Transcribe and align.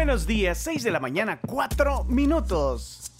Buenos 0.00 0.26
días, 0.26 0.56
6 0.56 0.82
de 0.82 0.90
la 0.92 0.98
mañana, 0.98 1.40
4 1.46 2.04
minutos. 2.04 3.12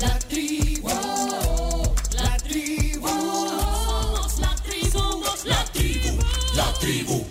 La 0.00 0.18
tribu, 0.18 0.88
la 0.88 2.36
tribu, 2.38 3.06
somos 3.06 4.40
la 4.40 4.54
tribu, 4.54 5.22
la 5.44 5.64
tribu, 5.66 6.18
la 6.56 6.72
tribu. 6.80 7.25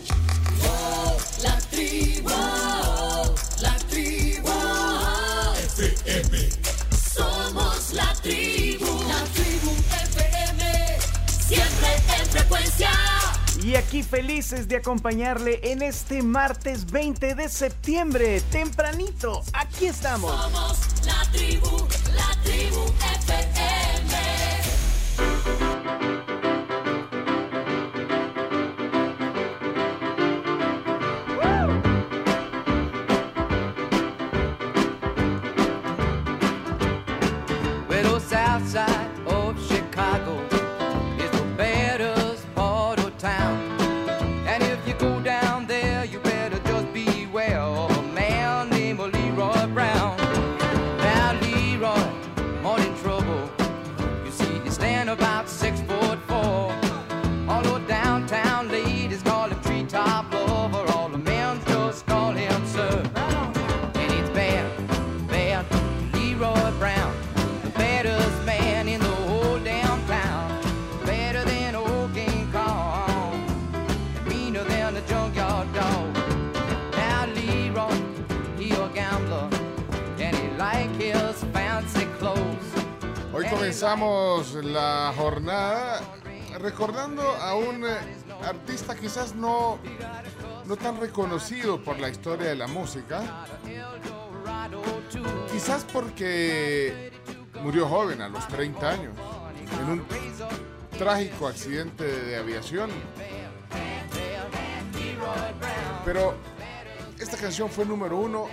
Y 13.75 13.77
aquí 13.77 14.03
felices 14.03 14.69
de 14.69 14.77
acompañarle 14.77 15.59
en 15.61 15.81
este 15.81 16.23
martes 16.23 16.89
20 16.89 17.35
de 17.35 17.49
septiembre, 17.49 18.39
tempranito. 18.49 19.41
Aquí 19.51 19.87
estamos. 19.87 20.31
Somos 20.31 20.79
la 21.05 21.29
tribu, 21.33 21.85
la 22.15 22.41
tribu 22.41 22.85
artista 88.65 88.95
quizás 88.95 89.35
no, 89.35 89.77
no 90.65 90.75
tan 90.75 90.99
reconocido 90.99 91.83
por 91.83 91.99
la 91.99 92.09
historia 92.09 92.47
de 92.47 92.55
la 92.55 92.65
música. 92.65 93.45
Quizás 95.51 95.85
porque 95.93 97.11
murió 97.61 97.87
joven, 97.87 98.23
a 98.23 98.27
los 98.27 98.47
30 98.47 98.89
años, 98.89 99.13
en 99.81 99.89
un 99.89 100.03
trágico 100.97 101.47
accidente 101.47 102.05
de 102.05 102.37
aviación. 102.37 102.89
Pero 106.03 106.33
esta 107.19 107.37
canción 107.37 107.69
fue 107.69 107.85
número 107.85 108.17
uno 108.17 108.47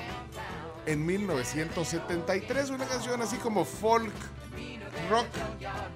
en 0.85 1.07
1973, 1.07 2.69
una 2.69 2.85
canción 2.85 3.23
así 3.23 3.39
como 3.39 3.65
folk, 3.65 4.13
rock, 5.09 5.27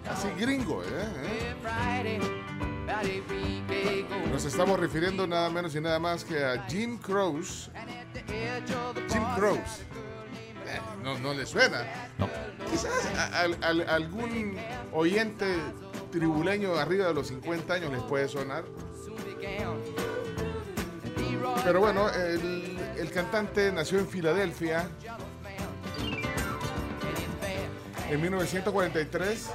así 0.09 0.29
gringo. 0.39 0.83
¿eh? 0.85 2.76
Nos 4.31 4.45
estamos 4.45 4.79
refiriendo 4.79 5.27
nada 5.27 5.51
menos 5.51 5.75
y 5.75 5.81
nada 5.81 5.99
más 5.99 6.25
que 6.25 6.45
a 6.45 6.65
Jim 6.69 6.99
Croce. 6.99 7.71
Jim 9.11 9.23
Croce. 9.37 9.83
Eh, 10.67 10.81
No, 11.03 11.19
no 11.19 11.35
le 11.35 11.47
suena. 11.47 11.85
Quizás 12.71 13.07
a, 13.17 13.41
al- 13.41 13.59
al- 13.63 13.89
algún 13.89 14.57
oyente 14.93 15.47
tribuleño 16.11 16.75
arriba 16.77 17.07
de 17.07 17.15
los 17.15 17.29
50 17.29 17.75
años 17.75 17.93
les 17.93 18.03
puede 18.03 18.29
sonar. 18.29 18.65
Pero 21.65 21.81
bueno, 21.81 22.09
el, 22.11 22.79
el 22.99 23.11
cantante 23.11 23.73
nació 23.73 23.99
en 23.99 24.09
Filadelfia 24.09 24.89
en 28.11 28.21
1943 28.23 29.51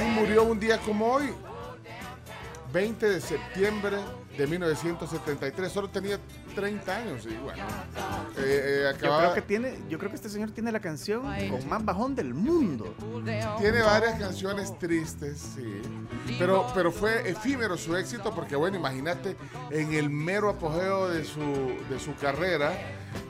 y 0.00 0.04
murió 0.18 0.44
un 0.44 0.58
día 0.58 0.78
como 0.78 1.06
hoy, 1.12 1.30
20 2.72 3.08
de 3.08 3.20
septiembre 3.20 3.96
de 4.36 4.46
1973. 4.46 5.72
Solo 5.72 5.88
tenía 5.88 6.18
30 6.54 6.96
años 6.96 7.26
y 7.26 7.34
bueno, 7.36 7.62
eh, 8.36 8.92
eh, 8.92 8.92
Yo 9.02 9.18
creo 9.18 9.34
que 9.34 9.42
tiene, 9.42 9.78
yo 9.88 9.98
creo 9.98 10.10
que 10.10 10.16
este 10.16 10.28
señor 10.28 10.50
tiene 10.50 10.72
la 10.72 10.80
canción 10.80 11.22
con 11.50 11.68
más 11.68 11.84
bajón 11.84 12.14
del 12.14 12.34
mundo. 12.34 12.94
Tiene 13.58 13.82
varias 13.82 14.18
canciones 14.18 14.78
tristes, 14.78 15.38
sí. 15.54 15.82
Pero, 16.38 16.66
pero 16.74 16.92
fue 16.92 17.28
efímero 17.28 17.76
su 17.76 17.96
éxito 17.96 18.34
porque, 18.34 18.56
bueno, 18.56 18.76
imagínate, 18.76 19.36
en 19.70 19.92
el 19.94 20.10
mero 20.10 20.50
apogeo 20.50 21.08
de 21.08 21.24
su, 21.24 21.40
de 21.88 21.98
su 21.98 22.14
carrera, 22.16 22.72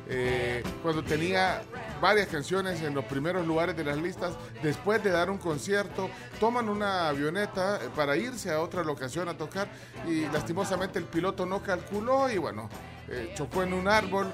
eh, 0.08 0.62
cuando 0.82 1.02
tenía 1.04 1.62
varias 2.00 2.28
canciones 2.28 2.82
en 2.82 2.94
los 2.94 3.04
primeros 3.04 3.46
lugares 3.46 3.76
de 3.76 3.84
las 3.84 3.96
listas, 3.96 4.32
después 4.62 5.02
de 5.04 5.10
dar 5.10 5.30
un 5.30 5.38
concierto, 5.38 6.08
toman 6.38 6.68
una 6.68 7.08
avioneta 7.08 7.76
eh, 7.76 7.88
para 7.94 8.16
irse 8.16 8.50
a 8.50 8.60
otra 8.60 8.82
locación 8.84 9.28
a 9.28 9.36
tocar 9.36 9.68
y 10.08 10.26
lastimosamente 10.28 10.98
el 10.98 11.04
piloto 11.04 11.46
no 11.46 11.62
calculó 11.62 12.30
y, 12.30 12.38
bueno, 12.38 12.68
eh, 13.08 13.32
chocó 13.36 13.62
en 13.62 13.72
un 13.72 13.88
árbol. 13.88 14.26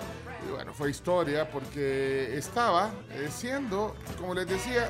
Y 0.47 0.53
bueno, 0.53 0.73
fue 0.73 0.91
historia 0.91 1.51
porque 1.51 2.37
estaba 2.39 2.91
siendo, 3.31 3.97
como 4.21 4.33
les 4.33 4.47
decía, 4.47 4.87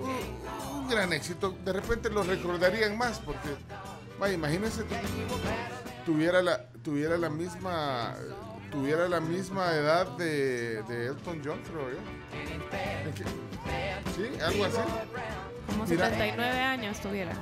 un, 0.00 0.88
gran 0.88 1.12
éxito. 1.12 1.56
De 1.64 1.72
repente 1.72 2.10
lo 2.10 2.22
recordarían 2.22 2.96
más 2.96 3.18
porque, 3.18 3.48
imagínense, 4.32 4.82
tu- 4.84 4.94
tuviera 6.06 6.42
la, 6.42 6.66
tuviera 6.84 7.16
la 7.16 7.28
misma, 7.30 8.14
tuviera 8.74 9.08
la 9.08 9.20
misma 9.20 9.72
edad 9.72 10.06
de, 10.16 10.82
de 10.82 11.06
Elton 11.06 11.40
John, 11.44 11.60
creo. 11.62 11.98
Sí, 14.16 14.40
algo 14.42 14.64
así. 14.64 14.76
Como 15.66 15.84
Mira. 15.86 16.10
79 16.10 16.58
años 16.60 17.00
tuviera. 17.00 17.32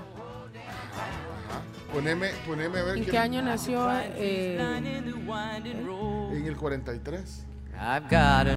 Poneme, 1.92 2.30
poneme 2.46 2.78
a 2.78 2.82
ver 2.84 2.96
¿En 2.98 3.04
qué- 3.04 3.18
año 3.18 3.42
nació? 3.42 3.88
eh, 4.16 4.56
En 4.58 6.46
el 6.46 6.56
43. 6.56 7.46
I've 7.74 8.04
got 8.08 8.46
a 8.48 8.56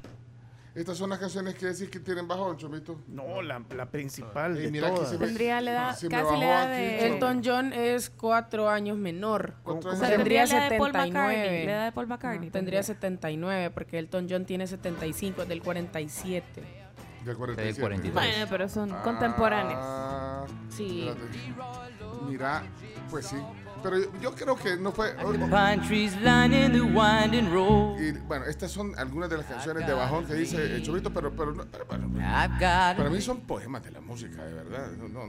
Estas 0.76 0.98
son 0.98 1.10
las 1.10 1.20
canciones 1.20 1.56
que 1.56 1.68
decís 1.68 1.90
que 1.90 2.02
tienen 2.02 2.28
bajo, 2.28 2.54
Chomito. 2.56 3.00
No, 3.08 3.42
la, 3.42 3.64
la 3.74 3.86
principal 3.90 4.58
Ey, 4.58 4.64
de 4.66 4.72
mira, 4.72 4.90
todas. 4.94 5.10
se 5.10 5.16
ve- 5.18 5.26
Tendría 5.28 5.62
la 5.62 5.72
edad, 5.72 5.96
se 5.96 6.08
me 6.10 6.12
casi 6.12 6.38
la 6.38 6.46
edad 6.46 6.68
de... 6.68 7.08
Elton 7.08 7.42
John 7.46 7.72
es 7.72 8.10
cuatro 8.10 8.70
años 8.70 8.98
menor. 8.98 9.54
Cuatro 9.64 9.64
¿Cómo 9.64 9.90
años. 9.92 10.00
se 10.00 10.06
llama? 10.06 10.16
Tendría 10.18 10.46
la 10.46 10.58
edad 10.58 10.70
de 10.70 10.78
Paul 10.78 10.92
McCartney, 10.92 11.12
79. 11.38 11.66
La 11.66 11.72
edad 11.72 11.86
de 11.86 11.92
Paul 11.94 12.08
McCartney. 12.08 12.50
Tendría 12.50 12.84
79 12.84 13.70
porque 13.72 14.00
Elton 14.00 14.28
John 14.30 14.46
tiene 14.46 14.68
75, 14.68 15.44
es 15.44 15.48
del 15.48 15.62
47. 15.62 16.64
Del 17.24 17.38
47. 17.38 17.80
43. 17.82 18.14
Bueno, 18.14 18.46
pero 18.50 18.68
son 18.70 18.90
contemporáneos. 19.02 19.80
Ah, 19.82 20.46
Sí. 20.70 21.08
espérate. 21.08 21.38
Mira, 22.28 22.64
pues 23.10 23.28
sí. 23.28 23.38
Pero 23.86 24.00
yo, 24.00 24.10
yo 24.20 24.32
creo 24.34 24.56
que 24.56 24.78
no 24.78 24.92
fue. 24.92 25.16
Y, 28.00 28.12
bueno, 28.14 28.46
estas 28.46 28.72
son 28.72 28.98
algunas 28.98 29.30
de 29.30 29.38
las 29.38 29.46
canciones 29.46 29.86
de 29.86 29.94
bajón 29.94 30.26
que 30.26 30.34
dice 30.34 30.58
el 30.76 30.82
Chomito, 30.82 31.14
pero, 31.14 31.32
pero, 31.32 31.54
no- 31.54 31.66
pero- 31.72 31.86
pero- 31.88 32.02
I've 32.04 32.54
got 32.56 32.98
para 32.98 33.10
mí 33.12 33.22
son 33.22 33.42
poemas 33.42 33.84
de 33.84 33.92
la 33.92 34.02
música, 34.02 34.44
de 34.44 34.54
verdad. 34.56 34.92
No, 34.98 35.28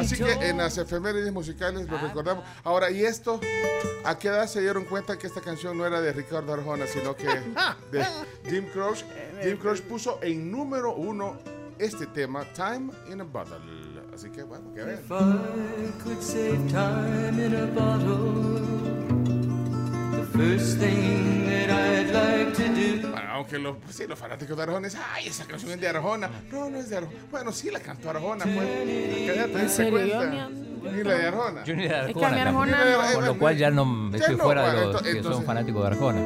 Así 0.00 0.16
que 0.16 0.32
en 0.48 0.56
las 0.58 0.76
efemérides 0.78 1.32
musicales 1.32 1.88
lo 1.88 1.96
recordamos. 1.98 2.44
Ahora, 2.64 2.90
¿y 2.90 3.04
esto? 3.04 3.40
¿A 4.04 4.18
qué 4.18 4.28
edad 4.28 4.46
se 4.48 4.60
dieron 4.62 4.84
cuenta 4.84 5.16
que 5.16 5.28
esta 5.28 5.40
canción 5.40 5.78
no 5.78 5.86
era 5.86 6.00
de 6.00 6.12
Ricardo 6.12 6.52
Arjona, 6.52 6.86
sino 6.88 7.14
que 7.14 7.26
de 7.92 8.04
Jim 8.50 8.66
Croce? 8.72 9.04
Jim 9.44 9.56
Croce 9.58 9.82
puso 9.84 10.18
en 10.22 10.50
número 10.50 10.92
uno 10.94 11.38
este 11.78 12.06
tema, 12.06 12.44
Time 12.54 12.92
in 13.12 13.20
a 13.20 13.24
Bottle. 13.24 13.58
Así 14.14 14.30
que, 14.30 14.42
bueno, 14.44 14.72
que 14.72 14.82
vean. 14.84 14.98
If 15.00 15.10
I 15.10 16.02
could 16.04 16.20
save 16.20 16.70
time 16.70 17.38
in 17.44 17.54
a 17.56 17.66
bottle, 17.66 18.60
the 20.12 20.24
first 20.38 20.78
thing 20.78 21.46
that 21.46 21.70
I'd 21.70 22.12
like 22.12 22.52
to 22.56 22.62
do. 23.02 23.08
Bueno, 23.10 23.30
aunque 23.32 23.58
los, 23.58 23.76
pues 23.78 23.96
sí, 23.96 24.06
los 24.06 24.16
fanáticos 24.18 24.56
de 24.56 24.62
Arjona 24.62 24.86
dicen, 24.86 25.00
ay, 25.12 25.26
esa 25.26 25.44
canción 25.46 25.72
es 25.72 25.80
de 25.80 25.88
Arjona. 25.88 26.30
No, 26.52 26.70
no 26.70 26.78
es 26.78 26.88
de 26.90 26.98
Arjona. 26.98 27.18
Bueno, 27.30 27.50
sí 27.52 27.70
la 27.72 27.80
cantó 27.80 28.10
Arjona, 28.10 28.44
pues. 28.44 28.54
Que 28.54 29.32
ya 29.36 29.46
te 29.46 29.52
¿En 29.52 29.60
diste 29.62 29.68
serio? 29.68 30.06
Yo 30.06 30.16
cuenta. 30.16 30.48
ni- 30.48 31.02
la 31.02 31.14
de 31.14 31.26
Arjona. 31.26 31.64
Yo 31.64 31.74
ni 31.74 31.88
la 31.88 32.04
de 32.04 32.10
Es 32.10 32.16
que 32.16 32.24
Arjona 32.24 32.44
tampoco. 32.44 32.66
no. 32.66 33.14
Con 33.14 33.24
lo 33.26 33.38
cual 33.38 33.56
ya 33.56 33.70
no 33.70 34.10
Ya 34.12 34.18
estoy 34.18 34.36
no, 34.36 34.44
fuera 34.44 34.72
de 34.74 34.86
los 34.92 35.02
que 35.02 35.22
son 35.24 35.42
fanáticos 35.44 35.82
de 35.82 35.86
Arjona. 35.88 36.20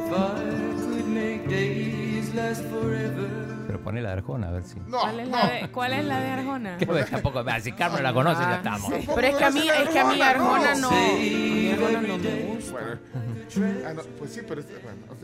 Pero 3.69 3.83
poné 3.83 4.01
la 4.01 4.09
de 4.09 4.15
Arjona 4.15 4.49
a 4.49 4.51
ver 4.53 4.65
si. 4.65 4.81
No, 4.81 4.99
¿Cuál 5.01 5.21
es, 5.21 5.29
no. 5.29 5.37
la 5.37 5.47
de, 5.51 5.71
¿Cuál 5.71 5.93
es 5.93 6.05
la 6.07 6.21
de 6.21 6.29
Arjona? 6.31 6.79
Que 6.79 6.87
pues, 6.87 7.11
tampoco, 7.11 7.45
ah, 7.47 7.61
si 7.61 7.73
Carmen 7.73 8.03
la 8.03 8.15
conoce, 8.15 8.41
ya 8.41 8.57
estamos. 8.57 8.91
Pero 9.15 9.27
es 9.29 9.37
que 9.37 9.45
a 9.45 9.51
mí, 9.51 9.69
es 9.69 9.89
que 9.91 9.99
a 9.99 10.05
mí 10.07 10.23
Arjona 10.23 10.75
no. 10.77 10.89
A 10.89 10.93
mí 10.93 11.71
Arjona 11.75 12.01
no 12.01 12.17
me 12.17 12.45
gusta. 12.47 12.73
Bueno. 12.73 13.81
Ah, 13.87 13.93
no, 13.93 14.03
pues 14.19 14.33
sí, 14.33 14.41
pero 14.49 14.63
este- 14.63 14.79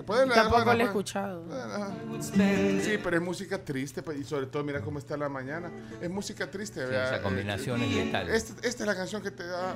bueno. 0.07 0.27
la 0.27 0.35
Tampoco 0.35 0.75
lo 0.75 0.81
he 0.81 0.83
escuchado. 0.83 1.43
Sí, 2.21 2.99
pero 3.03 3.17
es 3.17 3.23
música 3.23 3.65
triste 3.65 4.03
pues, 4.03 4.19
y 4.19 4.25
sobre 4.25 4.45
todo 4.45 4.63
mira 4.63 4.83
cómo 4.83 4.99
está 4.99 5.17
la 5.17 5.31
mañana. 5.31 5.71
Es 6.03 6.11
música 6.11 6.51
triste, 6.51 6.81
Sí, 6.85 6.87
¿verdad? 6.91 7.15
esa 7.15 7.23
combinación 7.23 7.81
Eh, 7.81 7.87
es 7.89 7.97
letal. 8.07 8.29
Esta, 8.29 8.53
esta 8.69 8.83
es 8.83 8.87
la 8.87 8.95
canción 8.95 9.23
que 9.23 9.31
te 9.31 9.47
da. 9.47 9.75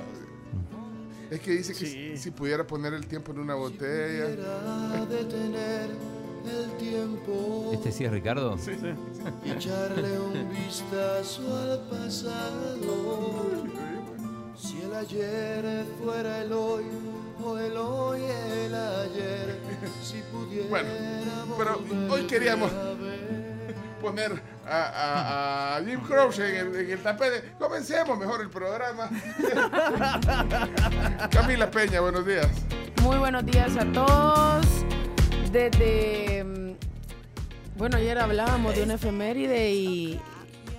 Es 1.31 1.39
que 1.39 1.51
dice 1.51 1.73
que 1.73 1.85
si, 1.87 2.17
si 2.17 2.29
pudiera 2.29 2.67
poner 2.67 2.93
el 2.93 3.07
tiempo 3.07 3.31
en 3.31 3.39
una 3.39 3.55
botella. 3.55 4.25
El 6.49 6.71
tiempo 6.77 7.71
¿Este 7.73 7.91
sí 7.91 8.05
es 8.05 8.11
Ricardo? 8.11 8.57
y 9.45 9.51
echarle 9.51 10.19
un 10.19 10.49
vistazo 10.49 11.41
al 11.57 11.79
pasado. 11.89 13.63
Si 14.57 14.81
el 14.81 14.93
ayer 14.93 15.85
fuera 16.03 16.41
el 16.41 16.51
hoy 16.53 16.83
o 17.43 17.57
el 17.57 17.77
hoy 17.77 18.21
el 18.23 18.75
ayer, 18.75 19.59
si 20.03 20.21
pudiera 20.31 20.67
Bueno, 20.69 20.89
pero 21.57 21.81
hoy 22.13 22.23
queríamos 22.23 22.69
poner 24.01 24.41
a, 24.65 24.77
a- 24.77 25.77
a 25.77 25.83
Jim 25.83 25.99
Croce 26.01 26.59
en 26.59 26.67
el, 26.67 26.75
en 26.75 26.91
el 26.91 27.01
tapete. 27.03 27.53
Comencemos 27.57 28.17
mejor 28.19 28.41
el 28.41 28.49
programa. 28.49 29.09
Camila 31.31 31.71
Peña, 31.71 32.01
buenos 32.01 32.25
días. 32.25 32.47
Muy 33.01 33.17
buenos 33.17 33.45
días 33.45 33.75
a 33.77 33.85
todos. 33.91 34.65
Desde. 35.51 36.43
mm, 36.43 37.77
Bueno, 37.77 37.97
ayer 37.97 38.17
hablábamos 38.19 38.75
de 38.75 38.83
una 38.83 38.95
efeméride 38.95 39.71
y, 39.71 40.19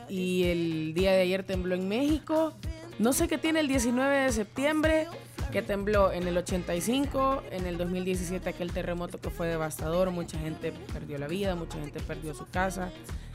y 0.08 0.44
el 0.44 0.94
día 0.94 1.12
de 1.12 1.22
ayer 1.22 1.42
tembló 1.44 1.74
en 1.74 1.88
México. 1.88 2.52
No 2.98 3.12
sé 3.12 3.26
qué 3.26 3.38
tiene 3.38 3.60
el 3.60 3.68
19 3.68 4.18
de 4.18 4.32
septiembre, 4.32 5.06
que 5.50 5.62
tembló 5.62 6.12
en 6.12 6.28
el 6.28 6.36
85, 6.36 7.42
en 7.50 7.66
el 7.66 7.78
2017 7.78 8.50
aquel 8.50 8.72
terremoto 8.72 9.18
que 9.18 9.30
fue 9.30 9.48
devastador, 9.48 10.10
mucha 10.10 10.38
gente 10.38 10.72
perdió 10.92 11.16
la 11.16 11.26
vida, 11.26 11.54
mucha 11.54 11.78
gente 11.78 12.00
perdió 12.00 12.34
su 12.34 12.46
casa. 12.46 12.90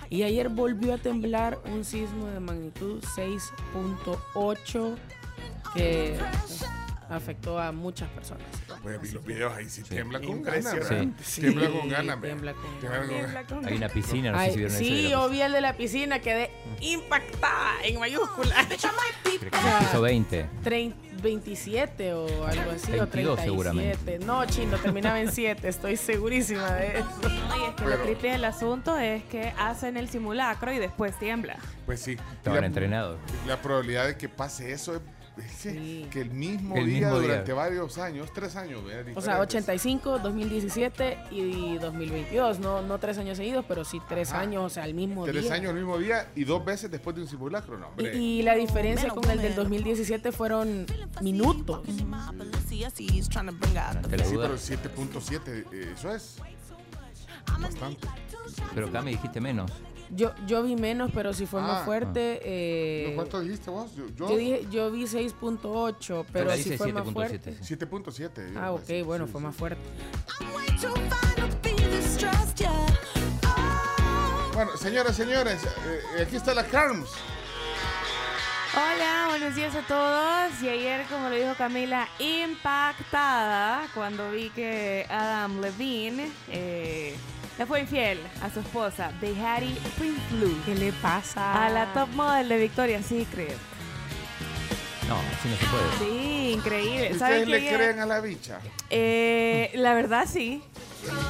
Y 0.10 0.22
ayer 0.22 0.50
volvió 0.50 0.94
a 0.94 0.98
temblar 1.00 1.60
un 1.66 1.84
sismo 1.84 2.28
de 2.28 2.40
magnitud 2.40 3.04
6.8 3.18 4.96
que 5.74 6.16
afectó 7.10 7.60
a 7.60 7.72
muchas 7.72 8.10
personas. 8.10 8.46
Bueno, 8.84 9.00
vi 9.00 9.10
los 9.12 9.24
videos 9.25 9.54
ahí 9.54 9.69
sí 9.69 9.84
tiembla 9.84 10.19
con 10.19 10.42
ganas. 10.42 10.74
¿verdad? 10.74 11.06
Tiembla 11.36 11.69
con 11.69 11.90
ganas, 11.90 12.22
tiembla 12.22 12.54
con 12.54 12.80
Tiembla 12.80 13.00
con 13.00 13.07
ganas. 13.07 13.07
Tiembla 13.10 13.44
con- 13.46 13.66
Hay 13.66 13.78
una 13.78 13.90
piscina, 13.90 14.31
no 14.31 14.38
sé 14.40 14.44
Ay, 14.44 14.52
si 14.52 14.57
vieron 14.57 14.78
sí, 14.78 15.10
yo 15.10 15.30
vi 15.30 15.42
el 15.42 15.52
de 15.52 15.62
la 15.62 15.74
piscina, 15.78 16.19
quedé 16.19 16.52
impactada 16.81 17.74
en 17.84 18.00
mayúsculas. 18.00 18.66
Creo 18.68 19.40
que 19.40 19.57
es 19.57 19.63
el 19.66 19.80
piso 19.80 20.02
20. 20.02 20.46
Trein- 20.63 20.96
27 21.22 22.13
o 22.13 22.46
algo 22.46 22.72
así, 22.72 22.92
o 22.92 23.07
22 23.07 23.10
37. 23.10 23.44
seguramente. 23.44 24.19
No, 24.19 24.46
chino, 24.46 24.78
terminaba 24.78 25.19
en 25.19 25.31
7, 25.31 25.68
estoy 25.68 25.98
segurísima 25.98 26.72
de 26.74 27.00
eso. 27.00 27.07
Oye, 27.24 27.69
es 27.69 27.75
que 27.75 27.84
Pero- 27.84 27.90
lo 27.98 28.04
creepy 28.04 28.28
del 28.30 28.46
asunto 28.46 28.98
es 28.98 29.24
que 29.24 29.54
hacen 29.57 29.98
el 29.98 30.10
simulacro 30.10 30.72
y 30.72 30.78
después 30.78 31.18
tiembla. 31.18 31.57
Pues 31.86 32.02
sí. 32.02 32.18
Estaban 32.34 32.62
La- 32.62 32.68
entrenados. 32.68 33.18
La 33.48 33.62
probabilidad 33.62 34.06
de 34.07 34.18
que 34.18 34.30
pase 34.30 34.72
eso 34.72 34.96
es, 34.96 35.02
Sí. 35.58 36.08
que 36.12 36.22
el 36.22 36.30
mismo 36.32 36.76
El 36.78 36.86
día 36.86 37.00
mismo 37.08 37.20
día. 37.20 37.28
durante 37.30 37.54
varios 37.54 37.98
años, 37.98 38.32
tres 38.34 38.56
años. 38.56 38.82
O 38.84 38.88
sea, 38.88 39.04
Diferentes. 39.04 39.40
85, 39.40 40.20
2017 40.20 41.18
y 41.32 41.78
2022. 41.78 42.60
No, 42.60 42.82
no 42.82 42.98
tres 43.00 43.18
años 43.18 43.38
seguidos, 43.38 43.66
pero 43.68 43.84
sí 43.84 44.00
tres 44.08 44.32
Ah, 44.32 44.40
años, 44.40 44.64
o 44.64 44.70
sea, 44.70 44.86
el 44.86 44.94
mismo 44.94 45.26
Tres 45.26 45.44
día. 45.44 45.54
años 45.54 45.70
el 45.72 45.76
mismo 45.78 45.98
día 45.98 46.30
y 46.36 46.44
dos 46.46 46.64
veces 46.64 46.90
después 46.90 47.16
de 47.16 47.22
un 47.24 47.28
simulacro, 47.28 47.78
no, 47.78 47.88
hombre. 47.88 48.16
Y, 48.16 48.40
y 48.40 48.42
la 48.44 48.56
diferencia 48.56 49.10
con 49.10 49.30
el 49.30 49.42
del 49.42 49.56
2017 49.56 50.32
fueron 50.32 50.86
minutos. 51.22 51.81
Sí, 51.88 52.06
pero 54.38 54.56
7.7, 54.58 55.66
eh, 55.72 55.94
eso 55.96 56.14
es 56.14 56.38
bastante. 57.60 58.08
Pero 58.74 58.88
acá 58.88 59.02
me 59.02 59.12
dijiste 59.12 59.40
menos. 59.42 59.72
Yo, 60.12 60.34
yo 60.46 60.62
vi 60.63 60.75
menos, 60.75 61.12
pero 61.13 61.34
sí 61.34 61.46
fue 61.46 61.62
Ah. 61.62 61.63
más 61.68 61.86
fuerte. 61.86 62.40
eh, 62.44 63.13
¿Cuánto 63.16 63.40
dijiste 63.42 63.69
vos? 63.72 63.94
Yo, 63.96 64.06
yo- 64.16 64.30
yo, 64.30 64.38
dije, 64.38 64.68
yo 64.72 64.92
vi 64.92 65.07
6.8, 65.07 66.25
pero 66.31 66.52
sí 66.52 66.57
dice 66.57 66.78
fue 66.78 66.94
más 66.94 67.04
7.7, 67.06 67.13
fuerte. 67.13 67.54
sí. 67.63 67.75
7.7. 67.75 68.54
Ah, 68.57 68.72
ok, 68.72 68.81
sí, 68.86 69.02
bueno, 69.02 69.25
sí, 69.25 69.31
fue 69.31 69.42
sí. 69.42 69.46
más 69.48 69.56
fuerte. 69.56 69.81
Bueno, 74.54 74.78
señoras, 74.78 75.16
señores, 75.16 75.62
eh, 76.18 76.22
aquí 76.24 76.36
está 76.38 76.54
la 76.54 76.63
Carms. 76.66 77.10
Hola, 78.74 79.28
buenos 79.30 79.56
días 79.56 79.74
a 79.75 79.81
todos. 79.88 80.62
Y 80.62 80.69
ayer, 80.69 81.06
como 81.07 81.30
lo 81.30 81.36
dijo 81.36 81.54
Camila, 81.57 82.07
impactada 82.19 83.88
cuando 83.94 84.31
vi 84.31 84.50
que 84.50 85.06
Adam 85.10 85.60
Levine 85.62 86.30
eh, 86.50 87.16
le 87.57 87.66
fue 87.66 87.81
infiel 87.81 88.19
a 88.42 88.50
su 88.50 88.60
esposa, 88.60 89.12
Behati 89.22 89.78
Prince 89.98 90.22
Blue, 90.31 90.56
¿Qué 90.66 90.75
le 90.75 90.92
pasa? 90.94 91.66
a 91.66 91.69
la 91.69 91.86
top 91.94 92.10
model 92.10 92.50
de 92.50 92.57
Victoria's 92.57 93.06
Secret. 93.06 93.56
No, 95.07 95.16
así 95.19 95.50
no 95.50 95.57
se 95.57 95.66
puede. 95.68 95.98
Sí, 96.00 96.52
increíble. 96.54 97.13
¿Saben 97.19 97.42
¿Ustedes 97.44 97.48
le 97.48 97.57
ella- 97.68 97.78
creen 97.78 98.00
a 98.00 98.06
la 98.07 98.19
bicha? 98.22 98.60
Eh, 98.90 99.72
la 99.75 99.94
verdad 99.94 100.25
sí. 100.31 100.63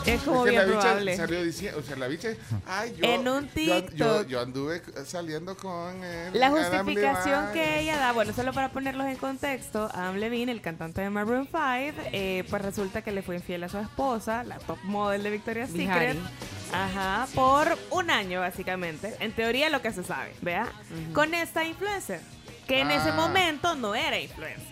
Es 0.06 0.22
como 0.22 0.46
Es 0.46 0.52
que 0.52 0.58
la 0.58 0.64
bien 0.64 0.76
bicha 0.78 0.88
probable. 0.88 1.18
salió 1.18 1.44
diciendo, 1.44 1.80
o 1.80 1.84
sea, 1.84 1.98
la 1.98 2.08
bicha, 2.08 2.30
ay, 2.66 2.96
yo, 2.98 3.04
En 3.06 3.28
un 3.28 3.50
yo, 3.50 3.62
yo, 3.66 3.84
TikTok. 3.84 4.28
yo 4.28 4.40
anduve 4.40 4.82
saliendo 5.06 5.58
con 5.58 6.02
él. 6.02 6.32
La 6.40 6.48
Adam 6.48 6.86
justificación 6.86 7.46
Levine. 7.48 7.54
que 7.66 7.80
ella 7.82 7.98
da, 7.98 8.14
bueno, 8.14 8.32
solo 8.32 8.54
para 8.54 8.70
ponerlos 8.72 9.06
en 9.08 9.18
contexto, 9.18 9.90
Adam 9.94 10.16
Levine, 10.16 10.54
el 10.54 10.62
cantante 10.62 11.02
de 11.02 11.10
Maroon 11.10 11.46
5, 11.52 12.02
eh, 12.14 12.46
pues 12.50 12.62
resulta 12.62 13.02
que 13.02 13.12
le 13.12 13.22
fue 13.22 13.36
infiel 13.36 13.66
a 13.66 13.70
su 13.70 13.78
esposa, 13.78 14.46
la 14.46 14.60
top 14.60 14.78
model 14.84 15.24
de 15.24 15.30
Victoria's 15.32 15.74
Bihari. 15.74 16.14
Secret. 16.14 16.24
Ajá, 16.72 17.28
por 17.36 17.78
un 17.92 18.10
año 18.10 18.40
básicamente. 18.40 19.14
En 19.20 19.34
teoría 19.34 19.70
lo 19.70 19.82
que 19.82 19.92
se 19.92 20.06
sabe, 20.06 20.32
¿vea? 20.42 20.72
Con 21.14 21.34
esta 21.34 21.66
influencer, 21.66 22.22
que 22.68 22.80
en 22.82 22.92
ese 22.92 23.10
Ah. 23.10 23.14
momento 23.16 23.76
no 23.76 23.96
era 23.96 24.20
influencer. 24.20 24.66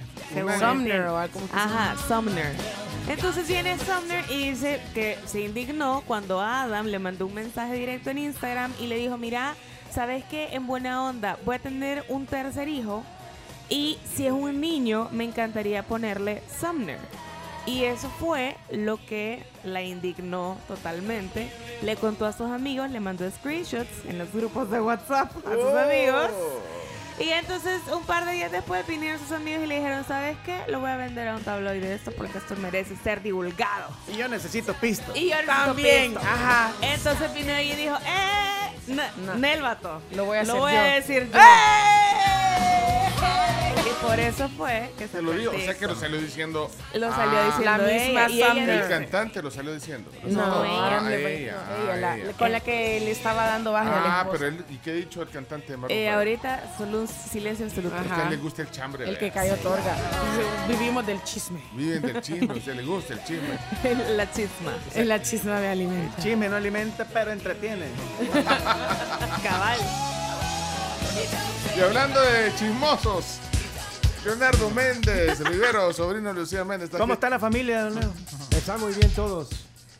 Sumner 0.59 1.01
o 1.01 1.17
algo 1.17 1.39
Ajá, 1.53 1.95
Sumner. 2.07 2.53
Entonces 3.07 3.47
viene 3.47 3.77
Sumner 3.77 4.23
y 4.31 4.49
dice 4.49 4.79
que 4.93 5.17
se 5.25 5.41
indignó 5.41 6.01
cuando 6.07 6.39
Adam 6.41 6.87
le 6.87 6.97
mandó 6.99 7.27
un 7.27 7.33
mensaje 7.33 7.73
directo 7.73 8.09
en 8.09 8.17
Instagram 8.19 8.73
y 8.79 8.87
le 8.87 8.95
dijo, 8.97 9.17
mira, 9.17 9.55
¿sabes 9.91 10.23
qué? 10.29 10.49
En 10.53 10.65
buena 10.65 11.03
onda, 11.03 11.37
voy 11.45 11.57
a 11.57 11.59
tener 11.59 12.03
un 12.07 12.25
tercer 12.25 12.67
hijo 12.67 13.03
y 13.69 13.97
si 14.15 14.25
es 14.25 14.31
un 14.31 14.59
niño, 14.59 15.09
me 15.11 15.23
encantaría 15.25 15.83
ponerle 15.83 16.41
Sumner. 16.59 16.97
Y 17.65 17.83
eso 17.85 18.09
fue 18.19 18.57
lo 18.71 18.97
que 19.05 19.43
la 19.63 19.81
indignó 19.81 20.57
totalmente. 20.67 21.49
Le 21.81 21.95
contó 21.95 22.25
a 22.25 22.33
sus 22.33 22.49
amigos, 22.51 22.89
le 22.89 22.99
mandó 22.99 23.29
screenshots 23.29 24.05
en 24.07 24.17
los 24.17 24.31
grupos 24.33 24.69
de 24.71 24.81
WhatsApp 24.81 25.31
a 25.45 25.51
sus 25.51 25.63
Oh. 25.63 25.77
amigos. 25.77 26.29
Y 27.19 27.29
entonces 27.29 27.81
un 27.91 28.03
par 28.03 28.25
de 28.25 28.33
días 28.33 28.51
después 28.51 28.85
vinieron 28.87 29.19
sus 29.19 29.31
amigos 29.31 29.63
y 29.63 29.67
le 29.67 29.75
dijeron, 29.75 30.03
¿sabes 30.07 30.35
qué? 30.45 30.59
Lo 30.67 30.79
voy 30.79 30.89
a 30.89 30.97
vender 30.97 31.27
a 31.27 31.35
un 31.35 31.43
tabloide 31.43 31.79
de 31.87 31.95
esto 31.95 32.11
porque 32.17 32.37
esto 32.39 32.55
merece 32.55 32.95
ser 33.03 33.21
divulgado. 33.21 33.89
Y 34.11 34.17
yo 34.17 34.27
necesito 34.27 34.73
pisto. 34.73 35.11
Y 35.15 35.29
yo 35.29 35.35
También, 35.45 36.13
necesito 36.13 36.19
pisto. 36.19 36.33
ajá. 36.33 36.71
Entonces 36.81 37.33
vino 37.33 37.59
y 37.59 37.73
dijo, 37.75 37.95
¡eh! 38.05 38.69
No, 38.87 39.03
No. 39.25 39.35
Nel 39.35 39.61
vato. 39.61 40.01
Lo 40.11 40.25
voy 40.25 40.37
a 40.39 40.41
hacer 40.41 40.53
Lo 40.53 40.59
voy 40.61 40.73
yo. 40.73 40.79
a 40.79 40.83
decir 40.83 41.29
yo. 41.31 41.39
Y 43.85 44.05
por 44.05 44.19
eso 44.19 44.49
fue 44.49 44.91
que 44.97 45.07
se 45.07 45.17
Te 45.17 45.21
lo 45.21 45.31
el 45.33 45.47
o 45.47 45.51
sea 45.53 45.73
que 45.77 45.87
lo 45.87 45.95
salió 45.95 46.19
diciendo. 46.19 46.69
Lo 46.93 47.09
salió 47.11 47.39
Ah, 47.39 47.45
diciendo 47.45 47.63
La 47.71 47.77
misma 47.77 48.25
ella, 48.25 48.53
y 48.53 48.59
ella. 48.59 48.83
El 48.83 48.89
cantante 48.89 49.41
lo 49.41 49.49
salió 49.51 49.73
diciendo. 49.73 50.11
No, 50.25 50.45
No, 50.45 50.65
ella, 50.65 50.97
ah, 50.99 51.01
le- 51.09 51.15
ella, 51.17 51.37
ella, 51.37 51.57
ah, 51.93 51.95
la- 51.95 52.17
ella. 52.17 52.33
con 52.37 52.51
la 52.51 52.59
que 52.59 52.99
le 52.99 53.11
estaba 53.11 53.45
dando 53.45 53.71
baja 53.71 53.89
a 53.89 54.01
la 54.07 54.19
Ah, 54.21 54.27
pero 54.31 54.47
él, 54.47 54.65
¿y 54.69 54.77
qué 54.77 54.91
ha 54.91 54.93
dicho 54.95 55.21
el 55.21 55.29
cantante 55.29 55.71
de 55.71 55.77
Maroon 55.77 55.97
Eh, 55.97 56.09
ahorita 56.09 56.73
solo 56.77 57.02
un 57.03 57.07
silencio 57.07 57.65
absoluto. 57.65 57.95
A 57.95 58.29
le 58.29 58.37
gusta 58.37 58.61
el 58.61 58.71
chambre. 58.71 59.07
El 59.07 59.17
que 59.17 59.31
cayó 59.31 59.53
otorga. 59.53 59.95
Vivimos 60.67 61.05
del 61.05 61.21
chisme. 61.23 61.61
Viven 61.73 62.01
del 62.01 62.21
chisme, 62.21 62.53
o 62.53 62.61
sea, 62.61 62.73
le 62.73 62.83
gusta 62.83 63.13
el 63.13 63.23
chisme. 63.23 63.59
La 64.15 64.31
chisma. 64.31 64.73
Es 64.95 65.05
la 65.05 65.21
chisma 65.21 65.59
de 65.59 65.67
alimento. 65.69 66.21
Chisme 66.21 66.49
no 66.49 66.55
alimenta, 66.55 67.05
pero 67.05 67.31
entretiene. 67.31 67.85
Cabal. 69.43 69.79
Y 71.75 71.79
hablando 71.81 72.21
de 72.21 72.53
chismosos, 72.55 73.39
Leonardo 74.23 74.69
Méndez, 74.71 75.39
Rivero, 75.39 75.91
sobrino 75.93 76.29
de 76.33 76.39
Lucía 76.39 76.63
Méndez. 76.63 76.89
¿Cómo 76.91 77.05
aquí. 77.05 77.13
está 77.13 77.29
la 77.29 77.39
familia, 77.39 77.83
don 77.83 77.95
Leo? 77.95 78.13
Están 78.51 78.79
muy 78.79 78.93
bien 78.93 79.11
todos. 79.11 79.49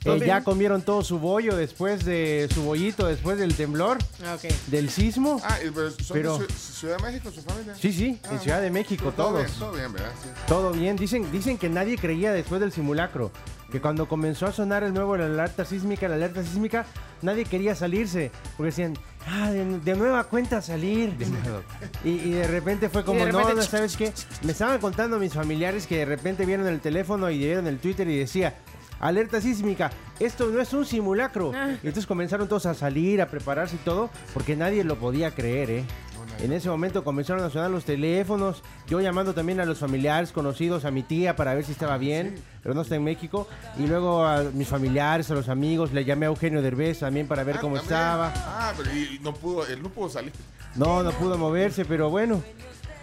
Eh, 0.06 0.24
ya 0.26 0.44
comieron 0.44 0.82
todo 0.82 1.02
su 1.04 1.18
bollo 1.20 1.56
después 1.56 2.04
de 2.04 2.50
su 2.54 2.64
bollito 2.64 3.08
después 3.08 3.38
del 3.38 3.56
temblor, 3.56 3.98
Ah, 4.26 4.36
del 4.68 4.90
sismo. 4.90 5.40
Ah, 5.44 5.58
pero 5.74 5.92
son 5.92 5.98
Pero- 6.12 6.38
de 6.40 6.46
Ciu- 6.48 6.52
Ciudad 6.74 6.98
de 6.98 7.04
México, 7.04 7.32
su 7.32 7.42
familia. 7.42 7.76
Sí, 7.76 7.94
sí, 7.94 8.20
en 8.30 8.36
Ah, 8.36 8.40
Ciudad 8.40 8.62
de 8.62 8.70
México 8.70 9.14
todo 9.16 9.28
todos. 9.30 9.46
Bien, 9.46 9.60
todo 9.60 9.72
bien, 9.72 9.94
¿verdad? 9.94 10.12
Sí. 10.22 10.30
Todo 10.48 10.72
bien. 10.72 10.96
Dicen, 10.98 11.32
dicen 11.32 11.58
que 11.58 11.70
nadie 11.70 11.98
creía 11.98 12.34
después 12.34 12.60
del 12.60 12.72
simulacro. 12.74 13.32
Que 13.72 13.82
cuando 13.82 14.08
comenzó 14.08 14.46
a 14.46 14.52
sonar 14.52 14.84
el 14.84 14.94
nuevo 14.94 15.18
la 15.18 15.26
alerta 15.26 15.66
sísmica, 15.66 16.08
la 16.08 16.16
alerta 16.16 16.44
sísmica, 16.44 16.86
nadie 17.24 17.46
quería 17.46 17.74
salirse. 17.74 18.30
Porque 18.56 18.68
decían, 18.70 18.94
ah, 19.26 19.50
de, 19.52 19.80
de 19.80 19.96
nueva 19.96 20.26
cuenta 20.26 20.62
salir. 20.62 21.16
Y, 22.04 22.10
y 22.10 22.32
de 22.34 22.48
repente 22.48 22.90
fue 22.90 23.04
como, 23.04 23.26
de 23.26 23.32
no, 23.32 23.40
repente, 23.40 23.62
no, 23.62 23.68
¿sabes 23.68 23.98
qué? 23.98 24.12
Me 24.44 24.52
estaban 24.52 24.80
contando 24.80 25.18
mis 25.18 25.34
familiares 25.34 25.88
que 25.88 25.98
de 26.00 26.06
repente 26.06 26.46
vieron 26.46 26.68
el 26.68 26.82
teléfono 26.82 27.32
y 27.32 27.38
vieron 27.40 27.66
el 27.66 27.80
Twitter 27.80 28.08
y 28.10 28.18
decía, 28.20 28.54
alerta 29.08 29.40
sísmica, 29.42 29.92
esto 30.20 30.48
no 30.48 30.60
es 30.62 30.74
un 30.74 30.86
simulacro. 30.86 31.52
Ah. 31.56 31.70
Y 31.84 31.88
entonces 31.88 32.06
comenzaron 32.08 32.48
todos 32.48 32.66
a 32.66 32.74
salir, 32.74 33.22
a 33.22 33.28
prepararse 33.28 33.76
y 33.76 33.80
todo, 33.80 34.10
porque 34.34 34.56
nadie 34.56 34.84
lo 34.84 34.98
podía 34.98 35.32
creer, 35.32 35.70
¿eh? 35.70 35.84
En 36.42 36.52
ese 36.52 36.68
momento 36.68 37.04
comenzaron 37.04 37.44
a 37.44 37.50
sonar 37.52 37.70
los 37.70 37.86
teléfonos, 37.86 38.64
yo 38.88 39.00
llamando 39.02 39.34
también 39.36 39.60
a 39.60 39.66
los 39.66 39.78
familiares 39.78 40.32
conocidos, 40.32 40.84
a 40.84 40.90
mi 40.90 41.04
tía 41.04 41.36
para 41.36 41.54
ver 41.54 41.64
si 41.64 41.72
estaba 41.74 41.98
bien, 42.00 42.36
pero 42.64 42.74
no 42.74 42.82
está 42.82 42.96
en 42.96 43.04
México, 43.04 43.48
y 43.78 43.86
luego 43.86 44.26
a 44.26 44.42
mis 44.54 44.68
familiares, 44.68 45.30
a 45.30 45.36
los 45.36 45.48
amigos, 45.48 45.94
le 45.94 46.06
llamé 46.06 46.26
a 46.26 46.30
Eugenio 46.30 46.62
Derbez 46.64 47.00
también 47.00 47.28
para 47.28 47.44
ver 47.44 47.58
Ah, 47.58 47.62
cómo 47.62 47.76
también. 47.76 47.94
estaba. 47.94 48.34
Ah, 48.36 48.74
pero 48.76 48.90
y, 48.96 49.18
y 49.18 49.20
no 49.20 49.32
pudo, 49.34 49.68
él 49.68 49.84
no 49.84 49.90
pudo 49.90 50.10
salir. 50.10 50.32
No, 50.76 51.04
no 51.04 51.12
pudo 51.12 51.38
moverse, 51.38 51.86
pero 51.86 52.10
bueno. 52.10 52.42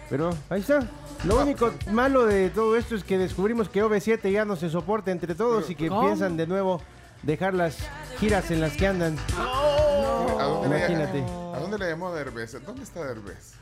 Pero 0.09 0.35
ahí 0.49 0.59
está. 0.59 0.79
Lo 1.23 1.39
único 1.39 1.71
malo 1.91 2.25
de 2.25 2.49
todo 2.49 2.75
esto 2.75 2.95
es 2.95 3.03
que 3.03 3.17
descubrimos 3.17 3.69
que 3.69 3.83
OV7 3.83 4.31
ya 4.31 4.43
no 4.43 4.55
se 4.55 4.69
soporta 4.71 5.11
entre 5.11 5.35
todos 5.35 5.69
y 5.69 5.75
que 5.75 5.87
¿Cómo? 5.87 6.01
piensan 6.01 6.35
de 6.35 6.47
nuevo 6.47 6.81
dejar 7.21 7.53
las 7.53 7.77
giras 8.19 8.49
en 8.49 8.59
las 8.59 8.75
que 8.75 8.87
andan. 8.87 9.15
¿A 9.37 10.43
dónde, 10.45 10.77
Imagínate. 10.77 11.19
Le, 11.19 11.23
¿A 11.55 11.59
dónde 11.59 11.77
le 11.77 11.89
llamó 11.89 12.11
Derbez? 12.11 12.57
¿Dónde 12.65 12.83
está 12.83 13.03
Derbez? 13.05 13.53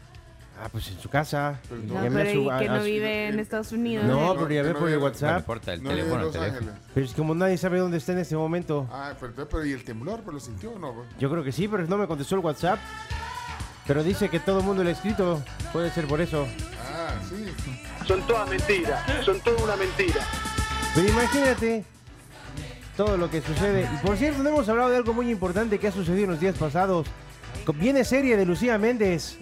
Ah, 0.61 0.67
pues 0.71 0.87
en 0.89 0.99
su 0.99 1.09
casa. 1.09 1.59
Pero 1.67 1.81
No, 1.83 1.93
Llamé 1.95 2.07
a 2.21 2.23
pero 2.25 2.31
su- 2.33 2.45
¿y 2.45 2.49
a- 2.49 2.59
que 2.59 2.67
a 2.67 2.71
no 2.73 2.79
su- 2.79 2.85
vive 2.85 3.27
en 3.27 3.39
Estados 3.39 3.71
Unidos? 3.73 4.05
No, 4.05 4.33
No, 4.33 4.33
pero 4.35 4.49
ya 4.51 4.61
ve 4.63 4.73
no 4.73 4.79
por 4.79 4.89
el 4.89 4.99
No 4.99 5.05
WhatsApp. 5.05 5.37
importa 5.39 5.73
el 5.73 5.83
No 5.83 5.89
vive 5.89 6.01
en 6.01 6.07
teléfono, 6.07 6.19
el 6.21 6.25
Los 6.27 6.33
teléfono. 6.33 6.57
Ángeles. 6.71 6.91
Pero 6.93 7.05
es 7.05 7.13
como 7.13 7.35
nadie 7.35 7.57
sabe 7.57 7.79
dónde 7.79 7.97
está 7.97 8.11
en 8.13 8.17
este 8.19 8.35
momento. 8.37 8.87
Ah, 8.91 9.13
pero, 9.19 9.33
pero 9.49 9.65
¿y 9.65 9.71
el 9.73 9.83
temblor? 9.83 10.19
¿Pero 10.19 10.31
lo 10.33 10.39
sintió 10.39 10.71
o 10.71 10.79
no? 10.79 10.93
bro? 10.93 11.05
Yo 11.19 11.29
creo 11.29 11.43
que 11.43 11.51
sí, 11.53 11.67
pero 11.67 11.85
no 11.87 11.97
me 11.97 12.07
contestó 12.07 12.35
el 12.35 12.41
WhatsApp. 12.41 12.79
Pero 13.87 14.03
dice 14.03 14.29
que 14.29 14.39
todo 14.39 14.59
el 14.59 14.65
mundo 14.65 14.83
le 14.83 14.91
ha 14.91 14.93
escrito. 14.93 15.41
Puede 15.73 15.91
ser 15.91 16.07
por 16.07 16.19
eso. 16.21 16.45
Son 18.09 18.25
todas 18.25 18.49
mentiras, 18.49 19.03
son 19.23 19.39
toda 19.41 19.63
una 19.63 19.75
mentira. 19.75 20.25
Pero 20.95 21.09
imagínate 21.09 21.83
todo 22.97 23.17
lo 23.17 23.29
que 23.29 23.39
sucede. 23.39 23.87
Y 23.93 23.97
por 24.03 24.17
cierto, 24.17 24.41
no 24.41 24.49
hemos 24.49 24.67
hablado 24.67 24.89
de 24.89 24.97
algo 24.97 25.13
muy 25.13 25.29
importante 25.29 25.77
que 25.77 25.89
ha 25.89 25.91
sucedido 25.91 26.23
en 26.23 26.31
los 26.31 26.39
días 26.39 26.55
pasados. 26.57 27.05
Viene 27.75 28.03
serie 28.03 28.35
de 28.35 28.47
Lucía 28.47 28.79
Méndez. 28.79 29.37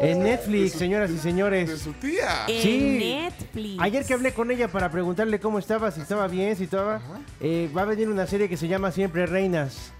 En 0.00 0.22
Netflix, 0.22 0.74
su- 0.74 0.78
señoras 0.78 1.10
y 1.10 1.14
De 1.14 1.18
señores. 1.20 1.80
su 1.80 1.92
tía. 1.94 2.44
En 2.46 2.62
Sí. 2.62 2.98
Netflix. 3.00 3.82
Ayer 3.82 4.04
que 4.04 4.14
hablé 4.14 4.32
con 4.32 4.52
ella 4.52 4.68
para 4.68 4.88
preguntarle 4.88 5.40
cómo 5.40 5.58
estaba, 5.58 5.90
si 5.90 6.00
estaba 6.02 6.28
bien, 6.28 6.54
si 6.54 6.64
estaba... 6.64 7.00
eh, 7.40 7.68
va 7.76 7.82
a 7.82 7.86
venir 7.86 8.08
una 8.08 8.28
serie 8.28 8.48
que 8.48 8.56
se 8.56 8.68
llama 8.68 8.92
Siempre 8.92 9.26
Reinas. 9.26 9.90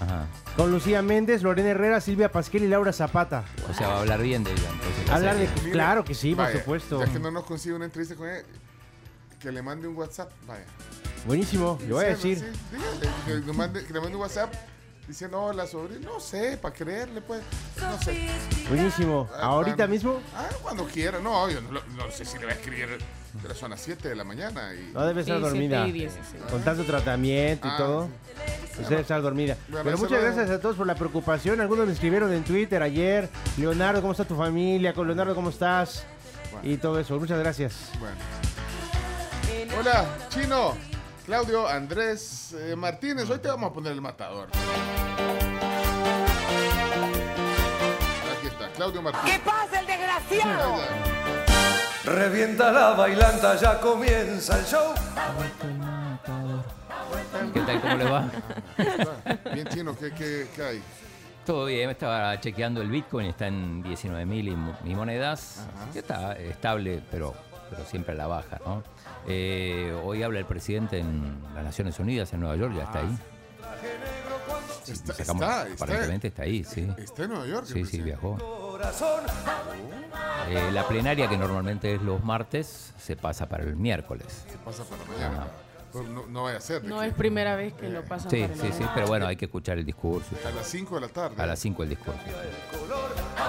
Ajá. 0.00 0.26
Con 0.56 0.70
Lucía 0.70 1.02
Méndez, 1.02 1.42
Lorena 1.42 1.70
Herrera, 1.70 2.00
Silvia 2.00 2.30
Pasquel 2.30 2.64
y 2.64 2.68
Laura 2.68 2.92
Zapata. 2.92 3.44
O 3.70 3.74
sea, 3.74 3.88
va 3.88 3.94
a 3.96 4.00
hablar 4.00 4.22
bien 4.22 4.44
de 4.44 4.52
ella. 4.52 4.68
Entonces, 4.72 5.06
la 5.08 5.14
Hablar 5.16 5.36
de... 5.36 5.48
Mire, 5.60 5.70
Claro 5.72 6.04
que 6.04 6.14
sí, 6.14 6.34
por 6.34 6.50
supuesto. 6.52 7.04
Ya 7.04 7.12
que 7.12 7.18
no 7.18 7.30
nos 7.30 7.44
consigue 7.44 7.74
una 7.74 7.84
entrevista 7.86 8.14
con 8.14 8.28
él, 8.28 8.44
que 9.40 9.52
le 9.52 9.62
mande 9.62 9.88
un 9.88 9.96
WhatsApp. 9.96 10.30
Vaya. 10.46 10.64
Buenísimo, 11.26 11.78
le 11.86 11.92
voy 11.92 12.04
a 12.04 12.08
decir. 12.08 12.38
sí, 12.38 12.44
dígale, 12.72 13.08
que, 13.26 13.46
le 13.46 13.52
mande, 13.52 13.84
que 13.84 13.92
le 13.92 14.00
mande 14.00 14.14
un 14.16 14.22
WhatsApp 14.22 14.52
diciendo 15.06 15.42
hola 15.42 15.66
sobre. 15.66 15.98
No 16.00 16.20
sé, 16.20 16.56
para 16.58 16.74
creerle, 16.74 17.20
pues. 17.20 17.42
No 17.80 18.00
sé. 18.02 18.28
Buenísimo. 18.68 19.28
Ah, 19.34 19.46
¿Ahorita 19.46 19.86
mismo? 19.86 20.20
Ah, 20.34 20.48
cuando 20.62 20.86
quiera. 20.86 21.18
No, 21.18 21.48
yo 21.50 21.60
no, 21.60 21.72
lo- 21.72 21.84
no 21.96 22.10
sé 22.10 22.24
si 22.24 22.38
le 22.38 22.46
va 22.46 22.52
a 22.52 22.54
escribir. 22.54 22.98
Pero 23.42 23.54
son 23.54 23.70
las 23.70 23.80
7 23.80 24.08
de 24.08 24.16
la 24.16 24.24
mañana. 24.24 24.72
Y, 24.74 24.92
No 24.92 25.04
debe 25.06 25.20
estar 25.20 25.36
Sí, 25.36 25.42
dormida. 25.42 25.86
Con 26.50 26.62
tanto 26.62 26.84
tratamiento 26.84 27.66
y 27.66 27.70
Ah, 27.70 27.76
todo. 27.76 28.06
sí. 28.06 28.10
Pues 28.76 28.88
debe 28.88 29.02
estar 29.02 29.20
dormida. 29.22 29.56
Bueno, 29.68 29.84
Pero 29.84 29.98
muchas 29.98 30.22
gracias 30.22 30.50
a 30.50 30.60
todos 30.60 30.76
por 30.76 30.86
la 30.86 30.94
preocupación. 30.94 31.60
Algunos 31.60 31.86
me 31.86 31.92
escribieron 31.92 32.32
en 32.32 32.44
Twitter 32.44 32.82
ayer. 32.82 33.28
Leonardo, 33.56 34.00
¿cómo 34.00 34.12
está 34.12 34.24
tu 34.24 34.36
familia? 34.36 34.92
Con 34.94 35.06
Leonardo, 35.06 35.34
¿cómo 35.34 35.50
estás? 35.50 36.04
Y 36.62 36.76
todo 36.78 36.98
eso. 36.98 37.18
Muchas 37.18 37.38
gracias. 37.38 37.74
Bueno. 37.98 38.16
Hola, 39.78 40.06
Chino, 40.30 40.74
Claudio, 41.26 41.68
Andrés, 41.68 42.54
eh, 42.58 42.74
Martínez. 42.76 43.28
Hoy 43.30 43.38
te 43.38 43.48
vamos 43.48 43.70
a 43.70 43.74
poner 43.74 43.92
el 43.92 44.00
matador. 44.00 44.48
Aquí 48.38 48.46
está, 48.46 48.68
Claudio 48.74 49.02
Martínez. 49.02 49.36
¿Qué 49.36 49.42
pasa, 49.44 49.80
el 49.80 49.86
desgraciado? 49.86 51.47
Revienta 52.08 52.72
la 52.72 52.90
bailanta, 52.94 53.54
ya 53.56 53.78
comienza 53.80 54.58
el 54.58 54.64
show. 54.64 54.94
¿Qué 57.52 57.60
tal? 57.60 57.80
¿Cómo 57.80 57.96
le 57.96 58.04
va? 58.04 58.30
Bien, 59.54 59.66
Chino, 59.68 59.96
¿qué, 59.96 60.10
qué, 60.12 60.46
qué 60.54 60.62
hay? 60.62 60.82
Todo 61.44 61.64
bien, 61.64 61.88
estaba 61.88 62.38
chequeando 62.40 62.82
el 62.82 62.90
Bitcoin, 62.90 63.26
está 63.26 63.46
en 63.46 63.82
19 63.82 64.26
mil 64.26 64.48
y, 64.48 64.54
mo- 64.56 64.76
y 64.84 64.94
monedas. 64.94 65.66
que 65.92 66.00
está 66.00 66.32
estable, 66.32 67.02
pero, 67.10 67.34
pero 67.70 67.84
siempre 67.86 68.12
a 68.12 68.16
la 68.16 68.26
baja, 68.26 68.58
¿no? 68.66 68.82
Eh, 69.26 69.94
hoy 70.04 70.22
habla 70.22 70.38
el 70.40 70.44
presidente 70.44 70.98
en 70.98 71.38
las 71.54 71.64
Naciones 71.64 71.98
Unidas, 71.98 72.32
en 72.34 72.40
Nueva 72.40 72.56
York, 72.56 72.74
ya 72.76 72.82
está 72.84 72.98
ahí. 73.00 73.18
Está, 74.86 75.14
Sacamos- 75.14 75.42
está, 75.42 75.68
está, 75.68 75.84
aparentemente 75.84 76.28
está 76.28 76.42
ahí, 76.42 76.64
sí. 76.64 76.86
está 76.98 77.22
en 77.24 77.30
Nueva 77.30 77.46
York. 77.46 77.66
Sí, 77.66 77.84
sí, 77.86 78.00
viajó. 78.02 78.36
Corazón, 78.78 79.24
Eh, 80.48 80.70
la 80.72 80.86
plenaria, 80.86 81.28
que 81.28 81.36
normalmente 81.36 81.94
es 81.94 82.00
los 82.02 82.22
martes, 82.22 82.94
se 82.96 83.16
pasa 83.16 83.48
para 83.48 83.64
el 83.64 83.74
miércoles. 83.74 84.44
Se 84.48 84.56
pasa 84.58 84.84
para 84.84 85.04
mañana. 85.04 85.42
Ajá. 85.42 85.48
No, 86.14 86.26
no 86.26 86.42
vaya 86.44 86.58
a 86.58 86.60
ser. 86.60 86.82
de 86.82 86.88
No 86.88 87.00
que 87.00 87.08
es 87.08 87.14
primera 87.14 87.56
vez 87.56 87.72
que 87.74 87.88
lo 87.88 88.04
pasan 88.04 88.30
Sí, 88.30 88.42
para 88.42 88.54
sí, 88.54 88.66
el 88.68 88.72
sí, 88.74 88.84
pero 88.94 89.06
bueno, 89.08 89.26
hay 89.26 89.34
que 89.36 89.46
escuchar 89.46 89.78
el 89.78 89.84
discurso. 89.84 90.28
A 90.46 90.50
las 90.52 90.66
5 90.68 90.94
de 90.94 91.00
la 91.00 91.08
tarde. 91.08 91.42
A 91.42 91.46
las 91.46 91.58
5 91.58 91.82
el 91.82 91.88
discurso. 91.88 92.20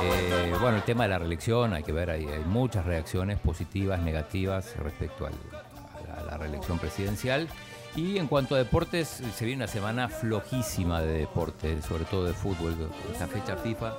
Eh, 0.01 0.53
bueno, 0.59 0.77
el 0.77 0.83
tema 0.83 1.03
de 1.03 1.09
la 1.09 1.19
reelección, 1.19 1.74
hay 1.74 1.83
que 1.83 1.91
ver, 1.91 2.09
hay, 2.09 2.25
hay 2.25 2.43
muchas 2.45 2.86
reacciones 2.86 3.38
positivas, 3.39 4.01
negativas 4.01 4.75
respecto 4.77 5.27
al- 5.27 5.33
a, 5.33 6.07
la, 6.07 6.21
a 6.21 6.24
la 6.31 6.38
reelección 6.38 6.79
presidencial. 6.79 7.48
Y 7.95 8.17
en 8.17 8.27
cuanto 8.27 8.55
a 8.55 8.57
deportes, 8.57 9.21
se 9.36 9.45
viene 9.45 9.63
una 9.63 9.71
semana 9.71 10.07
flojísima 10.09 11.01
de 11.01 11.19
deporte, 11.19 11.81
sobre 11.81 12.05
todo 12.05 12.25
de 12.25 12.33
fútbol. 12.33 12.74
Esta 13.12 13.27
fecha 13.27 13.57
FIFA 13.57 13.93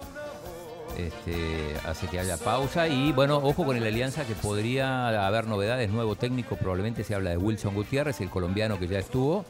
este, 0.96 1.74
hace 1.86 2.06
que 2.06 2.20
haya 2.20 2.36
pausa. 2.36 2.88
Y 2.88 3.12
bueno, 3.12 3.36
ojo 3.38 3.64
con 3.64 3.76
el 3.76 3.84
Alianza 3.84 4.24
que 4.24 4.34
podría 4.34 5.26
haber 5.26 5.46
novedades, 5.46 5.90
nuevo 5.90 6.16
técnico, 6.16 6.56
probablemente 6.56 7.04
se 7.04 7.14
habla 7.14 7.30
de 7.30 7.36
Wilson 7.36 7.74
Gutiérrez, 7.74 8.20
el 8.20 8.30
colombiano 8.30 8.78
que 8.78 8.88
ya 8.88 8.98
estuvo. 8.98 9.44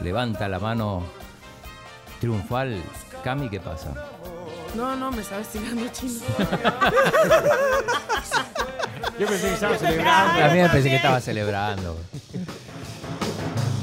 Levanta 0.00 0.48
la 0.48 0.58
mano 0.58 1.02
triunfal. 2.20 2.82
Cami, 3.22 3.48
¿qué 3.48 3.60
pasa? 3.60 3.94
No, 4.74 4.96
no, 4.96 5.10
me 5.10 5.22
estaba 5.22 5.42
estirando 5.42 5.88
chino. 5.88 6.20
Yo 9.18 9.26
pensé 9.26 9.48
que 9.48 9.54
estaba 9.54 9.76
celebrando. 9.76 10.40
También 10.40 10.70
pensé 10.70 10.88
que 10.88 10.96
estaba 10.96 11.20
celebrando. 11.20 11.96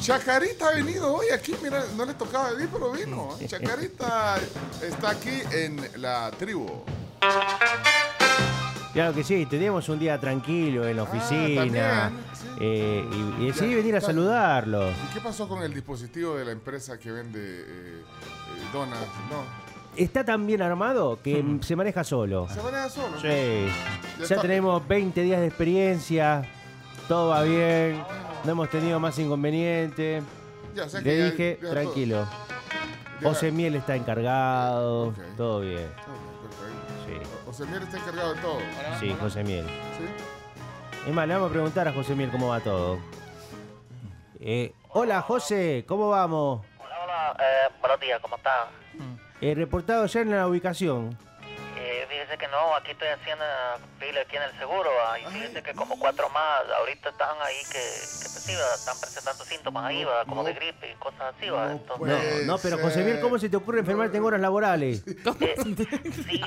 Chacarita 0.02 0.70
ha 0.70 0.76
venido 0.76 1.14
hoy 1.14 1.28
aquí, 1.34 1.54
mira, 1.62 1.84
no 1.96 2.06
le 2.06 2.14
tocaba 2.14 2.52
venir, 2.52 2.70
pero 2.72 2.92
vino. 2.92 3.30
Chacarita 3.46 4.38
está 4.82 5.10
aquí 5.12 5.42
en 5.52 5.80
la 6.02 6.32
tribu. 6.32 6.84
Claro 8.94 9.14
que 9.14 9.24
sí, 9.24 9.46
teníamos 9.46 9.88
un 9.90 10.00
día 10.00 10.20
tranquilo 10.20 10.88
en 10.88 10.98
la 10.98 11.04
oficina. 11.04 11.62
también, 11.62 12.20
sí. 12.34 12.48
eh, 12.62 13.06
y, 13.40 13.44
y 13.44 13.48
decidí 13.48 13.76
venir 13.76 13.96
a 13.96 14.02
saludarlo. 14.02 14.90
¿Y 14.90 15.14
qué 15.14 15.20
pasó 15.22 15.48
con 15.48 15.62
el 15.62 15.74
dispositivo 15.74 16.36
de 16.36 16.46
la 16.46 16.52
empresa 16.52 16.98
que 16.98 17.12
vende 17.12 17.40
eh, 17.40 17.66
eh, 18.02 18.04
donas? 18.74 19.00
No, 19.30 19.68
Está 19.96 20.24
tan 20.24 20.46
bien 20.46 20.62
armado 20.62 21.20
que 21.24 21.42
mm, 21.42 21.62
se 21.64 21.76
maneja 21.76 22.04
solo. 22.04 22.48
se 22.54 22.62
maneja 22.62 22.90
solo. 22.90 23.20
Sí. 23.22 23.68
Ya 24.28 24.40
tenemos 24.42 24.88
20 24.88 25.22
días 25.22 25.42
de 25.42 25.48
experiencia. 25.48 26.44
Todo 27.08 27.30
va 27.30 27.44
bien. 27.44 28.04
No 28.44 28.52
hemos 28.52 28.70
tenido 28.70 29.00
más 29.00 29.18
inconveniente. 29.20 30.22
Ya, 30.74 30.86
o 30.86 30.90
sea 30.90 31.02
que 31.02 31.10
Le 31.10 31.18
ya- 31.18 31.26
dije, 31.32 31.60
ya 31.62 31.70
tranquilo. 31.70 32.18
todo- 32.18 33.22
ya- 33.22 33.30
José 33.30 33.52
Miel 33.52 33.76
está 33.76 33.96
encargado. 33.96 35.08
Ok. 35.08 35.16
Todo 35.36 35.60
bien. 35.62 35.86
Ok, 35.88 36.50
perfecto. 36.50 37.24
Sí. 37.26 37.30
José 37.46 37.66
Mier 37.66 37.82
está 37.84 37.98
encargado 37.98 38.34
de 38.34 38.42
todo. 38.42 38.58
Sí, 39.00 39.16
José 39.20 39.44
Miel. 39.44 39.66
¿Sí? 39.66 41.10
Es 41.10 41.14
más, 41.14 41.28
le 41.28 41.34
vamos 41.34 41.50
a 41.50 41.54
preguntar 41.54 41.88
a 41.88 41.94
José 41.94 42.16
Miel 42.16 42.30
cómo 42.30 42.50
va 42.50 42.60
todo. 42.60 43.00
Eh, 44.40 44.74
hola, 44.90 45.22
José, 45.22 45.84
¿cómo 45.88 46.10
vamos? 46.10 46.66
Hola, 46.80 46.96
hola, 47.04 47.38
eh, 47.40 47.74
buenos 47.82 48.00
días, 48.00 48.20
¿cómo 48.22 48.36
están? 48.36 48.68
Eh, 49.42 49.54
reportado 49.56 50.06
ya 50.06 50.22
en 50.22 50.32
la 50.32 50.48
ubicación. 50.48 51.18
Eh, 51.78 52.06
fíjese 52.28 52.38
que 52.38 52.48
no, 52.52 52.76
aquí 52.76 52.92
estoy 52.92 53.08
haciendo 53.08 53.46
pila 54.00 54.22
aquí 54.22 54.36
en 54.36 54.44
el 54.44 54.60
seguro, 54.60 54.90
¿va? 55.02 55.18
y 55.20 55.26
fíjese 55.28 55.64
que 55.64 55.74
como 55.74 55.98
cuatro 55.98 56.30
más 56.30 56.62
ahorita 56.80 57.10
están 57.10 57.38
ahí 57.42 57.56
que, 57.72 57.80
que 57.80 58.28
pues, 58.30 58.44
sí, 58.44 58.52
están 58.52 59.00
presentando 59.00 59.46
síntomas 59.46 59.86
ahí, 59.86 60.04
¿va? 60.04 60.26
como 60.26 60.44
de 60.44 60.54
gripe 60.54 60.92
y 60.92 60.96
cosas 60.96 61.34
así, 61.38 61.50
¿va? 61.50 61.72
Entonces, 61.72 62.46
No, 62.46 62.54
no, 62.54 62.58
pero 62.62 62.78
José 62.80 63.20
¿cómo 63.22 63.40
se 63.40 63.50
te 63.50 63.56
ocurre 63.56 63.80
enfermarte 63.80 64.18
en 64.18 64.26
horas 64.26 64.42
laborales? 64.42 65.04
sí, 65.06 65.16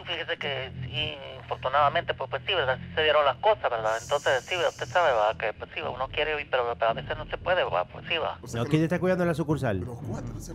fíjese 0.07 0.37
que 0.39 0.71
sí, 0.85 1.17
infortunadamente, 1.41 2.13
pues, 2.15 2.29
pues 2.29 2.43
sí, 2.47 2.55
¿verdad? 2.55 2.79
Sí 2.79 2.95
se 2.95 3.03
dieron 3.03 3.25
las 3.25 3.37
cosas, 3.39 3.71
¿verdad? 3.71 3.97
Entonces, 4.03 4.45
sí, 4.49 4.57
usted 4.57 4.87
sabe, 4.89 5.13
¿va? 5.13 5.37
Que 5.39 5.53
pues 5.55 5.71
sí, 5.75 5.81
uno 5.81 6.09
quiere 6.09 6.39
ir, 6.41 6.49
pero, 6.51 6.75
pero 6.79 6.91
a 6.91 6.95
veces 6.95 7.17
no 7.17 7.25
se 7.27 7.39
puede, 7.39 7.65
¿va? 7.65 7.85
Pues 7.87 8.05
sí, 8.09 8.19
¿va? 8.19 8.39
No, 8.53 8.65
¿Quién 8.67 8.83
te 8.83 8.85
está 8.85 8.99
cuidando 8.99 9.25
en 9.25 9.29
la 9.29 9.35
sucursal? 9.35 9.83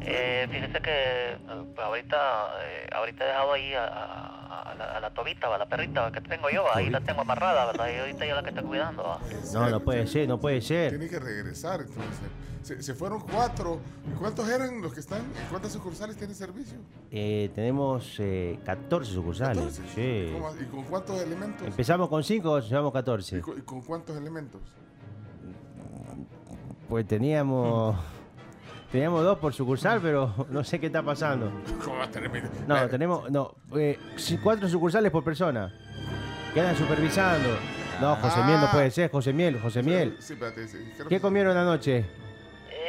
Eh, 0.02 0.48
fíjese 0.52 0.82
que 0.82 1.32
eh, 1.32 1.38
pues, 1.76 1.86
ahorita, 1.86 2.50
eh, 2.62 2.90
ahorita 2.94 3.24
he 3.24 3.28
dejado 3.28 3.54
ahí 3.54 3.74
a, 3.74 3.86
a- 3.86 4.42
a 4.66 4.76
la, 4.76 4.86
a 4.86 5.00
la 5.00 5.10
tobita, 5.16 5.48
¿va? 5.48 5.58
la 5.58 5.68
perrita 5.68 6.12
que 6.12 6.22
tengo 6.22 6.50
yo, 6.52 6.64
ahí 6.76 6.92
la 6.92 7.02
tengo 7.02 7.22
amarrada, 7.22 7.66
¿verdad? 7.66 7.88
Y 7.92 7.98
ahorita 7.98 8.26
yo 8.28 8.36
la 8.36 8.44
que 8.44 8.50
está 8.50 8.62
cuidando, 8.62 9.02
¿va? 9.04 9.20
No, 9.54 9.70
no 9.70 9.80
puede 9.80 10.06
ser, 10.06 10.28
no 10.28 10.40
puede 10.40 10.62
ser. 10.62 10.90
Tiene 10.92 11.10
que 11.10 11.18
regresar, 11.20 11.82
entonces. 11.82 12.20
Se, 12.62 12.82
se 12.82 12.96
fueron 12.96 13.20
cuatro. 13.22 13.80
¿Y 14.12 14.18
cuántos 14.18 14.50
eran 14.50 14.82
los 14.82 14.92
que 14.92 15.00
están? 15.00 15.22
¿Y 15.22 15.50
cuántas 15.52 15.72
sucursales 15.72 16.18
tienen 16.18 16.36
servicio? 16.36 16.80
Eh, 17.12 17.52
tenemos 17.54 18.16
eh, 18.20 18.60
14 18.66 19.12
sucursales. 19.14 19.80
Sí. 19.94 20.32
¿Cómo- 20.34 20.52
¿Y 20.60 20.66
con 20.66 20.84
cuántos 20.86 21.22
elementos? 21.22 21.66
Empezamos 21.68 22.10
con 22.10 22.24
5, 22.24 22.60
llevamos 22.62 22.92
14. 22.92 23.38
¿Y 23.38 23.42
con, 23.42 23.58
y 23.60 23.62
con 23.62 23.82
cuántos 23.82 24.18
elementos? 24.18 24.62
Pues 26.90 27.08
teníamos. 27.08 27.96
Teníamos 28.92 29.24
dos 29.24 29.38
por 29.40 29.54
sucursal, 29.54 30.00
pero 30.02 30.34
no 30.50 30.64
sé 30.64 30.80
qué 30.80 30.88
está 30.88 31.04
pasando. 31.04 31.52
¿Cómo 31.84 31.98
va 31.98 32.06
a 32.06 32.12
tener? 32.12 32.50
No, 32.68 32.88
tenemos. 32.88 33.30
No, 33.30 33.56
eh, 33.76 34.00
cuatro 34.42 34.68
sucursales 34.70 35.12
por 35.12 35.24
persona. 35.24 35.74
Que 36.54 36.62
andan 36.62 36.78
supervisando. 36.78 37.50
No, 38.00 38.16
José 38.18 38.44
Miel 38.44 38.60
no 38.60 38.72
puede 38.72 38.92
ser, 38.92 39.10
José 39.10 39.34
Miel, 39.34 39.60
José 39.60 39.82
Miel. 39.82 40.18
Sí, 40.20 40.34
espérate, 40.34 40.68
sí, 40.68 40.78
¿Qué 41.08 41.20
comieron 41.20 41.56
anoche? 41.56 42.06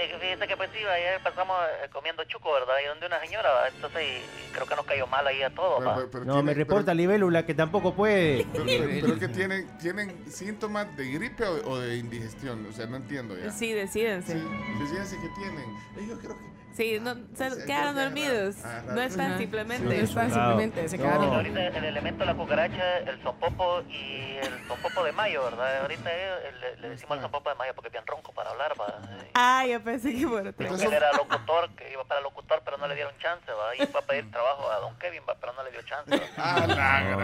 Que 0.09 0.19
fíjese 0.19 0.47
que 0.47 0.57
pues 0.57 0.71
sí, 0.73 0.79
ayer 0.85 1.21
pasamos 1.23 1.57
eh, 1.85 1.89
comiendo 1.93 2.25
chuco, 2.25 2.53
¿verdad? 2.53 2.75
Y 2.85 2.87
donde 2.89 3.07
una 3.07 3.21
señora, 3.21 3.51
¿va? 3.51 3.69
entonces 3.69 4.03
y, 4.03 4.53
creo 4.55 4.67
que 4.67 4.77
nos 4.77 4.85
cayó 4.87 5.07
mal 5.07 5.27
ahí 5.27 5.43
a 5.43 5.51
todos, 5.51 5.85
¿va? 5.87 5.97
No, 6.25 6.43
me 6.43 6.55
reporta 6.55 6.95
Libélula 6.95 7.45
que 7.45 7.55
tampoco 7.55 7.95
puede. 7.95 8.47
Pero, 8.53 8.65
pero- 8.65 8.85
pero 9.01 9.19
que 9.21 9.29
tienen, 9.29 9.79
tienen 9.79 10.31
síntomas 10.31 10.97
de 10.97 11.11
gripe 11.11 11.45
o, 11.45 11.71
o 11.71 11.79
de 11.79 11.97
indigestión. 11.97 12.67
O 12.67 12.73
sea, 12.73 12.87
no 12.87 12.97
entiendo 12.97 13.37
ya. 13.37 13.51
Sí, 13.51 13.73
decídense. 13.73 14.35
Fíjense 14.79 15.17
que 15.21 15.29
tienen. 15.41 16.09
Yo 16.09 16.19
creo 16.19 16.37
que. 16.39 16.56
Sí, 16.77 16.99
no, 17.01 17.15
se 17.35 17.65
quedaron 17.65 17.95
dormidos. 17.95 18.57
Ah, 18.63 18.83
No 18.87 19.01
están 19.01 19.31
Ajá. 19.31 19.39
simplemente. 19.39 19.85
No 19.87 19.93
están 19.93 20.31
simplemente, 20.31 20.89
se 20.91 20.99
quedaron. 20.99 21.33
Ahorita 21.35 21.69
el 21.69 21.85
elemento 21.85 22.21
de 22.21 22.27
la 22.27 22.35
cucaracha, 22.35 22.99
el 22.99 23.19
zompopo 23.23 23.81
y 23.89 24.37
el 24.37 24.53
zompopo 24.69 25.03
de 25.03 25.13
mayo, 25.13 25.43
¿verdad? 25.45 25.81
Ahorita 25.81 26.11
eh, 26.13 26.53
le, 26.61 26.77
le 26.83 26.89
decimos 26.91 27.17
el 27.17 27.23
zompopo 27.23 27.49
de 27.49 27.57
mayo 27.57 27.73
porque 27.75 27.89
es 27.89 27.93
bien 27.93 28.07
ronco 28.07 28.31
para 28.35 28.51
hablar, 28.51 28.75
¿va? 28.79 29.01
Ah, 29.33 29.65
yo 29.67 29.83
pensé 29.83 30.15
que 30.15 30.27
otro. 30.27 30.53
Él 30.59 30.93
era 30.93 31.13
locutor, 31.15 31.75
que 31.77 31.91
iba 31.93 32.05
para 32.05 32.21
locutor, 32.21 32.61
pero 32.63 32.77
no 32.77 32.87
le 32.89 32.95
dieron 32.95 33.15
chance, 33.19 33.51
¿va? 33.51 33.75
Y 33.75 33.83
iba 33.89 34.01
a 34.01 34.07
pedir 34.07 34.31
trabajo 34.31 34.71
a 34.71 34.77
don 34.81 34.99
Kevin, 34.99 35.23
¿va? 35.27 35.35
Pero 35.41 35.55
no 35.55 35.65
le 35.65 35.71
dio 35.71 35.81
chance. 35.83 36.11
Ah, 36.37 36.67
la 36.67 37.01
No, 37.11 37.17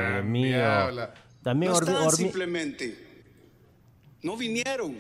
gran. 0.95 1.11
También 1.43 1.73
no 1.73 2.11
simplemente. 2.11 2.97
No 4.23 4.37
vinieron. 4.37 4.97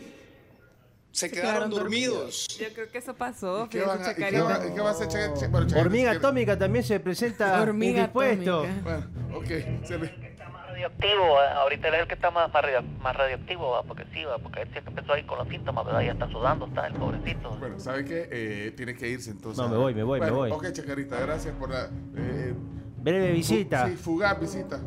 Se, 1.13 1.31
quedaron, 1.31 1.71
dormidos. 1.71 2.49
Yo 2.59 2.67
creo 2.75 2.91
que 2.91 2.99
eso 2.99 3.15
pasó. 3.15 3.69
¿Qué, 3.71 3.81
van 3.83 3.91
a, 3.91 4.03
va 4.03 4.11
a 4.11 4.15
bueno, 4.15 4.97
Chacarita, 5.37 5.81
Hormiga 5.81 6.11
atómica 6.13 6.59
también 6.59 6.85
se 6.85 6.99
presenta 7.01 7.61
Hormiga 7.63 7.99
indispuesto. 7.99 8.61
atómica. 8.65 8.83
Bueno, 8.83 9.39
ok. 9.39 9.87
Se 9.87 9.99
le- 9.99 10.33
radioactivo, 10.73 11.35
¿va? 11.35 11.53
ahorita 11.61 11.89
él 11.89 11.95
es 11.95 12.01
el 12.01 12.09
que 12.09 12.15
está 12.15 12.31
más, 12.31 12.51
más, 12.53 12.63
radio- 12.63 12.83
más 13.03 13.15
radioactivo, 13.15 13.71
¿va? 13.73 13.83
Porque 13.83 14.05
sí, 14.15 14.25
¿va? 14.25 14.39
Porque 14.39 14.63
él 14.63 14.69
siempre 14.73 14.91
empezó 14.95 15.13
ahí 15.13 15.23
con 15.25 15.39
los 15.39 15.47
síntomas, 15.49 15.85
¿verdad? 15.85 16.01
Ya 16.01 16.13
está 16.13 16.29
sudando, 16.31 16.67
está 16.67 16.87
el 16.87 16.95
pobrecito. 16.95 17.51
Bueno, 17.59 17.79
¿sabe 17.79 18.05
qué? 18.07 18.29
Eh, 18.33 18.73
tiene 18.75 18.95
que 18.97 19.07
irse 19.09 19.31
entonces. 19.31 19.63
No, 19.63 19.69
me 19.69 19.77
voy, 19.77 19.95
me 19.95 20.03
voy, 20.03 20.19
me 20.19 20.31
Bueno, 20.31 20.57
voy. 20.57 20.67
Ok, 20.69 20.73
Chacarita, 20.73 21.21
gracias 21.21 21.55
por 21.57 21.71
la. 21.71 21.91
eh, 22.17 22.55
Breve 22.97 23.29
fu- 23.29 23.35
visita. 23.35 23.87
Sí, 23.89 23.97
fugaz 23.97 24.41
visita. 24.41 24.81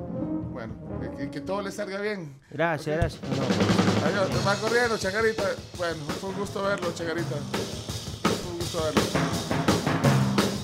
Bueno, 0.55 0.73
que, 1.17 1.29
que 1.29 1.41
todo 1.41 1.61
le 1.61 1.69
salga 1.69 1.99
bien. 1.99 2.39
Gracias, 2.49 2.95
gracias. 2.95 3.21
No, 3.23 4.07
Adiós, 4.07 4.29
te 4.29 4.45
vas 4.45 4.57
corriendo, 4.59 4.97
Chacarita. 4.97 5.43
Bueno, 5.75 6.01
fue 6.21 6.29
un 6.29 6.37
gusto 6.37 6.63
verlo, 6.63 6.93
Chacarita. 6.95 7.35
Fue 8.23 8.51
un 8.53 8.59
gusto 8.59 8.81
verlo. 8.85 9.01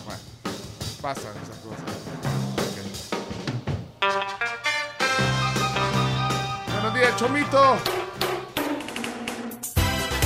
Bueno, 0.06 0.22
pasan 1.02 1.34
esas 1.44 1.58
cosas. 1.58 1.84
Ok. 2.56 2.78
Buenos 6.72 6.94
días, 6.94 7.16
Chomito. 7.18 7.76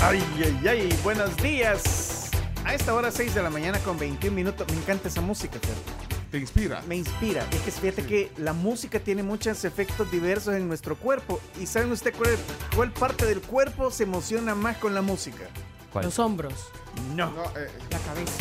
Ay, 0.04 0.24
ay, 0.44 0.68
ay, 0.68 1.00
buenos 1.04 1.36
días. 1.38 2.30
A 2.66 2.76
esta 2.76 2.94
hora 2.94 3.10
6 3.10 3.34
de 3.34 3.42
la 3.42 3.50
mañana 3.50 3.80
con 3.80 3.98
21 3.98 4.36
minutos. 4.36 4.68
Me 4.70 4.78
encanta 4.78 5.08
esa 5.08 5.22
música, 5.22 5.58
Fer. 5.60 6.05
Te 6.36 6.42
inspira. 6.42 6.82
Me 6.86 6.98
inspira. 6.98 7.48
Es 7.50 7.62
que 7.62 7.72
fíjate 7.72 8.06
que 8.06 8.30
la 8.36 8.52
música 8.52 9.00
tiene 9.00 9.24
muchos 9.24 9.64
efectos 9.64 10.12
diversos 10.12 10.54
en 10.54 10.68
nuestro 10.68 10.98
cuerpo. 10.98 11.40
¿Y 11.62 11.66
saben 11.66 11.94
usted 11.94 12.14
cuál, 12.14 12.36
cuál 12.76 12.92
parte 12.92 13.26
del 13.26 13.40
cuerpo 13.40 13.90
se 13.90 14.04
emociona 14.04 14.54
más 14.54 14.76
con 14.76 14.94
la 14.94 15.02
música? 15.02 15.46
¿Cuál? 15.94 16.04
Los 16.04 16.20
hombros, 16.20 16.54
No. 17.16 17.32
No, 17.32 17.44
eh, 17.58 17.70
la 17.90 18.00
cabeza. 18.00 18.34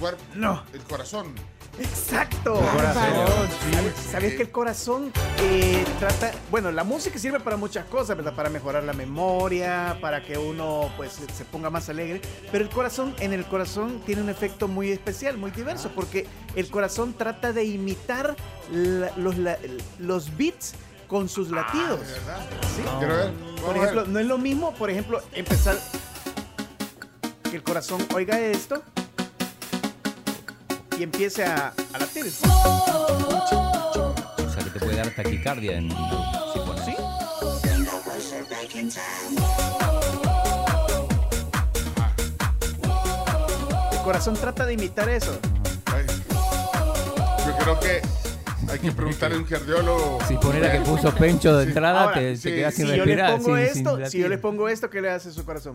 cuerpo, 0.00 0.22
No. 0.34 0.64
el 0.72 0.80
corazón. 0.84 1.34
Exacto. 1.80 2.54
corazón, 2.54 3.48
¿Sabes, 3.72 3.94
sabes 4.10 4.34
que 4.34 4.42
el 4.42 4.50
corazón 4.50 5.12
eh, 5.40 5.84
trata, 5.98 6.30
bueno, 6.50 6.70
la 6.70 6.84
música 6.84 7.18
sirve 7.18 7.40
para 7.40 7.56
muchas 7.56 7.84
cosas, 7.86 8.16
¿verdad? 8.16 8.34
Para 8.34 8.48
mejorar 8.48 8.84
la 8.84 8.92
memoria, 8.92 9.98
para 10.00 10.22
que 10.24 10.38
uno 10.38 10.90
pues 10.96 11.12
se- 11.36 11.44
ponga 11.44 11.70
más 11.70 11.88
alegre, 11.88 12.20
pero 12.52 12.62
el 12.64 12.70
corazón 12.70 13.14
en 13.18 13.32
el 13.32 13.44
corazón 13.46 14.00
tiene 14.06 14.22
un 14.22 14.28
efecto 14.28 14.68
muy 14.68 14.90
especial, 14.90 15.36
muy 15.36 15.50
diverso, 15.50 15.90
porque 15.94 16.26
el 16.54 16.68
corazón 16.70 17.12
trata 17.14 17.52
de 17.52 17.64
imitar 17.64 18.36
la- 18.72 19.10
los, 19.16 19.36
la- 19.38 19.58
los 19.98 20.36
beats 20.36 20.74
con 21.08 21.28
sus 21.28 21.50
latidos. 21.50 22.00
¿De 22.00 22.12
verdad? 23.00 23.30
¿sí? 23.42 23.62
Por 23.64 23.76
ejemplo, 23.76 24.04
no 24.06 24.18
es 24.20 24.26
lo 24.26 24.38
mismo, 24.38 24.72
por 24.74 24.90
ejemplo, 24.90 25.20
empezar 25.32 25.76
que 27.50 27.56
el 27.56 27.62
corazón 27.62 28.00
oiga 28.14 28.38
esto 28.38 28.82
y 30.98 31.02
empiece 31.02 31.44
a, 31.44 31.72
a 31.92 31.98
latir. 31.98 32.26
O 32.26 32.30
sea, 34.50 34.64
que 34.64 34.70
te 34.70 34.78
puede 34.80 34.96
dar 34.96 35.10
taquicardia 35.10 35.76
en, 35.78 35.90
si 35.90 36.58
pones. 36.64 36.84
¿Sí? 36.84 36.94
El 43.92 43.98
corazón 44.02 44.34
trata 44.34 44.66
de 44.66 44.74
imitar 44.74 45.08
eso. 45.08 45.38
Ay, 45.86 46.04
Yo 47.46 47.56
creo 47.58 47.80
que 47.80 48.02
hay 48.70 48.78
que 48.78 48.92
preguntarle 48.92 49.36
a 49.36 49.38
un 49.40 49.44
cardiólogo. 49.44 50.18
Si 50.28 50.34
pones 50.36 50.62
la 50.62 50.72
que 50.72 50.80
puso 50.80 51.14
Pencho 51.14 51.56
de 51.56 51.64
Sí. 51.64 51.70
entrada, 51.70 52.02
Ahora, 52.04 52.14
te, 52.14 52.30
te 52.32 52.36
sí, 52.36 52.50
quedas 52.50 52.74
sin 52.74 52.86
Si 52.86 52.90
yo 52.96 53.04
respirar. 53.04 53.30
pongo 53.32 53.56
sin- 53.56 53.66
sin 53.68 53.86
esto, 53.86 54.10
si 54.10 54.18
yo 54.18 54.28
les 54.28 54.38
pongo 54.40 54.68
esto, 54.68 54.90
¿qué 54.90 55.00
le 55.00 55.10
hace 55.10 55.32
su 55.32 55.44
corazón? 55.44 55.74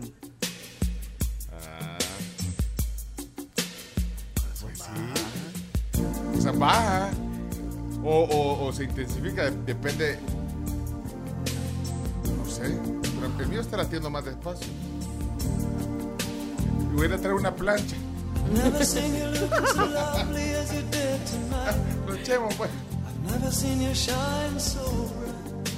Sea, 6.50 6.58
baja. 6.58 7.10
O, 8.02 8.24
o- 8.24 8.66
o 8.66 8.72
se 8.72 8.84
intensifica, 8.84 9.44
de- 9.50 9.56
depende. 9.66 10.18
No 12.38 12.50
sé. 12.50 12.62
Pero 13.20 13.40
el 13.40 13.48
mío 13.48 13.60
está 13.60 13.76
latiendo 13.76 14.08
más 14.10 14.24
despacio. 14.24 14.66
Y 16.92 16.96
voy 16.96 17.06
a 17.06 17.16
traer 17.18 17.34
una 17.34 17.54
plancha. 17.54 17.96
Lo 22.06 22.14
echemos, 22.14 22.54
pues. 22.54 22.70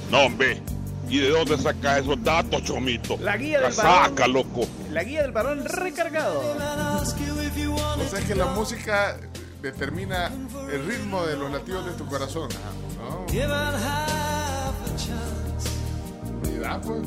No, 0.09 0.21
hombre. 0.25 0.61
¿Y 1.09 1.19
de 1.19 1.29
dónde 1.29 1.57
saca 1.57 1.99
esos 1.99 2.21
datos, 2.23 2.63
Chomito? 2.63 3.17
La 3.21 3.37
guía 3.37 3.59
del 3.61 3.73
Saca, 3.73 4.09
varón. 4.21 4.33
loco. 4.33 4.61
La 4.91 5.03
guía 5.03 5.21
del 5.21 5.31
varón 5.31 5.63
recargado. 5.65 6.39
O 6.39 8.09
sea 8.09 8.19
que 8.25 8.33
la 8.35 8.45
música 8.47 9.17
determina 9.63 10.27
el 10.71 10.85
ritmo 10.85 11.25
de 11.25 11.37
los 11.37 11.49
latidos 11.51 11.85
de 11.85 11.93
tu 11.93 12.05
corazón. 12.05 12.49
¿no? 12.99 13.25
Mira, 16.51 16.79
pues. 16.81 17.01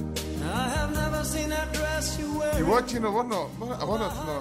Y 2.58 2.62
vos, 2.62 2.86
chino, 2.86 3.12
vos 3.12 3.26
no, 3.26 3.48
vos, 3.58 3.70
a 3.78 3.84
vos 3.84 4.00
no, 4.00 4.08
no, 4.08 4.24
no, 4.24 4.40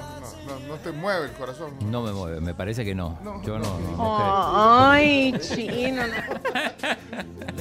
no- 0.59 0.67
no 0.67 0.75
te 0.75 0.91
mueve 0.91 1.25
el 1.25 1.31
corazón. 1.33 1.73
No 1.91 2.01
me 2.01 2.11
mueve, 2.13 2.39
me 2.39 2.53
parece 2.53 2.85
que 2.85 2.95
no. 2.95 3.17
No, 3.23 3.41
Yo 3.43 3.59
no, 3.59 3.65
no, 3.79 3.91
no 3.91 4.03
Oh, 4.03 4.87
ay, 4.89 5.33
chino. 5.39 6.03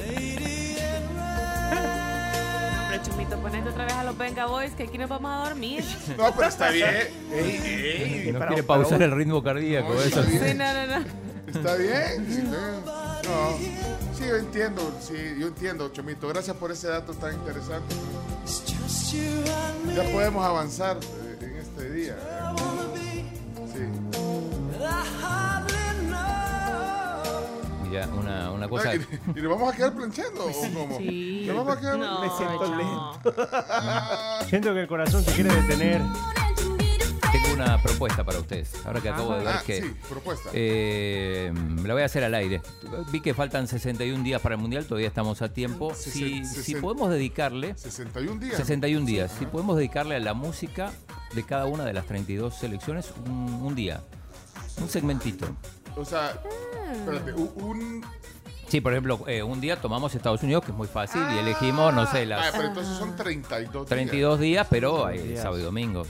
Chumito, 3.05 3.37
ponete 3.39 3.69
otra 3.69 3.85
vez 3.85 3.93
a 3.93 4.03
los 4.03 4.17
Venga 4.17 4.45
Boys, 4.47 4.71
que 4.73 4.83
aquí 4.83 4.97
nos 4.97 5.09
vamos 5.09 5.31
a 5.31 5.47
dormir. 5.49 5.83
No, 6.17 6.33
pero 6.35 6.47
está 6.47 6.69
bien. 6.71 6.89
Ey, 7.31 7.61
ey, 7.63 8.21
creo. 8.23 8.33
No 8.33 8.39
para- 8.39 8.47
quiere 8.49 8.63
para 8.63 8.81
pausar 8.81 9.01
el 9.01 9.11
ritmo 9.11 9.43
cardíaco, 9.43 9.93
No, 9.93 10.01
eso. 10.01 10.19
está 10.19 10.21
bien. 10.21 10.43
Sí, 10.47 10.53
no, 10.55 10.73
no, 10.73 10.99
no. 10.99 11.05
Está 11.47 11.75
bien. 11.75 12.27
sí, 12.29 12.43
no. 12.43 13.57
Sí, 14.17 14.25
yo 14.27 14.35
entiendo, 14.37 14.97
sí, 15.01 15.13
yo 15.39 15.47
entiendo, 15.47 15.89
Chomito. 15.89 16.27
Gracias 16.29 16.55
por 16.57 16.71
ese 16.71 16.87
dato 16.87 17.13
tan 17.13 17.33
interesante. 17.33 17.95
Ya 19.95 20.03
podemos 20.11 20.45
avanzar 20.45 20.97
eh, 20.97 21.37
en 21.41 21.55
este 21.57 21.89
día. 21.91 22.13
¿eh? 22.13 22.74
Una, 28.03 28.51
una 28.51 28.67
cosa. 28.67 28.95
¿Y, 28.95 28.99
y 29.35 29.41
nos 29.41 29.51
vamos 29.51 29.73
a 29.73 29.77
quedar 29.77 29.93
planchando 29.93 30.45
o 30.45 30.51
cómo? 30.51 30.97
Sí. 30.97 31.43
¿Nos 31.47 31.55
vamos 31.57 31.77
a 31.77 31.79
quedar 31.79 31.97
No, 31.97 32.21
Me 32.21 32.29
siento 32.29 32.67
no. 32.67 32.77
lento. 32.77 34.47
Siento 34.49 34.73
que 34.73 34.81
el 34.81 34.87
corazón 34.87 35.23
se 35.23 35.31
quiere 35.33 35.53
detener. 35.61 36.01
Tengo 37.31 37.53
una 37.53 37.81
propuesta 37.81 38.23
para 38.23 38.39
ustedes. 38.39 38.73
Ahora 38.85 39.01
que 39.01 39.09
acabo 39.09 39.33
de 39.33 39.39
ver 39.39 39.47
Ah, 39.49 39.63
que. 39.65 39.81
sí, 39.81 39.93
propuesta. 40.07 40.49
Eh, 40.53 41.51
la 41.83 41.93
voy 41.93 42.03
a 42.03 42.05
hacer 42.05 42.23
al 42.23 42.33
aire. 42.33 42.61
Vi 43.11 43.19
que 43.21 43.33
faltan 43.33 43.67
61 43.67 44.23
días 44.23 44.41
para 44.41 44.55
el 44.55 44.61
mundial, 44.61 44.85
todavía 44.85 45.07
estamos 45.09 45.41
a 45.41 45.51
tiempo. 45.51 45.93
Si, 45.93 46.45
si 46.45 46.75
podemos 46.75 47.09
dedicarle. 47.09 47.75
61 47.77 48.39
días. 48.39 48.55
61 48.57 49.05
días. 49.05 49.31
Si 49.37 49.45
podemos 49.45 49.75
dedicarle 49.75 50.15
a 50.15 50.19
la 50.19 50.33
música 50.33 50.91
de 51.33 51.43
cada 51.43 51.65
una 51.65 51.83
de 51.83 51.91
las 51.93 52.05
32 52.05 52.55
selecciones 52.55 53.13
un, 53.25 53.33
un 53.61 53.75
día. 53.75 54.01
Un 54.81 54.87
segmentito. 54.89 55.45
O 55.97 56.05
sea, 56.05 56.41
espérate, 56.93 57.33
u- 57.33 57.51
un... 57.55 58.05
Sí, 58.67 58.81
por 58.81 58.93
ejemplo, 58.93 59.19
eh, 59.27 59.43
un 59.43 59.61
día 59.61 59.79
tomamos 59.79 60.15
Estados 60.15 60.41
Unidos, 60.43 60.63
que 60.65 60.71
es 60.71 60.77
muy 60.77 60.87
fácil, 60.87 61.21
y 61.33 61.37
elegimos, 61.37 61.93
no 61.93 62.05
sé, 62.07 62.23
Ah, 62.23 62.25
las 62.25 62.51
pero 62.51 62.67
entonces 62.69 62.97
son 62.97 63.15
32 63.15 63.71
días. 63.71 63.87
32 63.89 64.39
días, 64.39 64.67
pero 64.69 65.05
hay 65.05 65.19
días. 65.19 65.41
sábado 65.41 65.59
y 65.61 65.63
domingo. 65.63 66.03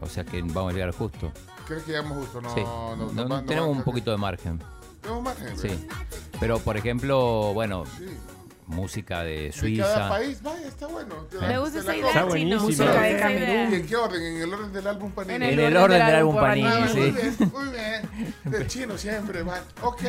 O 0.00 0.06
sea 0.06 0.24
que 0.24 0.40
vamos 0.42 0.72
a 0.72 0.74
llegar 0.74 0.92
justo. 0.94 1.32
¿Crees 1.66 1.82
que 1.84 1.92
llegamos 1.92 2.18
justo? 2.18 2.40
No, 2.40 2.54
sí. 2.54 2.60
no, 2.62 2.96
no, 2.96 3.06
No- 3.06 3.12
no, 3.24 3.28
no 3.28 3.44
tenemos 3.44 3.70
va- 3.70 3.78
un 3.78 3.82
poquito 3.82 4.10
de 4.10 4.16
margen. 4.18 4.62
Tenemos 5.00 5.22
margen. 5.24 5.58
Sí. 5.58 5.86
Pero, 6.38 6.58
por 6.58 6.76
ejemplo, 6.76 7.52
bueno, 7.54 7.84
Sí. 7.98 8.06
Música 8.70 9.22
de 9.22 9.30
De 9.32 9.48
cada 9.50 9.60
Suiza. 9.60 10.08
país, 10.08 10.42
vaya, 10.42 10.66
está 10.68 10.86
bueno. 10.86 11.14
Me 11.40 11.58
gusta 11.58 11.78
esa 11.80 11.88
la 11.88 11.96
idea, 11.96 12.08
Está 12.08 12.24
buenísimo. 12.24 12.62
Música 12.62 12.84
de 13.02 13.16
Esa 13.16 13.32
idea. 13.32 13.42
¿Y 13.42 13.46
Camerún. 13.46 13.74
en 13.74 13.86
qué 13.86 13.96
orden? 13.96 14.22
¿En 14.22 14.42
el 14.42 14.54
orden 14.54 14.72
del 14.72 14.86
álbum 14.86 15.10
Panini? 15.12 15.34
En 15.34 15.42
En 15.42 15.60
el 15.60 15.76
orden 15.76 16.06
del 16.06 16.16
álbum 16.16 16.36
Panini, 16.36 16.66
Ah, 16.68 16.88
sí. 16.92 16.98
Muy 16.98 17.10
bien, 17.10 17.36
muy 17.52 17.68
bien. 17.68 18.34
Del 18.44 18.66
chino 18.68 18.96
siempre, 18.98 19.42
va. 19.42 19.60
Ok. 19.82 20.02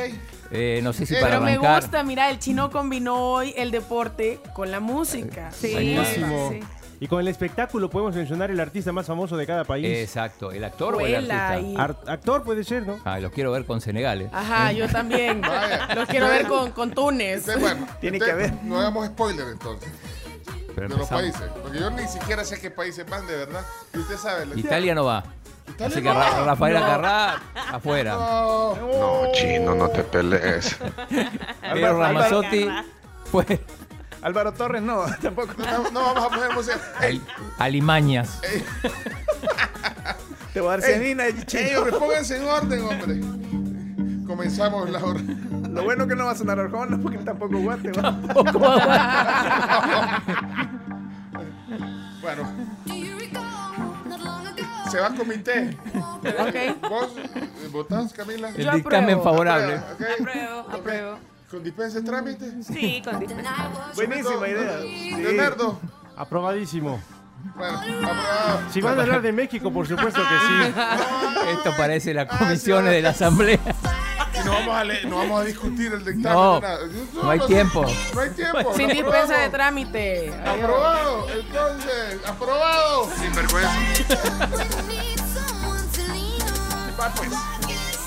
Eh, 0.51 0.79
no 0.83 0.93
sé 0.93 1.05
si 1.05 1.15
Eh, 1.15 1.19
para 1.21 1.33
Pero 1.33 1.41
me 1.45 1.51
arrancar. 1.51 1.81
gusta, 1.81 2.03
mira, 2.03 2.29
el 2.29 2.39
chino 2.39 2.69
combinó 2.71 3.15
hoy 3.33 3.53
el 3.57 3.71
deporte 3.71 4.39
con 4.53 4.71
la 4.71 4.79
música. 4.79 5.51
Sí. 5.51 5.73
Buenísimo. 5.73 6.49
Sí. 6.51 6.59
Y 7.01 7.07
con 7.07 7.19
el 7.19 7.27
espectáculo 7.27 7.89
podemos 7.89 8.15
mencionar 8.15 8.51
el 8.51 8.59
artista 8.59 8.91
más 8.91 9.07
famoso 9.07 9.35
de 9.35 9.47
cada 9.47 9.63
país. 9.63 9.87
Exacto, 9.87 10.51
el 10.51 10.63
actor 10.63 10.93
o 10.95 10.99
el 11.01 11.15
artista. 11.31 11.59
y- 11.59 11.75
Ar- 11.75 11.97
actor 12.05 12.43
puede 12.43 12.63
ser, 12.63 12.85
¿no? 12.85 12.99
Ah, 13.03 13.17
los 13.19 13.31
quiero 13.31 13.51
ver 13.51 13.65
con 13.65 13.81
Senegal. 13.81 14.21
eh. 14.21 14.29
Ajá, 14.31 14.71
yo 14.71 14.87
también. 14.87 15.41
Vaya. 15.41 15.95
Los 15.95 16.07
quiero 16.07 16.27
ver 16.27 16.45
con, 16.47 16.71
con 16.71 16.91
Túnez. 16.91 17.39
Entonces, 17.47 17.59
bueno, 17.59 17.87
Tiene 17.99 18.17
entonces, 18.17 18.35
que 18.37 18.45
haber. 18.51 18.63
No 18.63 18.79
hagamos 18.79 19.07
spoiler 19.07 19.47
entonces 19.47 19.89
Pero 20.75 20.89
de 20.89 20.97
los 20.97 21.09
países. 21.09 21.41
Porque 21.63 21.79
yo 21.79 21.89
ni 21.89 22.07
siquiera 22.07 22.45
sé 22.45 22.61
qué 22.61 22.69
países 22.69 23.03
van, 23.09 23.25
de 23.25 23.35
verdad. 23.35 23.65
Y 23.95 23.97
usted 23.97 24.17
sabe. 24.17 24.45
Italia 24.55 24.93
no 24.93 25.05
va. 25.05 25.23
Italia 25.69 25.87
Así 25.87 26.03
que 26.03 26.09
no 26.09 26.15
va. 26.15 26.43
Rafael 26.45 26.77
Acarrá 26.77 27.41
afuera. 27.71 28.13
No. 28.13 28.75
No, 28.75 29.31
chino, 29.33 29.73
no 29.73 29.89
te 29.89 30.03
pelees. 30.03 30.77
Pero 31.09 31.27
Álvaro- 31.63 31.99
Ramazotti 31.99 32.69
fue 33.25 33.59
Álvaro 34.21 34.51
Torres 34.53 34.81
no, 34.81 35.03
tampoco. 35.21 35.53
No, 35.57 35.91
no 35.91 36.01
vamos 36.01 36.23
a 36.25 36.29
poner 36.29 36.53
música. 36.53 36.79
Ey, 37.01 37.21
Alimañas. 37.57 38.39
Te 40.53 40.59
voy 40.61 40.73
a 40.73 40.77
dar 40.77 40.89
ey, 40.89 41.11
ey, 41.19 41.43
chino. 41.45 41.79
hombre, 41.79 41.97
pónganse 41.97 42.37
en 42.37 42.43
orden, 42.47 42.81
hombre. 42.83 43.21
Comenzamos 44.27 44.89
la 44.89 45.03
hora. 45.03 45.21
Lo 45.69 45.83
bueno 45.83 46.05
que 46.07 46.15
no 46.15 46.25
va 46.25 46.31
a 46.31 46.35
sonar 46.35 46.59
Arjona 46.59 46.97
porque 47.01 47.17
tampoco 47.19 47.57
guate. 47.57 47.91
va. 47.93 48.11
Bueno, 52.21 52.47
se 54.91 54.99
va 54.99 55.07
a 55.07 55.15
comité. 55.15 55.77
Ok. 55.95 56.89
¿Vos 56.89 57.09
eh, 57.17 57.67
votás, 57.71 58.13
Camila? 58.13 58.49
El 58.49 58.65
Yo 58.65 58.71
dictamen 58.73 59.17
apruebo. 59.17 59.23
favorable. 59.23 59.75
Ok. 59.77 60.01
Apruebo, 60.19 60.59
Ok. 60.61 60.73
apruebo. 60.75 61.17
¿Con 61.51 61.63
dispensa 61.63 61.99
de 61.99 62.05
trámite? 62.05 62.63
Sí, 62.63 63.01
con 63.03 63.19
Buenísima 63.95 64.47
idea. 64.47 64.79
Sí. 64.81 65.11
Leonardo. 65.17 65.79
Aprobadísimo. 66.15 67.01
Bueno, 67.55 67.77
aprobado. 67.77 68.61
Si 68.71 68.79
van 68.81 68.97
a 68.97 69.01
hablar 69.01 69.21
de 69.21 69.31
México, 69.33 69.71
por 69.73 69.85
supuesto 69.85 70.21
que 70.21 70.27
sí. 70.47 70.73
Esto 71.57 71.73
parece 71.75 72.13
las 72.13 72.27
comisiones 72.27 72.91
de 72.93 73.01
la 73.01 73.09
asamblea. 73.09 73.59
Y 74.33 74.45
no 74.45 74.51
vamos 74.53 74.75
a, 74.77 74.83
leer- 74.85 75.05
no 75.09 75.17
vamos 75.17 75.41
a 75.41 75.43
discutir 75.43 75.91
el 75.91 76.05
dictamen. 76.05 76.33
No, 76.33 76.59
nada. 76.61 76.79
no 77.21 77.29
hay 77.29 77.39
tiempo. 77.41 77.85
No 78.13 78.21
hay 78.21 78.29
tiempo. 78.29 78.73
Sin 78.75 78.87
dispensa 78.87 79.37
de 79.37 79.49
trámite. 79.49 80.33
Aprobado, 80.45 81.27
entonces, 81.31 82.19
aprobado. 82.27 83.09
Sin 83.19 83.35
vergüenza. 83.35 83.71
Va 86.99 87.09
pues. 87.15 87.60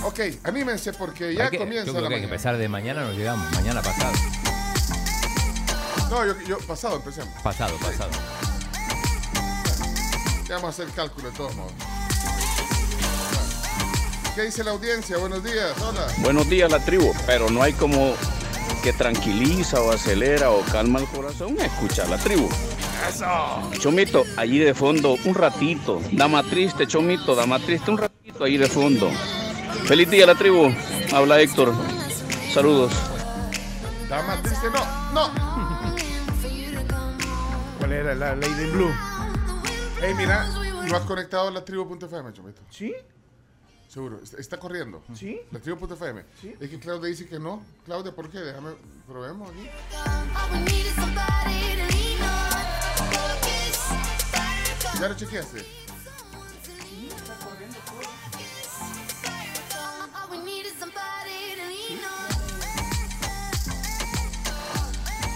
Ok, 0.04 0.20
anímense 0.44 0.92
porque 0.92 1.34
ya 1.34 1.50
que- 1.50 1.58
comienza 1.58 1.86
yo 1.86 1.92
creo 1.92 2.02
la 2.04 2.08
que 2.08 2.14
hay 2.16 2.20
que 2.20 2.26
mañana. 2.26 2.34
empezar 2.34 2.56
de 2.58 2.68
mañana, 2.68 3.04
nos 3.04 3.16
llegamos. 3.16 3.50
Mañana 3.52 3.82
pasado. 3.82 4.12
No, 6.10 6.26
yo, 6.26 6.34
yo 6.46 6.58
pasado 6.58 6.96
empecemos. 6.96 7.30
Pasado, 7.42 7.74
pasado. 7.78 8.10
Ya 10.46 10.56
vamos 10.56 10.64
a 10.78 10.82
hacer 10.82 10.88
cálculo 10.94 11.30
de 11.30 11.36
todos 11.36 11.54
modos. 11.56 11.72
¿Qué 14.34 14.42
dice 14.42 14.62
la 14.64 14.72
audiencia? 14.72 15.16
Buenos 15.16 15.42
días, 15.42 15.72
hola. 15.80 16.06
Buenos 16.18 16.48
días 16.50 16.70
la 16.70 16.80
tribu, 16.84 17.12
pero 17.24 17.48
no 17.50 17.62
hay 17.62 17.72
como 17.72 18.14
que 18.82 18.92
tranquiliza 18.92 19.80
o 19.80 19.92
acelera 19.92 20.50
o 20.50 20.60
calma 20.70 20.98
el 20.98 21.06
corazón 21.06 21.56
escuchar 21.60 22.08
la 22.10 22.18
tribu. 22.18 22.48
Chomito, 23.78 24.24
allí 24.36 24.58
de 24.58 24.74
fondo, 24.74 25.16
un 25.24 25.34
ratito. 25.34 26.00
Dama 26.12 26.42
triste, 26.42 26.86
Chomito, 26.86 27.34
dama 27.34 27.58
triste, 27.58 27.90
un 27.90 27.98
ratito 27.98 28.44
ahí 28.44 28.56
de 28.56 28.66
fondo. 28.68 29.10
Feliz 29.86 30.10
día 30.10 30.26
la 30.26 30.34
tribu. 30.34 30.72
Habla 31.12 31.40
Héctor. 31.40 31.74
Saludos. 32.52 32.92
Dama 34.08 34.40
triste, 34.42 34.68
no, 34.70 35.12
no. 35.12 35.30
¿Cuál 37.78 37.92
era 37.92 38.14
la 38.14 38.34
Lady 38.34 38.70
Blue? 38.70 38.90
Hey, 40.00 40.14
mira, 40.16 40.46
¿no 40.88 40.96
has 40.96 41.04
conectado 41.04 41.50
la 41.50 41.64
tribu.fm, 41.64 42.32
Chomito? 42.32 42.62
¿Sí? 42.70 42.94
Seguro, 43.88 44.20
está, 44.22 44.38
está 44.40 44.58
corriendo. 44.58 45.02
¿Sí? 45.14 45.40
La 45.50 45.58
tribu.fm. 45.58 46.24
Es 46.60 46.70
que 46.70 46.78
Claudia 46.78 47.08
dice 47.10 47.28
que 47.28 47.38
no. 47.38 47.62
Claudia, 47.84 48.14
¿por 48.14 48.30
qué? 48.30 48.38
Déjame, 48.38 48.70
probemos 49.06 49.50
aquí. 49.50 49.68
¿Ya 55.00 55.08
lo 55.08 55.14
chequeaste? 55.14 55.83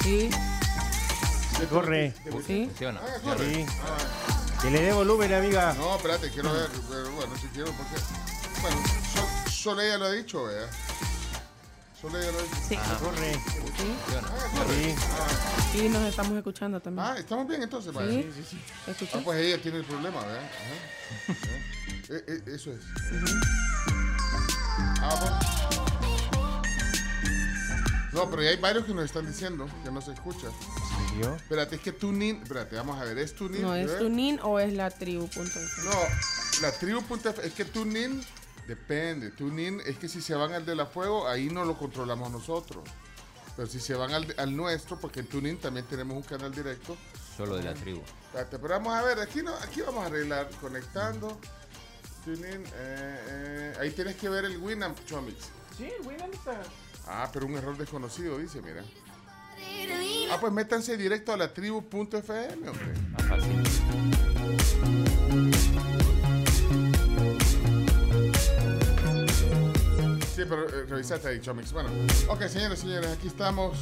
Sí. 0.08 0.30
Corre. 1.70 2.14
Sí. 2.46 2.64
Funciona. 2.66 3.00
Ah, 3.02 3.18
corre. 3.22 3.54
Sí. 3.54 3.66
Ah, 3.82 4.62
Que 4.62 4.70
le 4.70 4.80
dé 4.80 4.92
volumen, 4.92 5.32
amiga. 5.34 5.74
no, 5.74 5.96
espérate, 5.96 6.30
quiero 6.30 6.50
ver. 6.52 6.70
Pero 6.88 7.10
bueno, 7.12 7.36
si 7.36 7.46
quiero, 7.48 7.70
porque. 7.72 8.00
Bueno, 8.62 8.76
Sol, 9.12 9.52
Sol 9.52 9.80
ella 9.80 9.98
lo 9.98 10.04
ha 10.06 10.12
dicho, 10.12 10.44
vea. 10.44 10.66
Sol 12.00 12.12
ella 12.16 12.32
lo 12.32 12.38
ha 12.38 12.42
dicho. 12.42 12.56
Sí. 12.68 12.76
Corre. 13.00 13.32
Ah, 14.22 14.58
corre. 14.58 14.96
Sí. 15.72 15.78
Y 15.84 15.88
nos 15.90 16.02
estamos 16.08 16.36
escuchando 16.38 16.80
también. 16.80 17.06
Ah, 17.06 17.18
estamos 17.18 17.46
bien 17.46 17.62
entonces, 17.62 17.92
vaya. 17.92 18.08
Sí, 18.10 18.30
sí, 18.34 18.44
sí. 18.50 18.60
¿Escuchas? 18.86 19.16
Ah, 19.16 19.20
pues 19.24 19.38
ella 19.40 19.60
tiene 19.60 19.78
el 19.78 19.84
problema, 19.84 20.20
¿verdad? 20.22 20.42
Ajá. 21.28 21.34
Eh, 22.10 22.24
eh, 22.26 22.42
eso 22.54 22.72
es. 22.72 22.80
Ah, 25.02 25.14
pues. 25.20 25.97
No, 28.12 28.30
pero 28.30 28.42
ya 28.42 28.50
hay 28.50 28.56
varios 28.56 28.84
que 28.84 28.94
nos 28.94 29.04
están 29.04 29.26
diciendo 29.26 29.68
que 29.84 29.90
no 29.90 30.00
se 30.00 30.12
escucha. 30.12 30.48
¿Siguió? 31.10 31.34
Espérate, 31.34 31.76
es 31.76 31.82
que 31.82 31.92
TuneIn. 31.92 32.42
Espérate, 32.42 32.76
vamos 32.76 32.98
a 33.00 33.04
ver, 33.04 33.18
¿es 33.18 33.34
TuneIn? 33.34 33.62
No, 33.62 33.74
¿es 33.74 33.86
¿verdad? 33.86 34.00
Tunin 34.00 34.40
o 34.42 34.58
es 34.58 34.72
la 34.72 34.90
tribu.fm? 34.90 35.66
No, 35.84 36.62
la 36.62 36.72
tribu.f 36.72 37.46
es 37.46 37.52
que 37.52 37.64
TuneIn 37.64 38.24
depende. 38.66 39.30
TuneIn 39.30 39.80
es 39.84 39.98
que 39.98 40.08
si 40.08 40.22
se 40.22 40.34
van 40.34 40.52
al 40.52 40.64
de 40.64 40.74
la 40.74 40.86
fuego, 40.86 41.28
ahí 41.28 41.50
no 41.50 41.64
lo 41.64 41.76
controlamos 41.76 42.30
nosotros. 42.30 42.82
Pero 43.56 43.68
si 43.68 43.80
se 43.80 43.94
van 43.94 44.14
al, 44.14 44.34
al 44.38 44.56
nuestro, 44.56 44.98
porque 44.98 45.20
en 45.20 45.26
TuneIn 45.26 45.58
también 45.58 45.84
tenemos 45.86 46.16
un 46.16 46.22
canal 46.22 46.54
directo. 46.54 46.96
Solo 47.36 47.56
de 47.56 47.64
la 47.64 47.74
tribu. 47.74 48.02
Espérate, 48.26 48.58
pero 48.58 48.74
vamos 48.74 48.94
a 48.94 49.02
ver, 49.02 49.20
aquí, 49.20 49.42
no, 49.42 49.54
aquí 49.54 49.80
vamos 49.80 50.04
a 50.04 50.06
arreglar, 50.06 50.48
conectando. 50.60 51.38
TuneIn, 52.24 52.64
eh, 52.64 52.70
eh, 52.74 53.76
ahí 53.80 53.90
tienes 53.90 54.16
que 54.16 54.28
ver 54.28 54.44
el 54.44 54.56
Winamp 54.58 54.98
Chomix. 55.06 55.36
Sí, 55.76 55.90
Winamp 56.04 56.34
está. 56.34 56.60
Ah, 57.08 57.28
pero 57.32 57.46
un 57.46 57.54
error 57.54 57.76
desconocido, 57.76 58.38
dice, 58.38 58.60
mira. 58.60 58.84
Ah, 60.30 60.36
pues 60.38 60.52
métanse 60.52 60.96
directo 60.96 61.32
a 61.32 61.36
la 61.36 61.52
tribu.fm, 61.52 62.68
hombre. 62.68 62.94
Más 63.12 63.26
fácil. 63.26 63.62
Sí, 70.36 70.42
pero 70.48 70.68
eh, 70.68 70.84
revisate 70.86 71.28
ahí, 71.28 71.40
Chomix. 71.40 71.72
Bueno, 71.72 71.88
ok, 72.28 72.42
señores, 72.42 72.78
señores, 72.78 73.10
aquí 73.10 73.26
estamos. 73.26 73.78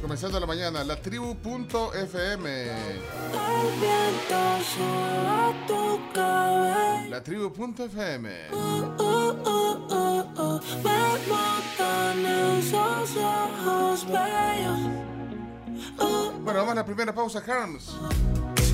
Comenzando 0.00 0.40
la 0.40 0.46
mañana, 0.46 0.82
la 0.82 0.96
tribu.fm. 1.00 2.66
La 7.10 7.22
tribu.fm. 7.22 8.30
Bueno, 16.42 16.60
vamos 16.60 16.72
a 16.72 16.74
la 16.74 16.84
primera 16.84 17.14
pausa, 17.14 17.42
Carms. 17.42 17.94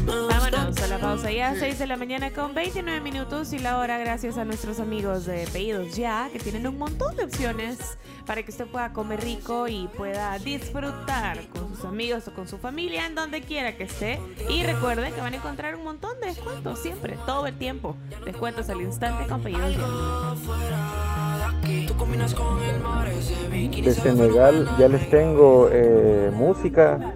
Vámonos 0.06 0.80
a 0.80 0.86
la 0.86 0.98
pausa 0.98 1.32
ya, 1.32 1.56
6 1.56 1.80
de 1.80 1.86
la 1.88 1.96
mañana 1.96 2.32
con 2.32 2.54
29 2.54 3.00
minutos 3.00 3.52
y 3.52 3.58
la 3.58 3.78
hora 3.78 3.98
gracias 3.98 4.38
a 4.38 4.44
nuestros 4.44 4.78
amigos 4.78 5.26
de 5.26 5.48
Pedidos 5.52 5.96
Ya, 5.96 6.30
que 6.32 6.38
tienen 6.38 6.66
un 6.68 6.78
montón 6.78 7.16
de 7.16 7.24
opciones 7.24 7.98
para 8.24 8.44
que 8.44 8.52
usted 8.52 8.66
pueda 8.66 8.92
comer 8.92 9.20
rico 9.20 9.66
y 9.66 9.88
pueda 9.88 10.38
disfrutar 10.38 11.48
con 11.48 11.74
sus 11.74 11.84
amigos 11.84 12.28
o 12.28 12.34
con 12.34 12.46
su 12.46 12.56
familia 12.58 13.06
en 13.06 13.16
donde 13.16 13.42
quiera 13.42 13.76
que 13.76 13.84
esté. 13.84 14.20
Y 14.48 14.62
recuerde 14.62 15.10
que 15.10 15.20
van 15.20 15.32
a 15.32 15.36
encontrar 15.36 15.74
un 15.74 15.82
montón 15.82 16.20
de 16.20 16.28
descuentos 16.28 16.78
siempre, 16.78 17.18
todo 17.26 17.48
el 17.48 17.58
tiempo. 17.58 17.96
Descuentos 18.24 18.70
al 18.70 18.80
instante 18.82 19.26
con 19.26 19.42
Pedidos 19.42 19.74
De 23.82 23.94
Senegal 23.94 24.68
ya 24.78 24.88
les 24.88 25.08
tengo 25.10 25.68
eh, 25.70 26.30
música 26.34 27.14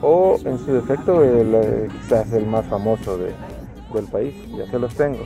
o 0.00 0.38
en 0.44 0.58
su 0.58 0.72
defecto 0.72 1.22
el, 1.22 1.54
eh, 1.54 1.88
quizás 2.02 2.32
el 2.32 2.46
más 2.46 2.66
famoso 2.66 3.16
de- 3.18 3.34
del 3.94 4.04
país. 4.06 4.34
Ya 4.56 4.66
se 4.70 4.78
los 4.78 4.94
tengo. 4.94 5.24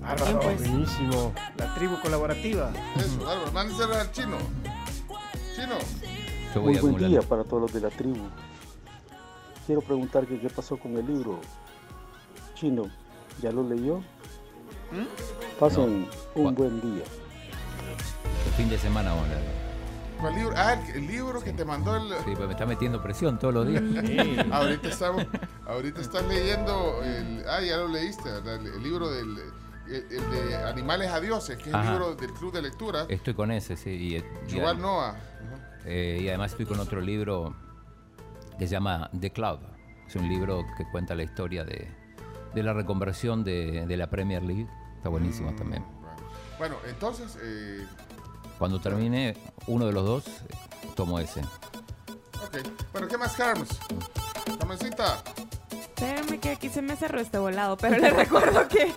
Bárbaro. 0.00 0.40
Buenísimo. 0.42 1.32
La 1.56 1.74
tribu 1.74 1.94
colaborativa. 2.02 2.70
Eso, 2.96 3.24
bárbaro. 3.24 3.52
Mándeselo 3.52 3.94
al 3.94 4.10
chino. 4.12 4.36
Chino. 5.54 5.74
Muy 6.62 6.76
buen 6.78 6.96
día 7.08 7.22
para 7.22 7.44
todos 7.44 7.62
los 7.62 7.72
de 7.72 7.80
la 7.80 7.88
tribu. 7.90 8.20
Quiero 9.66 9.80
preguntar 9.80 10.26
que 10.26 10.38
qué 10.40 10.48
pasó 10.50 10.76
con 10.76 10.96
el 10.96 11.06
libro. 11.06 11.38
Chino, 12.54 12.84
¿ya 13.40 13.50
lo 13.52 13.62
leyó? 13.62 14.02
Pasen 15.58 16.08
un 16.34 16.54
buen 16.54 16.80
día. 16.80 17.04
El 18.46 18.52
fin 18.56 18.68
de 18.68 18.78
semana 18.78 19.10
vamos 19.10 19.26
a 19.26 19.34
leer. 19.34 19.62
¿Cuál 20.20 20.34
libro? 20.36 20.54
Ah, 20.56 20.74
el, 20.74 20.96
el 20.96 21.06
libro 21.06 21.40
que 21.42 21.52
te 21.52 21.64
mandó 21.64 21.96
el. 21.96 22.08
Sí, 22.24 22.32
pues 22.36 22.46
me 22.46 22.52
está 22.52 22.66
metiendo 22.66 23.02
presión 23.02 23.38
todos 23.38 23.54
los 23.54 23.66
días. 23.66 23.82
ahorita 24.52 24.88
estamos, 24.88 25.26
ahorita 25.66 26.00
estás 26.00 26.26
leyendo 26.28 27.02
el, 27.02 27.44
ah, 27.48 27.60
ya 27.60 27.76
lo 27.78 27.88
leíste, 27.88 28.28
el, 28.28 28.66
el 28.66 28.82
libro 28.82 29.10
del 29.10 29.36
el, 29.88 29.94
el 30.10 30.30
de 30.30 30.56
Animales 30.56 31.10
a 31.10 31.20
Dioses, 31.20 31.56
que 31.58 31.70
es 31.70 31.74
Ajá. 31.74 31.84
el 31.86 31.90
libro 31.92 32.14
del 32.14 32.32
Club 32.34 32.52
de 32.52 32.62
Lectura. 32.62 33.06
Estoy 33.08 33.34
con 33.34 33.50
ese, 33.50 33.76
sí. 33.76 33.90
Y, 33.90 34.16
y- 34.16 34.24
Yuval 34.54 34.80
Noah. 34.80 35.16
eh, 35.84 36.20
y 36.22 36.28
además 36.28 36.52
estoy 36.52 36.66
con 36.66 36.78
otro 36.78 37.00
libro 37.00 37.54
que 38.58 38.66
se 38.68 38.72
llama 38.72 39.10
The 39.18 39.30
Club. 39.32 39.58
Es 40.06 40.14
un 40.16 40.28
libro 40.28 40.64
que 40.76 40.84
cuenta 40.92 41.14
la 41.16 41.24
historia 41.24 41.64
de, 41.64 41.88
de 42.54 42.62
la 42.62 42.72
reconversión 42.74 43.42
de, 43.42 43.86
de 43.86 43.96
la 43.96 44.08
Premier 44.08 44.42
League. 44.42 44.68
Está 45.02 45.08
buenísimo 45.08 45.50
Mm. 45.50 45.56
también. 45.56 45.84
Bueno, 46.58 46.76
entonces, 46.86 47.36
eh, 47.42 47.84
Cuando 48.56 48.80
termine 48.80 49.36
uno 49.66 49.84
de 49.86 49.92
los 49.92 50.04
dos, 50.04 50.24
tomo 50.94 51.18
ese. 51.18 51.40
ok. 51.40 52.58
Bueno, 52.92 53.08
¿qué 53.08 53.18
más, 53.18 53.32
Carms? 53.34 53.68
Carmencita. 54.60 55.24
Espérenme 55.94 56.38
que 56.38 56.50
aquí 56.50 56.68
se 56.68 56.80
me 56.80 56.96
cerró 56.96 57.20
este 57.20 57.38
volado, 57.38 57.76
pero 57.76 57.98
les 57.98 58.12
recuerdo 58.14 58.66
que 58.66 58.92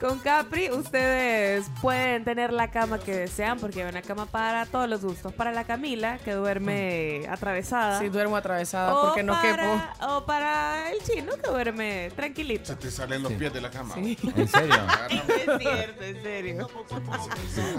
con 0.00 0.18
Capri 0.20 0.70
ustedes 0.70 1.66
pueden 1.82 2.24
tener 2.24 2.52
la 2.52 2.70
cama 2.70 2.98
que 2.98 3.14
desean, 3.14 3.58
porque 3.58 3.82
hay 3.82 3.88
una 3.90 4.02
cama 4.02 4.26
para 4.26 4.64
todos 4.66 4.88
los 4.88 5.02
gustos. 5.02 5.32
Para 5.34 5.52
la 5.52 5.64
Camila, 5.64 6.18
que 6.24 6.32
duerme 6.32 7.26
atravesada. 7.28 7.98
Sí, 8.00 8.08
duermo 8.08 8.36
atravesada 8.36 8.96
o 8.96 9.06
porque 9.06 9.22
no 9.22 9.34
para, 9.34 9.56
quepo. 9.56 10.12
O 10.12 10.24
para 10.24 10.90
el 10.90 11.02
chino, 11.02 11.32
que 11.36 11.50
duerme 11.50 12.10
tranquilito. 12.16 12.64
Se 12.66 12.76
te 12.76 12.90
salen 12.90 13.22
los 13.22 13.32
pies 13.34 13.52
de 13.52 13.60
la 13.60 13.70
cama. 13.70 13.94
Sí. 13.94 14.18
¿En 14.34 14.48
serio? 14.48 14.74
es 15.10 15.58
cierto, 15.58 16.04
en 16.04 16.22
serio. 16.22 16.68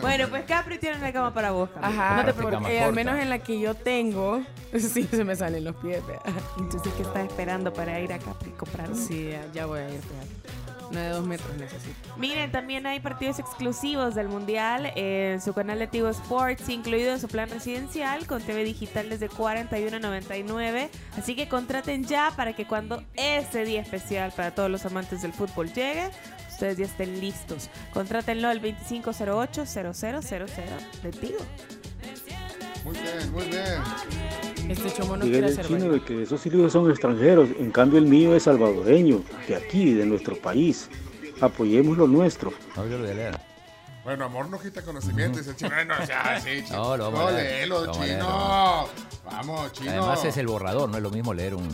bueno, 0.02 0.28
pues 0.30 0.46
Capri 0.46 0.78
tiene 0.78 0.98
una 0.98 1.12
cama 1.12 1.34
para 1.34 1.52
vos. 1.52 1.70
Capri. 1.70 1.90
Ajá, 1.90 2.16
no 2.18 2.26
te 2.26 2.34
porque 2.34 2.48
preocupes. 2.58 2.82
al 2.84 2.94
menos 2.94 3.20
en 3.20 3.30
la 3.30 3.40
que 3.40 3.60
yo 3.60 3.74
tengo, 3.74 4.44
sí 4.78 5.08
se 5.12 5.24
me 5.24 5.36
salen 5.36 5.64
los 5.64 5.76
pies. 5.78 6.06
vea. 6.06 6.22
Entonces, 6.58 6.94
¿qué 6.96 7.02
estás 7.02 7.26
esperando 7.26 7.74
para 7.74 8.00
ir 8.00 8.14
a 8.14 8.20
Capri 8.20 8.51
comprar? 8.52 8.96
Sí, 8.96 9.32
ya, 9.54 9.66
voy 9.66 9.80
a 9.80 9.90
ir. 9.90 10.00
Una 10.90 11.04
de 11.04 11.10
dos 11.10 11.26
metros 11.26 11.56
necesito. 11.58 12.16
Miren, 12.18 12.52
también 12.52 12.86
hay 12.86 13.00
partidos 13.00 13.40
exclusivos 13.40 14.14
del 14.14 14.28
Mundial 14.28 14.92
en 14.96 15.42
su 15.42 15.54
canal 15.54 15.80
de 15.80 15.88
Tigo 15.88 16.10
Sports, 16.10 16.68
incluido 16.68 17.14
en 17.14 17.22
su 17.22 17.30
plan 17.30 17.50
residencial 17.50 18.28
con 18.28 18.42
TV 18.42 18.66
digital 18.66 19.10
desde 19.10 19.30
41.99. 19.30 20.90
Así 21.18 21.34
que 21.36 21.48
contraten 21.48 22.04
ya 22.04 22.34
para 22.36 22.52
que 22.54 22.68
cuando 22.68 23.02
ese 23.16 23.64
día 23.64 23.80
especial 23.80 24.34
para 24.36 24.54
todos 24.54 24.70
los 24.70 24.86
amantes 24.86 25.22
del 25.22 25.32
fútbol 25.32 25.72
llegue, 25.72 26.10
ustedes 26.50 26.78
ya 26.78 26.84
estén 26.86 27.22
listos. 27.22 27.70
Contrátenlo 27.94 28.50
al 28.50 28.62
2508-0000 28.62 31.02
de 31.02 31.12
Tigo. 31.12 31.40
Muy 32.84 32.94
bien, 32.94 33.32
muy 33.32 33.44
bien. 33.46 34.72
Este 34.72 34.92
chomo 34.94 35.18
no 35.18 35.24
quiere 35.26 35.48
hacer 35.48 35.68
chino 35.68 35.90
de 35.92 36.02
que 36.04 36.24
esos 36.24 36.46
libros 36.46 36.72
son 36.74 36.90
extranjeros, 36.90 37.50
en 37.60 37.72
cambio 37.72 38.00
el 38.00 38.06
mío 38.06 38.36
es 38.36 38.44
salvadoreño, 38.44 39.22
de 39.48 39.56
aquí, 39.56 39.94
de 39.94 40.06
nuestro 40.06 40.36
país. 40.38 40.90
Apoyemos 41.42 41.98
lo 41.98 42.08
nuestro. 42.08 42.54
No, 42.76 42.86
yo 42.86 42.98
lo 42.98 43.04
voy 43.04 43.12
a 43.12 43.16
leer. 43.16 43.40
Bueno, 44.04 44.26
amor 44.26 44.50
no 44.50 44.60
quita 44.60 44.82
conocimiento. 44.82 45.38
Dice 45.40 45.52
el 45.52 45.56
chino, 45.58 45.72
"Ay, 45.76 45.86
no, 45.86 45.94
o 46.02 46.06
sea, 46.06 46.40
sí, 46.40 46.64
chino. 46.66 46.78
No, 46.78 46.98
lo 46.98 47.12
vamos 47.12 47.32
a 47.32 47.36
leer. 47.36 47.60
léelo, 47.62 47.86
Lo 47.86 47.94
leer, 47.94 48.14
chino. 48.20 48.88
Vamos, 49.26 49.72
chino. 49.74 49.92
Además 49.92 50.26
es 50.26 50.38
el 50.38 50.48
borrador, 50.48 50.90
no 50.90 50.98
es 50.98 51.04
lo 51.04 51.10
mismo 51.12 51.34
leer 51.34 51.56
un... 51.56 51.68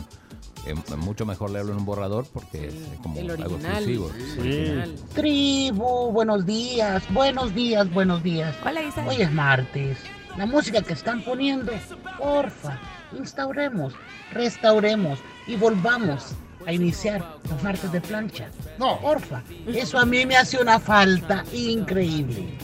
Es 0.66 0.96
mucho 0.98 1.24
mejor 1.24 1.50
leerlo 1.50 1.72
en 1.72 1.78
un 1.78 1.86
borrador 1.86 2.26
porque 2.30 2.66
es 2.68 2.74
como 3.02 3.18
el 3.18 3.30
algo 3.30 3.44
original. 3.54 3.72
exclusivo. 3.76 4.10
Sí. 4.34 4.40
Original. 4.40 4.94
Tribu, 5.14 6.10
buenos 6.12 6.44
días, 6.44 7.02
buenos 7.10 7.54
días, 7.54 7.90
buenos 7.90 8.22
días. 8.22 8.54
Hola 8.66 8.82
Isa. 8.82 9.06
Hoy 9.06 9.22
es 9.22 9.32
martes. 9.32 9.96
La 10.38 10.46
música 10.46 10.80
que 10.82 10.92
están 10.92 11.20
poniendo, 11.22 11.72
porfa, 12.16 12.78
instauremos, 13.18 13.92
restauremos 14.30 15.18
y 15.48 15.56
volvamos 15.56 16.26
a 16.64 16.72
iniciar 16.72 17.40
los 17.50 17.60
martes 17.60 17.90
de 17.90 18.00
plancha. 18.00 18.48
No. 18.78 19.00
Porfa, 19.00 19.42
eso 19.66 19.98
a 19.98 20.06
mí 20.06 20.24
me 20.26 20.36
hace 20.36 20.62
una 20.62 20.78
falta 20.78 21.44
increíble. 21.52 22.56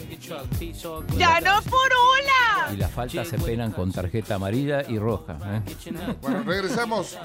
¡Ya 1.18 1.40
no 1.40 1.60
por 1.62 1.90
hola! 1.90 2.72
Y 2.72 2.76
las 2.76 2.92
faltas 2.92 3.26
se 3.26 3.38
penan 3.40 3.72
con 3.72 3.90
tarjeta 3.90 4.37
amarilla 4.37 4.88
y 4.88 4.96
roja. 4.96 5.37
¿eh? 5.44 5.62
Bueno, 6.22 6.44
regresamos. 6.44 7.18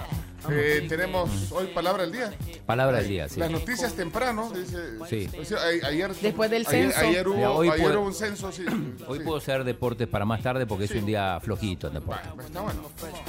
Eh, 0.49 0.86
tenemos 0.88 1.52
hoy 1.52 1.67
palabra 1.67 2.04
del 2.04 2.12
día. 2.13 2.34
Palabra 2.65 2.99
del 2.99 3.08
día, 3.08 3.28
sí. 3.30 3.39
Las 3.39 3.52
noticias 3.52 3.93
temprano, 3.93 4.52
dice. 4.52 4.78
Sí. 5.10 5.30
o 5.39 5.43
sea, 5.45 5.58
a- 5.60 5.88
ayer, 5.88 6.13
Después 6.15 6.49
del 6.49 6.65
ayer- 6.67 6.91
censo. 6.91 6.99
Ayer, 7.08 7.28
hubo, 7.28 7.36
Mira, 7.36 7.52
hoy 7.52 7.67
ayer 7.69 7.82
puede- 7.82 7.97
hubo 7.97 8.06
un 8.08 8.13
censo, 8.13 8.52
sí. 8.52 8.65
Hoy 9.08 9.17
sí. 9.19 9.23
puedo 9.25 9.39
ser 9.41 9.63
deportes 9.63 10.08
para 10.08 10.25
más 10.25 10.41
tarde 10.41 10.65
porque 10.65 10.86
es 10.86 10.91
un 10.91 11.06
día 11.06 11.39
flojito 11.41 11.88
en 11.88 11.93
deporte. 11.95 12.28
Está 12.45 12.62
bueno. 12.62 12.82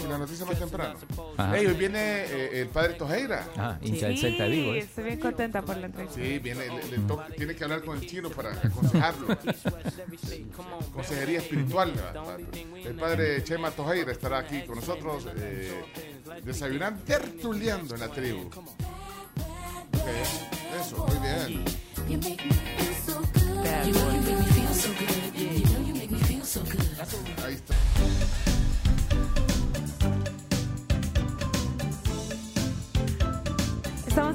Y 0.04 0.08
la 0.08 0.18
noticia 0.18 0.44
más 0.46 0.58
temprano. 0.58 0.94
Ajá. 1.36 1.58
Ey, 1.58 1.66
hoy 1.66 1.74
viene 1.74 1.98
eh, 2.26 2.60
el 2.62 2.68
padre 2.68 2.94
Tojeira. 2.94 3.46
Ah, 3.56 3.78
hincha 3.82 4.06
del 4.06 4.18
Celta 4.18 4.44
de 4.44 4.50
Vigo. 4.50 4.74
¿eh? 4.74 4.78
estoy 4.78 5.04
bien 5.04 5.20
contenta 5.20 5.62
por 5.62 5.76
la 5.76 5.86
entrevista. 5.86 6.20
Sí, 6.20 6.38
viene, 6.38 6.66
le- 6.68 6.86
le 6.90 6.98
to- 7.06 7.22
tiene 7.36 7.54
que 7.54 7.64
hablar 7.64 7.82
con 7.82 7.98
el 7.98 8.06
chino 8.06 8.30
para 8.30 8.52
aconsejarlo. 8.52 9.36
Consejería 10.92 11.38
espiritual. 11.38 11.92
¿verdad? 11.92 12.38
El 12.84 12.94
padre 12.94 13.42
Chema 13.44 13.70
Tojeira 13.70 14.12
estará 14.12 14.38
aquí 14.38 14.62
con 14.62 14.76
nosotros 14.76 15.26
eh, 15.36 15.72
desayunando, 16.42 17.02
tertuleando 17.04 17.94
en 17.94 18.00
la 18.00 18.08
tribu. 18.08 18.50
Eso, 20.80 21.06
muy 21.06 21.18
bien. 21.18 21.64
Ahí 27.44 27.54
está. 27.54 27.74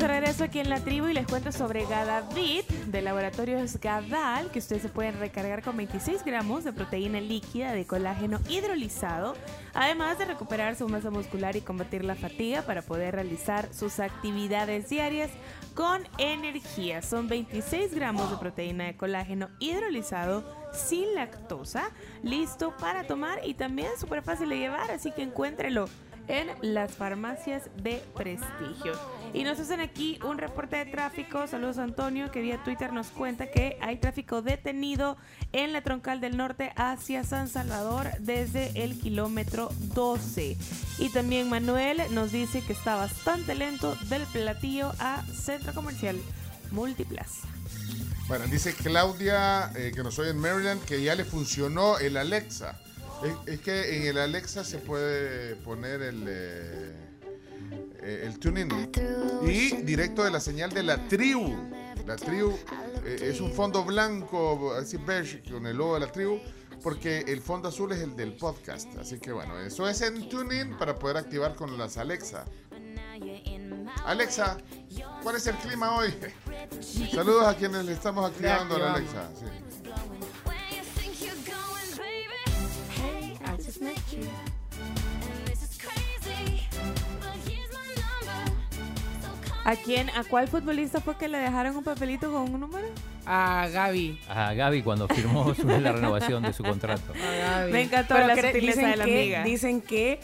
De 0.07 0.19
regreso 0.19 0.43
aquí 0.43 0.59
en 0.59 0.69
la 0.69 0.79
tribu 0.81 1.07
y 1.07 1.13
les 1.13 1.25
cuento 1.25 1.51
sobre 1.51 1.83
Gadavit 1.85 2.67
de 2.67 3.01
Laboratorios 3.01 3.79
Gadal, 3.79 4.51
que 4.51 4.59
ustedes 4.59 4.83
se 4.83 4.89
pueden 4.89 5.17
recargar 5.19 5.63
con 5.63 5.77
26 5.77 6.23
gramos 6.23 6.63
de 6.63 6.73
proteína 6.73 7.19
líquida 7.19 7.73
de 7.73 7.87
colágeno 7.87 8.39
hidrolizado, 8.47 9.35
además 9.73 10.19
de 10.19 10.25
recuperar 10.25 10.75
su 10.75 10.87
masa 10.87 11.09
muscular 11.09 11.55
y 11.55 11.61
combatir 11.61 12.05
la 12.05 12.13
fatiga 12.13 12.61
para 12.61 12.83
poder 12.83 13.15
realizar 13.15 13.73
sus 13.73 13.99
actividades 13.99 14.89
diarias 14.89 15.31
con 15.73 16.03
energía. 16.19 17.01
Son 17.01 17.27
26 17.27 17.95
gramos 17.95 18.29
de 18.29 18.37
proteína 18.37 18.83
de 18.85 18.97
colágeno 18.97 19.49
hidrolizado, 19.59 20.43
sin 20.71 21.15
lactosa, 21.15 21.89
listo 22.21 22.75
para 22.77 23.07
tomar 23.07 23.39
y 23.43 23.55
también 23.55 23.89
súper 23.97 24.21
fácil 24.21 24.49
de 24.49 24.59
llevar, 24.59 24.91
así 24.91 25.11
que 25.11 25.23
encuéntrelo 25.23 25.87
en 26.27 26.47
las 26.61 26.93
farmacias 26.93 27.63
de 27.81 28.03
prestigio. 28.15 28.93
Y 29.33 29.43
nos 29.43 29.59
hacen 29.59 29.81
aquí 29.81 30.19
un 30.23 30.37
reporte 30.37 30.77
de 30.77 30.85
tráfico. 30.85 31.45
Saludos 31.47 31.77
Antonio, 31.77 32.31
que 32.31 32.41
vía 32.41 32.63
Twitter 32.63 32.93
nos 32.93 33.07
cuenta 33.07 33.51
que 33.51 33.77
hay 33.81 33.97
tráfico 33.97 34.41
detenido 34.41 35.17
en 35.51 35.73
la 35.73 35.81
troncal 35.81 36.21
del 36.21 36.37
norte 36.37 36.71
hacia 36.75 37.23
San 37.23 37.47
Salvador 37.49 38.07
desde 38.19 38.83
el 38.83 38.99
kilómetro 38.99 39.69
12. 39.93 40.57
Y 40.99 41.09
también 41.09 41.49
Manuel 41.49 42.01
nos 42.11 42.31
dice 42.31 42.61
que 42.61 42.73
está 42.73 42.95
bastante 42.95 43.55
lento 43.55 43.95
del 44.09 44.23
platillo 44.27 44.93
a 44.99 45.23
Centro 45.25 45.73
Comercial 45.73 46.17
Multiplaza. 46.71 47.47
Bueno, 48.27 48.45
dice 48.47 48.73
Claudia, 48.73 49.71
eh, 49.75 49.91
que 49.93 50.01
nos 50.01 50.17
oye 50.17 50.31
en 50.31 50.39
Maryland, 50.39 50.83
que 50.83 51.03
ya 51.03 51.13
le 51.13 51.25
funcionó 51.25 51.99
el 51.99 52.17
Alexa. 52.17 52.79
Es, 53.25 53.53
es 53.53 53.59
que 53.61 53.97
en 53.97 54.07
el 54.07 54.17
Alexa 54.19 54.63
se 54.63 54.77
puede 54.77 55.55
poner 55.57 56.01
el, 56.01 56.25
eh, 56.27 56.93
eh, 58.01 58.23
el 58.27 58.37
tuning 58.39 58.69
y 59.43 59.81
directo 59.81 60.23
de 60.23 60.29
la 60.29 60.39
señal 60.39 60.71
de 60.71 60.83
la 60.83 61.07
tribu. 61.07 61.55
La 62.05 62.15
tribu 62.17 62.55
eh, 63.03 63.17
es 63.21 63.41
un 63.41 63.51
fondo 63.51 63.83
blanco, 63.83 64.73
así 64.73 64.97
beige, 64.97 65.41
con 65.49 65.65
el 65.65 65.75
logo 65.75 65.95
de 65.95 66.01
la 66.01 66.11
tribu, 66.11 66.39
porque 66.83 67.21
el 67.27 67.41
fondo 67.41 67.69
azul 67.69 67.91
es 67.93 68.01
el 68.01 68.15
del 68.15 68.33
podcast. 68.33 68.95
Así 68.99 69.19
que 69.19 69.31
bueno, 69.31 69.57
eso 69.59 69.89
es 69.89 70.01
en 70.01 70.29
tuning 70.29 70.77
para 70.77 70.99
poder 70.99 71.17
activar 71.17 71.55
con 71.55 71.75
las 71.79 71.97
Alexa. 71.97 72.45
Alexa, 74.05 74.57
¿cuál 75.23 75.37
es 75.37 75.47
el 75.47 75.55
clima 75.55 75.97
hoy? 75.97 76.13
Saludos 77.11 77.47
a 77.47 77.55
quienes 77.55 77.85
le 77.85 77.93
estamos 77.93 78.29
activando 78.29 78.75
a 78.75 78.79
la 78.79 78.93
Alexa. 78.93 79.31
sí. 79.33 79.64
¿A 89.63 89.75
quién, 89.75 90.11
a 90.11 90.23
cuál 90.23 90.47
futbolista 90.47 91.01
fue 91.01 91.17
que 91.17 91.27
le 91.27 91.39
dejaron 91.39 91.75
un 91.75 91.83
papelito 91.83 92.31
con 92.31 92.53
un 92.53 92.59
número? 92.59 92.87
A 93.25 93.67
Gaby. 93.73 94.19
A 94.29 94.53
Gaby 94.53 94.83
cuando 94.83 95.07
firmó 95.07 95.55
su- 95.55 95.65
la 95.67 95.91
renovación 95.91 96.43
de 96.43 96.53
su 96.53 96.63
contrato. 96.63 97.13
A 97.13 97.35
Gaby. 97.35 97.71
Me 97.71 97.81
encantó 97.81 98.13
Pero 98.13 98.27
la 98.27 98.35
sutileza 98.35 98.81
dicen 98.81 98.91
de 98.91 98.97
la 98.97 99.05
que, 99.05 99.19
amiga. 99.21 99.43
Dicen 99.43 99.81
que 99.81 100.19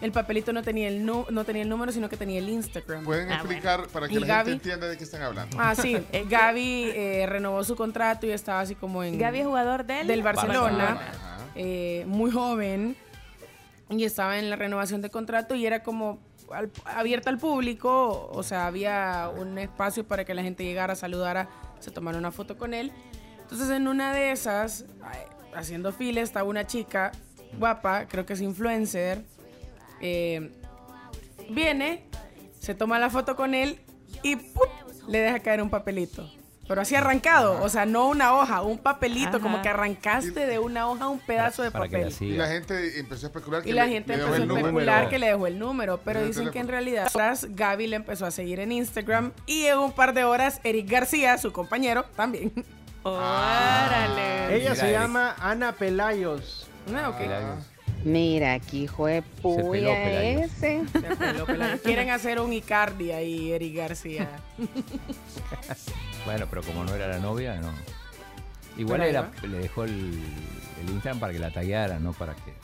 el 0.00 0.10
papelito 0.10 0.52
no 0.52 0.64
tenía 0.64 0.88
el, 0.88 1.06
nu- 1.06 1.26
no 1.30 1.44
tenía 1.44 1.62
el 1.62 1.68
número, 1.68 1.92
sino 1.92 2.08
que 2.08 2.16
tenía 2.16 2.40
el 2.40 2.48
Instagram. 2.48 3.04
Pueden 3.04 3.30
explicar 3.30 3.86
para 3.86 4.08
que 4.08 4.18
la 4.18 4.26
Gaby- 4.26 4.36
gente 4.38 4.52
entienda 4.52 4.88
de 4.88 4.96
qué 4.98 5.04
están 5.04 5.22
hablando. 5.22 5.56
Ah, 5.60 5.76
sí. 5.76 5.96
Gaby 6.28 6.90
eh, 6.92 7.26
renovó 7.28 7.62
su 7.62 7.76
contrato 7.76 8.26
y 8.26 8.30
estaba 8.32 8.58
así 8.62 8.74
como 8.74 9.04
en... 9.04 9.16
Gaby 9.16 9.38
es 9.38 9.46
jugador 9.46 9.84
del, 9.84 10.08
del 10.08 10.22
Barcelona. 10.24 10.60
Barcelona, 10.60 11.00
eh, 11.54 12.04
muy 12.06 12.30
joven. 12.30 12.96
Y 13.90 14.04
estaba 14.04 14.38
en 14.38 14.48
la 14.48 14.56
renovación 14.56 15.02
de 15.02 15.10
contrato 15.10 15.54
y 15.54 15.66
era 15.66 15.82
como 15.82 16.18
al- 16.50 16.70
abierta 16.84 17.28
al 17.30 17.38
público. 17.38 18.30
O 18.32 18.42
sea, 18.42 18.66
había 18.66 19.30
un 19.36 19.58
espacio 19.58 20.06
para 20.06 20.24
que 20.24 20.34
la 20.34 20.42
gente 20.42 20.64
llegara, 20.64 20.94
saludara, 20.94 21.48
se 21.80 21.90
tomara 21.90 22.16
una 22.18 22.30
foto 22.32 22.56
con 22.56 22.72
él. 22.74 22.90
Entonces, 23.42 23.68
en 23.70 23.86
una 23.88 24.14
de 24.14 24.32
esas, 24.32 24.86
haciendo 25.54 25.92
fila, 25.92 26.22
estaba 26.22 26.48
una 26.48 26.66
chica 26.66 27.12
guapa, 27.58 28.06
creo 28.08 28.24
que 28.24 28.32
es 28.32 28.40
influencer. 28.40 29.22
eh, 30.00 30.50
viene, 31.50 32.04
se 32.58 32.74
toma 32.74 32.98
la 32.98 33.10
foto 33.10 33.36
con 33.36 33.54
él 33.54 33.78
y 34.22 34.36
le 35.06 35.18
deja 35.18 35.40
caer 35.40 35.60
un 35.62 35.68
papelito. 35.68 36.30
Pero 36.68 36.80
así 36.80 36.94
arrancado, 36.94 37.60
o 37.62 37.68
sea, 37.68 37.86
no 37.86 38.08
una 38.08 38.34
hoja, 38.34 38.62
un 38.62 38.78
papelito, 38.78 39.30
Ajá. 39.30 39.40
como 39.40 39.60
que 39.62 39.68
arrancaste 39.68 40.46
de 40.46 40.58
una 40.60 40.88
hoja 40.88 41.08
un 41.08 41.18
pedazo 41.18 41.62
de 41.64 41.70
Para 41.72 41.88
que 41.88 41.98
la 41.98 42.04
papel. 42.08 42.28
Y 42.28 42.36
la 42.36 42.46
gente 42.46 43.00
empezó 43.00 43.26
a 43.26 43.28
especular 43.28 43.62
que 43.62 43.70
Y 43.70 43.72
la 43.72 43.84
le- 43.84 43.92
gente 43.92 44.12
le 44.12 44.18
dejó 44.18 44.28
empezó 44.28 44.40
a 44.40 44.42
el 44.42 44.48
número. 44.48 44.66
especular 44.68 45.08
que 45.10 45.18
le 45.18 45.26
dejó 45.26 45.46
el 45.48 45.58
número, 45.58 46.00
pero 46.04 46.20
El 46.20 46.28
dicen 46.28 46.50
que 46.50 46.60
en 46.60 46.68
realidad 46.68 47.10
tras 47.12 47.46
Gaby 47.54 47.88
le 47.88 47.96
empezó 47.96 48.26
a 48.26 48.30
seguir 48.30 48.60
en 48.60 48.70
Instagram 48.72 49.32
y 49.46 49.64
en 49.66 49.78
un 49.78 49.92
par 49.92 50.14
de 50.14 50.24
horas 50.24 50.60
Eric 50.64 50.88
García, 50.88 51.36
su 51.36 51.52
compañero, 51.52 52.04
también. 52.16 52.52
Órale. 53.02 54.54
Ella 54.56 54.74
se 54.74 54.82
Eric. 54.88 55.00
llama 55.00 55.34
Ana 55.40 55.72
Pelayos. 55.72 56.68
Ah, 56.94 57.08
ok. 57.10 57.71
Mira, 58.04 58.54
aquí 58.54 58.88
fue 58.88 59.22
peló 59.42 59.56
puya 59.58 60.22
ese. 60.22 60.82
Se 60.92 61.00
peló. 61.16 61.46
Quieren 61.84 62.10
hacer 62.10 62.40
un 62.40 62.52
Icardi 62.52 63.12
ahí, 63.12 63.52
Eric 63.52 63.76
García. 63.76 64.28
Bueno, 66.24 66.46
pero 66.48 66.62
como 66.62 66.84
no 66.84 66.94
era 66.94 67.08
la 67.08 67.18
novia, 67.18 67.56
no. 67.56 67.72
Igual 68.76 69.02
era- 69.02 69.32
le 69.42 69.58
dejó 69.58 69.82
el, 69.82 70.22
el 70.80 70.90
Instagram 70.90 71.18
para 71.18 71.32
que 71.32 71.40
la 71.40 71.52
tagueara, 71.52 71.98
no 71.98 72.12
para 72.12 72.32
que. 72.36 72.54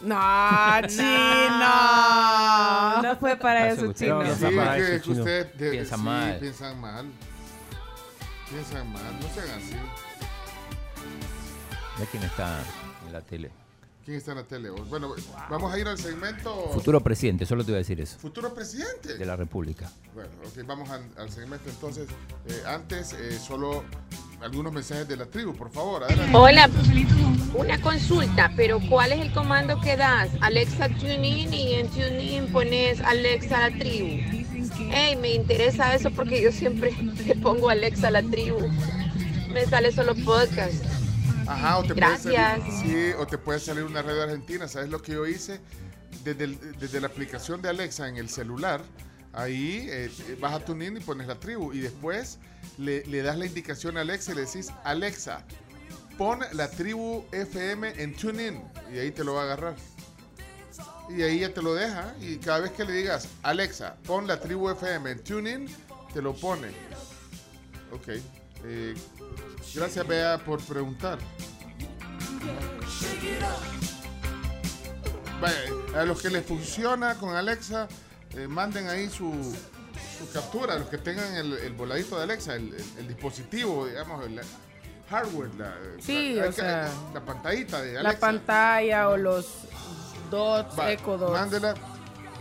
No, 0.00 0.16
chino. 0.88 1.02
No 3.02 3.16
fue 3.20 3.36
para 3.36 3.68
Eso 3.70 3.92
chino. 3.92 4.22
Sí, 4.34 4.46
mal, 4.46 4.78
que, 4.78 4.86
que 4.92 5.00
chino. 5.02 5.18
usted 5.18 5.52
de- 5.54 5.70
Piensa 5.70 5.96
sí, 5.96 6.02
mal. 6.02 6.38
piensan 6.38 6.80
mal. 6.80 7.06
Piensan 8.48 8.90
mal, 8.92 9.02
no 9.20 9.28
sean 9.34 9.50
así. 9.58 9.72
Ve 11.98 12.06
quién 12.10 12.22
está 12.22 12.60
en 13.06 13.12
la 13.12 13.20
tele. 13.20 13.50
¿Quién 14.06 14.18
está 14.18 14.30
en 14.30 14.36
la 14.38 14.44
tele? 14.44 14.70
Bueno, 14.70 15.12
vamos 15.50 15.72
a 15.74 15.78
ir 15.80 15.88
al 15.88 15.98
segmento 15.98 16.70
Futuro 16.72 17.00
presidente, 17.00 17.44
solo 17.44 17.64
te 17.64 17.72
voy 17.72 17.76
a 17.76 17.78
decir 17.78 18.00
eso. 18.00 18.16
Futuro 18.20 18.54
presidente. 18.54 19.18
De 19.18 19.26
la 19.26 19.34
República. 19.34 19.90
Bueno, 20.14 20.30
ok, 20.46 20.64
vamos 20.64 20.88
al- 20.90 21.10
al 21.18 21.28
segmento 21.28 21.68
entonces. 21.68 22.08
Eh, 22.46 22.62
antes, 22.68 23.14
eh, 23.14 23.36
solo 23.36 23.82
algunos 24.40 24.72
mensajes 24.72 25.08
de 25.08 25.16
la 25.16 25.26
tribu, 25.26 25.54
por 25.56 25.72
favor. 25.72 26.04
Adelante. 26.04 26.36
Hola, 26.36 26.70
una 27.54 27.80
consulta, 27.80 28.52
pero 28.54 28.78
¿cuál 28.88 29.10
es 29.10 29.20
el 29.22 29.32
comando 29.32 29.80
que 29.80 29.96
das? 29.96 30.30
Alexa 30.40 30.88
TuneIn 30.88 31.52
y 31.52 31.74
en 31.74 31.88
TuneIn 31.88 32.52
pones 32.52 33.00
Alexa 33.00 33.68
la 33.70 33.76
tribu. 33.76 34.20
Hey, 34.92 35.16
me 35.20 35.34
interesa 35.34 35.96
eso 35.96 36.12
porque 36.12 36.40
yo 36.40 36.52
siempre 36.52 36.92
le 37.26 37.34
pongo 37.34 37.70
Alexa 37.70 38.12
la 38.12 38.22
tribu. 38.22 38.58
Me 39.52 39.64
sale 39.66 39.90
solo 39.90 40.14
podcast. 40.24 40.84
Ajá, 41.46 41.78
o 41.78 41.84
te 41.84 41.94
Gracias. 41.94 42.22
puede 42.60 42.70
salir, 42.72 43.12
sí, 43.12 43.14
o 43.18 43.26
te 43.26 43.38
puede 43.38 43.60
salir 43.60 43.84
una 43.84 44.02
red 44.02 44.18
argentina. 44.20 44.66
¿Sabes 44.68 44.88
lo 44.90 45.00
que 45.00 45.12
yo 45.12 45.26
hice? 45.26 45.60
Desde, 46.24 46.44
el- 46.44 46.78
desde 46.78 47.00
la 47.00 47.06
aplicación 47.06 47.62
de 47.62 47.68
Alexa 47.68 48.08
en 48.08 48.16
el 48.16 48.28
celular, 48.28 48.82
ahí 49.32 49.86
eh, 49.88 50.10
vas 50.40 50.54
a 50.54 50.64
TuneIn 50.64 50.96
y 50.96 51.00
pones 51.00 51.26
la 51.28 51.38
tribu. 51.38 51.72
Y 51.72 51.78
después 51.80 52.38
le, 52.78 53.04
le 53.06 53.22
das 53.22 53.36
la 53.38 53.46
indicación 53.46 53.96
a 53.96 54.00
Alexa 54.00 54.32
y 54.32 54.34
le 54.36 54.40
decís, 54.46 54.70
Alexa, 54.84 55.44
pon 56.18 56.40
la 56.52 56.68
tribu 56.70 57.24
FM 57.32 58.02
en 58.02 58.14
TuneIn. 58.16 58.62
Y 58.92 58.98
ahí 58.98 59.10
te 59.12 59.22
lo 59.22 59.34
va 59.34 59.42
a 59.42 59.44
agarrar. 59.44 59.76
Y 61.08 61.22
ahí 61.22 61.40
ya 61.40 61.54
te 61.54 61.62
lo 61.62 61.74
deja. 61.74 62.14
Y 62.20 62.38
cada 62.38 62.58
vez 62.60 62.72
que 62.72 62.84
le 62.84 62.92
digas, 62.92 63.28
Alexa, 63.44 63.96
pon 64.04 64.26
la 64.26 64.40
tribu 64.40 64.68
FM 64.70 65.10
en 65.12 65.22
TuneIn, 65.22 65.66
te 66.12 66.20
lo 66.20 66.34
pone. 66.34 66.68
Ok. 67.92 68.08
Eh, 68.64 68.94
gracias, 69.74 70.06
Bea, 70.06 70.38
por 70.38 70.60
preguntar. 70.62 71.18
Vaya, 75.40 76.00
a 76.00 76.04
los 76.04 76.20
que 76.22 76.30
les 76.30 76.44
funciona 76.46 77.14
con 77.16 77.34
Alexa, 77.36 77.88
eh, 78.34 78.48
manden 78.48 78.88
ahí 78.88 79.08
su, 79.10 79.32
su 80.18 80.30
captura. 80.32 80.78
Los 80.78 80.88
que 80.88 80.98
tengan 80.98 81.34
el, 81.36 81.52
el 81.54 81.72
voladito 81.74 82.16
de 82.16 82.22
Alexa, 82.24 82.54
el, 82.54 82.72
el- 82.74 82.84
el 83.00 83.08
dispositivo, 83.08 83.86
digamos, 83.86 84.24
el 84.26 84.40
hardware, 85.10 85.54
la, 85.56 85.74
Sí, 86.00 86.34
la, 86.34 86.48
o 86.48 86.52
sea, 86.52 86.88
la 87.12 87.20
pantallita 87.24 87.82
de 87.82 87.92
La 87.94 88.00
Alexa. 88.00 88.20
pantalla 88.20 89.08
o 89.10 89.16
los 89.16 89.46
dots, 90.30 90.78
Va, 90.78 90.90
eco 90.90 91.18
dots. 91.18 91.32
Mándela. 91.32 91.74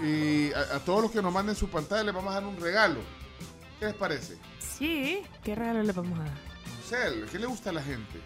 Y 0.01 0.51
a, 0.53 0.75
a 0.75 0.79
todos 0.79 1.03
los 1.03 1.11
que 1.11 1.21
nos 1.21 1.31
manden 1.33 1.55
su 1.55 1.69
pantalla 1.69 2.03
les 2.03 2.13
vamos 2.13 2.31
a 2.31 2.35
dar 2.35 2.45
un 2.45 2.59
regalo. 2.59 2.99
¿Qué 3.79 3.85
les 3.87 3.95
parece? 3.95 4.37
Sí, 4.59 5.21
¿qué 5.43 5.53
regalo 5.53 5.83
le 5.83 5.91
vamos 5.91 6.17
a 6.19 6.23
dar? 6.23 6.54
¿Qué 7.31 7.39
le 7.39 7.47
gusta 7.47 7.71
a 7.71 7.73
la 7.73 7.81
gente? 7.81 8.21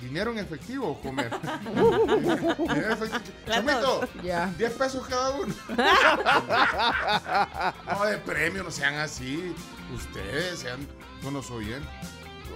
¿Dinero 0.00 0.32
en 0.32 0.38
efectivo 0.38 0.88
o 0.88 1.00
comer? 1.00 1.30
Dinero 1.64 2.56
en 2.66 2.92
efectivo. 2.92 3.36
Chomito, 3.46 3.80
dos. 3.80 4.08
Ya. 4.22 4.46
10 4.58 4.72
pesos 4.72 5.06
cada 5.06 5.30
uno. 5.30 5.54
no, 7.86 8.04
de 8.04 8.18
premio, 8.18 8.62
no 8.64 8.70
sean 8.70 8.94
así. 8.96 9.54
Ustedes 9.94 10.58
sean 10.60 10.86
buenos 11.22 11.50
oyentes. 11.50 11.88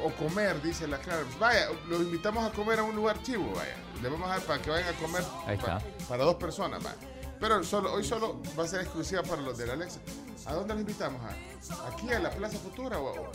O 0.02 0.10
comer, 0.12 0.60
dice 0.62 0.86
la 0.86 0.98
Clara. 0.98 1.22
Vaya, 1.40 1.68
los 1.88 2.00
invitamos 2.02 2.44
a 2.44 2.50
comer 2.52 2.78
a 2.80 2.82
un 2.82 2.94
lugar 2.94 3.20
chivo, 3.22 3.52
vaya. 3.54 3.76
Le 4.02 4.08
vamos 4.08 4.28
a 4.28 4.32
dar 4.34 4.40
para 4.42 4.62
que 4.62 4.70
vayan 4.70 4.94
a 4.94 4.98
comer 4.98 5.24
Ahí 5.46 5.56
pa- 5.56 5.78
está. 5.78 6.06
para 6.08 6.24
dos 6.24 6.36
personas, 6.36 6.82
vaya. 6.82 6.96
Pero 7.40 7.62
solo, 7.64 7.92
hoy 7.94 8.04
solo 8.04 8.40
va 8.58 8.64
a 8.64 8.68
ser 8.68 8.80
exclusiva 8.82 9.22
para 9.22 9.42
los 9.42 9.56
de 9.58 9.66
la 9.66 9.72
Alexa. 9.74 10.00
¿A 10.46 10.54
dónde 10.54 10.74
los 10.74 10.80
invitamos? 10.82 11.20
¿A? 11.22 11.88
¿Aquí 11.88 12.12
a 12.12 12.18
la 12.20 12.30
Plaza 12.30 12.58
Futura 12.58 12.98
o 12.98 13.26
a- 13.26 13.30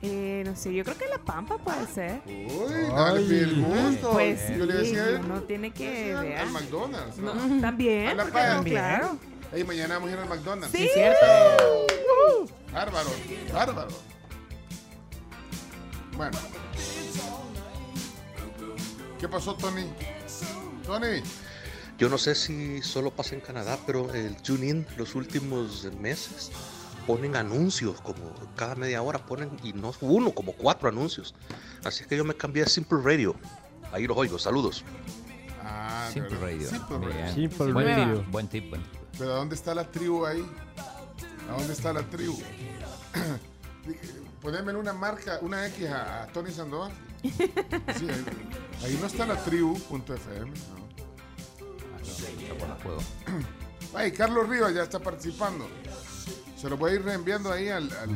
Eh, 0.00 0.44
no 0.46 0.54
sé, 0.54 0.72
yo 0.72 0.84
creo 0.84 0.96
que 0.96 1.06
la 1.08 1.18
pampa 1.18 1.58
puede 1.58 1.86
ser. 1.88 2.20
Uy, 2.26 2.72
dale 2.94 3.20
el 3.40 3.62
gusto. 3.64 4.10
Pues 4.12 4.48
Yo 4.56 4.64
le 4.64 4.72
sí, 4.74 4.78
decía 4.78 5.02
a 5.04 5.08
él, 5.08 5.20
uno 5.24 5.42
tiene 5.42 5.72
que 5.72 6.14
al, 6.14 6.24
ver. 6.24 6.36
al 6.38 6.50
McDonald's. 6.50 7.16
No, 7.18 7.34
¿no? 7.34 7.60
también, 7.60 8.06
A 8.08 8.14
la 8.14 8.22
¿por 8.22 8.32
qué 8.32 8.38
paya. 8.38 8.54
no? 8.54 8.64
Claro. 8.64 9.18
Ey, 9.52 9.64
mañana 9.64 9.94
vamos 9.94 10.10
a 10.10 10.12
ir 10.12 10.18
al 10.20 10.28
McDonald's. 10.28 10.76
Sí. 10.76 10.88
cierto. 10.94 11.26
Bárbaro, 12.72 13.10
bárbaro. 13.52 13.88
Bueno. 16.16 16.38
¿Qué 19.18 19.28
pasó, 19.28 19.54
Tony? 19.56 19.84
Tony. 20.86 21.22
Yo 21.98 22.08
no 22.08 22.18
sé 22.18 22.36
si 22.36 22.80
solo 22.82 23.10
pasa 23.10 23.34
en 23.34 23.40
Canadá, 23.40 23.78
pero 23.84 24.12
el 24.14 24.36
TuneIn 24.36 24.86
los 24.96 25.16
últimos 25.16 25.84
meses 25.98 26.52
ponen 27.08 27.36
anuncios, 27.36 28.02
como 28.02 28.34
cada 28.54 28.74
media 28.74 29.00
hora 29.00 29.18
ponen, 29.24 29.50
y 29.62 29.72
no 29.72 29.94
uno, 30.02 30.30
como 30.32 30.52
cuatro 30.52 30.90
anuncios. 30.90 31.34
Así 31.82 32.04
que 32.04 32.18
yo 32.18 32.22
me 32.22 32.34
cambié 32.34 32.64
a 32.64 32.66
Simple 32.66 32.98
Radio. 33.02 33.34
Ahí 33.92 34.06
los 34.06 34.14
oigo, 34.14 34.38
saludos. 34.38 34.84
Ah, 35.64 36.10
Simple. 36.12 36.36
Radio. 36.38 36.68
Simple. 36.68 36.98
Radio. 36.98 37.34
Simple 37.34 37.72
buen 37.72 37.86
Radio. 37.86 38.20
tip, 38.20 38.30
buen 38.30 38.48
tip, 38.48 38.70
buen 38.70 38.82
tip. 38.82 39.00
Pero 39.16 39.36
¿dónde 39.36 39.54
está 39.54 39.74
la 39.74 39.90
tribu 39.90 40.26
ahí? 40.26 40.46
¿A 41.48 41.56
dónde 41.56 41.72
está 41.72 41.94
la 41.94 42.02
tribu? 42.02 42.38
Poneme 44.42 44.74
una 44.74 44.92
marca, 44.92 45.38
una 45.40 45.66
X 45.68 45.88
a, 45.88 46.24
a 46.24 46.26
Tony 46.26 46.50
Sandoval. 46.50 46.92
Sí, 47.22 48.06
ahí, 48.06 48.24
ahí 48.84 48.98
no 49.00 49.06
está 49.06 49.24
la 49.24 49.42
tribu.fm. 49.44 50.50
No. 50.50 50.88
Ay, 53.94 54.12
Carlos 54.12 54.46
Rivas 54.46 54.74
ya 54.74 54.82
está 54.82 54.98
participando. 54.98 55.66
Se 56.60 56.68
lo 56.68 56.76
voy 56.76 56.90
a 56.90 56.94
ir 56.96 57.04
reenviando 57.04 57.52
ahí 57.52 57.68
al. 57.68 57.84
al- 57.92 58.08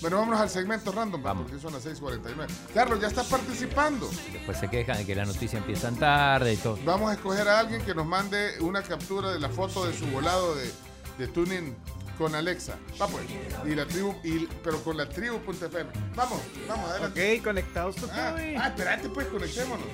bueno, 0.00 0.16
vámonos 0.18 0.40
al 0.40 0.48
segmento 0.48 0.90
random, 0.92 1.22
porque 1.22 1.58
son 1.60 1.72
las 1.74 1.84
6:49. 1.84 2.46
Carlos, 2.72 3.00
ya 3.00 3.08
está 3.08 3.22
participando. 3.24 4.08
Después 4.32 4.58
se 4.58 4.68
quejan 4.70 4.96
de 4.96 5.04
que 5.06 5.14
las 5.14 5.26
noticias 5.28 5.54
empiezan 5.54 5.96
tarde 5.96 6.54
y 6.54 6.56
todo. 6.56 6.78
Vamos 6.84 7.10
a 7.10 7.14
escoger 7.14 7.46
a 7.48 7.58
alguien 7.60 7.82
que 7.82 7.94
nos 7.94 8.06
mande 8.06 8.58
una 8.60 8.82
captura 8.82 9.30
de 9.32 9.38
la 9.40 9.50
foto 9.50 9.84
de 9.86 9.92
su 9.96 10.06
volado 10.06 10.54
de, 10.54 10.72
de 11.18 11.28
tuning 11.28 11.76
con 12.18 12.34
Alexa. 12.34 12.76
Va 13.00 13.06
pues. 13.06 13.24
Y 13.64 13.74
la 13.74 13.86
tribu, 13.86 14.14
y, 14.22 14.46
pero 14.62 14.82
con 14.82 14.96
la 14.96 15.08
tribu.fm. 15.08 15.90
Vamos, 16.14 16.40
vamos, 16.68 16.90
adelante. 16.90 17.36
Ok, 17.38 17.44
conectados 17.44 17.96
tú. 17.96 18.06
Ah, 18.12 18.34
ah, 18.58 18.68
espérate, 18.68 19.08
pues, 19.08 19.26
conectémonos. 19.28 19.86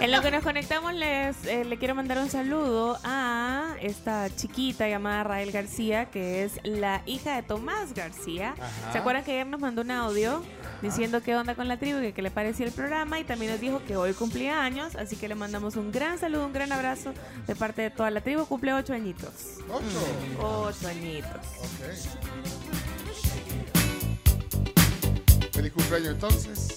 En 0.00 0.10
lo 0.10 0.20
que 0.20 0.30
nos 0.30 0.42
conectamos, 0.42 0.94
les 0.94 1.44
eh, 1.46 1.64
le 1.64 1.78
quiero 1.78 1.94
mandar 1.94 2.18
un 2.18 2.28
saludo 2.28 2.98
a 3.04 3.76
esta 3.80 4.28
chiquita 4.34 4.88
llamada 4.88 5.24
Rael 5.24 5.50
García, 5.50 6.06
que 6.06 6.44
es 6.44 6.60
la 6.64 7.02
hija 7.06 7.36
de 7.36 7.42
Tomás 7.42 7.94
García. 7.94 8.54
Ajá. 8.58 8.92
¿Se 8.92 8.98
acuerdan 8.98 9.24
que 9.24 9.32
ayer 9.32 9.46
nos 9.46 9.60
mandó 9.60 9.82
un 9.82 9.90
audio 9.90 10.42
diciendo 10.82 11.22
qué 11.22 11.36
onda 11.36 11.54
con 11.54 11.68
la 11.68 11.78
tribu 11.78 12.00
y 12.00 12.12
qué 12.12 12.20
le 12.20 12.30
parecía 12.30 12.66
el 12.66 12.72
programa? 12.72 13.18
Y 13.18 13.24
también 13.24 13.52
nos 13.52 13.60
dijo 13.60 13.82
que 13.86 13.96
hoy 13.96 14.12
cumplía 14.12 14.62
años, 14.62 14.96
así 14.96 15.16
que 15.16 15.28
le 15.28 15.34
mandamos 15.34 15.76
un 15.76 15.92
gran 15.92 16.18
saludo, 16.18 16.46
un 16.46 16.52
gran 16.52 16.72
abrazo 16.72 17.14
de 17.46 17.56
parte 17.56 17.82
de 17.82 17.90
toda 17.90 18.10
la 18.10 18.20
tribu. 18.20 18.44
Cumple 18.44 18.74
ocho 18.74 18.92
añitos. 18.92 19.58
¿Ocho? 19.70 20.68
Ocho 20.68 20.88
añitos. 20.88 21.30
Feliz 25.52 25.72
cumpleaños 25.72 26.14
entonces. 26.14 26.76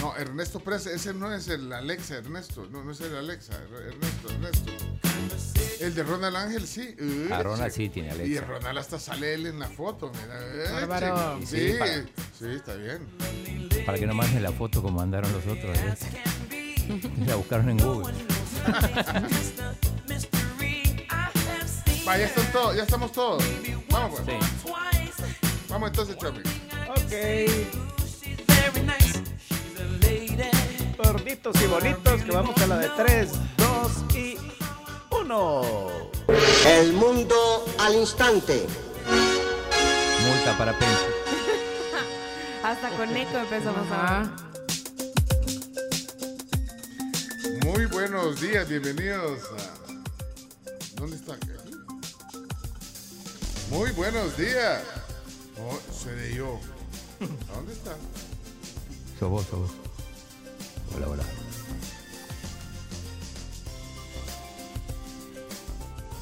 No, 0.00 0.16
Ernesto 0.16 0.60
Pérez, 0.60 0.86
ese 0.86 1.12
no 1.12 1.32
es 1.34 1.48
el 1.48 1.72
Alexa, 1.72 2.16
Ernesto. 2.18 2.66
No, 2.70 2.84
no 2.84 2.92
es 2.92 3.00
el 3.00 3.16
Alexa, 3.16 3.54
Ernesto, 3.86 4.30
Ernesto. 4.30 4.72
El 5.80 5.94
de 5.94 6.02
Ronald 6.04 6.36
Ángel, 6.36 6.66
sí. 6.66 6.94
Uh, 7.00 7.32
Ah, 7.32 7.42
Ronald 7.42 7.72
sí 7.72 7.88
tiene 7.88 8.08
Y 8.08 8.12
Alexa. 8.12 8.44
Ronald 8.46 8.78
hasta 8.78 8.98
sale 9.00 9.34
él 9.34 9.46
en 9.46 9.58
la 9.58 9.68
foto, 9.68 10.12
mira. 10.12 10.86
Bárbaro. 10.86 11.38
Sí, 11.40 11.46
Sí, 11.46 11.72
sí, 11.72 11.78
para- 11.78 11.94
sí, 12.38 12.46
está 12.56 12.74
bien. 12.76 13.06
Para 13.86 13.98
que 13.98 14.06
no 14.06 14.14
manden 14.14 14.42
la 14.42 14.52
foto 14.52 14.82
como 14.82 14.98
mandaron 14.98 15.32
los 15.32 15.44
otros. 15.46 15.76
¿eh? 15.78 15.94
La 17.26 17.34
buscaron 17.36 17.68
en 17.70 17.78
Google. 17.78 18.14
Va, 22.06 22.16
ya 22.16 22.24
están 22.24 22.50
todos, 22.52 22.74
ya 22.76 22.82
estamos 22.84 23.12
todos. 23.12 23.44
Vamos 23.90 24.20
pues. 24.24 24.36
Vamos 25.68 25.90
entonces, 25.90 26.16
Chomi. 26.16 26.40
Gorditos 30.98 31.54
y 31.62 31.66
bonitos, 31.66 32.22
que 32.22 32.32
vamos 32.32 32.60
a 32.60 32.66
la 32.66 32.78
de 32.78 32.88
3, 32.88 33.30
2 33.56 34.16
y 34.16 34.36
1. 35.10 35.62
El 36.66 36.92
mundo 36.94 37.36
al 37.78 37.94
instante. 37.94 38.66
Multa 40.26 40.58
para 40.58 40.76
Pencho. 40.76 41.06
Hasta 42.64 42.90
con 42.96 43.16
eco 43.16 43.38
empezamos 43.38 43.86
a 43.92 44.28
Muy 47.64 47.86
buenos 47.86 48.40
días, 48.40 48.68
bienvenidos 48.68 49.40
a... 49.56 50.98
¿Dónde 51.00 51.16
está? 51.16 51.34
Aquí. 51.34 51.46
Muy 53.70 53.92
buenos 53.92 54.36
días. 54.36 54.82
Oh, 55.60 55.78
seré 55.92 56.34
yo. 56.34 56.58
¿A 57.52 57.54
dónde 57.54 57.72
está? 57.72 57.94
Sos 59.20 59.30
vos. 59.30 59.46
Hola, 60.94 61.08
hola. 61.08 61.24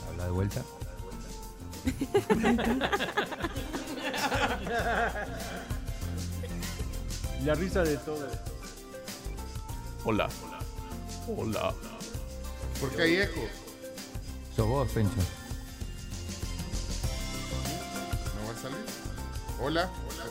Habla 0.09 0.25
de 0.25 0.31
vuelta. 0.31 0.63
La 7.45 7.55
risa 7.55 7.83
de 7.83 7.97
todo. 7.99 8.29
Hola. 10.05 10.29
Hola. 11.29 11.75
¿Por 12.81 12.91
qué 12.91 13.03
hay 13.03 13.17
eco? 13.17 13.41
Sos 14.55 14.67
vos, 14.67 14.91
Pencho. 14.93 15.17
¿No 18.35 18.47
va 18.47 18.53
a 18.53 18.63
salir? 18.63 18.85
Hola. 19.61 19.91
Hola. 20.09 20.25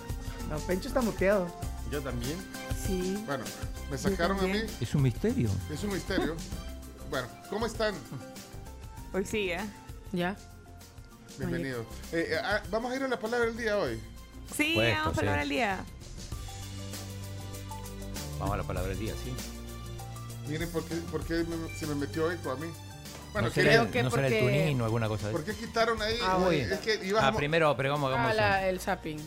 No, 0.49 0.57
Pencho 0.67 0.87
está 0.87 1.01
muteado. 1.01 1.47
Yo 1.91 2.01
también. 2.01 2.35
Sí. 2.85 3.21
Bueno, 3.25 3.43
me 3.89 3.97
sacaron 3.97 4.39
a 4.39 4.43
mí. 4.43 4.59
Es 4.81 4.93
un 4.95 5.03
misterio. 5.03 5.49
Es 5.71 5.83
un 5.83 5.93
misterio. 5.93 6.35
Bueno, 7.09 7.27
¿cómo 7.49 7.65
están? 7.65 7.93
Hoy 9.13 9.25
sí, 9.25 9.51
¿eh? 9.51 9.59
Ya. 10.11 10.35
Bienvenidos. 11.37 11.85
Eh, 12.11 12.29
eh, 12.31 12.37
ah, 12.43 12.61
vamos 12.71 12.91
a 12.91 12.95
ir 12.95 13.03
a 13.03 13.07
la 13.07 13.19
palabra 13.19 13.45
del 13.47 13.57
día 13.57 13.77
hoy. 13.77 13.99
Sí, 14.55 14.73
Puesto, 14.75 14.99
vamos 14.99 15.17
a 15.17 15.21
sí. 15.21 15.27
hablar 15.27 15.39
el 15.43 15.49
día. 15.49 15.85
Vamos 18.39 18.53
a 18.53 18.57
la 18.57 18.63
palabra 18.63 18.89
del 18.89 18.99
día, 18.99 19.13
sí. 19.23 19.33
Miren 20.49 20.69
por 20.69 20.83
qué, 20.85 20.95
por 20.95 21.23
qué 21.25 21.43
me- 21.43 21.75
se 21.77 21.87
me 21.87 21.95
metió 21.95 22.31
eco 22.31 22.51
a 22.51 22.55
mí. 22.55 22.67
no 23.33 23.41
¿qué- 23.51 23.63
será, 23.63 23.83
no 24.03 24.11
será 24.11 24.27
el 24.27 24.39
tunín 24.39 24.81
o 24.81 24.85
alguna 24.85 25.07
cosa 25.07 25.27
de 25.27 25.33
¿Por 25.33 25.43
qué 25.43 25.53
quitaron 25.53 26.01
ahí? 26.01 26.17
Ah, 26.23 26.37
muy 26.37 26.55
bien. 26.57 26.71
es 26.73 26.79
que 26.79 27.05
ibas 27.05 27.23
Ah, 27.23 27.31
primero, 27.33 27.75
pero 27.75 27.91
vamos, 27.91 28.11
Ah, 28.13 28.15
vamos. 28.17 28.35
la- 28.35 28.67
el 28.67 28.79
zapping. 28.79 29.19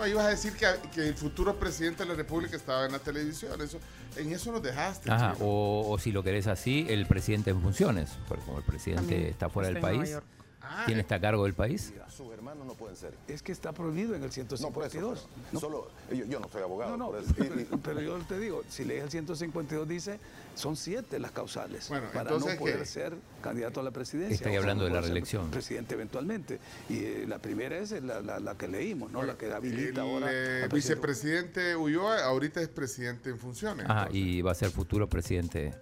No, 0.00 0.06
ibas 0.06 0.24
a 0.24 0.28
decir 0.30 0.54
que, 0.54 0.66
que 0.94 1.08
el 1.08 1.14
futuro 1.14 1.56
presidente 1.56 2.04
de 2.04 2.08
la 2.08 2.14
República 2.14 2.56
estaba 2.56 2.86
en 2.86 2.92
la 2.92 2.98
televisión. 3.00 3.60
Eso, 3.60 3.78
en 4.16 4.32
eso 4.32 4.50
nos 4.50 4.62
dejaste. 4.62 5.12
Ajá, 5.12 5.36
o, 5.40 5.90
o 5.90 5.98
si 5.98 6.10
lo 6.10 6.22
querés 6.22 6.46
así, 6.46 6.86
el 6.88 7.04
presidente 7.04 7.50
en 7.50 7.60
funciones. 7.60 8.16
Porque 8.26 8.42
como 8.46 8.56
el 8.56 8.64
presidente 8.64 9.02
También 9.02 9.24
está 9.26 9.50
fuera 9.50 9.68
está 9.68 9.86
del 9.86 9.98
país. 9.98 10.16
Ah, 10.62 10.82
¿quién 10.86 10.98
eh. 10.98 11.00
está 11.00 11.14
a 11.16 11.20
cargo 11.20 11.44
del 11.44 11.54
país? 11.54 11.92
Sus 12.14 12.30
hermanos 12.32 12.66
no 12.66 12.74
pueden 12.74 12.94
ser. 12.96 13.14
Es 13.28 13.42
que 13.42 13.50
está 13.52 13.72
prohibido 13.72 14.14
en 14.14 14.22
el 14.22 14.30
152. 14.30 15.26
No, 15.52 15.60
Solo, 15.60 15.90
yo, 16.12 16.24
yo 16.26 16.38
no 16.38 16.48
soy 16.48 16.62
abogado. 16.62 16.90
No, 16.96 16.96
no, 16.96 17.10
por 17.10 17.20
eso. 17.20 17.34
Pero 17.82 18.00
yo 18.02 18.18
te 18.28 18.38
digo, 18.38 18.62
si 18.68 18.84
lees 18.84 19.04
el 19.04 19.10
152 19.10 19.88
dice, 19.88 20.18
son 20.54 20.76
siete 20.76 21.18
las 21.18 21.30
causales 21.30 21.88
Bueno, 21.88 22.08
para 22.12 22.30
no 22.32 22.38
poder 22.58 22.80
¿qué? 22.80 22.84
ser 22.84 23.14
candidato 23.42 23.80
a 23.80 23.82
la 23.82 23.90
presidencia. 23.90 24.34
Estoy 24.34 24.50
o 24.50 24.52
sea, 24.52 24.60
hablando 24.60 24.84
no 24.84 24.88
de 24.88 24.94
la 24.94 25.00
reelección. 25.00 25.50
Presidente 25.50 25.94
eventualmente. 25.94 26.58
Y 26.90 26.98
eh, 27.04 27.24
la 27.26 27.38
primera 27.38 27.78
es 27.78 27.92
la, 28.02 28.20
la- 28.20 28.38
la 28.38 28.54
que 28.56 28.68
leímos, 28.68 29.10
¿no? 29.10 29.22
la 29.22 29.38
que 29.38 29.50
habilita 29.52 30.02
El 30.02 30.08
ahora. 30.10 30.26
eh, 30.30 30.62
al 30.64 30.68
presidente. 30.68 30.76
vicepresidente 30.76 31.76
Ulloa 31.76 32.22
ahorita 32.24 32.60
es 32.60 32.68
presidente 32.68 33.30
en 33.30 33.38
funciones. 33.38 33.86
Ajá, 33.88 34.08
y 34.12 34.42
va 34.42 34.52
a 34.52 34.54
ser 34.54 34.70
futuro 34.70 35.08
presidente 35.08 35.72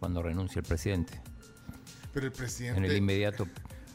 cuando 0.00 0.22
renuncie 0.22 0.60
el 0.60 0.66
presidente. 0.66 1.20
Pero 2.14 2.26
el 2.26 2.32
presidente. 2.32 2.78
En 2.78 2.84
el 2.86 2.96
inmediato 2.96 3.46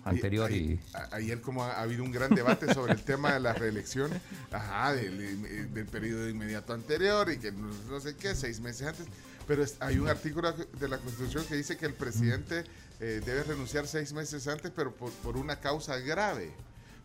anterior 0.04 0.52
y... 0.52 0.80
a- 0.94 1.16
Ayer 1.16 1.42
como 1.42 1.64
ha, 1.64 1.74
ha 1.74 1.82
habido 1.82 2.04
un 2.04 2.12
gran 2.12 2.34
debate 2.36 2.74
sobre 2.74 2.94
el 2.94 3.04
tema 3.04 3.34
de 3.34 3.40
la 3.40 3.54
reelección, 3.54 4.12
ajá, 4.52 4.94
del, 4.94 5.74
del 5.74 5.86
periodo 5.86 6.28
inmediato 6.30 6.74
anterior 6.74 7.32
y 7.32 7.38
que 7.38 7.52
no, 7.52 7.70
no 7.90 8.00
sé 8.00 8.16
qué, 8.16 8.34
seis 8.36 8.60
meses 8.60 8.88
antes, 8.88 9.06
pero 9.48 9.64
es- 9.64 9.76
hay 9.80 9.98
un 10.00 10.08
artículo 10.08 10.52
de 10.54 10.88
la 10.88 10.98
Constitución 10.98 11.46
que 11.46 11.56
dice 11.56 11.78
que 11.78 11.86
el 11.86 11.94
presidente 11.94 12.64
eh, 13.00 13.22
debe 13.26 13.44
renunciar 13.44 13.88
seis 13.88 14.14
meses 14.14 14.48
antes, 14.48 14.72
pero 14.76 14.94
por, 14.94 15.12
por 15.12 15.38
una 15.38 15.60
causa 15.60 15.98
grave, 16.00 16.52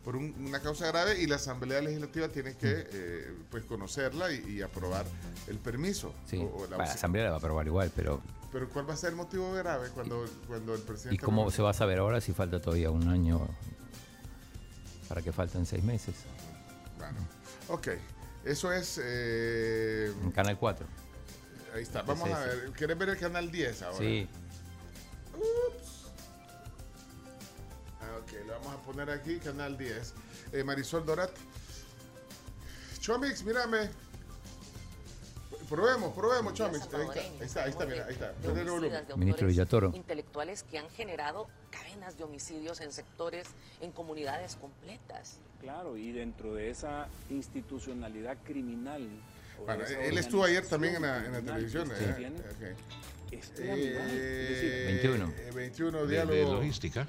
por 0.07 0.15
un- 0.15 0.33
una 0.39 0.61
causa 0.61 0.87
grave 0.87 1.19
y 1.21 1.27
la 1.27 1.35
Asamblea 1.35 1.81
Legislativa 1.81 2.29
tiene 2.29 2.55
que 2.55 2.87
eh, 2.93 3.33
pues 3.51 3.65
conocerla 3.65 4.31
y, 4.31 4.51
y 4.51 4.61
aprobar 4.61 5.05
el 5.47 5.57
permiso. 5.59 6.13
Sí, 6.25 6.37
o- 6.37 6.63
o 6.63 6.67
la 6.67 6.77
Asamblea 6.81 7.25
la 7.25 7.31
va 7.31 7.35
a 7.35 7.39
aprobar 7.39 7.67
igual, 7.67 7.91
pero... 7.93 8.21
pero 8.49 8.69
¿cuál 8.69 8.89
va 8.89 8.93
a 8.93 8.95
ser 8.95 9.09
el 9.09 9.17
motivo 9.17 9.51
grave 9.51 9.89
cuando, 9.93 10.23
cuando 10.47 10.73
el 10.75 10.81
presidente... 10.81 11.15
¿Y 11.15 11.17
cómo 11.17 11.51
se 11.51 11.61
va 11.61 11.71
a 11.71 11.73
saber 11.73 11.99
ahora 11.99 12.21
si 12.21 12.31
falta 12.31 12.61
todavía 12.61 12.89
un 12.89 13.05
año 13.09 13.49
para 15.09 15.21
que 15.21 15.33
falten 15.33 15.65
seis 15.65 15.83
meses? 15.83 16.15
Bueno, 16.97 17.17
ok. 17.67 17.89
Eso 18.45 18.71
es... 18.71 19.01
eh, 19.03 20.13
En 20.23 20.31
Canal 20.31 20.57
4. 20.57 20.87
ahí 21.75 21.83
está. 21.83 22.03
Vamos 22.03 22.29
Sí, 22.29 22.33
a 22.33 22.39
ver. 22.39 22.71
¿Quieres 22.77 22.97
ver 22.97 23.09
el 23.09 23.17
canal 23.17 23.51
10 23.51 23.81
ahora? 23.81 23.97
Sí. 23.97 24.25
Ups. 25.35 25.86
Ok, 28.27 28.45
lo 28.45 28.53
vamos 28.53 28.73
a 28.73 28.77
poner 28.83 29.09
aquí, 29.09 29.37
canal 29.39 29.77
10. 29.77 30.13
Eh, 30.53 30.63
Marisol 30.63 31.05
Dorat. 31.05 31.31
Chomix, 32.99 33.43
mírame. 33.43 33.89
Probemos, 35.69 36.13
probemos, 36.13 36.53
Chomis. 36.53 36.81
Ahí 36.81 36.87
está, 36.87 36.99
ahí 37.03 37.45
está, 37.45 37.63
ahí 37.63 37.69
está, 37.71 37.85
mira, 37.85 38.05
ahí 38.05 38.13
está. 38.13 38.33
El 38.43 38.69
volumen. 38.69 39.03
Ministro 39.17 39.47
Villatoro. 39.47 39.91
intelectuales 39.93 40.63
que 40.63 40.77
han 40.77 40.89
generado 40.91 41.47
cadenas 41.71 42.17
de 42.17 42.23
homicidios 42.23 42.79
en 42.79 42.91
sectores, 42.93 43.47
en 43.81 43.91
comunidades 43.91 44.55
completas. 44.55 45.39
Claro, 45.59 45.97
y 45.97 46.11
dentro 46.13 46.53
de 46.53 46.69
esa 46.69 47.07
institucionalidad 47.29 48.37
criminal. 48.45 49.09
Bueno, 49.65 49.83
de 49.83 50.07
él 50.07 50.17
estuvo 50.17 50.43
ayer 50.45 50.65
también 50.65 50.95
en 50.95 51.01
la, 51.01 51.25
en 51.25 51.31
la 51.33 51.41
televisión. 51.41 51.91
eh, 51.93 52.31
que 52.59 53.35
ok. 53.35 53.41
es 53.41 53.47
piramidal, 53.49 54.07
es 54.09 54.49
decir, 54.49 54.71
Eh, 54.71 54.99
21. 55.03 55.33
eh, 55.35 55.51
21 55.53 56.01
de, 56.03 56.07
diálogo. 56.07 56.33
de 56.35 56.43
logística. 56.43 57.07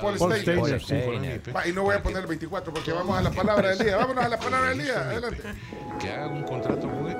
Paul 0.00 0.18
Paul 0.18 0.38
Steiner. 0.80 1.42
Y 1.66 1.72
no 1.72 1.82
voy 1.82 1.96
a 1.96 2.02
poner 2.02 2.22
el 2.22 2.26
24 2.26 2.72
porque 2.72 2.92
vamos 2.92 3.18
a 3.18 3.22
la 3.22 3.30
palabra 3.30 3.70
del 3.70 3.78
día. 3.78 3.96
Vámonos 3.96 4.24
a 4.24 4.28
la 4.28 4.38
palabra 4.38 4.68
del 4.70 4.82
día. 4.82 5.00
Adelante. 5.00 5.42
Que 6.00 6.10
hagan 6.10 6.32
un 6.32 6.44
contrato 6.44 6.88
con 6.88 7.08
él. 7.08 7.16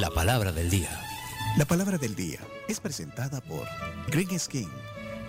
La 0.00 0.10
palabra 0.10 0.52
del 0.52 0.70
día. 0.70 0.90
La 1.56 1.64
palabra 1.64 1.98
del 1.98 2.14
día 2.14 2.38
es 2.68 2.78
presentada 2.78 3.40
por 3.40 3.66
Green 4.08 4.38
Skin. 4.38 4.68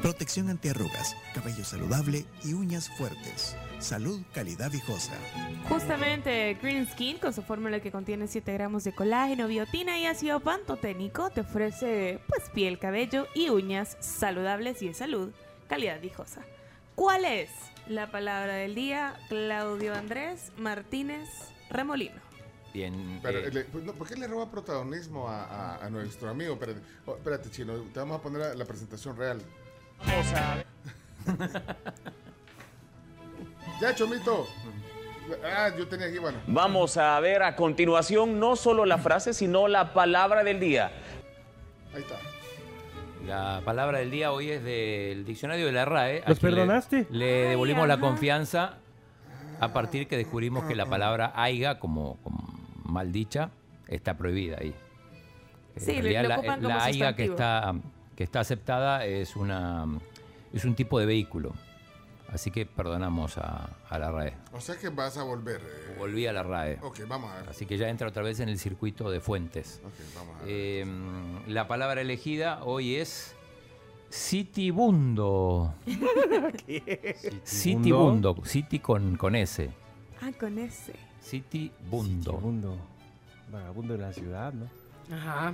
Protección 0.01 0.49
antiarrugas, 0.49 1.15
cabello 1.33 1.65
saludable 1.65 2.25
y 2.45 2.53
uñas 2.53 2.89
fuertes. 2.89 3.55
Salud, 3.79 4.21
calidad 4.33 4.71
viejosa. 4.71 5.11
Justamente 5.67 6.57
Green 6.61 6.87
Skin, 6.87 7.17
con 7.17 7.33
su 7.33 7.41
fórmula 7.41 7.81
que 7.81 7.91
contiene 7.91 8.27
7 8.27 8.53
gramos 8.53 8.85
de 8.85 8.93
colágeno, 8.95 9.47
biotina 9.47 9.97
y 9.99 10.05
ácido 10.05 10.39
pantoténico, 10.39 11.29
te 11.31 11.41
ofrece 11.41 12.19
pues 12.27 12.49
piel, 12.49 12.79
cabello 12.79 13.27
y 13.35 13.49
uñas 13.49 13.97
saludables 13.99 14.81
y 14.81 14.87
de 14.87 14.93
salud, 14.93 15.31
calidad 15.67 15.99
viejosa. 15.99 16.41
¿Cuál 16.95 17.25
es 17.25 17.49
la 17.87 18.09
palabra 18.09 18.53
del 18.53 18.75
día? 18.75 19.19
Claudio 19.27 19.95
Andrés 19.95 20.51
Martínez 20.57 21.27
Remolino. 21.69 22.21
Bien. 22.73 23.19
Pero, 23.23 23.39
eh, 23.39 23.51
le- 23.51 23.63
pues, 23.65 23.83
no, 23.83 23.93
¿Por 23.93 24.07
qué 24.07 24.15
le 24.15 24.27
roba 24.27 24.49
protagonismo 24.51 25.27
a, 25.27 25.43
a- 25.43 25.85
a 25.85 25.89
nuestro 25.89 26.29
amigo? 26.29 26.53
Espérate, 26.53 26.79
Oh, 27.05 27.15
espérate, 27.15 27.49
Chino, 27.49 27.73
te 27.93 27.99
vamos 27.99 28.19
a 28.19 28.21
poner 28.21 28.55
la 28.55 28.65
presentación 28.65 29.17
real. 29.17 29.41
Vamos 30.05 30.33
a 30.33 30.63
Ya, 33.81 33.95
Chomito. 33.95 34.47
Ah, 35.45 35.69
yo 35.77 35.87
tenía 35.87 36.07
aquí, 36.07 36.17
bueno. 36.17 36.39
Vamos 36.47 36.97
a 36.97 37.19
ver 37.19 37.43
a 37.43 37.55
continuación 37.55 38.39
no 38.39 38.55
solo 38.55 38.85
la 38.85 38.97
frase, 38.97 39.33
sino 39.33 39.67
la 39.67 39.93
palabra 39.93 40.43
del 40.43 40.59
día. 40.59 40.91
Ahí 41.93 42.01
está. 42.01 42.15
La 43.25 43.61
palabra 43.63 43.99
del 43.99 44.09
día 44.11 44.31
hoy 44.31 44.49
es 44.49 44.63
del 44.63 45.23
diccionario 45.25 45.67
de 45.67 45.71
la 45.71 45.85
RAE. 45.85 46.23
¿Los 46.27 46.41
le- 46.41 46.49
perdonaste? 46.49 47.07
Le, 47.11 47.25
devolvimos 47.49 47.87
la 47.87 47.99
confianza 47.99 48.77
a 49.59 49.71
partir 49.71 50.07
que 50.07 50.17
descubrimos 50.17 50.63
que 50.65 50.75
la 50.75 50.87
palabra 50.87 51.31
aiga, 51.35 51.79
como, 51.79 52.17
como 52.23 52.39
mal 52.85 53.11
dicha, 53.11 53.51
está 53.87 54.17
prohibida 54.17 54.57
ahí. 54.59 54.73
Sí, 55.77 55.91
En 55.91 55.97
lo- 55.97 56.01
realidad, 56.03 56.23
lo 56.23 56.29
la, 56.29 56.35
como 56.55 56.67
la 56.69 56.83
aiga 56.85 57.15
que 57.15 57.25
está, 57.25 57.75
que 58.19 58.25
está 58.25 58.41
aceptada 58.41 59.05
es, 59.05 59.37
una, 59.37 59.87
es 60.51 60.65
un 60.65 60.75
tipo 60.75 60.99
de 60.99 61.05
vehículo. 61.05 61.53
Así 62.27 62.51
que 62.51 62.65
perdonamos 62.65 63.37
a, 63.37 63.69
a 63.89 63.97
la 63.97 64.11
RAE. 64.11 64.33
O 64.51 64.59
sea 64.59 64.75
que 64.75 64.89
vas 64.89 65.15
a 65.17 65.23
volver. 65.23 65.61
eh. 65.61 65.95
Volví 65.97 66.27
a 66.27 66.33
la 66.33 66.43
RAE. 66.43 66.79
Ok, 66.81 66.99
vamos 67.07 67.31
a 67.31 67.37
ver. 67.37 67.49
Así 67.49 67.65
que 67.65 67.77
ya 67.77 67.87
entra 67.87 68.09
otra 68.09 68.21
vez 68.21 68.41
en 68.41 68.49
el 68.49 68.59
circuito 68.59 69.09
de 69.09 69.21
fuentes. 69.21 69.79
Ok, 69.85 69.93
vamos 70.15 70.35
a 70.35 70.39
ver. 70.43 70.47
Eh, 70.49 70.85
la 71.47 71.69
palabra 71.69 72.01
elegida 72.01 72.61
hoy 72.65 72.95
es 72.97 73.33
Citibundo. 74.09 75.73
Citibundo. 77.45 78.35
City 78.43 78.79
con, 78.79 79.15
con 79.15 79.35
S. 79.35 79.69
Ah, 80.21 80.31
con 80.37 80.59
ese. 80.59 80.93
Citibundo. 81.21 82.33
Vagabundo. 82.33 82.77
Vagabundo 83.49 83.93
de 83.93 83.99
la 84.01 84.11
ciudad, 84.11 84.51
¿no? 84.53 84.67
Ajá. 85.15 85.53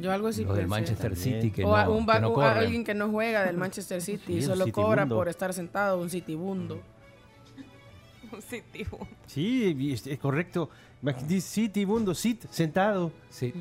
Yo 0.00 0.12
algo 0.12 0.28
así 0.28 0.44
Los 0.44 0.56
del. 0.56 0.66
Manchester 0.68 1.16
City 1.16 1.50
que 1.50 1.64
o 1.64 1.76
no, 1.76 1.92
un 1.92 2.06
que 2.06 2.20
no 2.20 2.32
corren. 2.32 2.58
alguien 2.58 2.84
que 2.84 2.94
no 2.94 3.08
juega 3.10 3.44
del 3.44 3.56
Manchester 3.56 4.00
City 4.00 4.22
Sí, 4.26 4.32
y 4.34 4.42
solo 4.42 4.64
citibundo. 4.64 4.88
cobra 4.88 5.06
por 5.06 5.28
estar 5.28 5.52
sentado, 5.52 6.00
un 6.00 6.10
citibundo. 6.10 6.80
Un 8.32 8.42
sitio. 8.42 8.86
Sí, 9.26 9.92
es, 10.06 10.18
correcto. 10.18 10.68
Citibundo, 11.40 12.14
sit, 12.14 12.44
sentado. 12.50 13.10
Sí. 13.30 13.54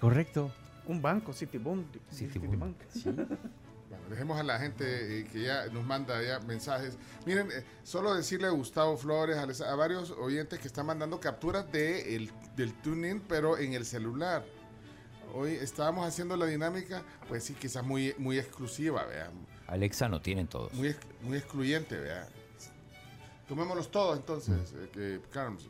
Correcto. 0.00 0.50
Un 0.86 1.02
banco, 1.02 1.32
Citibund. 1.34 1.84
Citibank. 2.10 2.76
Bueno, 3.04 4.08
dejemos 4.08 4.38
a 4.38 4.42
la 4.42 4.58
gente 4.58 5.20
eh, 5.20 5.26
que 5.30 5.42
ya 5.42 5.66
nos 5.66 5.84
manda 5.84 6.22
ya 6.22 6.38
mensajes. 6.46 6.96
Miren, 7.26 7.48
eh, 7.50 7.64
solo 7.82 8.14
decirle 8.14 8.46
a 8.46 8.50
Gustavo 8.50 8.96
Flores, 8.96 9.36
a, 9.36 9.44
les- 9.46 9.60
a 9.60 9.74
varios 9.74 10.12
oyentes 10.12 10.60
que 10.60 10.68
están 10.68 10.86
mandando 10.86 11.20
capturas 11.20 11.70
de 11.72 12.16
el, 12.16 12.30
del 12.56 12.72
tuning, 12.72 13.20
pero 13.28 13.58
en 13.58 13.74
el 13.74 13.84
celular. 13.84 14.44
Hoy 15.38 15.52
estábamos 15.52 16.06
haciendo 16.08 16.34
la 16.34 16.46
dinámica, 16.46 17.02
pues 17.28 17.44
sí, 17.44 17.52
quizás 17.54 17.84
muy, 17.84 18.14
muy 18.16 18.38
exclusiva, 18.38 19.04
vean. 19.04 19.32
Alexa 19.66 20.08
no 20.08 20.20
tienen 20.22 20.46
todos. 20.46 20.72
Muy, 20.72 20.96
muy 21.22 21.36
excluyente, 21.36 21.94
vea. 21.98 22.26
Tomémoslos 23.46 23.90
todos 23.90 24.16
entonces, 24.16 24.72
Mm. 24.72 24.76
eh, 24.78 24.88
que, 24.92 25.20
Carms, 25.30 25.68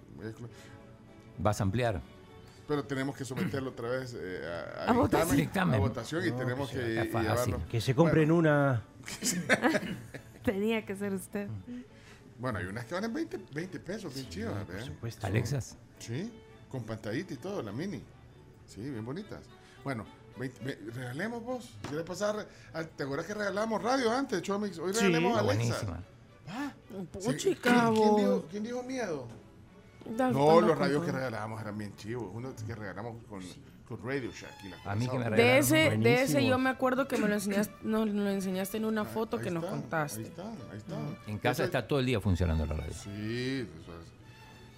¿Vas 1.38 1.60
a 1.60 1.64
ampliar? 1.64 2.00
pero 2.68 2.84
tenemos 2.84 3.16
que 3.16 3.24
someterlo 3.24 3.70
otra 3.70 3.88
vez 3.88 4.16
eh, 4.18 4.40
a, 4.78 4.90
A 4.90 4.92
votación. 4.92 5.36
dictamen, 5.36 5.36
Dictamen. 5.36 5.74
a 5.74 5.78
votación 5.78 6.26
y 6.26 6.30
tenemos 6.32 6.70
que 6.70 7.00
está 7.00 7.18
y 7.20 7.22
llevarlo. 7.22 7.62
Que 7.70 7.80
se 7.80 7.94
compren 7.94 8.30
una. 8.32 8.82
Tenía 10.44 10.84
que 10.86 10.94
ser 10.96 11.12
usted. 11.12 11.48
Bueno, 12.38 12.58
hay 12.60 12.66
unas 12.66 12.84
que 12.84 12.94
valen 12.94 13.12
20, 13.12 13.38
20 13.52 13.80
pesos, 13.80 14.14
bien 14.14 14.28
chivas, 14.28 14.66
¿vean? 14.68 14.96
Alexas. 15.22 15.76
Sí, 15.98 16.32
con 16.70 16.84
pantallita 16.84 17.34
y 17.34 17.36
todo, 17.36 17.62
la 17.62 17.72
mini. 17.72 18.02
Sí, 18.66 18.80
bien 18.80 19.04
bonitas. 19.04 19.42
Bueno, 19.86 20.04
20 20.36 20.64
ve- 20.64 20.78
regalemos 20.92 21.44
vos. 21.44 21.70
¿Quieres 21.88 22.04
pasar? 22.04 22.44
a- 22.74 22.82
¿Te 22.82 23.04
acuerdas 23.04 23.24
que 23.24 23.34
regalamos 23.34 23.80
radio 23.80 24.10
antes, 24.10 24.42
Chomix? 24.42 24.78
Hoy 24.80 24.92
Sí. 24.92 24.98
regalemos 24.98 25.38
a 25.38 25.40
Está 25.42 25.52
Alexa. 25.52 25.74
buenísima. 25.86 26.02
Ah, 26.48 26.72
Puchica, 27.12 27.86
sí, 27.88 27.94
¿quién, 27.94 28.16
dijo, 28.16 28.44
quién 28.50 28.62
dijo 28.64 28.82
miedo? 28.82 29.28
Da- 30.16 30.32
No, 30.32 30.60
los 30.60 30.76
radios 30.76 31.04
que 31.04 31.12
regalábamos 31.12 31.60
eran 31.60 31.78
bien 31.78 31.94
chivos. 31.94 32.28
Uno 32.34 32.52
que 32.66 32.74
regalamos 32.74 33.14
con, 33.28 33.40
con 33.88 34.04
Radio 34.04 34.32
Shack. 34.32 34.64
Y 34.64 34.68
la 34.70 34.90
A 34.90 34.96
mí 34.96 35.06
que 35.06 35.18
me. 35.20 35.30
De 35.30 35.58
ese, 35.58 35.96
de 35.96 36.22
ese 36.24 36.44
yo 36.44 36.58
me 36.58 36.70
acuerdo 36.70 37.06
que 37.06 37.16
me 37.16 37.28
lo 37.28 37.34
enseñaste, 37.34 37.72
nos 37.84 38.08
lo 38.08 38.28
enseñaste 38.28 38.78
en 38.78 38.86
una 38.86 39.04
foto 39.04 39.36
Ahí 39.36 39.44
que 39.44 39.50
nos 39.52 39.64
contaste. 39.64 40.18
Ahí 40.22 40.26
está, 40.26 40.48
ahí 40.72 40.78
está. 40.78 40.96
En 41.28 41.38
casa 41.38 41.62
está 41.62 41.86
todo 41.86 42.00
el 42.00 42.06
día 42.06 42.20
funcionando 42.20 42.66
la 42.66 42.74
radio. 42.74 42.92
Sí, 42.92 43.68
eso 43.82 43.92
es. 44.00 44.16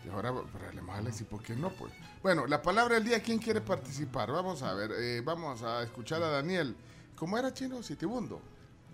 Y 0.09 0.11
ahora 0.11 0.33
regalemos 0.59 0.95
a 0.95 0.99
Alex, 0.99 1.21
¿y 1.21 1.25
por 1.25 1.43
qué 1.43 1.55
no? 1.55 1.69
Pues? 1.71 1.93
Bueno, 2.23 2.47
la 2.47 2.63
palabra 2.63 2.95
del 2.95 3.05
día, 3.05 3.23
¿quién 3.23 3.39
quiere 3.39 3.61
participar? 3.61 4.33
Vamos 4.33 4.63
a 4.63 4.73
ver, 4.73 4.93
eh, 4.93 5.21
vamos 5.23 5.63
a 5.63 5.83
escuchar 5.83 6.23
a 6.23 6.29
Daniel. 6.29 6.75
¿Cómo 7.15 7.37
era 7.37 7.53
chino? 7.53 7.83
Citibundo. 7.83 8.41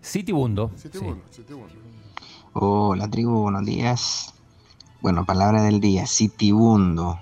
Citibundo. 0.02 0.72
Citibundo, 0.76 1.24
Citibundo. 1.30 1.74
Hola 2.54 3.08
tribu, 3.08 3.42
buenos 3.42 3.64
días. 3.64 4.34
Bueno, 5.02 5.24
palabra 5.24 5.62
del 5.62 5.80
día, 5.80 6.06
citibundo. 6.06 7.20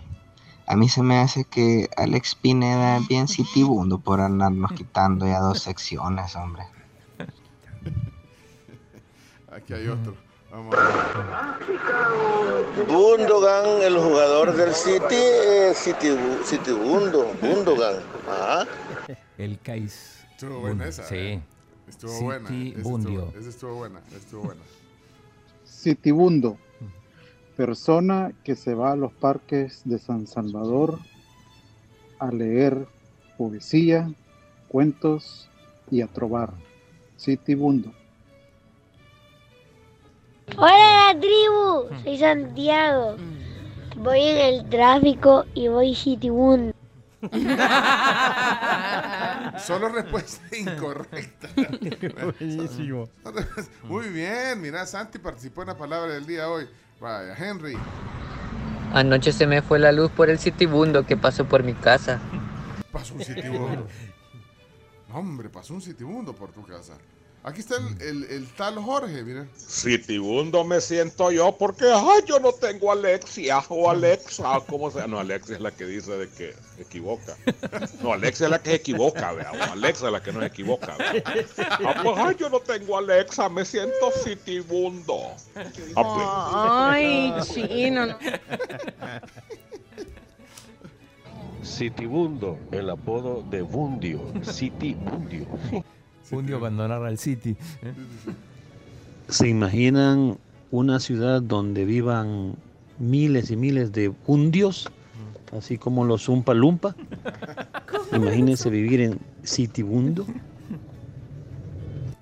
A 0.67 0.77
mí 0.77 0.89
se 0.89 1.03
me 1.03 1.19
hace 1.19 1.45
que 1.45 1.91
Alex 1.97 2.37
Pineda 2.37 2.97
es 2.97 3.09
bien 3.09 3.29
citibundo 3.29 3.99
por 3.99 4.21
andarnos 4.21 4.73
quitando 4.73 5.27
ya 5.27 5.41
dos 5.41 5.61
secciones, 5.61 6.35
hombre. 6.35 6.65
Aquí 9.53 9.75
hay 9.75 9.89
otro. 9.89 10.15
Vamos 10.53 10.75
a 10.77 11.57
ver. 12.77 12.87
Gundogan, 12.87 13.83
el 13.83 13.97
jugador 13.97 14.55
del 14.55 14.75
City, 14.75 15.75
City, 15.75 16.15
Citibundo, 16.45 17.33
Gundogan. 17.41 17.97
Ajá. 18.29 18.67
El 19.39 19.59
Cais. 19.61 20.23
Estuvo 20.33 20.61
buena 20.61 20.87
esa. 20.89 21.05
Sí. 21.05 21.15
eh. 21.17 21.43
Estuvo 21.89 22.21
buena. 22.21 22.49
Esa 22.49 22.55
Citibundio. 22.55 23.21
estuvo, 23.25 23.41
esa 23.41 23.49
estuvo 23.49 23.75
buena. 23.77 24.03
Estuvo 24.15 24.43
buena. 24.43 24.61
Citibundo. 25.67 26.59
Persona 27.57 28.33
que 28.45 28.55
se 28.55 28.75
va 28.75 28.93
a 28.93 28.97
los 28.97 29.13
parques 29.13 29.81
de 29.85 29.99
San 29.99 30.27
Salvador 30.27 30.99
a 32.19 32.31
leer 32.31 32.87
poesía, 33.39 34.13
cuentos 34.69 35.49
y 35.91 36.03
a 36.03 36.09
trobar. 36.09 36.53
Citibundo. 37.19 37.93
Hola 40.57 41.17
tribu, 41.19 41.89
soy 42.03 42.19
Santiago. 42.19 43.17
Voy 43.97 44.21
en 44.21 44.39
el 44.39 44.69
tráfico 44.69 45.47
y 45.55 45.69
voy 45.69 45.95
citibundo. 45.95 46.75
Solo 49.59 49.89
respuesta 49.89 50.45
incorrecta. 50.57 51.49
Buenísimo. 52.39 53.09
Muy 53.85 54.09
bien, 54.09 54.61
mira, 54.61 54.85
Santi 54.85 55.19
participó 55.19 55.63
en 55.63 55.69
la 55.69 55.79
palabra 55.79 56.13
del 56.13 56.27
día 56.27 56.51
hoy. 56.51 56.69
Vaya, 57.01 57.35
Henry. 57.37 57.79
Anoche 58.93 59.33
se 59.33 59.47
me 59.47 59.63
fue 59.63 59.79
la 59.79 59.93
luz 59.93 60.11
por 60.11 60.29
el 60.29 60.39
citibundo 60.39 61.07
que 61.07 61.17
pasó 61.17 61.47
por 61.47 61.63
mi 61.63 61.73
casa. 61.75 62.21
Pasó 62.91 63.15
un 63.15 63.25
citibundo. 63.25 63.87
Hombre, 65.13 65.49
pasó 65.49 65.73
un 65.75 65.81
citibundo 65.81 66.35
por 66.35 66.51
tu 66.53 66.63
casa. 66.65 66.99
Aquí 67.45 67.59
está 67.59 67.75
el, 67.77 68.01
el- 68.03 68.25
el 68.31 68.47
tal 68.55 68.77
Jorge, 68.79 69.25
mira. 69.25 69.49
Citibundo 69.57 70.63
me 70.63 70.81
siento 70.81 71.33
yo 71.33 71.57
porque 71.59 71.87
ay, 71.93 72.23
yo 72.25 72.39
no 72.39 72.53
tengo 72.53 72.93
Alexia 72.93 73.61
o 73.69 73.91
Alexa, 73.91 74.61
¿cómo 74.69 74.93
sea? 74.93 75.09
No, 75.09 75.19
Alexia 75.19 75.57
es 75.57 75.61
la 75.61 75.73
que 75.73 75.85
dice 75.85 76.13
de 76.13 76.29
que 76.29 76.55
equivoca. 76.79 77.37
No, 78.01 78.13
Alexia 78.13 78.45
es 78.47 78.51
la 78.53 78.63
que 78.63 78.71
se 78.71 78.77
equivoca, 78.77 79.33
vea. 79.33 79.51
O 79.51 79.73
Alexa 79.73 80.07
es 80.07 80.13
la 80.13 80.23
que 80.23 80.33
no 80.33 80.39
se 80.39 80.47
equivoca. 80.47 80.97
vea. 80.97 81.25
Ah, 81.85 82.01
pues 82.05 82.17
ay, 82.19 82.37
yo 82.39 82.49
no 82.49 82.61
tengo 82.61 82.97
Alexa, 82.97 83.49
me 83.49 83.65
siento 83.65 84.13
citibundo. 84.23 85.19
Ah, 85.97 86.15
pues. 86.15 86.29
Ay, 86.55 87.35
chino. 87.43 88.19
Citibundo, 91.65 92.59
el 92.73 92.91
apodo 92.91 93.43
de 93.43 93.63
Bundio. 93.63 94.21
City 94.43 94.97
Bundio 96.31 96.57
abandonar 96.57 97.03
al 97.03 97.19
City. 97.19 97.57
¿eh? 97.83 97.93
¿Se 99.29 99.49
imaginan 99.49 100.39
una 100.71 101.01
ciudad 101.01 101.43
donde 101.43 101.85
vivan 101.85 102.57
miles 102.99 103.51
y 103.51 103.57
miles 103.57 103.93
de 103.93 104.09
bundios? 104.09 104.91
Así 105.57 105.77
como 105.77 106.05
los 106.05 106.25
Zumpa 106.25 106.55
Lumpa. 106.55 106.97
Imagínense 108.13 108.71
vivir 108.71 109.01
en 109.03 109.19
Citibundo. 109.45 110.27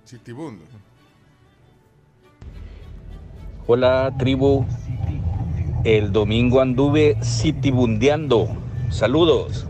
Chitibundo. 0.05 0.65
Hola 3.69 4.13
tribu, 4.19 4.67
el 5.85 6.11
domingo 6.11 6.61
anduve 6.61 7.17
citibundeando. 7.23 8.49
Saludos. 8.91 9.70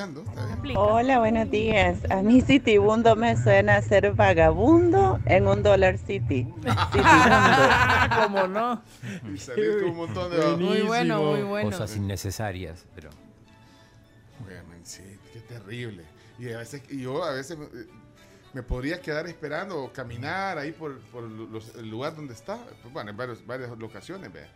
Está 0.00 0.56
bien. 0.62 0.76
Hola, 0.76 1.18
buenos 1.20 1.50
días. 1.50 1.98
A 2.10 2.20
mí 2.22 2.42
Citibundo 2.42 3.16
me 3.16 3.34
suena 3.42 3.76
a 3.76 3.82
ser 3.82 4.12
vagabundo 4.12 5.18
en 5.24 5.48
un 5.48 5.62
Dollar 5.62 5.96
City. 5.96 6.46
¿Cómo 8.22 8.46
no? 8.46 8.82
Y 9.32 9.38
salir 9.38 9.80
con 9.80 9.90
un 9.90 9.96
montón 9.96 10.30
de... 10.30 10.56
Muy 10.58 10.82
bueno, 10.82 11.22
muy 11.22 11.42
bueno. 11.44 11.70
Cosas 11.70 11.96
innecesarias, 11.96 12.84
pero. 12.94 13.08
Oigan, 14.46 14.64
sí, 14.84 15.02
qué 15.32 15.40
terrible. 15.40 16.04
Y 16.38 16.52
a 16.52 16.58
veces, 16.58 16.82
yo 16.88 17.24
a 17.24 17.32
veces 17.32 17.56
me 18.52 18.62
podría 18.62 19.00
quedar 19.00 19.26
esperando 19.26 19.82
o 19.84 19.92
caminar 19.92 20.58
ahí 20.58 20.72
por, 20.72 20.98
por 21.06 21.22
los- 21.22 21.74
el 21.76 21.88
lugar 21.88 22.14
donde 22.14 22.34
está. 22.34 22.58
Pues, 22.82 22.92
bueno, 22.92 23.10
en 23.12 23.16
varios- 23.16 23.46
varias 23.46 23.70
locaciones, 23.78 24.30
vea. 24.30 24.48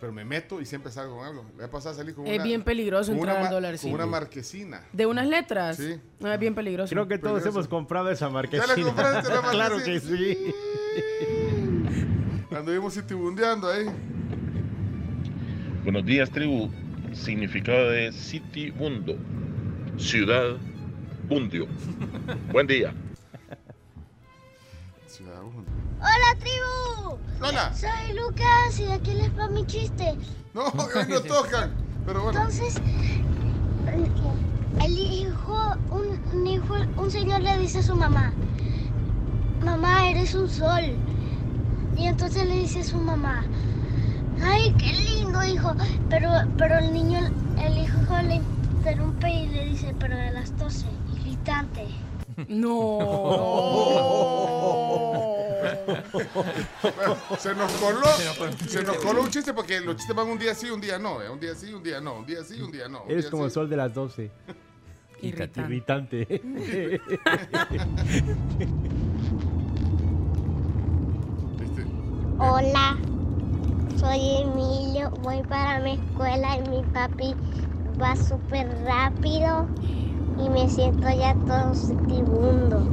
Pero 0.00 0.12
me 0.12 0.24
meto 0.24 0.60
y 0.60 0.66
siempre 0.66 0.92
salgo 0.92 1.16
con 1.16 1.26
algo. 1.26 1.44
Me 1.56 1.64
ha 1.64 1.70
pasado 1.70 1.94
a 1.94 1.98
salir 1.98 2.14
con 2.14 2.26
Es 2.26 2.34
una... 2.34 2.44
bien 2.44 2.62
peligroso 2.62 3.12
entrar 3.12 3.38
al 3.38 3.50
Dollar 3.50 3.78
Con 3.78 3.92
una 3.92 4.06
marquesina. 4.06 4.82
¿De 4.92 5.06
unas 5.06 5.26
letras? 5.26 5.78
Sí. 5.78 5.98
No, 6.20 6.30
es 6.32 6.38
bien 6.38 6.54
peligroso. 6.54 6.90
Creo 6.90 7.08
que 7.08 7.18
todos 7.18 7.44
hemos 7.46 7.66
comprado 7.66 8.10
esa 8.10 8.28
marquesina. 8.28 8.74
¿Ya 8.74 8.76
la 8.76 8.86
compraste 8.86 9.34
la 9.34 9.42
claro 9.50 9.76
que 9.82 9.92
marquesina? 9.92 10.18
sí. 10.18 10.54
Anduvimos 12.54 12.94
citibundeando 12.94 13.70
ahí. 13.70 13.86
Buenos 15.84 16.04
días, 16.04 16.30
tribu. 16.30 16.70
Significado 17.12 17.90
de 17.90 18.12
Citibundo. 18.12 19.16
Ciudad 19.96 20.56
Bundio. 21.28 21.66
Buen 22.52 22.66
día. 22.66 22.92
Ciudad 25.06 25.40
Bundio. 25.42 25.72
¡Hola, 26.00 26.38
tribu! 26.38 26.95
¡Hola! 27.40 27.72
Soy 27.74 28.16
Lucas 28.16 28.80
y 28.80 28.90
aquí 28.90 29.12
les 29.12 29.36
va 29.38 29.48
mi 29.48 29.66
chiste. 29.66 30.16
No, 30.54 30.66
hoy 30.68 31.04
no 31.08 31.20
tocan. 31.20 31.74
Pero 32.06 32.22
bueno. 32.22 32.38
Entonces, 32.38 32.76
el 34.80 34.98
hijo, 34.98 35.74
un, 35.90 36.20
un 36.32 36.46
hijo, 36.46 36.74
un 36.96 37.10
señor 37.10 37.42
le 37.42 37.58
dice 37.58 37.80
a 37.80 37.82
su 37.82 37.94
mamá, 37.94 38.32
mamá, 39.62 40.08
eres 40.08 40.34
un 40.34 40.48
sol. 40.48 40.96
Y 41.96 42.06
entonces 42.06 42.46
le 42.46 42.54
dice 42.54 42.80
a 42.80 42.84
su 42.84 42.98
mamá, 42.98 43.44
ay, 44.42 44.74
qué 44.78 44.92
lindo, 44.92 45.44
hijo. 45.44 45.74
Pero, 46.08 46.30
pero 46.56 46.78
el 46.78 46.92
niño, 46.92 47.18
el 47.58 47.78
hijo 47.78 48.16
le 48.22 48.36
interrumpe 48.36 49.28
y 49.30 49.46
le 49.48 49.64
dice, 49.66 49.94
pero 49.98 50.16
de 50.16 50.30
las 50.30 50.56
12, 50.56 50.86
irritante. 51.16 51.86
Bueno, 56.96 57.16
se 57.38 57.54
nos 57.54 57.72
coló, 57.72 58.06
se 58.66 58.82
nos 58.82 58.96
coló 58.96 59.22
un 59.22 59.30
chiste 59.30 59.52
porque 59.52 59.80
los 59.80 59.96
chistes 59.96 60.14
van 60.14 60.28
un 60.28 60.38
día 60.38 60.54
sí, 60.54 60.70
un 60.70 60.80
día 60.80 60.98
no, 60.98 61.22
eh, 61.22 61.28
un 61.30 61.40
día 61.40 61.54
sí, 61.54 61.72
un 61.72 61.82
día 61.82 62.00
no, 62.00 62.18
un 62.18 62.26
día 62.26 62.42
sí, 62.44 62.60
un 62.60 62.70
día 62.70 62.88
no. 62.88 63.02
un 63.02 63.10
Eres 63.10 63.24
día 63.24 63.30
como 63.30 63.44
el 63.44 63.50
sol 63.50 63.68
de 63.68 63.76
las 63.76 63.92
12. 63.94 64.30
Irritante. 65.22 65.60
Irritante. 65.62 67.00
Hola, 72.38 72.98
soy 73.98 74.42
Emilio, 74.42 75.10
voy 75.22 75.42
para 75.42 75.80
mi 75.80 75.94
escuela 75.94 76.58
y 76.58 76.68
mi 76.68 76.82
papi 76.92 77.34
va 78.00 78.14
súper 78.14 78.68
rápido 78.84 79.66
y 80.38 80.48
me 80.48 80.68
siento 80.68 81.08
ya 81.10 81.34
todo 81.46 81.74
sitibundo. 81.74 82.80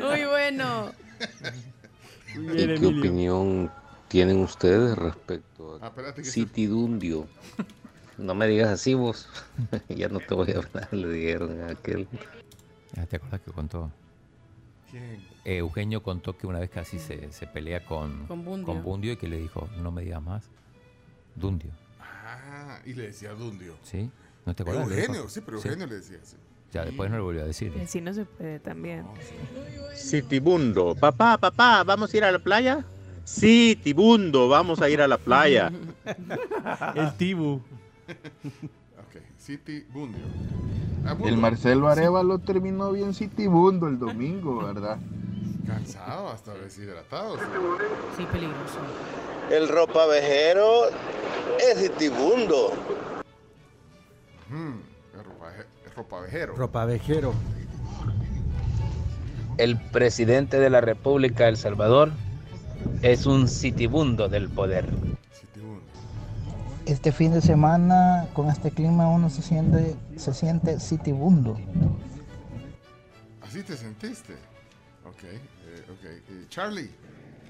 Muy 0.00 0.24
bueno. 0.24 0.92
¿Y 2.54 2.66
qué 2.78 2.86
opinión 2.86 3.70
tienen 4.08 4.38
ustedes 4.40 4.96
respecto 4.96 5.78
Ah, 5.82 5.92
a 5.96 6.22
Citidundio? 6.22 7.26
No 8.18 8.34
me 8.34 8.46
digas 8.46 8.68
así 8.70 8.94
vos. 8.94 9.28
ya 9.88 10.08
no 10.08 10.20
te 10.20 10.34
voy 10.34 10.50
a 10.52 10.58
hablar, 10.58 10.88
le 10.92 11.08
dijeron 11.08 11.60
a 11.62 11.70
aquel. 11.72 12.06
Ah, 12.96 13.06
¿Te 13.06 13.16
acuerdas 13.16 13.40
que 13.40 13.50
contó? 13.52 13.90
¿Quién? 14.90 15.20
Eh, 15.44 15.58
Eugenio 15.58 16.02
contó 16.02 16.36
que 16.36 16.46
una 16.46 16.58
vez 16.58 16.70
casi 16.70 16.98
se, 16.98 17.32
se 17.32 17.46
pelea 17.46 17.84
con, 17.84 18.26
Con 18.26 18.44
Bundio. 18.44 18.74
Bundio 18.82 19.12
y 19.12 19.16
que 19.16 19.28
le 19.28 19.38
dijo, 19.38 19.68
no 19.80 19.90
me 19.90 20.02
digas 20.02 20.22
más. 20.22 20.44
Dundio, 21.36 21.70
Ah, 22.00 22.80
y 22.84 22.92
le 22.94 23.04
decía 23.04 23.32
Dundio. 23.32 23.76
¿sí? 23.82 24.10
¿No 24.50 24.56
te 24.56 24.64
acuerdas? 24.64 24.90
Eugenio, 24.90 25.28
sí, 25.28 25.40
pero 25.42 25.58
Eugenio 25.58 25.86
le 25.86 25.94
decía 25.94 26.18
así. 26.20 26.36
Ya 26.72 26.84
después 26.84 27.08
no 27.08 27.18
le 27.18 27.22
volvió 27.22 27.42
a 27.42 27.46
decir. 27.46 27.72
Y 27.76 27.82
así 27.82 28.00
no 28.00 28.12
se 28.12 28.24
puede 28.24 28.58
también. 28.58 29.06
Citibundo. 29.94 30.96
Papá, 30.96 31.38
papá, 31.38 31.84
¿vamos 31.84 32.12
a 32.12 32.16
ir 32.16 32.24
a 32.24 32.32
la 32.32 32.40
playa? 32.40 32.84
Sí, 33.22 33.78
Tibundo, 33.80 34.48
vamos 34.48 34.80
a 34.82 34.88
ir 34.88 35.00
a 35.02 35.06
la 35.06 35.18
playa. 35.18 35.70
El 36.96 37.16
Tibu. 37.16 37.60
Ok, 38.08 39.22
Citibundio. 39.38 40.24
Ah, 41.06 41.16
El. 41.24 41.36
Marcelo 41.36 41.88
Arevalo 41.88 42.40
terminó 42.40 42.90
bien 42.90 43.14
citibundo 43.14 43.86
el 43.86 44.00
domingo, 44.00 44.64
¿verdad? 44.66 44.98
Cansado, 45.64 46.28
hasta 46.30 46.54
deshidratado. 46.54 47.36
sí. 47.36 47.44
Sí, 48.16 48.26
peligroso. 48.32 48.80
El 49.48 49.68
ropavejero 49.68 50.86
es 51.60 51.78
citibundo. 51.78 52.72
Ropavejero. 55.94 56.54
Ropavejero. 56.56 57.34
El 59.58 59.78
presidente 59.78 60.58
de 60.58 60.70
la 60.70 60.80
República 60.80 61.44
de 61.44 61.50
El 61.50 61.56
Salvador 61.56 62.10
es 63.02 63.26
un 63.26 63.48
citibundo 63.48 64.28
del 64.28 64.48
poder. 64.48 64.86
Este 66.86 67.12
fin 67.12 67.32
de 67.32 67.40
semana, 67.40 68.26
con 68.32 68.48
este 68.48 68.70
clima, 68.70 69.08
uno 69.08 69.28
se 69.30 69.42
siente, 69.42 69.94
se 70.16 70.32
siente 70.34 70.80
citibundo. 70.80 71.58
Así 73.42 73.62
te 73.62 73.76
sentiste. 73.76 74.32
Ok, 75.06 75.24
eh, 75.24 75.38
ok. 75.90 76.04
Eh, 76.04 76.46
Charlie. 76.48 76.90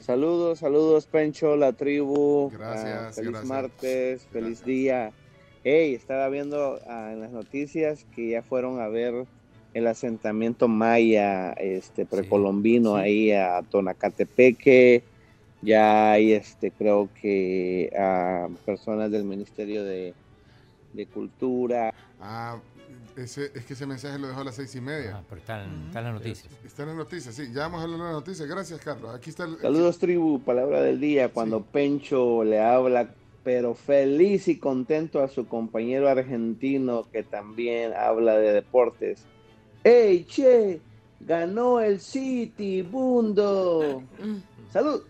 Saludos, 0.01 0.59
saludos 0.59 1.07
Pencho, 1.07 1.57
la 1.57 1.72
tribu. 1.72 2.51
Gracias, 2.51 2.99
Ah, 2.99 3.12
feliz 3.12 3.30
gracias. 3.30 3.49
martes, 3.49 4.26
feliz 4.32 4.64
día. 4.64 5.12
Hey, 5.63 5.95
estaba 5.95 6.29
viendo 6.31 6.81
ah, 6.87 7.11
en 7.13 7.21
las 7.21 7.33
noticias 7.33 8.07
que 8.15 8.31
ya 8.31 8.43
fueron 8.43 8.81
a 8.81 8.89
ver 8.89 9.27
el 9.75 9.87
asentamiento 9.87 10.69
maya, 10.69 11.53
este 11.53 12.07
precolombino 12.07 12.97
ahí 12.97 13.31
a 13.33 13.63
Tonacatepeque. 13.63 15.05
Ya 15.61 16.13
hay, 16.13 16.33
este, 16.33 16.71
creo 16.71 17.11
que 17.21 17.93
ah, 17.99 18.49
personas 18.65 19.11
del 19.11 19.25
Ministerio 19.25 19.85
de, 19.85 20.15
de 20.95 21.07
Cultura. 21.07 21.93
Ah, 22.19 22.59
ese, 23.17 23.53
es 23.55 23.67
que 23.67 23.75
ese 23.75 23.85
mensaje 23.85 24.19
lo 24.19 24.29
dejó 24.29 24.41
a 24.41 24.45
las 24.45 24.55
seis 24.55 24.75
y 24.75 24.81
media. 24.81 25.19
Ah, 25.19 25.25
pero 25.29 25.43
están, 25.43 25.87
están 25.89 26.05
las 26.05 26.15
noticias. 26.15 26.53
Está 26.65 26.83
en 26.83 26.89
las 26.89 26.97
noticias, 26.97 27.35
sí. 27.35 27.53
Ya 27.53 27.63
vamos 27.63 27.81
a 27.81 27.85
hablar 27.85 27.99
de 27.99 28.05
las 28.05 28.15
noticias. 28.15 28.49
Gracias, 28.49 28.81
Carlos. 28.81 29.15
Aquí 29.15 29.29
está 29.29 29.45
el. 29.45 29.59
Saludos 29.59 29.99
tribu, 29.99 30.41
palabra 30.41 30.81
del 30.81 30.99
día, 30.99 31.29
cuando 31.29 31.63
Pencho 31.63 32.45
le 32.45 32.59
habla, 32.59 33.11
pero 33.43 33.74
feliz 33.74 34.49
y 34.49 34.59
contento 34.59 35.22
a 35.22 35.28
su 35.28 35.47
compañero 35.47 36.09
argentino 36.09 37.07
que 37.11 37.22
también 37.22 37.93
habla 37.95 38.38
de 38.38 38.53
deportes. 38.53 39.24
¡Ey, 39.84 40.24
che! 40.24 40.80
Ganó 41.20 41.80
el 41.80 42.01
City, 42.01 42.82
Bundo. 42.82 44.03
Salud. 44.72 45.03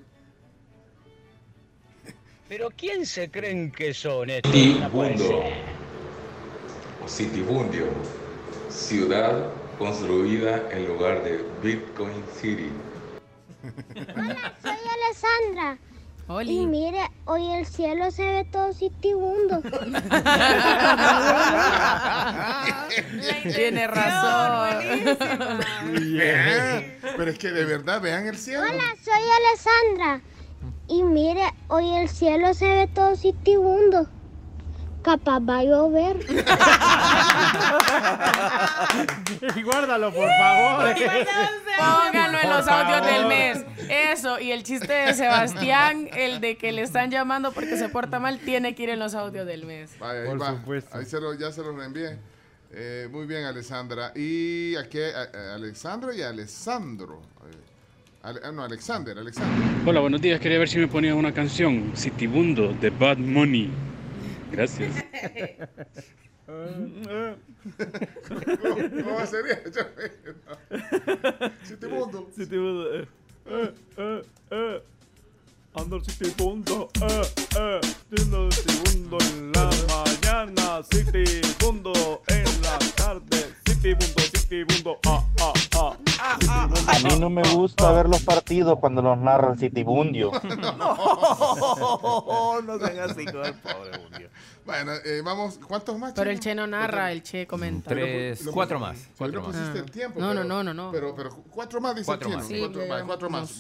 Pero 2.49 2.69
¿quién 2.77 3.07
se 3.07 3.31
creen 3.31 3.71
que 3.71 3.95
son 3.95 4.29
estos? 4.31 4.53
Citibundo. 4.53 5.45
Citibundio. 7.07 7.87
Ciudad 8.69 9.51
construida 9.79 10.69
en 10.73 10.87
lugar 10.89 11.23
de 11.23 11.45
Bitcoin 11.63 12.25
City. 12.35 12.71
Soy 14.63 14.79
Alessandra. 15.07 15.79
Y 16.45 16.67
mire, 16.67 17.11
hoy 17.25 17.51
el 17.51 17.67
cielo 17.67 18.13
se 18.13 18.25
ve 18.25 18.45
todo 18.45 18.73
sitibundo. 18.73 19.61
Tiene 23.53 23.89
razón. 23.89 24.79
Pero 27.17 27.31
es 27.31 27.39
que 27.39 27.51
de 27.51 27.65
verdad, 27.65 28.01
vean 28.01 28.29
el 28.29 28.37
cielo. 28.37 28.63
Hola, 28.63 28.95
soy 29.03 29.23
Alessandra. 29.49 30.21
Y 30.87 31.03
mire, 31.03 31.53
hoy 31.67 31.97
el 31.97 32.09
cielo 32.09 32.55
se 32.55 32.67
ve 32.67 32.87
todo 32.87 33.17
sitibundo. 33.17 34.07
Capaz 35.03 35.41
va 35.41 35.59
a 35.59 35.65
llover. 35.65 36.17
Y 39.57 39.63
guárdalo, 39.63 40.13
por 40.13 40.29
favor. 40.29 40.95
Pónganlo 41.79 42.39
en 42.39 42.47
Por 42.49 42.57
los 42.57 42.69
audios 42.69 43.07
del 43.07 43.27
mes. 43.27 43.65
Eso, 43.89 44.39
y 44.39 44.53
el 44.53 44.63
chiste 44.63 44.93
de 44.93 45.15
Sebastián, 45.15 46.09
el 46.15 46.41
de 46.41 46.57
que 46.57 46.73
le 46.73 46.83
están 46.83 47.11
llamando 47.11 47.53
porque 47.53 47.77
se 47.77 47.89
porta 47.89 48.21
mal, 48.21 48.39
tiene 48.41 48.75
que 48.75 48.83
ir 48.85 48.91
en 48.91 48.99
los 48.99 49.15
audios 49.15 49.47
del 49.47 49.65
mes. 49.65 49.91
Ahí 50.01 50.37
va. 50.37 50.63
Ahí 50.93 51.05
se 51.07 51.21
lo, 51.21 51.35
ya 51.35 51.51
se 51.51 51.63
los 51.63 51.75
reenvié. 51.75 52.19
Eh, 52.73 53.09
muy 53.11 53.27
bien, 53.27 53.45
Alessandra. 53.47 54.13
Y 54.15 54.77
aquí, 54.77 54.99
a- 55.01 55.29
a- 55.53 55.55
Alexandra 55.55 56.15
y 56.15 56.23
Alessandro. 56.23 57.21
Eh, 57.51 57.57
Ale- 58.23 58.41
ah, 58.45 58.53
no, 58.53 58.63
Alexander, 58.63 59.19
Alexander. 59.19 59.67
Hola, 59.87 60.01
buenos 60.01 60.21
días. 60.21 60.39
Quería 60.39 60.59
ver 60.59 60.69
si 60.69 60.79
me 60.79 60.87
ponías 60.87 61.15
una 61.17 61.33
canción, 61.35 61.93
Citibundo, 61.97 62.73
de 62.75 62.91
Bad 62.91 63.17
Money. 63.17 63.71
Gracias. 64.51 64.93
¿Cómo, 66.47 67.37
cómo 69.05 69.27
sería? 69.27 69.63
Sitibundo. 71.63 72.29
Sitibundo. 72.35 72.95
Eh, 72.95 73.07
eh, 73.47 73.73
eh. 74.51 74.83
Ando 75.75 76.01
Sitibundo. 76.01 76.91
Eh, 77.01 77.23
eh. 77.57 77.81
Ando 78.19 78.51
Sitibundo 78.51 79.19
en 79.21 79.53
la 79.53 79.71
mañana. 79.89 80.83
Sitibundo 80.91 82.23
en 82.27 82.63
la 82.63 82.79
tarde. 82.97 83.55
Sitibundo, 83.65 84.21
Sitibundo. 84.21 84.99
Ah, 85.07 85.25
ah, 85.41 85.53
ah. 85.77 85.97
A 86.23 86.99
mí 87.05 87.19
no 87.19 87.31
me 87.31 87.43
gusta 87.55 87.91
ver 87.93 88.09
los 88.09 88.23
partidos 88.23 88.79
cuando 88.79 89.01
los 89.01 89.17
narra 89.19 89.53
el 89.53 89.59
Citibundio. 89.59 90.31
No, 92.63 92.79
sean 92.79 93.11
así 93.11 93.25
con 93.25 93.45
el 93.45 93.55
pobre 93.55 93.99
Bundio. 93.99 94.29
Bueno, 94.71 94.93
eh, 95.05 95.21
vamos, 95.25 95.59
¿cuántos 95.67 95.99
más? 95.99 96.13
Pero 96.15 96.31
el? 96.31 96.39
Che 96.39 96.55
no 96.55 96.65
narra, 96.65 97.11
el 97.11 97.25
Che 97.25 97.45
comenta. 97.45 97.91
Tres, 97.91 98.45
Lo- 98.45 98.53
cuatro 98.53 98.79
más. 98.79 98.97
sí, 98.99 99.09
Cuatro 99.19 99.43
más. 99.43 99.51
pusiste 99.51 99.79
Ah. 99.79 99.83
el 99.83 99.91
tiempo. 99.91 100.21
No, 100.21 100.29
pero- 100.29 100.45
no, 100.45 100.63
no, 100.63 100.73
no. 100.73 100.93
Pero, 100.93 101.13
pero 101.15 101.31
cuatro 101.51 101.81
más, 101.81 101.95
dice 101.97 102.07
Cuatro 102.07 102.29
el 102.29 102.37
más. 102.37 102.47
Cuatro, 102.47 102.67
Sí, 102.69 102.79
más. 102.79 102.89
vale. 102.89 103.05
Cuatro 103.05 103.31
más, 103.31 103.59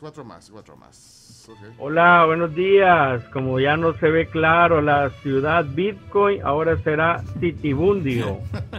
cuatro 0.00 0.24
más, 0.24 0.50
cuatro 0.50 0.76
más. 0.78 1.48
Hola, 1.78 2.24
buenos 2.24 2.54
días. 2.54 3.22
Como 3.30 3.60
ya 3.60 3.76
no 3.76 3.92
se 3.98 4.08
ve 4.08 4.30
claro 4.30 4.80
la 4.80 5.10
ciudad 5.22 5.66
Bitcoin, 5.66 6.40
ahora 6.42 6.82
será 6.82 7.22
Citibundio. 7.38 8.38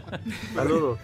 Saludos. 0.55 0.97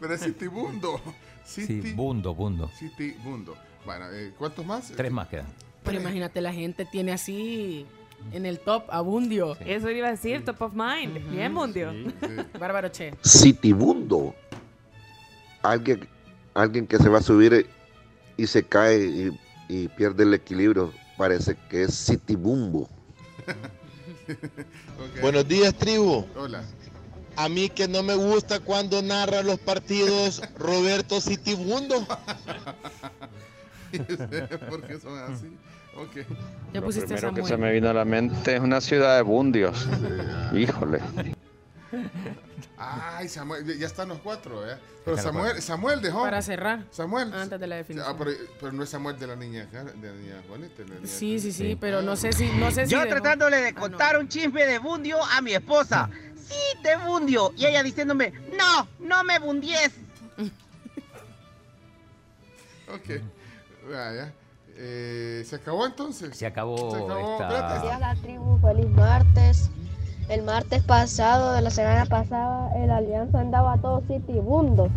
Pero 0.00 0.14
es 0.14 0.20
Citibundo. 0.22 1.00
Sí, 1.44 1.64
City, 1.66 1.92
bundo, 1.94 2.34
bundo. 2.34 2.68
Citibundo. 2.78 3.56
Bueno, 3.86 4.04
eh, 4.12 4.32
¿cuántos 4.36 4.66
más? 4.66 4.92
Tres 4.94 5.10
más 5.10 5.28
quedan. 5.28 5.46
Pero 5.82 5.98
imagínate, 5.98 6.42
la 6.42 6.52
gente 6.52 6.84
tiene 6.84 7.12
así 7.12 7.86
en 8.32 8.46
el 8.46 8.58
top 8.60 8.84
a 8.88 9.00
Bundio. 9.00 9.56
Eso 9.60 9.90
iba 9.90 10.08
a 10.08 10.12
decir, 10.12 10.44
top 10.44 10.62
of 10.62 10.72
mind. 10.74 11.30
Bien, 11.30 11.52
Mundio. 11.52 11.92
Bárbaro 12.58 12.88
Che. 12.88 13.14
Citibundo. 13.24 14.34
Alguien, 15.62 16.08
alguien 16.54 16.86
que 16.86 16.98
se 16.98 17.08
va 17.08 17.18
a 17.18 17.22
subir 17.22 17.66
y 18.36 18.46
se 18.46 18.62
cae 18.62 19.04
y, 19.04 19.38
y 19.68 19.88
pierde 19.88 20.24
el 20.24 20.34
equilibrio. 20.34 20.92
Parece 21.16 21.56
que 21.68 21.82
es 21.82 22.06
Citibumbo. 22.06 22.88
Buenos 25.20 25.46
días, 25.46 25.74
tribu. 25.74 26.26
Hola. 26.36 26.62
A 27.36 27.48
mí 27.48 27.68
que 27.70 27.88
no 27.88 28.02
me 28.02 28.14
gusta 28.14 28.60
cuando 28.60 29.02
narra 29.02 29.42
los 29.42 29.58
partidos 29.58 30.42
Roberto 30.58 31.20
Citibundo. 31.20 32.06
¿Por 34.68 34.82
qué 34.86 35.00
son 35.00 35.18
así? 35.18 35.46
Ok. 35.96 36.14
Ya 36.72 36.80
Lo 36.80 36.86
pusiste 36.86 37.06
primero 37.14 37.30
que 37.34 37.42
Samuel. 37.42 37.46
se 37.46 37.56
me 37.56 37.72
vino 37.72 37.90
a 37.90 37.92
la 37.94 38.04
mente 38.04 38.54
es 38.56 38.60
una 38.60 38.80
ciudad 38.80 39.16
de 39.16 39.22
bundios. 39.22 39.86
Híjole. 40.54 41.00
Ay, 42.78 43.28
Samuel, 43.28 43.78
ya- 43.78 43.86
están 43.86 44.08
los 44.08 44.18
cuatro, 44.20 44.66
¿eh? 44.70 44.76
Pero 45.04 45.18
Samuel, 45.18 45.60
Samuel 45.60 46.00
dejó. 46.00 46.22
Para 46.22 46.40
cerrar. 46.40 46.84
Samuel. 46.90 47.32
Antes 47.34 47.58
de 47.60 47.66
la 47.66 47.76
definición. 47.76 48.10
Ah, 48.10 48.16
pero, 48.18 48.30
pero 48.60 48.72
no 48.72 48.82
es 48.82 48.88
Samuel 48.88 49.18
de 49.18 49.26
la 49.26 49.36
niña, 49.36 49.66
Car- 49.70 49.92
de 49.92 50.08
la 50.08 50.14
niña 50.14 50.34
Juanita. 50.48 50.82
de 50.82 50.88
la 50.88 50.94
niña 50.94 51.06
Sí, 51.06 51.38
sí, 51.40 51.52
sí, 51.52 51.72
Ah. 51.74 51.78
pero 51.80 52.00
no 52.02 52.16
sé 52.16 52.32
si, 52.32 52.48
no 52.58 52.70
sé 52.70 52.86
si. 52.86 52.92
Yo 52.92 52.98
dejó- 53.00 53.08
tratándole 53.10 53.58
de 53.58 53.74
contar 53.74 54.18
un 54.18 54.28
chisme 54.28 54.64
de 54.64 54.78
Bundio 54.78 55.18
a 55.22 55.42
mi 55.42 55.52
esposa. 55.52 56.08
Sí, 56.36 56.56
te 56.82 56.96
bundio. 56.96 57.52
Y 57.56 57.66
ella 57.66 57.82
diciéndome, 57.82 58.32
no, 58.56 58.88
no 59.00 59.24
me 59.24 59.38
bundies. 59.38 59.92
Ok. 62.88 63.20
Vaya. 63.90 64.32
Eh, 64.82 65.44
¿Se 65.46 65.56
acabó 65.56 65.84
entonces? 65.86 66.36
Se 66.36 66.46
acabó, 66.46 66.90
Se 66.90 66.96
acabó. 67.04 67.32
esta- 67.32 67.48
Espérate. 67.76 68.00
La 68.00 68.14
tribu. 68.16 68.58
Feliz 68.60 68.88
martes. 68.88 69.70
El 70.28 70.42
martes 70.42 70.82
pasado, 70.84 71.52
de 71.54 71.60
la 71.60 71.70
semana 71.70 72.06
pasada, 72.06 72.70
el 72.76 72.90
Alianza 72.90 73.40
andaba 73.40 73.76
todo 73.78 74.00
sitibundo. 74.06 74.88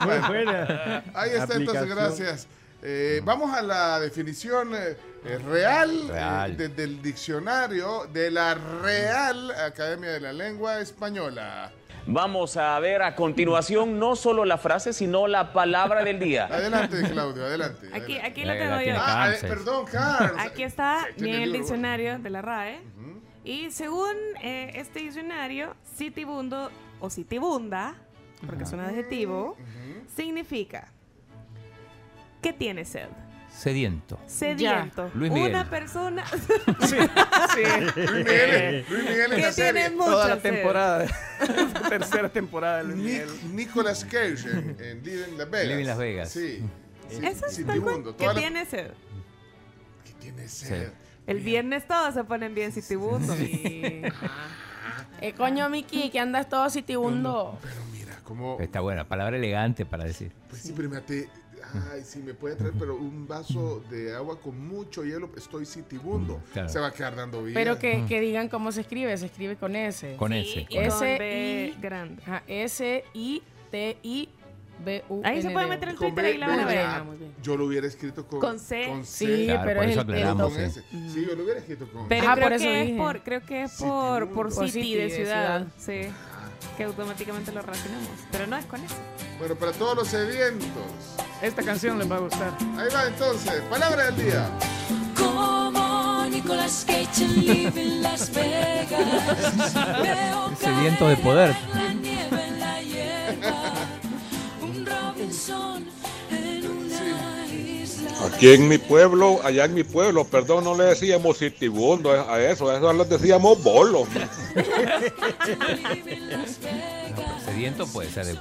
Muy 0.00 0.18
buena. 0.28 1.02
Ahí 1.14 1.30
está 1.34 1.54
entonces, 1.56 1.88
gracias. 1.88 2.46
Eh, 2.82 3.20
vamos 3.24 3.52
a 3.52 3.62
la 3.62 3.98
definición 3.98 4.72
eh, 4.74 4.96
eh, 5.24 5.38
real, 5.38 6.08
Real. 6.08 6.52
eh, 6.52 6.54
desde 6.68 6.84
el 6.84 7.02
diccionario 7.02 8.06
de 8.12 8.30
la 8.30 8.54
Real 8.54 9.50
Academia 9.50 10.10
de 10.10 10.20
la 10.20 10.32
Lengua 10.32 10.78
Española. 10.78 11.72
Vamos 12.10 12.56
a 12.56 12.80
ver 12.80 13.02
a 13.02 13.14
continuación 13.14 13.98
no 13.98 14.16
solo 14.16 14.46
la 14.46 14.56
frase, 14.56 14.94
sino 14.94 15.26
la 15.26 15.52
palabra 15.52 16.02
del 16.04 16.18
día. 16.18 16.46
Adelante, 16.46 17.02
Claudio, 17.12 17.44
adelante. 17.44 17.86
Aquí, 17.88 18.14
adelante. 18.14 18.26
aquí 18.26 18.44
lo 18.46 18.52
tengo 18.54 18.80
yo. 18.80 18.94
Ah, 18.98 19.30
eh, 19.30 19.38
perdón, 19.42 19.84
Carl. 19.84 20.34
Aquí 20.38 20.62
está 20.62 21.06
el 21.18 21.52
diccionario 21.52 22.18
de 22.18 22.30
la 22.30 22.40
RAE. 22.40 22.80
Y 23.44 23.70
según 23.70 24.14
eh, 24.42 24.72
este 24.74 25.00
diccionario, 25.00 25.76
sitibundo 25.96 26.70
o 26.98 27.10
sitibunda, 27.10 27.94
porque 28.46 28.64
es 28.64 28.72
un 28.72 28.80
adjetivo, 28.80 29.58
significa 30.16 30.88
que 32.40 32.54
tiene 32.54 32.86
sed. 32.86 33.08
Sediento. 33.58 34.18
Sediento. 34.26 35.10
Luis 35.14 35.32
Miguel. 35.32 35.50
Una 35.50 35.68
persona. 35.68 36.24
Luis 36.78 36.92
Miguel, 38.12 38.84
Luis 38.88 39.02
Miguel 39.04 39.32
en 39.32 39.36
Que 39.36 39.42
la 39.42 39.52
serie. 39.52 39.72
tiene 39.82 39.96
mucha 39.96 40.10
Toda 40.10 40.28
la 40.28 40.34
sed. 40.40 40.42
temporada. 40.54 41.06
tercera 41.88 42.28
temporada 42.28 42.78
de 42.78 42.84
Luis 42.84 42.96
Miguel. 42.96 43.28
Nic- 43.28 43.52
Nicolas 43.52 44.04
Cage 44.04 44.48
en, 44.50 44.76
en 44.80 45.02
Living 45.02 45.36
Las 45.36 45.50
Vegas. 45.50 45.68
Living 45.68 45.86
Las 45.86 45.98
Vegas. 45.98 46.30
Sí. 46.30 46.62
Sí, 47.08 47.24
Eso 47.24 47.46
es 47.46 47.56
que 47.56 47.64
la- 48.26 48.34
tiene 48.34 48.66
sed. 48.66 48.90
que 50.04 50.12
tiene 50.20 50.46
sed. 50.46 50.92
El 51.26 51.40
viernes 51.40 51.86
todos 51.86 52.12
se 52.12 52.22
ponen 52.22 52.54
bien 52.54 52.70
sitibundos. 52.70 53.34
Eh, 55.20 55.32
coño, 55.36 55.70
Miki, 55.70 56.10
que 56.10 56.20
andas 56.20 56.50
todo 56.50 56.68
sitibundo. 56.68 57.58
Mira, 57.92 58.20
como... 58.24 58.58
Está 58.60 58.80
buena, 58.80 59.08
palabra 59.08 59.38
elegante 59.38 59.86
para 59.86 60.04
decir. 60.04 60.32
Pues 60.50 60.60
sí, 60.60 60.74
pero 60.76 60.90
ay, 61.92 62.02
si 62.04 62.18
me 62.20 62.34
puede 62.34 62.56
traer, 62.56 62.74
pero 62.78 62.96
un 62.96 63.26
vaso 63.26 63.82
de 63.90 64.14
agua 64.14 64.40
con 64.40 64.58
mucho 64.68 65.04
hielo, 65.04 65.30
estoy 65.36 65.66
sitibundo. 65.66 66.40
Claro. 66.52 66.68
Se 66.68 66.78
va 66.78 66.88
a 66.88 66.92
quedar 66.92 67.16
dando 67.16 67.42
vida. 67.42 67.54
Pero 67.54 67.78
que, 67.78 68.04
que 68.08 68.20
digan 68.20 68.48
cómo 68.48 68.72
se 68.72 68.82
escribe, 68.82 69.16
se 69.16 69.26
escribe 69.26 69.56
con 69.56 69.76
S. 69.76 70.16
Con 70.16 70.32
S, 70.32 70.66
con 70.70 70.76
con 70.76 70.84
S 70.84 71.74
I 71.76 71.80
grande. 71.80 72.22
S 72.46 73.04
I 73.14 73.42
T 73.70 73.98
I 74.02 74.28
B 74.84 75.04
U 75.08 75.20
Ahí 75.24 75.42
se 75.42 75.50
puede 75.50 75.66
meter 75.66 75.88
el 75.88 75.96
Con 75.96 76.14
Twitter 76.14 76.24
B, 76.24 76.34
y 76.36 76.38
la 76.38 76.46
van 76.46 76.60
a 76.60 76.66
B, 76.66 76.74
ver. 76.74 76.86
ah, 76.86 77.04
Yo 77.42 77.56
lo 77.56 77.64
hubiera 77.66 77.86
escrito 77.88 78.24
con, 78.26 78.38
Con 78.40 78.58
C. 78.60 79.00
Sí, 79.02 79.46
Claro, 79.46 79.62
pero 79.64 79.82
es 79.82 79.90
eso 79.90 80.00
el, 80.02 80.08
el 80.10 80.14
aclaramos, 80.14 80.52
doble. 80.54 80.70
sí. 80.70 80.80
Sí, 81.12 81.26
yo 81.28 81.34
lo 81.34 81.42
hubiera 81.42 81.58
escrito 81.60 81.90
con 81.90 82.06
Pero 82.08 82.32
creo, 82.32 82.44
por 82.44 82.52
eso 82.52 82.64
que 82.64 82.82
es 82.82 82.90
por, 82.96 83.22
creo 83.24 83.40
que 83.44 83.62
es 83.64 83.72
por, 83.72 84.28
por 84.30 84.54
Por 84.54 84.68
city, 84.68 84.70
city 84.82 84.94
de 84.94 85.10
ciudad. 85.10 85.66
ciudad. 85.78 86.06
Sí. 86.06 86.12
Que 86.76 86.84
automáticamente 86.84 87.50
lo 87.50 87.60
relacionamos. 87.60 88.08
Pero 88.30 88.46
no 88.46 88.56
es 88.56 88.64
con 88.66 88.82
eso. 88.84 88.94
Bueno, 89.40 89.56
para 89.56 89.72
todos 89.72 89.96
los 89.96 90.06
sedientos. 90.08 90.68
Esta 91.40 91.62
canción 91.62 91.98
les 91.98 92.10
va 92.10 92.16
a 92.16 92.20
gustar. 92.20 92.52
Ahí 92.76 92.88
va 92.92 93.06
entonces, 93.06 93.62
palabra 93.70 94.10
del 94.10 94.24
día. 94.24 94.50
Como 95.16 96.24
Nicolas 96.28 96.84
Cage 96.84 97.24
en 97.24 97.46
Living 97.46 98.02
Las 98.02 98.32
Vegas. 98.34 99.72
Veo 100.02 100.50
Sediento 100.60 101.06
de 101.08 101.16
poder. 101.18 101.54
la 101.74 101.92
nieve 101.94 102.44
en 102.44 102.58
la 102.60 102.82
hierba. 102.82 103.72
Un 104.62 104.84
Robinson 104.84 105.86
en 106.30 106.66
una 106.66 107.46
isla. 107.46 108.10
Aquí 108.26 108.52
en 108.52 108.66
mi 108.66 108.78
pueblo, 108.78 109.38
allá 109.44 109.66
en 109.66 109.74
mi 109.74 109.84
pueblo, 109.84 110.24
perdón, 110.24 110.64
no 110.64 110.76
le 110.76 110.84
decíamos 110.84 111.38
citibundo 111.38 112.10
a 112.10 112.40
eso, 112.40 112.68
a 112.68 112.78
eso 112.78 112.92
les 112.92 113.08
decíamos 113.08 113.62
bolo. 113.62 114.08
Vegas. 114.56 115.12
Sediento 117.44 117.86
puede 117.86 118.10
ser 118.10 118.26
de, 118.26 118.36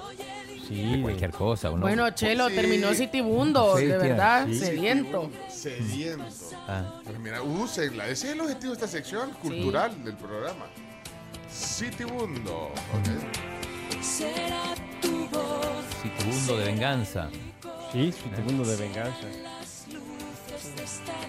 de 0.76 1.02
cualquier 1.02 1.32
cosa. 1.32 1.72
uno- 1.72 1.82
Bueno, 1.82 2.10
Chelo, 2.12 2.50
Sí. 2.50 2.56
terminó 2.56 2.94
Citibundo, 2.94 3.78
Sí, 3.78 3.86
de 3.86 3.98
verdad, 3.98 4.46
sí. 4.48 4.60
sediento. 4.60 5.30
Sediento. 5.50 6.26
Ah. 6.68 7.00
Pero 7.06 7.20
mira, 7.20 7.42
úsenla. 7.42 8.08
Ese 8.08 8.28
es 8.28 8.34
el 8.34 8.42
objetivo 8.42 8.72
de 8.74 8.76
esta 8.76 8.88
sección 8.88 9.32
cultural 9.42 10.04
del 10.04 10.16
programa. 10.16 10.66
Citibundo. 11.52 12.72
Ok. 12.94 14.02
Será 14.02 14.64
tu 15.02 15.28
voz. 15.30 15.86
Citibundo 16.02 16.58
de 16.58 16.66
venganza. 16.66 17.30
Sí, 17.92 18.12
Citibundo 18.12 18.64
de 18.66 18.76
venganza. 18.76 19.28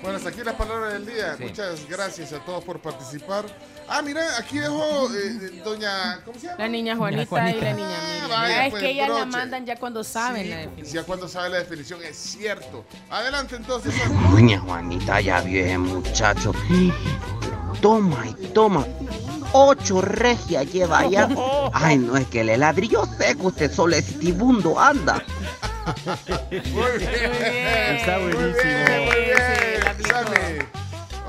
Bueno, 0.03 0.17
hasta 0.19 0.29
aquí 0.31 0.41
la 0.45 0.57
palabra 0.57 0.89
del 0.95 1.07
día. 1.07 1.35
Sí. 1.37 1.45
Muchas 1.45 1.89
gracias 1.89 2.33
a 2.33 2.39
todos 2.45 2.63
por 2.65 2.81
participar. 2.81 3.45
Ah, 3.89 4.03
mira, 4.03 4.23
aquí 4.39 4.59
dejó 4.59 5.09
eh, 5.15 5.63
doña. 5.65 6.21
¿Cómo 6.25 6.39
se 6.39 6.47
llama? 6.47 6.59
La 6.59 6.69
niña 6.69 6.97
Juanita, 6.97 7.27
Juanita. 7.27 7.59
y 7.59 7.61
la 7.63 7.73
niña 7.73 7.89
Ah, 7.91 8.13
Miriam. 8.13 8.29
vaya, 8.31 8.65
es 8.67 8.71
pues, 8.71 8.83
que 8.83 8.91
ellas 8.91 9.09
la 9.09 9.25
mandan 9.25 9.65
ya 9.67 9.77
cuando 9.77 10.05
saben 10.05 10.43
Sí, 10.45 10.49
la 10.51 10.57
definición. 10.59 10.95
Ya 11.03 11.07
cuando 11.07 11.29
sabe 11.29 11.49
la 11.51 11.59
definición, 11.59 12.01
es 12.05 12.17
cierto. 12.17 12.85
Adelante 13.11 13.57
entonces. 13.57 13.95
Doña 14.31 14.61
Juanita, 14.61 15.21
ya 15.21 15.41
vio 15.41 15.65
ese 15.65 15.79
muchacho. 15.79 16.53
Toma 17.81 18.27
y 18.29 18.47
toma. 18.49 18.87
Ocho 19.53 20.01
regias 20.03 20.71
lleva 20.73 21.07
ya. 21.09 21.29
Ay, 21.73 21.99
no 21.99 22.17
es 22.17 22.27
que 22.27 22.45
le 22.45 22.57
ladrillo 22.59 23.05
seco, 23.19 23.49
usted 23.49 23.73
solo 23.73 23.97
es 23.97 24.05
citibundo, 24.07 24.79
anda. 24.79 25.23
Muy 26.51 26.99
bien. 26.99 27.33
Está 27.97 28.19
Muy 28.19 28.33
buenísimo. 28.33 28.63
bien, 28.63 29.05
muy 29.07 29.15
bien. 29.25 30.07
Sammy. 30.07 30.59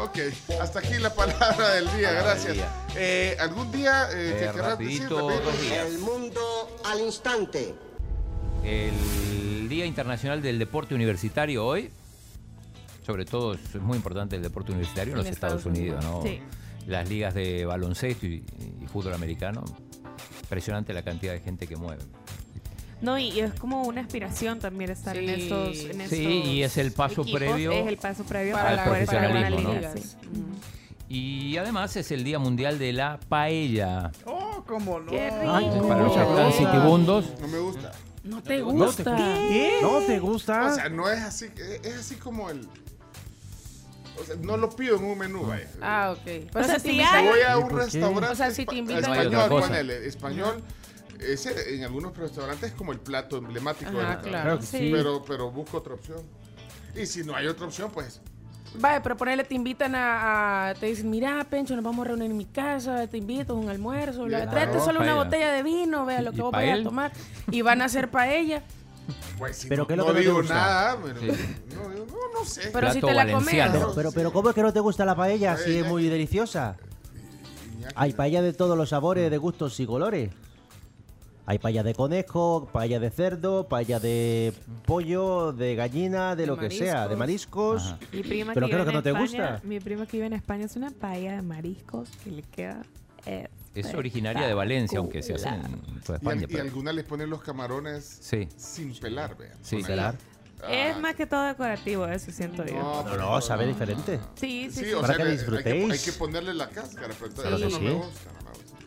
Ok, 0.02 0.18
hasta 0.62 0.80
aquí 0.80 0.94
la 0.98 1.14
palabra 1.14 1.70
del 1.76 1.86
día, 1.98 2.10
Palabra 2.10 2.36
del 2.36 2.44
gracias. 2.44 2.54
día. 2.54 2.70
Eh, 2.96 3.38
¿Algún 3.40 3.72
día 3.72 4.08
eh, 4.12 4.36
que 4.40 4.46
Eh, 4.46 4.52
querrás 4.54 4.78
decir? 4.80 5.08
días. 5.10 5.92
mundo 6.00 6.42
al 6.86 7.00
instante. 7.02 7.74
El 8.64 9.68
Día 9.70 9.86
Internacional 9.86 10.42
del 10.42 10.60
Deporte 10.60 10.96
Universitario 10.96 11.66
hoy, 11.66 11.92
sobre 13.10 13.26
todo 13.26 13.55
es 13.55 13.74
muy 13.82 13.97
importante 13.97 14.36
el 14.36 14.43
deporte 14.43 14.72
universitario 14.72 15.14
en 15.14 15.20
En 15.20 15.26
los 15.26 15.34
Estados, 15.34 15.57
Estados 15.66 15.78
Unidos, 15.80 16.05
¿no? 16.05 16.22
Sí. 16.22 16.39
Las 16.86 17.10
ligas 17.10 17.34
de 17.34 17.66
baloncesto 17.66 18.28
y, 18.28 18.43
y 18.84 18.86
fútbol 18.86 19.14
americano. 19.16 19.64
Impresionante 20.43 20.93
la 20.93 21.01
cantidad 21.01 21.34
de 21.34 21.39
gente 21.39 21.66
que 21.66 21.76
mueve. 21.76 22.03
No, 23.01 23.18
y, 23.18 23.30
y 23.32 23.39
es 23.39 23.53
como 23.55 23.82
una 23.84 24.01
aspiración 24.01 24.60
también 24.60 24.91
estar 24.91 25.18
en 25.18 25.28
estos. 25.28 25.76
En 25.86 26.07
Sí, 26.07 26.16
estos 26.18 26.22
y 26.51 26.62
es 26.62 26.78
el 26.78 26.91
paso 26.91 27.24
equipos. 27.24 27.39
previo 27.39 27.72
Es 27.72 27.88
el 27.88 27.97
paso 27.97 28.24
previo 28.26 28.53
Para 28.53 28.64
para, 28.64 28.76
la- 28.76 28.84
una 28.84 28.91
profesionalismo, 28.91 29.74
liga. 29.74 29.91
¿no? 29.95 30.01
sí. 30.01 30.18
Y 31.12 31.57
además 31.57 31.95
es 31.95 32.12
el 32.12 32.24
Día 32.24 32.38
Mundial 32.38 32.78
de 32.78 32.93
la 32.93 33.20
Paella. 33.28 34.12
Oh, 34.26 34.64
cómo 34.68 34.99
no. 34.99 35.10
Qué 35.10 35.32
rico. 35.32 35.51
Ay, 35.51 35.66
Para 35.88 36.03
los 36.03 36.55
citibundos. 36.55 37.26
No 37.41 37.47
me 37.47 37.57
gusta. 37.60 37.91
No 38.24 38.43
te 38.43 38.60
¿No 38.60 38.66
te, 38.68 38.72
gusta. 38.84 39.18
¿No 39.82 39.99
te 40.05 40.20
gusta? 40.20 40.66
O 40.68 40.76
sea, 40.76 40.89
no 40.89 41.10
es 41.10 41.20
así, 41.22 41.45
es 41.84 41.95
así 41.95 42.16
como 42.16 42.49
el... 42.51 42.68
O 44.22 44.24
sea, 44.26 44.36
no 44.42 44.58
lo 44.58 44.70
pido 44.70 44.98
en 44.98 45.04
un 45.06 45.18
menú, 45.18 45.44
vaya. 45.44 45.68
Ah, 45.82 46.14
ok. 46.18 46.24
Pero 46.26 46.60
O 46.60 46.64
sea, 46.64 46.76
si 46.80 46.84
te 46.84 46.90
si 46.90 46.96
invitan- 46.98 47.16
hay- 47.16 47.28
voy 47.28 47.40
a 47.42 47.54
¿Y 47.58 47.62
un 47.64 47.70
restaurante 47.70 48.32
O 48.32 48.36
sea, 48.36 48.52
si 48.52 48.66
te 48.66 48.76
invitan- 48.76 49.14
español, 49.14 49.50
ponele, 49.50 50.06
español, 50.08 50.64
ese 51.20 51.76
en 51.76 51.84
algunos 51.84 52.16
restaurantes 52.18 52.72
es 52.72 52.76
como 52.76 52.92
el 52.92 53.00
plato 53.00 53.38
emblemático 53.38 53.92
del 53.92 54.00
Ajá, 54.02 54.16
restaurante. 54.16 54.30
claro. 54.30 54.62
Sí. 54.62 54.90
Pero, 54.92 55.24
pero 55.26 55.52
busco 55.52 55.78
otra 55.78 55.94
opción. 55.94 56.22
Y 56.96 57.06
si 57.06 57.24
no 57.24 57.36
hay 57.36 57.48
otra 57.48 57.66
opción, 57.68 57.92
pues 57.92 58.22
Vaya, 58.76 59.02
pero 59.02 59.18
ponele, 59.18 59.44
te 59.44 59.56
invitan 59.56 59.96
a, 59.96 60.70
a- 60.70 60.74
Te 60.76 60.86
dicen, 60.86 61.10
mira, 61.10 61.44
Pencho, 61.50 61.76
nos 61.76 61.84
vamos 61.84 62.06
a 62.06 62.10
reunir 62.10 62.30
en 62.30 62.38
mi 62.38 62.46
casa, 62.46 63.08
te 63.08 63.18
invito 63.18 63.54
a 63.54 63.56
un 63.56 63.68
almuerzo. 63.68 64.26
bla, 64.26 64.42
Claro. 64.42 64.52
Tráete 64.52 64.80
solo 64.80 65.00
una 65.02 65.16
botella 65.16 65.52
de 65.54 65.64
vino, 65.64 66.06
vea 66.06 66.22
lo 66.22 66.32
¿Y 66.32 66.36
que 66.36 66.42
vos 66.44 66.52
vayas 66.52 66.80
a 66.82 66.84
tomar. 66.84 67.12
Y 67.50 67.64
van 67.64 67.82
a 67.82 67.86
hacer 67.86 68.12
paella. 68.12 68.62
Pues 69.38 69.57
si 69.57 69.68
Pero 69.70 69.84
no, 69.84 69.88
¿qué 69.88 69.93
es 69.93 69.97
lo 69.97 70.05
no 70.05 70.14
que 70.14 70.14
no 70.14 70.20
te 70.20 70.28
digo 70.30 70.43
nada, 70.43 70.97
pero 71.03 71.20
Sí. 71.20 71.28
no, 71.76 71.89
no, 71.89 72.05
no 72.39 72.45
sé. 72.45 72.70
Pero 72.72 72.93
si 72.93 73.01
te 73.01 73.14
la 73.14 73.32
comes. 73.32 73.53
Pero, 73.72 73.91
pero, 73.95 74.12
pero 74.12 74.34
¿cómo 74.34 74.49
es 74.49 74.55
que 74.55 74.62
no 74.62 74.74
te 74.74 74.80
gusta 74.80 75.05
la 75.05 75.16
paella? 75.16 75.57
Si 75.57 75.78
es 75.78 75.86
muy 75.86 76.07
deliciosa. 76.07 76.76
Iñaki, 77.78 77.93
Hay 77.95 78.14
paella 78.14 78.41
de 78.41 78.53
todos 78.53 78.78
los 78.78 78.89
sabores, 78.89 79.30
de 79.30 79.38
gustos 79.38 79.80
y 79.80 79.86
colores. 79.86 80.32
Hay 81.45 81.57
paella 81.57 81.82
de 81.82 81.95
conejo, 81.95 82.70
paella 82.72 82.99
de 82.99 83.10
cerdo, 83.10 83.68
paella 83.68 83.99
de 83.99 84.53
pollo, 84.86 85.51
de 85.51 85.74
gallina, 85.74 86.36
de, 86.36 86.43
De 86.43 86.47
lo 86.47 86.57
que 86.57 86.70
sea, 86.70 87.07
de 87.07 87.16
mariscos. 87.16 87.84
Ajá. 87.88 87.97
Mi 88.12 88.22
prima 88.22 88.53
¿Pero 88.53 88.68
que 88.68 88.74
vive 88.76 88.86
que 88.86 88.93
no 88.93 89.01
te 89.01 89.12
gusta? 89.14 89.60
Mi 89.64 89.80
prima 89.80 90.05
que 90.05 90.18
vive 90.18 90.28
en 90.28 90.34
España 90.34 90.66
es 90.66 90.76
una 90.76 90.91
paella 90.91 91.32
de 91.38 91.41
mariscos 91.41 92.07
que 92.24 92.30
le 92.32 92.43
queda. 92.43 92.84
Es 93.76 93.94
originaria 93.94 94.48
de 94.48 94.54
Valencia, 94.54 95.00
aunque 95.00 95.22
se 95.22 95.36
hace 95.36 95.48
en 95.48 96.02
toda 96.02 96.18
Y, 96.18 96.22
España. 96.22 96.38
al- 96.38 96.44
y 96.44 96.48
pero- 96.48 96.64
algunas 96.64 96.96
les 96.96 97.06
ponen 97.06 97.30
los 97.30 97.42
camarones 97.42 98.18
Sí. 98.22 98.50
sin 98.58 98.98
pelar, 99.00 99.38
vean. 99.38 99.54
Sí. 99.62 99.78
Con 99.78 99.86
Pelar. 99.86 100.16
el- 100.16 100.30
Es 100.70 100.96
Ah, 100.96 101.00
más 101.00 101.16
que 101.16 101.26
todo 101.26 101.44
decorativo, 101.44 102.06
eso 102.08 102.32
siento 102.32 102.66
yo. 102.66 102.74
no, 102.74 103.04
No, 103.04 103.10
pero- 103.10 103.18
no, 103.32 103.40
sabe 103.42 103.66
diferente. 103.66 104.20
Sí, 104.36 104.68
sí, 104.70 104.80
Sí, 104.80 104.86
sí. 104.88 104.94
o 104.94 105.02
Para 105.02 105.14
sea, 105.14 105.18
que 105.18 105.24
le- 105.30 105.38
disfrutéis. 105.38 105.84
Hay 105.84 105.88
que, 105.88 105.94
hay 105.94 106.00
que 106.00 106.12
ponerle 106.14 106.54
la 106.54 106.70
cáscara, 106.70 107.14
pero 107.18 107.32
Claro 107.34 107.56
eso 107.56 107.68
que 107.68 107.74
no 107.76 107.80
me 107.80 107.90
sí. 107.90 107.96
gusta, 107.96 108.32
no 108.34 108.44
me 108.44 108.50
gusta. 108.58 108.78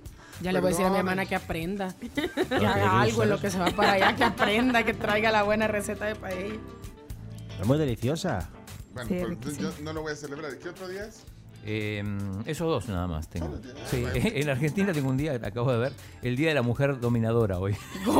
Ya 0.43 0.53
le 0.53 0.61
voy 0.61 0.67
a 0.67 0.71
decir 0.71 0.85
a 0.85 0.89
mi 0.89 0.95
Perdón. 0.97 1.09
hermana 1.09 1.27
que 1.27 1.35
aprenda. 1.37 1.95
Que 2.49 2.67
haga 2.67 3.01
algo 3.01 3.23
en 3.23 3.31
lo 3.31 3.41
que 3.41 3.51
se 3.51 3.59
va 3.59 3.71
para 3.71 3.93
allá, 3.93 4.15
que 4.17 4.25
aprenda, 4.25 4.85
que 4.85 4.93
traiga 4.93 5.31
la 5.33 5.45
buena 5.45 5.67
receta 5.67 6.05
de 6.05 6.15
paella. 6.17 6.57
Es 7.61 7.67
muy 7.67 7.79
deliciosa. 7.79 8.51
Bueno, 8.93 9.09
Sí, 9.09 9.15
pero 9.15 9.29
riquísimo. 9.31 9.71
yo 9.71 9.83
no 9.85 9.93
lo 9.95 10.03
voy 10.03 10.13
a 10.13 10.17
celebrar. 10.17 10.59
¿Qué 10.59 10.69
otro 10.69 10.89
día 10.89 11.07
es? 11.07 11.23
Eh, 11.65 12.03
esos 12.47 12.69
dos 12.69 12.89
nada 12.89 13.07
más 13.07 13.29
tengo. 13.29 13.61
Sí, 13.87 14.05
en 14.15 14.51
Argentina 14.51 14.93
tengo 14.93 15.11
un 15.11 15.17
día, 15.17 15.35
acabo 15.35 15.73
de 15.73 15.79
ver, 15.79 15.93
el 16.23 16.37
Día 16.37 16.49
de 16.49 16.55
la 16.55 16.63
Mujer 16.63 16.99
Dominadora 17.01 17.59
hoy. 17.59 17.77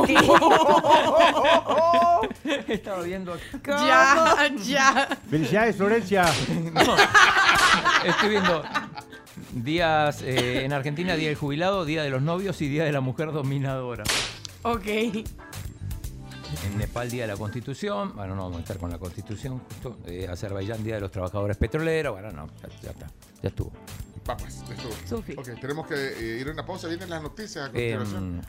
Estaba 2.67 3.03
viendo 3.03 3.33
acá. 3.33 3.77
Ya, 3.87 4.49
ya. 4.55 5.07
Felicidades, 5.29 5.75
Florencia. 5.75 6.25
No, 6.73 6.95
estoy 8.05 8.29
viendo 8.29 8.63
días 9.53 10.21
eh, 10.21 10.63
en 10.63 10.73
Argentina, 10.73 11.15
Día 11.15 11.27
del 11.27 11.37
Jubilado, 11.37 11.85
Día 11.85 12.03
de 12.03 12.09
los 12.09 12.21
Novios 12.21 12.61
y 12.61 12.67
Día 12.67 12.85
de 12.85 12.91
la 12.91 13.01
Mujer 13.01 13.31
Dominadora. 13.31 14.03
Ok. 14.63 14.87
En 16.65 16.77
Nepal, 16.77 17.09
Día 17.09 17.23
de 17.23 17.27
la 17.29 17.37
Constitución. 17.37 18.15
Bueno, 18.15 18.35
no 18.35 18.43
vamos 18.43 18.57
a 18.57 18.61
estar 18.61 18.77
con 18.77 18.89
la 18.89 18.97
Constitución 18.97 19.59
justo. 19.59 19.97
Eh, 20.05 20.27
Azerbaiyán, 20.29 20.83
Día 20.83 20.95
de 20.95 21.01
los 21.01 21.11
Trabajadores 21.11 21.57
Petroleros. 21.57 22.13
Bueno, 22.13 22.31
no, 22.31 22.47
ya, 22.61 22.69
ya 22.81 22.91
está. 22.91 23.07
Ya 23.41 23.49
estuvo. 23.49 23.71
Va, 24.29 24.37
pues, 24.37 24.55
estuvo. 24.69 24.93
Sufi. 25.07 25.33
Ok, 25.33 25.59
tenemos 25.59 25.87
que 25.87 25.95
eh, 25.95 26.39
ir 26.39 26.47
a 26.47 26.51
una 26.51 26.65
pausa. 26.65 26.87
Vienen 26.87 27.09
las 27.09 27.21
noticias 27.21 27.57
a 27.57 27.67
Em, 27.77 27.97
continuación. 27.97 28.41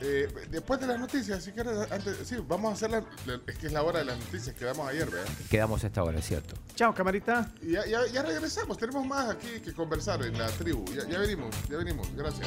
Eh, 0.00 0.28
después 0.50 0.78
de 0.78 0.86
las 0.86 1.00
noticias, 1.00 1.42
si 1.42 1.50
quieres, 1.50 1.90
antes, 1.90 2.18
sí, 2.24 2.36
vamos 2.46 2.70
a 2.70 2.74
hacer 2.74 2.90
la, 2.90 3.00
la- 3.26 3.40
es 3.48 3.58
que 3.58 3.66
es 3.66 3.72
la 3.72 3.82
hora 3.82 3.98
de 3.98 4.04
las 4.04 4.16
noticias, 4.16 4.54
quedamos 4.54 4.88
ayer, 4.88 5.10
¿verdad? 5.10 5.26
quedamos 5.50 5.82
a 5.82 5.88
esta 5.88 6.04
hora, 6.04 6.18
es 6.20 6.24
cierto. 6.24 6.54
Chao, 6.76 6.94
camarita. 6.94 7.50
Y 7.60 7.72
ya, 7.72 7.84
ya, 7.84 8.06
ya 8.06 8.22
regresamos, 8.22 8.78
tenemos 8.78 9.04
más 9.04 9.28
aquí 9.30 9.58
que 9.64 9.72
conversar 9.72 10.24
en 10.24 10.38
la 10.38 10.46
tribu. 10.50 10.84
Ya, 10.94 11.04
ya 11.08 11.18
venimos, 11.18 11.52
ya 11.68 11.78
venimos, 11.78 12.06
gracias. 12.14 12.46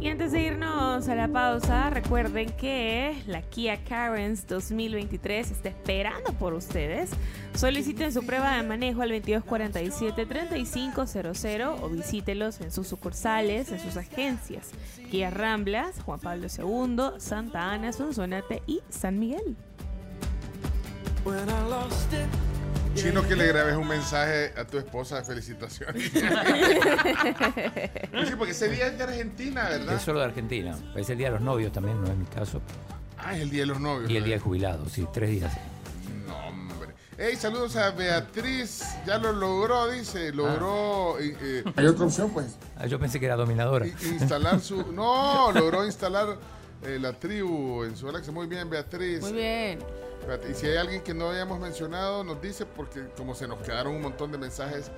Y 0.00 0.08
antes 0.08 0.32
de 0.32 0.40
irnos 0.42 1.08
a 1.08 1.14
la 1.14 1.28
pausa, 1.28 1.88
recuerden 1.90 2.50
que 2.56 3.22
la 3.26 3.42
Kia 3.42 3.84
Carens 3.84 4.44
2023 4.46 5.50
está 5.50 5.70
esperando 5.70 6.34
por 6.34 6.52
ustedes. 6.52 7.08
Soliciten 7.54 8.12
su 8.12 8.26
prueba 8.26 8.54
de 8.56 8.64
manejo 8.64 9.00
al 9.02 9.10
2247-3500 9.10 11.78
o 11.80 11.88
visítelos 11.88 12.60
en 12.60 12.70
sus 12.70 12.86
sucursales, 12.88 13.72
en 13.72 13.80
sus 13.80 13.96
agencias. 13.96 14.72
Kia 15.10 15.30
Ramblas, 15.30 16.02
Juan 16.02 16.20
Pablo 16.20 16.48
II, 16.48 17.18
Santa 17.18 17.72
Ana, 17.72 17.92
Sonsonate 17.92 18.62
y 18.66 18.82
San 18.90 19.18
Miguel. 19.18 19.56
Chino, 22.94 23.26
que 23.26 23.34
le 23.36 23.46
grabes 23.48 23.76
un 23.76 23.88
mensaje 23.88 24.52
a 24.56 24.64
tu 24.64 24.78
esposa 24.78 25.16
de 25.18 25.24
felicitaciones. 25.24 26.10
Pues 28.14 28.28
sí, 28.28 28.34
porque 28.36 28.52
ese 28.52 28.68
día 28.68 28.86
es 28.86 28.96
de 28.96 29.04
Argentina, 29.04 29.68
¿verdad? 29.68 29.94
Es 29.96 30.02
solo 30.02 30.20
de 30.20 30.26
Argentina. 30.26 30.76
Es 30.94 31.10
el 31.10 31.18
Día 31.18 31.26
de 31.28 31.32
los 31.34 31.40
Novios 31.40 31.72
también, 31.72 32.00
no 32.00 32.06
es 32.06 32.16
mi 32.16 32.24
caso. 32.26 32.60
Ah, 33.18 33.34
es 33.34 33.42
el 33.42 33.50
día 33.50 33.60
de 33.62 33.66
los 33.66 33.80
novios. 33.80 34.10
Y 34.10 34.16
el 34.16 34.20
¿no? 34.22 34.26
Día 34.26 34.36
de 34.36 34.40
Jubilados, 34.40 34.92
sí, 34.92 35.06
tres 35.12 35.30
días. 35.30 35.52
No, 36.26 36.36
hombre. 36.46 36.90
Hey, 37.18 37.36
saludos 37.36 37.74
a 37.76 37.90
Beatriz. 37.90 38.82
Ya 39.06 39.18
lo 39.18 39.32
logró, 39.32 39.88
dice. 39.88 40.32
Logró. 40.32 41.18
eh, 41.18 41.36
eh, 41.40 41.64
Hay 41.76 41.86
otra 41.86 42.04
opción, 42.06 42.30
pues. 42.30 42.56
Ah, 42.76 42.86
yo 42.86 42.98
pensé 43.00 43.18
que 43.18 43.26
era 43.26 43.36
dominadora. 43.36 43.86
Instalar 43.86 44.60
su. 44.60 44.76
No, 44.92 45.50
logró 45.52 45.84
instalar 45.86 46.36
eh, 46.84 46.98
la 47.00 47.12
tribu 47.14 47.82
en 47.84 47.96
su 47.96 48.08
Alexa. 48.08 48.30
Muy 48.30 48.46
bien, 48.46 48.68
Beatriz. 48.70 49.20
Muy 49.22 49.32
bien. 49.32 49.78
Espérate, 50.24 50.50
Y 50.50 50.54
si 50.54 50.66
hay 50.66 50.78
alguien 50.78 51.02
que 51.02 51.12
no 51.12 51.28
hayamos 51.28 51.60
mencionado, 51.60 52.24
nos 52.24 52.40
dice, 52.40 52.64
porque 52.64 53.08
como 53.14 53.34
se 53.34 53.46
nos 53.46 53.58
quedaron 53.58 53.94
un 53.94 54.00
montón 54.00 54.32
de 54.32 54.38
mensajes 54.38 54.90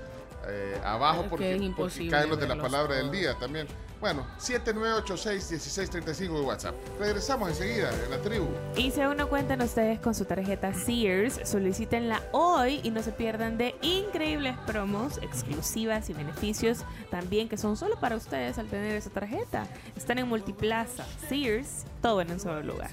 eh, 0.47 0.81
abajo, 0.85 1.27
porque, 1.29 1.73
porque 1.77 2.09
caen 2.09 2.31
los 2.31 2.39
de 2.39 2.47
la 2.47 2.57
palabra 2.57 2.95
del 2.95 3.11
día 3.11 3.35
también. 3.35 3.67
Bueno, 4.01 4.27
7986-1635 4.39 6.19
de 6.19 6.41
WhatsApp. 6.41 6.75
Regresamos 6.99 7.49
enseguida 7.49 7.91
en 8.05 8.11
la 8.11 8.19
tribu. 8.19 8.49
Y 8.77 8.91
si 8.91 9.01
aún 9.01 9.17
no 9.17 9.29
cuentan 9.29 9.63
ustedes 9.63 9.99
con 10.01 10.15
su 10.15 10.27
tarjeta 10.27 10.75
Sears, 10.75 11.41
solicítenla 11.45 12.23
hoy 12.33 12.81
y 12.83 12.91
no 12.91 13.03
se 13.03 13.13
pierdan 13.13 13.57
de 13.57 13.75
increíbles 13.81 14.57
promos, 14.67 15.19
exclusivas 15.23 16.11
y 16.11 16.13
beneficios 16.13 16.85
también 17.11 17.49
que 17.49 17.57
son 17.57 17.77
solo 17.77 17.99
para 17.99 18.17
ustedes 18.17 18.59
al 18.59 18.67
tener 18.67 18.97
esa 18.97 19.11
tarjeta. 19.11 19.67
Están 19.97 20.19
en 20.19 20.29
Multiplaza, 20.29 21.05
Sears, 21.29 21.85
todo 22.03 22.21
en 22.21 22.33
un 22.33 22.41
solo 22.41 22.63
lugar. 22.63 22.91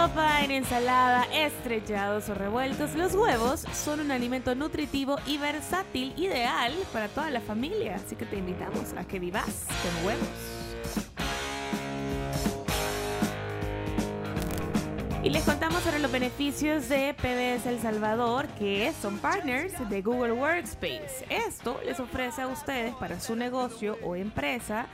Sopa, 0.00 0.42
en 0.42 0.50
ensalada, 0.50 1.24
estrellados 1.24 2.30
o 2.30 2.34
revueltos, 2.34 2.94
los 2.94 3.14
huevos 3.14 3.66
son 3.74 4.00
un 4.00 4.10
alimento 4.10 4.54
nutritivo 4.54 5.18
y 5.26 5.36
versátil 5.36 6.14
ideal 6.16 6.72
para 6.90 7.08
toda 7.08 7.30
la 7.30 7.42
familia. 7.42 7.96
Así 7.96 8.16
que 8.16 8.24
te 8.24 8.36
invitamos 8.36 8.94
a 8.96 9.04
que 9.04 9.18
vivas 9.18 9.66
con 9.82 10.06
huevos. 10.06 10.60
Y 15.22 15.28
les 15.28 15.44
contamos 15.44 15.82
sobre 15.82 15.98
los 15.98 16.10
beneficios 16.10 16.88
de 16.88 17.12
PBS 17.12 17.66
El 17.66 17.78
Salvador, 17.80 18.46
que 18.58 18.90
son 19.02 19.18
partners 19.18 19.74
de 19.90 20.00
Google 20.00 20.32
Workspace. 20.32 21.26
Esto 21.28 21.78
les 21.84 22.00
ofrece 22.00 22.40
a 22.40 22.48
ustedes 22.48 22.94
para 22.94 23.20
su 23.20 23.36
negocio 23.36 23.98
o 24.02 24.16
empresa, 24.16 24.86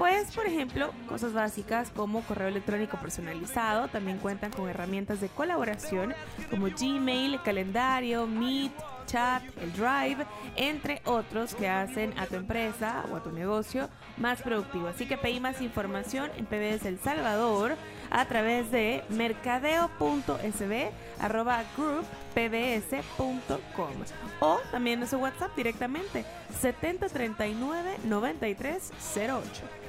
pues, 0.00 0.34
por 0.34 0.46
ejemplo, 0.46 0.94
cosas 1.06 1.34
básicas 1.34 1.90
como 1.90 2.22
correo 2.22 2.48
electrónico 2.48 2.96
personalizado. 2.96 3.88
También 3.88 4.16
cuentan 4.16 4.50
con 4.50 4.66
herramientas 4.66 5.20
de 5.20 5.28
colaboración 5.28 6.14
como 6.48 6.68
Gmail, 6.68 7.42
calendario, 7.42 8.26
Meet, 8.26 8.72
chat, 9.04 9.42
el 9.60 9.70
Drive, 9.74 10.24
entre 10.56 11.02
otros 11.04 11.54
que 11.54 11.68
hacen 11.68 12.18
a 12.18 12.24
tu 12.24 12.36
empresa 12.36 13.04
o 13.12 13.16
a 13.16 13.22
tu 13.22 13.30
negocio 13.30 13.90
más 14.16 14.40
productivo. 14.40 14.88
Así 14.88 15.06
que 15.06 15.18
pedí 15.18 15.38
más 15.38 15.60
información 15.60 16.30
en 16.38 16.46
PBS 16.46 16.86
El 16.86 16.98
Salvador 16.98 17.76
a 18.10 18.24
través 18.24 18.70
de 18.70 19.04
mercadeo.sb 19.10 20.90
arroba 21.20 21.62
group 21.76 22.06
pbs.com 22.34 23.92
o 24.40 24.60
también 24.70 25.02
en 25.02 25.08
su 25.08 25.18
WhatsApp 25.18 25.54
directamente 25.54 26.24
7039 26.58 27.98
9308. 28.04 29.79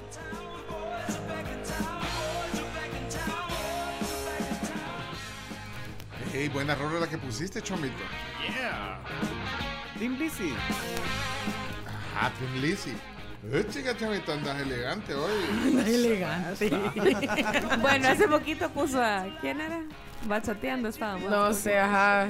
Hey, 6.34 6.48
buena 6.48 6.76
rola 6.76 7.02
la 7.02 7.08
que 7.08 7.18
pusiste, 7.18 7.62
Chomito. 7.62 8.04
Yeah. 8.48 9.00
Team 10.00 10.18
Lizzy. 10.18 10.54
Ajá, 12.16 12.32
Tim 12.40 12.62
Lizzy. 12.62 12.94
Eh, 13.52 13.66
chica, 13.70 13.98
Chomito, 13.98 14.32
andas 14.32 14.62
elegante 14.62 15.14
hoy. 15.14 15.44
Andas 15.64 15.88
elegante. 15.88 16.70
bueno, 17.82 18.08
hace 18.08 18.28
poquito 18.28 18.70
puso 18.70 19.02
a. 19.02 19.26
¿Quién 19.42 19.60
era? 19.60 19.84
Bachateando 20.26 20.90
estábamos. 20.90 21.30
No 21.30 21.54
sé, 21.54 21.78
ajá. 21.78 22.30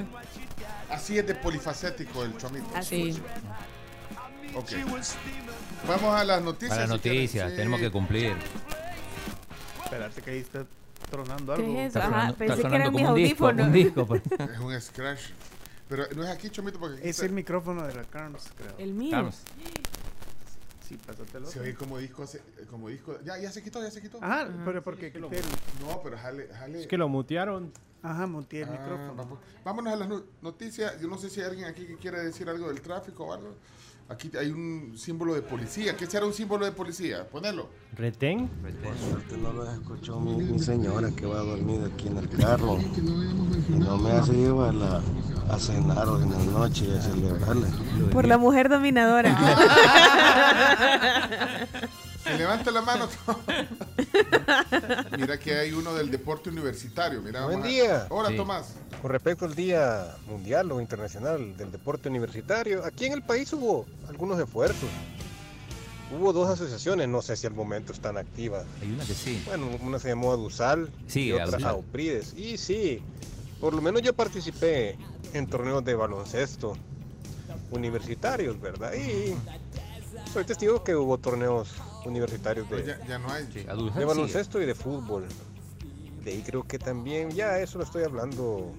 Así 0.90 1.18
es 1.18 1.26
de 1.26 1.34
polifacético 1.34 2.24
el 2.24 2.36
Chomito. 2.38 2.74
Así. 2.74 3.22
Vamos 5.86 6.14
a 6.14 6.24
las 6.24 6.42
noticias. 6.42 6.70
Para 6.70 6.82
las 6.82 6.90
noticias, 6.90 7.50
Sí. 7.50 7.56
tenemos 7.56 7.80
que 7.80 7.90
cumplir. 7.90 8.34
Espérate 9.84 10.22
que 10.22 10.30
ahí 10.30 10.38
está 10.38 10.64
tronando 11.10 11.54
¿Qué 11.54 11.62
algo. 11.62 11.72
es 11.74 11.78
eso? 11.78 11.98
Está 11.98 12.00
Ajá, 12.00 12.10
sonando- 12.10 12.36
pensé 12.38 12.54
está 12.54 12.68
que 12.68 12.74
eran 12.76 12.92
mis 12.92 13.02
como 13.02 13.14
un 13.14 13.22
disco, 13.22 13.44
audífonos. 13.46 13.66
un 13.66 13.72
disco, 13.72 14.06
pues. 14.06 14.22
Es 14.54 14.58
un 14.60 14.80
scratch. 14.80 15.20
Pero 15.88 16.04
no 16.16 16.22
es 16.24 16.30
aquí, 16.30 16.48
Chomito, 16.50 16.78
porque 16.78 16.96
aquí 16.98 17.08
Es 17.08 17.16
está- 17.16 17.26
el 17.26 17.32
micrófono 17.32 17.86
de 17.86 17.94
la 17.94 18.04
Carms, 18.04 18.44
creo. 18.56 18.72
El 18.78 18.92
mío. 18.94 19.10
Carms. 19.10 19.42
Sí, 20.88 20.96
pásatelo. 21.06 21.46
se 21.46 21.60
oye 21.60 21.74
como 21.74 21.98
disco, 21.98 22.24
como 22.70 22.88
disco. 22.88 23.18
Ya, 23.24 23.38
ya 23.38 23.50
se 23.50 23.62
quitó, 23.62 23.82
ya 23.82 23.90
se 23.90 24.00
quitó. 24.02 24.18
Ajá, 24.22 24.48
pero 24.64 24.82
porque 24.82 25.10
quité 25.12 25.38
el- 25.38 25.44
No, 25.86 26.00
pero 26.02 26.18
jale, 26.18 26.48
jale. 26.48 26.80
Es 26.82 26.86
que 26.86 26.98
lo 26.98 27.08
mutearon. 27.08 27.72
Ajá, 28.02 28.26
monté 28.26 28.62
el 28.62 28.68
Ah, 28.68 28.72
micrófono. 28.72 29.14
vamos- 29.14 29.38
Vámonos 29.64 29.92
a 29.92 29.96
las 29.96 30.08
no- 30.08 30.22
noticias. 30.42 31.00
Yo 31.00 31.08
no 31.08 31.16
sé 31.18 31.30
si 31.30 31.40
hay 31.40 31.46
alguien 31.46 31.66
aquí 31.66 31.86
que 31.86 31.96
quiere 31.96 32.20
decir 32.20 32.48
algo 32.48 32.68
del 32.68 32.80
tráfico 32.80 33.24
o 33.26 33.32
algo. 33.32 33.54
Aquí 34.12 34.30
hay 34.38 34.50
un 34.50 34.92
símbolo 34.96 35.34
de 35.34 35.40
policía. 35.40 35.96
¿Qué 35.96 36.06
será 36.06 36.26
un 36.26 36.34
símbolo 36.34 36.66
de 36.66 36.72
policía? 36.72 37.26
Ponelo. 37.28 37.70
¿Retén? 37.94 38.48
Por 38.48 38.96
suerte 38.98 39.36
no 39.38 39.52
lo 39.54 39.70
escuchó 39.70 40.20
mi, 40.20 40.36
mi 40.36 40.58
señora 40.58 41.08
que 41.16 41.24
va 41.24 41.40
a 41.40 41.42
dormir 41.42 41.80
aquí 41.94 42.08
en 42.08 42.18
el 42.18 42.28
carro. 42.28 42.78
Y 42.78 43.72
no 43.72 43.96
me 43.96 44.10
hace 44.12 44.32
a, 44.46 44.72
la, 44.72 45.00
a 45.50 45.58
cenar 45.58 46.06
hoy 46.08 46.22
en 46.24 46.30
la 46.30 46.38
noche 46.58 46.84
y 46.86 46.94
a 46.96 47.00
celebrarle. 47.00 47.66
Por 48.12 48.26
la 48.26 48.36
mujer 48.36 48.68
dominadora. 48.68 49.34
Que 52.24 52.38
levante 52.38 52.70
la 52.70 52.82
mano. 52.82 53.08
Mira 55.18 55.38
que 55.40 55.56
hay 55.56 55.72
uno 55.72 55.92
del 55.92 56.08
deporte 56.08 56.50
universitario. 56.50 57.20
Mira, 57.20 57.46
Buen 57.46 57.64
día. 57.64 58.06
Hola, 58.10 58.28
Sí. 58.28 58.36
Tomás. 58.36 58.74
Con 59.02 59.10
respecto 59.10 59.44
al 59.46 59.56
Día 59.56 60.14
Mundial 60.28 60.70
o 60.70 60.80
Internacional 60.80 61.56
del 61.56 61.72
Deporte 61.72 62.08
Universitario, 62.08 62.84
aquí 62.84 63.06
en 63.06 63.12
el 63.14 63.22
país 63.22 63.52
hubo 63.52 63.84
algunos 64.08 64.38
esfuerzos. 64.38 64.88
Hubo 66.16 66.32
dos 66.32 66.48
asociaciones, 66.48 67.08
no 67.08 67.20
sé 67.20 67.34
si 67.34 67.48
al 67.48 67.52
momento 67.54 67.92
están 67.92 68.16
activas. 68.16 68.64
Hay 68.80 68.92
una 68.92 69.04
que 69.04 69.14
sí. 69.14 69.42
Bueno, 69.44 69.66
una 69.82 69.98
se 69.98 70.10
llamó 70.10 70.30
Adusal 70.30 70.88
Sí, 71.08 71.26
y 71.26 71.32
otra. 71.32 71.70
Auprides. 71.70 72.34
Y 72.36 72.58
sí, 72.58 73.02
por 73.60 73.74
lo 73.74 73.82
menos 73.82 74.02
yo 74.02 74.12
participé 74.14 74.96
en 75.32 75.48
torneos 75.48 75.84
de 75.84 75.96
baloncesto 75.96 76.76
universitarios, 77.72 78.60
¿verdad? 78.60 78.92
Y 78.94 79.34
soy 80.32 80.44
testigo 80.44 80.84
que 80.84 80.94
hubo 80.94 81.18
torneos 81.18 81.70
universitarios 82.04 82.70
de, 82.70 82.76
Pues 82.76 82.86
ya, 82.86 83.04
ya 83.04 83.18
no 83.18 83.32
hay. 83.32 83.46
De 83.46 83.62
sí. 83.62 84.04
baloncesto 84.04 84.62
y 84.62 84.66
de 84.66 84.76
fútbol. 84.76 85.26
De 86.24 86.30
ahí 86.30 86.42
creo 86.46 86.62
que 86.62 86.78
también, 86.78 87.30
ya 87.30 87.58
eso 87.58 87.78
lo 87.78 87.84
estoy 87.84 88.04
hablando 88.04 88.70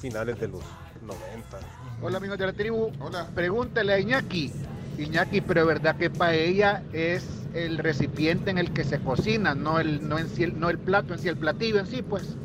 finales 0.00 0.38
de 0.40 0.48
los 0.48 0.62
90. 1.02 1.58
Hola 2.02 2.16
amigos 2.18 2.38
de 2.38 2.46
la 2.46 2.52
tribu. 2.52 2.90
Hola. 3.00 3.26
Pregúntale 3.34 3.92
a 3.92 3.98
Iñaki. 3.98 4.52
Iñaki, 4.98 5.40
pero 5.40 5.66
verdad 5.66 5.96
que 5.96 6.10
paella 6.10 6.82
es 6.92 7.24
el 7.54 7.78
recipiente 7.78 8.50
en 8.50 8.58
el 8.58 8.72
que 8.72 8.84
se 8.84 8.98
cocina, 9.00 9.54
no 9.54 9.78
el, 9.80 10.08
no 10.08 10.18
en 10.18 10.28
sí 10.28 10.44
el- 10.44 10.58
no 10.58 10.70
el 10.70 10.78
plato 10.78 11.14
en 11.14 11.20
sí, 11.20 11.28
el 11.28 11.36
platillo 11.36 11.78
en 11.80 11.86
sí, 11.86 12.02
pues. 12.02 12.36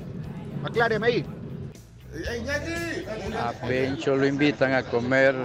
Acláreme 0.64 1.08
ahí. 1.08 1.26
A 3.38 3.52
Pencho 3.68 4.16
lo 4.16 4.26
invitan 4.26 4.74
a 4.74 4.84
comer 4.84 5.36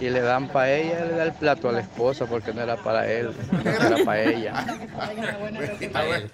y 0.00 0.08
le 0.10 0.20
dan 0.20 0.48
paella, 0.48 1.04
le 1.04 1.12
da 1.16 1.24
el 1.24 1.32
plato 1.32 1.68
a 1.68 1.72
la 1.72 1.80
esposa 1.80 2.26
porque 2.26 2.52
no 2.54 2.62
era 2.62 2.76
para 2.76 3.10
él, 3.10 3.30
era 3.64 4.04
para 4.04 4.22
ella. 4.22 4.66
Está 5.80 6.04
bueno. 6.06 6.26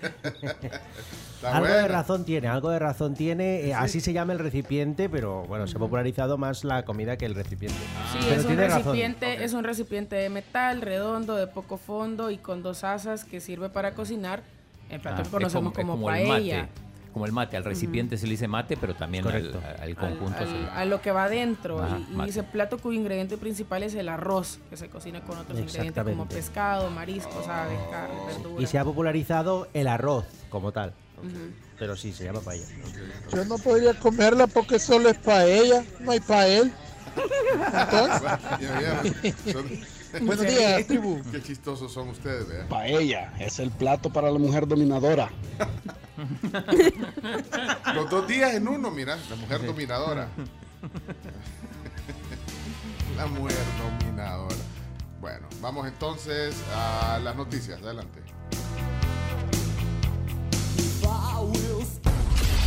Está 1.36 1.56
algo 1.58 1.66
de 1.68 1.88
razón 1.88 2.24
tiene, 2.24 2.48
algo 2.48 2.70
de 2.70 2.78
razón 2.78 3.14
tiene. 3.14 3.60
eh, 3.66 3.74
Así 3.74 4.00
se 4.00 4.12
llama 4.12 4.32
el 4.32 4.38
recipiente, 4.38 5.08
pero 5.08 5.42
bueno, 5.44 5.66
se 5.66 5.76
ha 5.76 5.78
popularizado 5.78 6.38
más 6.38 6.64
la 6.64 6.84
comida 6.84 7.16
que 7.18 7.26
el 7.26 7.34
recipiente. 7.34 7.76
Sí, 8.12 8.18
pero 8.22 8.32
es 8.34 8.40
un, 8.40 8.46
tiene 8.46 8.66
razón. 8.68 8.82
recipiente, 8.84 9.44
es 9.44 9.52
un 9.52 9.64
recipiente 9.64 10.16
de 10.16 10.28
metal, 10.30 10.80
redondo, 10.80 11.36
de 11.36 11.46
poco 11.46 11.76
fondo 11.76 12.30
y 12.30 12.38
con 12.38 12.62
dos 12.62 12.84
asas 12.84 13.24
que 13.24 13.40
sirve 13.40 13.68
para 13.68 13.92
cocinar 13.92 14.42
el 14.88 15.00
plato 15.00 15.16
Ah, 15.16 15.22
que 15.22 15.22
es 15.24 15.28
conocemos 15.28 15.72
es 15.76 15.84
como, 15.84 16.10
el 16.10 16.26
paella. 16.26 16.58
mate. 16.62 16.85
Como 17.16 17.24
el 17.24 17.32
mate, 17.32 17.56
al 17.56 17.64
recipiente 17.64 18.18
se 18.18 18.26
le 18.26 18.32
dice 18.32 18.46
mate, 18.46 18.76
pero 18.76 18.94
también 18.94 19.26
al, 19.26 19.96
conjunto 19.96 20.36
al- 20.38 20.46
se 20.46 20.52
le- 20.52 20.68
a 20.68 20.84
lo 20.84 21.00
que 21.00 21.10
va 21.12 21.24
adentro. 21.24 21.82
Ajá, 21.82 21.98
y, 21.98 22.20
y 22.20 22.24
dice 22.26 22.42
plato 22.42 22.76
cuyo 22.76 23.00
ingrediente 23.00 23.38
principal 23.38 23.82
es 23.84 23.94
el 23.94 24.10
arroz, 24.10 24.58
que 24.68 24.76
se 24.76 24.90
cocina 24.90 25.22
con 25.22 25.38
otros 25.38 25.58
ingredientes 25.58 26.04
como 26.04 26.28
pescado, 26.28 26.90
mariscos, 26.90 27.48
aves, 27.48 27.78
carne, 27.90 28.16
verduras. 28.26 28.62
Y 28.62 28.66
se 28.66 28.78
ha 28.78 28.84
popularizado 28.84 29.66
el 29.72 29.88
arroz 29.88 30.26
como 30.50 30.72
tal. 30.72 30.92
Pero 31.78 31.96
sí, 31.96 32.12
se 32.12 32.24
llama 32.24 32.40
paella. 32.42 32.66
Yo 33.32 33.46
no 33.46 33.56
podría 33.56 33.94
comerla 33.98 34.46
porque 34.46 34.78
solo 34.78 35.08
es 35.08 35.16
para 35.16 35.46
ella, 35.46 35.82
no 36.00 36.10
hay 36.10 36.20
para 36.20 36.46
él. 36.48 36.70
Buenos 40.22 40.46
días, 40.46 40.86
tribu. 40.86 41.20
Qué 41.30 41.42
chistosos 41.42 41.92
son 41.92 42.08
ustedes, 42.10 42.48
vea. 42.48 42.68
Paella 42.68 43.32
es 43.38 43.58
el 43.58 43.70
plato 43.70 44.10
para 44.10 44.30
la 44.30 44.38
mujer 44.38 44.66
dominadora. 44.66 45.30
Los 47.94 48.10
dos 48.10 48.26
días 48.26 48.54
en 48.54 48.66
uno, 48.68 48.90
mira, 48.90 49.16
la 49.28 49.36
mujer 49.36 49.64
dominadora. 49.64 50.28
La 53.16 53.26
mujer 53.26 53.56
dominadora. 53.78 54.56
Bueno, 55.20 55.46
vamos 55.60 55.86
entonces 55.86 56.54
a 56.74 57.18
las 57.22 57.36
noticias. 57.36 57.80
Adelante. 57.82 58.20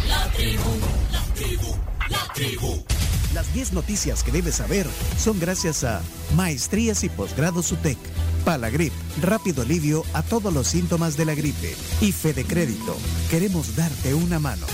La 0.07 0.31
tribu, 0.31 0.69
la 1.11 1.21
tribu, 1.33 1.75
la 2.09 2.33
tribu. 2.33 2.85
Las 3.33 3.53
10 3.53 3.73
noticias 3.73 4.23
que 4.23 4.31
debes 4.31 4.55
saber 4.55 4.87
son 5.17 5.39
gracias 5.39 5.83
a 5.83 6.01
Maestrías 6.35 7.03
y 7.03 7.09
Posgrados 7.09 7.71
UTEC, 7.71 7.97
Palagrip, 8.43 8.93
rápido 9.21 9.61
alivio 9.61 10.03
a 10.13 10.23
todos 10.23 10.51
los 10.51 10.67
síntomas 10.67 11.15
de 11.15 11.25
la 11.25 11.35
gripe. 11.35 11.75
Y 12.01 12.11
Fede 12.11 12.43
Crédito, 12.43 12.97
queremos 13.29 13.75
darte 13.75 14.15
una 14.15 14.39
mano. 14.39 14.65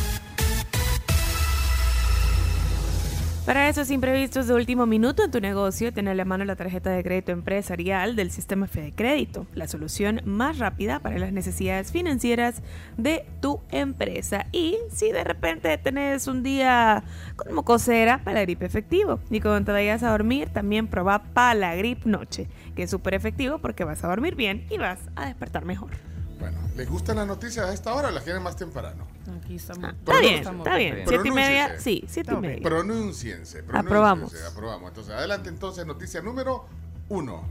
Para 3.46 3.70
esos 3.70 3.92
imprevistos 3.92 4.48
de 4.48 4.56
último 4.56 4.88
minuto 4.88 5.24
en 5.24 5.30
tu 5.30 5.40
negocio, 5.40 5.94
ten 5.94 6.08
a 6.08 6.16
la 6.16 6.26
mano 6.26 6.46
la 6.46 6.56
tarjeta 6.56 6.90
de 6.90 7.04
crédito 7.04 7.32
empresarial 7.32 8.16
del 8.16 8.32
sistema 8.32 8.66
Fede 8.66 8.92
Crédito, 8.92 9.46
la 9.54 9.68
solución 9.68 10.22
más 10.26 10.58
rápida 10.58 11.00
para 11.00 11.20
las 11.20 11.32
necesidades 11.32 11.92
financieras 11.92 12.64
de 12.98 13.24
tu 13.42 13.62
empresa. 13.70 14.48
Y 14.52 14.78
si 14.90 15.12
de 15.12 15.24
repente 15.24 15.78
tenés 15.78 16.26
un 16.26 16.42
día 16.42 17.04
con 17.36 17.54
mocosera, 17.54 18.24
Palagrip 18.24 18.64
efectivo. 18.64 19.20
Y 19.30 19.42
cuando 19.42 19.66
te 19.66 19.74
vayas 19.74 20.02
a 20.02 20.10
dormir, 20.10 20.50
también 20.50 20.88
probá 20.88 21.22
Palagrip 21.36 22.04
Noche, 22.06 22.48
que 22.76 22.84
es 22.84 22.90
súper 22.90 23.14
efectivo 23.14 23.60
porque 23.60 23.84
vas 23.84 24.04
a 24.04 24.08
dormir 24.08 24.34
bien 24.34 24.66
y 24.72 24.80
vas 24.80 25.02
a 25.16 25.28
despertar 25.28 25.66
mejor. 25.66 26.15
Bueno, 26.40 26.58
¿les 26.76 26.90
gustan 26.90 27.18
las 27.18 27.28
noticias 27.28 27.66
a 27.66 27.74
esta 27.74 27.94
hora 27.94 28.10
o 28.10 28.12
las 28.12 28.24
quieren 28.24 28.44
más 28.44 28.56
temprano? 28.56 29.08
Aquí 29.42 29.56
estamos. 29.56 29.94
Está 29.94 30.20
bien, 30.20 30.36
está 30.36 30.76
bien. 30.76 31.04
Siete 31.08 31.28
y 31.28 31.32
media, 31.32 31.80
sí, 31.80 32.04
siete 32.08 32.34
y 32.34 32.38
media. 32.38 32.64
Pronúnciense. 32.64 33.64
pronúnciense, 33.64 33.78
Aprobamos. 33.78 34.46
Aprobamos. 34.46 34.90
Entonces, 34.90 35.14
adelante 35.14 35.50
entonces, 35.50 35.86
noticia 35.86 36.22
número 36.22 36.66
uno. 37.10 37.44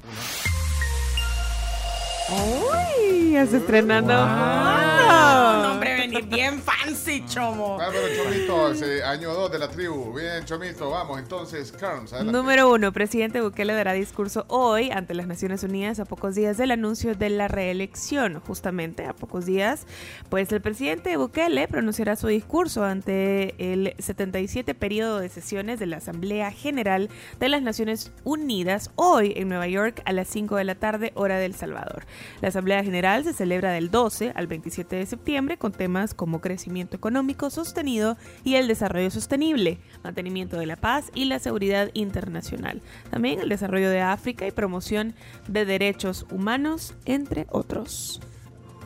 Uy, 2.31 3.37
se 3.47 3.59
estrenando. 3.59 4.15
Ah, 4.17 5.61
no, 5.63 5.73
hombre, 5.73 5.95
venir 5.95 6.25
bien 6.25 6.63
fancy, 6.63 7.23
chomo. 7.27 7.77
Bárbaro 7.77 8.07
Chomito, 8.17 8.73
ese 8.73 9.05
año 9.05 9.35
2 9.35 9.53
de 9.53 9.59
la 9.59 9.69
tribu. 9.69 10.15
Bien, 10.15 10.43
Chomito, 10.47 10.89
vamos 10.89 11.19
entonces, 11.19 11.71
Carms, 11.73 12.15
adelante. 12.15 12.39
Número 12.39 12.73
uno, 12.73 12.93
presidente 12.93 13.43
Bukele 13.43 13.75
dará 13.75 13.93
discurso 13.93 14.47
hoy 14.49 14.91
ante 14.91 15.13
las 15.13 15.27
Naciones 15.27 15.63
Unidas 15.65 16.01
a 16.01 16.07
pocos 16.07 16.35
días 16.35 16.57
del 16.57 16.71
anuncio 16.71 17.15
de 17.15 17.29
la 17.29 17.49
reelección. 17.49 18.41
Justamente 18.41 19.05
a 19.05 19.13
pocos 19.13 19.45
días, 19.45 19.87
pues 20.31 20.51
el 20.53 20.63
presidente 20.63 21.19
Bukele 21.19 21.69
pronunciará 21.69 22.17
su 22.17 22.29
discurso 22.29 22.85
ante 22.85 23.55
el 23.59 23.95
77 23.99 24.75
periodo 24.75 25.19
de 25.21 25.29
sesiones 25.29 25.79
de 25.79 25.87
la 25.87 25.99
Asamblea 25.99 26.51
General 26.53 27.11
de 27.39 27.49
las 27.51 27.61
Naciones 27.61 28.13
Unidas 28.25 28.91
hoy 28.97 29.35
en 29.37 29.49
Nueva 29.51 29.69
York 29.69 30.01
a 30.07 30.13
las 30.13 30.29
5 30.29 30.57
de 30.57 30.65
la 30.65 30.75
tarde, 30.77 31.13
hora 31.15 31.37
del 31.37 31.55
Salvador. 31.55 32.07
La 32.41 32.49
Asamblea 32.49 32.83
General 32.85 33.25
se 33.25 33.33
celebra 33.33 33.73
del 33.73 33.91
12 33.91 34.33
al 34.35 34.47
27 34.47 34.97
de 34.97 35.07
septiembre 35.07 35.57
con 35.59 35.73
temas 35.73 36.15
como 36.15 36.41
crecimiento 36.41 36.97
económico 36.97 37.51
sostenido 37.51 38.17
y 38.45 38.55
el 38.57 38.69
desarrollo 38.69 39.11
sostenible, 39.11 39.79
mantenimiento 40.03 40.57
de 40.59 40.67
la 40.67 40.77
paz 40.77 41.11
y 41.15 41.25
la 41.27 41.39
seguridad 41.39 41.91
internacional. 41.95 42.83
También 43.11 43.41
el 43.41 43.49
desarrollo 43.49 43.91
de 43.91 44.01
África 44.01 44.47
y 44.47 44.51
promoción 44.51 45.15
de 45.49 45.65
derechos 45.65 46.27
humanos, 46.31 46.95
entre 47.05 47.47
otros. 47.51 48.21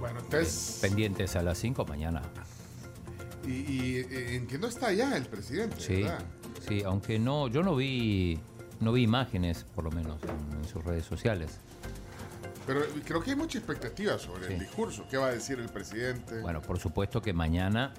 Bueno, 0.00 0.20
entonces, 0.20 0.78
Pendientes 0.80 1.34
a 1.36 1.42
las 1.42 1.58
5 1.58 1.84
mañana. 1.86 2.22
y, 3.46 3.50
y, 3.50 3.96
eh, 3.96 4.36
en 4.36 4.46
que 4.46 4.58
no 4.58 4.66
está 4.68 4.88
allá 4.88 5.16
el 5.16 5.26
presidente, 5.26 5.76
Sí, 5.80 6.02
¿verdad? 6.02 6.22
sí, 6.68 6.82
aunque 6.84 7.18
no, 7.18 7.48
yo 7.48 7.62
no 7.62 7.74
vi, 7.74 8.38
no 8.80 8.92
vi 8.92 9.02
imágenes, 9.02 9.64
por 9.74 9.84
lo 9.84 9.90
menos, 9.90 10.20
en, 10.22 10.58
en 10.58 10.64
sus 10.68 10.84
redes 10.84 11.04
sociales. 11.04 11.58
Pero 12.68 12.82
creo 13.04 13.20
que 13.22 13.30
hay 13.30 13.36
mucha 13.36 13.58
expectativa 13.58 14.18
sobre 14.18 14.52
el 14.54 14.60
discurso. 14.60 15.04
¿Qué 15.10 15.16
va 15.16 15.26
a 15.28 15.32
decir 15.32 15.58
el 15.58 15.68
presidente? 15.70 16.40
Bueno, 16.42 16.60
por 16.62 16.78
supuesto 16.78 17.20
que 17.22 17.32
mañana 17.32 17.92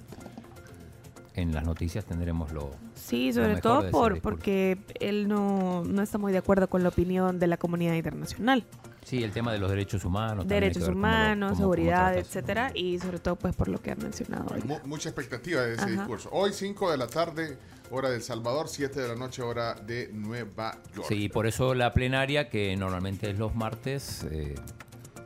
en 1.36 1.54
las 1.54 1.64
noticias 1.66 2.06
tendremos 2.06 2.52
lo. 2.54 2.72
Sí, 2.96 3.28
lo 3.28 3.34
sobre 3.44 3.62
todo 3.62 3.90
por, 3.92 4.22
porque 4.22 4.78
él 5.00 5.28
no, 5.28 5.84
no 5.86 6.02
está 6.02 6.18
muy 6.18 6.32
de 6.32 6.38
acuerdo 6.38 6.70
con 6.70 6.84
la 6.84 6.90
opinión 6.90 7.40
de 7.40 7.48
la 7.48 7.58
comunidad 7.58 7.94
internacional. 7.96 8.64
Sí, 9.06 9.24
el 9.24 9.32
tema 9.32 9.52
de 9.54 9.58
los 9.58 9.72
derechos 9.72 10.06
humanos. 10.06 10.44
hay 10.44 10.50
Derechos 10.50 10.84
cómo 10.84 10.92
lo- 10.92 10.98
humanos, 11.00 11.50
cómo- 11.54 11.62
cómo 11.64 11.74
seguridad, 11.74 12.12
tratas. 12.14 12.28
etcétera, 12.28 12.72
y 12.76 13.00
sobre 13.00 13.20
todo 13.20 13.36
pues 13.38 13.56
por 13.56 13.70
lo 13.70 13.82
que 13.82 13.92
han 13.92 14.00
mencionado 14.00 14.54
hoy. 14.54 14.62
Mu- 14.64 14.80
mucha 14.86 15.10
expectativa 15.10 15.62
de 15.62 15.74
ese 15.74 15.82
Ajá. 15.84 15.92
discurso. 15.92 16.30
Hoy 16.32 16.52
5 16.54 16.92
de 16.92 16.98
la 16.98 17.08
tarde, 17.08 17.58
hora 17.92 18.10
del 18.10 18.22
Salvador, 18.22 18.68
7 18.68 19.00
de 19.00 19.08
la 19.08 19.16
noche, 19.16 19.42
hora 19.42 19.74
de 19.74 20.10
Nueva 20.14 20.78
York. 20.96 21.08
Sí, 21.08 21.30
por 21.30 21.48
eso 21.48 21.74
la 21.74 21.94
plenaria, 21.94 22.50
que 22.50 22.76
normalmente 22.76 23.30
es 23.30 23.38
los 23.38 23.56
martes, 23.56 24.24
eh, 24.32 24.56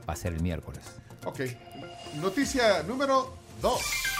va 0.07 0.13
a 0.13 0.15
ser 0.15 0.33
el 0.33 0.41
miércoles. 0.41 0.81
Ok. 1.25 1.41
Noticia 2.21 2.83
número 2.83 3.37
2. 3.61 4.12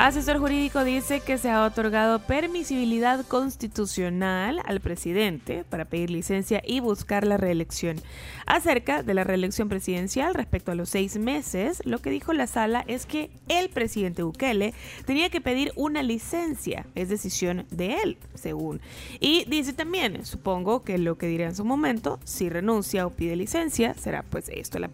Asesor 0.00 0.38
jurídico 0.38 0.82
dice 0.82 1.20
que 1.20 1.36
se 1.36 1.50
ha 1.50 1.62
otorgado 1.62 2.20
permisibilidad 2.20 3.22
constitucional 3.26 4.62
al 4.64 4.80
presidente 4.80 5.62
para 5.68 5.84
pedir 5.84 6.08
licencia 6.08 6.62
y 6.66 6.80
buscar 6.80 7.26
la 7.26 7.36
reelección. 7.36 8.00
Acerca 8.46 9.02
de 9.02 9.12
la 9.12 9.24
reelección 9.24 9.68
presidencial 9.68 10.32
respecto 10.32 10.72
a 10.72 10.74
los 10.74 10.88
seis 10.88 11.18
meses, 11.18 11.82
lo 11.84 11.98
que 11.98 12.08
dijo 12.08 12.32
la 12.32 12.46
sala 12.46 12.82
es 12.88 13.04
que 13.04 13.28
el 13.50 13.68
presidente 13.68 14.22
Bukele 14.22 14.72
tenía 15.04 15.28
que 15.28 15.42
pedir 15.42 15.70
una 15.76 16.02
licencia, 16.02 16.86
es 16.94 17.10
decisión 17.10 17.66
de 17.70 17.98
él, 18.02 18.16
según. 18.32 18.80
Y 19.20 19.44
dice 19.50 19.74
también, 19.74 20.24
supongo 20.24 20.82
que 20.82 20.96
lo 20.96 21.18
que 21.18 21.26
dirá 21.26 21.44
en 21.44 21.54
su 21.54 21.66
momento, 21.66 22.18
si 22.24 22.48
renuncia 22.48 23.06
o 23.06 23.10
pide 23.10 23.36
licencia, 23.36 23.92
será 23.92 24.22
pues 24.22 24.48
esto, 24.48 24.78
la, 24.78 24.88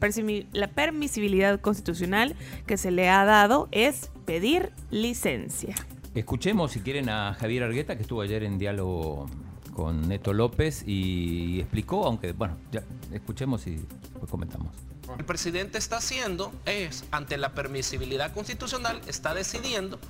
la 0.53 0.67
permisibilidad 0.67 1.61
constitucional 1.61 2.35
que 2.67 2.77
se 2.77 2.91
le 2.91 3.09
ha 3.09 3.25
dado 3.25 3.69
es 3.71 4.11
pedir 4.27 4.73
licencia. 4.97 5.75
Escuchemos, 6.15 6.73
si 6.73 6.81
quieren, 6.81 7.09
a 7.09 7.35
Javier 7.35 7.63
Argueta, 7.65 7.97
que 7.97 8.03
estuvo 8.03 8.23
ayer 8.23 8.43
en 8.43 8.59
diálogo 8.59 9.29
con 9.75 10.09
Neto 10.09 10.33
López 10.33 10.83
y 10.87 11.61
explicó, 11.61 12.07
aunque, 12.07 12.33
bueno, 12.33 12.57
ya 12.73 12.83
escuchemos 13.13 13.67
y 13.67 13.77
después 13.77 14.31
comentamos. 14.31 14.73
El 15.19 15.25
presidente 15.25 15.79
está 15.79 15.99
haciendo 15.99 16.53
es, 16.65 17.05
ante 17.11 17.37
la 17.37 17.53
permisibilidad 17.53 18.33
constitucional, 18.33 19.01
está 19.07 19.35
decidiendo 19.35 20.01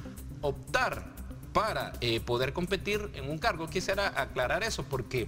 optar 0.41 1.05
para 1.53 1.93
eh, 2.01 2.21
poder 2.21 2.53
competir 2.53 3.11
en 3.15 3.29
un 3.29 3.39
cargo. 3.39 3.67
Quisiera 3.67 4.21
aclarar 4.21 4.63
eso 4.63 4.85
porque 4.85 5.27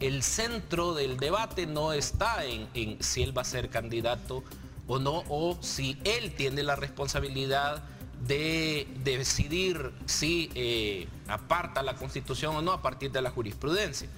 el 0.00 0.22
centro 0.22 0.92
del 0.92 1.16
debate 1.16 1.66
no 1.66 1.92
está 1.94 2.44
en, 2.44 2.68
en 2.74 3.02
si 3.02 3.22
él 3.22 3.36
va 3.36 3.42
a 3.42 3.46
ser 3.46 3.70
candidato 3.70 4.44
o 4.86 4.98
no, 4.98 5.24
o 5.28 5.56
si 5.62 5.98
él 6.04 6.34
tiene 6.34 6.62
la 6.62 6.76
responsabilidad 6.76 7.82
de, 8.26 8.86
de 9.02 9.18
decidir 9.18 9.92
si 10.06 10.50
eh, 10.54 11.08
aparta 11.28 11.82
la 11.82 11.94
constitución 11.96 12.56
o 12.56 12.62
no 12.62 12.72
a 12.72 12.82
partir 12.82 13.10
de 13.10 13.22
la 13.22 13.30
jurisprudencia. 13.30 14.08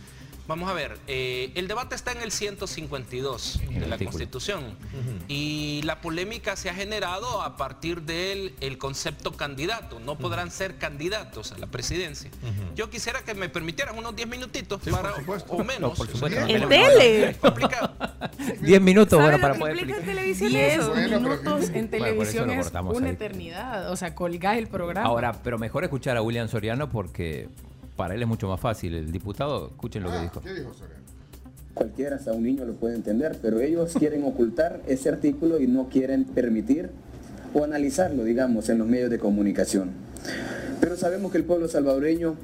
Vamos 0.49 0.70
a 0.70 0.74
ver, 0.74 0.97
eh, 1.09 1.51
el 1.57 1.66
debate 1.66 1.97
está 1.97 2.12
en 2.12 2.22
el 2.22 2.30
152 2.30 3.57
En 3.62 3.74
el 3.74 3.80
de 3.80 3.86
la 3.86 3.94
artículo. 3.94 4.11
Constitución 4.12 4.62
y 5.26 5.80
la 5.84 6.01
polémica 6.01 6.55
se 6.55 6.70
ha 6.70 6.74
generado 6.74 7.42
a 7.42 7.57
partir 7.57 8.03
del 8.03 8.55
el 8.61 8.78
concepto 8.78 9.32
candidato. 9.32 9.99
No 9.99 10.16
podrán 10.16 10.53
ser 10.53 10.78
candidatos 10.78 11.51
a 11.53 11.59
la 11.59 11.66
presidencia. 11.66 12.30
Yo 12.76 12.90
quisiera 12.90 13.22
que 13.24 13.34
me 13.34 13.49
permitieran 13.49 13.99
unos 13.99 14.14
10 14.14 14.28
minutitos 14.28 14.80
para, 14.88 15.12
o 15.49 15.64
menos. 15.64 15.99
No, 16.20 16.26
En 16.28 16.68
tele. 16.68 17.36
Diez 18.61 18.80
minutos, 18.80 19.18
bueno, 19.20 19.38
¿Sabe 19.38 19.42
para 19.42 19.55
poder 19.59 19.74
explicar. 19.74 20.01
en 20.01 20.07
televisión 20.07 20.51
10 20.51 20.74
eso? 20.78 20.88
Bueno, 20.90 21.07
pero- 21.09 21.20
minutos 21.20 21.70
en 21.70 21.90
televisión 21.90 22.51
es 22.51 22.70
una 22.72 23.07
ahí. 23.09 23.12
eternidad. 23.14 23.90
O 23.90 23.97
sea, 23.97 24.14
colgás 24.14 24.59
el 24.59 24.68
programa. 24.68 25.07
Ahora, 25.09 25.32
pero 25.42 25.59
mejor 25.59 25.84
escuchar 25.84 26.16
a 26.16 26.22
William 26.22 26.49
Soriano 26.49 26.88
porque 26.88 27.49
para 27.97 28.14
él 28.14 28.22
es 28.22 28.28
mucho 28.28 28.49
más 28.49 28.61
fácil. 28.61 28.94
El 28.94 29.11
diputado, 29.11 29.68
escuchen 29.68 30.03
lo 30.03 30.11
que 30.11 30.20
dijo. 30.20 30.40
¿Qué 30.40 30.55
dijo 30.55 30.74
Soriano? 30.74 31.05
Cualquiera, 31.74 32.16
hasta 32.16 32.32
un 32.32 32.42
niño 32.42 32.64
lo 32.64 32.74
puede 32.74 32.94
entender, 32.94 33.38
pero 33.42 33.61
ellos 33.61 33.94
quieren 33.99 34.24
ocultar 34.24 34.80
ese 34.86 35.09
artículo 35.09 35.61
y 35.61 35.66
no 35.66 35.88
quieren 35.88 36.24
permitir 36.24 36.90
o 37.55 37.64
analizarlo, 37.64 38.24
digamos, 38.24 38.68
en 38.68 38.78
los 38.78 38.86
medios 38.86 39.11
de 39.11 39.18
comunicación. 39.18 39.90
Pero 40.80 40.97
sabemos 40.97 41.32
que 41.32 41.38
el 41.38 41.44
pueblo 41.44 41.68
salvadoreño 41.68 42.36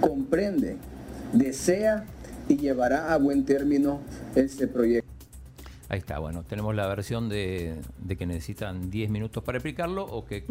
comprende, 0.00 0.76
desea 1.32 2.04
y 2.48 2.56
llevará 2.56 3.12
a 3.12 3.18
buen 3.18 3.44
término 3.44 4.00
este 4.34 4.66
proyecto. 4.66 5.08
Ahí 5.88 5.98
está, 5.98 6.18
bueno, 6.18 6.42
tenemos 6.42 6.74
la 6.74 6.86
versión 6.86 7.28
de, 7.28 7.76
de 8.02 8.16
que 8.16 8.26
necesitan 8.26 8.90
10 8.90 9.10
minutos 9.10 9.42
para 9.44 9.58
explicarlo 9.58 10.04
o 10.04 10.24
que... 10.24 10.44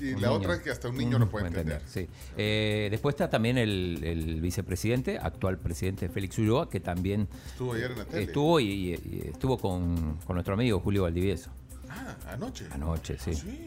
Y 0.00 0.12
un 0.14 0.20
la 0.20 0.28
niño- 0.28 0.38
otra 0.38 0.54
es 0.54 0.60
que 0.60 0.70
hasta 0.70 0.88
un 0.88 0.96
niño 0.96 1.18
no 1.18 1.28
puede 1.28 1.46
entender. 1.48 1.82
Sí. 1.86 2.08
Eh, 2.36 2.88
después 2.90 3.14
está 3.14 3.28
también 3.30 3.58
el, 3.58 4.00
el 4.02 4.40
vicepresidente, 4.40 5.18
actual 5.18 5.58
presidente 5.58 6.08
Félix 6.08 6.38
Ulloa, 6.38 6.68
que 6.68 6.80
también 6.80 7.28
Estuvo 7.46 7.72
ayer 7.74 7.90
en 7.92 7.98
la 7.98 8.04
tele. 8.04 8.22
estuvo 8.24 8.60
y, 8.60 8.64
y- 8.66 8.90
y 8.92 9.28
estuvo 9.32 9.58
con, 9.58 10.18
con 10.26 10.34
nuestro 10.36 10.54
amigo 10.54 10.80
Julio 10.80 11.02
Valdivieso. 11.02 11.50
Ah, 11.88 12.16
anoche. 12.32 12.66
Anoche, 12.72 13.18
sí. 13.18 13.34
sí. 13.34 13.62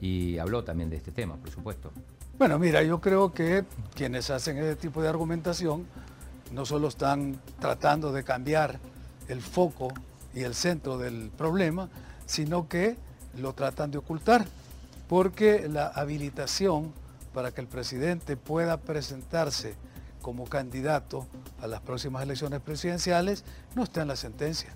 Y 0.00 0.38
habló 0.38 0.64
también 0.64 0.90
de 0.90 0.96
este 0.96 1.12
tema, 1.12 1.36
por 1.36 1.50
supuesto. 1.50 1.92
Bueno, 2.38 2.58
mira, 2.58 2.82
yo 2.82 3.00
creo 3.00 3.32
que 3.32 3.64
quienes 3.94 4.30
hacen 4.30 4.58
ese 4.58 4.74
tipo 4.76 5.00
de 5.02 5.08
argumentación 5.08 5.86
no 6.52 6.66
solo 6.66 6.88
están 6.88 7.40
tratando 7.60 8.12
de 8.12 8.24
cambiar 8.24 8.78
el 9.28 9.40
foco 9.40 9.92
y 10.34 10.40
el 10.40 10.54
centro 10.54 10.98
del 10.98 11.30
problema, 11.36 11.88
sino 12.26 12.68
que 12.68 12.96
lo 13.40 13.52
tratan 13.54 13.90
de 13.90 13.98
ocultar, 13.98 14.44
porque 15.12 15.68
la 15.68 15.88
habilitación 15.88 16.90
para 17.34 17.52
que 17.52 17.60
el 17.60 17.66
presidente 17.66 18.38
pueda 18.38 18.78
presentarse 18.78 19.74
como 20.22 20.46
candidato 20.46 21.26
a 21.60 21.66
las 21.66 21.82
próximas 21.82 22.22
elecciones 22.22 22.62
presidenciales 22.62 23.44
no 23.74 23.82
está 23.82 24.00
en 24.00 24.08
la 24.08 24.16
sentencia. 24.16 24.70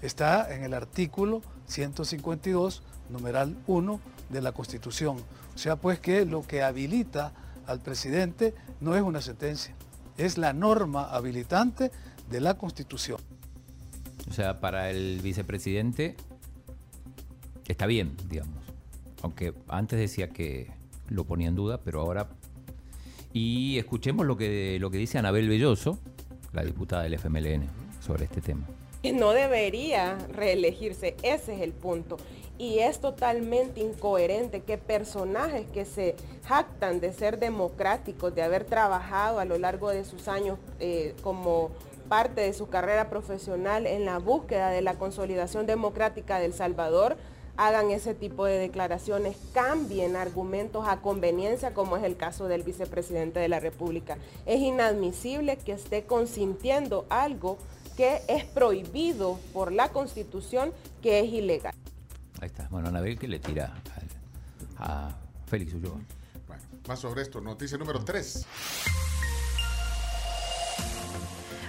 Está 0.00 0.54
en 0.54 0.64
el 0.64 0.72
artículo 0.72 1.42
152, 1.66 2.82
numeral 3.10 3.58
1 3.66 4.00
de 4.30 4.40
la 4.40 4.52
Constitución. 4.52 5.18
O 5.54 5.58
sea, 5.58 5.76
pues 5.76 6.00
que 6.00 6.24
lo 6.24 6.46
que 6.46 6.62
habilita 6.62 7.34
al 7.66 7.80
presidente 7.80 8.54
no 8.80 8.96
es 8.96 9.02
una 9.02 9.20
sentencia, 9.20 9.74
es 10.16 10.38
la 10.38 10.54
norma 10.54 11.14
habilitante 11.14 11.90
de 12.30 12.40
la 12.40 12.54
Constitución. 12.56 13.20
O 14.30 14.32
sea, 14.32 14.60
para 14.60 14.88
el 14.88 15.20
vicepresidente 15.22 16.16
está 17.66 17.84
bien, 17.84 18.16
digamos. 18.30 18.63
Aunque 19.24 19.54
antes 19.68 19.98
decía 19.98 20.28
que 20.28 20.70
lo 21.08 21.24
ponía 21.24 21.48
en 21.48 21.56
duda, 21.56 21.80
pero 21.82 22.02
ahora... 22.02 22.28
Y 23.32 23.78
escuchemos 23.78 24.26
lo 24.26 24.36
que, 24.36 24.76
lo 24.78 24.90
que 24.90 24.98
dice 24.98 25.16
Anabel 25.16 25.48
Belloso, 25.48 25.98
la 26.52 26.62
diputada 26.62 27.04
del 27.04 27.14
FMLN, 27.14 27.66
sobre 28.00 28.26
este 28.26 28.42
tema. 28.42 28.66
no 29.14 29.30
debería 29.32 30.18
reelegirse, 30.30 31.16
ese 31.22 31.54
es 31.54 31.62
el 31.62 31.72
punto. 31.72 32.18
Y 32.58 32.80
es 32.80 33.00
totalmente 33.00 33.80
incoherente 33.80 34.60
que 34.60 34.76
personajes 34.76 35.66
que 35.72 35.86
se 35.86 36.16
jactan 36.46 37.00
de 37.00 37.14
ser 37.14 37.38
democráticos, 37.38 38.34
de 38.34 38.42
haber 38.42 38.64
trabajado 38.64 39.40
a 39.40 39.46
lo 39.46 39.56
largo 39.56 39.88
de 39.88 40.04
sus 40.04 40.28
años 40.28 40.58
eh, 40.80 41.14
como 41.22 41.70
parte 42.10 42.42
de 42.42 42.52
su 42.52 42.68
carrera 42.68 43.08
profesional 43.08 43.86
en 43.86 44.04
la 44.04 44.18
búsqueda 44.18 44.68
de 44.68 44.82
la 44.82 44.98
consolidación 44.98 45.64
democrática 45.64 46.38
de 46.38 46.44
El 46.44 46.52
Salvador, 46.52 47.16
hagan 47.56 47.90
ese 47.90 48.14
tipo 48.14 48.44
de 48.44 48.58
declaraciones, 48.58 49.36
cambien 49.52 50.16
argumentos 50.16 50.86
a 50.88 51.00
conveniencia, 51.00 51.72
como 51.74 51.96
es 51.96 52.02
el 52.04 52.16
caso 52.16 52.48
del 52.48 52.62
vicepresidente 52.62 53.38
de 53.40 53.48
la 53.48 53.60
República. 53.60 54.18
Es 54.46 54.60
inadmisible 54.60 55.56
que 55.58 55.72
esté 55.72 56.04
consintiendo 56.04 57.06
algo 57.08 57.58
que 57.96 58.22
es 58.28 58.44
prohibido 58.44 59.38
por 59.52 59.70
la 59.72 59.90
Constitución, 59.90 60.72
que 61.02 61.20
es 61.20 61.26
ilegal. 61.32 61.74
Ahí 62.40 62.46
está. 62.48 62.66
Bueno, 62.70 62.88
Anabel 62.88 63.18
que 63.18 63.28
le 63.28 63.38
tira 63.38 63.72
al- 63.96 64.84
a 64.86 65.16
Félix 65.46 65.74
Ulloa. 65.74 66.00
Bueno, 66.48 66.62
más 66.88 66.98
sobre 66.98 67.22
esto. 67.22 67.40
Noticia 67.40 67.78
número 67.78 68.04
3. 68.04 68.44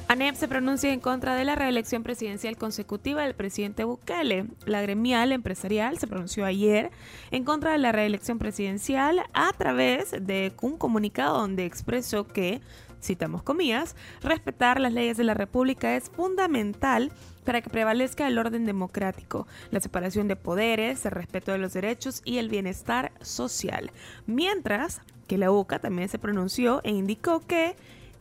ANEP 0.07 0.35
se 0.35 0.47
pronuncia 0.47 0.93
en 0.93 0.99
contra 0.99 1.35
de 1.35 1.45
la 1.45 1.55
reelección 1.55 2.03
presidencial 2.03 2.57
consecutiva 2.57 3.23
del 3.23 3.33
presidente 3.33 3.85
Bukele. 3.85 4.45
La 4.65 4.83
gremial 4.83 5.31
empresarial 5.31 5.97
se 5.97 6.05
pronunció 6.05 6.45
ayer 6.45 6.91
en 7.31 7.43
contra 7.43 7.71
de 7.71 7.79
la 7.79 7.91
reelección 7.91 8.37
presidencial 8.37 9.23
a 9.33 9.51
través 9.53 10.11
de 10.11 10.53
un 10.61 10.77
comunicado 10.77 11.39
donde 11.39 11.65
expresó 11.65 12.27
que, 12.27 12.61
citamos 13.01 13.41
comillas, 13.41 13.95
respetar 14.21 14.79
las 14.79 14.93
leyes 14.93 15.17
de 15.17 15.23
la 15.23 15.33
República 15.33 15.95
es 15.95 16.11
fundamental 16.11 17.11
para 17.43 17.61
que 17.61 17.71
prevalezca 17.71 18.27
el 18.27 18.37
orden 18.37 18.65
democrático, 18.65 19.47
la 19.71 19.79
separación 19.79 20.27
de 20.27 20.35
poderes, 20.35 21.03
el 21.07 21.13
respeto 21.13 21.51
de 21.51 21.57
los 21.57 21.73
derechos 21.73 22.21
y 22.23 22.37
el 22.37 22.49
bienestar 22.49 23.11
social. 23.21 23.91
Mientras 24.27 25.01
que 25.27 25.39
la 25.39 25.51
UCA 25.51 25.79
también 25.79 26.09
se 26.09 26.19
pronunció 26.19 26.81
e 26.83 26.91
indicó 26.91 27.39
que 27.39 27.75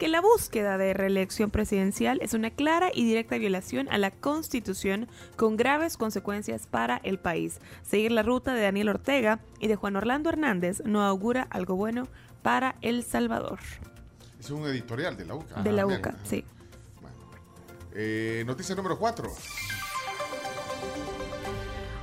que 0.04 0.10
la 0.10 0.20
búsqueda 0.20 0.76
de 0.76 0.92
reelección 0.92 1.50
presidencial 1.50 2.18
es 2.20 2.34
una 2.34 2.50
clara 2.50 2.90
y 2.94 3.06
directa 3.06 3.38
violación 3.38 3.88
a 3.90 3.96
la 3.96 4.10
Constitución 4.10 5.08
con 5.34 5.56
graves 5.56 5.96
consecuencias 5.96 6.66
para 6.66 6.98
el 7.04 7.18
país. 7.18 7.58
Seguir 7.82 8.12
la 8.12 8.22
ruta 8.22 8.52
de 8.52 8.60
Daniel 8.60 8.90
Ortega 8.90 9.40
y 9.60 9.66
de 9.66 9.76
Juan 9.76 9.96
Orlando 9.96 10.28
Hernández 10.28 10.82
no 10.84 11.02
augura 11.02 11.46
algo 11.48 11.76
bueno 11.76 12.06
para 12.42 12.76
El 12.82 13.02
Salvador. 13.02 13.60
Es 14.38 14.50
un 14.50 14.66
editorial 14.66 15.16
de 15.16 15.24
la 15.24 15.36
UCA. 15.36 15.62
De 15.62 15.72
la 15.72 15.82
Ah. 15.84 15.86
UCA, 15.86 16.14
sí. 16.24 16.44
Eh, 17.94 18.44
noticia 18.46 18.74
número 18.74 18.98
4. 18.98 19.32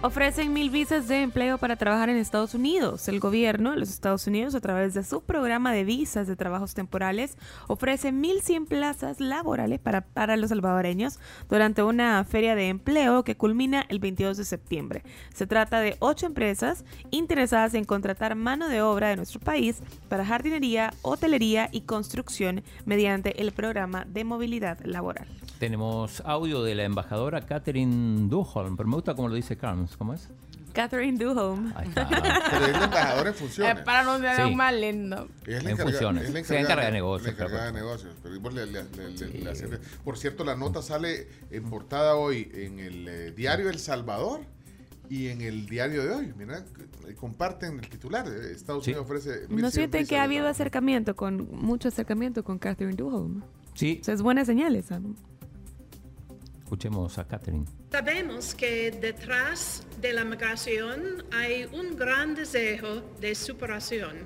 Ofrecen 0.04 0.52
mil 0.52 0.72
visas 0.72 1.08
de 1.08 1.22
empleo 1.22 1.60
para 1.60 1.76
trabajar 1.76 2.10
en 2.10 2.18
Estados 2.18 2.56
Unidos. 2.56 3.08
El 3.08 3.20
gobierno 3.20 3.70
de 3.70 3.78
los 3.78 3.92
Estados 3.92 4.26
Unidos, 4.26 4.56
a 4.56 4.60
través 4.60 4.96
de 4.96 5.04
su 5.04 5.22
programa 5.22 5.74
de 5.74 5.84
visas 5.84 6.26
de 6.26 6.36
trabajos 6.36 6.74
temporales, 6.74 7.38
ofrece 7.68 8.12
1.100 8.12 8.66
plazas 8.68 9.20
laborales 9.20 9.80
para, 9.80 10.02
para 10.02 10.38
los 10.38 10.50
salvadoreños 10.50 11.20
durante 11.48 11.84
una 11.84 12.24
feria 12.24 12.56
de 12.56 12.70
empleo 12.70 13.24
que 13.24 13.38
culmina 13.38 13.86
el 13.90 14.00
22 14.00 14.38
de 14.38 14.46
septiembre. 14.46 15.04
Se 15.36 15.46
trata 15.46 15.80
de 15.80 15.98
ocho 16.00 16.26
empresas 16.26 16.84
interesadas 17.12 17.76
en 17.76 17.86
contratar 17.86 18.34
mano 18.34 18.70
de 18.70 18.82
obra 18.82 19.10
de 19.10 19.18
nuestro 19.18 19.40
país 19.40 19.84
para 20.10 20.26
jardinería, 20.26 20.96
hotelería 21.04 21.70
y 21.72 21.82
construcción 21.82 22.64
mediante 22.86 23.40
el 23.40 23.52
programa 23.52 24.06
de 24.06 24.24
movilidad 24.24 24.80
laboral. 24.84 25.28
Tenemos 25.60 26.24
audio 26.26 26.64
de 26.64 26.74
la 26.74 26.86
embajadora 26.86 27.42
Catherine 27.42 28.28
Duholm, 28.30 28.76
pero 28.76 28.90
me 28.90 28.96
gusta 28.96 29.14
como 29.14 29.28
lo 29.28 29.36
dice 29.36 29.58
¿Cómo 29.98 30.14
es? 30.14 30.28
Catherine 30.74 31.18
Duholm. 31.22 31.74
Ahí 31.76 31.90
está. 31.90 32.08
Pero 32.08 32.66
es 32.66 32.72
la 32.72 32.84
embajadora 32.86 33.30
en 33.30 33.36
funciones. 33.36 33.78
Eh, 33.78 33.82
para 33.84 34.04
no 34.04 34.18
ser 34.20 34.48
Sí. 34.48 34.56
más 34.56 34.74
lindo. 34.74 35.28
Ella 35.46 35.58
es 35.58 35.64
la 35.66 35.70
En 35.72 35.76
encarga- 35.78 35.84
funciones. 35.92 36.24
es 36.24 36.34
la 36.34 36.44
Se 36.46 36.60
encarga 36.60 36.86
de 36.86 36.92
negocios, 36.94 37.28
la 37.28 37.34
encargada 37.34 37.66
de 37.66 37.72
negocios. 37.74 38.16
Pero 38.24 38.36
igual 38.36 38.56
le- 38.56 38.66
le- 38.68 38.84
le- 38.84 39.10
le- 39.12 39.40
le 39.44 39.50
hace- 39.52 39.68
Por 40.06 40.18
cierto, 40.18 40.46
la 40.46 40.56
nota 40.56 40.82
sale 40.82 41.28
en 41.50 41.64
portada 41.70 42.16
hoy 42.16 42.50
en 42.54 42.80
el 42.80 43.08
eh, 43.10 43.32
diario 43.32 43.70
El 43.70 43.80
Salvador 43.80 44.42
y 45.10 45.28
en 45.28 45.42
el 45.42 45.66
diario 45.68 46.04
de 46.06 46.12
hoy. 46.12 46.34
Mira, 46.38 46.60
eh, 47.06 47.16
comparten 47.20 47.78
el 47.78 47.90
titular. 47.90 48.26
eh, 48.30 48.54
Estados 48.54 48.88
Unidos 48.88 49.04
ofrece. 49.04 49.42
¿No 49.50 49.56
1100 49.58 49.72
sienten 49.72 50.00
visas 50.00 50.10
que 50.10 50.16
ha 50.16 50.20
de 50.20 50.24
habido 50.24 50.42
trabajo. 50.44 50.56
acercamiento 50.56 51.16
con 51.18 51.50
mucho 51.52 51.90
acercamiento 51.90 52.46
con 52.46 52.58
Catherine 52.60 52.96
Duholm? 52.96 53.42
Sí. 53.74 53.98
O 54.00 54.04
sea, 54.06 54.14
es 54.14 54.22
buena 54.22 54.46
señal 54.46 54.74
esa. 54.78 55.00
¿no? 55.02 55.16
Escuchemos 56.64 57.18
a 57.18 57.26
Catherine. 57.28 57.66
Sabemos 57.92 58.56
que 58.56 58.90
detrás 58.90 59.84
de 60.00 60.14
la 60.14 60.24
migración 60.24 61.26
hay 61.30 61.66
un 61.74 61.98
gran 61.98 62.34
deseo 62.34 63.02
de 63.20 63.36
superación. 63.36 64.26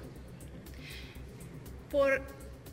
Por 1.90 2.22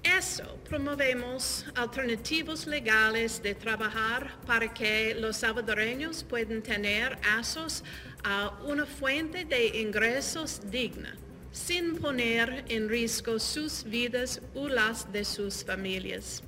eso 0.02 0.58
promovemos 0.68 1.64
alternativos 1.76 2.66
legales 2.66 3.42
de 3.42 3.54
trabajar 3.54 4.38
para 4.46 4.68
que 4.74 5.14
los 5.14 5.38
salvadoreños 5.38 6.22
puedan 6.22 6.60
tener 6.60 7.18
acceso 7.24 7.82
a 8.22 8.50
una 8.66 8.84
fuente 8.84 9.46
de 9.46 9.68
ingresos 9.80 10.60
digna, 10.70 11.16
sin 11.52 11.96
poner 11.96 12.66
en 12.68 12.90
riesgo 12.90 13.38
sus 13.38 13.82
vidas 13.82 14.42
o 14.54 14.68
las 14.68 15.10
de 15.10 15.24
sus 15.24 15.64
familias. 15.64 16.42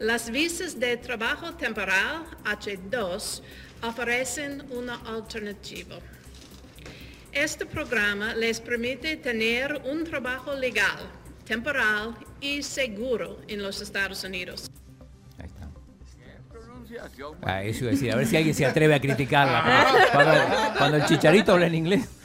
Las 0.00 0.30
visas 0.30 0.80
de 0.80 0.96
trabajo 0.96 1.52
temporal 1.52 2.24
H2 2.44 3.42
ofrecen 3.82 4.64
una 4.70 4.94
alternativa. 5.04 5.96
Este 7.30 7.66
programa 7.66 8.34
les 8.34 8.62
permite 8.62 9.18
tener 9.18 9.82
un 9.84 10.02
trabajo 10.04 10.54
legal, 10.54 11.00
temporal 11.44 12.14
y 12.40 12.62
seguro 12.62 13.42
en 13.46 13.62
los 13.62 13.82
Estados 13.82 14.24
Unidos. 14.24 14.70
Ah, 17.42 17.62
eso 17.62 17.84
iba 17.84 17.88
a 17.88 17.92
decir, 17.92 18.10
a 18.10 18.16
ver 18.16 18.26
si 18.26 18.36
alguien 18.38 18.54
se 18.54 18.64
atreve 18.64 18.94
a 18.94 19.00
criticarla. 19.02 20.08
Cuando, 20.12 20.78
cuando 20.78 20.96
el 20.96 21.04
chicharito 21.04 21.52
habla 21.52 21.66
en 21.66 21.74
inglés. 21.74 22.19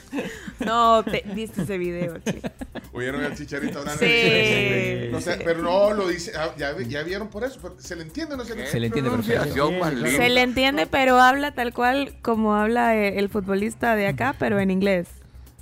No, 0.64 1.02
te, 1.04 1.22
viste 1.34 1.62
ese 1.62 1.78
video, 1.78 2.18
chico. 2.18 2.48
¿Oyeron 2.92 3.22
al 3.24 3.36
chicharito 3.36 3.78
hablando? 3.80 4.00
Sí. 4.00 5.08
No 5.10 5.20
sé, 5.20 5.38
pero 5.44 5.62
no 5.62 5.92
lo 5.92 6.08
dice. 6.08 6.32
ah, 6.36 6.54
Ya, 6.56 6.74
ya 6.80 7.02
vieron 7.02 7.28
por 7.28 7.44
eso. 7.44 7.58
pero 7.60 7.74
¿Se 7.78 7.94
le 7.96 8.02
entiende 8.02 8.34
o 8.34 8.36
no 8.38 8.44
se 8.44 8.54
le 8.54 8.64
entiende? 8.66 8.70
Se 8.72 8.80
le 8.80 8.86
entiende 8.86 9.10
perfecto. 9.10 9.70
Se 10.16 10.28
le 10.28 10.40
entiende, 10.42 10.86
pero 10.86 11.20
habla 11.20 11.52
tal 11.52 11.72
cual 11.74 12.14
como 12.22 12.54
habla 12.54 12.96
eh, 12.96 13.18
el 13.18 13.28
futbolista 13.28 13.96
de 13.96 14.06
acá, 14.06 14.34
pero 14.38 14.58
en 14.60 14.70
inglés. 14.70 15.08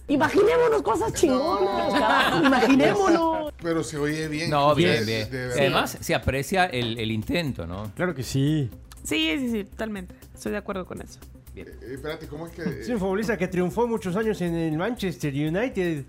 Imaginémonos 0.06 0.82
cosas 0.82 1.14
chingonas, 1.14 2.44
imaginémonos. 2.44 3.52
Pero 3.62 3.82
se 3.82 3.96
oye 3.96 4.28
bien. 4.28 4.50
No, 4.50 4.74
bien, 4.74 5.04
bien. 5.06 5.28
Además, 5.52 5.96
se 6.00 6.14
aprecia 6.14 6.66
el, 6.66 6.98
el 6.98 7.10
intento, 7.10 7.66
¿no? 7.66 7.90
Claro 7.96 8.14
que 8.14 8.22
sí. 8.22 8.68
Sí, 9.02 9.34
sí, 9.38 9.50
sí, 9.50 9.64
totalmente. 9.64 10.14
Estoy 10.34 10.52
de 10.52 10.58
acuerdo 10.58 10.84
con 10.86 11.00
eso. 11.00 11.18
Eh, 11.56 11.64
espérate, 11.92 12.26
¿cómo 12.26 12.46
es 12.46 12.52
que.? 12.52 12.62
Es 12.80 12.88
un 12.88 12.98
futbolista 12.98 13.36
que 13.36 13.48
triunfó 13.48 13.86
muchos 13.86 14.16
años 14.16 14.40
en 14.40 14.54
el 14.54 14.76
Manchester 14.76 15.32
United. 15.32 16.04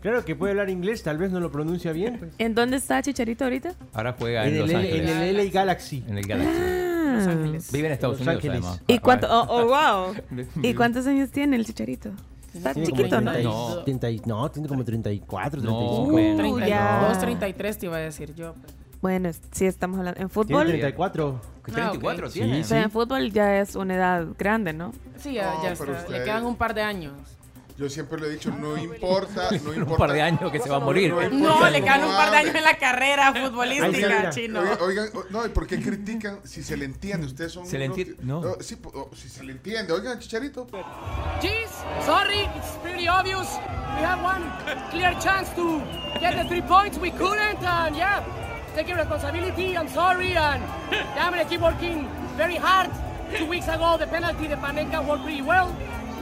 Claro 0.00 0.24
que 0.24 0.34
puede 0.34 0.52
hablar 0.52 0.70
inglés, 0.70 1.02
tal 1.02 1.18
vez 1.18 1.30
no 1.30 1.40
lo 1.40 1.50
pronuncia 1.52 1.92
bien. 1.92 2.18
pues. 2.18 2.32
¿En 2.38 2.54
dónde 2.54 2.78
está 2.78 3.02
Chicharito 3.02 3.44
ahorita? 3.44 3.74
Ahora 3.92 4.14
juega 4.18 4.46
en, 4.46 4.54
En, 4.54 4.60
Los 4.60 4.70
el, 4.70 4.76
Ángeles. 4.76 5.10
en 5.10 5.18
el 5.18 5.36
LA 5.36 5.44
Galaxy. 5.52 6.04
En 6.08 6.18
el 6.18 6.26
Galaxy. 6.26 6.60
Ah. 6.62 7.34
Vive 7.72 7.86
en 7.86 7.92
Estados 7.92 8.18
Los 8.18 8.26
Unidos, 8.26 8.36
Ángeles. 8.44 8.62
además. 8.64 8.82
¿Y 8.86 8.98
cuánto? 8.98 9.26
Oh, 9.30 9.46
oh, 9.48 9.66
wow. 9.66 10.14
¿Y 10.62 10.72
cuántos 10.74 11.06
años 11.06 11.28
tiene 11.30 11.56
el 11.56 11.66
Chicharito? 11.66 12.10
Está 12.54 12.72
Tiene 12.72 12.86
chiquito, 12.88 13.20
¿no? 13.20 13.32
30 13.32 13.42
No. 13.50 13.82
30 13.84 14.10
y- 14.10 14.22
no, 14.26 14.50
tiene 14.50 14.68
como 14.68 14.84
34, 14.84 15.60
No, 15.62 15.66
35. 16.06 16.12
menos. 16.16 16.36
32, 16.38 16.68
ya. 16.68 17.16
33 17.20 17.78
te 17.78 17.86
iba 17.86 17.96
a 17.96 18.00
decir 18.00 18.34
yo. 18.34 18.54
Bueno, 19.00 19.30
sí 19.52 19.66
estamos 19.66 19.98
hablando. 19.98 20.20
En 20.20 20.28
Tiene 20.28 20.34
fútbol. 20.44 20.66
34. 20.66 21.40
¿Qué 21.64 21.70
Ah, 21.72 21.74
34 21.74 22.26
ok. 22.26 22.32
tiene? 22.32 22.60
O 22.60 22.64
sea, 22.64 22.82
en 22.82 22.90
fútbol 22.90 23.30
ya 23.32 23.60
es 23.60 23.74
una 23.74 23.94
edad 23.94 24.26
grande, 24.38 24.72
¿no? 24.72 24.92
Sí, 25.18 25.34
ya, 25.34 25.54
No, 25.54 25.62
ya 25.62 25.72
está. 25.72 25.84
usted- 25.84 26.08
Le 26.10 26.24
quedan 26.24 26.44
un 26.44 26.56
par 26.56 26.74
de 26.74 26.82
años. 26.82 27.12
Yo 27.78 27.88
siempre 27.88 28.20
lo 28.20 28.26
he 28.26 28.30
dicho, 28.30 28.50
no 28.50 28.76
importa, 28.76 29.48
no 29.52 29.56
importa. 29.72 29.90
un 29.92 29.96
par 29.96 30.12
de 30.12 30.20
años 30.20 30.52
que 30.52 30.58
se 30.60 30.68
va 30.68 30.76
a 30.76 30.80
morir. 30.80 31.04
importa 31.14 31.30
No, 31.30 31.70
le 31.70 31.80
cómo 31.80 31.84
quedan 31.94 32.04
un 32.04 32.14
par 32.14 32.30
de 32.30 32.36
años 32.36 32.54
en 32.54 32.64
la 32.64 32.76
carrera 32.76 33.32
futbolística, 33.32 34.28
chino. 34.30 34.60
Oigan, 34.82 35.08
no, 35.30 35.46
¿y 35.46 35.48
por 35.48 35.66
qué 35.66 35.80
critican 35.80 36.40
si 36.44 36.62
se 36.62 36.76
le 36.76 36.84
entiende? 36.84 37.26
Ustedes 37.26 37.52
son 37.52 37.64
Se 37.66 37.78
le 37.78 37.86
unos 37.86 37.96
enti- 37.96 38.16
que- 38.16 38.22
no. 38.22 38.42
sí, 38.60 38.76
po- 38.76 38.90
o- 38.90 39.16
si 39.16 39.30
se 39.30 39.42
le 39.44 39.52
entiende. 39.52 39.94
Oigan, 39.94 40.18
Chicharito. 40.18 40.66
Jeez, 41.40 41.70
sorry, 42.04 42.40
it's 42.54 42.76
pretty 42.82 43.08
obvious. 43.08 43.48
We 43.98 44.04
had 44.04 44.22
one 44.22 44.44
clear 44.90 45.18
chance 45.18 45.50
to 45.56 45.80
get 46.20 46.34
the 46.36 46.44
three 46.48 46.60
points. 46.62 46.98
We 46.98 47.10
couldn't, 47.12 47.64
and 47.64 47.96
yeah, 47.96 48.22
taking 48.80 48.96
responsibility. 48.96 49.76
I'm 49.76 49.88
sorry, 49.88 50.32
and 50.32 50.62
yeah, 50.90 51.26
I'm 51.26 51.32
gonna 51.32 51.44
keep 51.44 51.60
working 51.60 52.08
very 52.36 52.56
hard. 52.56 52.90
Two 53.36 53.44
weeks 53.44 53.68
ago, 53.68 53.98
the 53.98 54.06
penalty, 54.06 54.46
the 54.48 54.56
Panenka 54.56 55.06
worked 55.06 55.24
pretty 55.24 55.42
well. 55.42 55.68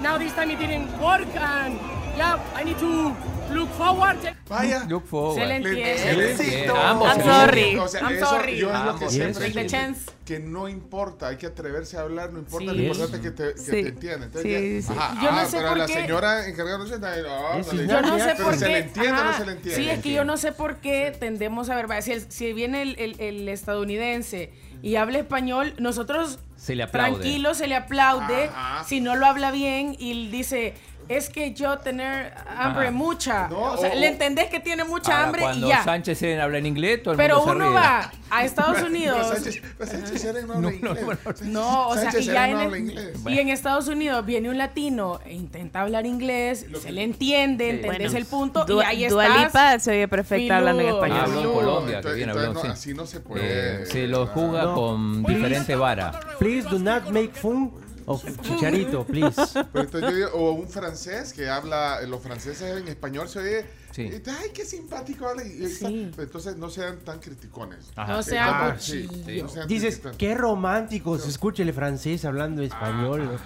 Now 0.02 0.18
this 0.18 0.32
time 0.32 0.51
it 0.51 0.59
didn't 0.59 0.90
work, 0.98 1.28
and 1.36 1.78
yeah, 2.18 2.43
I 2.55 2.64
need 2.64 2.78
to 2.78 3.14
look 3.53 3.69
forward. 3.70 4.19
Vaya. 4.49 4.85
Look 4.89 5.07
forward. 5.07 5.39
Se 5.41 5.47
le 5.47 5.57
entiende. 5.57 5.99
Se 5.99 6.12
le 6.15 6.31
entiende. 6.33 6.69
Ambos 6.77 7.09
I'm 7.09 7.16
se 7.19 7.23
sorry. 7.25 7.77
O 7.77 7.89
sea, 7.89 8.01
I'm 8.03 8.16
eso 8.16 8.27
sorry. 8.27 8.57
yo 8.57 8.73
es 8.75 8.85
lo 8.85 8.99
que 8.99 9.09
siempre 9.11 9.29
Yes. 9.29 9.39
Take 9.39 9.53
the 9.53 9.59
digo, 9.61 9.70
chance. 9.70 10.11
que 10.25 10.39
no 10.41 10.69
importa, 10.69 11.29
hay 11.29 11.37
que 11.37 11.47
atreverse 11.47 11.97
a 11.97 12.01
hablar, 12.03 12.33
no 12.33 12.39
importa 12.41 12.70
Sí. 12.73 12.77
lo 12.77 12.83
importante 12.83 13.16
es 13.16 13.23
que 13.23 13.31
te, 13.31 13.53
que 13.55 13.59
Sí. 13.61 13.70
te 13.70 13.89
entiendan. 13.89 14.23
Entonces, 14.25 14.85
Sí. 14.87 14.93
Ajá, 14.97 15.15
Yo 15.23 15.31
no 15.33 15.39
ah, 15.39 15.45
sé 15.47 15.57
pero 15.57 15.69
por 15.70 15.79
la 15.79 15.87
qué- 15.87 15.93
señora 15.95 16.47
encargándose 16.49 16.95
ahí, 16.95 17.01
no, 17.01 17.73
le- 17.73 17.87
Yo 17.87 18.03
no 18.03 18.19
sé 18.19 18.33
pero 18.37 18.45
por 18.45 18.55
se 18.57 18.66
qué. 18.66 18.73
le 18.73 18.79
entiende 18.79 19.11
o 19.11 19.15
no 19.15 19.20
ajá, 19.31 19.39
se 19.39 19.47
le 19.47 19.53
entiende. 19.53 19.83
Sí, 19.83 19.91
es 19.91 20.01
que 20.01 20.12
yo 20.12 20.25
no 20.25 20.37
sé 20.37 20.53
por 20.53 20.77
qué 20.77 21.16
tendemos 21.19 21.70
a 21.70 21.77
ver. 21.77 21.87
vaya, 21.87 22.03
Si, 22.03 22.12
el- 22.12 22.31
si 22.31 22.53
viene 22.53 22.83
el, 22.83 22.99
el- 22.99 23.20
el 23.20 23.49
estadounidense 23.49 24.53
y 24.83 24.97
habla 24.97 25.19
español, 25.19 25.75
nosotros 25.79 26.39
Se 26.57 26.75
le 26.75 26.83
aplaude. 26.85 27.19
tranquilo 27.20 27.55
se 27.55 27.66
le 27.66 27.75
aplaude. 27.77 28.45
Ajá. 28.55 28.85
Si 28.85 29.01
no 29.01 29.16
lo 29.16 29.27
habla 29.27 29.51
bien 29.51 29.97
y 29.99 30.29
dice. 30.29 30.75
Es 31.09 31.30
que 31.30 31.55
yo 31.55 31.78
tener 31.78 32.35
hambre 32.59 32.89
Ajá. 32.89 32.90
mucha. 32.90 33.48
No, 33.48 33.72
o 33.72 33.76
sea, 33.78 33.90
o- 33.93 33.94
le 33.94 34.09
entendés 34.09 34.51
que 34.51 34.60
tiene 34.60 34.85
mucha 34.85 35.12
Ahora, 35.12 35.24
hambre 35.24 35.40
y 35.40 35.44
cuando 35.44 35.68
ya. 35.68 35.82
Sánchez 35.82 36.18
Seren 36.18 36.40
habla 36.40 36.59
en 36.59 36.66
inglés, 36.66 37.02
todo 37.02 37.12
el 37.12 37.16
Pero 37.18 37.36
mundo 37.39 37.52
se 37.52 37.56
uno 37.56 37.66
ríe. 37.70 37.74
va 37.74 38.10
a 38.30 38.44
Estados 38.44 38.82
Unidos. 38.89 39.16
Pero 39.22 39.35
Sánchez, 39.35 39.62
pero 39.78 39.90
Sánchez 39.90 40.20
Seren 40.20 40.47
no 40.47 40.52
habla 40.55 40.72
inglés. 40.74 41.06
No, 41.44 41.89
o 41.89 41.94
sea, 41.94 42.02
Sánchez 42.05 42.22
y 42.22 42.26
ya 42.26 42.44
en, 42.48 42.52
no 42.52 42.59
el- 42.60 42.66
habla 42.66 42.78
inglés. 42.78 43.16
y 43.26 43.39
en 43.39 43.48
Estados 43.48 43.89
Unidos 43.89 44.26
viene 44.26 44.51
un 44.51 44.59
latino 44.59 45.18
e 45.24 45.32
intenta 45.32 45.80
hablar 45.80 46.05
inglés, 46.05 46.66
se 46.82 46.93
le 46.93 47.02
entiende, 47.05 47.70
entendés 47.70 47.98
Bueno, 48.12 48.18
el 48.18 48.24
punto 48.26 48.64
y 48.68 48.70
Dua- 48.70 48.86
ahí 48.86 49.06
Dua 49.09 49.26
estás. 49.26 49.44
Lipa 49.47 49.78
se 49.78 49.90
oye 49.93 50.09
perfecta 50.09 50.59
hablando 50.59 50.82
en 50.82 50.89
español. 50.90 51.20
Habló 51.20 51.39
en 51.40 51.44
No, 51.47 51.52
Colombia, 51.55 51.90
que 51.93 51.97
entonces- 51.97 52.22
entonces 52.22 52.47
habló, 52.48 52.55
no, 52.55 52.60
sí. 52.60 52.68
así 52.68 52.94
no 52.94 53.06
se 53.06 53.20
puede. 53.20 53.82
Eh, 53.82 53.86
se 53.86 54.06
lo 54.06 54.26
juga 54.26 54.62
No. 54.64 54.74
con 54.74 55.22
diferente 55.24 55.74
vara. 55.74 56.20
Please 56.39 56.68
do 56.68 56.78
not 56.78 57.09
make 57.10 57.30
fun 57.32 57.72
of 58.09 58.24
Chicharito, 58.43 59.05
please. 59.05 59.35
Pero 59.72 59.85
entonces 59.85 60.10
yo 60.10 60.16
digo, 60.16 60.28
o 60.35 60.52
un 60.52 60.68
francés 60.68 61.32
que 61.32 61.48
habla, 61.48 62.01
los 62.02 62.20
franceses 62.22 62.76
en 62.78 62.89
español 62.89 63.28
se 63.28 63.39
oye, 63.40 63.66
Sí. 63.93 64.10
ay, 64.26 64.51
qué 64.55 64.64
simpático 64.64 65.26
habla. 65.28 65.43
Sí. 65.44 66.10
Entonces 66.16 66.56
no 66.56 66.70
sean 66.70 66.98
tan 67.01 67.18
criticones. 67.18 67.90
Ajá. 67.97 68.12
No 68.12 68.20
Eh, 68.20 68.22
sean 68.22 68.72
cochillos. 68.72 69.12
sí, 69.26 69.43
no 69.43 69.48
sean 69.48 69.68
Dices, 69.68 70.01
tan- 70.02 70.16
qué 70.16 70.35
romántico 70.35 71.18
se 71.18 71.28
escucha 71.28 71.62
el 71.62 71.72
francés 71.72 72.24
hablando 72.24 72.62
español. 72.62 73.39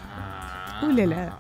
Ulala. 0.82 1.38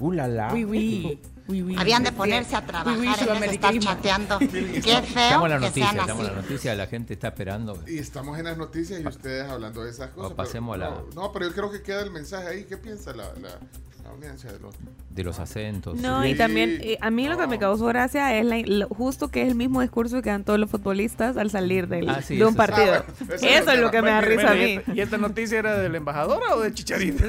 Uh, 0.00 0.12
la, 0.12 0.26
la. 0.28 0.52
Oui, 0.52 0.64
oui. 0.64 1.20
Oui, 1.46 1.60
oui. 1.62 1.76
Habían 1.78 2.02
de 2.02 2.10
ponerse 2.12 2.56
a 2.56 2.64
trabajar 2.64 2.98
oui, 2.98 3.06
en 3.06 3.40
vez 3.40 3.50
de 3.50 3.54
estar 3.56 3.78
chateando. 3.78 4.38
Qué 4.50 4.78
Estamos 4.78 5.08
feo 5.10 5.44
en 5.44 5.50
la 5.50 5.58
que 5.58 5.66
noticia, 5.66 5.90
sean 5.90 6.00
estamos 6.00 6.20
en 6.24 6.26
así. 6.26 6.34
la 6.36 6.42
noticia, 6.42 6.74
la 6.74 6.86
gente 6.86 7.12
está 7.14 7.28
esperando. 7.28 7.82
Y 7.86 7.98
estamos 7.98 8.38
en 8.38 8.44
las 8.46 8.56
noticias 8.56 9.00
y 9.02 9.06
ustedes 9.06 9.50
hablando 9.50 9.84
de 9.84 9.90
esas 9.90 10.08
cosas. 10.10 10.30
pero- 10.30 10.36
pasemos 10.36 10.74
a 10.74 10.78
la- 10.78 10.90
No, 10.90 11.06
no, 11.14 11.32
pero 11.32 11.46
yo 11.48 11.52
creo 11.54 11.70
que 11.70 11.82
queda 11.82 12.00
el 12.00 12.10
mensaje 12.10 12.48
ahí. 12.48 12.64
¿Qué 12.64 12.78
piensa 12.78 13.12
la, 13.14 13.24
la, 13.42 13.58
la 14.04 14.10
audiencia 14.10 14.52
de 14.52 14.58
los... 14.60 14.74
De 15.10 15.24
los 15.24 15.38
acentos. 15.38 15.96
No, 16.00 16.26
y 16.26 16.34
también 16.34 16.78
eh, 16.82 16.98
a 17.00 17.10
mí 17.10 17.28
lo 17.28 17.38
que 17.38 17.46
me 17.46 17.58
causó 17.58 17.86
gracia 17.86 18.36
es 18.38 18.44
la- 18.44 18.60
lo- 18.66 18.88
justo 18.88 19.28
que 19.28 19.42
es 19.42 19.48
el 19.48 19.54
mismo 19.54 19.80
discurso 19.80 20.20
que 20.22 20.30
dan 20.30 20.44
todos 20.44 20.58
los 20.58 20.68
futbolistas 20.70 21.36
al 21.36 21.50
salir 21.50 21.88
del- 21.88 22.08
Ah, 22.08 22.20
sí, 22.20 22.36
de 22.36 22.42
un 22.44 22.48
eso 22.50 22.56
partido. 22.56 22.94
Ah, 22.94 23.04
bueno, 23.18 23.34
eso 23.34 23.46
eso 23.46 23.70
es 23.72 23.78
lo 23.80 23.90
que 23.90 24.02
me 24.02 24.10
da 24.10 24.20
risa 24.20 24.50
a 24.50 24.54
mí. 24.54 24.60
¿y 24.60 24.76
esta- 24.76 24.94
¿Y 24.94 25.00
esta 25.00 25.18
noticia 25.18 25.58
era 25.58 25.78
de 25.78 25.88
la 25.88 25.96
embajadora 25.98 26.54
o 26.54 26.60
de 26.60 26.72
Chicharito? 26.74 27.24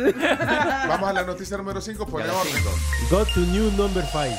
Vamos 0.87 1.09
a 1.09 1.13
la 1.13 1.23
noticia 1.23 1.57
número 1.57 1.79
5, 1.81 2.05
pone 2.07 2.25
orden. 2.29 2.53
Go 3.09 3.23
to 3.25 3.39
new 3.41 3.71
number 3.71 4.03
five. 4.05 4.35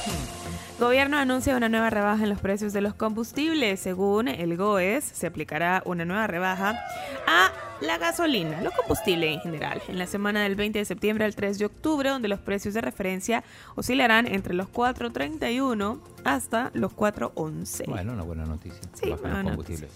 Gobierno 0.79 1.17
anuncia 1.17 1.57
una 1.57 1.71
nueva 1.71 1.89
rebaja 1.89 2.23
en 2.23 2.29
los 2.29 2.39
precios 2.39 2.75
de 2.75 2.83
los 2.83 2.93
combustibles. 2.93 3.81
Según 3.81 4.29
el 4.29 4.59
GOES, 4.59 5.05
se 5.05 5.27
aplicará 5.27 5.83
una 5.87 6.05
nueva 6.05 6.27
rebaja 6.27 6.79
a 7.27 7.51
la 7.81 7.97
gasolina, 7.97 8.61
los 8.61 8.75
combustibles 8.75 9.37
en 9.37 9.41
general, 9.41 9.81
en 9.89 9.99
la 9.99 10.07
semana 10.07 10.43
del 10.43 10.55
20 10.55 10.79
de 10.79 10.85
septiembre 10.85 11.25
al 11.25 11.35
3 11.35 11.59
de 11.59 11.65
octubre, 11.65 12.11
donde 12.11 12.29
los 12.29 12.41
precios 12.41 12.75
de 12.75 12.83
referencia 12.83 13.43
oscilarán 13.75 14.27
entre 14.27 14.53
los 14.53 14.69
4.31 14.69 15.99
hasta 16.25 16.71
los 16.75 16.93
4.11. 16.93 17.87
Bueno, 17.87 18.13
una 18.13 18.23
buena 18.23 18.45
noticia. 18.45 18.81
Sí, 18.93 19.11
buena 19.19 19.45
combustibles. 19.45 19.91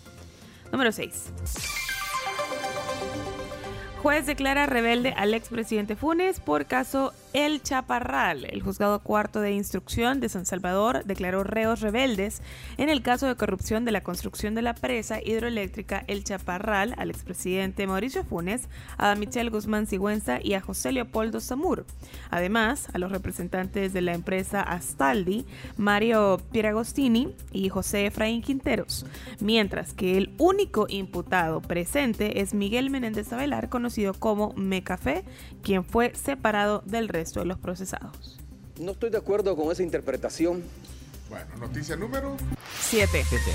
Número 0.73 0.93
6. 0.93 1.90
Juez 4.03 4.25
declara 4.25 4.65
rebelde 4.65 5.13
al 5.15 5.35
expresidente 5.35 5.95
Funes 5.95 6.41
por 6.41 6.65
caso 6.65 7.13
El 7.35 7.63
Chaparral. 7.63 8.47
El 8.47 8.63
juzgado 8.63 9.01
cuarto 9.01 9.43
de 9.43 9.53
instrucción 9.53 10.21
de 10.21 10.31
San 10.31 10.47
Salvador 10.47 11.05
declaró 11.05 11.45
reos 11.45 11.83
rebeldes 11.83 12.41
en 12.79 12.89
el 12.89 13.03
caso 13.03 13.27
de 13.27 13.37
corrupción 13.37 13.85
de 13.85 13.93
la 13.93 14.01
construcción 14.01 14.55
de 14.55 14.63
la 14.63 14.75
presa 14.75 15.21
hidroeléctrica 15.23 16.03
El 16.07 16.25
Chaparral 16.25 16.95
al 16.97 17.11
expresidente 17.11 17.87
Mauricio 17.87 18.25
Funes, 18.25 18.71
a 18.97 19.15
Michelle 19.17 19.51
Guzmán 19.51 19.87
Sigüenza 19.87 20.39
y 20.43 20.55
a 20.55 20.63
José 20.63 20.93
Leopoldo 20.93 21.39
Zamur. 21.39 21.85
Además, 22.31 22.89
a 22.95 22.99
los 22.99 23.13
representantes 23.13 23.93
de 23.93 24.01
la 24.01 24.15
empresa 24.15 24.63
Astaldi, 24.63 25.45
Mario 25.77 26.41
Pieragostini 26.53 27.35
y 27.53 27.69
José 27.69 28.07
Efraín 28.07 28.41
Quinteros. 28.41 29.05
Mientras 29.41 29.93
que 29.93 30.17
el 30.17 30.33
único 30.39 30.87
imputado 30.89 31.61
presente 31.61 32.41
es 32.41 32.55
Miguel 32.55 32.89
Menéndez 32.89 33.31
Avelar, 33.35 33.69
conocido 33.69 33.90
como 34.19 34.53
Mecafé, 34.55 35.25
quien 35.63 35.85
fue 35.85 36.15
separado 36.15 36.83
del 36.87 37.09
resto 37.09 37.41
de 37.41 37.47
los 37.47 37.59
procesados. 37.59 38.39
No 38.79 38.93
estoy 38.93 39.11
de 39.11 39.19
acuerdo 39.19 39.57
con 39.57 39.71
esa 39.71 39.83
interpretación. 39.83 40.63
Bueno, 41.29 41.47
noticia 41.59 41.97
número 41.97 42.37
7. 42.81 43.25
Siete. 43.29 43.53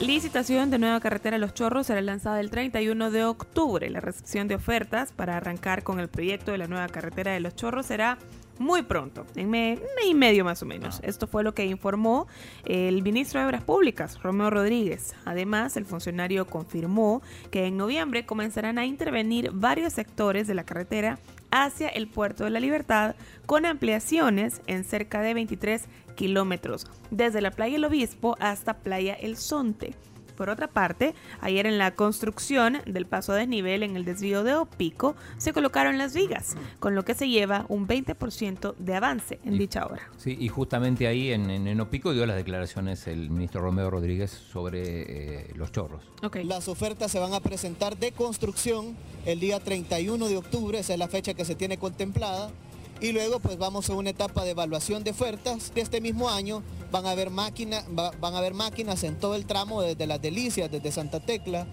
Licitación 0.00 0.70
de 0.70 0.78
nueva 0.78 1.00
carretera 1.00 1.38
Los 1.38 1.54
Chorros 1.54 1.88
será 1.88 2.00
lanzada 2.00 2.38
el 2.38 2.50
31 2.50 3.10
de 3.10 3.24
octubre. 3.24 3.90
La 3.90 4.00
recepción 4.00 4.46
de 4.46 4.54
ofertas 4.54 5.12
para 5.12 5.36
arrancar 5.36 5.82
con 5.82 5.98
el 5.98 6.08
proyecto 6.08 6.52
de 6.52 6.58
la 6.58 6.68
nueva 6.68 6.86
carretera 6.88 7.32
de 7.32 7.40
Los 7.40 7.56
Chorros 7.56 7.86
será 7.86 8.16
muy 8.58 8.82
pronto, 8.82 9.26
en 9.34 9.50
mes 9.50 9.80
y 10.06 10.14
medio 10.14 10.44
más 10.44 10.62
o 10.62 10.66
menos. 10.66 11.00
Esto 11.02 11.26
fue 11.26 11.42
lo 11.42 11.54
que 11.54 11.66
informó 11.66 12.26
el 12.64 13.02
ministro 13.02 13.40
de 13.40 13.46
Obras 13.46 13.64
Públicas, 13.64 14.20
Romeo 14.22 14.50
Rodríguez. 14.50 15.14
Además, 15.24 15.76
el 15.76 15.84
funcionario 15.84 16.46
confirmó 16.46 17.22
que 17.50 17.66
en 17.66 17.76
noviembre 17.76 18.26
comenzarán 18.26 18.78
a 18.78 18.86
intervenir 18.86 19.50
varios 19.52 19.92
sectores 19.92 20.46
de 20.46 20.54
la 20.54 20.64
carretera 20.64 21.18
hacia 21.50 21.88
el 21.88 22.08
puerto 22.08 22.44
de 22.44 22.50
la 22.50 22.60
Libertad 22.60 23.14
con 23.46 23.64
ampliaciones 23.64 24.60
en 24.66 24.84
cerca 24.84 25.22
de 25.22 25.34
23 25.34 25.88
kilómetros, 26.14 26.86
desde 27.10 27.40
la 27.40 27.52
playa 27.52 27.76
El 27.76 27.84
Obispo 27.84 28.36
hasta 28.40 28.78
playa 28.78 29.14
El 29.14 29.36
Sonte. 29.36 29.94
Por 30.38 30.50
otra 30.50 30.68
parte, 30.68 31.16
ayer 31.40 31.66
en 31.66 31.78
la 31.78 31.96
construcción 31.96 32.78
del 32.86 33.06
paso 33.06 33.32
a 33.32 33.34
desnivel 33.34 33.82
en 33.82 33.96
el 33.96 34.04
desvío 34.04 34.44
de 34.44 34.54
Opico 34.54 35.16
se 35.36 35.52
colocaron 35.52 35.98
las 35.98 36.14
vigas, 36.14 36.56
con 36.78 36.94
lo 36.94 37.04
que 37.04 37.14
se 37.14 37.28
lleva 37.28 37.66
un 37.68 37.88
20% 37.88 38.76
de 38.76 38.94
avance 38.94 39.40
en 39.44 39.58
dicha 39.58 39.84
obra. 39.84 40.08
Sí, 40.16 40.36
y 40.38 40.46
justamente 40.46 41.08
ahí 41.08 41.32
en, 41.32 41.50
en, 41.50 41.66
en 41.66 41.80
Opico 41.80 42.12
dio 42.12 42.24
las 42.24 42.36
declaraciones 42.36 43.08
el 43.08 43.30
ministro 43.30 43.62
Romeo 43.62 43.90
Rodríguez 43.90 44.30
sobre 44.30 45.40
eh, 45.40 45.52
los 45.56 45.72
chorros. 45.72 46.04
Las 46.44 46.68
ofertas 46.68 47.10
se 47.10 47.18
van 47.18 47.34
a 47.34 47.40
presentar 47.40 47.96
de 47.96 48.12
construcción 48.12 48.96
el 49.26 49.40
día 49.40 49.58
31 49.58 50.28
de 50.28 50.36
octubre, 50.36 50.78
esa 50.78 50.92
es 50.92 51.00
la 51.00 51.08
fecha 51.08 51.34
que 51.34 51.44
se 51.44 51.56
tiene 51.56 51.78
contemplada. 51.78 52.52
Y 53.00 53.12
luego 53.12 53.38
pues 53.38 53.58
vamos 53.58 53.88
a 53.90 53.94
una 53.94 54.10
etapa 54.10 54.42
de 54.44 54.50
evaluación 54.50 55.04
de 55.04 55.10
ofertas. 55.12 55.72
De 55.74 55.80
este 55.80 56.00
mismo 56.00 56.28
año 56.30 56.62
van 56.90 57.06
a 57.06 57.10
haber, 57.12 57.30
máquina, 57.30 57.84
va- 57.96 58.10
van 58.20 58.34
a 58.34 58.38
haber 58.38 58.54
máquinas 58.54 59.04
en 59.04 59.18
todo 59.18 59.34
el 59.36 59.46
tramo 59.46 59.82
desde 59.82 60.06
Las 60.06 60.20
Delicias, 60.20 60.70
desde 60.70 60.90
Santa 60.90 61.20
Tecla 61.20 61.66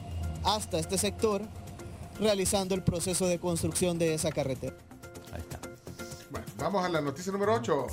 hasta 0.44 0.78
este 0.78 0.98
sector, 1.00 1.42
realizando 2.20 2.76
el 2.76 2.84
proceso 2.84 3.26
de 3.28 3.40
construcción 3.40 3.98
de 3.98 4.14
esa 4.14 4.32
carretera. 4.32 4.76
Bueno, 6.30 6.46
vamos 6.58 6.86
a 6.86 6.90
la 6.90 7.02
noticia 7.02 7.32
número 7.32 7.56
8. 7.56 7.88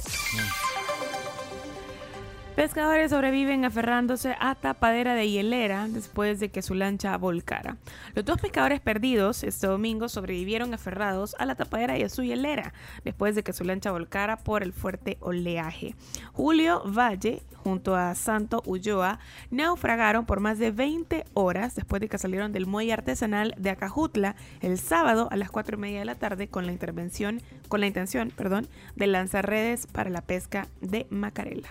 Pescadores 2.56 3.10
sobreviven 3.10 3.64
aferrándose 3.64 4.36
a 4.38 4.54
tapadera 4.54 5.14
de 5.14 5.26
hielera 5.26 5.88
después 5.88 6.38
de 6.38 6.50
que 6.50 6.60
su 6.60 6.74
lancha 6.74 7.16
volcara. 7.16 7.78
Los 8.14 8.26
dos 8.26 8.38
pescadores 8.38 8.80
perdidos 8.80 9.42
este 9.42 9.66
domingo 9.66 10.10
sobrevivieron 10.10 10.74
aferrados 10.74 11.34
a 11.38 11.46
la 11.46 11.54
tapadera 11.54 11.98
y 11.98 12.02
a 12.02 12.10
su 12.10 12.22
hielera 12.22 12.74
después 13.04 13.34
de 13.34 13.42
que 13.42 13.54
su 13.54 13.64
lancha 13.64 13.90
volcara 13.90 14.36
por 14.36 14.62
el 14.62 14.74
fuerte 14.74 15.16
oleaje. 15.20 15.94
Julio 16.34 16.82
Valle 16.84 17.42
junto 17.56 17.96
a 17.96 18.14
Santo 18.14 18.62
Ulloa 18.66 19.18
naufragaron 19.50 20.26
por 20.26 20.40
más 20.40 20.58
de 20.58 20.72
20 20.72 21.24
horas 21.32 21.74
después 21.74 22.00
de 22.00 22.08
que 22.10 22.18
salieron 22.18 22.52
del 22.52 22.66
muelle 22.66 22.92
artesanal 22.92 23.54
de 23.56 23.70
Acajutla 23.70 24.36
el 24.60 24.78
sábado 24.78 25.28
a 25.30 25.36
las 25.36 25.50
4 25.50 25.78
y 25.78 25.80
media 25.80 26.00
de 26.00 26.04
la 26.04 26.16
tarde 26.16 26.48
con 26.48 26.66
la 26.66 26.72
intervención, 26.72 27.40
con 27.68 27.80
la 27.80 27.86
intención, 27.86 28.30
perdón, 28.30 28.68
de 28.94 29.06
lanzar 29.06 29.48
redes 29.48 29.86
para 29.86 30.10
la 30.10 30.20
pesca 30.20 30.68
de 30.82 31.06
macarela. 31.08 31.70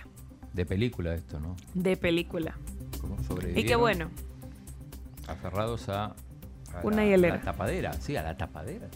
De 0.53 0.65
película 0.65 1.13
esto, 1.13 1.39
¿no? 1.39 1.55
De 1.73 1.95
película. 1.97 2.55
¿Cómo 2.99 3.15
Y 3.15 3.17
qué 3.19 3.27
sobrevivieron 3.27 3.79
bueno. 3.79 4.09
Aferrados 5.27 5.87
a, 5.89 6.05
a 6.05 6.15
Una 6.83 6.97
la, 6.97 7.05
hielera. 7.05 7.35
la 7.37 7.41
tapadera, 7.41 7.93
sí, 7.93 8.15
a 8.15 8.23
la 8.23 8.35
tapadera. 8.35 8.87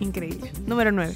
Increíble. 0.00 0.52
Número 0.66 0.90
9. 0.92 1.14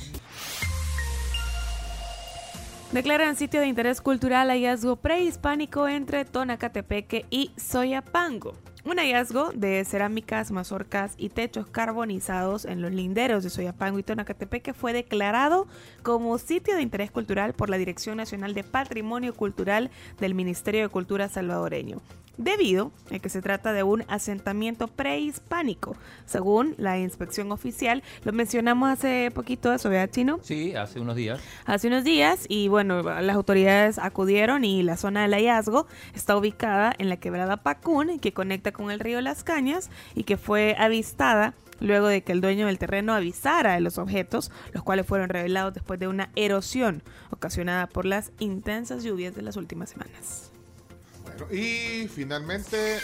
Declaran 2.92 3.36
sitio 3.36 3.60
de 3.60 3.68
interés 3.68 4.02
cultural 4.02 4.50
hallazgo 4.50 4.96
prehispánico 4.96 5.88
entre 5.88 6.26
Tonacatepeque 6.26 7.24
y 7.30 7.50
Soyapango. 7.56 8.52
Un 8.84 8.98
hallazgo 8.98 9.50
de 9.54 9.82
cerámicas, 9.86 10.50
mazorcas 10.50 11.14
y 11.16 11.30
techos 11.30 11.66
carbonizados 11.66 12.66
en 12.66 12.82
los 12.82 12.92
linderos 12.92 13.44
de 13.44 13.48
Soyapango 13.48 13.98
y 13.98 14.02
Tonacatepeque 14.02 14.74
fue 14.74 14.92
declarado 14.92 15.66
como 16.02 16.36
sitio 16.36 16.76
de 16.76 16.82
interés 16.82 17.10
cultural 17.10 17.54
por 17.54 17.70
la 17.70 17.78
Dirección 17.78 18.18
Nacional 18.18 18.52
de 18.52 18.62
Patrimonio 18.62 19.34
Cultural 19.34 19.90
del 20.20 20.34
Ministerio 20.34 20.82
de 20.82 20.88
Cultura 20.90 21.30
salvadoreño 21.30 22.02
debido 22.44 22.92
a 23.10 23.18
que 23.18 23.28
se 23.28 23.42
trata 23.42 23.72
de 23.72 23.82
un 23.82 24.04
asentamiento 24.08 24.88
prehispánico. 24.88 25.96
Según 26.26 26.74
la 26.78 26.98
inspección 26.98 27.52
oficial, 27.52 28.02
lo 28.24 28.32
mencionamos 28.32 28.90
hace 28.90 29.30
poquito 29.34 29.72
eso, 29.72 29.88
¿verdad, 29.90 30.10
Chino? 30.10 30.38
Sí, 30.42 30.74
hace 30.74 31.00
unos 31.00 31.16
días. 31.16 31.40
Hace 31.64 31.88
unos 31.88 32.04
días 32.04 32.46
y 32.48 32.68
bueno, 32.68 33.02
las 33.02 33.36
autoridades 33.36 33.98
acudieron 33.98 34.64
y 34.64 34.82
la 34.82 34.96
zona 34.96 35.22
del 35.22 35.34
hallazgo 35.34 35.86
está 36.14 36.36
ubicada 36.36 36.94
en 36.98 37.08
la 37.08 37.16
quebrada 37.16 37.58
Pacún, 37.58 38.18
que 38.18 38.32
conecta 38.32 38.72
con 38.72 38.90
el 38.90 39.00
río 39.00 39.20
Las 39.20 39.44
Cañas 39.44 39.90
y 40.14 40.24
que 40.24 40.36
fue 40.36 40.74
avistada 40.78 41.54
luego 41.80 42.06
de 42.06 42.22
que 42.22 42.32
el 42.32 42.40
dueño 42.40 42.66
del 42.66 42.78
terreno 42.78 43.12
avisara 43.12 43.74
de 43.74 43.80
los 43.80 43.98
objetos, 43.98 44.50
los 44.72 44.82
cuales 44.82 45.06
fueron 45.06 45.28
revelados 45.28 45.74
después 45.74 45.98
de 45.98 46.08
una 46.08 46.30
erosión 46.36 47.02
ocasionada 47.30 47.88
por 47.88 48.06
las 48.06 48.32
intensas 48.38 49.02
lluvias 49.02 49.34
de 49.34 49.42
las 49.42 49.56
últimas 49.56 49.90
semanas. 49.90 50.51
Bueno, 51.32 51.52
y 51.52 52.08
finalmente 52.08 52.98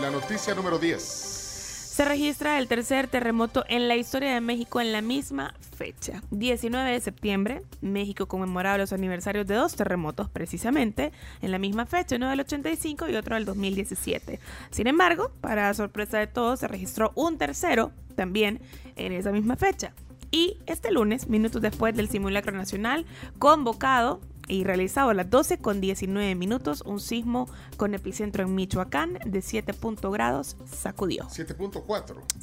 la 0.00 0.10
noticia 0.10 0.54
número 0.54 0.78
10. 0.78 1.00
Se 1.00 2.04
registra 2.04 2.58
el 2.58 2.68
tercer 2.68 3.08
terremoto 3.08 3.64
en 3.68 3.88
la 3.88 3.96
historia 3.96 4.32
de 4.34 4.40
México 4.40 4.80
en 4.80 4.92
la 4.92 5.02
misma 5.02 5.54
fecha. 5.76 6.22
19 6.30 6.90
de 6.90 7.00
septiembre, 7.00 7.62
México 7.80 8.26
conmemoraba 8.26 8.78
los 8.78 8.92
aniversarios 8.92 9.46
de 9.46 9.54
dos 9.54 9.76
terremotos 9.76 10.28
precisamente 10.28 11.12
en 11.42 11.50
la 11.50 11.58
misma 11.58 11.86
fecha, 11.86 12.16
uno 12.16 12.30
del 12.30 12.40
85 12.40 13.08
y 13.08 13.16
otro 13.16 13.34
del 13.34 13.44
2017. 13.44 14.40
Sin 14.70 14.86
embargo, 14.86 15.32
para 15.40 15.72
sorpresa 15.74 16.18
de 16.18 16.26
todos, 16.26 16.60
se 16.60 16.68
registró 16.68 17.12
un 17.14 17.38
tercero 17.38 17.92
también 18.14 18.60
en 18.96 19.12
esa 19.12 19.32
misma 19.32 19.56
fecha. 19.56 19.92
Y 20.30 20.58
este 20.66 20.92
lunes, 20.92 21.28
minutos 21.28 21.60
después 21.60 21.94
del 21.96 22.08
simulacro 22.08 22.52
nacional, 22.52 23.04
convocado 23.38 24.20
y 24.50 24.64
realizado 24.64 25.10
a 25.10 25.14
las 25.14 25.30
12 25.30 25.58
con 25.58 25.80
19 25.80 26.34
minutos, 26.34 26.82
un 26.84 27.00
sismo 27.00 27.48
con 27.76 27.94
epicentro 27.94 28.42
en 28.42 28.54
Michoacán 28.54 29.18
de 29.24 29.40
7 29.42 29.72
punto 29.74 30.10
grados 30.10 30.56
sacudió. 30.70 31.24
7.4. 31.28 31.84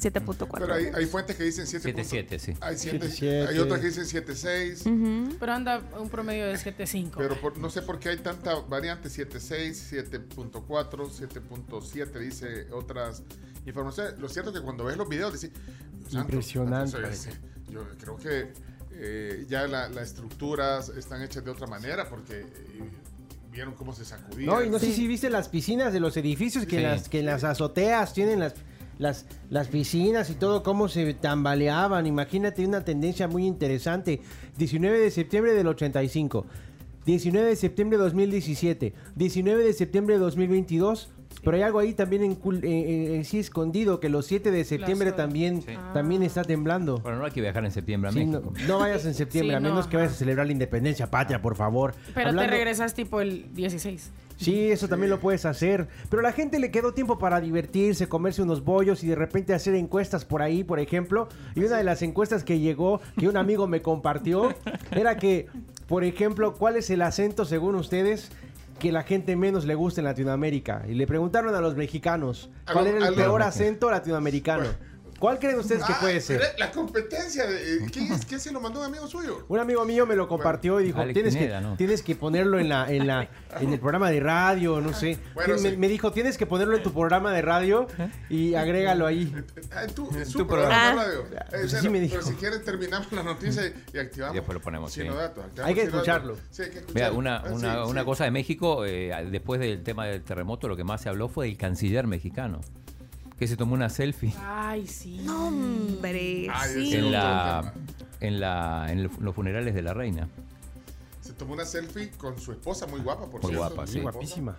7.4. 0.00 0.48
Pero 0.58 0.74
hay, 0.74 0.86
hay 0.94 1.06
fuentes 1.06 1.36
que 1.36 1.44
dicen 1.44 1.66
7. 1.66 1.92
7.7, 1.94 2.38
sí. 2.38 2.54
Hay, 2.60 2.76
siete- 2.76 3.06
7.7. 3.08 3.48
hay 3.48 3.58
otras 3.58 3.80
que 3.80 3.86
dicen 3.86 4.04
7.6. 4.04 5.36
Pero 5.38 5.52
anda 5.52 5.82
un 6.00 6.08
promedio 6.08 6.46
de 6.46 6.54
7.5. 6.54 7.12
Pero 7.16 7.40
por- 7.40 7.58
no 7.58 7.70
sé 7.70 7.82
por 7.82 7.98
qué 7.98 8.08
hay 8.10 8.16
tanta 8.18 8.54
variante, 8.60 9.08
7.6, 9.08 9.74
7.4, 9.92 11.10
7.7, 11.10 12.18
dice 12.18 12.66
otras 12.72 13.22
informaciones. 13.66 14.18
Lo 14.18 14.28
cierto 14.28 14.50
es 14.50 14.56
que 14.58 14.62
cuando 14.64 14.84
ves 14.84 14.96
los 14.96 15.08
videos, 15.08 15.32
dices... 15.32 15.50
"Santo, 16.04 16.18
Impresionante. 16.20 16.96
yo 17.70 17.86
creo 18.00 18.16
que 18.16 18.52
eh, 19.00 19.46
ya 19.48 19.66
la- 19.66 19.88
las 19.88 20.08
estructuras 20.08 20.88
están 20.90 21.22
hechas 21.22 21.44
de 21.44 21.50
otra 21.50 21.66
manera 21.66 22.08
porque 22.08 22.40
eh, 22.40 22.46
vieron 23.52 23.74
cómo 23.74 23.94
se 23.94 24.04
sacudían. 24.04 24.46
No, 24.46 24.62
y 24.64 24.68
no 24.70 24.78
sé 24.78 24.92
si 24.92 25.06
viste 25.06 25.30
las 25.30 25.48
piscinas 25.48 25.92
de 25.92 26.00
los 26.00 26.16
edificios 26.16 26.64
que, 26.64 26.70
Sí. 26.70 26.76
en, 26.78 26.82
las, 26.84 27.08
que 27.08 27.22
las 27.22 27.44
azoteas 27.44 28.12
tienen 28.12 28.40
las, 28.40 28.54
las, 28.98 29.26
las 29.50 29.68
piscinas 29.68 30.30
y 30.30 30.34
todo, 30.34 30.62
cómo 30.62 30.88
se 30.88 31.14
tambaleaban. 31.14 32.06
Imagínate 32.06 32.66
una 32.66 32.84
tendencia 32.84 33.28
muy 33.28 33.46
interesante. 33.46 34.20
19 34.58 34.98
de 34.98 35.10
septiembre 35.10 35.54
del 35.54 35.66
85, 35.68 36.46
19 37.06 37.48
de 37.48 37.56
septiembre 37.56 37.96
de 37.98 38.04
2017, 38.04 38.92
19 39.16 39.64
de 39.64 39.72
septiembre 39.72 40.14
de 40.16 40.20
2022. 40.20 41.10
Pero 41.44 41.56
hay 41.56 41.62
algo 41.62 41.78
ahí 41.78 41.94
también 41.94 42.24
en, 42.24 42.38
cul- 42.40 42.62
eh, 42.64 43.20
eh, 43.20 43.24
sí 43.24 43.38
escondido, 43.38 44.00
que 44.00 44.08
los 44.08 44.26
7 44.26 44.50
de 44.50 44.64
septiembre 44.64 45.12
también, 45.12 45.62
Sí. 45.62 45.72
también 45.94 46.22
está 46.22 46.42
temblando. 46.42 46.98
Bueno, 46.98 47.18
no 47.18 47.24
hay 47.26 47.30
que 47.30 47.40
viajar 47.40 47.64
en 47.64 47.70
septiembre 47.70 48.10
a 48.10 48.12
Sí, 48.12 48.24
México. 48.24 48.52
no, 48.60 48.66
no 48.66 48.78
vayas 48.80 49.04
en 49.06 49.14
septiembre, 49.14 49.50
Sí, 49.52 49.56
a 49.56 49.60
no, 49.60 49.68
menos 49.70 49.86
que 49.86 49.96
vayas 49.96 50.12
a 50.12 50.16
celebrar 50.16 50.46
la 50.46 50.52
independencia 50.52 51.10
patria, 51.10 51.40
por 51.40 51.54
favor. 51.54 51.94
Pero 52.14 52.30
Hablando- 52.30 52.50
te 52.50 52.56
regresas 52.58 52.92
tipo 52.94 53.20
el 53.20 53.46
16. 53.54 54.10
Sí, 54.36 54.70
eso 54.70 54.86
también 54.88 55.10
lo 55.10 55.18
puedes 55.20 55.44
hacer. 55.46 55.88
Pero 56.10 56.20
a 56.20 56.22
la 56.22 56.32
gente 56.32 56.58
le 56.60 56.70
quedó 56.70 56.92
tiempo 56.94 57.18
para 57.18 57.40
divertirse, 57.40 58.08
comerse 58.08 58.40
unos 58.42 58.64
bollos 58.64 59.02
y 59.02 59.08
de 59.08 59.16
repente 59.16 59.52
hacer 59.52 59.74
encuestas 59.74 60.24
por 60.24 60.42
ahí, 60.42 60.62
por 60.62 60.78
ejemplo. 60.80 61.28
Y 61.56 61.60
una 61.64 61.76
de 61.76 61.82
las 61.84 62.02
encuestas 62.02 62.44
que 62.44 62.58
llegó, 62.60 63.00
que 63.18 63.28
un 63.28 63.36
amigo 63.36 63.66
me 63.66 63.82
compartió, 63.82 64.54
era 64.92 65.16
que, 65.16 65.48
por 65.88 66.04
ejemplo, 66.04 66.54
¿cuál 66.54 66.76
es 66.76 66.88
el 66.90 67.02
acento, 67.02 67.44
según 67.44 67.74
ustedes, 67.74 68.30
que 68.78 68.92
la 68.92 69.02
gente 69.02 69.36
menos 69.36 69.64
le 69.64 69.74
gusta 69.74 70.00
en 70.00 70.06
Latinoamérica? 70.06 70.84
Y 70.88 70.94
le 70.94 71.06
preguntaron 71.06 71.54
a 71.54 71.60
los 71.60 71.76
mexicanos, 71.76 72.50
¿cuál 72.72 72.86
era 72.86 73.08
el 73.08 73.14
peor 73.14 73.42
acento 73.42 73.90
latinoamericano? 73.90 74.66
¿Cuál 75.18 75.38
creen 75.38 75.58
ustedes 75.58 75.82
que 75.84 75.92
Ah, 75.92 75.98
puede 76.00 76.20
ser? 76.20 76.40
La 76.58 76.70
competencia 76.70 77.46
de. 77.46 77.76
eh, 77.76 77.78
¿Quién, 77.92 78.12
es- 78.12 78.24
quién 78.24 78.38
se 78.40 78.52
lo 78.52 78.60
mandó 78.60 78.80
un 78.80 78.86
amigo 78.86 79.06
suyo? 79.08 79.44
Un 79.48 79.58
amigo 79.58 79.84
mío 79.84 80.06
me 80.06 80.14
lo 80.14 80.28
compartió 80.28 80.80
y 80.80 80.84
dijo, 80.84 81.00
Alex 81.00 81.14
tienes, 81.14 81.34
Pineda, 81.34 81.58
que, 81.58 81.64
¿no? 81.66 81.76
tienes 81.76 82.02
que 82.02 82.14
ponerlo 82.14 82.58
en 82.60 82.68
la, 82.68 82.92
en 82.92 83.06
la, 83.06 83.28
en 83.60 83.72
el 83.72 83.80
programa 83.80 84.10
de 84.10 84.20
radio, 84.20 84.80
no 84.80 84.92
sé. 84.92 85.18
Bueno, 85.34 85.54
me, 85.60 85.70
sí. 85.70 85.76
me 85.76 85.88
dijo, 85.88 86.12
tienes 86.12 86.38
que 86.38 86.46
ponerlo 86.46 86.76
en 86.76 86.82
tu 86.82 86.92
programa 86.92 87.32
de 87.32 87.42
radio 87.42 87.86
y 88.28 88.54
agrégalo 88.54 89.06
ahí. 89.06 89.34
Ah, 89.72 89.84
en 89.84 89.94
tu, 89.94 90.08
en 90.16 90.26
su 90.26 90.38
tu 90.38 90.46
programa 90.46 91.04
de 91.06 91.16
programa. 91.16 91.30
radio. 91.32 91.46
Ah, 91.52 91.56
Eh, 91.64 91.68
sí 91.68 91.88
me 91.88 92.06
pero 92.08 92.22
si 92.22 92.34
quieren 92.34 92.62
terminamos 92.64 93.10
la 93.12 93.22
noticia 93.22 93.66
y, 93.66 93.74
y 93.96 93.98
activamos. 93.98 94.34
Después 94.34 94.54
lo 94.54 94.60
ponemos, 94.60 94.92
sí. 94.92 95.02
Datos, 95.02 95.44
Hay 95.64 95.74
que 95.74 95.82
escucharlo. 95.82 96.36
Sí, 96.50 96.62
hay 96.62 96.70
que 96.70 96.84
Mira, 96.94 97.10
una, 97.12 97.38
Ah, 97.38 97.44
una, 97.52 97.74
sí, 97.84 97.90
una 97.90 98.00
sí. 98.02 98.06
cosa 98.06 98.24
de 98.24 98.30
México, 98.30 98.84
eh, 98.84 99.12
después 99.30 99.60
del 99.60 99.82
tema 99.82 100.06
del 100.06 100.22
terremoto, 100.22 100.68
lo 100.68 100.76
que 100.76 100.84
más 100.84 101.00
se 101.02 101.08
habló 101.08 101.28
fue 101.28 101.46
del 101.46 101.56
canciller 101.56 102.06
mexicano, 102.06 102.60
que 103.38 103.46
se 103.46 103.56
tomó 103.56 103.74
una 103.74 103.88
selfie 103.88 104.34
Ay, 104.38 104.86
sí. 104.86 105.20
No, 105.24 105.48
hombre. 105.48 106.48
Ay, 106.52 106.74
sí. 106.90 106.94
en, 106.96 107.12
la, 107.12 107.72
en, 108.20 108.40
la, 108.40 108.86
en 108.90 109.04
los 109.20 109.34
funerales 109.34 109.74
de 109.74 109.82
la 109.82 109.94
reina. 109.94 110.28
Se 111.20 111.32
tomó 111.34 111.52
una 111.54 111.64
selfie 111.64 112.10
con 112.12 112.40
su 112.40 112.52
esposa, 112.52 112.86
muy 112.86 113.00
guapa, 113.00 113.26
por 113.30 113.42
Muy 113.42 113.50
cierto. 113.52 113.68
guapa, 113.74 113.86
su 113.86 113.92
sí. 113.94 114.00
Guapísima. 114.00 114.56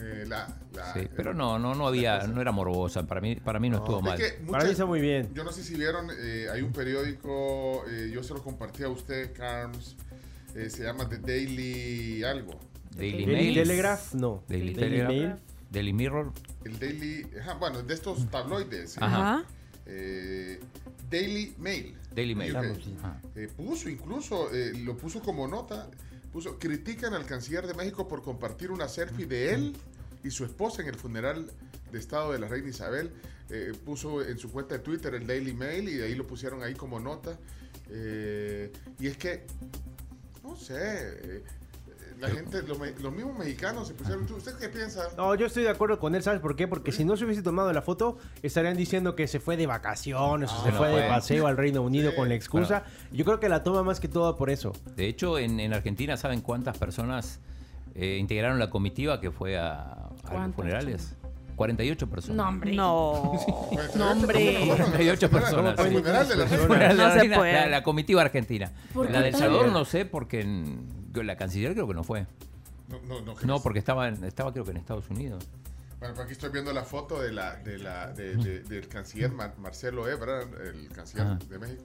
Eh, 0.00 0.24
la, 0.26 0.48
la- 0.74 0.92
Sí, 0.94 1.08
pero 1.14 1.34
no, 1.34 1.58
no, 1.58 1.74
no 1.74 1.86
había, 1.86 2.26
no 2.26 2.40
era 2.40 2.50
morbosa. 2.52 3.06
Para 3.06 3.20
mí, 3.20 3.36
para 3.36 3.58
mí 3.60 3.68
no, 3.70 3.78
estuvo 3.78 3.98
Es 3.98 4.04
mal. 4.04 4.18
que 4.18 4.28
Para 4.30 4.44
muchas- 4.44 4.64
mí 4.64 4.70
está 4.70 4.86
muy 4.86 5.00
bien. 5.00 5.30
Yo 5.34 5.44
no 5.44 5.52
sé 5.52 5.62
si 5.62 5.74
vieron, 5.76 6.08
eh, 6.18 6.46
hay 6.52 6.62
un 6.62 6.72
periódico, 6.72 7.84
eh, 7.90 8.10
yo 8.12 8.22
se 8.22 8.32
lo 8.34 8.42
compartí 8.42 8.82
a 8.84 8.88
usted, 8.88 9.32
Carms, 9.36 9.96
eh, 10.54 10.70
se 10.70 10.84
llama 10.84 11.08
The 11.08 11.18
Daily 11.18 12.24
algo. 12.24 12.58
Daily, 12.96 13.24
Daily 13.24 13.26
Mail. 13.26 13.54
Telegraph, 13.54 14.14
no. 14.14 14.42
Daily, 14.48 14.72
Daily 14.72 14.74
Telegraph. 14.74 15.08
Mail. 15.10 15.34
Daily 15.74 15.92
Mirror. 15.92 16.32
El 16.64 16.78
Daily, 16.78 17.26
ajá, 17.40 17.54
bueno, 17.54 17.82
de 17.82 17.92
estos 17.92 18.30
tabloides. 18.30 18.96
Ajá. 18.98 19.44
Eh, 19.86 20.60
Daily 21.10 21.54
Mail. 21.58 21.96
Daily 22.14 22.34
Mail. 22.34 22.56
Ajá. 22.56 23.20
Eh, 23.34 23.48
puso 23.54 23.90
incluso, 23.90 24.54
eh, 24.54 24.72
lo 24.78 24.96
puso 24.96 25.20
como 25.20 25.46
nota, 25.46 25.90
puso, 26.32 26.58
critican 26.58 27.12
al 27.12 27.26
canciller 27.26 27.66
de 27.66 27.74
México 27.74 28.08
por 28.08 28.22
compartir 28.22 28.70
una 28.70 28.88
selfie 28.88 29.26
de 29.26 29.52
él 29.52 29.76
y 30.22 30.30
su 30.30 30.44
esposa 30.44 30.80
en 30.82 30.88
el 30.88 30.94
funeral 30.94 31.50
de 31.92 31.98
Estado 31.98 32.32
de 32.32 32.38
la 32.38 32.48
Reina 32.48 32.68
Isabel. 32.68 33.10
Eh, 33.50 33.72
puso 33.84 34.24
en 34.24 34.38
su 34.38 34.50
cuenta 34.50 34.76
de 34.76 34.80
Twitter 34.80 35.14
el 35.14 35.26
Daily 35.26 35.52
Mail 35.52 35.88
y 35.88 35.94
de 35.94 36.06
ahí 36.06 36.14
lo 36.14 36.26
pusieron 36.26 36.62
ahí 36.62 36.74
como 36.74 36.98
nota. 36.98 37.38
Eh, 37.90 38.72
y 38.98 39.06
es 39.06 39.18
que, 39.18 39.46
no 40.42 40.56
sé, 40.56 40.74
eh, 40.78 41.44
la 42.20 42.28
gente, 42.28 42.62
los, 42.62 42.78
me- 42.78 42.92
los 42.92 43.12
mismos 43.12 43.38
mexicanos 43.38 43.88
se 43.88 43.94
pusieron, 43.94 44.24
¿usted 44.32 44.52
qué 44.58 44.68
piensa? 44.68 45.08
No, 45.16 45.34
yo 45.34 45.46
estoy 45.46 45.62
de 45.64 45.70
acuerdo 45.70 45.98
con 45.98 46.14
él, 46.14 46.22
¿sabes 46.22 46.40
por 46.40 46.56
qué? 46.56 46.66
Porque 46.68 46.92
si 46.92 47.04
no 47.04 47.16
se 47.16 47.24
hubiese 47.24 47.42
tomado 47.42 47.72
la 47.72 47.82
foto, 47.82 48.16
estarían 48.42 48.76
diciendo 48.76 49.14
que 49.14 49.26
se 49.26 49.40
fue 49.40 49.56
de 49.56 49.66
vacaciones 49.66 50.50
o 50.50 50.62
se 50.64 50.70
no 50.70 50.76
fue 50.78 50.88
de 50.90 51.08
paseo 51.08 51.46
al 51.46 51.56
Reino 51.56 51.82
Unido 51.82 52.10
Sí. 52.10 52.16
con 52.16 52.28
la 52.28 52.34
excusa. 52.34 52.84
Yo 53.12 53.24
creo 53.24 53.40
que 53.40 53.48
la 53.48 53.62
toma 53.62 53.82
más 53.82 54.00
que 54.00 54.08
todo 54.08 54.36
por 54.36 54.50
eso. 54.50 54.72
De 54.96 55.06
hecho, 55.06 55.38
en, 55.38 55.60
en 55.60 55.74
Argentina, 55.74 56.16
¿saben 56.16 56.40
cuántas 56.40 56.78
personas 56.78 57.40
eh, 57.94 58.16
integraron 58.20 58.58
la 58.58 58.70
comitiva 58.70 59.20
que 59.20 59.30
fue 59.30 59.58
a, 59.58 59.82
a 59.82 60.10
los 60.12 60.20
¿Cuántas, 60.22 60.54
funerales. 60.56 61.14
48 61.56 62.08
personas. 62.10 62.36
No, 62.36 62.48
hombre. 62.48 62.72
No. 62.72 63.32
No, 63.96 64.10
hombre. 64.10 64.58
48 64.66 65.30
personas. 65.30 65.76
No 65.78 66.00
la 66.02 66.24
se 67.20 67.28
puede. 67.28 67.52
La, 67.52 67.66
la 67.68 67.82
comitiva 67.84 68.22
argentina. 68.22 68.72
¿Por 68.92 69.08
La 69.10 69.20
del 69.20 69.34
Salvador 69.36 69.70
no 69.70 69.84
sé 69.84 70.04
porque 70.04 70.40
en- 70.40 71.03
la 71.22 71.36
canciller 71.36 71.72
creo 71.74 71.86
que 71.86 71.94
no 71.94 72.04
fue. 72.04 72.26
No, 72.88 73.00
no, 73.02 73.20
no. 73.22 73.34
No, 73.44 73.62
porque 73.62 73.78
estaba, 73.78 74.08
en- 74.08 74.24
estaba 74.24 74.52
creo 74.52 74.64
que 74.64 74.72
en 74.72 74.76
Estados 74.78 75.08
Unidos. 75.10 75.46
Bueno, 76.00 76.14
pues 76.14 76.24
aquí 76.26 76.32
estoy 76.32 76.50
viendo 76.50 76.72
la 76.72 76.84
foto 76.84 77.20
de 77.22 77.32
la, 77.32 77.56
de 77.56 77.78
la, 77.78 78.12
de- 78.12 78.36
de- 78.36 78.60
del 78.60 78.88
canciller 78.88 79.30
Mar- 79.32 79.54
Marcelo 79.58 80.06
Ebrard, 80.08 80.48
el 80.66 80.88
canciller 80.90 81.26
Ajá. 81.26 81.38
de 81.48 81.58
México. 81.58 81.82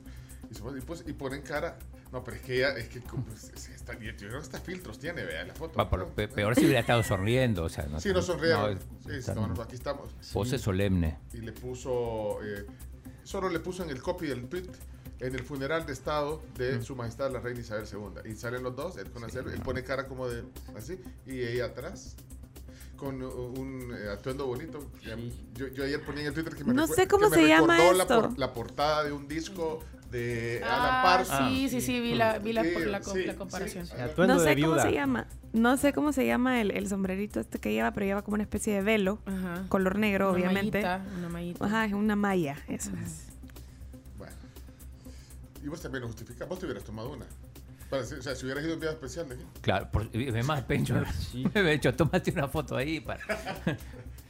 Y, 0.78 0.82
pues- 0.82 1.04
y 1.08 1.14
ponen 1.14 1.42
cara. 1.42 1.78
No, 2.12 2.24
pero 2.24 2.38
es 2.38 2.44
que 2.44 2.56
ella, 2.58 2.70
es 2.76 2.90
que 2.90 3.02
como- 3.02 3.24
es- 3.34 3.52
es- 3.54 3.70
está- 3.70 3.94
yo 4.00 4.12
creo 4.18 4.32
que 4.32 4.38
hasta 4.38 4.60
filtros 4.60 4.98
tiene, 5.00 5.24
vea 5.24 5.44
la 5.46 5.54
foto. 5.54 5.78
Va, 5.78 5.88
por- 5.90 6.08
pe- 6.10 6.28
peor 6.28 6.56
si 6.56 6.62
hubiera 6.66 6.80
estado 6.80 7.04
sonriendo. 7.04 7.64
O 7.64 7.70
sea, 7.70 7.86
no, 7.86 8.00
Sí, 8.02 8.12
no 8.12 8.22
sonrieron. 8.24 8.76
no, 9.06 9.22
sí, 9.22 9.32
no, 9.36 9.48
no, 9.48 9.62
aquí 9.62 9.76
estamos. 9.76 10.12
Pose 10.34 10.58
solemne. 10.58 11.18
Y 11.34 11.38
le 11.38 11.52
puso, 11.52 12.40
eh, 12.44 12.66
solo 13.24 13.48
le 13.48 13.60
puso 13.60 13.84
en 13.84 13.92
el 13.92 14.02
copy 14.02 14.26
del 14.28 14.48
tweet, 14.50 14.66
en 15.20 15.36
el 15.36 15.44
funeral 15.44 15.86
de 15.86 15.94
Estado 15.94 16.42
de 16.58 16.82
Su 16.82 16.96
Majestad 16.96 17.32
la 17.32 17.40
Reina 17.40 17.60
Isabel 17.60 17.86
II. 17.92 18.32
Y 18.32 18.36
salen 18.36 18.64
los 18.64 18.76
dos, 18.76 18.98
él 18.98 19.10
con 19.12 19.24
hacerlo, 19.24 19.52
él 19.52 19.60
pone 19.62 19.84
cara 19.84 20.08
como 20.08 20.28
de 20.28 20.44
así, 20.78 21.00
y 21.26 21.42
ella 21.42 21.66
atrás. 21.66 22.16
Con 22.96 23.22
un 23.24 23.94
eh, 23.98 24.10
atuendo 24.12 24.46
bonito. 24.46 24.86
Yo, 25.56 25.68
yo 25.68 25.86
ayer 25.86 26.04
ponía 26.04 26.24
en 26.24 26.28
el 26.28 26.34
Twitter 26.34 26.54
que 26.54 26.66
me, 26.66 26.74
No 26.74 26.86
recue- 26.86 26.96
sé 26.96 27.08
cómo 27.08 27.30
que 27.30 27.36
se 27.38 27.42
me 27.44 27.48
llama 27.48 27.78
recordó 27.78 28.34
la, 28.36 28.52
por- 28.52 28.54
portada 28.54 29.06
de 29.06 29.14
un 29.14 29.26
disco 29.26 29.80
de 30.12 30.60
Alan 30.66 30.78
Ah, 30.82 31.02
Parsons. 31.06 31.50
sí, 31.50 31.70
sí, 31.70 31.80
sí, 31.80 32.02
vi 32.02 32.16
la, 32.16 32.40
vi 32.40 32.52
la, 32.52 32.64
Sí, 32.64 32.72
la, 32.86 33.02
sí, 33.02 33.24
la 33.24 33.36
comparación. 33.36 33.86
sí. 33.88 33.94
No 34.18 34.38
sé 34.40 34.58
cómo 34.62 34.80
se 34.82 34.92
llama. 34.92 35.28
No 35.54 35.78
sé 35.78 35.94
cómo 35.94 36.12
se 36.12 36.26
llama 36.26 36.60
el, 36.60 36.72
el 36.72 36.90
sombrerito 36.90 37.40
este 37.40 37.58
que 37.60 37.72
lleva, 37.72 37.92
pero 37.94 38.06
lleva 38.06 38.22
como 38.22 38.36
una 38.36 38.44
especie 38.44 38.74
de 38.74 38.82
velo. 38.82 39.20
Ajá. 39.26 39.64
Color 39.70 39.98
negro, 39.98 40.26
Una 40.32 40.38
obviamente. 40.38 40.82
mallita, 40.82 41.06
una 41.20 41.30
mallita. 41.30 41.66
Ajá, 41.66 41.86
es 41.86 41.94
una 41.94 42.18
malla. 42.18 42.58
Eso 42.68 42.92
Ajá. 42.94 43.06
es. 43.06 43.29
Y 45.64 45.68
vos 45.68 45.82
también 45.82 46.02
lo 46.02 46.08
justificás. 46.08 46.48
Vos 46.48 46.60
te 46.60 46.66
hubieras 46.66 46.84
tomado 46.84 47.12
una. 47.12 47.26
Para, 47.90 48.04
o 48.04 48.06
sea, 48.06 48.36
si 48.36 48.46
hubieras 48.46 48.64
ido 48.64 48.76
un 48.76 48.80
viaje 48.80 48.96
especial 48.96 49.28
de 49.30 49.36
aquí. 49.36 49.44
Claro, 49.62 49.90
por, 49.92 50.08
es 50.14 50.46
más, 50.46 50.62
Pencho, 50.64 50.96
Pencho, 51.54 51.94
tómate 51.96 52.32
una 52.32 52.48
foto 52.48 52.76
ahí. 52.76 53.00
Para... 53.00 53.20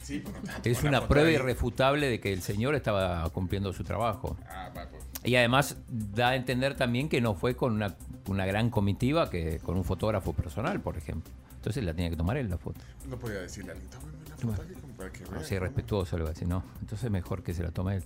Sí, 0.02 0.24
no 0.26 0.32
vas 0.32 0.56
a 0.56 0.62
Es 0.70 0.82
una 0.82 1.02
la 1.02 1.08
prueba 1.08 1.28
ahí. 1.28 1.36
irrefutable 1.36 2.08
de 2.08 2.20
que 2.20 2.32
el 2.32 2.42
señor 2.42 2.74
estaba 2.74 3.30
cumpliendo 3.30 3.74
su 3.74 3.84
trabajo. 3.84 4.38
Ah, 4.50 4.72
va, 4.76 4.88
pues. 4.88 5.04
Y 5.24 5.36
además 5.36 5.76
da 5.90 6.30
a 6.30 6.36
entender 6.36 6.76
también 6.76 7.10
que 7.10 7.20
no 7.22 7.36
fue 7.36 7.56
con 7.56 7.74
una, 7.74 7.96
una 8.28 8.46
gran 8.46 8.70
comitiva, 8.70 9.30
que 9.30 9.60
con 9.60 9.76
un 9.76 9.84
fotógrafo 9.84 10.34
personal, 10.34 10.80
por 10.80 10.98
ejemplo. 10.98 11.30
Entonces 11.58 11.84
la 11.84 11.94
tenía 11.94 12.10
que 12.10 12.16
tomar 12.16 12.38
él 12.38 12.50
la 12.50 12.58
foto. 12.58 12.80
No 13.10 13.20
podía 13.20 13.42
decirle 13.42 13.72
a 13.72 13.74
alguien, 13.74 13.92
tómame 13.92 14.14
una 14.26 14.38
foto 14.38 14.62
aquí 14.64 14.74
como 14.80 14.94
para 14.94 15.12
que 15.12 15.24
No 15.26 15.32
¿no? 15.32 15.60
respetuoso, 15.60 16.18
le 16.18 16.24
va 16.24 16.30
a 16.30 16.34
decir, 16.34 16.48
no. 16.48 16.64
Entonces 16.80 17.12
mejor 17.12 17.44
que 17.44 17.54
se 17.54 17.62
la 17.62 17.72
tome 17.72 17.98
él. 17.98 18.04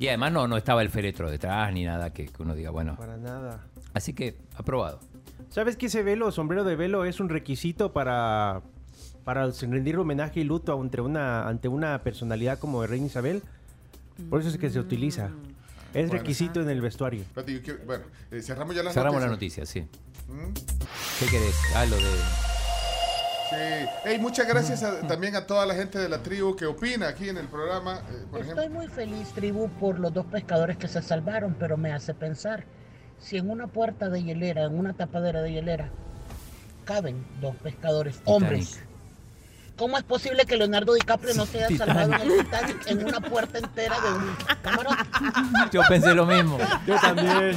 Y 0.00 0.08
además 0.08 0.32
no, 0.32 0.48
no 0.48 0.56
estaba 0.56 0.80
el 0.82 0.88
féretro 0.90 1.30
detrás 1.30 1.72
ni 1.72 1.84
nada 1.84 2.12
que, 2.12 2.26
que 2.26 2.42
uno 2.42 2.54
diga, 2.56 2.70
bueno. 2.70 2.96
Para 2.96 3.16
nada. 3.18 3.66
Así 3.94 4.14
que, 4.14 4.36
aprobado. 4.56 4.98
¿Sabes 5.50 5.76
que 5.76 5.86
ese 5.86 6.02
velo, 6.02 6.32
sombrero 6.32 6.64
de 6.64 6.74
velo, 6.74 7.04
es 7.04 7.20
un 7.20 7.28
requisito 7.28 7.92
para, 7.92 8.62
para 9.24 9.48
rendir 9.50 9.98
homenaje 9.98 10.40
y 10.40 10.44
luto 10.44 10.80
ante 10.80 11.00
una, 11.02 11.46
ante 11.46 11.68
una 11.68 12.02
personalidad 12.02 12.58
como 12.58 12.86
Reina 12.86 13.06
Isabel? 13.06 13.42
Por 14.30 14.40
eso 14.40 14.48
es 14.48 14.56
que 14.58 14.70
se 14.70 14.80
utiliza. 14.80 15.26
Es 15.92 16.06
Bueno. 16.08 16.12
requisito 16.22 16.62
en 16.62 16.70
el 16.70 16.80
vestuario. 16.80 17.20
Espérate, 17.22 17.52
yo 17.52 17.62
quiero- 17.62 17.84
bueno, 17.84 18.04
eh, 18.30 18.40
cerramos 18.42 18.74
ya 18.74 18.82
las 18.82 18.94
Cerramos 18.94 19.20
la 19.20 19.28
noticias. 19.28 19.68
noticia, 19.74 19.90
sí. 19.92 20.32
¿Mm? 20.32 20.52
¿Qué 21.18 21.26
querés? 21.26 21.54
Ah, 21.74 21.84
lo 21.84 21.96
de... 21.96 22.49
Sí. 23.50 23.56
Hey, 24.04 24.18
muchas 24.20 24.46
gracias 24.46 24.82
a- 24.84 25.00
también 25.08 25.34
a 25.34 25.44
toda 25.46 25.66
la 25.66 25.74
gente 25.74 25.98
de 25.98 26.08
la 26.08 26.22
tribu 26.22 26.54
que 26.54 26.66
opina 26.66 27.08
aquí 27.08 27.28
en 27.28 27.36
el 27.36 27.48
programa. 27.48 27.96
eh, 28.10 28.24
por 28.30 28.40
ejemplo, 28.40 28.62
Estoy 28.62 28.68
muy 28.76 28.86
feliz, 28.88 29.28
tribu, 29.34 29.68
por 29.80 29.98
los 29.98 30.12
dos 30.14 30.26
pescadores 30.26 30.76
que 30.76 30.86
se 30.88 31.02
salvaron, 31.02 31.54
pero 31.58 31.76
me 31.76 31.92
hace 31.92 32.14
pensar, 32.14 32.64
si 33.18 33.36
en 33.38 33.50
una 33.50 33.66
puerta 33.66 34.08
de 34.08 34.22
hielera, 34.22 34.64
en 34.64 34.78
una 34.78 34.92
tapadera 34.92 35.42
de 35.42 35.52
hielera, 35.52 35.90
caben 36.84 37.24
dos 37.40 37.56
pescadores 37.56 38.20
hombres, 38.24 38.80
¿cómo 39.76 39.96
es 39.98 40.04
posible 40.04 40.44
que 40.44 40.56
Leonardo 40.56 40.94
DiCaprio 40.94 41.34
no 41.34 41.44
se 41.46 41.64
haya 41.64 41.76
salvado 41.76 42.12
en 42.14 42.20
el 42.30 42.44
Titanic 42.44 42.86
en 42.86 43.04
una 43.04 43.20
puerta 43.20 43.58
entera 43.58 43.96
de 44.00 44.12
un 44.12 44.36
camarote? 44.62 44.96
Yo 45.72 45.82
pensé 45.88 46.14
lo 46.14 46.24
mismo. 46.26 46.56
Yo 46.86 46.96
también. 47.00 47.56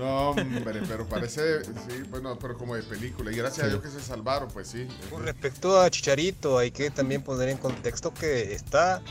No, 0.00 0.30
hombre, 0.30 0.80
pero 0.88 1.06
parece, 1.06 1.62
sí, 1.62 2.02
bueno, 2.08 2.38
pero 2.38 2.56
como 2.56 2.74
de 2.74 2.82
película. 2.82 3.30
Y 3.30 3.36
gracias 3.36 3.66
a 3.66 3.68
Dios 3.68 3.82
que 3.82 3.90
se 3.90 4.00
salvaron, 4.00 4.48
pues 4.48 4.68
sí. 4.68 4.88
Con 5.10 5.24
respecto 5.24 5.78
a 5.78 5.90
Chicharito, 5.90 6.56
hay 6.56 6.70
que 6.70 6.90
también 6.90 7.22
poner 7.22 7.50
en 7.50 7.58
contexto 7.58 8.14
que 8.14 8.54
está 8.54 9.02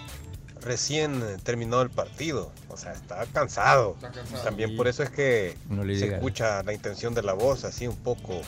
recién 0.61 1.21
terminado 1.43 1.83
el 1.83 1.91
partido. 1.91 2.51
O 2.69 2.77
sea, 2.77 2.93
está 2.93 3.23
cansado. 3.27 3.93
Está 3.97 4.09
cansado. 4.09 4.43
También 4.43 4.75
por 4.75 4.87
eso 4.87 5.03
es 5.03 5.11
que 5.11 5.55
No 5.69 5.83
le 5.83 5.99
se 5.99 6.15
escucha 6.15 6.63
la 6.63 6.73
intención 6.73 7.13
de 7.13 7.21
la 7.21 7.33
voz 7.33 7.65
así 7.65 7.87
un 7.87 7.97
poco, 7.97 8.41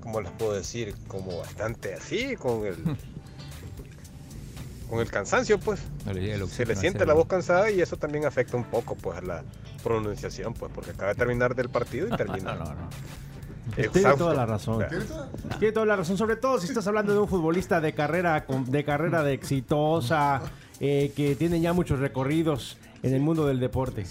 ¿cómo 0.00 0.20
les 0.20 0.32
puedo 0.32 0.52
decir? 0.52 0.94
Como 1.08 1.38
bastante 1.38 1.94
así, 1.94 2.36
con 2.36 2.66
el, 2.66 2.76
con 4.90 5.00
el 5.00 5.10
cansancio, 5.10 5.58
pues. 5.58 5.80
No 6.04 6.12
le 6.12 6.20
llega 6.20 6.34
el 6.34 6.46
Se 6.46 6.66
le 6.66 6.76
siente 6.76 7.06
la 7.06 7.14
voz 7.14 7.26
cansada 7.26 7.70
y 7.70 7.80
eso 7.80 7.96
también 7.96 8.26
afecta 8.26 8.58
un 8.58 8.64
poco 8.64 8.96
pues 8.96 9.16
a 9.16 9.22
la 9.22 9.44
pronunciación, 9.80 10.54
pues, 10.54 10.70
porque 10.74 10.90
acaba 10.92 11.08
de 11.08 11.14
terminar 11.16 11.54
del 11.54 11.68
partido 11.68 12.08
y 12.08 12.16
termina. 12.16 12.54
No, 12.60 12.64
no, 12.64 12.74
no. 12.74 12.88
Tiene 13.74 13.86
exhausto. 13.88 14.24
toda 14.24 14.34
la 14.34 14.46
razón. 14.46 14.84
¿Tiene 14.88 15.04
toda? 15.04 15.28
Tiene 15.58 15.72
toda 15.72 15.86
la 15.86 15.96
razón, 15.96 16.16
sobre 16.18 16.36
todo 16.36 16.58
si 16.58 16.66
estás 16.66 16.86
hablando 16.88 17.12
de 17.12 17.20
un 17.20 17.28
futbolista 17.28 17.80
de 17.80 17.92
carrera 17.92 18.44
con- 18.44 18.64
de 18.68 18.84
carrera 18.84 19.22
de 19.22 19.32
exitosa, 19.32 20.40
eh, 20.80 21.12
que 21.14 21.36
tiene 21.36 21.60
ya 21.60 21.72
muchos 21.72 22.00
recorridos 22.00 22.78
en 23.02 23.14
el 23.14 23.20
mundo 23.20 23.46
del 23.46 23.60
deporte. 23.60 24.04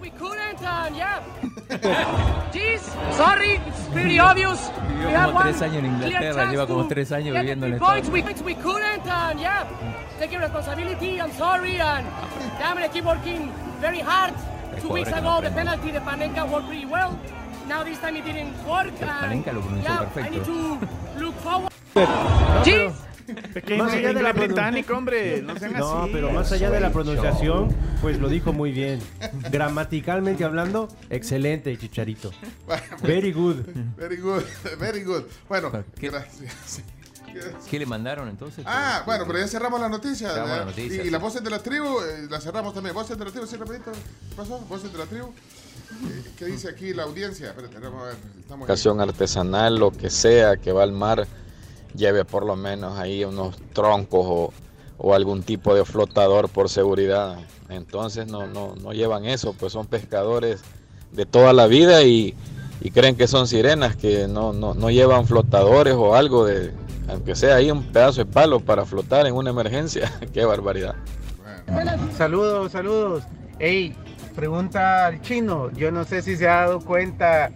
We 0.00 0.10
couldn't, 0.12 0.62
and 0.62 0.94
yeah. 0.94 1.20
Jeez, 2.52 2.82
sorry, 3.16 3.54
it's 3.66 3.80
pretty 3.92 4.18
obvious. 4.20 4.70
Vivió 4.88 5.08
We 5.08 5.14
had 5.14 5.26
como 5.26 5.40
tres 5.42 5.62
años 5.62 5.76
en 5.78 5.86
Inglaterra, 5.86 6.50
lleva 6.50 6.66
como 6.66 6.86
tres 6.88 7.12
años 7.12 7.36
viviendo 7.36 7.66
en 7.66 7.74
Estados 7.74 8.08
points. 8.08 8.42
We, 8.42 8.54
couldn't, 8.54 9.06
and 9.08 9.40
yeah, 9.40 9.66
taking 10.20 10.38
responsibility. 10.38 11.18
I'm 11.20 11.32
sorry, 11.32 11.80
and 11.80 12.06
damn 12.60 12.78
it, 12.78 12.84
I 12.84 12.88
keep 12.88 13.04
working 13.04 13.50
very 13.80 14.00
hard. 14.00 14.34
Two 14.80 14.92
weeks 14.92 15.08
que 15.08 15.14
ago, 15.18 15.40
the 15.40 15.50
penalty, 15.50 15.90
the 15.92 16.00
Panenka 16.00 16.44
worked 16.50 16.68
pretty 16.68 16.86
well. 16.86 17.16
Now 17.68 17.84
this 17.84 17.98
time 17.98 18.16
it 18.16 18.24
didn't 18.24 18.54
work. 18.66 18.92
Panenka 18.98 19.52
lo 19.52 19.60
pronunció 19.60 19.84
yeah, 19.88 19.98
perfecto. 19.98 20.26
I 20.26 20.30
need 20.30 20.44
to 20.44 20.78
look 21.24 21.34
forward. 21.40 21.72
Jeez. 22.64 22.92
Pequeño 23.54 23.84
Más 23.84 23.92
allá 23.94 24.12
de 24.12 24.22
la 24.22 24.32
británico, 24.32 24.92
hombre. 24.96 25.40
No 25.42 25.56
sean 25.56 25.74
No, 25.74 26.02
así. 26.02 26.10
pero 26.12 26.32
más 26.32 26.50
allá 26.50 26.68
de 26.70 26.80
la 26.80 26.90
pronunciación, 26.90 27.68
pues 28.02 28.18
lo 28.18 28.28
dijo 28.28 28.52
muy 28.52 28.72
bien. 28.72 28.98
Gramaticalmente 29.52 30.44
hablando, 30.44 30.88
excelente, 31.10 31.76
Chicharito. 31.78 32.32
Very 33.02 33.30
good. 33.32 33.56
Very 33.96 34.16
good, 34.16 34.42
very 34.78 35.04
good. 35.04 35.24
Bueno, 35.48 35.70
¿Qué? 36.00 36.08
gracias. 36.10 36.82
¿Qué 37.68 37.78
le 37.78 37.86
mandaron 37.86 38.28
entonces? 38.28 38.64
Ah, 38.66 39.02
bueno, 39.06 39.24
pero 39.26 39.38
ya 39.38 39.46
cerramos 39.46 39.80
la 39.80 39.88
noticia. 39.88 40.30
Cerramos 40.30 40.66
noticia, 40.66 40.96
y, 40.96 41.00
y 41.00 41.04
sí. 41.04 41.10
las 41.10 41.20
voces 41.20 41.44
de 41.44 41.50
la 41.50 41.58
tribu, 41.60 42.00
eh, 42.00 42.26
las 42.28 42.42
cerramos 42.42 42.74
también. 42.74 42.94
Voces 42.94 43.16
de 43.18 43.24
la 43.24 43.30
tribu, 43.30 43.46
sí, 43.46 43.56
rapidito. 43.56 43.92
¿Qué 43.92 44.36
pasó? 44.36 44.58
Voces 44.68 44.92
de 44.92 44.98
la 44.98 45.06
tribu. 45.06 45.28
Eh, 45.28 46.24
¿Qué 46.36 46.46
dice 46.46 46.68
aquí 46.68 46.92
la 46.94 47.04
audiencia? 47.04 47.50
Espérate, 47.50 47.78
vamos 47.78 48.02
a 48.02 48.06
ver. 48.06 48.16
Estamos 48.40 48.60
ahí. 48.60 48.64
Ocasión 48.64 49.00
artesanal, 49.00 49.76
lo 49.76 49.90
que 49.90 50.10
sea 50.10 50.56
que 50.56 50.72
va 50.72 50.82
al 50.82 50.92
mar, 50.92 51.26
lleve 51.94 52.24
por 52.24 52.44
lo 52.44 52.56
menos 52.56 52.98
ahí 52.98 53.24
unos 53.24 53.56
troncos 53.72 54.26
o, 54.26 54.52
o 54.98 55.14
algún 55.14 55.42
tipo 55.42 55.74
de 55.74 55.84
flotador 55.84 56.48
por 56.48 56.68
seguridad. 56.68 57.38
Entonces 57.68 58.26
no, 58.26 58.46
no, 58.46 58.74
no 58.76 58.92
llevan 58.92 59.24
eso, 59.24 59.54
pues 59.58 59.72
son 59.72 59.86
pescadores 59.86 60.60
de 61.12 61.26
toda 61.26 61.52
la 61.52 61.66
vida 61.66 62.02
y, 62.02 62.34
y 62.80 62.90
creen 62.90 63.16
que 63.16 63.26
son 63.28 63.46
sirenas, 63.46 63.96
que 63.96 64.28
no, 64.28 64.52
no, 64.52 64.74
no 64.74 64.90
llevan 64.90 65.26
flotadores 65.26 65.94
o 65.94 66.14
algo 66.14 66.44
de, 66.46 66.72
aunque 67.10 67.34
sea 67.34 67.56
ahí 67.56 67.70
un 67.70 67.82
pedazo 67.84 68.24
de 68.24 68.26
palo 68.30 68.60
para 68.60 68.84
flotar 68.84 69.26
en 69.26 69.34
una 69.34 69.50
emergencia. 69.50 70.10
Qué 70.32 70.44
barbaridad. 70.44 70.94
Saludos, 72.16 72.72
saludos. 72.72 73.24
Ey, 73.58 73.94
pregunta 74.34 75.06
al 75.06 75.20
chino. 75.22 75.70
Yo 75.72 75.90
no 75.90 76.04
sé 76.04 76.22
si 76.22 76.36
se 76.36 76.48
ha 76.48 76.62
dado 76.62 76.80
cuenta 76.80 77.50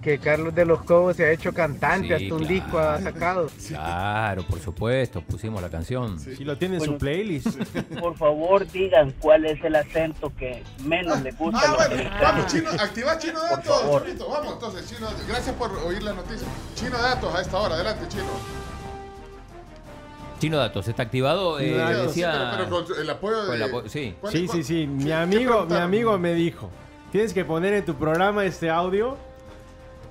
que 0.00 0.18
Carlos 0.18 0.54
de 0.54 0.64
los 0.64 0.82
Cobos 0.84 1.16
se 1.16 1.24
ha 1.26 1.32
hecho 1.32 1.52
cantante, 1.52 2.06
Sí, 2.16 2.24
hasta 2.24 2.34
un 2.36 2.40
claro. 2.46 2.54
disco 2.54 2.78
ha 2.78 3.00
sacado. 3.00 3.50
Claro, 3.68 4.46
por 4.46 4.60
supuesto, 4.60 5.20
pusimos 5.22 5.60
la 5.60 5.68
canción. 5.68 6.18
Si 6.20 6.44
lo 6.44 6.56
tiene 6.56 6.76
en 6.76 6.82
su 6.84 6.96
playlist. 6.96 7.48
Por 8.00 8.16
favor, 8.16 8.66
digan 8.70 9.12
cuál 9.20 9.44
es 9.44 9.62
el 9.64 9.74
acento 9.74 10.32
que 10.38 10.62
menos 10.84 11.20
le 11.22 11.32
gusta 11.32 11.58
a 11.58 11.62
Ah, 11.62 11.66
los 11.68 11.88
bueno, 11.88 12.10
vamos, 12.22 12.46
chino, 12.46 12.70
activa 12.70 13.18
Chino 13.18 13.40
Por 13.50 14.06
Datos. 14.06 14.28
Vamos, 14.30 14.52
entonces, 14.54 14.88
Chino, 14.88 15.08
gracias 15.28 15.54
por 15.56 15.72
oír 15.78 16.02
la 16.02 16.12
noticia. 16.14 16.46
Chino 16.76 16.96
Datos 16.96 17.34
a 17.34 17.40
esta 17.42 17.56
hora, 17.58 17.74
adelante, 17.74 18.06
Chino. 18.08 18.67
Chino 20.38 20.56
Datos, 20.56 20.86
¿está 20.88 21.02
activado? 21.02 21.58
Eh, 21.58 21.66
Chino 21.72 21.78
Datos, 21.78 22.06
decía... 22.08 22.32
Sí, 22.32 22.38
pero, 22.38 22.64
pero 22.70 22.86
con 22.86 23.00
el 23.00 23.10
apoyo 23.10 23.36
Con 23.46 23.50
de. 23.50 23.56
el 23.56 23.62
apo- 23.72 23.88
sí. 23.88 24.14
¿Cuál- 24.20 24.32
Sí, 24.32 24.46
cuál- 24.46 24.58
sí, 24.58 24.64
sí. 24.64 24.86
Mi 24.86 25.12
amigo, 25.12 25.66
mi 25.66 25.76
amigo 25.76 26.18
me 26.18 26.34
dijo, 26.34 26.70
tienes 27.12 27.32
que 27.32 27.44
poner 27.44 27.72
en 27.74 27.84
tu 27.84 27.94
programa 27.94 28.44
este 28.44 28.70
audio 28.70 29.16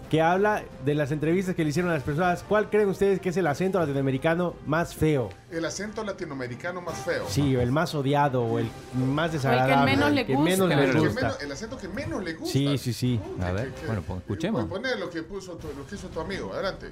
que 0.10 0.22
habla 0.22 0.64
de 0.86 0.96
las 0.96 1.12
entrevistas 1.12 1.54
que 1.54 1.64
le 1.66 1.70
hicieron 1.72 1.92
a 1.92 1.96
las 1.96 2.04
personas. 2.04 2.42
¿Cuál 2.48 2.70
creen 2.70 2.88
ustedes 2.88 3.20
que 3.20 3.28
es 3.28 3.36
el 3.36 3.46
acento 3.46 3.78
latinoamericano 3.78 4.56
más 4.66 4.96
feo? 4.96 5.28
El 5.52 5.66
acento 5.66 6.02
latinoamericano 6.02 6.80
más 6.82 6.98
feo. 7.00 7.26
Sí, 7.28 7.54
o 7.58 7.62
el 7.62 7.74
más 7.74 7.94
odiado 7.94 8.42
o 8.44 8.58
el 8.60 8.70
más 8.96 9.34
desagradable. 9.34 9.92
menos 9.98 10.12
le 10.14 10.26
que 10.26 10.34
gusta. 10.34 10.50
menos 10.50 10.72
El, 10.72 10.80
le 10.80 10.92
que 10.94 11.00
gusta. 11.00 11.22
menos- 11.22 11.42
el 11.42 11.52
acento 11.52 11.78
que 11.78 11.88
menos 11.90 12.24
le 12.24 12.34
gusta. 12.36 12.54
Sí, 12.54 12.78
sí, 12.78 12.94
sí. 12.94 13.20
A 13.42 13.52
ver, 13.52 13.74
bueno, 13.86 14.02
pues 14.08 14.20
escuchemos. 14.22 14.64
Pone 14.70 14.96
lo 14.96 15.10
que 15.10 15.24
puso 15.24 15.58
tu, 15.58 15.68
lo 15.78 15.86
que 15.86 15.96
hizo 15.96 16.08
tu 16.08 16.22
amigo. 16.22 16.54
Adelante. 16.54 16.88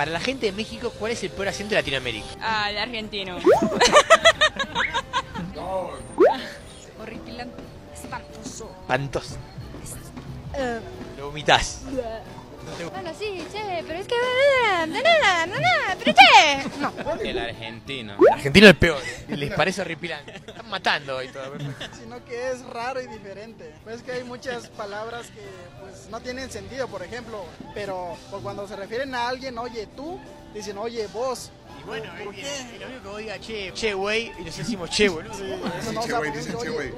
Para 0.00 0.12
la 0.12 0.20
gente 0.20 0.46
de 0.46 0.52
México, 0.52 0.90
¿cuál 0.98 1.12
es 1.12 1.22
el 1.24 1.28
peor 1.28 1.48
acento 1.48 1.74
de 1.74 1.82
Latinoamérica? 1.82 2.26
Ah, 2.40 2.70
el 2.70 2.78
argentino. 2.78 3.36
No. 5.54 5.90
Horripilante. 7.02 7.62
Espantoso. 7.92 8.74
Pantos. 8.88 9.36
Eh, 10.54 10.80
Lo 11.18 11.26
vomitas. 11.26 11.82
Bueno, 12.92 13.10
sí, 13.18 13.44
che, 13.52 13.84
pero 13.86 13.98
es 13.98 14.06
que... 14.06 14.14
No, 14.86 14.86
no, 14.86 15.00
no, 15.02 15.46
no, 15.46 15.60
no, 15.60 15.98
pero 15.98 16.14
che. 16.14 16.78
No. 16.80 17.20
El 17.20 17.38
argentino. 17.38 18.16
El 18.20 18.32
argentino 18.32 18.66
es 18.66 18.70
el 18.72 18.78
peor. 18.78 19.00
Les 19.28 19.52
parece 19.52 19.80
horripilante. 19.82 20.36
Están 20.36 20.68
matando 20.68 21.16
hoy 21.16 21.28
todo. 21.28 21.52
sino 21.98 22.24
que 22.24 22.50
es 22.50 22.64
raro 22.66 23.00
y 23.00 23.06
diferente. 23.06 23.74
Pues 23.84 24.02
que 24.02 24.12
hay 24.12 24.24
muchas 24.24 24.68
palabras 24.68 25.28
que 25.28 25.42
pues 25.80 26.08
no 26.10 26.20
tienen 26.20 26.50
sentido, 26.50 26.88
por 26.88 27.02
ejemplo, 27.02 27.44
pero 27.74 28.16
por 28.30 28.42
cuando 28.42 28.66
se 28.66 28.76
refieren 28.76 29.14
a 29.14 29.28
alguien, 29.28 29.58
oye 29.58 29.86
tú, 29.96 30.20
dicen 30.54 30.78
oye 30.78 31.06
vos. 31.12 31.50
Y 31.80 31.86
bueno, 31.86 32.12
es 32.18 32.24
lo 32.24 32.30
mismo 32.32 33.02
que 33.02 33.08
vos 33.08 33.18
digas 33.18 33.40
che, 33.40 33.72
che, 33.72 33.94
güey, 33.94 34.32
y 34.38 34.44
nos 34.44 34.56
decimos 34.56 34.90
che, 34.90 35.08
boludo. 35.08 35.32
Sí, 35.34 35.44
eso 35.78 35.92
no, 35.92 36.02
sea, 36.02 36.16
por 36.16 36.26
ejemplo, 36.26 36.58
oye, 36.58 36.88
tú, 36.90 36.96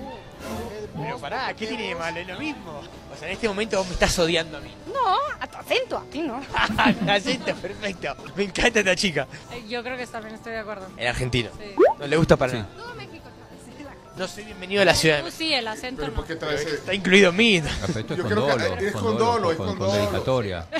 Pero 0.96 1.18
pará, 1.18 1.54
¿qué 1.54 1.66
tiene 1.66 1.88
de 1.88 1.94
malo? 1.94 2.20
Es 2.20 2.26
lo 2.28 2.38
mismo. 2.38 2.80
O 3.12 3.16
sea, 3.18 3.28
en 3.28 3.34
este 3.34 3.48
momento 3.48 3.78
vos 3.78 3.86
me 3.86 3.94
estás 3.94 4.18
odiando 4.18 4.58
a 4.58 4.60
mí. 4.60 4.70
No, 4.92 5.16
a 5.40 5.46
tu 5.46 5.56
acento, 5.56 5.98
a 5.98 6.04
ti 6.04 6.20
no. 6.22 6.40
Acento, 7.12 7.54
perfecto. 7.56 8.14
Me 8.36 8.44
encanta 8.44 8.80
esta 8.80 8.94
chica. 8.96 9.26
Eh, 9.52 9.64
Yo 9.68 9.82
creo 9.82 9.96
que 9.96 10.06
también 10.06 10.34
estoy 10.34 10.52
de 10.52 10.58
acuerdo. 10.58 10.86
El 10.96 11.06
argentino. 11.06 11.50
Sí. 11.58 11.74
No 11.98 12.06
le 12.06 12.16
gusta 12.16 12.36
para 12.36 12.52
nada. 12.52 12.68
No 14.22 14.28
soy 14.28 14.44
bienvenido 14.44 14.82
a 14.82 14.84
la 14.84 14.94
ciudad 14.94 15.16
de 15.16 15.24
Tú 15.24 15.36
sí, 15.36 15.52
el 15.52 15.66
acento 15.66 16.06
no. 16.06 16.12
¿Por 16.14 16.24
qué 16.24 16.36
traes 16.36 16.60
ese- 16.60 16.76
Está 16.76 16.94
incluido 16.94 17.30
en 17.30 17.36
mí. 17.36 17.58
Afecto 17.58 18.14
es 18.14 18.18
Yo 18.18 18.22
con 18.22 18.32
creo 18.32 18.46
que 18.46 18.52
dolo, 18.52 18.76
es 18.76 18.92
con 18.92 19.18
dolo, 19.18 19.50
es 19.50 19.56
con, 19.56 19.66
con 19.66 19.78
con 19.78 19.88
dolo. 19.88 20.00
dedicatoria. 20.00 20.66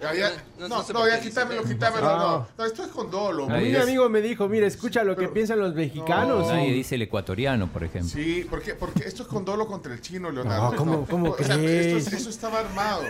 Ya- 0.00 0.32
no, 0.58 0.68
no, 0.68 1.08
ya 1.08 1.20
quítamelo, 1.20 1.62
quítamelo. 1.64 2.06
No. 2.06 2.18
No, 2.18 2.48
no, 2.56 2.64
esto 2.64 2.82
es 2.84 2.88
con 2.88 3.10
dolo. 3.10 3.44
A 3.44 3.58
mí 3.58 3.68
un 3.74 3.82
amigo 3.82 4.08
me 4.08 4.20
dijo, 4.22 4.48
mira, 4.48 4.66
escucha 4.66 5.02
lo 5.04 5.14
que 5.16 5.28
piensan 5.28 5.58
los 5.58 5.74
mexicanos. 5.74 6.46
Nadie 6.48 6.68
y- 6.68 6.72
dice 6.72 6.94
el 6.94 7.02
ecuatoriano, 7.02 7.68
por 7.68 7.84
ejemplo. 7.84 8.08
Sí, 8.10 8.46
porque, 8.48 8.74
porque 8.74 9.06
esto 9.06 9.22
es 9.24 9.28
con 9.28 9.44
dolo 9.44 9.66
contra 9.66 9.92
el 9.92 10.00
chino, 10.00 10.30
Leonardo. 10.30 10.70
No, 10.70 10.76
¿cómo- 10.76 11.06
cómo 11.06 11.30
O 11.32 11.36
sea, 11.36 11.56
crees? 11.56 12.04
esto- 12.06 12.16
eso 12.16 12.30
estaba 12.30 12.60
armado. 12.60 13.02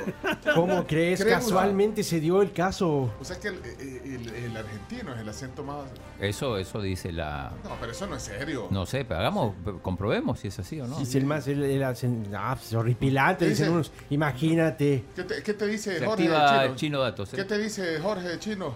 ¿Cómo 0.55 0.87
crees? 0.87 1.21
Creemos- 1.21 1.45
Casualmente 1.45 2.03
se 2.03 2.21
dio 2.21 2.43
el 2.43 2.53
caso. 2.53 3.13
O 3.21 3.25
sea 3.25 3.39
que 3.39 3.49
el, 3.49 3.61
el- 3.65 4.35
el 4.35 4.57
argentino 4.57 5.15
es 5.15 5.21
el 5.21 5.29
acento 5.29 5.63
más... 5.63 5.85
Eso, 6.21 6.59
eso 6.59 6.81
dice 6.83 7.13
la. 7.13 7.53
No, 7.63 7.77
pero 7.79 7.93
eso 7.93 8.07
no 8.09 8.17
es 8.17 8.23
serio. 8.25 8.67
No 8.71 8.87
sé, 8.87 9.05
pero 9.05 9.21
hagamos, 9.21 9.55
comprobemos 9.83 10.41
si 10.41 10.49
es 10.49 10.59
así 10.59 10.81
o 10.81 10.87
no. 10.89 10.97
Sí, 10.97 11.05
es 11.05 11.15
el 11.15 11.25
más, 11.27 11.47
el, 11.47 11.63
el 11.63 11.83
hacen- 11.85 12.27
ah, 12.35 12.57
pues, 12.59 12.75
horripilante, 12.75 13.45
¿Qué 13.45 13.51
dicen 13.51 13.67
dice? 13.67 13.75
unos. 13.75 13.93
Imagínate. 14.11 15.05
¿Qué 15.15 15.23
te, 15.23 15.43
qué 15.45 15.55
te 15.55 15.67
dice 15.69 15.99
Se 15.99 16.05
Jorge 16.05 16.25
activa 16.25 16.63
de 16.63 16.67
el 16.69 16.75
chino 16.77 16.99
datos. 17.01 17.33
¿eh? 17.33 17.37
¿Qué 17.37 17.45
te 17.45 17.59
dice 17.59 18.01
Jorge 18.01 18.27
de 18.29 18.39
Chino? 18.41 18.75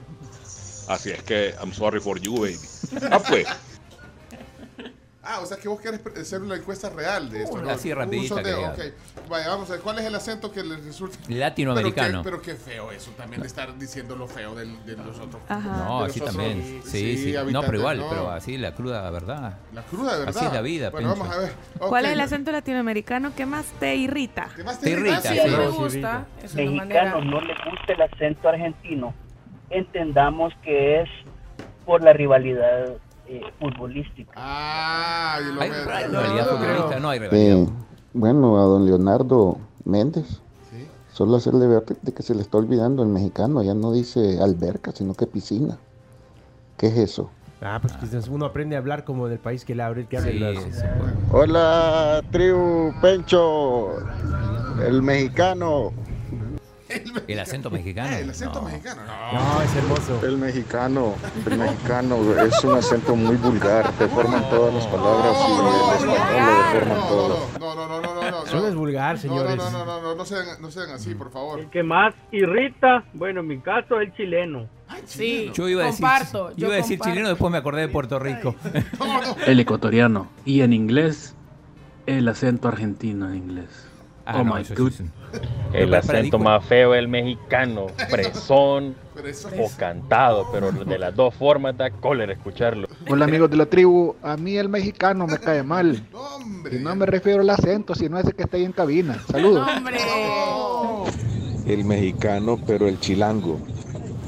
Así 0.88 1.10
es 1.10 1.22
que 1.24 1.54
I'm 1.60 1.72
sorry 1.72 2.00
for 2.00 2.20
you, 2.20 2.34
baby. 2.40 2.56
Ah, 3.10 3.20
pues. 3.28 3.46
Ah, 5.24 5.38
o 5.40 5.46
sea 5.46 5.56
que 5.56 5.68
vos 5.68 5.80
querés 5.80 6.00
hacer 6.20 6.42
una 6.42 6.56
encuesta 6.56 6.90
real 6.90 7.30
de 7.30 7.44
esto. 7.44 7.54
Una 7.54 7.62
¿no? 7.62 7.70
así 7.70 7.92
Un 7.92 8.26
sondeo, 8.26 8.74
que 8.74 8.88
ok. 8.88 9.28
Vaya, 9.28 9.50
vamos 9.50 9.70
a 9.70 9.74
ver, 9.74 9.80
¿cuál 9.80 10.00
es 10.00 10.04
el 10.04 10.14
acento 10.16 10.50
que 10.50 10.64
les 10.64 10.84
resulta? 10.84 11.16
Latinoamericano. 11.28 12.24
Pero 12.24 12.42
qué, 12.42 12.54
pero 12.54 12.58
qué 12.58 12.72
feo 12.72 12.90
eso, 12.90 13.12
también 13.12 13.40
de 13.40 13.46
estar 13.46 13.78
diciendo 13.78 14.16
lo 14.16 14.26
feo 14.26 14.56
del- 14.56 14.84
de, 14.84 14.96
los 14.96 15.20
otros. 15.20 15.40
No, 15.48 16.00
de 16.00 16.08
los 16.08 16.10
así 16.10 16.20
también. 16.20 16.82
Sí, 16.84 17.16
sí. 17.16 17.34
No, 17.52 17.60
pero 17.60 17.78
igual, 17.78 17.98
no. 17.98 18.08
pero 18.08 18.30
así 18.32 18.58
la 18.58 18.74
cruda 18.74 19.08
verdad. 19.10 19.58
La 19.72 19.82
cruda 19.82 20.18
verdad. 20.18 20.36
Así 20.36 20.44
es 20.44 20.52
la 20.52 20.60
vida, 20.60 20.90
Bueno, 20.90 21.10
vamos 21.10 21.30
a 21.30 21.38
ver. 21.38 21.52
¿Cuál 21.78 22.06
es 22.06 22.12
el 22.12 22.20
acento 22.20 22.50
latinoamericano 22.50 23.32
que 23.36 23.46
más 23.46 23.66
te 23.78 23.94
irrita? 23.94 24.48
¿Qué 24.56 24.64
más 24.64 24.80
te 24.80 24.90
irrita? 24.90 25.20
Sí, 25.20 25.38
a 25.38 25.44
mí 25.44 25.50
me 25.50 25.68
gusta. 25.68 26.26
Es 26.42 26.54
una 26.54 26.70
manera... 26.72 27.04
mexicano 27.04 27.30
no 27.30 27.40
le 27.40 27.54
gusta 27.54 27.92
el 27.92 28.02
acento 28.02 28.48
argentino, 28.48 29.14
entendamos 29.70 30.52
que 30.64 31.02
es 31.02 31.08
por 31.86 32.02
la 32.02 32.12
rivalidad 32.12 32.96
eh, 33.26 33.40
futbolística. 33.60 34.32
Ah, 34.36 35.38
y 35.40 35.54
lo 35.54 35.60
Hay 35.60 35.70
rivalidad 35.70 36.46
no, 36.46 36.58
futbolista, 36.58 37.00
no 37.00 37.08
hay 37.10 37.18
rivalidad. 37.20 37.56
Eh, 37.58 37.68
bueno, 38.14 38.58
a 38.58 38.62
don 38.64 38.84
Leonardo 38.86 39.58
Méndez, 39.84 40.26
Sí. 40.70 40.86
solo 41.12 41.36
hacerle 41.36 41.66
ver 41.66 41.84
de 42.02 42.12
que 42.12 42.22
se 42.22 42.34
le 42.34 42.42
está 42.42 42.58
olvidando 42.58 43.02
el 43.02 43.08
mexicano, 43.08 43.62
ya 43.62 43.74
no 43.74 43.92
dice 43.92 44.40
alberca, 44.42 44.92
sino 44.92 45.14
que 45.14 45.26
piscina. 45.26 45.78
¿Qué 46.76 46.88
es 46.88 46.96
eso? 46.98 47.30
Ah, 47.64 47.78
pues 47.80 47.92
quizás 47.94 48.26
uno 48.28 48.44
aprende 48.44 48.74
a 48.74 48.80
hablar 48.80 49.04
como 49.04 49.28
del 49.28 49.38
país 49.38 49.64
que 49.64 49.76
le 49.76 49.84
abre, 49.84 50.06
que 50.06 50.16
habla 50.18 50.30
Sí, 50.32 50.38
las- 50.40 50.62
sí, 50.64 50.70
sí, 50.72 50.82
pues. 50.98 51.12
Hola, 51.32 52.20
tribu 52.32 52.92
Pencho, 53.00 53.98
el 54.84 55.00
mexicano. 55.00 55.92
El 57.28 57.38
acento 57.40 57.70
mexicano. 57.70 58.08
Ah, 58.12 58.18
el 58.18 58.30
acento 58.30 58.60
No. 58.60 58.68
mexicano, 58.68 59.02
no. 59.06 59.32
No, 59.54 59.62
es 59.62 59.76
hermoso. 59.76 60.26
El 60.26 60.36
mexicano, 60.38 61.14
el 61.46 61.58
mexicano 61.58 62.16
es 62.42 62.64
un 62.64 62.76
acento 62.78 63.16
muy 63.16 63.36
vulgar, 63.36 63.92
deforman 63.98 64.48
todas 64.50 64.74
las 64.74 64.86
palabras 64.86 65.36
y 65.48 65.52
el 65.52 66.10
español 66.10 66.46
lo 66.46 66.62
deforman 66.74 67.08
todo. 67.08 67.46
No, 67.60 67.74
no, 67.74 67.88
no, 67.88 68.00
no, 68.00 68.14
no, 68.14 68.30
no. 68.30 68.44
Eso 68.44 68.60
no 68.60 68.66
es 68.68 68.74
vulgar, 68.74 69.18
señores. 69.18 69.56
no, 69.56 69.70
no, 69.70 69.84
no, 69.84 70.00
no, 70.02 70.14
no 70.14 70.24
sean, 70.24 70.46
no 70.60 70.70
sean 70.70 70.90
así, 70.90 71.14
por 71.14 71.30
favor. 71.30 71.60
El 71.60 71.70
que 71.70 71.82
más 71.82 72.14
irrita, 72.32 73.04
bueno, 73.14 73.40
en 73.40 73.46
mi 73.48 73.58
caso, 73.60 74.00
el 74.00 74.12
chileno. 74.14 74.68
Sí, 75.06 75.50
Yo 75.54 75.68
iba 75.68 75.84
a 75.84 75.86
decir, 75.86 76.02
comparto. 76.04 76.50
yo 76.50 76.56
yo 76.56 76.66
iba 76.66 76.74
a 76.74 76.76
decir 76.76 76.98
comparto. 76.98 77.12
chileno, 77.14 77.28
después 77.30 77.50
me 77.50 77.58
acordé 77.58 77.80
de 77.82 77.88
Puerto 77.88 78.18
Rico. 78.18 78.54
El 79.46 79.58
ecuatoriano. 79.58 80.28
Y 80.44 80.60
en 80.60 80.72
inglés, 80.74 81.34
el 82.06 82.28
acento 82.28 82.68
argentino 82.68 83.26
en 83.28 83.36
inglés. 83.36 83.88
Ah, 84.32 84.40
oh 84.40 84.44
no, 84.44 84.54
my 84.54 84.62
eso 84.62 84.74
god. 84.76 84.90
sí. 84.92 85.04
El 85.72 85.94
acento 85.94 86.38
más 86.38 86.64
feo 86.64 86.94
es 86.94 86.98
el 87.00 87.08
mexicano, 87.08 87.86
fresón 88.10 88.94
Fresón. 89.14 89.52
o 89.58 89.68
cantado, 89.78 90.46
pero 90.52 90.70
de 90.72 90.98
las 90.98 91.14
dos 91.14 91.34
formas 91.34 91.76
da 91.76 91.90
cólera 91.90 92.32
escucharlo. 92.32 92.88
Hola 93.08 93.24
amigos 93.26 93.50
de 93.50 93.56
la 93.56 93.66
tribu, 93.66 94.14
a 94.22 94.36
mí 94.36 94.56
el 94.56 94.68
mexicano 94.68 95.26
me 95.26 95.38
cae 95.38 95.62
mal. 95.62 96.02
Y 96.70 96.76
no 96.76 96.94
me 96.94 97.06
refiero 97.06 97.40
al 97.42 97.50
acento, 97.50 97.94
sino 97.94 98.18
ese 98.18 98.32
que 98.32 98.44
está 98.44 98.56
ahí 98.56 98.64
en 98.64 98.72
cabina. 98.72 99.18
Saludos. 99.30 99.66
El 101.66 101.84
mexicano, 101.84 102.58
pero 102.66 102.88
el 102.88 102.98
chilango. 103.00 103.58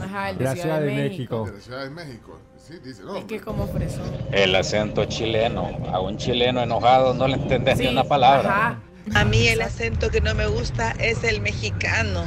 Ajá, 0.03 0.31
el 0.31 0.39
De 0.39 0.57
Ciudad 0.57 0.81
de 0.81 0.87
México. 0.95 1.45
De 1.47 1.53
la 1.53 1.61
Ciudad 1.61 1.85
de 1.85 1.91
México. 1.91 2.39
Sí, 2.57 2.75
dice, 2.83 3.03
no. 3.03 3.17
Es 3.17 3.25
que 3.25 3.41
como 3.41 3.67
fresón. 3.67 4.05
El 4.33 4.55
acento 4.57 5.05
chileno, 5.05 5.71
a 5.93 6.01
un 6.01 6.17
chileno 6.17 6.63
enojado 6.63 7.13
no 7.15 7.29
le 7.29 7.35
entendés 7.35 7.77
Sí, 7.79 7.85
ni 7.85 7.91
una 7.91 8.05
palabra. 8.05 8.49
Ajá. 8.51 8.79
A 9.15 9.25
mí 9.25 9.49
el 9.49 9.61
acento 9.61 10.11
que 10.11 10.21
no 10.21 10.35
me 10.35 10.47
gusta 10.47 10.93
es 10.99 11.25
el 11.25 11.41
mexicano. 11.41 12.25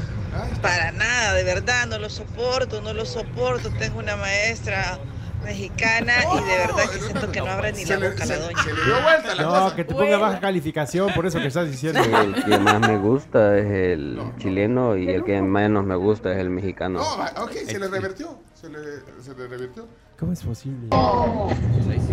Para 0.62 0.92
nada, 0.92 1.34
de 1.34 1.44
verdad, 1.44 1.88
no 1.88 1.98
lo 1.98 2.10
soporto, 2.10 2.82
no 2.82 2.94
lo 2.94 3.06
soporto. 3.06 3.70
Tengo 3.80 4.00
una 4.00 4.16
maestra 4.16 5.00
mexicana 5.44 6.14
y 6.36 6.44
de 6.44 6.58
verdad 6.58 6.90
que 6.92 7.00
siento 7.00 7.32
que 7.32 7.40
no 7.40 7.48
abre 7.48 7.74
ni 7.74 7.86
la 7.86 7.98
boca 7.98 8.26
la 8.26 8.38
doña. 8.38 9.42
No, 9.42 9.76
que 9.76 9.84
te 9.84 9.96
ponga 9.96 10.18
baja 10.18 10.40
calificación 10.40 11.14
por 11.14 11.26
eso 11.26 11.40
que 11.40 11.48
estás 11.48 11.70
diciendo. 11.72 12.02
El 12.04 12.44
que 12.44 12.58
más 12.60 12.80
me 12.80 12.98
gusta 12.98 13.58
es 13.58 13.66
el 13.66 14.22
chileno 14.38 14.96
y 14.96 15.10
el 15.10 15.24
que 15.24 15.42
menos 15.42 15.86
me 15.86 15.96
gusta 15.96 16.32
es 16.34 16.38
el 16.38 16.50
mexicano. 16.50 17.00
No, 17.00 17.44
ok, 17.44 17.52
se 17.66 17.80
le 17.80 17.88
revirtió. 17.88 18.40
Se 18.54 18.70
le, 18.70 18.80
se 19.24 19.34
le 19.36 19.48
revirtió. 19.48 19.88
¿Cómo 20.20 20.34
es 20.34 20.42
posible? 20.42 20.90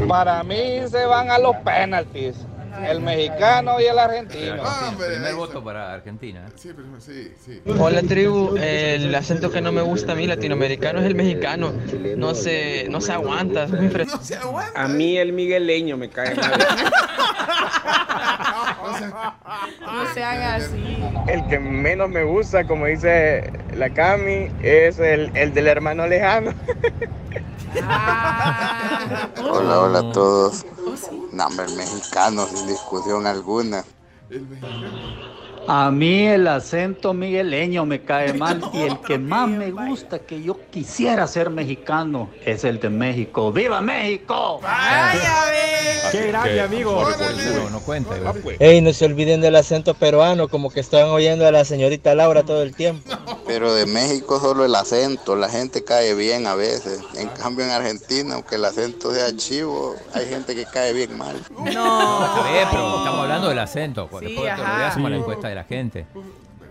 Para 0.06 0.42
mí 0.44 0.80
se 0.90 1.04
van 1.06 1.30
a 1.30 1.38
los 1.38 1.56
penaltis. 1.56 2.36
El 2.82 3.00
mexicano 3.00 3.80
y 3.80 3.84
el 3.84 3.98
argentino. 3.98 4.62
Hombre, 4.62 5.08
Primer 5.08 5.34
voto 5.34 5.62
para 5.62 5.92
Argentina. 5.94 6.46
Sí, 6.56 6.70
pero 6.74 6.88
sí, 7.00 7.32
sí. 7.44 7.62
Hola 7.78 8.02
tribu, 8.02 8.56
el 8.56 9.14
acento 9.14 9.50
que 9.50 9.60
no 9.60 9.72
me 9.72 9.82
gusta 9.82 10.12
a 10.12 10.14
mí 10.14 10.26
latinoamericano 10.26 11.00
es 11.00 11.06
el 11.06 11.14
mexicano. 11.14 11.72
No 12.16 12.34
se, 12.34 12.86
no 12.90 13.00
se 13.00 13.12
aguanta, 13.12 13.64
es 13.64 13.70
muy 13.70 13.88
fresco. 13.88 14.16
No 14.16 14.22
se 14.22 14.36
aguanta. 14.36 14.82
A 14.82 14.88
mí 14.88 15.16
el 15.16 15.32
migueleño 15.32 15.96
me 15.96 16.08
cae 16.10 16.34
mal. 16.34 16.52
No 19.80 20.12
se 20.12 20.22
haga 20.22 20.56
así. 20.56 20.98
El 21.26 21.46
que 21.48 21.58
menos 21.58 22.08
me 22.08 22.22
gusta, 22.24 22.66
como 22.66 22.86
dice 22.86 23.50
la 23.74 23.90
Cami, 23.90 24.50
es 24.62 24.98
el, 24.98 25.30
el 25.34 25.54
del 25.54 25.66
hermano 25.68 26.06
lejano. 26.06 26.52
Ah. 27.82 29.28
Hola, 29.38 29.80
hola 29.80 29.98
a 30.00 30.12
todos. 30.12 30.64
No, 31.30 31.46
hombre, 31.46 31.66
el 31.66 31.72
mexicano, 31.72 32.46
sin 32.46 32.66
discusión 32.66 33.26
alguna. 33.26 33.84
A 35.66 35.90
mí 35.90 36.26
el 36.26 36.46
acento 36.46 37.14
migueleño 37.14 37.86
me 37.86 38.02
cae 38.02 38.32
mal 38.34 38.60
y 38.72 38.82
el 38.82 39.00
que 39.00 39.18
más 39.18 39.48
me 39.48 39.70
gusta 39.70 40.18
que 40.18 40.42
yo 40.42 40.58
quisiera 40.70 41.26
ser 41.26 41.50
mexicano 41.50 42.30
es 42.44 42.64
el 42.64 42.80
de 42.80 42.90
México. 42.90 43.52
¡Viva 43.52 43.80
México! 43.80 44.60
¡Qué 46.12 46.26
grande, 46.28 46.60
amigo! 46.60 47.04
No, 47.62 47.70
no 47.70 47.80
cuenta. 47.80 48.16
igual. 48.16 48.42
Ey, 48.58 48.80
no 48.80 48.92
se 48.92 49.04
olviden 49.06 49.40
del 49.40 49.56
acento 49.56 49.94
peruano, 49.94 50.48
como 50.48 50.70
que 50.70 50.80
están 50.80 51.08
oyendo 51.08 51.46
a 51.46 51.50
la 51.50 51.64
señorita 51.64 52.14
Laura 52.14 52.42
todo 52.44 52.62
el 52.62 52.74
tiempo. 52.74 53.10
Pero 53.46 53.74
de 53.74 53.84
México 53.86 54.40
solo 54.40 54.64
el 54.64 54.74
acento, 54.74 55.36
la 55.36 55.48
gente 55.48 55.84
cae 55.84 56.14
bien 56.14 56.46
a 56.46 56.54
veces. 56.54 57.00
En 57.14 57.28
cambio 57.28 57.64
en 57.64 57.70
Argentina, 57.72 58.34
aunque 58.34 58.54
el 58.56 58.64
acento 58.64 59.12
sea 59.14 59.36
chivo, 59.36 59.94
hay 60.14 60.26
gente 60.26 60.54
que 60.54 60.64
cae 60.64 60.92
bien 60.94 61.16
mal. 61.18 61.36
No, 61.50 62.30
pero 62.70 62.98
estamos 62.98 63.20
hablando 63.20 63.48
del 63.50 63.58
acento. 63.58 64.08
Después 64.20 64.44
la 64.58 64.92
Sí. 64.94 65.00
encuesta 65.00 65.50
de 65.54 65.60
la 65.60 65.64
gente. 65.64 66.06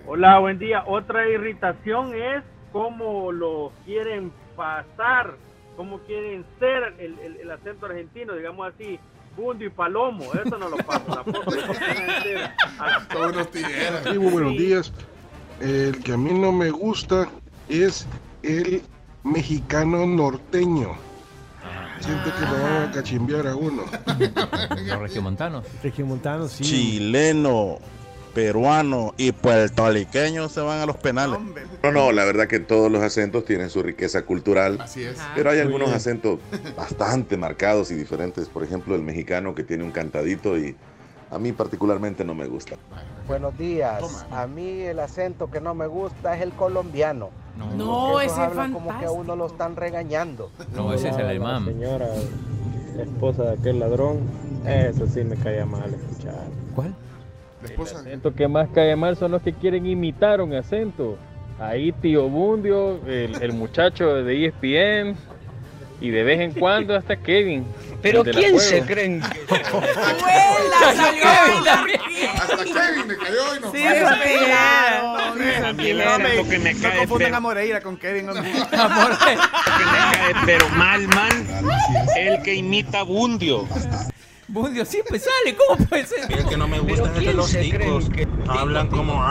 Hola, 0.05 0.39
buen 0.39 0.59
día. 0.59 0.83
Otra 0.85 1.29
irritación 1.29 2.13
es 2.13 2.43
cómo 2.73 3.31
lo 3.31 3.71
quieren 3.85 4.31
pasar, 4.55 5.35
cómo 5.77 5.99
quieren 5.99 6.45
ser 6.59 6.93
el, 6.99 7.17
el- 7.19 7.37
el 7.37 7.51
acento 7.51 7.85
argentino, 7.85 8.33
digamos 8.33 8.73
así, 8.73 8.99
Bundio 9.37 9.67
y 9.67 9.69
Palomo. 9.71 10.25
Eso 10.45 10.57
no 10.57 10.69
lo 10.69 10.77
paso. 10.77 11.23
Sí, 14.11 14.17
buenos 14.17 14.51
días. 14.57 14.93
El 15.59 15.97
que 16.03 16.13
a 16.13 16.17
mí 16.17 16.33
no 16.37 16.51
me 16.51 16.69
gusta 16.69 17.27
es 17.69 18.05
el 18.43 18.81
mexicano 19.23 20.05
norteño. 20.05 20.89
Siento 22.01 22.31
que 22.35 22.41
lo 22.41 22.61
van 22.61 22.89
a 22.89 22.91
cachimbear 22.91 23.47
a 23.47 23.55
uno. 23.55 23.83
Los 24.85 24.99
regiomontanos. 24.99 25.65
Regiomontanos, 25.81 26.51
sí. 26.51 26.63
Chileno, 26.65 27.77
peruano 28.33 29.13
y 29.17 29.31
puertorriqueño 29.31 30.49
se 30.49 30.61
van 30.61 30.79
a 30.79 30.85
los 30.85 30.97
penales. 30.97 31.39
No, 31.83 31.91
no, 31.91 32.11
la 32.11 32.25
verdad 32.25 32.47
que 32.47 32.59
todos 32.59 32.91
los 32.91 33.01
acentos 33.01 33.45
tienen 33.45 33.69
su 33.69 33.83
riqueza 33.83 34.23
cultural. 34.23 34.79
Así 34.81 35.03
es. 35.03 35.17
Pero 35.35 35.49
hay 35.49 35.57
Muy 35.57 35.61
algunos 35.65 35.87
bien. 35.87 35.97
acentos 35.97 36.39
bastante 36.75 37.37
marcados 37.37 37.91
y 37.91 37.95
diferentes. 37.95 38.49
Por 38.49 38.63
ejemplo, 38.63 38.95
el 38.95 39.01
mexicano 39.01 39.53
que 39.53 39.63
tiene 39.63 39.83
un 39.83 39.91
cantadito 39.91 40.57
y 40.57 40.75
a 41.31 41.39
mí 41.39 41.51
particularmente 41.51 42.23
no 42.23 42.35
me 42.35 42.47
gusta. 42.47 42.75
Buenos 43.27 43.57
días. 43.57 44.25
A 44.31 44.47
mí 44.47 44.81
el 44.81 44.99
acento 44.99 45.49
que 45.49 45.61
no 45.61 45.73
me 45.73 45.87
gusta 45.87 46.35
es 46.35 46.41
el 46.41 46.51
colombiano. 46.51 47.29
No, 47.77 48.19
esos 48.19 48.37
ese 48.37 48.61
es 48.63 48.71
como 48.71 48.99
que 48.99 49.05
a 49.05 49.11
uno 49.11 49.35
lo 49.35 49.45
están 49.45 49.75
regañando. 49.75 50.49
No, 50.75 50.91
ese 50.93 51.09
es 51.09 51.17
el 51.17 51.27
alemán. 51.27 51.65
Señora, 51.65 52.07
esposa 52.99 53.43
de 53.43 53.53
aquel 53.53 53.79
ladrón, 53.79 54.19
eso 54.65 55.05
sí 55.07 55.23
me 55.23 55.35
cae 55.35 55.63
mal 55.65 55.93
escuchar. 55.93 56.35
¿Cuál? 56.75 56.95
Esposa. 57.65 57.99
El 57.99 58.07
acento 58.07 58.33
que 58.33 58.47
más 58.47 58.69
cae 58.73 58.95
mal 58.95 59.15
son 59.17 59.31
los 59.31 59.41
que 59.41 59.53
quieren 59.53 59.85
imitar 59.85 60.41
un 60.41 60.53
acento. 60.53 61.17
Ahí 61.59 61.91
Tío 61.93 62.27
Bundio, 62.29 62.99
el, 63.07 63.41
el 63.41 63.53
muchacho 63.53 64.23
de 64.23 64.45
ESPN 64.47 65.15
y 66.01 66.09
de 66.09 66.23
vez 66.23 66.39
en 66.41 66.51
cuando 66.53 66.95
hasta 66.95 67.15
Kevin. 67.15 67.65
Pero 68.01 68.23
¿quién 68.23 68.59
se 68.59 68.81
creen 68.81 69.21
que 69.47 69.53
Hasta 72.35 72.63
Kevin 72.65 73.07
me 73.07 73.15
cayó 73.17 73.55
y 73.55 73.59
no 73.61 73.71
Sí, 73.71 73.77
fue. 73.77 73.97
eso 73.97 74.09
te 74.21 74.45
claro. 74.45 75.17
A 75.67 75.73
mí 75.73 75.87
el 75.89 76.01
acento 76.01 76.49
que 76.49 76.59
me 76.59 76.75
cae 76.75 76.97
confundan 76.97 77.27
pero, 77.27 77.35
a 77.37 77.39
Moreira 77.39 77.81
con 77.81 77.97
Kevin. 77.97 78.29
hombre. 78.29 78.51
que 78.51 78.57
me 78.57 78.67
cae 78.71 80.33
pero 80.45 80.69
mal, 80.69 81.07
mal, 81.07 81.31
el 82.17 82.41
que 82.43 82.55
imita 82.55 82.99
a 82.99 83.03
Bundio. 83.03 83.67
Bundio 84.47 84.85
siempre 84.85 85.19
sale, 85.19 85.55
¿cómo 85.55 85.85
puede 85.85 86.05
ser? 86.05 86.31
El 86.31 86.45
que 86.45 86.57
no 86.57 86.67
me 86.67 86.79
gusta 86.79 87.11
es 87.11 87.17
el 87.17 87.25
de 87.25 87.33
los 87.33 87.51
ticos. 87.51 88.09
Hablan 88.47 88.87
como... 88.89 89.23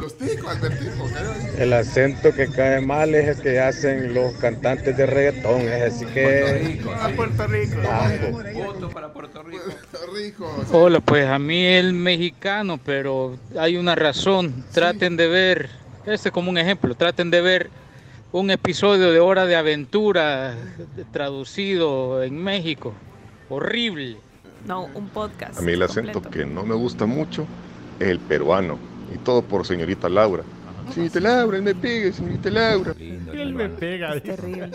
Los 0.00 0.18
ticos, 0.18 0.54
cayó 0.56 1.30
ahí. 1.30 1.48
El 1.58 1.72
acento 1.72 2.34
que 2.34 2.46
cae 2.48 2.80
mal 2.80 3.14
es 3.14 3.36
el 3.36 3.42
que 3.42 3.60
hacen 3.60 4.12
los 4.12 4.34
cantantes 4.34 4.96
de 4.96 5.06
reggaetón, 5.06 5.62
es 5.62 5.94
así 5.94 6.04
que... 6.06 6.80
A 7.00 7.08
Puerto 7.10 7.46
Rico. 7.46 7.76
Voto 8.54 8.90
para 8.90 9.12
Puerto 9.12 9.42
Rico. 9.42 9.62
Puerto 9.64 9.98
Rico. 10.14 10.64
Hola, 10.72 11.00
pues 11.00 11.26
a 11.26 11.38
mí 11.38 11.64
el 11.64 11.94
mexicano, 11.94 12.78
pero 12.84 13.38
hay 13.58 13.76
una 13.76 13.94
razón. 13.94 14.64
Traten 14.72 15.16
de 15.16 15.26
ver, 15.26 15.70
este 16.06 16.28
es 16.28 16.32
como 16.32 16.50
un 16.50 16.58
ejemplo, 16.58 16.94
traten 16.94 17.30
de 17.30 17.40
ver 17.40 17.70
un 18.30 18.50
episodio 18.50 19.10
de 19.10 19.20
Hora 19.20 19.46
de 19.46 19.56
Aventura 19.56 20.54
traducido 21.12 22.22
en 22.22 22.36
México. 22.42 22.92
Horrible. 23.48 24.16
No, 24.66 24.84
un 24.94 25.08
podcast. 25.08 25.58
A 25.58 25.62
mí 25.62 25.72
el 25.72 25.82
acento 25.82 26.22
completo. 26.22 26.30
que 26.30 26.46
no 26.46 26.64
me 26.64 26.74
gusta 26.74 27.06
mucho 27.06 27.46
es 28.00 28.08
el 28.08 28.18
peruano. 28.18 28.78
Y 29.14 29.18
todo 29.18 29.42
por 29.42 29.66
señorita 29.66 30.08
Laura. 30.08 30.42
Señorita 30.92 31.20
Laura, 31.20 31.56
él 31.56 31.62
me 31.62 31.74
pega, 31.74 32.12
señorita 32.12 32.50
Laura. 32.50 32.94
Él 32.98 33.54
me 33.54 33.68
pega. 33.68 34.18
Terrible. 34.20 34.70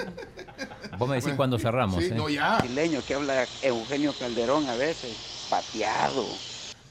Vos 0.97 1.07
me 1.09 1.15
decís 1.15 1.33
cuándo 1.35 1.57
cerramos, 1.59 2.03
Sí, 2.03 2.09
¿eh? 2.11 2.15
no, 2.15 2.29
ya. 2.29 2.59
Chileño 2.61 2.99
que 3.07 3.13
habla 3.15 3.45
Eugenio 3.61 4.11
Calderón 4.19 4.67
a 4.67 4.75
veces, 4.75 5.47
pateado. 5.49 6.23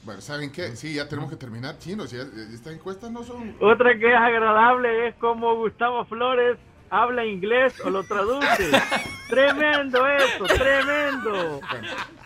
Bueno, 0.03 0.21
¿saben 0.21 0.51
qué? 0.51 0.75
Sí, 0.75 0.93
ya 0.95 1.07
tenemos 1.07 1.29
que 1.29 1.35
terminar, 1.35 1.77
chinos. 1.77 2.11
ya- 2.11 2.23
Estas 2.53 2.73
encuestas 2.73 3.11
no 3.11 3.23
son. 3.23 3.55
Otra 3.61 3.97
que 3.99 4.09
es 4.09 4.15
agradable 4.17 5.09
es 5.09 5.15
como 5.15 5.55
Gustavo 5.57 6.05
Flores 6.05 6.57
habla 6.89 7.25
inglés 7.25 7.79
o 7.83 7.89
lo 7.89 8.03
traduce. 8.03 8.71
tremendo 9.29 10.07
eso, 10.07 10.45
tremendo. 10.45 11.61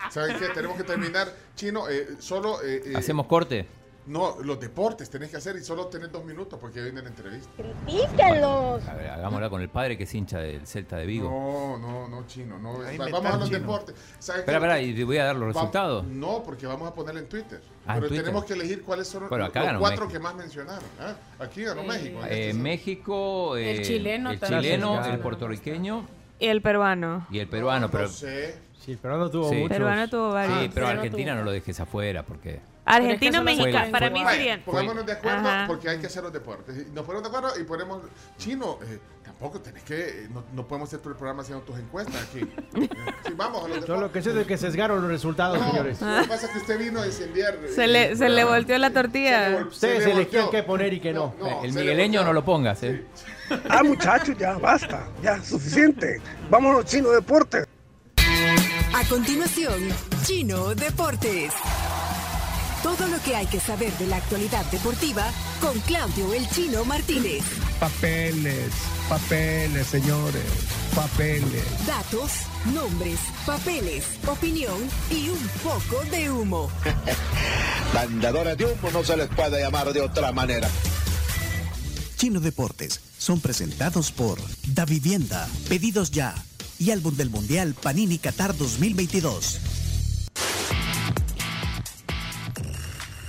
¿Saben 0.10 0.38
qué? 0.38 0.50
Tenemos 0.50 0.78
que 0.78 0.84
terminar. 0.84 1.28
Chino, 1.56 1.88
eh, 1.90 2.08
solo. 2.20 2.62
eh, 2.64 2.82
eh, 2.86 2.94
¿Hacemos 2.96 3.28
corte? 3.28 3.66
No, 4.06 4.36
los 4.44 4.60
deportes 4.60 5.10
tenés 5.10 5.30
que 5.32 5.38
hacer 5.38 5.56
y 5.56 5.64
solo 5.64 5.88
tenés 5.88 6.12
dos 6.12 6.26
minutos 6.26 6.60
porque 6.60 6.82
viene 6.82 7.02
la 7.02 7.08
entrevista. 7.08 7.50
Critíquenlos. 7.56 8.86
A 8.88 8.94
ver, 8.96 9.10
hagámosla 9.12 9.50
con 9.50 9.62
el 9.62 9.70
padre 9.70 9.98
que 9.98 10.04
es 10.04 10.14
hincha 10.14 10.40
del 10.40 10.68
Celta 10.68 10.98
de 10.98 11.06
Vigo. 11.06 11.30
No, 11.30 11.78
no, 11.78 12.08
no, 12.10 12.28
chino. 12.28 12.60
No, 12.60 12.82
Ahí 12.86 12.98
vamos 12.98 13.26
a 13.26 13.38
los 13.38 13.48
chino. 13.48 13.60
deportes. 13.60 13.96
¿Saben 14.20 14.42
Espera, 14.42 14.60
qué? 14.60 14.66
espera, 14.66 14.82
y 14.82 14.94
te 14.94 15.04
voy 15.06 15.18
a 15.18 15.26
dar 15.26 15.36
los 15.38 15.50
Va- 15.50 15.54
resultados. 15.62 16.06
No, 16.06 16.44
porque 16.44 16.68
vamos 16.68 16.90
a 16.90 16.94
ponerla 16.94 17.22
en 17.22 17.30
Twitter. 17.30 17.62
Ah, 17.86 17.94
en 17.94 18.00
Pero 18.00 18.08
Twitter. 18.10 18.26
tenemos 18.26 18.46
que 18.46 18.54
elegir 18.54 18.82
cuáles 18.84 19.08
son 19.08 19.30
Bueno, 19.30 19.46
los 19.46 19.50
acá 19.50 19.64
ganó 19.64 19.80
cuatro 19.80 20.06
México. 20.06 20.14
que 20.14 20.20
más 20.24 20.36
mencionaron. 20.36 20.84
¿ah? 21.00 21.16
Aquí 21.40 21.64
ganó 21.64 21.84
México. 21.84 22.20
en 22.26 22.32
Eh, 22.32 22.50
este- 22.50 22.62
México, 22.62 23.58
eh, 23.58 23.82
chileno 23.84 24.32
el, 24.32 24.40
chileno, 24.42 25.06
el 25.06 25.20
puertorriqueño 25.20 26.06
Y 26.40 26.48
el 26.48 26.62
peruano. 26.62 27.26
y 27.32 27.40
el 27.40 27.48
peruano. 27.48 27.90
Pero, 27.90 28.04
No 28.06 28.10
sé. 28.10 28.58
Sí, 28.80 28.92
el 28.92 28.98
peruano 28.98 29.30
tuvo 29.30 29.50
Sí. 29.50 29.56
muchos. 29.56 29.70
Peruano 29.70 30.10
tuvo 30.10 30.34
varios. 30.34 30.60
sí, 30.64 30.72
pero 30.74 30.88
Argentina 30.88 31.32
tuvo- 31.32 31.40
no 31.40 31.46
lo 31.46 31.52
dejes 31.52 31.80
afuera 31.80 32.24
porque 32.24 32.60
Argentino, 32.86 33.38
es 33.40 33.44
mexicano. 33.44 33.92
Para 33.92 34.10
mí 34.10 34.24
serían. 34.30 34.62
Pongámonos 34.64 35.06
de 35.06 35.14
acuerdo 35.14 35.48
Ajá. 35.48 35.66
porque 35.68 35.90
hay 35.90 36.00
que 36.00 36.08
hacer 36.08 36.22
los 36.24 36.34
deportes. 36.34 36.76
Nos 36.92 37.06
ponemos 37.06 37.24
de 37.32 37.36
acuerdo 37.38 37.60
y 37.60 37.64
ponemos. 37.64 38.02
Chino, 38.38 38.78
eh, 38.84 39.00
tampoco 39.24 39.62
tenés 39.62 39.84
que. 39.84 39.96
eh, 40.26 40.28
No, 40.34 40.44
no 40.54 40.68
podemos 40.68 40.90
hacer 40.90 41.00
todo 41.00 41.12
el 41.12 41.16
programa 41.16 41.44
haciendo 41.44 41.64
tus 41.64 41.80
encuestas 41.80 42.16
aquí. 42.30 42.40
Eh, 42.40 42.50
sí, 43.26 43.34
vamos 43.38 43.64
a 43.64 43.68
los 43.70 43.86
Solo 43.86 44.12
que 44.12 44.20
deportes. 44.20 44.24
sé 44.26 44.34
de 44.34 44.46
que 44.46 44.58
sesgaron 44.58 45.02
los 45.02 45.10
resultados, 45.10 45.60
No, 45.60 45.70
señores. 45.70 46.02
Lo 46.02 46.22
que 46.24 46.28
pasa 46.28 46.46
es 46.48 46.52
que 46.52 46.58
usted 46.60 46.78
vino 46.80 47.02
a 47.02 47.06
incendiar. 47.08 47.56
eh, 47.56 47.70
Se 47.74 47.88
le, 47.88 48.16
se 48.18 48.28
le 48.28 48.44
volteó 48.44 48.78
la 48.78 48.90
tortilla. 48.92 49.66
Ustedes 49.66 50.06
le 50.06 50.12
eligieron 50.12 50.46
volteó. 50.48 50.50
qué 50.52 50.64
poner 50.64 50.94
y 50.94 51.00
qué 51.00 51.14
no. 51.14 51.34
Eh, 51.42 51.56
el 51.64 51.72
se 51.72 51.80
le 51.80 51.86
migueleño 51.86 52.24
no 52.26 52.34
lo 52.34 52.44
pongas, 52.44 52.84
¿eh? 52.84 53.06
Ah, 53.70 53.84
muchachos, 53.84 54.38
ya 54.38 54.58
basta. 54.58 55.08
Ya, 55.22 55.42
suficiente. 55.44 56.22
Vámonos, 56.50 56.84
chino 56.86 57.12
deporte. 57.12 57.66
A 58.96 59.08
continuación, 59.10 59.90
Chino 60.24 60.76
Deportes. 60.76 61.52
Todo 62.84 63.08
lo 63.08 63.18
que 63.24 63.34
hay 63.34 63.46
que 63.48 63.62
saber 63.62 63.94
de 63.94 64.08
la 64.08 64.18
actualidad 64.18 64.66
deportiva 64.66 65.24
con 65.62 65.80
Claudio 65.82 66.34
El 66.34 66.48
Chino 66.50 66.84
Martínez. 66.84 67.42
Papeles, 67.80 68.72
papeles, 69.08 69.88
señores. 69.88 70.44
Papeles. 70.94 71.64
Datos, 71.88 72.32
nombres, 72.74 73.20
papeles, 73.46 74.04
opinión 74.28 74.76
y 75.10 75.30
un 75.30 75.40
poco 75.64 76.04
de 76.12 76.30
humo. 76.30 76.70
Vendedores 77.94 78.58
de 78.58 78.66
humo 78.66 78.92
no 78.92 79.02
se 79.06 79.16
les 79.16 79.30
puede 79.30 79.62
llamar 79.62 79.94
de 79.94 80.02
otra 80.02 80.34
manera. 80.34 80.70
Chino 82.18 82.42
Deportes 82.42 83.00
son 83.18 83.40
presentados 83.40 84.12
por 84.12 84.40
Da 84.68 84.84
Vivienda, 84.84 85.48
Pedidos 85.70 86.12
Ya 86.12 86.36
y 86.80 86.92
Álbum 86.92 87.16
del 87.16 87.30
Mundial 87.30 87.76
Panini 87.82 88.18
Qatar 88.18 88.58
2022. 88.58 89.73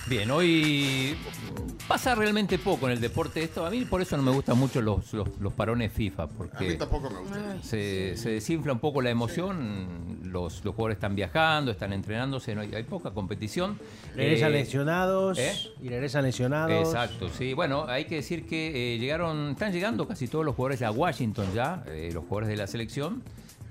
Bien, 0.06 0.30
hoy 0.30 1.16
pasa 1.88 2.14
realmente 2.14 2.58
poco 2.58 2.86
en 2.86 2.92
el 2.92 3.00
deporte 3.00 3.42
esto. 3.42 3.64
A 3.64 3.70
mí 3.70 3.86
por 3.86 4.02
eso 4.02 4.16
no 4.18 4.22
me 4.22 4.32
gustan 4.32 4.58
mucho 4.58 4.82
los, 4.82 5.12
los, 5.14 5.28
los 5.40 5.52
parones 5.54 5.92
FIFA, 5.92 6.24
A 6.24 6.26
mí 6.26 6.32
porque 6.36 6.74
tampoco 6.74 7.08
me 7.08 7.20
gusta. 7.20 7.62
se, 7.62 8.14
se 8.18 8.30
desinfla 8.32 8.74
un 8.74 8.80
poco 8.80 9.00
la 9.00 9.08
emoción. 9.08 10.18
Los, 10.24 10.62
los 10.62 10.74
jugadores 10.74 10.96
están 10.96 11.14
viajando, 11.14 11.70
están 11.70 11.94
entrenándose, 11.94 12.54
no 12.54 12.60
hay, 12.60 12.74
hay 12.74 12.82
poca 12.82 13.12
competición. 13.12 13.78
Regresan 14.14 14.50
Eh, 14.50 14.58
lesionados. 14.58 15.38
¿eh? 15.38 15.52
Y 15.82 15.88
regresan 15.88 16.24
lesionados. 16.24 16.86
Exacto, 16.88 17.30
sí. 17.30 17.54
Bueno, 17.54 17.86
hay 17.88 18.04
que 18.04 18.16
decir 18.16 18.46
que 18.46 18.94
eh, 18.94 18.98
llegaron, 18.98 19.52
están 19.52 19.72
llegando 19.72 20.06
casi 20.06 20.28
todos 20.28 20.44
los 20.44 20.54
jugadores 20.54 20.82
a 20.82 20.90
Washington 20.90 21.46
ya, 21.54 21.82
eh, 21.86 22.10
los 22.12 22.24
jugadores 22.24 22.50
de 22.50 22.56
la 22.56 22.66
selección. 22.66 23.22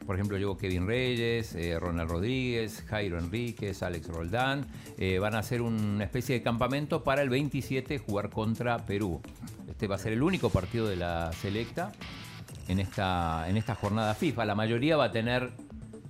Por 0.05 0.15
ejemplo, 0.15 0.37
llegó 0.37 0.57
Kevin 0.57 0.85
Reyes, 0.85 1.55
eh, 1.55 1.79
Ronald 1.79 2.09
Rodríguez, 2.09 2.83
Jairo 2.87 3.17
Enríquez, 3.17 3.83
Alex 3.83 4.07
Roldán. 4.07 4.65
Eh, 4.97 5.19
van 5.19 5.35
a 5.35 5.39
hacer 5.39 5.61
una 5.61 6.03
especie 6.03 6.35
de 6.35 6.41
campamento 6.41 7.03
para 7.03 7.21
el 7.21 7.29
27 7.29 7.99
jugar 7.99 8.29
contra 8.29 8.85
Perú. 8.85 9.21
Este 9.67 9.87
va 9.87 9.95
a 9.95 9.97
ser 9.97 10.13
el 10.13 10.21
único 10.21 10.49
partido 10.49 10.87
de 10.87 10.97
la 10.97 11.31
selecta 11.33 11.91
en 12.67 12.79
esta, 12.79 13.47
en 13.47 13.55
esta 13.55 13.75
jornada 13.75 14.13
FIFA. 14.13 14.45
La 14.45 14.55
mayoría 14.55 14.97
va 14.97 15.05
a 15.05 15.11
tener 15.11 15.51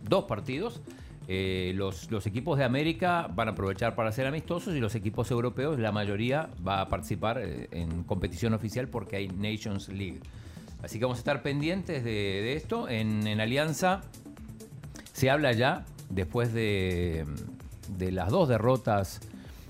dos 0.01 0.25
partidos. 0.25 0.81
Eh, 1.27 1.71
los, 1.75 2.09
equipos 2.25 2.57
de 2.57 2.65
América 2.65 3.29
van 3.33 3.47
a 3.47 3.51
aprovechar 3.51 3.95
para 3.95 4.11
ser 4.11 4.25
amistosos 4.27 4.75
y 4.75 4.79
los 4.79 4.93
equipos 4.95 5.31
europeos, 5.31 5.79
la 5.79 5.93
mayoría 5.93 6.49
va 6.67 6.81
a 6.81 6.89
participar 6.89 7.39
en 7.39 8.03
competición 8.03 8.53
oficial 8.53 8.89
porque 8.89 9.15
hay 9.15 9.27
Nations 9.29 9.87
League. 9.87 10.19
Así 10.83 10.99
que 10.99 11.05
vamos 11.05 11.17
a 11.17 11.21
estar 11.21 11.41
pendientes 11.41 12.03
de, 12.03 12.53
esto. 12.53 12.89
En, 12.89 13.39
Alianza 13.39 14.01
se 15.13 15.29
habla 15.29 15.53
ya, 15.53 15.85
después 16.09 16.53
de, 16.53 17.25
las 17.97 18.29
dos 18.29 18.49
derrotas 18.49 19.21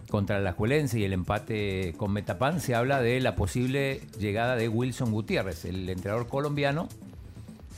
contra 0.10 0.40
la 0.40 0.54
Juelense 0.54 1.00
y 1.00 1.04
el 1.04 1.14
empate 1.14 1.94
con 1.98 2.12
Metapan, 2.12 2.60
se 2.60 2.74
habla 2.74 3.00
de 3.00 3.20
la 3.20 3.36
posible 3.36 4.02
llegada 4.20 4.56
de 4.56 4.68
Wilson 4.68 5.12
Gutiérrez, 5.12 5.66
el 5.66 5.88
entrenador 5.88 6.28
colombiano 6.28 6.90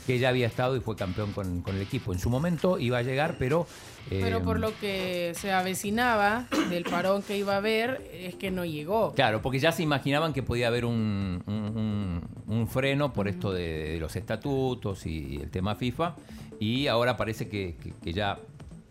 que 0.06 0.18
ya 0.18 0.30
había 0.30 0.46
estado 0.46 0.76
y 0.76 0.80
fue 0.80 0.96
campeón 0.96 1.32
con 1.32 1.62
el 1.66 1.82
equipo. 1.82 2.12
En 2.12 2.18
su 2.18 2.30
momento 2.30 2.78
iba 2.78 2.98
a 2.98 3.02
llegar, 3.02 3.36
pero... 3.38 3.66
Pero 4.08 4.42
por 4.42 4.60
lo 4.60 4.70
que 4.78 5.32
se 5.34 5.52
avecinaba 5.52 6.46
del 6.70 6.84
parón 6.90 7.22
que 7.22 7.36
iba 7.36 7.54
a 7.54 7.56
haber, 7.56 8.08
es 8.12 8.36
que 8.36 8.50
no 8.50 8.64
llegó. 8.64 9.12
Claro, 9.14 9.42
porque 9.42 9.58
ya 9.58 9.72
se 9.72 9.82
imaginaban 9.82 10.32
que 10.32 10.42
podía 10.42 10.68
haber 10.68 10.84
un, 10.84 11.42
un- 11.46 11.54
un- 11.76 12.28
un 12.46 12.68
freno 12.68 13.12
por 13.12 13.26
esto 13.28 13.52
de, 13.52 13.90
de 13.94 13.98
los 14.00 14.14
estatutos 14.16 15.06
y 15.06 15.36
el 15.42 15.50
tema 15.50 15.74
FIFA. 15.74 16.14
Y 16.60 16.86
ahora 16.86 17.16
parece 17.16 17.48
que, 17.48 17.76
que- 17.82 17.92
que 18.02 18.12
ya 18.12 18.38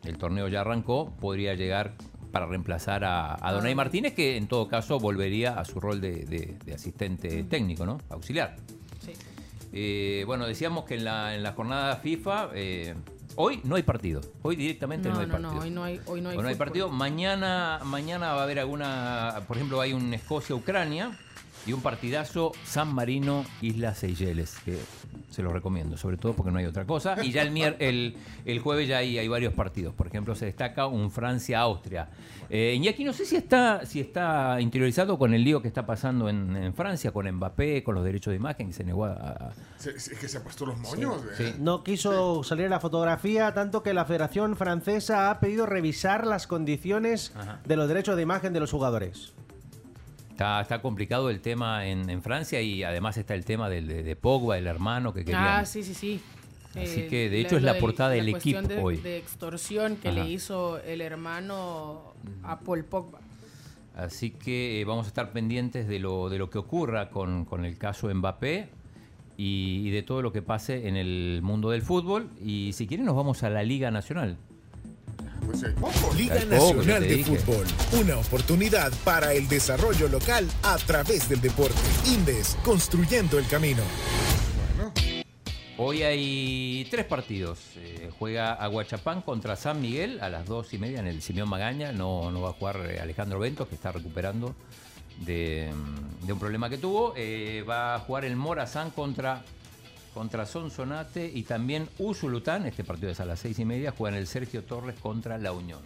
el 0.04 0.18
torneo 0.18 0.48
ya 0.50 0.62
arrancó, 0.62 1.14
podría 1.20 1.54
llegar 1.56 1.94
para 2.32 2.46
reemplazar 2.48 3.06
a, 3.06 3.36
a 3.40 3.54
Donay 3.54 3.72
Ah. 3.72 3.76
Martínez, 3.76 4.14
que 4.14 4.36
en 4.36 4.48
todo 4.48 4.68
caso 4.68 5.00
volvería 5.00 5.58
a 5.58 5.64
su 5.64 5.80
rol 5.80 6.02
de, 6.02 6.26
de- 6.26 6.58
de 6.66 6.74
asistente 6.74 7.44
técnico, 7.46 7.86
¿no? 7.86 8.00
Auxiliar. 8.10 8.58
Sí. 9.04 9.14
Eh, 9.72 10.24
bueno, 10.28 10.46
decíamos 10.46 10.84
que 10.84 10.96
en 10.96 11.06
la, 11.06 11.34
en 11.36 11.42
la 11.44 11.54
jornada 11.54 11.96
FIFA, 11.96 12.50
eh, 12.54 12.94
hoy 13.36 13.62
no 13.64 13.76
hay 13.76 13.84
partido. 13.84 14.22
Hoy 14.42 14.56
directamente 14.56 15.10
no, 15.10 15.16
No, 15.16 15.22
hay 15.22 15.28
no, 15.28 15.32
partido. 15.34 15.54
no, 15.54 15.62
hoy 15.62 15.70
no 15.72 15.84
hay, 15.84 16.02
hoy 16.06 16.22
no 16.22 16.30
hay 16.30 16.38
Hoy 16.38 16.46
hay 16.46 16.56
partido. 16.56 16.90
Mañana, 16.90 17.80
mañana 17.84 18.34
va 18.34 18.42
a 18.42 18.44
haber 18.44 18.60
alguna. 18.60 19.42
Por 19.48 19.58
ejemplo, 19.58 19.82
hay 19.82 19.94
un 19.94 20.14
Escocia-Ucrania 20.14 21.18
y 21.66 21.74
un 21.74 21.82
partidazo 21.82 22.52
San 22.64 22.94
Marino-Islas 22.94 23.98
Seychelles, 24.00 24.56
que 24.64 24.78
se 25.30 25.42
los 25.44 25.52
recomiendo, 25.52 25.98
sobre 25.98 26.18
todo 26.18 26.34
porque 26.34 26.52
no 26.52 26.60
hay 26.60 26.66
otra 26.66 26.86
cosa. 26.86 27.16
Y 27.24 27.32
ya 27.32 27.42
el, 27.42 27.52
mier- 27.52 27.76
el, 27.80 28.16
el 28.46 28.60
jueves 28.60 28.88
ya 28.88 28.98
hay, 29.00 29.18
hay 29.18 29.28
varios 29.28 29.54
partidos. 29.54 29.94
Por 29.94 30.08
ejemplo, 30.08 30.36
se 30.36 30.46
destaca 30.46 30.88
un 30.88 31.12
Francia-Austria. 31.12 32.08
Eh, 32.50 32.74
Iñaki, 32.76 33.04
no 33.04 33.12
sé 33.14 33.26
si 33.26 33.36
está, 33.36 33.86
si 33.86 34.00
está 34.00 34.62
interiorizado 34.62 35.18
con 35.18 35.34
el 35.34 35.44
lío 35.44 35.62
que 35.62 35.68
está 35.68 35.86
pasando 35.86 36.30
en, 36.30 36.56
en 36.56 36.74
Francia, 36.74 37.12
con 37.12 37.30
Mbappé, 37.30 37.84
con 37.84 37.96
los 37.96 38.04
derechos 38.04 38.32
de 38.32 38.36
imagen, 38.38 38.68
que 38.68 38.74
se 38.74 38.84
negó 38.84 39.06
a. 39.06 39.12
a- 39.14 39.52
es 39.86 40.10
que 40.20 40.28
se 40.28 40.38
ha 40.38 40.44
puesto 40.44 40.66
los 40.66 40.78
moños. 40.78 41.22
eh. 41.40 41.56
No 41.60 41.84
quiso 41.84 42.44
salir 42.44 42.70
la 42.70 42.80
fotografía, 42.80 43.54
tanto 43.54 43.82
que 43.84 43.94
la 43.94 44.06
Federación 44.06 44.56
Francesa 44.56 45.30
ha 45.32 45.40
pedido 45.40 45.66
revisar 45.66 46.26
las 46.28 46.48
condiciones 46.48 47.34
de 47.66 47.76
los 47.76 47.88
derechos 47.88 48.16
de 48.16 48.22
imagen 48.22 48.54
de 48.54 48.60
los 48.60 48.72
jugadores. 48.72 49.34
Está, 50.36 50.60
está 50.60 50.82
complicado 50.82 51.30
el 51.30 51.40
tema 51.40 51.86
en, 51.88 52.10
en 52.10 52.22
Francia 52.22 52.62
y 52.62 52.84
además 52.84 53.16
está 53.16 53.36
el 53.36 53.46
tema 53.46 53.70
del, 53.70 53.88
de, 53.88 54.04
de 54.04 54.16
Pogba, 54.18 54.58
el 54.58 54.68
hermano 54.68 55.14
que 55.14 55.24
quería. 55.24 55.60
Ah, 55.60 55.66
sí, 55.66 55.82
sí, 55.82 55.94
sí. 55.94 56.20
Así 56.72 57.02
Eh, 57.04 57.08
que, 57.10 57.30
de 57.30 57.40
hecho, 57.40 57.56
es 57.56 57.64
la 57.64 57.72
del- 57.72 57.80
portada 57.82 58.10
del 58.10 58.30
cuestión 58.32 58.66
equipo 58.66 58.76
de, 58.76 58.84
hoy. 58.84 58.98
De 58.98 59.18
extorsión 59.18 59.96
que 59.96 60.10
Ajá. 60.10 60.20
le 60.26 60.30
hizo 60.30 60.78
el 60.80 61.00
hermano 61.00 62.14
a 62.44 62.60
Paul 62.60 62.84
Pogba. 62.84 63.20
Así 63.96 64.32
que 64.32 64.82
eh, 64.82 64.84
vamos 64.84 65.06
a 65.06 65.08
estar 65.08 65.32
pendientes 65.32 65.88
de 65.88 66.00
lo, 66.00 66.28
de 66.28 66.38
lo 66.38 66.50
que 66.50 66.58
ocurra 66.58 67.10
con, 67.10 67.46
con 67.46 67.64
el 67.64 67.78
caso 67.78 68.14
Mbappé 68.14 68.68
y, 69.38 69.84
y 69.88 69.90
de 69.92 70.04
todo 70.04 70.22
lo 70.22 70.34
que 70.34 70.42
pase 70.42 70.90
en 70.90 70.98
el 70.98 71.40
mundo 71.44 71.70
del 71.70 71.82
fútbol. 71.82 72.30
Y 72.44 72.72
si 72.74 72.88
quieren 72.88 73.06
nos 73.06 73.16
vamos 73.16 73.42
a 73.44 73.50
la 73.50 73.64
Liga 73.64 73.90
Nacional. 73.90 74.36
Pues 75.46 75.64
hay 75.64 75.74
poco. 75.74 76.14
Liga 76.16 76.36
Hay 76.36 76.46
poco, 76.46 76.76
Nacional 76.76 77.08
de. 77.08 77.24
Fútbol, 77.24 77.66
una 78.02 78.18
oportunidad 78.18 78.92
para 79.04 79.34
el 79.34 79.48
desarrollo 79.48 80.08
local 80.08 80.48
a 80.64 80.78
través 80.78 81.30
del 81.30 81.42
deporte. 81.42 81.76
Indes, 82.08 82.58
construyendo 82.64 83.38
el 83.38 83.48
camino. 83.48 83.84
Hoy 85.78 86.04
hay 86.04 86.88
tres 86.90 87.06
partidos. 87.06 87.60
Eh, 87.76 88.10
juega 88.18 88.54
Aguachapán 88.54 89.22
contra 89.22 89.56
San 89.58 89.82
Miguel 89.82 90.20
a 90.22 90.30
las 90.30 90.46
dos 90.46 90.74
y 90.74 90.78
media 90.78 91.00
en 91.00 91.08
el 91.08 91.22
Simeón 91.22 91.50
Magaña. 91.50 91.92
No, 91.92 92.32
no 92.32 92.42
va 92.42 92.50
a 92.52 92.54
jugar 92.54 92.78
eh, 92.90 93.00
Alejandro 93.00 93.40
Ventos, 93.40 93.68
que 93.68 93.76
está 93.76 93.92
recuperando 93.92 94.56
de, 95.20 95.72
mm, 95.74 96.28
de 96.28 96.34
un 96.34 96.40
problema 96.40 96.70
que 96.70 96.78
tuvo. 96.78 97.14
Eh, 97.18 97.66
va 97.70 97.96
a 97.96 98.00
jugar 98.00 98.24
el 98.24 98.38
Morazán 98.38 98.90
contra, 98.92 99.44
contra 100.16 100.46
Sonsonate 100.46 101.30
y 101.32 101.44
también 101.44 101.90
Usulután. 102.00 102.66
Este 102.66 102.86
partido 102.86 103.12
es 103.12 103.20
a 103.20 103.26
las 103.26 103.42
seis 103.42 103.60
y 103.60 103.66
media. 103.66 103.92
Juegan 103.92 104.18
el 104.18 104.26
Sergio 104.26 104.64
Torres 104.64 104.96
contra 105.00 105.38
La 105.38 105.52
Unión. 105.52 105.82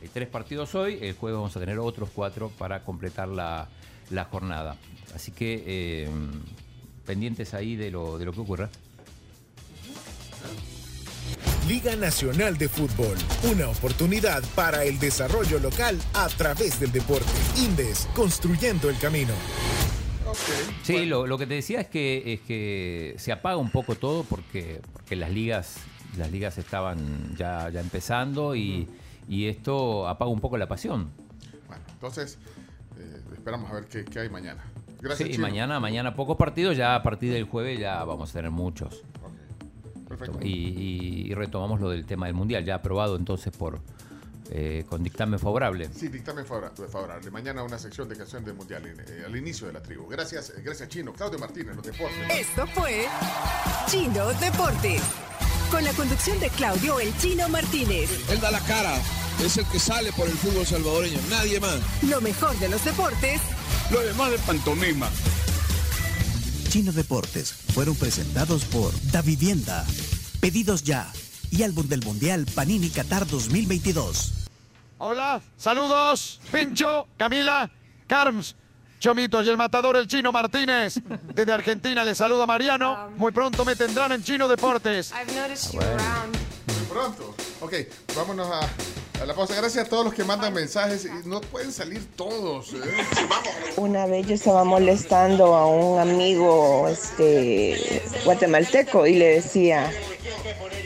Hay 0.00 0.08
tres 0.08 0.28
partidos 0.28 0.74
hoy. 0.74 0.98
El 1.02 1.14
jueves 1.14 1.36
vamos 1.36 1.56
a 1.56 1.60
tener 1.60 1.78
otros 1.78 2.08
cuatro 2.12 2.50
para 2.58 2.82
completar 2.82 3.28
la, 3.28 3.68
la 4.10 4.24
jornada. 4.24 4.76
Así 5.14 5.30
que 5.30 5.62
eh, 5.66 6.08
pendientes 7.04 7.52
ahí 7.52 7.76
de 7.76 7.90
lo, 7.90 8.16
de 8.16 8.24
lo 8.24 8.32
que 8.32 8.40
ocurra. 8.40 8.70
Liga 11.68 11.96
Nacional 11.96 12.56
de 12.56 12.68
Fútbol, 12.68 13.16
una 13.52 13.68
oportunidad 13.68 14.42
para 14.54 14.84
el 14.84 14.98
desarrollo 15.00 15.58
local 15.58 16.00
a 16.14 16.28
través 16.28 16.80
del 16.80 16.92
deporte. 16.92 17.26
Indes, 17.58 18.08
construyendo 18.14 18.88
el 18.88 18.96
camino. 18.98 19.34
Sí, 20.82 21.06
lo, 21.06 21.26
lo 21.26 21.38
que 21.38 21.46
te 21.46 21.54
decía 21.54 21.80
es 21.80 21.88
que 21.88 22.34
es 22.34 22.40
que 22.40 23.14
se 23.18 23.32
apaga 23.32 23.56
un 23.56 23.70
poco 23.70 23.94
todo 23.94 24.24
porque, 24.24 24.80
porque 24.92 25.16
las 25.16 25.30
ligas 25.30 25.76
las 26.16 26.30
ligas 26.30 26.56
estaban 26.58 27.36
ya, 27.36 27.68
ya 27.70 27.80
empezando 27.80 28.54
y, 28.56 28.88
y 29.28 29.46
esto 29.48 30.08
apaga 30.08 30.30
un 30.30 30.40
poco 30.40 30.56
la 30.56 30.66
pasión. 30.66 31.10
Bueno, 31.68 31.82
entonces, 31.92 32.38
eh, 32.98 33.20
esperamos 33.34 33.70
a 33.70 33.74
ver 33.74 33.84
qué, 33.86 34.04
qué 34.04 34.20
hay 34.20 34.30
mañana. 34.30 34.64
Gracias, 35.00 35.26
sí, 35.28 35.34
Chino. 35.34 35.46
mañana, 35.46 35.78
mañana 35.78 36.14
pocos 36.14 36.38
partidos, 36.38 36.74
ya 36.76 36.94
a 36.94 37.02
partir 37.02 37.32
del 37.32 37.44
jueves 37.44 37.78
ya 37.78 38.02
vamos 38.04 38.30
a 38.30 38.32
tener 38.32 38.50
muchos. 38.50 39.02
Perfecto. 40.08 40.38
Y, 40.42 40.48
y- 40.48 41.26
y 41.30 41.34
retomamos 41.34 41.80
lo 41.80 41.90
del 41.90 42.06
tema 42.06 42.26
del 42.26 42.34
mundial, 42.34 42.64
ya 42.64 42.76
aprobado 42.76 43.16
entonces 43.16 43.54
por 43.54 43.80
eh, 44.50 44.84
con 44.88 45.02
dictamen 45.02 45.38
favorable. 45.38 45.88
Sí, 45.98 46.08
dictamen 46.08 46.46
favora- 46.46 46.72
favorable. 46.90 47.30
Mañana 47.30 47.62
una 47.62 47.78
sección 47.78 48.08
de 48.08 48.16
canción 48.16 48.44
del 48.44 48.54
Mundial 48.54 48.82
eh, 48.86 49.22
al 49.26 49.36
inicio 49.36 49.66
de 49.66 49.72
la 49.72 49.82
tribu. 49.82 50.06
Gracias, 50.08 50.50
eh, 50.50 50.62
gracias 50.64 50.88
Chino. 50.88 51.12
Claudio 51.12 51.38
Martínez, 51.38 51.76
los 51.76 51.84
deportes. 51.84 52.30
Esto 52.30 52.66
fue 52.74 53.06
Chino 53.88 54.28
Deportes. 54.34 55.02
Con 55.70 55.82
la 55.82 55.92
conducción 55.94 56.38
de 56.38 56.48
Claudio 56.50 57.00
El 57.00 57.16
Chino 57.18 57.48
Martínez. 57.48 58.08
Él 58.30 58.40
da 58.40 58.50
la 58.52 58.60
cara, 58.60 58.96
es 59.44 59.56
el 59.56 59.64
que 59.66 59.80
sale 59.80 60.12
por 60.12 60.28
el 60.28 60.34
fútbol 60.34 60.64
salvadoreño, 60.64 61.18
nadie 61.28 61.58
más. 61.58 61.78
Lo 62.02 62.20
mejor 62.20 62.56
de 62.60 62.68
los 62.68 62.84
deportes 62.84 63.40
Lo 63.90 64.00
demás 64.00 64.30
de 64.30 64.38
pantomima. 64.38 65.10
Chino 66.68 66.92
Deportes 66.92 67.52
fueron 67.74 67.96
presentados 67.96 68.64
por 68.64 68.92
Da 69.10 69.22
Vivienda, 69.22 69.84
Pedidos 70.40 70.82
Ya 70.84 71.10
y 71.50 71.62
Álbum 71.62 71.88
del 71.88 72.04
Mundial 72.04 72.46
Panini 72.54 72.90
Qatar 72.90 73.26
2022. 73.26 74.32
Hola, 74.98 75.40
saludos, 75.56 76.40
Pincho, 76.50 77.06
Camila, 77.16 77.70
Carms, 78.06 78.56
Chomito 78.98 79.42
y 79.42 79.48
el 79.48 79.56
matador, 79.56 79.96
el 79.96 80.06
chino 80.06 80.32
Martínez. 80.32 81.00
Desde 81.34 81.52
Argentina 81.52 82.04
le 82.04 82.14
saluda 82.14 82.46
Mariano. 82.46 83.10
Muy 83.16 83.32
pronto 83.32 83.64
me 83.64 83.76
tendrán 83.76 84.12
en 84.12 84.22
Chino 84.22 84.48
Deportes. 84.48 85.12
Muy 86.66 86.86
pronto. 86.88 87.34
Ok, 87.60 87.74
vámonos 88.16 88.48
a, 88.50 88.60
a 89.20 89.26
la 89.26 89.34
pausa. 89.34 89.54
Gracias 89.56 89.86
a 89.86 89.88
todos 89.88 90.04
los 90.04 90.14
que 90.14 90.24
mandan 90.24 90.52
mensajes. 90.52 91.04
Y 91.04 91.28
no 91.28 91.40
pueden 91.40 91.72
salir 91.72 92.04
todos. 92.16 92.72
¿eh? 92.72 92.78
Una 93.76 94.06
vez 94.06 94.26
yo 94.26 94.34
estaba 94.34 94.64
molestando 94.64 95.54
a 95.54 95.66
un 95.66 96.00
amigo 96.00 96.88
este 96.88 98.02
guatemalteco 98.24 99.06
y 99.06 99.14
le 99.14 99.26
decía, 99.36 99.90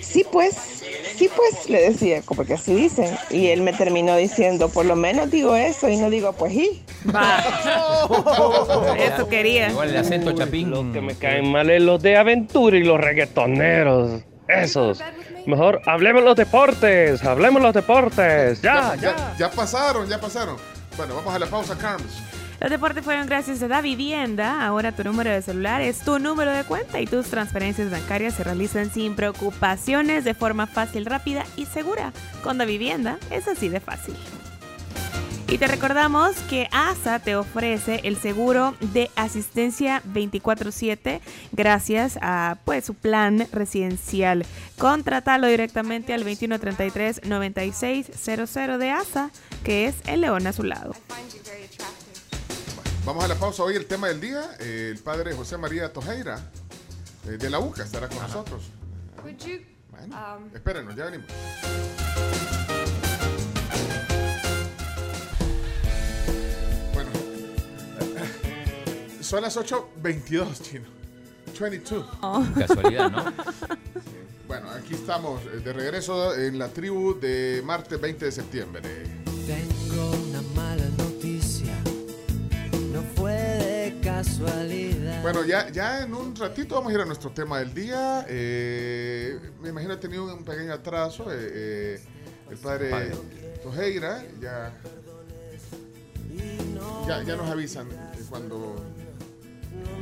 sí 0.03 0.25
pues, 0.31 0.83
sí 1.17 1.29
pues, 1.35 1.69
le 1.69 1.91
decía, 1.91 2.23
como 2.23 2.45
que 2.45 2.55
así 2.55 2.75
dicen. 2.75 3.17
Y 3.31 3.49
él 3.49 3.63
me 3.63 3.73
terminó 3.73 4.17
diciendo, 4.17 4.69
por 4.69 4.87
lo 4.87 4.97
menos 4.97 5.31
digo 5.31 5.57
eso 5.57 5.89
y 5.89 5.97
no 5.97 6.11
digo 6.11 6.33
pues 6.33 6.53
sí. 6.53 6.83
Eso 8.99 9.29
quería. 9.29 9.71
Igual 9.71 9.91
el 9.91 9.97
acento 9.97 10.33
chapín. 10.33 10.71
Los 10.71 10.93
que 10.93 11.01
me 11.01 11.15
caen 11.15 11.51
mal 11.51 11.71
es 11.71 11.83
los 11.83 12.03
de 12.03 12.17
aventura 12.17 12.77
y 12.77 12.85
los 12.85 13.01
reggaetoneros. 13.01 14.23
Esos. 14.49 15.01
Mejor 15.51 15.83
hablemos 15.85 16.23
los 16.23 16.37
deportes, 16.37 17.25
hablemos 17.25 17.61
los 17.61 17.75
deportes. 17.75 18.63
Ya, 18.63 18.95
ya. 18.95 19.35
ya 19.37 19.51
pasaron, 19.51 20.09
ya 20.09 20.21
pasaron. 20.21 20.57
Bueno, 20.97 21.17
vamos 21.17 21.35
a 21.35 21.39
la 21.39 21.47
pausa, 21.47 21.77
Carms. 21.77 22.23
Los 22.61 22.71
deportes 22.71 23.03
fueron 23.03 23.27
gracias 23.27 23.63
a 23.63 23.69
Da 23.69 23.81
Vivienda. 23.81 24.65
Ahora 24.67 24.93
tu 24.93 25.03
número 25.03 25.31
de 25.31 25.41
celular 25.41 25.81
es 25.81 26.01
tu 26.01 26.19
número 26.19 26.53
de 26.53 26.63
cuenta 26.65 27.01
y 27.01 27.07
tus 27.07 27.29
transferencias 27.29 27.91
bancarias 27.91 28.35
se 28.35 28.45
realizan 28.45 28.91
sin 28.91 29.17
preocupaciones 29.17 30.25
de 30.25 30.35
forma 30.35 30.67
fácil, 30.67 31.07
rápida 31.07 31.45
y 31.57 31.65
segura. 31.65 32.13
Con 32.45 32.59
Da 32.59 32.67
Vivienda 32.67 33.19
es 33.31 33.49
así 33.49 33.71
de 33.71 33.81
fácil. 33.81 34.15
Y 35.51 35.59
te 35.59 35.67
recordamos 35.67 36.37
que 36.49 36.69
ASA 36.71 37.19
te 37.19 37.35
ofrece 37.35 38.03
el 38.05 38.17
seguro 38.17 38.77
de 38.81 39.11
asistencia 39.17 40.01
24/7 40.05 41.21
gracias 41.51 42.17
a 42.23 42.59
pues 42.65 42.85
su 42.85 42.95
plan 42.95 43.49
residencial. 43.51 44.47
Contratalo 44.79 45.49
directamente 45.49 46.15
al 46.15 46.25
2133-9600 46.25 48.79
de 48.79 48.91
ASA, 48.93 49.33
que 49.65 49.89
es 49.89 49.97
el 50.07 50.21
león 50.21 50.47
a 50.47 50.53
su 50.53 50.63
lado. 50.63 50.95
Vamos 53.05 53.25
a 53.25 53.29
la 53.29 53.35
pausa. 53.35 53.65
Hoy 53.65 53.75
el 53.75 53.87
tema 53.87 54.07
del 54.07 54.21
día, 54.21 54.51
eh, 54.61 54.91
el 54.93 55.01
padre 55.01 55.35
José 55.35 55.59
María 55.59 55.93
Tojeira, 55.93 56.39
eh, 57.27 57.39
de 57.39 57.51
la 57.51 57.59
UCA, 57.59 57.83
estará 57.83 58.09
con 58.09 58.19
nosotros. 58.19 58.71
Bueno, 59.21 59.37
espérenos, 60.55 60.95
ya 60.95 61.07
venimos. 61.07 61.27
Son 69.31 69.43
las 69.43 69.57
8.22, 69.57 70.61
chino. 70.61 70.87
22. 71.61 72.05
Casualidad, 72.59 73.11
¿no? 73.13 73.33
Bueno, 74.49 74.71
aquí 74.71 74.95
estamos 74.95 75.41
eh, 75.47 75.61
de 75.61 75.73
regreso 75.73 76.35
en 76.37 76.59
la 76.59 76.67
tribu 76.69 77.15
de 77.21 77.63
martes 77.65 78.01
20 78.01 78.25
de 78.25 78.33
septiembre. 78.33 78.83
Tengo 79.47 80.11
una 80.11 80.43
mala 80.57 80.85
noticia, 80.99 81.77
no 82.93 83.03
fue 83.15 83.33
de 83.33 84.01
casualidad. 84.03 85.23
Bueno, 85.23 85.45
ya, 85.45 85.71
ya 85.71 86.03
en 86.03 86.13
un 86.13 86.35
ratito 86.35 86.75
vamos 86.75 86.91
a 86.91 86.95
ir 86.97 87.01
a 87.01 87.05
nuestro 87.05 87.31
tema 87.31 87.61
del 87.61 87.73
día. 87.73 88.27
Eh, 88.29 89.39
me 89.61 89.69
imagino 89.69 89.93
que 89.93 89.99
ha 89.99 90.01
tenido 90.01 90.25
un 90.25 90.45
pequeño 90.45 90.73
atraso. 90.73 91.31
eh, 91.33 91.37
eh, 91.39 92.01
el 92.51 92.57
padre 92.59 92.91
Padre. 92.91 93.13
Tojeira 93.63 94.25
ya, 94.41 94.73
ya, 97.07 97.23
ya 97.23 97.37
nos 97.37 97.49
avisan 97.49 97.87
cuando, 98.29 98.75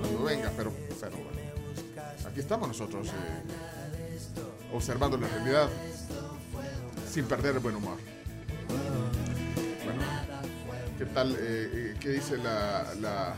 cuando 0.00 0.24
venga, 0.24 0.50
pero, 0.56 0.72
pero 1.00 1.12
bueno. 1.16 1.38
Aquí 2.28 2.40
estamos 2.40 2.68
nosotros 2.68 3.08
eh, 3.08 3.12
observando 4.72 5.16
la 5.16 5.28
realidad 5.28 5.68
sin 7.10 7.24
perder 7.24 7.54
el 7.54 7.60
buen 7.60 7.76
humor. 7.76 7.96
Bueno, 9.84 10.02
¿qué 10.98 11.06
tal? 11.06 11.32
eh, 11.32 11.36
eh, 11.40 11.96
¿Qué 11.98 12.10
dice 12.10 12.36
la, 12.36 12.84
la, 13.00 13.34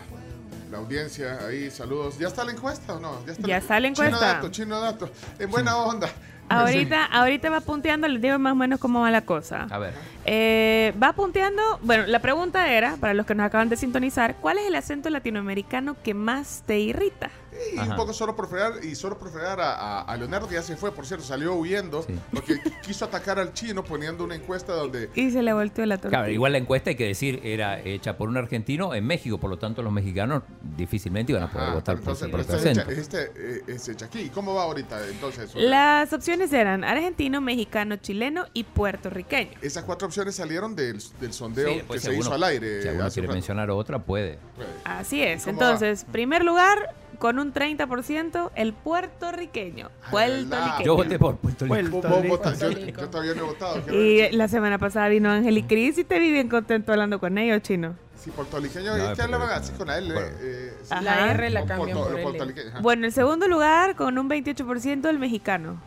la 0.70 0.78
audiencia 0.78 1.38
ahí? 1.46 1.70
Saludos. 1.70 2.18
¿Ya 2.18 2.28
está 2.28 2.44
la 2.44 2.52
encuesta 2.52 2.94
o 2.94 3.00
no? 3.00 3.24
Ya 3.46 3.58
está 3.58 3.78
la 3.78 3.88
encuesta. 3.88 4.16
Chino 4.16 4.20
dato, 4.20 4.48
chino 4.50 4.80
dato. 4.80 5.10
En 5.38 5.50
buena 5.50 5.76
onda. 5.76 6.10
Ahorita, 6.50 7.04
ahorita 7.04 7.50
va 7.50 7.60
punteando, 7.60 8.08
les 8.08 8.20
digo 8.20 8.38
más 8.38 8.52
o 8.52 8.56
menos 8.56 8.80
cómo 8.80 9.00
va 9.00 9.10
la 9.10 9.22
cosa. 9.22 9.66
A 9.70 9.78
ver. 9.78 9.94
Eh, 10.24 10.92
va 11.02 11.12
punteando, 11.12 11.62
bueno, 11.82 12.06
la 12.06 12.18
pregunta 12.18 12.72
era, 12.72 12.96
para 12.96 13.14
los 13.14 13.24
que 13.24 13.34
nos 13.34 13.46
acaban 13.46 13.68
de 13.68 13.76
sintonizar, 13.76 14.36
¿cuál 14.36 14.58
es 14.58 14.66
el 14.66 14.74
acento 14.74 15.10
latinoamericano 15.10 15.96
que 16.02 16.14
más 16.14 16.62
te 16.66 16.78
irrita? 16.78 17.30
Y 17.74 17.78
un 17.78 17.96
poco 17.96 18.12
solo 18.12 18.34
por 18.36 18.48
fregar, 18.48 18.84
y 18.84 18.94
solo 18.94 19.18
por 19.18 19.30
fregar 19.30 19.60
a, 19.60 19.74
a- 19.74 20.02
a 20.02 20.16
Leonardo, 20.16 20.48
que 20.48 20.54
ya 20.54 20.62
se 20.62 20.76
fue, 20.76 20.92
por 20.92 21.06
cierto, 21.06 21.24
salió 21.24 21.54
huyendo, 21.54 22.04
porque 22.32 22.58
quiso 22.84 23.04
atacar 23.04 23.38
al 23.38 23.52
chino 23.52 23.84
poniendo 23.84 24.24
una 24.24 24.34
encuesta 24.34 24.72
donde... 24.72 25.10
Y 25.14 25.30
se 25.30 25.42
le 25.42 25.52
volteó 25.52 25.84
la 25.86 25.96
tortilla. 25.98 26.20
Claro, 26.20 26.32
igual 26.32 26.52
la 26.52 26.58
encuesta 26.58 26.90
hay 26.90 26.96
que 26.96 27.06
decir 27.06 27.40
era 27.44 27.80
hecha 27.80 28.16
por 28.16 28.28
un 28.28 28.36
argentino 28.36 28.94
en 28.94 29.06
México, 29.06 29.38
por 29.38 29.50
lo 29.50 29.58
tanto 29.58 29.82
los 29.82 29.92
mexicanos 29.92 30.42
difícilmente 30.76 31.32
iban 31.32 31.44
a 31.44 31.50
poder 31.50 31.68
Ah, 31.68 31.74
votar 31.74 31.94
por, 31.96 32.00
entonces, 32.14 32.28
por 32.28 32.44
pero 32.46 32.58
este 32.58 32.70
este, 32.80 33.00
este, 33.00 33.32
eh, 33.36 33.62
es 33.68 33.88
hecha 33.88 34.06
aquí. 34.06 34.20
¿Y 34.20 34.28
¿Cómo 34.30 34.54
va 34.54 34.62
ahorita 34.64 35.06
entonces? 35.08 35.54
Las 35.54 36.12
opciones 36.12 36.52
eran 36.52 36.84
argentino, 36.84 37.40
mexicano, 37.40 37.96
chileno 37.96 38.46
y 38.52 38.64
puertorriqueño. 38.64 39.50
Esas 39.62 39.84
cuatro 39.84 40.06
opciones 40.08 40.34
salieron 40.36 40.74
del, 40.74 41.02
del 41.20 41.32
sondeo 41.32 41.68
Sí, 41.74 41.80
que 41.88 41.92
se 41.94 42.00
si 42.00 42.06
alguno- 42.08 42.26
hizo 42.26 42.34
al 42.34 42.44
aire. 42.44 42.82
Si 42.82 42.88
alguno 42.88 43.08
quiere 43.10 43.26
rato. 43.28 43.34
mencionar 43.34 43.70
otra, 43.70 43.98
puede. 43.98 44.38
Así 44.84 45.22
es. 45.22 45.44
¿Cómo 45.44 45.58
va? 45.60 45.64
Entonces, 45.66 46.04
primer 46.10 46.44
lugar, 46.44 46.94
con 47.18 47.38
un 47.38 47.52
30%, 47.52 48.50
el 48.54 48.72
puertorriqueño. 48.72 49.90
Puertorriqueño. 50.10 50.84
Yo 50.84 50.96
voté 50.96 51.18
por 51.18 51.36
Puerto 51.36 51.64
Rico. 51.66 52.00
vos 52.00 52.58
yo, 52.60 52.70
yo 52.70 53.08
todavía 53.10 53.34
no 53.34 53.42
he 53.42 53.46
votado. 53.46 53.94
Y 53.94 54.30
la 54.32 54.48
semana 54.48 54.78
pasada 54.78 55.08
vino 55.08 55.30
Ángel 55.30 55.58
y 55.58 55.62
Cris 55.64 55.98
y 55.98 56.04
te 56.04 56.18
vi 56.18 56.30
bien 56.30 56.48
contento 56.48 56.92
hablando 56.92 57.18
con 57.20 57.36
ellos, 57.38 57.62
chino. 57.62 57.94
Sí, 58.16 58.30
puertorriqueño, 58.30 58.96
No, 58.98 59.10
es 59.10 59.16
que 59.16 59.22
hablaban 59.22 59.48
así 59.50 59.72
con 59.72 59.88
él. 59.88 60.12
eh, 60.12 60.14
eh, 60.40 60.74
sí. 60.82 60.88
Ajá. 60.92 61.02
La 61.02 61.30
R 61.32 61.50
la 61.50 61.60
Con 61.60 61.68
cambian 61.68 61.98
por 61.98 62.16
L. 62.36 62.54
ajá. 62.68 62.80
Bueno, 62.80 63.06
en 63.06 63.12
segundo 63.12 63.48
lugar, 63.48 63.96
con 63.96 64.18
un 64.18 64.28
28%, 64.28 65.08
el 65.08 65.18
mexicano. 65.18 65.80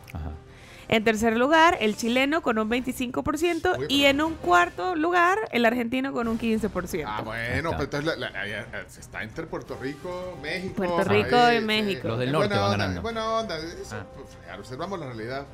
En 0.88 1.04
tercer 1.04 1.36
lugar, 1.36 1.76
el 1.80 1.96
chileno 1.96 2.42
con 2.42 2.58
un 2.58 2.68
25% 2.70 3.78
Uy, 3.78 3.86
y 3.88 4.04
en 4.04 4.20
un 4.20 4.34
cuarto 4.34 4.94
lugar, 4.94 5.38
el 5.52 5.64
argentino 5.64 6.12
con 6.12 6.28
un 6.28 6.38
15%. 6.38 7.04
Ah, 7.06 7.22
bueno, 7.22 7.70
pero 7.70 7.84
entonces 7.84 8.04
la- 8.18 8.30
la- 8.30 8.46
eh, 8.46 8.64
está 8.98 9.22
entre 9.22 9.46
Puerto 9.46 9.76
Rico, 9.80 10.38
México. 10.42 10.74
Puerto 10.74 11.04
Rico 11.04 11.36
ahí, 11.36 11.54
y 11.54 11.58
eh, 11.58 11.60
México. 11.60 12.08
Los 12.08 12.18
del 12.18 12.32
norte 12.32 12.48
buena 12.48 12.60
van 12.62 12.72
onda, 12.72 12.76
ganando. 12.84 12.98
en 12.98 13.02
Buena 13.02 13.28
onda. 13.30 13.58
eso, 13.58 13.96
pues, 14.14 14.28
claro, 14.44 14.60
observamos 14.60 14.98
la 15.00 15.06
realidad. 15.06 15.46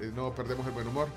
eh, 0.00 0.12
no 0.14 0.32
perdemos 0.32 0.64
el 0.66 0.72
buen 0.72 0.86
humor. 0.86 1.08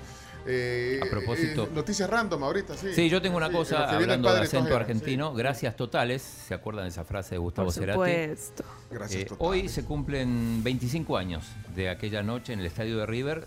Eh, 0.46 0.98
A 1.00 1.06
propósito- 1.08 1.64
eh, 1.64 1.70
noticias 1.72 2.10
random 2.10 2.42
ahorita, 2.42 2.76
sí. 2.76 2.88
Sí, 2.94 3.08
yo 3.08 3.22
tengo 3.22 3.36
una 3.36 3.46
Sí, 3.46 3.52
cosa, 3.52 3.88
hablando 3.88 4.32
de 4.32 4.40
acento 4.40 4.64
Tojera, 4.64 4.80
argentino, 4.80 5.32
gracias 5.34 5.76
totales, 5.76 6.20
¿se 6.22 6.52
acuerdan 6.54 6.84
de 6.84 6.88
esa 6.90 7.04
frase 7.04 7.36
de 7.36 7.38
Gustavo 7.38 7.66
Por 7.66 7.74
Cerati? 7.74 7.92
supuesto. 7.98 8.64
Gracias 8.90 9.22
Eh, 9.22 9.24
totales. 9.26 9.48
hoy 9.62 9.68
se 9.68 9.84
cumplen 9.84 10.62
25 10.64 11.16
años 11.16 11.44
de 11.76 11.88
aquella 11.90 12.22
noche 12.24 12.52
en 12.52 12.60
el 12.60 12.66
estadio 12.66 12.98
de 12.98 13.06
River, 13.06 13.44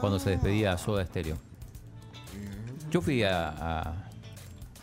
cuando 0.00 0.18
se 0.18 0.30
despedía 0.30 0.72
a 0.72 0.78
Soda 0.78 1.04
Stereo. 1.04 1.36
Yo 2.90 3.00
fui 3.02 3.22
a, 3.24 3.48
a- 3.48 3.94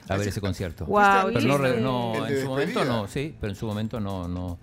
a 0.08 0.18
ver 0.18 0.28
ese 0.28 0.42
concierto. 0.42 0.86
Guau, 0.86 1.32
pero 1.34 1.78
no, 1.80 2.28
en 2.28 2.42
su 2.42 2.48
momento 2.48 2.86
no, 2.86 3.08
sí, 3.08 3.36
pero 3.40 3.52
en 3.52 3.56
su 3.58 3.66
momento 3.66 4.00
no, 4.00 4.28
no, 4.28 4.60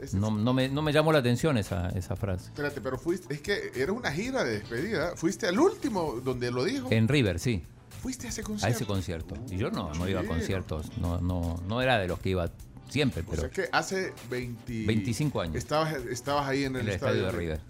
Ese 0.00 0.16
no, 0.16 0.30
no 0.30 0.52
me, 0.54 0.68
no 0.68 0.82
me 0.82 0.92
llamó 0.92 1.12
la 1.12 1.18
atención 1.18 1.58
esa, 1.58 1.88
esa 1.90 2.16
frase. 2.16 2.46
Espérate, 2.46 2.80
pero 2.80 2.98
fuiste, 2.98 3.34
es 3.34 3.40
que 3.40 3.72
era 3.74 3.92
una 3.92 4.10
gira 4.12 4.42
de 4.44 4.58
despedida. 4.60 5.14
Fuiste 5.16 5.46
al 5.46 5.58
último 5.58 6.20
donde 6.24 6.50
lo 6.50 6.64
dijo. 6.64 6.88
En 6.90 7.06
River, 7.08 7.38
sí, 7.38 7.62
Fuiste 8.02 8.26
a 8.26 8.30
ese 8.30 8.40
a 8.40 8.44
concierto. 8.44 8.76
ese 8.76 8.86
concierto. 8.86 9.34
Y 9.50 9.58
yo 9.58 9.70
no, 9.70 9.92
no 9.92 10.08
iba 10.08 10.20
a 10.22 10.24
conciertos, 10.24 10.96
no, 10.96 11.20
no, 11.20 11.62
no 11.68 11.82
era 11.82 11.98
de 11.98 12.08
los 12.08 12.18
que 12.18 12.30
iba 12.30 12.50
siempre, 12.88 13.22
O 13.22 13.26
pero 13.30 13.42
sea 13.42 13.50
que 13.50 13.68
hace 13.72 14.14
20 14.30 14.86
25 14.86 15.40
años. 15.42 15.56
Estabas, 15.56 15.94
estabas 16.10 16.48
ahí 16.48 16.64
en 16.64 16.76
el, 16.76 16.82
en 16.82 16.88
el 16.88 16.94
estadio 16.94 17.24
de 17.24 17.32
River, 17.32 17.60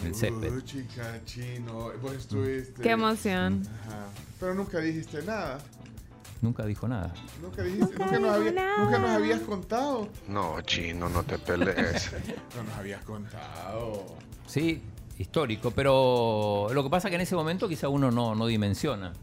en 0.00 0.06
el 0.08 0.14
césped. 0.14 0.52
Uy, 0.52 0.62
chica, 0.64 1.18
chino, 1.24 1.92
vos 2.02 2.12
estuviste. 2.14 2.82
Qué 2.82 2.90
emoción. 2.90 3.62
Ajá. 3.86 4.06
Pero 4.38 4.54
nunca 4.54 4.80
dijiste 4.80 5.22
nada. 5.22 5.58
Nunca 6.44 6.66
dijo 6.66 6.86
nada. 6.86 7.14
Nunca 7.40 7.62
dijiste, 7.62 7.98
nunca 7.98 8.18
nos, 8.18 8.30
había- 8.36 8.76
nunca 8.76 8.98
nos 8.98 9.10
habías 9.12 9.40
contado. 9.40 10.08
No, 10.28 10.60
chino, 10.60 11.08
no 11.08 11.22
te 11.22 11.38
pelees. 11.38 12.10
No 12.54 12.62
nos 12.64 12.74
habías 12.74 13.02
contado. 13.02 14.04
Sí, 14.46 14.82
histórico, 15.18 15.70
pero 15.70 16.68
lo 16.74 16.84
que 16.84 16.90
pasa 16.90 17.08
que 17.08 17.14
en 17.14 17.22
ese 17.22 17.34
momento 17.34 17.66
quizá 17.66 17.88
uno 17.88 18.10
no, 18.10 18.34
no 18.34 18.46
dimensiona. 18.46 19.14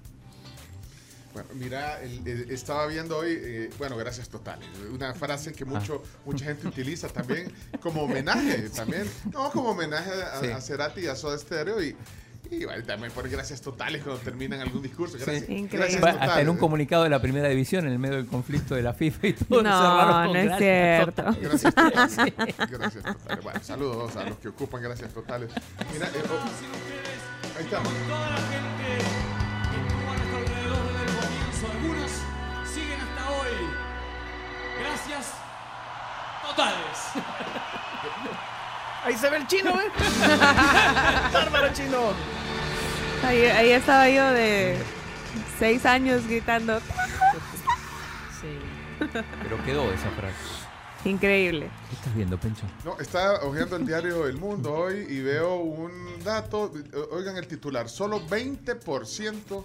Bueno, 1.34 1.48
mira, 1.54 2.02
el- 2.02 2.28
el- 2.28 2.50
estaba 2.52 2.88
viendo 2.88 3.18
hoy, 3.20 3.38
eh, 3.40 3.70
bueno, 3.78 3.96
gracias 3.98 4.28
totales. 4.28 4.68
Una 4.92 5.14
frase 5.14 5.54
que 5.54 5.64
mucho, 5.64 6.02
mucha 6.26 6.46
gente 6.46 6.68
utiliza 6.68 7.08
también 7.08 7.54
como 7.84 8.02
homenaje, 8.02 8.68
también. 8.72 9.08
No, 9.32 9.52
como 9.52 9.70
homenaje 9.70 10.10
a, 10.24 10.40
Sí. 10.40 10.48
a 10.48 10.60
Cerati 10.60 11.02
y 11.02 11.06
a 11.08 11.16
Soda 11.16 11.38
Stereo 11.38 11.82
y, 11.84 11.96
y 12.52 12.66
bueno, 12.66 12.84
también 12.84 13.12
por 13.14 13.28
gracias 13.30 13.62
totales 13.62 14.04
cuando 14.04 14.22
terminan 14.22 14.60
algún 14.60 14.82
discurso. 14.82 15.18
Gracias, 15.18 15.46
Sí. 15.48 15.68
gracias 15.72 16.04
Hasta 16.04 16.42
en 16.42 16.50
un 16.50 16.58
comunicado 16.58 17.04
de 17.04 17.10
la 17.10 17.22
primera 17.22 17.48
división, 17.48 17.86
en 17.88 17.94
el 17.94 18.00
medio 18.00 18.16
del 18.18 18.28
conflicto 18.28 18.76
de 18.76 18.82
la 18.82 18.94
FIFA 18.94 19.28
y 19.28 19.34
todo. 19.34 19.64
No, 19.64 19.70
cerraron 19.70 20.24
con 20.26 20.34
no 20.34 20.40
es 20.40 20.46
gracias 20.46 20.60
cierto. 20.98 21.24
totales. 21.24 21.42
Gracias 21.42 21.76
totales. 21.76 22.58
Gracias 22.70 23.04
totales. 23.04 23.44
Bueno, 23.44 23.60
saludos 23.64 24.16
a 24.18 24.24
los 24.26 24.38
que 24.38 24.48
ocupan 24.50 24.82
gracias 24.84 25.14
totales. 25.14 25.50
Mira, 25.94 26.08
eh, 26.08 26.12
oh, 26.30 27.58
ahí 27.58 27.64
está. 27.64 27.78
Toda 27.82 28.30
la 28.30 28.38
gente 28.38 28.84
que 28.84 28.98
estuvo 29.88 30.12
a 30.12 30.16
nuestro 30.18 30.38
alrededor 30.38 30.84
desde 30.92 31.04
el 31.04 31.12
comienzo, 31.22 31.68
algunos 31.72 32.12
siguen 32.74 33.00
hasta 33.00 33.30
hoy. 33.32 33.56
Gracias 34.82 35.34
totales. 36.46 36.98
Ahí 39.04 39.16
se 39.18 39.30
ve 39.32 39.38
el 39.38 39.48
chino, 39.48 39.72
¿eh? 39.82 39.88
Bárbaro 41.34 41.74
chino. 41.74 42.41
Ahí, 43.24 43.44
ahí 43.44 43.72
estaba 43.72 44.10
yo 44.10 44.32
de 44.32 44.76
seis 45.60 45.86
años 45.86 46.26
gritando. 46.28 46.80
Pero 49.44 49.64
quedó 49.66 49.92
esa 49.92 50.10
frase. 50.12 50.36
Increíble. 51.06 51.70
¿Qué 51.90 51.96
estás 51.96 52.16
viendo, 52.16 52.38
Pencho? 52.40 52.64
No, 52.86 53.00
estaba 53.00 53.42
hojeando 53.44 53.76
el 53.76 53.86
diario 53.88 54.28
El 54.28 54.38
Mundo 54.38 54.72
hoy 54.74 55.06
y 55.10 55.22
veo 55.22 55.56
un 55.56 55.92
dato. 56.24 56.72
Oigan 57.12 57.38
el 57.38 57.48
titular: 57.48 57.90
solo 57.90 58.22
20% 58.28 59.64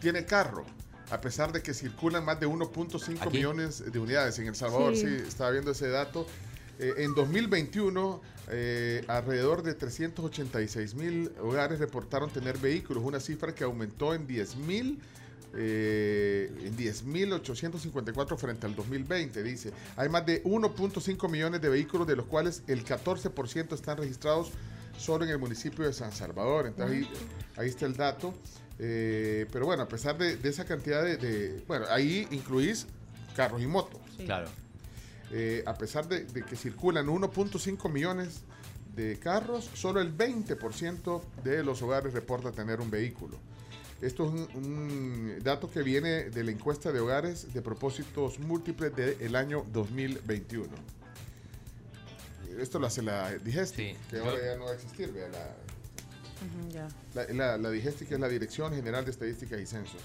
tiene 0.00 0.24
carro. 0.24 0.64
a 1.12 1.20
pesar 1.20 1.52
de 1.52 1.62
que 1.62 1.72
circulan 1.72 2.24
más 2.24 2.40
de 2.40 2.48
1.5 2.48 3.20
Aquí. 3.22 3.36
millones 3.36 3.92
de 3.92 3.96
unidades. 4.00 4.36
En 4.40 4.48
El 4.48 4.56
Salvador, 4.56 4.96
sí, 4.96 5.02
Sí. 5.06 5.22
estaba 5.28 5.50
viendo 5.52 5.70
ese 5.70 5.88
dato. 5.88 6.26
Eh, 6.78 6.94
en 6.98 7.14
2021, 7.14 8.20
eh, 8.50 9.04
alrededor 9.08 9.62
de 9.62 9.74
386 9.74 10.94
mil 10.94 11.30
hogares 11.40 11.78
reportaron 11.78 12.30
tener 12.30 12.58
vehículos, 12.58 13.02
una 13.04 13.18
cifra 13.20 13.54
que 13.54 13.64
aumentó 13.64 14.14
en 14.14 14.26
10 14.26 14.56
mil. 14.56 15.00
eh, 15.58 16.50
en 16.64 16.76
10.854 16.76 18.36
frente 18.36 18.66
al 18.66 18.74
2020, 18.74 19.42
dice. 19.42 19.72
Hay 19.96 20.08
más 20.10 20.26
de 20.26 20.42
1.5 20.44 21.30
millones 21.30 21.60
de 21.62 21.68
vehículos, 21.70 22.06
de 22.06 22.14
los 22.16 22.26
cuales 22.26 22.62
el 22.66 22.84
14% 22.84 23.74
están 23.74 23.96
registrados 23.96 24.50
solo 24.98 25.24
en 25.24 25.30
el 25.30 25.38
municipio 25.38 25.86
de 25.86 25.92
San 25.94 26.12
Salvador. 26.12 26.66
Entonces 26.66 26.96
ahí, 27.06 27.10
ahí 27.56 27.68
está 27.68 27.86
el 27.86 27.96
dato. 27.96 28.34
Eh, 28.78 29.46
pero 29.50 29.64
bueno, 29.64 29.84
a 29.84 29.88
pesar 29.88 30.18
de, 30.18 30.36
de 30.36 30.48
esa 30.48 30.66
cantidad 30.66 31.02
de, 31.02 31.16
de- 31.16 31.64
Bueno, 31.66 31.86
ahí 31.88 32.26
incluís 32.30 32.86
carros 33.34 33.62
y 33.62 33.66
motos. 33.66 34.00
Claro. 34.26 34.48
Eh, 35.32 35.62
a 35.66 35.74
pesar 35.74 36.06
de, 36.08 36.24
de 36.24 36.42
que 36.44 36.54
circulan 36.56 37.06
1.5 37.06 37.90
millones 37.90 38.42
de 38.94 39.18
carros, 39.18 39.68
solo 39.74 40.00
el 40.00 40.16
20% 40.16 41.20
de 41.42 41.62
los 41.64 41.82
hogares 41.82 42.12
reporta 42.14 42.52
tener 42.52 42.80
un 42.80 42.90
vehículo. 42.90 43.36
Esto 44.00 44.24
es 44.26 44.54
un, 44.54 44.64
un 44.64 45.38
dato 45.42 45.70
que 45.70 45.82
viene 45.82 46.24
de 46.30 46.44
la 46.44 46.50
encuesta 46.50 46.92
de 46.92 47.00
hogares 47.00 47.52
de 47.52 47.62
propósitos 47.62 48.38
múltiples 48.38 48.94
del 48.94 49.34
año 49.36 49.64
2021. 49.72 50.68
Esto 52.58 52.78
lo 52.78 52.86
hace 52.86 53.02
la 53.02 53.32
Digesti, 53.38 53.94
que 54.10 54.18
ahora 54.18 54.38
ya 54.42 54.56
no 54.56 54.64
va 54.66 54.70
a 54.70 54.74
existir. 54.74 55.12
vea, 55.12 55.28
la, 55.28 55.54
Ujú, 56.46 56.68
ya. 56.70 56.88
la, 57.14 57.24
la, 57.32 57.58
la 57.58 57.70
Digesti, 57.70 58.06
que 58.06 58.14
es 58.14 58.20
la 58.20 58.28
Dirección 58.28 58.74
General 58.74 59.04
de 59.04 59.10
Estadísticas 59.10 59.60
y 59.60 59.66
Censos. 59.66 60.00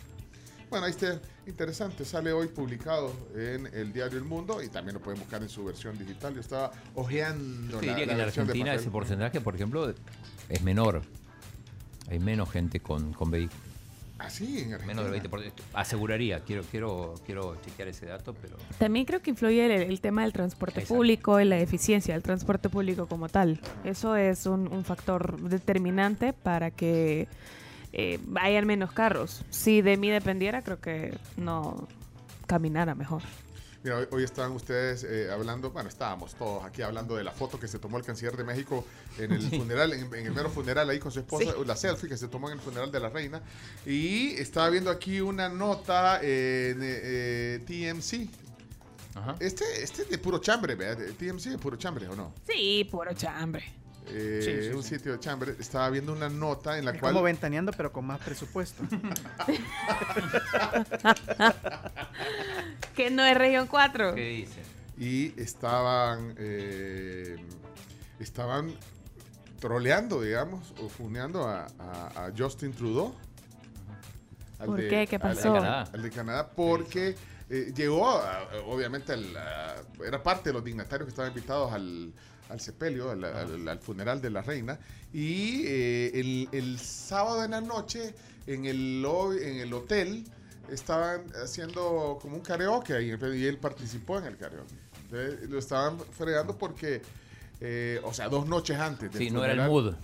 Bueno, 0.71 0.85
ahí 0.85 0.91
está 0.91 1.19
interesante. 1.45 2.05
Sale 2.05 2.31
hoy 2.31 2.47
publicado 2.47 3.13
en 3.35 3.67
el 3.73 3.91
diario 3.91 4.17
El 4.17 4.23
Mundo 4.23 4.63
y 4.63 4.69
también 4.69 4.93
lo 4.93 5.01
pueden 5.01 5.19
buscar 5.19 5.41
en 5.41 5.49
su 5.49 5.65
versión 5.65 5.97
digital. 5.97 6.33
Yo 6.33 6.39
estaba 6.39 6.71
ojeando 6.95 7.81
Yo 7.81 7.87
la, 7.87 7.93
diría 7.93 7.95
que 7.97 8.05
la 8.05 8.11
en 8.13 8.17
versión 8.19 8.47
de 8.47 8.51
Argentina 8.53 8.73
ese 8.73 8.89
porcentaje, 8.89 9.41
por 9.41 9.53
ejemplo, 9.53 9.93
es 10.47 10.61
menor. 10.61 11.01
Hay 12.09 12.19
menos 12.19 12.49
gente 12.49 12.79
con, 12.79 13.11
con 13.11 13.29
vehículos. 13.29 13.61
Ah, 14.17 14.29
sí, 14.29 14.59
en 14.59 14.73
Argentina. 14.73 15.01
Menos 15.03 15.11
del 15.11 15.29
20%. 15.29 15.51
Aseguraría, 15.73 16.39
quiero, 16.39 16.63
quiero, 16.63 17.15
quiero 17.25 17.57
chequear 17.65 17.89
ese 17.89 18.05
dato, 18.05 18.33
pero 18.33 18.55
También 18.79 19.05
creo 19.05 19.21
que 19.21 19.31
influye 19.31 19.65
el, 19.65 19.71
el 19.91 19.99
tema 19.99 20.21
del 20.21 20.31
transporte 20.31 20.79
Exacto. 20.79 20.95
público 20.95 21.41
y 21.41 21.45
la 21.45 21.59
eficiencia 21.59 22.13
del 22.13 22.23
transporte 22.23 22.69
público 22.69 23.07
como 23.07 23.27
tal. 23.27 23.59
Eso 23.83 24.15
es 24.15 24.45
un, 24.45 24.71
un 24.71 24.85
factor 24.85 25.37
determinante 25.41 26.31
para 26.31 26.71
que 26.71 27.27
eh, 27.93 28.19
hayan 28.35 28.65
menos 28.65 28.91
carros. 28.91 29.43
Si 29.49 29.81
de 29.81 29.97
mí 29.97 30.09
dependiera, 30.09 30.61
creo 30.61 30.79
que 30.79 31.17
no 31.37 31.87
caminara 32.47 32.95
mejor. 32.95 33.21
Mira, 33.83 33.97
hoy, 33.97 34.05
hoy 34.11 34.23
estaban 34.23 34.51
ustedes 34.51 35.03
eh, 35.03 35.31
hablando, 35.31 35.71
bueno, 35.71 35.89
estábamos 35.89 36.35
todos 36.35 36.63
aquí 36.63 36.83
hablando 36.83 37.15
de 37.15 37.23
la 37.23 37.31
foto 37.31 37.59
que 37.59 37.67
se 37.67 37.79
tomó 37.79 37.97
el 37.97 38.03
canciller 38.03 38.37
de 38.37 38.43
México 38.43 38.85
en 39.17 39.31
el 39.31 39.41
Sí. 39.49 39.57
funeral, 39.57 39.93
en, 39.93 40.13
en 40.13 40.25
el 40.27 40.31
mero 40.33 40.51
funeral 40.51 40.87
ahí 40.89 40.99
con 40.99 41.11
su 41.11 41.19
esposa, 41.21 41.51
Sí. 41.51 41.65
la 41.65 41.75
selfie 41.75 42.07
que 42.07 42.15
se 42.15 42.27
tomó 42.27 42.47
en 42.49 42.53
el 42.57 42.59
funeral 42.61 42.91
de 42.91 42.99
la 42.99 43.09
reina. 43.09 43.41
Y 43.85 44.33
estaba 44.33 44.69
viendo 44.69 44.91
aquí 44.91 45.19
una 45.19 45.49
nota 45.49 46.17
en 46.21 46.79
eh, 46.83 47.59
TMC. 47.65 48.29
Este, 49.39 49.83
este 49.83 50.03
es 50.03 50.09
de 50.09 50.17
puro 50.19 50.37
chambre, 50.37 50.75
¿verdad? 50.75 51.03
TMC 51.17 51.49
de 51.49 51.57
puro 51.57 51.75
chambre, 51.75 52.07
¿o 52.07 52.15
no? 52.15 52.33
Sí, 52.47 52.87
puro 52.89 53.13
chambre. 53.13 53.63
Eh, 54.07 54.39
Sí, 54.43 54.69
sí, 54.69 54.75
un 54.75 54.83
sí. 54.83 54.95
sitio 54.95 55.11
de 55.13 55.19
chambre. 55.19 55.55
Estaba 55.59 55.89
viendo 55.89 56.11
una 56.13 56.27
nota 56.29 56.77
en 56.77 56.85
la 56.85 56.91
Es 56.91 56.99
cual... 56.99 57.13
como 57.13 57.23
ventaneando, 57.23 57.71
pero 57.71 57.91
con 57.93 58.05
más 58.05 58.19
presupuesto. 58.19 58.83
que 62.95 63.09
no 63.09 63.23
es 63.25 63.37
región 63.37 63.67
4. 63.67 64.15
¿qué 64.15 64.21
dice? 64.29 64.61
y 64.97 65.39
estaban 65.41 66.35
eh, 66.37 67.35
estaban 68.19 68.75
troleando, 69.59 70.21
digamos, 70.21 70.73
o 70.79 70.89
funeando 70.89 71.47
a, 71.47 71.65
a- 71.79 72.25
a 72.27 72.31
Justin 72.37 72.73
Trudeau. 72.73 73.15
Al 74.59 74.65
¿Por 74.67 74.79
qué? 74.87 75.07
¿Qué 75.09 75.15
al- 75.15 75.21
pasó? 75.21 75.55
Al, 75.55 75.65
al 75.93 76.01
de 76.01 76.09
Canadá, 76.11 76.49
porque 76.51 77.15
eh, 77.49 77.73
llegó, 77.75 78.09
a- 78.09 78.47
obviamente, 78.67 79.13
era 80.05 80.21
parte 80.21 80.49
de 80.49 80.53
los 80.53 80.63
dignatarios 80.63 81.05
que 81.07 81.09
estaban 81.11 81.31
invitados 81.31 81.71
al, 81.73 82.13
al 82.51 82.59
sepelio, 82.59 83.11
al, 83.11 83.23
al- 83.23 83.67
al 83.67 83.79
funeral 83.79 84.21
de 84.21 84.29
la 84.29 84.41
reina. 84.41 84.77
Y 85.13 85.63
eh, 85.65 86.11
el, 86.19 86.49
el 86.51 86.79
sábado 86.79 87.43
en 87.43 87.51
la 87.51 87.61
noche, 87.61 88.13
en 88.47 88.65
el, 88.65 89.01
lobby- 89.03 89.41
en 89.41 89.57
el 89.57 89.73
hotel, 89.73 90.25
estaban 90.69 91.23
haciendo 91.43 92.17
como 92.21 92.35
un 92.35 92.41
karaoke 92.41 92.93
ahí, 92.93 93.07
y 93.35 93.45
él 93.45 93.57
participó 93.57 94.19
en 94.19 94.25
el 94.25 94.37
karaoke. 94.37 94.73
Entonces, 95.05 95.49
lo 95.49 95.59
estaban 95.59 95.97
fregando 96.17 96.57
porque, 96.57 97.01
eh, 97.59 97.99
o 98.03 98.13
sea, 98.13 98.29
dos 98.29 98.47
noches 98.47 98.77
antes. 98.79 99.11
del 99.11 99.17
Sí, 99.21 99.29
no 99.31 99.43
era 99.43 99.53
el 99.53 99.59
funeral. 99.69 99.93
mood. 99.93 99.95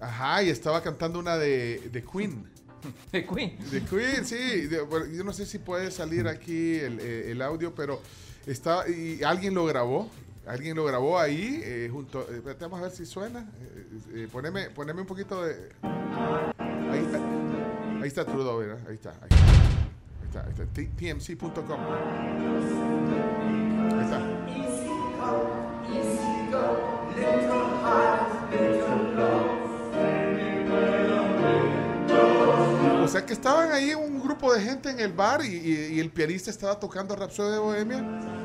Ajá, 0.00 0.42
y 0.42 0.48
estaba 0.50 0.82
cantando 0.82 1.18
una 1.18 1.36
de, 1.36 1.88
de 1.92 2.02
Queen. 2.04 2.44
¿De 3.12 3.26
Queen? 3.26 3.56
De 3.70 3.82
Queen, 3.82 4.24
sí. 4.24 4.66
De- 4.66 4.80
bueno, 4.82 5.06
yo 5.06 5.24
no 5.24 5.32
sé 5.32 5.44
si 5.46 5.58
puede 5.58 5.90
salir 5.90 6.26
aquí 6.28 6.74
el, 6.76 6.98
eh, 7.00 7.30
el 7.30 7.40
audio, 7.42 7.74
pero 7.74 8.00
está 8.46 8.88
y 8.88 9.22
alguien 9.22 9.54
lo 9.54 9.64
grabó. 9.66 10.10
Alguien 10.46 10.76
lo 10.76 10.84
grabó 10.84 11.18
ahí 11.18 11.60
eh, 11.64 11.88
junto. 11.90 12.26
eh, 12.30 12.56
vamos 12.60 12.80
a 12.80 12.82
ver 12.82 12.90
si 12.90 13.06
suena. 13.06 13.50
Eh, 13.60 14.00
eh, 14.14 14.28
poneme, 14.30 15.00
un 15.00 15.06
poquito 15.06 15.42
de. 15.42 15.70
Ahí 15.82 17.04
está. 17.04 17.18
Ahí 18.02 18.08
Trudeau, 18.26 18.58
¿verdad? 18.58 18.78
Ahí 18.86 18.94
está. 18.94 19.14
Ahí 19.22 19.28
está. 20.26 20.66
TMC.com. 20.74 21.80
Ahí 23.92 24.04
está. 24.04 24.20
O 33.02 33.08
sea 33.08 33.24
que 33.24 33.32
estaban 33.32 33.70
ahí 33.70 33.94
un 33.94 34.20
grupo 34.20 34.52
de 34.52 34.60
gente 34.60 34.90
en 34.90 35.00
el 35.00 35.12
bar 35.12 35.44
y 35.44 35.98
el 36.00 36.10
pianista 36.10 36.50
estaba 36.50 36.78
tocando 36.78 37.14
Rhapsody 37.16 37.52
de 37.52 37.58
Bohemia. 37.58 38.43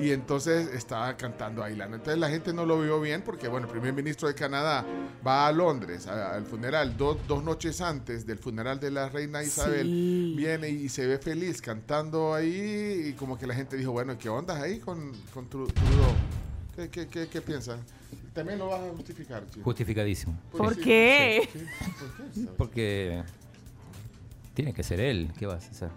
Y 0.00 0.12
entonces 0.12 0.68
estaba 0.74 1.16
cantando 1.16 1.62
Ailana. 1.62 1.96
Entonces 1.96 2.20
la 2.20 2.30
gente 2.30 2.52
no 2.52 2.64
lo 2.64 2.80
vio 2.80 3.00
bien 3.00 3.22
porque, 3.22 3.48
bueno, 3.48 3.66
el 3.66 3.72
primer 3.72 3.92
ministro 3.92 4.28
de 4.28 4.34
Canadá 4.34 4.84
va 5.26 5.48
a 5.48 5.52
Londres 5.52 6.06
a- 6.06 6.34
al 6.36 6.44
funeral 6.46 6.96
dos, 6.96 7.16
dos 7.26 7.42
noches 7.42 7.80
antes 7.80 8.24
del 8.24 8.38
funeral 8.38 8.78
de 8.78 8.92
la 8.92 9.08
reina 9.08 9.42
Isabel. 9.42 9.86
Sí. 9.86 10.34
Viene 10.36 10.68
y 10.68 10.88
se 10.88 11.04
ve 11.06 11.18
feliz 11.18 11.60
cantando 11.60 12.32
ahí 12.32 13.08
y 13.08 13.12
como 13.14 13.36
que 13.36 13.46
la 13.48 13.54
gente 13.54 13.76
dijo, 13.76 13.90
bueno, 13.90 14.16
¿qué 14.16 14.28
onda 14.28 14.62
ahí 14.62 14.78
con, 14.78 15.10
con 15.34 15.50
Tru- 15.50 15.66
Trudeau? 15.72 16.14
¿Qué, 16.76 16.88
qué, 16.90 17.08
qué, 17.08 17.26
qué 17.26 17.40
piensan? 17.40 17.80
También 18.32 18.60
lo 18.60 18.68
vas 18.68 18.80
a 18.80 18.90
justificar, 18.94 19.44
chico. 19.50 19.64
Justificadísimo. 19.64 20.38
¿Por 20.52 20.76
sí, 20.76 20.80
qué? 20.80 21.48
sí, 21.52 21.58
sí. 21.58 21.66
¿Por 22.46 22.46
qué? 22.46 22.54
Porque 22.56 23.22
tiene 24.54 24.72
que 24.72 24.84
ser 24.84 25.00
él. 25.00 25.32
¿Qué 25.36 25.46
vas 25.46 25.66
a 25.66 25.70
hacer? 25.72 25.88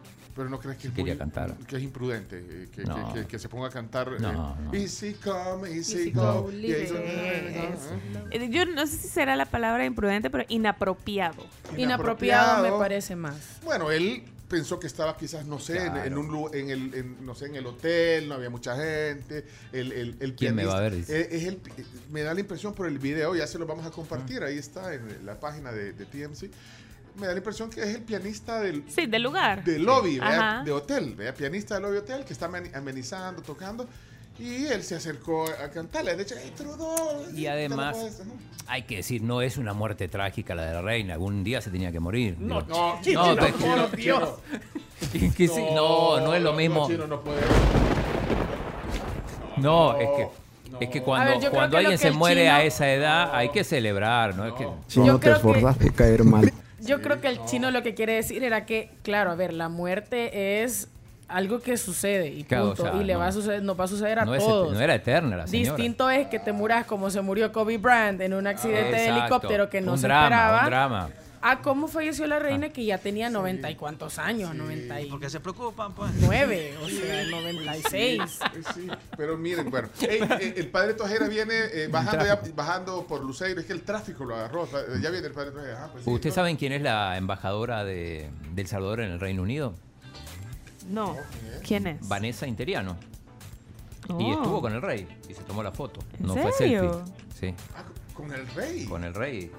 Pero 0.42 0.50
no 0.50 0.60
crees 0.60 0.78
que, 0.80 0.88
es, 0.88 0.94
quería 0.96 1.14
muy- 1.14 1.20
cantar. 1.20 1.56
que 1.68 1.76
es 1.78 1.84
imprudente 1.84 2.44
eh, 2.50 2.68
que, 2.74 2.84
No. 2.84 3.14
que- 3.14 3.22
que- 3.22 3.28
que 3.28 3.38
se 3.38 3.48
ponga 3.48 3.68
a 3.68 3.70
cantar 3.70 4.08
eh, 4.08 4.20
No, 4.20 4.56
no. 4.56 4.74
Easy 4.74 5.14
come, 5.14 5.70
easy, 5.70 5.98
Easy 6.00 6.12
go. 6.12 6.42
go, 6.46 6.52
y 6.52 6.74
ahí 6.74 6.88
son- 6.88 6.98
libre. 6.98 7.74
Eh, 8.32 8.50
Yo 8.52 8.66
no 8.66 8.88
sé 8.88 8.98
si 8.98 9.08
será 9.08 9.36
la 9.36 9.46
palabra 9.46 9.86
imprudente, 9.86 10.32
pero 10.32 10.44
inapropiado. 10.50 11.46
Inapropiado 11.78 12.64
me 12.64 12.72
parece 12.72 13.16
más. 13.16 13.60
Bueno, 13.64 13.92
él 13.92 14.24
pensó 14.50 14.80
que 14.80 14.88
estaba 14.88 15.16
quizás, 15.16 15.46
no 15.46 15.60
sé, 15.60 15.78
en- 15.78 15.86
en, 15.86 15.92
Claro. 15.94 16.20
un 16.22 16.28
lu- 16.28 16.50
en 16.54 16.70
el, 16.72 16.94
en, 16.96 17.26
no 17.26 17.36
sé, 17.36 17.46
en 17.46 17.56
el 17.56 17.66
hotel, 17.68 18.28
no 18.28 18.34
había 18.36 18.50
mucha 18.50 18.76
gente. 18.76 19.46
El, 19.72 19.92
el, 19.92 20.18
el 20.20 20.36
¿Quién 20.36 20.56
me 20.56 20.66
va 20.66 20.78
a 20.78 20.82
ver? 20.82 20.96
Dice. 20.96 21.22
eh, 21.22 21.28
es 21.32 21.44
el 21.46 21.54
eh, 21.78 21.86
me 22.12 22.24
da 22.24 22.34
la 22.34 22.40
impresión 22.42 22.74
por 22.74 22.88
el 22.88 22.98
video, 22.98 23.36
ya 23.36 23.46
se 23.48 23.58
lo 23.60 23.66
vamos 23.68 23.86
a 23.86 23.92
compartir, 23.92 24.44
ahí 24.44 24.58
está 24.58 24.94
en 24.96 25.24
la 25.26 25.40
página 25.40 25.72
de, 25.72 25.94
de 25.94 26.06
TMC. 26.06 26.50
Me 27.20 27.28
da 27.28 27.34
la 27.34 27.38
impresión 27.40 27.70
que 27.70 27.82
es 27.82 27.88
el 27.96 28.02
pianista 28.04 28.60
del, 28.60 28.84
Sí, 28.88 29.06
del 29.06 29.22
lugar. 29.24 29.64
de 29.64 29.80
lobby, 29.80 30.20
de 30.66 30.72
hotel, 30.72 31.16
¿vea? 31.16 31.34
pianista 31.34 31.76
de 31.76 31.82
lobby 31.82 31.98
hotel 31.98 32.24
que 32.26 32.34
está 32.34 32.48
ameni- 32.50 32.74
amenizando, 32.76 33.42
tocando. 33.42 33.88
Y 34.40 34.66
él 34.66 34.82
se 34.82 34.96
acercó 34.96 35.46
a 35.46 35.70
cantar. 35.70 36.06
Le 36.06 36.12
ha 36.12 36.16
dicho, 36.16 36.36
hey, 36.42 36.52
Trudeau. 36.56 37.26
Y 37.36 37.46
además, 37.48 37.96
puedes-". 37.98 38.22
Ajá. 38.22 38.30
hay 38.68 38.84
que 38.84 38.96
decir, 38.98 39.22
no 39.22 39.42
es 39.42 39.58
una 39.58 39.74
muerte 39.74 40.08
trágica 40.08 40.56
la 40.56 40.66
de 40.66 40.74
la 40.74 40.82
reina. 40.82 41.14
Algún 41.14 41.44
día 41.44 41.62
se 41.62 41.70
tenía 41.70 41.92
que 41.92 42.00
morir. 42.00 42.38
No, 42.40 42.62
no, 42.62 42.96
no, 43.14 43.88
Dios. 43.96 44.30
sí, 45.12 45.30
no, 45.76 46.20
no 46.22 46.34
es 46.34 46.42
lo 46.42 46.54
mismo. 46.54 46.88
no 46.90 47.22
puede. 47.22 47.42
No, 49.58 49.98
es 49.98 50.08
que, 50.16 50.28
es 50.86 50.90
que 50.90 51.02
cuando, 51.04 51.40
ver, 51.40 51.52
cuando 51.52 51.78
alguien 51.78 51.92
que 51.92 51.98
se 51.98 52.12
muere 52.12 52.44
chino- 52.46 52.54
a 52.56 52.64
esa 52.64 52.92
edad, 52.92 53.36
hay 53.36 53.50
que 53.50 53.64
celebrar, 53.64 54.36
¿no? 54.36 54.46
Es 54.48 54.54
que, 54.54 54.64
Yo 54.90 55.06
no 55.06 55.20
te 55.20 55.20
creo 55.20 55.20
que- 55.20 55.32
esforzas 55.32 55.78
de 55.80 55.92
caer 55.92 56.24
mal. 56.24 56.52
Yo 56.82 57.02
creo 57.02 57.22
que 57.22 57.28
el 57.28 57.44
chino 57.46 57.72
lo 57.72 57.84
que 57.84 57.94
quiere 57.94 58.14
decir 58.14 58.44
era 58.44 58.66
que, 58.66 58.90
claro, 59.04 59.32
a 59.32 59.36
ver, 59.36 59.54
la 59.54 59.70
muerte 59.70 60.64
es 60.64 60.88
algo 61.28 61.62
que 61.62 61.78
sucede 61.78 62.28
y 62.28 62.44
punto. 62.44 62.72
o 62.72 62.76
sea, 62.76 62.94
y 63.02 63.04
le 63.06 63.14
no. 63.14 63.20
va 63.20 63.28
a 63.28 63.32
suceder, 63.32 63.64
nos 63.64 63.80
va 63.80 63.86
a 63.86 63.88
suceder 63.88 64.20
a 64.20 64.26
no, 64.26 64.36
es- 64.36 64.44
todos. 64.46 64.74
no 64.74 64.80
era 64.82 64.96
eterna 64.96 65.38
la 65.38 65.48
señora. 65.48 65.76
Distinto 65.78 66.10
es 66.10 66.28
que 66.28 66.40
te 66.40 66.52
muras 66.52 66.86
como 66.86 67.10
se 67.10 67.22
murió 67.22 67.52
Kobe 67.54 67.78
Bryant 67.78 68.20
en 68.20 68.34
un 68.34 68.48
accidente 68.48 68.92
de 68.98 69.06
Exacto. 69.06 69.20
helicóptero 69.22 69.70
que 69.70 69.80
no 69.80 69.94
un 69.94 69.98
se 69.98 70.08
drama, 70.08 70.24
esperaba. 70.26 70.60
Un 70.60 70.66
drama. 70.66 71.10
A 71.44 71.62
cómo 71.62 71.88
falleció 71.88 72.28
la 72.28 72.40
reina 72.40 72.70
que 72.70 72.86
ya 72.86 72.98
tenía 73.00 73.30
noventa 73.30 73.70
y 73.72 73.76
cuantos 73.76 74.20
años, 74.20 74.54
noventa 74.56 75.02
y 75.02 75.10
Porque 75.10 75.30
se 75.30 75.40
preocupan, 75.40 75.94
pues. 75.94 76.12
nueve, 76.20 76.76
o 76.84 76.88
sea, 76.88 77.24
noventa 77.26 77.78
y 77.78 77.82
seis. 77.90 78.40
Sí, 78.76 78.88
pero 79.18 79.38
miren, 79.38 79.70
bueno, 79.72 79.90
eh, 80.02 80.54
el 80.58 80.68
padre 80.68 80.94
Tojera 80.94 81.28
viene 81.28 81.54
eh, 81.56 81.88
bajando, 81.92 82.26
ya- 82.26 82.42
bajando 82.56 83.06
por 83.08 83.22
Luceiro, 83.24 83.60
es 83.60 83.66
que 83.66 83.74
el 83.74 83.82
tráfico 83.84 84.24
lo 84.26 84.36
agarró, 84.36 84.68
ya 85.02 85.10
viene 85.10 85.28
el 85.28 85.34
padre 85.34 85.52
Tojera. 85.52 85.86
Ah, 85.86 85.90
pues 85.92 86.04
sí, 86.04 86.10
¿Ustedes 86.12 86.36
saben 86.36 86.58
quién 86.58 86.74
es 86.74 86.82
la 86.82 87.18
embajadora 87.18 87.84
de, 87.84 88.30
de 88.54 88.62
El 88.62 88.68
Salvador 88.68 89.02
en 89.02 89.12
el 89.12 89.20
Reino 89.20 89.42
Unido? 89.42 89.74
No. 90.90 91.16
¿Quién 91.66 91.88
es? 91.88 92.08
Vanessa 92.08 92.46
Interiano. 92.48 92.98
Oh. 94.10 94.20
Y 94.20 94.32
estuvo 94.32 94.62
con 94.62 94.74
el 94.74 94.82
rey 94.82 95.08
y 95.30 95.34
se 95.34 95.44
tomó 95.44 95.64
la 95.64 95.72
foto. 95.72 96.02
¿En 96.20 96.26
no 96.28 96.36
fue 96.36 96.52
serio? 96.52 97.04
selfie. 97.06 97.54
Sí, 97.56 97.56
Ah, 97.76 97.84
con 98.14 98.32
el 98.34 98.46
rey. 98.50 98.86
con 98.86 99.04
el 99.04 99.14
rey. 99.14 99.52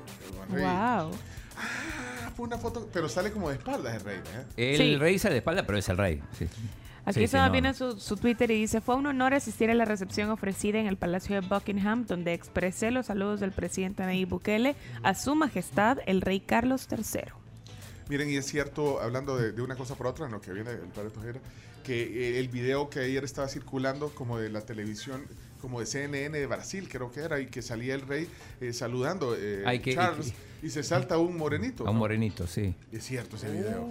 Con 0.48 0.58
el 0.58 0.64
rey. 0.64 0.64
Wow. 0.64 1.10
Ah, 1.56 2.30
fue 2.36 2.46
una 2.46 2.58
foto, 2.58 2.88
pero 2.92 3.08
sale 3.08 3.30
como 3.32 3.48
de 3.50 3.56
espaldas 3.56 3.94
el 3.96 4.00
rey, 4.00 4.16
¿eh? 4.56 4.72
El 4.72 4.76
Sí. 4.76 4.96
rey 4.96 5.18
sale 5.18 5.34
de 5.34 5.38
espalda, 5.38 5.64
pero 5.66 5.78
es 5.78 5.88
el 5.88 5.98
rey. 5.98 6.22
sí. 6.38 6.46
Aquí 7.04 7.14
Sí, 7.14 7.20
sí, 7.20 7.24
estaba 7.24 7.46
no, 7.46 7.52
viendo 7.52 7.70
no. 7.70 7.74
su, 7.74 7.98
su 7.98 8.16
Twitter 8.16 8.48
y 8.52 8.60
dice, 8.60 8.80
fue 8.80 8.94
un 8.94 9.06
honor 9.06 9.34
asistir 9.34 9.68
a 9.70 9.74
la 9.74 9.84
recepción 9.84 10.30
ofrecida 10.30 10.78
en 10.78 10.86
el 10.86 10.96
Palacio 10.96 11.40
de 11.40 11.44
Buckingham, 11.46 12.06
donde 12.06 12.32
expresé 12.32 12.92
los 12.92 13.06
saludos 13.06 13.40
del 13.40 13.50
presidente 13.50 14.04
Nayib 14.04 14.28
Bukele 14.28 14.76
a 15.02 15.14
su 15.16 15.34
majestad, 15.34 15.98
el 16.06 16.20
rey 16.20 16.38
Carlos 16.38 16.86
III. 16.88 17.22
Miren, 18.08 18.30
y 18.30 18.36
es 18.36 18.46
cierto, 18.46 19.00
hablando 19.00 19.36
de, 19.36 19.50
de 19.50 19.62
una 19.62 19.74
cosa 19.74 19.96
por 19.96 20.06
otra, 20.06 20.26
en 20.26 20.32
lo 20.32 20.40
que 20.40 20.52
viene 20.52 20.70
el 20.70 20.78
padre 20.94 21.10
Tojera, 21.10 21.40
que 21.82 22.02
eh, 22.36 22.38
el 22.38 22.46
video 22.48 22.88
que 22.88 23.00
ayer 23.00 23.24
estaba 23.24 23.48
circulando 23.48 24.10
como 24.10 24.38
de 24.38 24.48
la 24.50 24.60
televisión, 24.60 25.24
como 25.62 25.80
de 25.80 25.86
CNN 25.86 26.36
de 26.38 26.46
Brasil, 26.46 26.88
creo 26.90 27.10
que 27.10 27.20
era, 27.20 27.40
y 27.40 27.46
que 27.46 27.62
salía 27.62 27.94
el 27.94 28.02
rey 28.02 28.28
eh, 28.60 28.72
saludando 28.74 29.34
eh, 29.38 29.62
Ay, 29.64 29.78
que- 29.78 29.94
Charles, 29.94 30.34
y 30.62 30.68
se 30.68 30.82
salta 30.82 31.16
un 31.16 31.36
morenito. 31.38 31.86
A 31.86 31.90
un 31.90 31.94
¿no? 31.96 32.00
morenito, 32.00 32.46
sí. 32.46 32.74
Es 32.92 33.04
cierto 33.04 33.36
ese 33.36 33.50
video. 33.50 33.86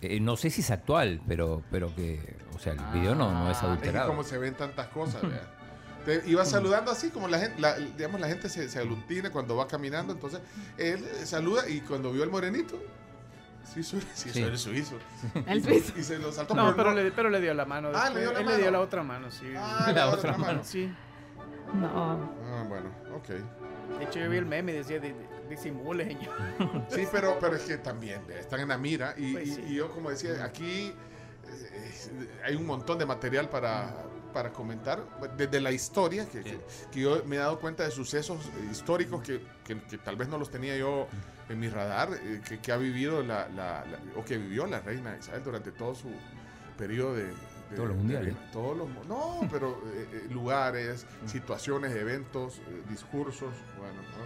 Eh, 0.00 0.18
no 0.20 0.36
sé 0.36 0.48
si 0.50 0.62
es 0.62 0.70
actual, 0.70 1.20
pero, 1.28 1.62
pero 1.70 1.94
que, 1.94 2.18
o 2.56 2.58
sea, 2.58 2.72
el 2.72 3.00
video 3.00 3.14
no, 3.14 3.30
no 3.32 3.50
es 3.50 3.58
Ah, 3.58 3.66
adulterado. 3.66 4.08
como 4.08 4.24
se 4.24 4.38
ven 4.38 4.54
tantas 4.54 4.86
cosas, 4.88 5.20
vea. 5.22 5.48
Te 6.04 6.22
iba 6.28 6.44
saludando 6.44 6.90
así 6.90 7.10
como 7.10 7.28
la 7.28 7.38
gente, 7.38 7.60
la- 7.60 7.76
digamos, 7.78 8.20
la 8.20 8.26
gente 8.28 8.48
se, 8.48 8.68
se 8.68 8.78
aglutina 8.80 9.30
cuando 9.30 9.54
va 9.56 9.68
caminando, 9.68 10.12
entonces 10.12 10.40
él 10.78 11.04
saluda 11.24 11.68
y 11.68 11.80
cuando 11.82 12.12
vio 12.12 12.22
al 12.24 12.30
morenito, 12.30 12.82
sí, 13.64 13.82
su- 13.82 14.00
sí, 14.14 14.30
Sí. 14.30 14.30
soy 14.30 14.42
el 14.44 14.58
suizo. 14.58 14.98
El 15.46 15.62
suizo. 15.62 15.92
Y 15.98 16.02
se 16.02 16.18
lo 16.18 16.32
saltó 16.32 16.54
No, 16.54 16.66
por 16.66 16.76
pero 16.76 16.92
le, 16.94 17.10
pero 17.12 17.30
le 17.30 17.40
dio 17.40 17.54
la 17.54 17.64
mano. 17.64 17.90
Ah, 17.94 18.10
le 18.10 18.20
dio 18.20 18.32
la 18.32 18.40
Él 18.40 18.46
le 18.46 18.56
dio 18.58 18.70
la 18.70 18.80
otra 18.80 19.02
mano, 19.02 19.30
sí. 19.30 19.46
Ah, 19.56 19.84
le 19.86 19.92
dio 19.94 20.04
la 20.06 20.10
otra 20.12 20.36
mano. 20.38 20.60
Sí. 20.64 20.92
No. 21.74 22.30
Ah, 22.46 22.64
bueno, 22.68 22.90
ok. 23.16 23.28
De 23.98 24.04
hecho, 24.04 24.18
yo 24.20 24.28
vi 24.30 24.36
el 24.38 24.46
meme 24.46 24.72
y 24.72 24.76
decía, 24.76 24.98
"Di- 25.00 25.08
di- 25.08 25.14
disimule, 25.48 26.04
señor. 26.06 26.32
Sí, 26.88 27.06
pero, 27.10 27.38
pero 27.40 27.56
es 27.56 27.62
que 27.62 27.76
también 27.78 28.22
eh, 28.28 28.36
están 28.40 28.60
en 28.60 28.68
la 28.68 28.78
mira 28.78 29.14
y, 29.16 29.32
Pues 29.32 29.48
y- 29.48 29.54
sí. 29.54 29.62
y 29.68 29.74
yo 29.76 29.90
como 29.92 30.10
decía, 30.10 30.44
aquí 30.44 30.92
eh, 31.46 32.30
hay 32.44 32.54
un 32.56 32.66
montón 32.66 32.98
de 32.98 33.06
material 33.06 33.48
para, 33.48 33.94
para 34.32 34.52
comentar 34.52 35.04
desde 35.36 35.60
la 35.60 35.70
historia, 35.72 36.26
que, 36.28 36.42
que- 36.42 36.60
que 36.90 37.00
yo 37.00 37.22
me 37.26 37.36
he 37.36 37.38
dado 37.38 37.58
cuenta 37.60 37.84
de 37.84 37.90
sucesos 37.90 38.40
históricos 38.70 39.22
que, 39.22 39.40
que- 39.64 39.80
que 39.82 39.98
tal 39.98 40.16
vez 40.16 40.28
no 40.28 40.38
los 40.38 40.50
tenía 40.50 40.76
yo 40.76 41.06
en 41.48 41.60
mi 41.60 41.68
radar, 41.68 42.08
eh, 42.14 42.40
que, 42.48 42.60
que 42.60 42.72
ha 42.72 42.76
vivido 42.76 43.22
la, 43.22 43.48
la- 43.48 43.84
la- 43.84 43.98
o 44.20 44.24
que 44.24 44.38
vivió 44.38 44.66
la 44.66 44.80
reina 44.80 45.16
Isabel 45.18 45.42
durante 45.44 45.72
todo 45.72 45.94
su 45.94 46.08
periodo 46.78 47.14
de... 47.14 47.24
de- 47.26 47.76
Todos 47.76 47.88
los 47.88 47.96
de- 47.96 48.02
mundiales. 48.02 48.34
todos 48.52 48.76
los 48.76 48.88
no, 49.06 49.40
pero 49.50 49.70
eh, 49.94 50.06
eh, 50.12 50.26
lugares, 50.30 51.06
situaciones, 51.26 51.94
eventos, 51.96 52.58
eh, 52.58 52.82
discursos, 52.88 53.52
bueno, 53.78 53.94
no, 53.94 54.24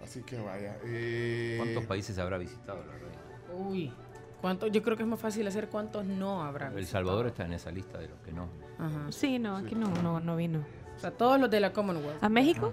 no. 0.00 0.04
así 0.06 0.22
que 0.22 0.38
vaya. 0.38 0.78
eh, 0.84 1.56
¿Cuántos 1.58 1.84
países 1.84 2.18
habrá 2.18 2.38
visitado 2.38 2.78
la 2.86 2.92
reina? 2.92 3.62
Uy, 3.68 3.92
¿cuántos? 4.40 4.70
Yo 4.72 4.82
creo 4.82 4.96
que 4.96 5.02
es 5.02 5.08
más 5.08 5.20
fácil 5.20 5.46
hacer 5.46 5.68
cuántos 5.68 6.04
no 6.04 6.42
habrá. 6.42 6.72
El 6.74 6.86
Salvador 6.86 7.26
está 7.26 7.44
en 7.44 7.52
esa 7.54 7.70
lista 7.70 7.98
de 7.98 8.08
los 8.08 8.18
que 8.20 8.32
no. 8.32 8.48
Ajá. 8.78 9.10
Sí, 9.10 9.38
no, 9.38 9.56
aquí 9.56 9.74
no, 9.74 9.88
no, 10.02 10.20
no 10.20 10.36
vino. 10.36 10.60
O 10.96 10.98
sea, 11.00 11.10
todos 11.10 11.38
los 11.40 11.50
de 11.50 11.60
la 11.60 11.72
Commonwealth. 11.72 12.22
¿A 12.22 12.28
México? 12.28 12.72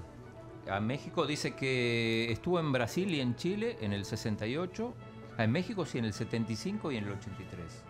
A 0.70 0.80
México 0.80 1.26
dice 1.26 1.56
que 1.56 2.32
estuvo 2.32 2.60
en 2.60 2.72
Brasil 2.72 3.14
y 3.14 3.20
en 3.20 3.36
Chile 3.36 3.78
en 3.82 3.92
el 3.94 4.06
68. 4.06 4.94
Ah, 5.38 5.44
en 5.44 5.52
México 5.52 5.84
sí, 5.86 5.98
en 5.98 6.06
el 6.06 6.14
75 6.14 6.92
y 6.92 6.98
en 6.98 7.06
el 7.06 7.12
83. 7.14 7.84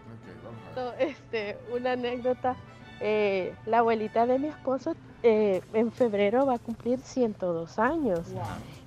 Este, 1.00 1.58
una 1.74 1.92
anécdota. 1.92 2.56
eh, 3.00 3.54
la 3.66 3.80
abuelita 3.80 4.26
de 4.26 4.40
mi 4.40 4.48
esposo 4.48 4.96
eh, 5.24 5.62
en 5.74 5.92
febrero 5.92 6.46
va 6.46 6.56
a 6.56 6.60
cumplir 6.60 7.00
102 7.00 7.78
años. 7.80 8.22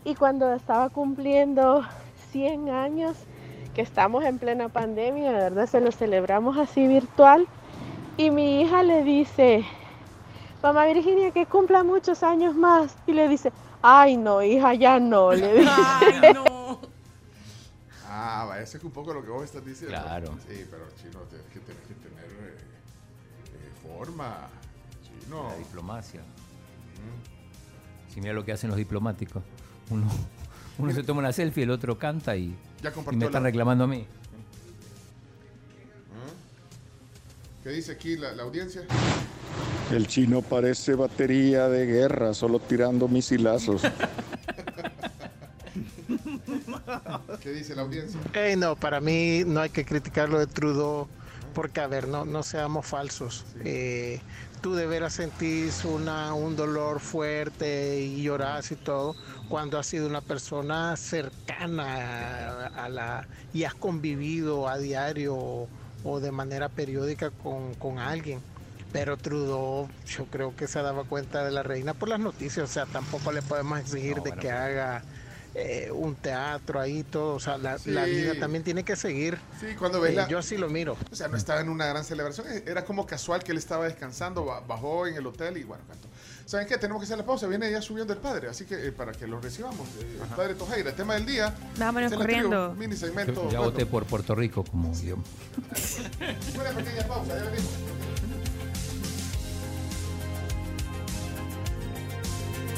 Y 0.05 0.15
cuando 0.15 0.53
estaba 0.53 0.89
cumpliendo 0.89 1.85
100 2.33 2.71
años, 2.71 3.17
que 3.77 3.82
estamos 3.82 4.24
en 4.24 4.39
plena 4.39 4.70
pandemia, 4.70 5.32
de 5.32 5.39
verdad 5.39 5.66
se 5.66 5.82
lo 5.82 5.93
celebramos 5.93 6.57
así 6.57 6.86
virtual. 6.89 7.47
Y 8.16 8.31
mi 8.31 8.62
hija 8.62 8.82
le 8.82 9.05
dice, 9.05 9.66
mamá 10.62 10.86
Virginia, 10.86 11.31
que 11.31 11.44
cumpla 11.44 11.85
muchos 11.85 12.23
años 12.23 12.55
más. 12.55 12.97
Y 13.07 13.12
le 13.12 13.28
dice, 13.28 13.53
ay 13.82 14.16
no, 14.16 14.43
hija, 14.43 14.73
ya 14.73 14.98
no. 14.98 15.31
Le 15.35 15.59
dice. 15.59 15.70
Ah, 18.09 18.47
va, 18.48 18.61
ese 18.61 18.78
es 18.78 18.85
un 18.85 18.93
poco 18.93 19.12
lo 19.12 19.23
que 19.23 19.28
vos 19.28 19.44
estás 19.44 19.62
diciendo. 19.62 19.94
Claro. 19.94 20.28
Sí, 20.48 20.66
pero 20.70 20.86
chino, 20.97 21.20
tienes 21.28 21.47
que, 21.48 21.61
tienes 21.61 21.82
que 21.86 21.94
tener 21.97 22.24
eh, 22.24 22.57
eh, 23.53 23.73
forma. 23.86 24.48
Chino. 25.03 25.51
La 25.51 25.57
diplomacia. 25.57 26.23
Si 28.09 28.23
mira 28.23 28.32
lo 28.32 28.43
que 28.43 28.53
hacen 28.53 28.70
los 28.70 28.78
diplomáticos. 28.78 29.43
Uno, 29.90 30.07
uno 30.78 30.93
se 30.93 31.03
toma 31.03 31.20
una 31.20 31.32
selfie, 31.32 31.65
el 31.65 31.70
otro 31.70 31.98
canta 31.98 32.36
y, 32.36 32.55
Ya 32.82 32.90
y 32.90 32.93
compartió 32.93 33.19
me 33.19 33.24
están 33.27 33.43
la- 33.43 33.48
reclamando 33.48 33.85
a 33.85 33.86
mí. 33.86 34.07
¿Qué 37.62 37.70
dice 37.70 37.93
aquí 37.93 38.16
la, 38.16 38.32
la 38.32 38.43
audiencia? 38.44 38.82
El 39.90 40.07
chino 40.07 40.43
parece 40.43 40.94
batería 40.94 41.69
de 41.69 41.86
guerra, 41.86 42.32
solo 42.35 42.59
tirando 42.61 43.09
misilazos. 43.09 43.82
¿Qué 47.43 47.53
dice 47.53 47.74
la 47.74 47.82
audiencia? 47.82 48.20
Eh, 48.35 48.55
no, 48.57 48.77
para 48.77 49.01
mí 49.01 49.43
no 49.47 49.61
hay 49.61 49.70
que 49.70 49.85
criticar 49.85 50.28
lo 50.28 50.39
de 50.39 50.47
Trudeau, 50.47 51.09
porque 51.55 51.81
a 51.81 51.86
ver, 51.89 52.07
no, 52.09 52.24
no 52.24 52.43
seamos 52.43 52.86
falsos. 52.86 53.44
Eh, 53.65 54.20
tú 54.66 54.74
de 54.74 54.88
veras 54.88 55.12
sentís 55.14 55.84
una, 55.84 56.34
un 56.34 56.56
dolor 56.56 56.98
fuerte 56.98 58.01
y 58.01 58.20
llorás 58.24 58.72
y 58.72 58.76
todo 58.76 59.16
cuando 59.47 59.78
has 59.78 59.86
sido 59.86 60.09
una 60.09 60.22
persona 60.22 60.97
cercana 60.97 62.64
a, 62.64 62.66
a 62.66 62.88
la 62.88 63.28
y 63.52 63.62
has 63.62 63.76
convivido 63.76 64.66
a 64.68 64.76
diario 64.78 65.36
o, 65.36 65.70
o 66.02 66.18
de 66.18 66.32
manera 66.32 66.68
periódica 66.68 67.30
con, 67.30 67.76
con 67.76 68.01
alguien. 68.01 68.44
Pero 68.90 69.16
Trudeau, 69.18 69.88
yo 70.05 70.28
creo 70.28 70.56
que 70.56 70.66
se 70.66 70.82
daba 70.82 71.05
cuenta 71.05 71.44
de 71.44 71.52
la 71.52 71.62
reina 71.62 71.94
por 71.94 72.09
las 72.09 72.18
noticias, 72.18 72.64
o 72.64 72.72
sea, 72.72 72.86
tampoco 72.86 73.30
le 73.30 73.43
podemos 73.44 73.78
exigir 73.78 74.20
de 74.20 74.34
que 74.34 74.51
haga 74.51 75.06
eh, 75.59 75.91
un 75.91 76.15
teatro 76.16 76.78
ahí 76.81 77.03
todo, 77.03 77.35
o 77.37 77.41
sea, 77.41 77.57
la, 77.57 77.77
vida 78.05 78.35
también 78.39 78.62
tiene 78.62 78.85
que 78.85 78.95
seguir. 78.95 79.39
Sí, 79.59 79.74
cuando 79.78 80.01
ves 80.01 80.12
Eh, 80.12 80.16
la- 80.16 80.28
Yo 80.28 80.39
así 80.39 80.57
lo 80.59 80.69
miro. 80.69 80.97
O 81.11 81.16
sea, 81.16 81.28
no 81.28 81.37
estaba 81.37 81.61
en 81.61 81.69
una 81.70 81.87
gran 81.87 82.05
celebración, 82.05 82.47
eh, 82.51 82.62
era 82.66 82.85
como 82.85 83.07
casual 83.07 83.43
que 83.43 83.53
él 83.53 83.59
estaba 83.59 83.87
descansando, 83.87 84.45
ba- 84.45 84.61
bajó 84.61 85.07
en 85.07 85.15
el 85.16 85.27
hotel 85.27 85.57
y 85.57 85.65
bueno, 85.65 85.83
cantó. 85.89 86.09
¿Saben 86.45 86.69
qué? 86.69 86.77
Tenemos 86.78 87.01
que 87.01 87.07
hacer 87.07 87.19
la 87.19 87.27
pausa, 87.27 87.47
viene 87.49 87.70
ya 87.73 87.81
subiendo 87.83 88.12
el 88.12 88.20
padre, 88.20 88.49
así 88.49 88.66
que 88.66 88.74
eh, 88.87 88.93
para 88.93 89.12
que 89.12 89.27
lo 89.27 89.41
recibamos. 89.41 89.89
eh, 90.01 90.19
el 90.23 90.28
padre 90.37 90.55
Tojeira, 90.55 90.91
el 90.91 90.97
tema 90.97 91.15
del 91.15 91.27
día. 91.27 91.55
Vámonos 91.78 92.11
tribu, 92.11 92.23
corriendo. 92.23 92.74
Mini 92.77 92.95
segmento. 92.97 93.45
Yo 93.47 93.51
ya 93.51 93.61
voté 93.61 93.85
por 93.87 94.05
Puerto 94.05 94.35
Rico 94.35 94.62
como 94.65 94.93
idioma. 94.93 95.24
Una 96.55 96.70
pequeña 96.70 97.07
pausa, 97.09 97.37
ya 97.37 97.45
venimos. 97.51 97.70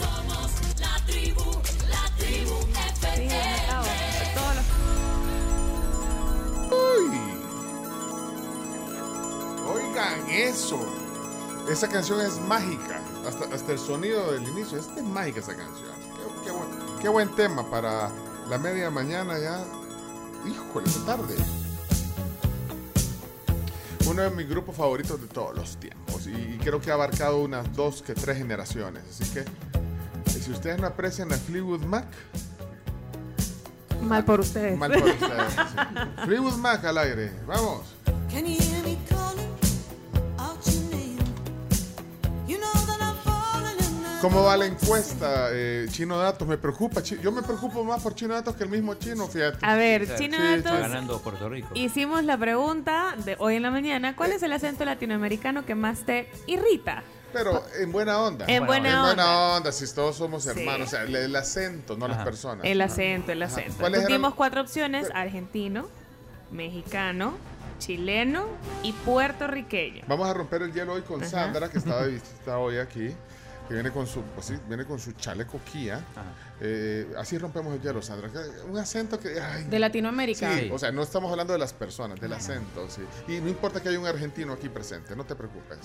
Somos 0.01 0.81
la 0.81 1.05
tribu, 1.07 1.43
FM. 2.21 3.29
Oigan 9.73 10.31
eso. 10.31 10.79
Esa 11.71 11.89
canción 11.89 12.21
es 12.21 12.41
mágica. 12.41 13.01
Hasta, 13.27 13.55
hasta 13.55 13.73
el 13.73 13.79
sonido 13.79 14.33
del 14.33 14.49
inicio. 14.49 14.79
Esta 14.79 14.97
es 14.97 15.05
mágica 15.05 15.41
esa 15.41 15.57
canción. 15.57 15.91
Qué, 16.45 16.51
buen, 16.51 16.69
qué 17.03 17.09
buen 17.09 17.35
tema 17.37 17.69
para 17.71 18.11
la 18.49 18.59
media 18.59 18.91
mañana 18.91 19.39
ya. 19.39 19.65
Híjole, 20.47 20.87
qué 20.87 21.01
tarde. 21.05 21.35
Uno 24.09 24.23
de 24.23 24.31
mis 24.31 24.49
grupos 24.49 24.75
favoritos 24.75 25.21
de 25.21 25.27
todos 25.27 25.55
los 25.55 25.77
tiempos. 25.77 26.27
Y, 26.27 26.59
creo 26.59 26.81
que 26.81 26.91
ha 26.91 26.95
abarcado 26.95 27.39
unas 27.39 27.75
dos 27.75 28.03
que 28.03 28.15
tres 28.15 28.39
generaciones. 28.39 29.03
Así 29.11 29.33
que 29.33 29.45
si 30.41 30.51
ustedes 30.53 30.79
no 30.81 30.87
aprecian 30.87 31.33
a 31.33 31.37
Fleetwood 31.37 31.83
Mac, 31.85 32.07
Mal 34.03 34.25
por 34.25 34.41
ustedes. 34.41 34.79
mal 34.79 34.93
por 34.93 35.03
ustedes. 35.09 35.53
sí. 35.53 36.25
Fleetwood 36.25 36.57
Mac 36.57 36.85
al 36.85 36.99
aire. 36.99 37.33
Vamos. 37.47 37.95
Can 38.31 38.45
you 38.47 38.57
hear 38.61 38.83
me 38.85 38.97
calling 39.09 39.49
out 40.39 40.65
your 40.65 40.83
name? 40.91 41.19
You 42.47 42.59
know 42.59 42.73
that 42.87 43.01
I'm 43.01 43.17
falling 43.25 43.77
in 43.81 44.21
¿Cómo 44.23 44.45
va 44.45 44.57
la 44.57 44.67
encuesta, 44.67 45.49
eh, 45.53 45.87
Chino 45.91 46.17
Datos? 46.19 46.47
Me 46.47 46.57
preocupa. 46.59 47.03
Chi- 47.03 47.19
Yo 47.21 47.33
me 47.33 47.43
preocupo 47.43 47.83
más 47.85 48.01
por 48.03 48.15
Chino 48.15 48.35
Datos 48.35 48.55
que 48.55 48.63
el 48.65 48.71
mismo 48.71 48.95
Chino, 48.95 49.27
fíjate. 49.27 49.59
A 49.67 49.75
ver, 49.75 50.07
Sí, 50.07 50.13
Chino 50.25 50.37
sí, 50.37 50.43
Datos, 50.43 50.59
Está 50.73 50.79
ganando 50.79 51.21
Puerto 51.21 51.49
Rico. 51.49 51.69
hicimos 51.75 52.23
la 52.25 52.39
pregunta 52.39 53.15
de 53.25 53.35
hoy 53.41 53.57
en 53.57 53.63
la 53.63 53.71
mañana. 53.73 54.15
¿Cuál 54.15 54.31
es 54.33 54.43
el 54.45 54.53
acento 54.53 54.85
latinoamericano 54.85 55.67
que 55.67 55.75
más 55.75 56.01
te 56.01 56.31
irrita? 56.47 57.03
Pero 57.33 57.63
en 57.79 57.93
buena 57.93 58.21
onda. 58.23 58.47
En 58.49 58.65
buena 58.67 58.89
En 58.91 59.01
buena 59.03 59.11
onda. 59.11 59.57
onda, 59.57 59.73
si 59.73 59.93
todos 59.95 60.17
somos 60.17 60.45
Sí. 60.45 60.51
hermanos. 60.51 60.89
O 60.89 60.91
sea, 60.91 61.03
el, 61.03 61.15
el 61.15 61.37
acento, 61.37 61.97
no 61.97 62.09
las 62.09 62.25
personas. 62.25 62.65
El 62.65 62.81
acento, 62.81 63.33
el 63.33 63.43
acento. 63.43 63.75
¿Cuáles 63.79 64.05
eran? 64.09 64.33
cuatro 64.33 64.61
opciones, 64.63 65.09
argentino, 65.15 65.89
mexicano, 66.51 67.35
chileno 67.79 68.47
y 68.83 68.93
puertorriqueño. 68.93 70.05
Vamos 70.09 70.29
a 70.29 70.35
romper 70.35 70.63
el 70.63 70.73
hielo 70.73 70.95
hoy 70.95 71.03
con 71.03 71.21
Ajá. 71.23 71.31
Sandra, 71.31 71.69
que 71.71 71.79
estaba 71.79 72.03
de 72.07 72.13
visita 72.13 72.59
hoy 72.59 72.79
aquí. 72.79 73.15
Que 73.69 73.75
viene 73.75 73.91
con 73.91 74.07
su, 74.07 74.23
pues 74.23 74.47
sí, 74.47 74.55
viene 74.67 74.87
con 74.87 74.99
su 74.99 75.13
chaleco 75.13 75.61
Kia. 75.71 76.01
Eh, 76.61 77.13
así 77.19 77.37
rompemos 77.37 77.75
el 77.75 77.83
hielo, 77.83 78.01
Sandra. 78.01 78.31
Un 78.69 78.79
acento 78.79 79.21
que. 79.21 79.39
ay, 79.41 79.65
De 79.65 79.79
Latinoamérica. 79.79 80.57
Sí, 80.57 80.71
o 80.73 80.79
sea, 80.79 80.91
no 80.91 81.03
estamos 81.03 81.31
hablando 81.31 81.53
de 81.53 81.59
las 81.59 81.75
personas, 81.75 82.19
del 82.19 82.33
acento, 82.33 82.89
sí. 82.89 83.03
Y 83.29 83.41
no 83.41 83.49
importa 83.49 83.83
que 83.83 83.91
haya 83.91 84.01
un 84.01 84.07
argentino 84.07 84.55
aquí 84.55 84.71
presente, 84.71 85.15
no 85.15 85.25
te 85.25 85.35
preocupes. 85.35 85.79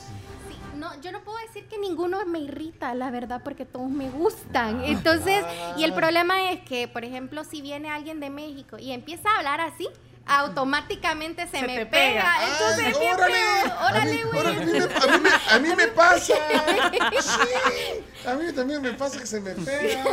No, 0.77 0.99
yo 1.01 1.11
no 1.11 1.22
puedo 1.23 1.38
decir 1.39 1.68
que 1.68 1.77
ninguno 1.77 2.26
me 2.26 2.39
irrita, 2.39 2.95
la 2.95 3.11
verdad, 3.11 3.41
porque 3.43 3.65
todos 3.65 3.89
me 3.89 4.10
gustan. 4.10 4.84
Entonces, 4.85 5.43
y 5.77 5.84
el 5.84 5.93
problema 5.93 6.51
es 6.51 6.61
que, 6.61 6.88
por 6.88 7.03
ejemplo, 7.03 7.43
si 7.43 7.61
viene 7.61 7.89
alguien 7.89 8.19
de 8.19 8.30
México 8.30 8.77
y 8.80 8.91
empieza 8.91 9.30
a 9.30 9.38
hablar 9.38 9.60
así, 9.61 9.89
automáticamente 10.26 11.45
se, 11.48 11.60
Se 11.60 11.68
me 11.68 11.86
pega. 11.86 11.90
pega. 11.90 12.36
Entonces, 12.52 12.86
Ay, 12.88 12.94
bien 13.00 13.14
órale. 13.16 13.40
Órale, 13.90 14.12
mí- 14.14 14.22
güey. 14.24 14.48
a 14.48 14.52
mí 14.52 14.66
me- 14.66 14.80
a 14.80 15.18
mí 15.18 15.24
me- 15.24 15.56
a 15.56 15.60
mí 15.60 15.76
me 15.76 15.88
pasa. 15.90 16.34
Sí, 17.22 18.28
a 18.28 18.34
mí 18.36 18.54
también 18.54 18.82
me 18.82 18.94
pasa 18.94 19.20
que 19.20 19.26
se 19.28 19.40
me 19.41 19.52
pega. 19.54 20.04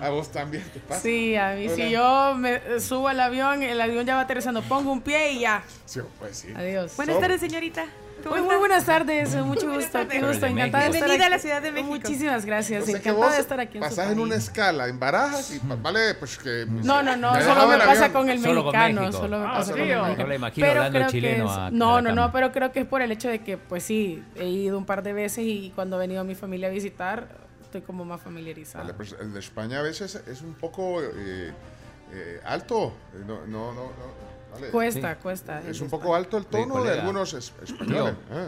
A 0.00 0.08
vos 0.10 0.30
también 0.32 0.64
te 0.70 0.80
pasa. 0.80 1.00
Sí, 1.02 1.36
a 1.36 1.50
mí, 1.54 1.66
Hola. 1.66 1.76
si 1.76 1.90
yo 1.90 2.34
me 2.36 2.80
subo 2.80 3.08
al 3.08 3.20
avión, 3.20 3.62
el 3.62 3.80
avión 3.80 4.04
ya 4.06 4.14
va 4.16 4.22
aterrizando, 4.22 4.62
pongo 4.62 4.92
un 4.92 5.00
pie 5.02 5.32
y 5.32 5.40
ya. 5.40 5.62
Sí, 5.84 6.00
pues 6.18 6.38
sí. 6.38 6.52
Adiós. 6.56 6.96
Buenas 6.96 7.18
tardes, 7.20 7.40
señorita. 7.40 7.84
¿Cómo 8.24 8.36
Muy, 8.36 8.44
muy 8.46 8.56
buenas 8.56 8.84
tardes, 8.86 9.34
mucho 9.36 9.70
gusto, 9.72 9.98
qué 10.00 10.06
Pero 10.06 10.26
el 10.28 10.32
gusto, 10.32 10.46
encantada 10.46 10.84
de 10.84 10.90
Bienvenida 10.90 11.26
a 11.26 11.28
la. 11.28 11.38
Ciudad 11.38 11.60
de 11.62 11.70
México. 11.72 11.90
Muchísimas 11.94 12.44
gracias, 12.46 12.82
O 12.82 12.86
sea 12.86 12.94
que 13.00 13.08
encantada 13.10 13.34
de 13.34 13.40
estar 13.40 13.60
aquí 13.60 13.76
en 13.78 13.84
su 13.84 13.88
pasás 13.90 14.10
en 14.12 14.18
una 14.18 14.34
escala 14.36 14.88
en 14.88 14.98
barajas 14.98 15.50
y 15.52 15.60
vale, 15.62 16.14
pues 16.14 16.38
que. 16.38 16.64
No, 16.68 17.02
no, 17.02 17.16
no, 17.16 17.32
me 17.34 17.42
solo 17.42 17.66
me 17.68 17.76
pasa 17.78 17.90
avión. 18.06 18.12
con 18.12 18.30
el 18.30 18.40
Solo 18.40 18.64
con 18.64 18.72
mexicano, 18.72 19.00
México. 19.02 19.18
solo 19.20 19.38
me 19.38 19.44
Ah, 19.46 19.52
pasa 19.54 19.72
con 19.72 19.80
el 19.80 19.86
mexicano. 19.98 20.26
La 20.28 20.34
imagino 20.34 20.66
hablando 20.68 20.90
creo 20.98 21.06
que 21.06 21.12
chileno 21.12 21.44
es- 21.44 21.50
a- 21.58 21.70
No, 21.70 22.00
no, 22.00 22.12
no, 22.14 22.32
pero 22.32 22.50
creo 22.52 22.72
que 22.72 22.80
es 22.80 22.86
por 22.86 23.02
el 23.02 23.12
hecho 23.12 23.28
de 23.28 23.40
que, 23.40 23.58
pues 23.58 23.82
sí, 23.84 24.22
he 24.36 24.46
ido 24.48 24.78
un 24.78 24.86
par 24.86 25.02
de 25.02 25.12
veces 25.12 25.44
y 25.46 25.72
cuando 25.74 25.96
ha 25.96 25.98
venido 25.98 26.20
a 26.20 26.24
mi 26.24 26.34
familia 26.34 26.68
a 26.68 26.70
visitar, 26.70 27.28
estoy 27.62 27.82
como 27.82 28.04
más 28.04 28.20
familiarizada. 28.22 28.84
Vale, 28.84 28.94
pues 28.94 29.14
el 29.20 29.32
de 29.34 29.40
España 29.40 29.80
a 29.80 29.82
veces 29.82 30.14
es 30.26 30.40
un 30.42 30.54
poco 30.54 31.02
eh, 31.02 31.52
eh, 32.12 32.40
alto. 32.44 32.92
Eh, 33.14 33.18
No, 33.26 33.40
no, 33.46 33.72
no. 33.72 33.74
no, 33.74 34.33
vale. 34.54 34.70
Cuesta, 34.70 35.16
cuesta. 35.16 35.60
Es 35.68 35.80
un 35.80 35.88
poco 35.90 36.14
alto 36.14 36.36
el 36.38 36.46
tono 36.46 36.82
de 36.82 36.98
algunos 37.00 37.34
es- 37.34 37.52
españoles. 37.62 38.14
Ah. 38.32 38.46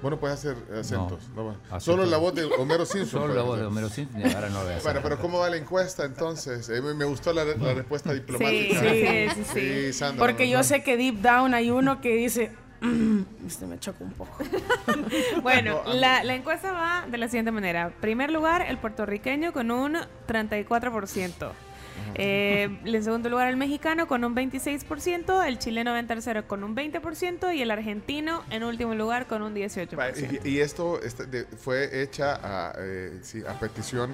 Bueno, 0.00 0.16
puedes 0.20 0.38
hacer 0.38 0.54
acentos. 0.78 1.28
No, 1.34 1.56
no. 1.72 1.80
Solo 1.80 2.04
la 2.06 2.18
voz 2.18 2.32
de 2.32 2.44
Homero 2.44 2.86
Simpson. 2.86 3.22
Solo 3.22 3.34
la 3.34 3.42
voz 3.42 3.54
hacer. 3.54 3.62
de 3.62 3.66
Homero 3.66 3.88
Simpson 3.88 4.20
y 4.20 4.32
ahora 4.32 4.48
no 4.48 4.58
lo 4.58 4.64
voy 4.64 4.72
a 4.74 4.76
hacer. 4.76 4.82
Bueno, 4.84 5.00
pero 5.02 5.18
¿cómo 5.20 5.38
va 5.40 5.50
la 5.50 5.56
encuesta 5.56 6.04
entonces? 6.04 6.68
Eh, 6.68 6.80
me- 6.80 7.04
gustó 7.04 7.32
la, 7.32 7.44
la 7.44 7.74
respuesta 7.74 8.12
diplomática. 8.12 8.80
Sí, 8.80 9.28
sí, 9.34 9.44
sí. 9.54 9.92
Sandra, 9.92 10.24
Porque 10.24 10.48
yo 10.48 10.58
no- 10.58 10.62
sé 10.64 10.84
que 10.84 10.96
deep 10.96 11.16
down 11.20 11.52
hay 11.52 11.70
uno 11.72 12.00
que 12.00 12.14
dice, 12.14 12.52
"Mm", 12.80 13.22
este 13.44 13.66
me 13.66 13.80
choca 13.80 14.04
un 14.04 14.12
poco. 14.12 14.38
Bueno, 15.42 15.82
la, 15.86 16.22
la 16.22 16.34
encuesta 16.36 16.70
va 16.70 17.04
de 17.10 17.18
la 17.18 17.26
siguiente 17.26 17.50
manera. 17.50 17.90
Primer 18.00 18.30
lugar, 18.30 18.62
el 18.62 18.78
puertorriqueño 18.78 19.52
con 19.52 19.72
un 19.72 19.96
34%. 20.28 21.50
Eh, 22.14 22.78
en 22.84 23.04
segundo 23.04 23.28
lugar, 23.28 23.48
el 23.48 23.56
mexicano 23.56 24.06
con 24.08 24.24
un 24.24 24.34
26%, 24.34 25.46
el 25.46 25.58
chileno 25.58 25.96
en 25.96 26.06
tercero 26.06 26.46
con 26.48 26.64
un 26.64 26.74
20% 26.76 27.54
y 27.54 27.62
el 27.62 27.70
argentino 27.70 28.42
en 28.50 28.64
último 28.64 28.94
lugar 28.94 29.26
con 29.26 29.42
un 29.42 29.54
18%. 29.54 30.40
Y, 30.44 30.48
y 30.48 30.60
esto 30.60 31.00
este, 31.02 31.26
de- 31.26 31.44
fue 31.44 32.02
hecha 32.02 32.38
a, 32.42 32.72
eh, 32.78 33.18
sí, 33.22 33.42
a 33.48 33.58
petición, 33.58 34.10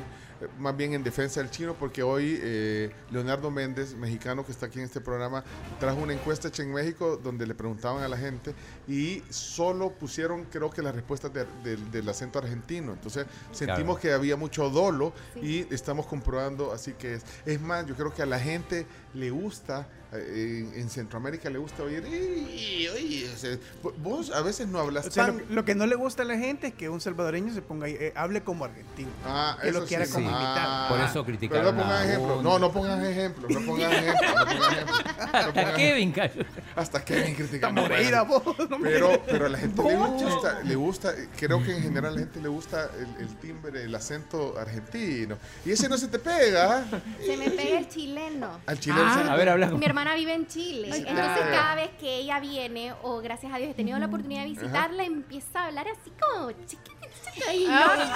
más 0.59 0.77
bien 0.77 0.95
en 0.95 1.03
defensa 1.05 1.41
del 1.41 1.51
chino, 1.51 1.75
porque 1.75 2.03
hoy 2.03 2.39
eh, 2.43 2.91
Leonardo 3.11 3.51
Méndez, 3.51 3.95
mexicano 3.95 4.45
que 4.45 4.53
está 4.53 4.67
aquí 4.67 4.79
en 4.79 4.85
este 4.87 5.01
programa, 5.01 5.43
trajo 5.81 5.99
una 6.01 6.13
encuesta 6.13 6.49
hecha 6.49 6.63
en 6.63 6.73
México 6.73 7.17
donde 7.23 7.47
le 7.47 7.55
preguntaban 7.55 8.03
a 8.03 8.09
la 8.09 8.17
gente 8.17 8.55
y 8.89 9.23
solo 9.31 9.91
pusieron, 9.91 10.45
creo 10.45 10.71
que 10.71 10.83
las 10.83 10.95
respuestas 10.95 11.33
de- 11.33 11.47
de- 11.63 11.77
del 11.91 12.09
acento 12.09 12.39
argentino. 12.39 12.93
Entonces 12.93 13.27
sentimos 13.53 13.99
que 13.99 14.13
había 14.13 14.37
mucho 14.37 14.71
dolo 14.71 15.13
y 15.43 15.67
estamos 15.75 16.07
comprobando, 16.07 16.73
así 16.73 16.93
que 16.93 17.15
es, 17.15 17.23
es 17.47 17.61
más, 17.61 17.87
yo 17.87 17.95
creo 17.95 18.13
que 18.13 18.23
a 18.23 18.27
la 18.27 18.39
gente 18.39 18.87
le 19.15 19.31
gusta. 19.31 19.87
Eh, 20.17 20.67
En, 20.75 20.81
en 20.81 20.91
Centroamérica 20.91 21.51
le 21.51 21.59
gusta 21.59 21.83
oír. 21.83 22.05
"Ey, 22.07 22.89
oye", 22.89 23.31
o 23.33 23.37
sea, 23.37 23.57
vos 23.99 24.31
a 24.31 24.41
veces 24.43 24.69
no 24.69 24.79
hablas 24.79 25.07
O 25.07 25.11
sea, 25.11 25.27
tan 25.27 25.39
lo, 25.39 25.45
lo 25.57 25.65
que 25.65 25.75
no 25.75 25.87
le 25.87 25.95
gusta 25.97 26.23
a 26.23 26.27
la 26.27 26.37
gente 26.39 26.69
es 26.69 26.75
que 26.75 26.89
un 26.89 27.01
salvadoreño 27.01 27.53
se 27.55 27.63
ponga 27.63 27.87
ahí, 27.87 27.97
eh, 27.99 28.13
hable 28.17 28.43
como 28.43 28.65
argentino. 28.65 29.11
Ah, 29.25 29.57
que 29.63 29.73
lo 29.73 29.85
quiera 29.85 30.07
sí. 30.07 30.13
como 30.13 30.29
Sí. 30.29 30.35
imitar. 30.35 30.89
Por 30.89 31.01
eso 31.01 31.13
Pero 31.13 31.25
criticaron 31.25 31.77
no 31.77 31.83
pongas 31.83 31.99
a 32.01 32.05
ejemplos. 32.05 32.37
un- 32.39 32.45
No, 32.45 32.59
no 32.59 32.73
pongas 32.73 33.05
ejemplos. 33.05 33.51
No 33.51 33.61
pongas 33.67 33.93
ejemplos. 33.93 34.35
No 34.35 34.45
pongas 34.45 34.73
ejemplos. 34.73 35.05
No 35.05 35.15
pongas 35.15 35.35
Hasta 35.47 35.75
Kevin 35.75 36.13
cayó. 36.13 36.43
Hasta 36.77 37.05
Kevin 37.05 37.35
criticando. 37.35 37.83
Moreira, 37.83 38.23
vos, 38.23 38.43
no 38.71 38.79
me- 38.79 38.89
Pero, 38.91 39.23
pero 39.27 39.47
a 39.47 39.49
la 39.49 39.59
gente 39.59 39.83
le 39.83 39.97
gusta, 39.97 40.61
le 40.63 40.75
gusta, 40.77 41.13
creo 41.37 41.63
que 41.63 41.77
en 41.77 41.83
general 41.83 42.13
a 42.13 42.15
la 42.15 42.21
gente 42.21 42.41
le 42.41 42.49
gusta 42.49 42.91
el, 42.99 43.23
el 43.27 43.35
timbre, 43.37 43.83
el 43.85 43.95
acento 43.95 44.59
argentino. 44.59 45.37
Y 45.65 45.73
ese 45.73 45.89
no 45.89 45.97
se 45.99 46.09
te 46.09 46.19
pega. 46.19 46.85
Se 47.25 47.37
me 47.37 47.51
pega 47.51 47.79
el 47.79 47.89
chileno. 47.89 48.61
Al 48.67 48.79
chileno 48.79 49.25
le 49.25 49.31
A 49.31 49.37
ver, 49.37 49.49
habla 49.49 49.71
con- 49.71 49.79
Mi 49.81 49.87
hermana 50.05 50.15
vive 50.15 50.35
en 50.35 50.47
Chile. 50.47 50.89
Entonces, 50.89 51.15
claro. 51.15 51.51
cada 51.51 51.75
vez 51.75 51.91
que 51.99 52.17
ella 52.17 52.41
viene, 52.41 52.93
o 53.03 53.21
gracias 53.21 53.53
a 53.53 53.59
Dios 53.59 53.71
he 53.71 53.75
tenido 53.75 53.99
la 53.99 54.07
oportunidad 54.07 54.43
de 54.43 54.51
visitarla, 54.51 55.05
empieza 55.05 55.61
a 55.61 55.67
hablar 55.67 55.87
así 55.89 56.13
como 56.21 56.53
chiquitita. 56.53 56.94
Y 57.53 57.67
entonces, 57.67 58.09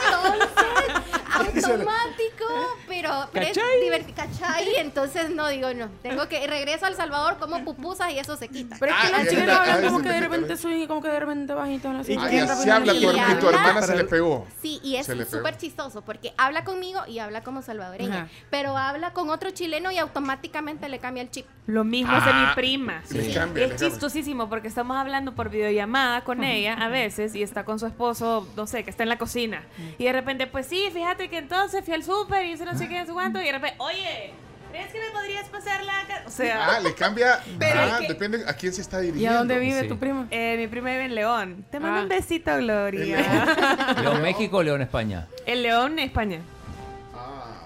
automático, 1.64 2.44
pero, 2.88 3.28
pero 3.32 3.46
es 3.46 3.56
divertido. 3.82 4.14
¿Cachai? 4.16 4.76
Entonces, 4.76 5.30
no 5.30 5.48
digo, 5.48 5.72
no. 5.74 5.88
Tengo 6.02 6.28
que 6.28 6.46
regreso 6.46 6.86
a 6.86 6.88
El 6.88 6.96
Salvador 6.96 7.36
como 7.38 7.64
pupusas 7.64 8.10
y 8.12 8.18
eso 8.18 8.36
se 8.36 8.48
quita. 8.48 8.76
Pero 8.80 8.92
es 8.94 9.00
que 9.00 9.06
Ah, 9.14 9.18
los 9.18 9.28
chilenos 9.28 9.56
hablan 9.56 9.78
Ah, 9.78 9.82
como 9.86 9.98
se 9.98 10.04
que 10.04 10.10
de 10.10 10.20
repente 10.20 10.56
subí, 10.56 10.86
como 10.86 11.02
que 11.02 11.08
de 11.08 11.20
repente 11.20 11.54
bajito. 11.54 11.88
Y 12.02 12.04
que 12.04 12.18
Ay, 12.18 12.36
de 12.36 12.40
así 12.42 12.68
repente- 12.68 12.72
habla 12.72 12.92
tu, 12.92 12.98
Y 12.98 13.04
y 13.04 13.34
tu 13.40 13.48
hermana 13.48 13.82
se 13.82 13.96
le 13.96 14.04
pegó. 14.04 14.46
Sí, 14.62 14.80
y 14.82 14.96
es 14.96 15.06
Se 15.06 15.24
súper 15.24 15.56
chistoso 15.56 16.02
porque 16.02 16.32
habla 16.36 16.64
conmigo 16.64 17.00
y 17.06 17.18
habla 17.18 17.42
como 17.42 17.62
salvadoreña, 17.62 18.22
Ajá. 18.22 18.28
pero 18.50 18.76
habla 18.76 19.12
con 19.12 19.30
otro 19.30 19.50
chileno 19.50 19.90
y 19.90 19.98
automáticamente 19.98 20.88
le 20.88 20.98
cambia 20.98 21.22
el 21.22 21.30
chip. 21.30 21.46
Lo 21.66 21.84
mismo 21.84 22.12
hace 22.12 22.32
mi 22.32 22.44
Ah, 22.46 22.52
prima. 22.54 23.02
le 23.10 23.28
Y 23.28 23.34
cambia, 23.34 23.66
es 23.66 23.76
chistosísimo 23.76 24.48
porque 24.48 24.68
estamos 24.68 24.96
hablando 24.96 25.34
por 25.34 25.50
videollamada 25.50 26.22
con 26.24 26.42
ella 26.44 26.74
a 26.74 26.88
veces 26.88 27.34
y 27.34 27.42
está 27.42 27.64
con 27.64 27.78
su 27.78 27.86
esposo, 27.86 28.46
no 28.56 28.66
sé, 28.66 28.84
que 28.84 28.90
está 28.90 28.97
en 29.02 29.08
la 29.08 29.18
cocina. 29.18 29.62
Y 29.98 30.04
de 30.04 30.12
repente, 30.12 30.46
pues 30.46 30.66
sí, 30.66 30.88
fíjate 30.92 31.28
que 31.28 31.38
entonces 31.38 31.84
fui 31.84 31.94
al 31.94 32.02
súper 32.02 32.44
y 32.46 32.52
hice 32.52 32.64
no 32.64 32.76
sé 32.76 32.88
qué, 32.88 33.00
no 33.00 33.06
sé 33.06 33.12
cuánto. 33.12 33.40
Y 33.40 33.44
de 33.46 33.52
repente, 33.52 33.76
oye, 33.78 34.32
¿crees 34.70 34.92
que 34.92 35.00
me 35.00 35.10
podrías 35.10 35.48
pasar 35.48 35.82
la 35.84 36.04
ca-?" 36.06 36.22
O 36.26 36.30
sea, 36.30 36.76
Ah, 36.76 36.80
le 36.80 36.94
cambia. 36.94 37.40
Pero 37.58 37.80
ah, 37.80 37.86
es 37.86 37.98
que- 38.06 38.08
depende 38.08 38.44
a 38.46 38.52
quién 38.54 38.72
se 38.72 38.80
está 38.82 39.02
¿Y 39.02 39.06
dirigiendo. 39.06 39.34
a 39.36 39.38
dónde 39.38 39.58
vive 39.58 39.80
Sí. 39.82 39.88
tu 39.88 39.98
primo? 39.98 40.26
eh, 40.30 40.56
mi 40.58 40.66
prima 40.68 40.90
vive 40.90 41.04
en 41.06 41.14
León. 41.14 41.64
Te 41.70 41.80
mando 41.80 42.00
Ah. 42.00 42.02
un 42.02 42.08
besito, 42.08 42.56
Gloria. 42.56 43.94
¿León 44.02 44.22
México 44.22 44.58
o 44.58 44.62
León 44.62 44.82
España? 44.82 45.26
El 45.46 45.62
León, 45.62 45.98
España. 45.98 46.40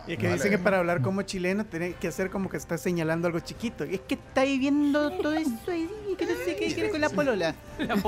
Y 0.07 0.13
es 0.13 0.19
que 0.19 0.25
vale. 0.27 0.37
dicen 0.37 0.51
que 0.51 0.59
para 0.59 0.79
hablar 0.79 1.01
como 1.01 1.23
chileno 1.23 1.65
tiene 1.65 1.95
que 1.95 2.09
hacer 2.09 2.29
como 2.31 2.49
que 2.51 2.57
está 2.57 2.77
señalando 2.77 3.27
algo 3.29 3.41
chiquito. 3.41 3.85
Y 3.85 3.95
es 3.95 4.01
que 4.01 4.15
está 4.15 4.41
ahí 4.43 4.59
viendo 4.59 5.11
todo 5.13 5.33
eso 5.33 5.51
ahí, 5.69 5.89
que 6.19 6.27
no 6.27 6.33
sé 6.45 6.57
qué 6.57 6.75
quiere 6.75 6.91
con 6.91 7.01
la 7.01 7.09
polola. 7.09 7.55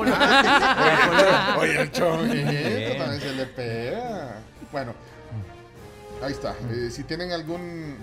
Ah, 0.07 1.57
Oye, 1.61 1.81
el 1.83 1.91
chonguito 1.93 2.51
Bien. 2.51 2.99
también 2.99 3.21
se 3.21 3.33
le 3.35 3.47
pega. 3.47 4.39
Bueno, 4.73 4.95
ahí 6.23 6.33
está. 6.33 6.55
Eh, 6.71 6.91
si 6.91 7.05
tienen 7.05 7.33
algún 7.33 7.97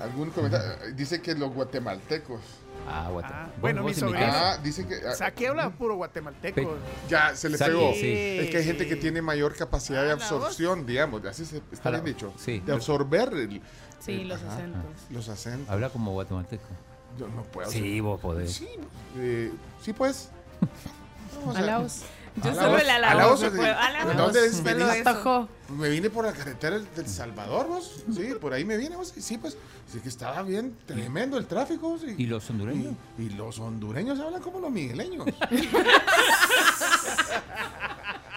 algún 0.00 0.30
comentario, 0.30 0.92
dice 0.94 1.20
que 1.22 1.34
los 1.34 1.52
guatemaltecos. 1.52 2.40
Ah, 2.86 3.08
guate- 3.10 3.28
Ah, 3.32 3.48
bueno, 3.60 3.82
mi 3.82 3.94
sobrino. 3.94 4.26
Ah, 4.26 4.58
dice 4.62 4.86
que. 4.86 4.96
ah, 5.06 5.12
O 5.12 5.14
sea, 5.14 5.28
aquí 5.28 5.46
habla 5.46 5.70
puro 5.70 5.96
guatemalteco. 5.96 6.54
Pe- 6.54 6.68
ya 7.08 7.34
se 7.34 7.48
le 7.48 7.56
Saque, 7.58 7.70
pegó. 7.72 7.92
sí. 7.92 8.12
Es 8.40 8.50
que 8.50 8.56
hay 8.58 8.64
gente 8.64 8.86
que 8.86 8.96
tiene 8.96 9.22
mayor 9.22 9.54
capacidad 9.56 10.04
de 10.04 10.12
absorción, 10.12 10.86
digamos. 10.86 11.24
Así 11.24 11.44
se, 11.44 11.62
está 11.72 11.90
bien 11.90 12.04
dicho. 12.04 12.32
Sí. 12.36 12.60
De 12.60 12.72
absorber 12.72 13.32
el- 13.32 13.62
Sí, 14.00 14.12
el- 14.20 14.28
los 14.28 14.42
ajá, 14.42 14.54
acentos. 14.54 14.82
Los 15.10 15.28
acentos. 15.28 15.70
Habla 15.70 15.88
como 15.90 16.12
guatemalteco. 16.12 16.64
Yo 17.18 17.28
no 17.28 17.42
puedo. 17.44 17.70
Sí, 17.70 18.00
vos 18.00 18.20
podés. 18.20 18.52
Sí, 18.52 18.68
eh, 19.18 19.50
sí 19.82 19.92
pues. 19.92 20.30
Vamos 21.40 21.56
a-. 21.56 21.60
Yo 22.36 22.50
Alaos- 22.50 22.56
solo 22.64 22.78
el 22.78 22.90
alao 22.90 23.10
Alaos, 23.10 23.40
me 24.64 24.82
atajó. 25.00 25.48
Me 25.68 25.88
vine 25.88 26.10
por 26.10 26.24
la 26.26 26.32
carretera 26.32 26.78
del 26.78 27.06
Salvador, 27.06 27.68
vos. 27.68 28.04
Sí, 28.12 28.32
por 28.40 28.52
ahí 28.52 28.64
me 28.64 28.76
vine, 28.76 28.96
vos. 28.96 29.12
Sí, 29.16 29.38
pues. 29.38 29.56
Sí, 29.90 30.00
que 30.00 30.08
estaba 30.08 30.42
bien 30.42 30.76
tremendo 30.86 31.38
el 31.38 31.46
tráfico. 31.46 31.96
sí. 31.98 32.14
¿Y 32.18 32.26
los 32.26 32.48
hondureños? 32.50 32.94
Y, 33.18 33.22
y 33.22 33.28
los 33.30 33.58
hondureños 33.60 34.18
hablan 34.18 34.42
como 34.42 34.58
los 34.60 34.70
migueleños. 34.70 35.26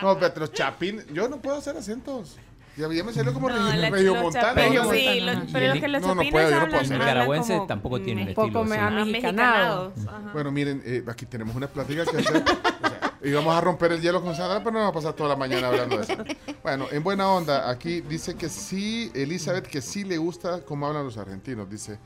No, 0.02 0.18
pero 0.20 0.32
los 0.42 0.54
chapín, 0.54 1.04
yo 1.12 1.28
no 1.28 1.38
puedo 1.38 1.58
hacer 1.58 1.76
acentos. 1.76 2.38
Ya, 2.78 2.88
ya 2.94 3.04
me 3.04 3.12
salió 3.12 3.34
como 3.34 3.50
No, 3.50 3.56
regio- 3.56 3.82
la- 3.82 3.90
regiomontano. 3.90 4.48
los 4.48 4.64
chapines, 4.64 4.84
¿no? 4.86 4.92
sí, 4.94 5.20
los- 5.22 5.52
pero 5.52 5.68
los 5.74 5.80
que 5.80 5.88
los 5.88 6.02
No, 6.04 6.08
no 6.10 6.14
chapines 6.14 6.32
puedo, 6.32 6.50
yo 6.50 6.56
no 6.56 6.62
hablan- 6.62 6.70
puedo 6.70 6.82
hacer 6.84 6.92
El 6.96 7.02
eso. 7.02 7.10
nicaragüense 7.10 7.54
como 7.56 7.68
tampoco 7.68 8.02
tiene 8.02 8.22
un 8.22 8.28
un 8.30 8.34
poco 8.36 8.48
estilo. 8.48 8.66
sí. 8.76 8.80
americanado. 8.80 9.94
Bueno, 10.34 10.52
miren, 10.52 10.84
eh, 10.86 11.04
aquí 11.08 11.26
tenemos 11.26 11.56
una 11.56 11.66
plática 11.68 12.06
que 12.06 12.18
hacer. 12.18 12.44
O 12.44 12.88
sea, 12.90 13.07
íbamos 13.30 13.56
a 13.56 13.62
romper 13.62 13.92
el 13.92 14.02
hielo 14.02 14.22
con 14.22 14.36
Sandra, 14.36 14.60
pero 14.60 14.72
no 14.72 14.80
vamos 14.80 14.92
a 14.92 14.94
pasar 14.94 15.14
toda 15.14 15.30
la 15.30 15.36
mañana 15.36 15.68
hablando 15.68 15.98
de 15.98 16.04
eso. 16.04 16.24
Bueno, 16.64 16.88
en 16.92 17.04
buena 17.04 17.30
onda, 17.30 17.70
aquí 17.70 18.02
dice 18.02 18.36
que 18.36 18.50
sí, 18.50 19.12
Elizabeth, 19.14 19.68
que 19.68 19.82
sí 19.82 20.04
le 20.04 20.18
gusta 20.18 20.64
cómo 20.66 20.88
hablan 20.88 21.06
los 21.06 21.18
argentinos, 21.18 21.70
dice 21.70 22.00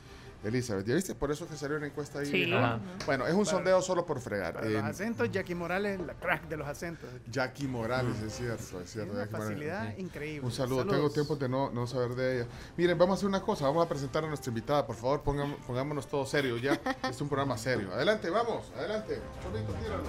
Elizabeth. 0.44 0.86
¿Ya 0.86 0.96
viste? 0.96 1.14
Por 1.16 1.32
eso 1.32 1.48
que 1.48 1.56
salió 1.56 1.78
una 1.78 1.86
encuesta 1.88 2.20
ahí. 2.20 2.26
Sí. 2.26 2.46
¿no? 2.48 2.58
Ajá. 2.58 2.80
Bueno, 3.06 3.28
es 3.28 3.34
un 3.34 3.46
sondeo 3.46 3.82
solo 3.82 4.06
por 4.06 4.20
fregar. 4.20 4.54
Para 4.56 4.68
Eh, 4.68 4.72
los 4.72 4.84
acentos, 4.84 5.30
Jackie 5.32 5.56
Morales, 5.56 6.00
la 6.00 6.14
crack 6.16 6.48
de 6.48 6.58
los 6.58 6.68
acentos. 6.68 7.10
Jackie 7.30 7.68
Morales, 7.68 8.20
es 8.26 8.34
cierto, 8.34 8.82
es 8.82 8.90
cierto. 8.92 9.12
Una 9.14 9.22
Jackie 9.24 9.34
Morales. 9.38 9.54
facilidad 9.58 9.98
increíble. 9.98 10.46
Un 10.46 10.52
saludo, 10.52 10.80
Saludos. 10.80 10.96
tengo 10.98 11.10
tiempo 11.12 11.36
de 11.36 11.50
no, 11.50 11.70
no 11.72 11.86
saber 11.88 12.16
de 12.16 12.38
ella. 12.42 12.48
Miren, 12.78 12.98
vamos 12.98 13.14
a 13.14 13.18
hacer 13.18 13.30
una 13.30 13.42
cosa, 13.42 13.66
vamos 13.66 13.86
a 13.86 13.90
presentar 13.90 14.24
a 14.24 14.28
nuestra 14.28 14.50
invitada, 14.50 14.86
por 14.86 14.96
favor, 14.96 15.22
pongamos, 15.22 15.58
pongámonos 15.66 16.08
todos 16.08 16.30
serios 16.30 16.62
ya. 16.62 16.80
es 17.10 17.22
un 17.22 17.28
programa 17.30 17.58
serio. 17.58 17.92
Adelante, 17.94 18.30
vamos, 18.30 18.72
adelante. 18.78 19.20
Chomito, 19.44 19.74
tíralo. 19.74 20.04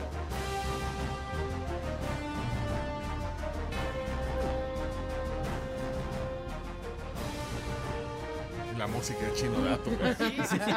La 8.82 8.88
música 8.88 9.20
de 9.24 9.32
Chino 9.34 9.60
Dato. 9.60 9.90
Sí, 10.18 10.42
sí, 10.42 10.56
sí. 10.58 10.72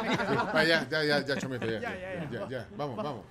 Ah, 0.54 0.62
ya, 0.62 0.86
ya, 0.88 1.02
ya, 1.02 1.26
ya, 1.26 1.36
Chomito, 1.38 1.66
ya. 1.66 1.80
Ya, 1.80 1.90
ya, 1.90 2.14
ya. 2.14 2.30
ya, 2.30 2.48
ya. 2.48 2.66
Vamos, 2.76 2.96
vamos. 3.02 3.24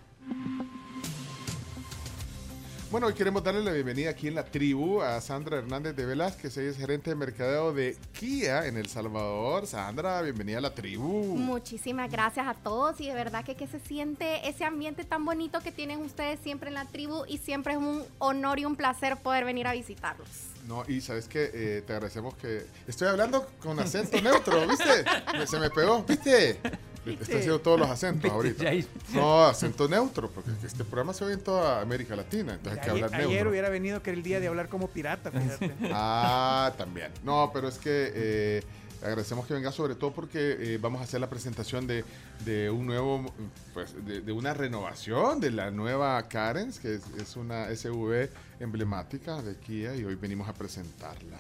Bueno, 2.92 3.08
hoy 3.08 3.14
queremos 3.14 3.44
darle 3.44 3.64
la 3.64 3.72
bienvenida 3.72 4.12
aquí 4.12 4.28
en 4.28 4.36
la 4.36 4.46
tribu 4.46 5.02
a 5.02 5.20
Sandra 5.20 5.58
Hernández 5.58 5.96
de 5.96 6.06
Velázquez. 6.06 6.56
Ella 6.58 6.70
es 6.70 6.78
gerente 6.78 7.10
de 7.10 7.16
mercadeo 7.16 7.74
de 7.74 7.98
Kia 8.18 8.68
en 8.68 8.78
El 8.78 8.88
Salvador. 8.88 9.66
Sandra, 9.66 10.22
bienvenida 10.22 10.60
a 10.60 10.62
la 10.62 10.74
tribu. 10.74 11.36
Muchísimas 11.36 12.12
gracias 12.12 12.48
a 12.48 12.54
todos 12.54 13.02
y 13.02 13.08
de 13.08 13.16
verdad 13.16 13.44
que, 13.44 13.56
que 13.56 13.66
se 13.66 13.80
siente 13.80 14.48
ese 14.48 14.66
ambiente 14.66 15.04
tan 15.04 15.26
bonito 15.26 15.62
que 15.62 15.72
tienen 15.72 16.00
ustedes 16.02 16.40
siempre 16.42 16.70
en 16.70 16.76
la 16.76 16.86
tribu 16.86 17.26
y 17.28 17.40
siempre 17.40 17.74
es 17.74 17.80
un 17.80 18.04
honor 18.20 18.60
y 18.60 18.66
un 18.66 18.76
placer 18.76 19.18
poder 19.18 19.46
venir 19.46 19.66
a 19.66 19.74
visitarlos. 19.74 20.30
No, 20.68 20.84
y 20.88 21.02
sabes 21.02 21.28
que 21.28 21.84
te 21.86 21.94
agradecemos 21.94 22.36
que. 22.36 22.66
Estoy 22.88 23.08
hablando 23.08 23.48
con 23.62 23.80
acento 23.80 24.22
neutro, 24.22 24.68
¿viste? 24.68 25.06
Se 25.48 25.60
me 25.60 25.72
pegó, 25.72 26.04
¿viste? 26.04 26.60
Estoy 27.06 27.36
haciendo 27.38 27.60
todos 27.62 27.80
los 27.80 27.90
acentos 27.90 28.44
¿Viste, 28.44 28.66
ahorita. 28.68 28.90
No, 29.14 29.46
acento 29.46 29.88
neutro, 29.88 30.30
porque 30.32 30.52
este 30.66 30.84
programa 30.84 31.14
se 31.14 31.26
ve 31.26 31.34
en 31.34 31.42
toda 31.44 31.82
América 31.82 32.16
Latina, 32.16 32.54
entonces 32.54 32.80
hay 32.82 32.86
que 32.86 32.92
Ayer, 32.92 33.04
hablar 33.06 33.20
ayer 33.20 33.30
neutro. 33.32 33.50
hubiera 33.52 33.70
venido 33.70 34.02
que 34.02 34.10
era 34.10 34.18
el 34.18 34.24
día 34.24 34.40
de 34.40 34.48
hablar 34.48 34.70
como 34.70 34.88
pirata, 34.90 35.32
fíjate. 35.32 35.72
Ah, 35.94 36.74
también. 36.78 37.12
No, 37.24 37.52
pero 37.54 37.68
es 37.68 37.78
que 37.78 38.12
eh, 38.16 38.64
agradecemos 39.04 39.46
que 39.46 39.54
venga 39.54 39.72
sobre 39.72 39.94
todo 39.96 40.12
porque 40.14 40.56
eh, 40.60 40.80
vamos 40.82 41.00
a 41.02 41.04
hacer 41.04 41.20
la 41.22 41.30
presentación 41.30 41.86
de, 41.86 42.04
de 42.44 42.70
un 42.72 42.86
nuevo, 42.88 43.32
pues, 43.74 43.94
de, 44.06 44.22
de 44.22 44.32
una 44.32 44.54
renovación 44.56 45.40
de 45.40 45.52
la 45.52 45.70
nueva 45.70 46.22
Carens, 46.28 46.80
que 46.80 46.96
es, 46.96 47.02
es 47.20 47.36
una 47.36 47.68
SUV 47.76 48.30
emblemática 48.60 49.42
de 49.42 49.56
Kia 49.58 49.96
y 49.96 50.04
hoy 50.06 50.16
venimos 50.16 50.48
a 50.50 50.54
presentarla. 50.54 51.38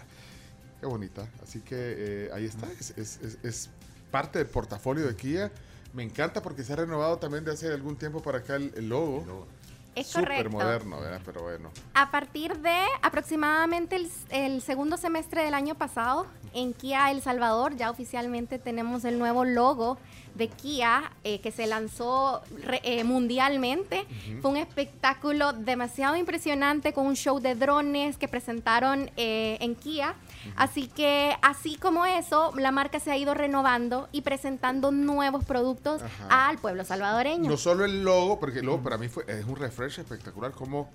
Qué 0.79 0.85
bonita. 0.85 1.27
Así 1.41 1.61
que 1.61 1.75
eh, 1.77 2.29
ahí 2.33 2.45
está. 2.45 2.67
Es, 2.79 2.91
es- 2.97 3.19
es- 3.23 3.37
es 3.43 3.69
parte 4.15 4.39
del 4.39 4.47
portafolio 4.47 5.05
de 5.05 5.13
Kia. 5.13 5.51
Me 5.93 6.01
encanta 6.01 6.41
porque 6.41 6.63
se 6.63 6.71
ha 6.71 6.77
renovado 6.77 7.17
también 7.17 7.43
de 7.43 7.51
hace 7.51 7.67
algún 7.67 7.97
tiempo 7.97 8.21
para 8.21 8.37
acá 8.37 8.55
el, 8.55 8.71
el 8.77 8.87
logo. 8.87 9.45
Es 9.93 10.07
Súper 10.07 10.25
correcto. 10.27 10.49
moderno, 10.51 11.01
¿verdad? 11.01 11.21
Pero 11.25 11.41
bueno. 11.43 11.69
A 11.93 12.11
partir 12.11 12.57
de 12.59 12.77
aproximadamente 13.01 13.97
el, 13.97 14.09
el 14.29 14.61
segundo 14.61 14.95
semestre 14.95 15.43
del 15.43 15.53
año 15.53 15.75
pasado, 15.75 16.27
en 16.53 16.73
Kia 16.73 17.11
El 17.11 17.21
Salvador 17.21 17.75
ya 17.75 17.89
oficialmente 17.91 18.57
tenemos 18.57 19.03
el 19.03 19.19
nuevo 19.19 19.43
logo 19.43 19.97
de 20.35 20.47
Kia 20.47 21.11
eh, 21.25 21.39
que 21.41 21.51
se 21.51 21.65
lanzó 21.67 22.41
re- 22.63 22.81
eh, 22.83 23.03
mundialmente. 23.03 24.05
Ujú. 24.29 24.41
Fue 24.41 24.51
un 24.51 24.57
espectáculo 24.57 25.51
demasiado 25.51 26.15
impresionante 26.15 26.93
con 26.93 27.05
un 27.05 27.15
show 27.15 27.39
de 27.41 27.55
drones 27.55 28.17
que 28.17 28.27
presentaron 28.29 29.09
eh, 29.17 29.57
en 29.59 29.75
Kia. 29.75 30.15
Así 30.55 30.87
que 30.87 31.35
así 31.41 31.77
como 31.77 32.05
eso, 32.05 32.51
la 32.57 32.71
marca 32.71 32.99
se 32.99 33.11
ha 33.11 33.17
ido 33.17 33.33
renovando 33.33 34.09
y 34.11 34.21
presentando 34.21 34.91
nuevos 34.91 35.43
productos 35.45 36.01
Ajá. 36.01 36.47
al 36.47 36.57
pueblo 36.57 36.83
salvadoreño. 36.83 37.49
No 37.49 37.57
solo 37.57 37.85
el 37.85 38.03
logo, 38.03 38.39
porque 38.39 38.59
el 38.59 38.65
logo 38.65 38.81
para 38.83 38.97
mí 38.97 39.07
fue, 39.07 39.25
es 39.27 39.45
un 39.45 39.55
refresh 39.55 39.99
espectacular, 39.99 40.51
como 40.51 40.89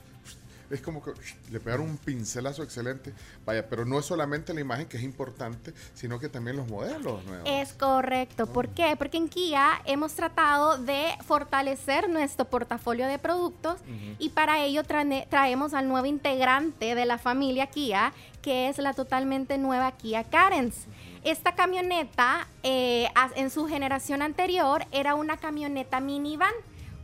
es 0.70 0.80
como 0.80 1.02
que 1.02 1.12
le 1.50 1.60
pegaron 1.60 1.88
un 1.88 1.98
pincelazo 1.98 2.62
excelente. 2.62 3.12
Vaya, 3.44 3.68
pero 3.68 3.84
no 3.84 3.98
es 3.98 4.06
solamente 4.06 4.54
la 4.54 4.60
imagen 4.60 4.86
que 4.86 4.96
es 4.96 5.02
importante, 5.02 5.74
sino 5.94 6.18
que 6.18 6.28
también 6.28 6.56
los 6.56 6.68
modelos 6.68 7.24
nuevos. 7.24 7.48
Es 7.48 7.72
correcto. 7.72 8.46
¿Por 8.46 8.68
qué? 8.68 8.94
Porque 8.96 9.16
en 9.16 9.28
Kia 9.28 9.82
hemos 9.84 10.14
tratado 10.14 10.78
de 10.78 11.06
fortalecer 11.26 12.08
nuestro 12.08 12.44
portafolio 12.44 13.06
de 13.06 13.18
productos 13.18 13.80
y 14.18 14.30
para 14.30 14.62
ello 14.64 14.82
traemos 14.84 15.74
al 15.74 15.88
nuevo 15.88 16.06
integrante 16.06 16.94
de 16.94 17.04
la 17.04 17.18
familia 17.18 17.66
Kia, 17.66 18.12
que 18.42 18.68
es 18.68 18.78
la 18.78 18.94
totalmente 18.94 19.58
nueva 19.58 19.92
Kia 19.92 20.24
Carens. 20.24 20.86
Esta 21.22 21.54
camioneta, 21.54 22.48
eh, 22.62 23.08
en 23.36 23.50
su 23.50 23.66
generación 23.66 24.22
anterior, 24.22 24.86
era 24.90 25.14
una 25.14 25.36
camioneta 25.36 26.00
minivan. 26.00 26.52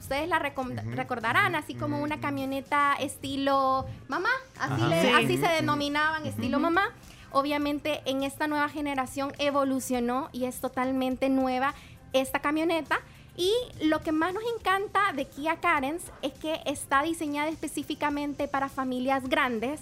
Ustedes 0.06 0.28
la 0.28 0.38
recordarán, 0.38 1.56
así 1.56 1.74
como 1.74 2.00
una 2.00 2.20
camioneta 2.20 2.94
estilo 3.00 3.86
mamá, 4.06 4.28
así, 4.56 4.72
Ajá. 4.82 4.86
le- 4.88 5.02
Sí. 5.02 5.08
así 5.08 5.36
se 5.38 5.48
denominaban, 5.52 6.24
estilo 6.24 6.60
mamá. 6.60 6.92
Obviamente 7.32 8.02
en 8.04 8.22
esta 8.22 8.46
nueva 8.46 8.68
generación 8.68 9.32
evolucionó 9.38 10.28
y 10.32 10.44
es 10.44 10.60
totalmente 10.60 11.28
nueva 11.28 11.74
esta 12.12 12.38
camioneta. 12.38 13.00
Y 13.36 13.52
lo 13.82 14.00
que 14.00 14.12
más 14.12 14.32
nos 14.32 14.44
encanta 14.56 15.12
de 15.12 15.24
Kia 15.26 15.56
Carens 15.56 16.04
es 16.22 16.32
que 16.34 16.60
está 16.66 17.02
diseñada 17.02 17.48
específicamente 17.48 18.46
para 18.46 18.68
familias 18.68 19.28
grandes, 19.28 19.80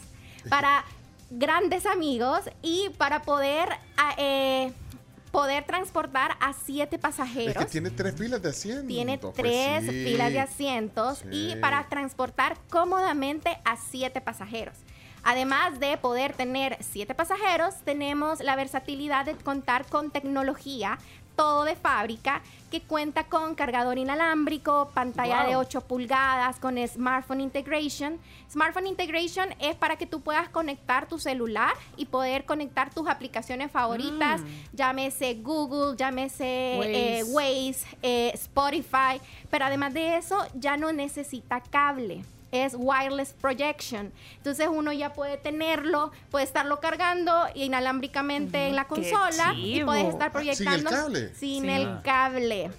para 0.49 0.87
grandes 1.29 1.85
amigos 1.85 2.41
y 2.63 2.89
para 2.97 3.21
poder, 3.21 3.69
a- 3.99 4.15
eh, 4.17 4.73
poder 5.35 5.65
transportar 5.65 6.36
a 6.40 6.52
siete 6.52 6.94
Es 6.94 7.02
pasajeros. 7.02 7.56
que 7.56 7.70
tiene 7.70 7.90
tres 7.90 8.15
filas 8.15 8.40
de 8.40 8.51
asientos. 8.51 8.86
Tiene 8.86 9.19
pues 9.19 9.35
tres 9.35 9.82
sí. 9.82 10.05
filas 10.05 10.32
de 10.32 10.39
asientos 10.39 11.24
y 11.31 11.56
para 11.56 11.89
transportar 11.89 12.56
cómodamente 12.70 13.59
a 13.65 13.77
siete 13.77 14.20
pasajeros. 14.20 14.77
Además 15.24 15.81
de 15.81 15.97
poder 15.97 16.35
tener 16.35 16.77
siete 16.81 17.15
pasajeros, 17.15 17.74
tenemos 17.85 18.40
la 18.40 18.55
versatilidad 18.55 19.24
de 19.24 19.35
contar 19.35 19.86
con 19.86 20.12
tecnología, 20.12 20.98
todo 21.36 21.65
de 21.65 21.77
fábrica, 21.77 22.43
que 22.70 22.81
cuenta 22.81 23.24
con 23.24 23.55
cargador 23.55 23.98
inalámbrico, 23.98 24.90
pantalla 24.94 25.43
Wow. 25.43 25.48
de 25.48 25.56
8 25.56 25.81
pulgadas, 25.82 26.59
con 26.59 26.77
Smartphone 26.89 27.40
Integration. 27.40 28.19
Smartphone 28.51 28.86
Integration 28.89 29.48
es 29.61 29.77
para 29.77 29.97
que 29.97 30.06
tú 30.06 30.20
puedas 30.20 30.48
conectar 30.48 31.06
tu 31.09 31.19
celular 31.19 31.73
y 31.97 32.06
poder 32.06 32.44
conectar 32.44 32.93
tus 32.93 33.06
aplicaciones 33.09 33.70
favoritas, 33.70 34.40
llámese 34.73 35.35
Google, 35.35 35.97
llámese 35.97 36.44
eh, 36.47 37.23
Waze. 37.24 37.32
Waze, 37.32 37.86
eh, 38.02 38.31
Spotify, 38.35 39.20
pero 39.51 39.65
además 39.66 39.94
de 39.94 40.16
eso 40.16 40.36
ya 40.55 40.77
no 40.77 40.93
necesita 40.93 41.61
cable. 41.61 42.24
Es 42.55 42.75
wireless 42.79 43.33
projection. 43.33 44.13
Entonces 44.37 44.69
uno 44.71 44.93
ya 44.93 45.13
puede 45.13 45.37
tenerlo, 45.39 46.13
puede 46.31 46.45
estarlo 46.45 46.79
cargando 46.79 47.33
inalámbricamente 47.57 48.69
en 48.69 48.77
la 48.77 48.87
consola 48.87 49.55
y 49.57 49.83
puedes 49.83 50.07
estar 50.07 50.31
Ah, 50.33 50.41
¿sin 50.41 50.49
el 50.49 50.55
proyectando 50.55 50.91
cable? 50.91 51.35
sin 51.35 51.65
Sí. 51.65 51.69
el 51.71 52.03
cable. 52.03 52.71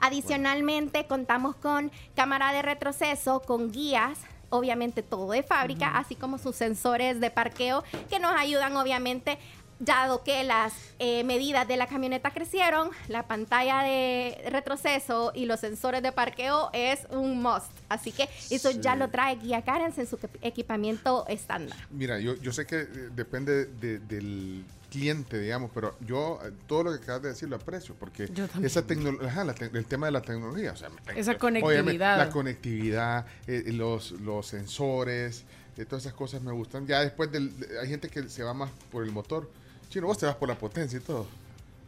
Adicionalmente, 0.00 1.06
contamos 1.06 1.56
con 1.56 1.90
cámara 2.14 2.52
de 2.52 2.62
retroceso, 2.62 3.40
con 3.40 3.72
guías, 3.72 4.18
obviamente 4.48 5.02
todo 5.02 5.32
de 5.32 5.42
fábrica, 5.42 5.98
así 5.98 6.14
como 6.14 6.38
sus 6.38 6.56
sensores 6.56 7.20
de 7.20 7.30
parqueo 7.30 7.84
que 8.08 8.18
nos 8.18 8.32
ayudan, 8.32 8.76
obviamente, 8.76 9.38
dado 9.80 10.24
que 10.24 10.42
las 10.44 10.72
eh, 10.98 11.22
medidas 11.24 11.68
de 11.68 11.76
la 11.76 11.86
camioneta 11.86 12.30
crecieron, 12.32 12.90
la 13.08 13.28
pantalla 13.28 13.82
de 13.82 14.36
retroceso 14.50 15.30
y 15.34 15.46
los 15.46 15.60
sensores 15.60 16.02
de 16.02 16.10
parqueo 16.12 16.70
es 16.72 17.00
un 17.10 17.40
must. 17.42 17.70
Así 17.88 18.10
que 18.12 18.28
eso 18.50 18.70
ya 18.72 18.96
lo 18.96 19.08
trae 19.08 19.36
Guía 19.36 19.62
Carens 19.62 19.96
en 19.98 20.06
su 20.06 20.16
equi- 20.18 20.28
equipamiento 20.42 21.24
estándar. 21.28 21.78
Mira, 21.90 22.18
yo, 22.18 22.34
yo 22.36 22.52
sé 22.52 22.66
que 22.66 22.80
eh, 22.80 22.86
depende 23.14 23.66
de- 23.66 23.98
del 24.00 24.64
cliente, 24.90 25.38
digamos, 25.38 25.70
pero 25.74 25.94
yo 26.00 26.40
eh, 26.44 26.50
todo 26.66 26.84
lo 26.84 26.90
que 26.96 27.02
acabas 27.04 27.22
de 27.22 27.28
decir 27.28 27.48
lo 27.48 27.56
aprecio, 27.56 27.94
porque 27.94 28.28
esa 28.62 28.82
tecnología, 28.86 29.44
el 29.74 29.84
tema 29.86 30.06
de 30.06 30.12
la 30.12 30.22
tecnología, 30.22 30.72
o 30.72 30.76
sea, 30.76 30.88
me- 30.88 31.20
Esa 31.20 31.36
conectividad. 31.38 32.18
la 32.18 32.30
conectividad, 32.30 33.26
eh, 33.46 33.64
los, 33.66 34.10
los 34.12 34.46
sensores, 34.46 35.44
eh, 35.76 35.84
todas 35.84 36.04
esas 36.04 36.14
cosas 36.14 36.42
me 36.42 36.50
gustan. 36.52 36.86
Ya 36.86 37.00
después 37.00 37.30
del, 37.30 37.56
de- 37.60 37.78
hay 37.80 37.88
gente 37.88 38.08
que 38.08 38.28
se 38.28 38.42
va 38.42 38.54
más 38.54 38.70
por 38.90 39.04
el 39.04 39.12
motor. 39.12 39.48
Chino, 39.88 40.06
vos 40.06 40.18
te 40.18 40.26
vas 40.26 40.34
por 40.36 40.48
la 40.48 40.54
potencia 40.54 40.98
y 40.98 41.02
todo. 41.02 41.26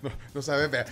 No, 0.02 0.10
no 0.34 0.40
sabes, 0.42 0.70
vea. 0.70 0.86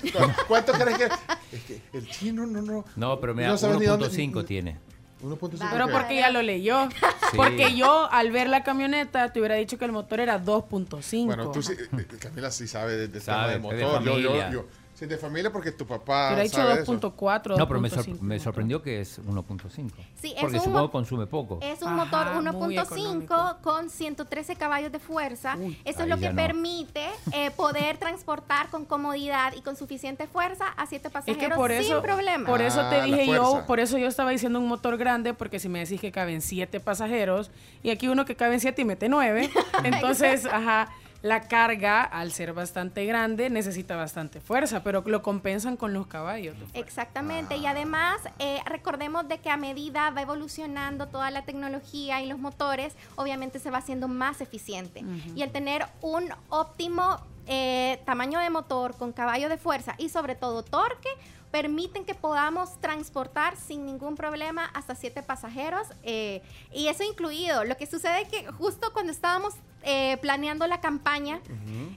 ¿Cuánto 0.46 0.72
crees 0.72 0.98
que.? 0.98 1.08
Es 1.56 1.62
que 1.64 1.80
el 1.94 2.06
chino 2.10 2.44
no, 2.46 2.60
no. 2.60 2.84
No, 2.96 3.18
pero 3.20 3.34
mira, 3.34 3.48
no 3.48 3.56
sabes 3.58 3.78
ni 3.78 3.86
dónde- 3.86 4.06
1.5 4.10 4.44
tiene. 4.44 4.76
1.5. 5.22 5.68
Pero 5.72 5.88
porque 5.88 6.16
ya 6.16 6.30
lo 6.30 6.42
leyó. 6.42 6.88
Sí. 7.30 7.36
Porque 7.36 7.74
yo, 7.76 8.08
al 8.12 8.30
ver 8.30 8.48
la 8.48 8.62
camioneta, 8.62 9.32
te 9.32 9.40
hubiera 9.40 9.54
dicho 9.56 9.78
que 9.78 9.84
el 9.86 9.92
motor 9.92 10.20
era 10.20 10.38
2.5. 10.44 11.24
Bueno, 11.26 11.50
tú 11.50 11.62
sí, 11.62 11.72
eh, 11.72 12.06
Camila 12.20 12.50
sí 12.50 12.68
sabe 12.68 12.96
de, 12.96 13.08
de 13.08 13.20
Sabe, 13.20 13.54
tema 13.54 13.72
de 13.74 13.82
motor. 13.84 14.02
yo, 14.04 14.18
yo, 14.18 14.50
yo, 14.50 14.66
sí, 14.98 15.06
de 15.06 15.16
familia 15.16 15.52
porque 15.52 15.70
tu 15.72 15.86
papá 15.86 16.28
Pero 16.30 16.40
ha 16.40 16.44
dicho 16.44 16.56
sabe 16.56 16.74
de 16.76 16.82
eso. 16.82 16.92
2.4. 17.00 17.56
No, 17.56 17.68
pero 17.68 17.80
me, 17.80 17.88
sor- 17.88 18.04
2.5. 18.04 18.20
me 18.20 18.38
sorprendió 18.40 18.82
que 18.82 19.00
es 19.00 19.20
1.5. 19.22 19.90
Sí, 20.20 20.32
es 20.34 20.40
Porque 20.40 20.56
un 20.58 20.64
supongo 20.64 20.90
consume 20.90 21.26
poco. 21.26 21.58
Es 21.62 21.82
un 21.82 21.88
Ajá, 21.88 22.04
motor 22.04 22.42
muy 22.56 22.74
1.5 22.76 23.60
con 23.60 23.90
113 23.90 24.56
caballos 24.56 24.90
de 24.90 24.98
fuerza. 24.98 25.56
Eso 25.84 26.02
es 26.02 26.08
lo 26.08 26.16
que 26.18 26.30
no. 26.30 26.36
permite 26.36 27.06
eh, 27.32 27.50
poder 27.52 27.98
transportar 27.98 28.68
con 28.70 28.84
comodidad 28.84 29.52
y 29.56 29.60
con 29.60 29.76
suficiente 29.76 30.26
fuerza 30.26 30.66
a 30.76 30.86
siete 30.86 31.08
Es 31.08 31.12
pasajeros 31.12 31.48
que 31.50 31.54
por 31.54 31.70
eso, 31.70 31.94
sin 31.94 32.02
problema. 32.02 32.46
por 32.46 32.60
eso 32.60 32.80
Ah, 32.80 32.90
te 32.90 33.02
dije 33.02 33.26
yo, 33.26 33.64
por 33.66 33.80
eso 33.80 33.98
yo 33.98 34.08
estaba 34.08 34.30
diciendo 34.30 34.58
un 34.58 34.66
motor 34.68 34.96
grande, 34.96 35.34
porque 35.34 35.58
si 35.60 35.68
me 35.68 35.78
decís 35.80 36.00
que 36.00 36.10
caben 36.12 36.40
siete 36.40 36.80
pasajeros, 36.80 37.50
y 37.82 37.90
aquí 37.90 38.08
uno 38.08 38.24
que 38.24 38.34
caben 38.36 38.58
siete 38.60 38.82
y 38.82 38.84
mete 38.84 39.08
nueve, 39.08 39.50
entonces, 39.84 40.44
ajá, 40.46 40.88
la 41.22 41.48
carga, 41.48 42.02
al 42.02 42.32
ser 42.32 42.52
bastante 42.52 43.04
grande, 43.04 43.50
necesita 43.50 43.96
bastante 43.96 44.40
fuerza, 44.40 44.84
pero 44.84 45.02
lo 45.04 45.22
compensan 45.22 45.76
con 45.76 45.92
los 45.92 46.06
caballos. 46.06 46.56
Exactamente, 46.74 47.56
y 47.56 47.66
además 47.66 48.20
eh, 48.38 48.60
recordemos 48.66 49.26
de 49.26 49.38
que 49.38 49.50
a 49.50 49.56
medida 49.56 50.10
va 50.10 50.22
evolucionando 50.22 51.08
toda 51.08 51.30
la 51.30 51.42
tecnología 51.44 52.22
y 52.22 52.26
los 52.26 52.38
motores, 52.38 52.94
obviamente 53.16 53.58
se 53.58 53.70
va 53.70 53.78
haciendo 53.78 54.06
más 54.06 54.40
eficiente. 54.40 55.04
Y 55.34 55.42
el 55.42 55.50
tener 55.50 55.86
un 56.02 56.28
óptimo 56.50 57.18
eh, 57.46 58.00
tamaño 58.04 58.38
de 58.38 58.50
motor 58.50 58.96
con 58.96 59.12
caballo 59.12 59.48
de 59.48 59.56
fuerza 59.56 59.94
y 59.98 60.10
sobre 60.10 60.34
todo 60.34 60.62
torque, 60.62 61.08
permiten 61.50 62.04
que 62.04 62.14
podamos 62.14 62.78
transportar 62.80 63.56
sin 63.56 63.86
ningún 63.86 64.16
problema 64.16 64.66
hasta 64.74 64.94
siete 64.94 65.22
pasajeros 65.22 65.88
eh, 66.02 66.42
y 66.72 66.88
eso 66.88 67.02
incluido. 67.04 67.64
Lo 67.64 67.76
que 67.76 67.86
sucede 67.86 68.22
es 68.22 68.28
que 68.28 68.46
justo 68.48 68.92
cuando 68.92 69.12
estábamos 69.12 69.54
eh, 69.82 70.16
planeando 70.20 70.66
la 70.66 70.80
campaña, 70.80 71.40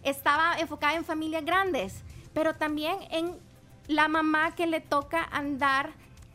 estaba 0.04 0.58
enfocada 0.60 0.96
en 0.96 1.06
familias 1.06 1.44
grandes, 1.46 1.96
pero 2.34 2.56
también 2.56 2.98
en 3.12 3.36
la 3.88 4.08
mamá 4.08 4.56
que 4.56 4.68
le 4.68 4.80
toca 4.82 5.24
andar 5.32 5.92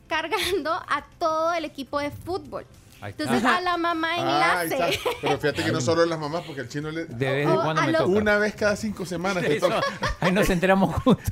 cargando 0.08 0.72
a 0.72 1.04
todo 1.18 1.54
el 1.54 1.64
equipo 1.64 1.98
de 1.98 2.10
fútbol. 2.10 2.66
Entonces 3.02 3.44
a 3.44 3.60
la 3.60 3.76
mamá 3.76 4.08
Ah, 4.16 4.64
enlace. 4.64 4.94
está. 4.94 5.10
Pero 5.20 5.38
fíjate 5.38 5.64
que 5.64 5.70
no 5.70 5.80
solo 5.80 6.04
las 6.06 6.18
mamás, 6.18 6.42
porque 6.44 6.62
el 6.62 6.68
chino 6.68 6.90
le. 6.90 7.04
De 7.04 7.30
vez 7.32 7.46
en 7.46 7.52
O 7.52 7.62
cuando 7.62 7.82
a 7.82 7.86
me 7.86 7.92
lo- 7.92 7.98
toca. 7.98 8.10
Una 8.10 8.38
vez 8.38 8.54
cada 8.54 8.74
cinco 8.74 9.04
semanas 9.04 9.42
le 9.42 9.60
toca. 9.60 9.80
ahí 10.20 10.32
nos 10.32 10.48
enteramos 10.50 10.94
juntos. 11.02 11.24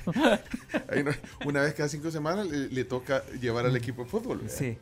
ahí 0.90 1.02
no- 1.02 1.10
una 1.46 1.62
vez 1.62 1.74
cada 1.74 1.88
cinco 1.88 2.10
semanas 2.10 2.46
le, 2.46 2.68
le 2.68 2.84
toca 2.84 3.24
llevar 3.40 3.64
al 3.66 3.74
equipo 3.76 4.04
de 4.04 4.10
fútbol. 4.10 4.38
¿verdad? 4.38 4.54
Sí. 4.56 4.78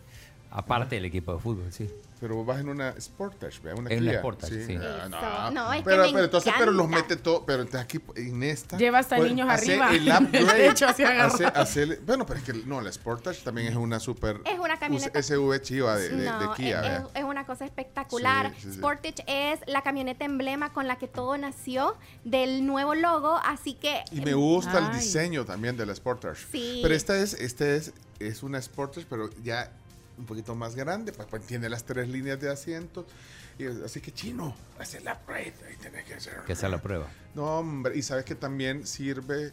Aparte 0.50 0.96
del 0.96 1.04
equipo 1.06 1.32
de 1.32 1.38
fútbol, 1.40 1.72
sí. 1.72 1.88
Pero 2.22 2.36
vos 2.36 2.46
vas 2.46 2.60
en 2.60 2.68
una 2.68 2.94
Sportage, 3.00 3.60
¿verdad? 3.62 3.80
Una 3.80 3.90
En 3.90 4.02
una 4.02 4.10
Kia. 4.12 4.20
Sportage, 4.20 4.64
sí. 4.66 4.76
Ah, 4.80 5.06
Eso. 5.46 5.50
No, 5.50 5.72
es 5.72 5.78
que 5.80 5.84
pero, 5.84 6.02
me 6.04 6.12
pero 6.12 6.24
entonces, 6.24 6.52
pero 6.56 6.70
los 6.70 6.86
encanta. 6.86 7.08
mete 7.08 7.16
todo, 7.20 7.44
pero 7.44 7.62
entonces 7.62 7.80
aquí 7.80 8.00
en 8.14 8.42
esta. 8.44 8.78
Lleva 8.78 9.00
hasta 9.00 9.16
pues, 9.16 9.28
niños 9.28 9.48
hace 9.50 9.80
arriba. 9.82 10.16
El 10.16 10.24
upgrade. 10.26 10.54
De 10.58 10.68
hecho, 10.68 10.86
hace- 10.86 11.04
hace- 11.04 11.96
bueno, 12.06 12.24
pero 12.24 12.38
es 12.38 12.46
que 12.46 12.52
no, 12.54 12.80
la 12.80 12.92
Sportage 12.92 13.42
también 13.42 13.66
es 13.66 13.74
una 13.74 13.98
super. 13.98 14.40
Es 14.44 14.56
una 14.60 14.78
camioneta- 14.78 15.20
SUV 15.20 15.60
chiva 15.62 15.96
de, 15.96 16.10
de, 16.10 16.24
No, 16.30 16.38
de 16.38 16.48
Kia, 16.56 16.76
es, 16.76 16.82
¿verdad? 16.82 17.10
es 17.14 17.24
una 17.24 17.44
cosa 17.44 17.64
espectacular. 17.64 18.52
Sí, 18.54 18.60
sí, 18.62 18.70
sí. 18.70 18.78
Sportage 18.78 19.24
es 19.26 19.58
la 19.66 19.82
camioneta 19.82 20.24
emblema 20.24 20.72
con 20.72 20.86
la 20.86 20.98
que 20.98 21.08
todo 21.08 21.36
nació 21.38 21.96
del 22.22 22.64
nuevo 22.66 22.94
logo, 22.94 23.36
así 23.44 23.74
que 23.74 24.04
Y 24.12 24.20
me 24.20 24.34
gusta 24.34 24.78
el 24.78 24.92
diseño 24.96 25.44
también 25.44 25.76
de 25.76 25.86
la 25.86 25.94
Sportage. 25.96 26.46
Sí. 26.52 26.78
Pero 26.84 26.94
esta 26.94 27.16
es, 27.18 27.34
esta 27.34 27.68
es, 27.68 27.92
es 28.20 28.44
una 28.44 28.62
Sportage, 28.62 29.06
pero 29.10 29.28
ya 29.42 29.72
un 30.18 30.26
poquito 30.26 30.54
más 30.54 30.74
grande, 30.74 31.12
pues, 31.12 31.26
pues, 31.28 31.46
tiene 31.46 31.68
las 31.68 31.84
tres 31.84 32.08
líneas 32.08 32.38
de 32.40 32.50
asientos. 32.50 33.06
Y, 33.58 33.66
así 33.84 34.00
que 34.00 34.12
chino, 34.12 34.54
hace 34.78 34.98
el 34.98 35.04
upgrade, 35.08 35.54
ahí 35.68 35.76
tenés 35.80 36.04
que 36.04 36.14
hacer. 36.14 36.40
Que 36.46 36.54
sea 36.56 36.68
la 36.68 36.80
prueba. 36.80 37.06
No, 37.34 37.58
hombre, 37.58 37.96
y 37.96 38.02
sabes 38.02 38.24
que 38.24 38.34
también 38.34 38.86
sirve 38.86 39.52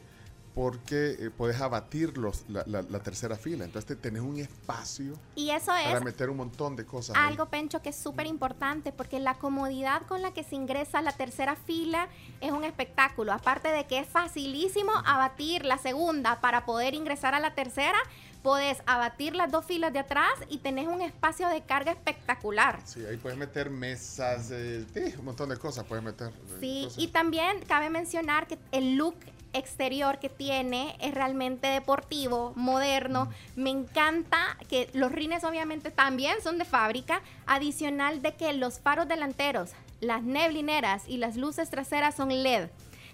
porque 0.55 1.15
eh, 1.19 1.29
puedes 1.29 1.61
abatir 1.61 2.17
los, 2.17 2.43
la, 2.49 2.63
la- 2.65 2.81
la 2.81 2.99
tercera 2.99 3.35
fila. 3.37 3.63
Entonces 3.65 3.87
te 3.87 3.95
tenés 3.95 4.21
un 4.23 4.39
espacio 4.39 5.13
y 5.35 5.51
eso 5.51 5.67
para 5.67 5.97
es 5.99 6.03
meter 6.03 6.29
un 6.29 6.37
montón 6.37 6.75
de 6.75 6.85
cosas. 6.85 7.15
ahí. 7.15 7.27
algo, 7.27 7.45
Pencho, 7.49 7.81
que 7.81 7.89
es 7.89 7.95
súper 7.95 8.25
importante 8.25 8.91
porque 8.91 9.19
la 9.19 9.35
comodidad 9.35 10.01
con 10.07 10.21
la 10.21 10.33
que 10.33 10.43
se 10.43 10.55
ingresa 10.55 10.99
a 10.99 11.01
la 11.01 11.11
tercera 11.13 11.55
fila 11.55 12.09
es 12.41 12.51
un 12.51 12.63
espectáculo. 12.65 13.31
Aparte 13.31 13.69
de 13.69 13.85
que 13.85 13.99
es 13.99 14.07
facilísimo 14.07 14.91
abatir 15.05 15.65
la 15.65 15.77
segunda 15.77 16.41
para 16.41 16.65
poder 16.65 16.93
ingresar 16.93 17.35
a 17.35 17.39
la 17.39 17.53
tercera, 17.53 17.97
podés 18.41 18.81
abatir 18.85 19.35
las 19.35 19.51
dos 19.51 19.65
filas 19.65 19.91
de 19.93 19.99
atrás 19.99 20.31
y 20.49 20.59
tenés 20.59 20.87
un 20.87 21.01
espacio 21.01 21.47
de 21.49 21.61
carga 21.61 21.91
espectacular. 21.91 22.79
Sí, 22.85 23.05
ahí 23.05 23.17
puedes 23.17 23.37
meter 23.37 23.69
mesas, 23.69 24.49
eh, 24.51 24.85
un 25.17 25.25
montón 25.25 25.49
de 25.49 25.57
cosas 25.57 25.85
puedes 25.85 26.03
meter. 26.03 26.31
Sí, 26.59 26.83
Entonces, 26.83 27.03
y 27.03 27.07
también 27.07 27.59
cabe 27.67 27.89
mencionar 27.89 28.47
que 28.47 28.57
el 28.71 28.95
look 28.95 29.15
exterior 29.53 30.19
que 30.19 30.29
tiene 30.29 30.95
es 30.99 31.13
realmente 31.13 31.67
deportivo, 31.67 32.53
moderno. 32.55 33.29
Me 33.55 33.69
encanta 33.69 34.57
que 34.67 34.89
los 34.93 35.11
rines 35.11 35.43
obviamente 35.43 35.91
también 35.91 36.41
son 36.41 36.57
de 36.57 36.65
fábrica, 36.65 37.21
adicional 37.45 38.21
de 38.21 38.35
que 38.35 38.53
los 38.53 38.79
faros 38.79 39.07
delanteros, 39.07 39.71
las 40.01 40.23
neblineras 40.23 41.03
y 41.07 41.17
las 41.17 41.35
luces 41.35 41.69
traseras 41.69 42.15
son 42.15 42.29
LED. 42.29 42.69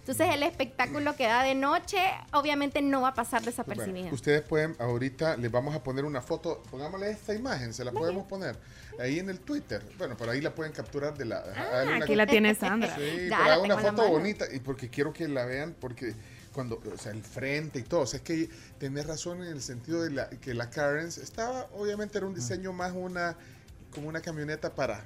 Entonces 0.07 0.35
el 0.35 0.43
espectáculo 0.43 1.15
que 1.15 1.23
da 1.25 1.41
de 1.41 1.55
noche 1.55 1.97
obviamente 2.31 2.79
no 2.83 3.01
va 3.01 3.07
a 3.07 3.13
pasar 3.15 3.41
desapercibido. 3.41 4.01
Bueno, 4.03 4.13
ustedes 4.13 4.43
pueden, 4.43 4.75
ahorita 4.77 5.35
les 5.35 5.49
vamos 5.51 5.73
a 5.73 5.81
poner 5.81 6.05
una 6.05 6.21
foto, 6.21 6.61
pongámosle 6.69 7.09
esta 7.09 7.33
imagen, 7.33 7.73
se 7.73 7.83
la 7.83 7.91
podemos 7.91 8.27
poner 8.27 8.55
ahí 8.99 9.17
en 9.17 9.31
el 9.31 9.39
Twitter. 9.39 9.81
Bueno, 9.97 10.15
por 10.15 10.29
ahí 10.29 10.41
la 10.41 10.53
pueden 10.53 10.73
capturar 10.73 11.17
de 11.17 11.25
la... 11.25 11.43
una- 11.87 11.97
aquí 12.05 12.13
la 12.13 12.27
tiene 12.27 12.53
Sandra. 12.55 12.95
Sí, 12.95 13.29
Ya 13.31 13.39
pero 13.45 13.63
una 13.63 13.77
foto 13.79 14.07
bonita 14.07 14.45
y 14.53 14.59
porque 14.59 14.89
quiero 14.91 15.11
que 15.11 15.27
la 15.27 15.43
vean, 15.45 15.75
porque 15.79 16.13
cuando, 16.53 16.79
o 16.93 16.97
sea, 16.99 17.11
el 17.11 17.23
frente 17.23 17.79
y 17.79 17.83
todo, 17.83 18.01
o 18.01 18.05
sea, 18.05 18.17
es 18.17 18.23
que 18.23 18.47
tenés 18.77 19.07
razón 19.07 19.41
en 19.41 19.49
el 19.49 19.61
sentido 19.63 20.03
de 20.03 20.11
la, 20.11 20.29
que 20.29 20.53
la 20.53 20.69
Cairns 20.69 21.17
estaba, 21.17 21.67
obviamente 21.73 22.19
era 22.19 22.27
un 22.27 22.35
diseño 22.35 22.73
más 22.73 22.93
una, 22.93 23.35
como 23.95 24.09
una 24.09 24.21
camioneta 24.21 24.73
para, 24.75 25.03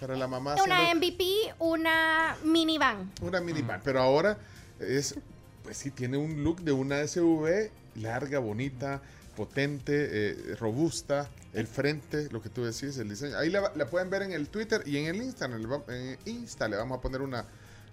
para 0.00 0.16
la 0.16 0.26
mamá. 0.26 0.54
Una 0.62 0.76
haciendo- 0.82 0.96
MVP, 1.06 1.24
una 1.60 2.36
minivan. 2.44 3.10
una 3.22 3.40
minivan, 3.40 3.80
pero 3.84 4.00
ahora 4.00 4.36
es, 4.80 5.14
pues 5.62 5.76
sí, 5.76 5.90
tiene 5.90 6.16
un 6.18 6.42
look 6.44 6.60
de 6.62 6.72
una 6.72 7.06
SUV 7.06 7.70
larga, 7.94 8.38
bonita, 8.40 9.00
potente, 9.36 9.92
eh, 10.10 10.56
robusta. 10.58 11.30
El 11.52 11.66
frente, 11.66 12.28
lo 12.30 12.40
que 12.40 12.48
tú 12.48 12.64
decís, 12.64 12.96
el 12.96 13.10
diseño. 13.10 13.36
Ahí 13.36 13.50
la, 13.50 13.72
la 13.74 13.86
pueden 13.86 14.08
ver 14.08 14.22
en 14.22 14.32
el 14.32 14.48
Twitter 14.48 14.82
y 14.86 14.96
en 14.96 15.06
el 15.06 15.16
Instagram. 15.22 15.82
En 15.88 16.18
Insta 16.24 16.66
le 16.66 16.76
vamos 16.76 16.98
a 16.98 17.00
poner 17.02 17.20
una, 17.20 17.44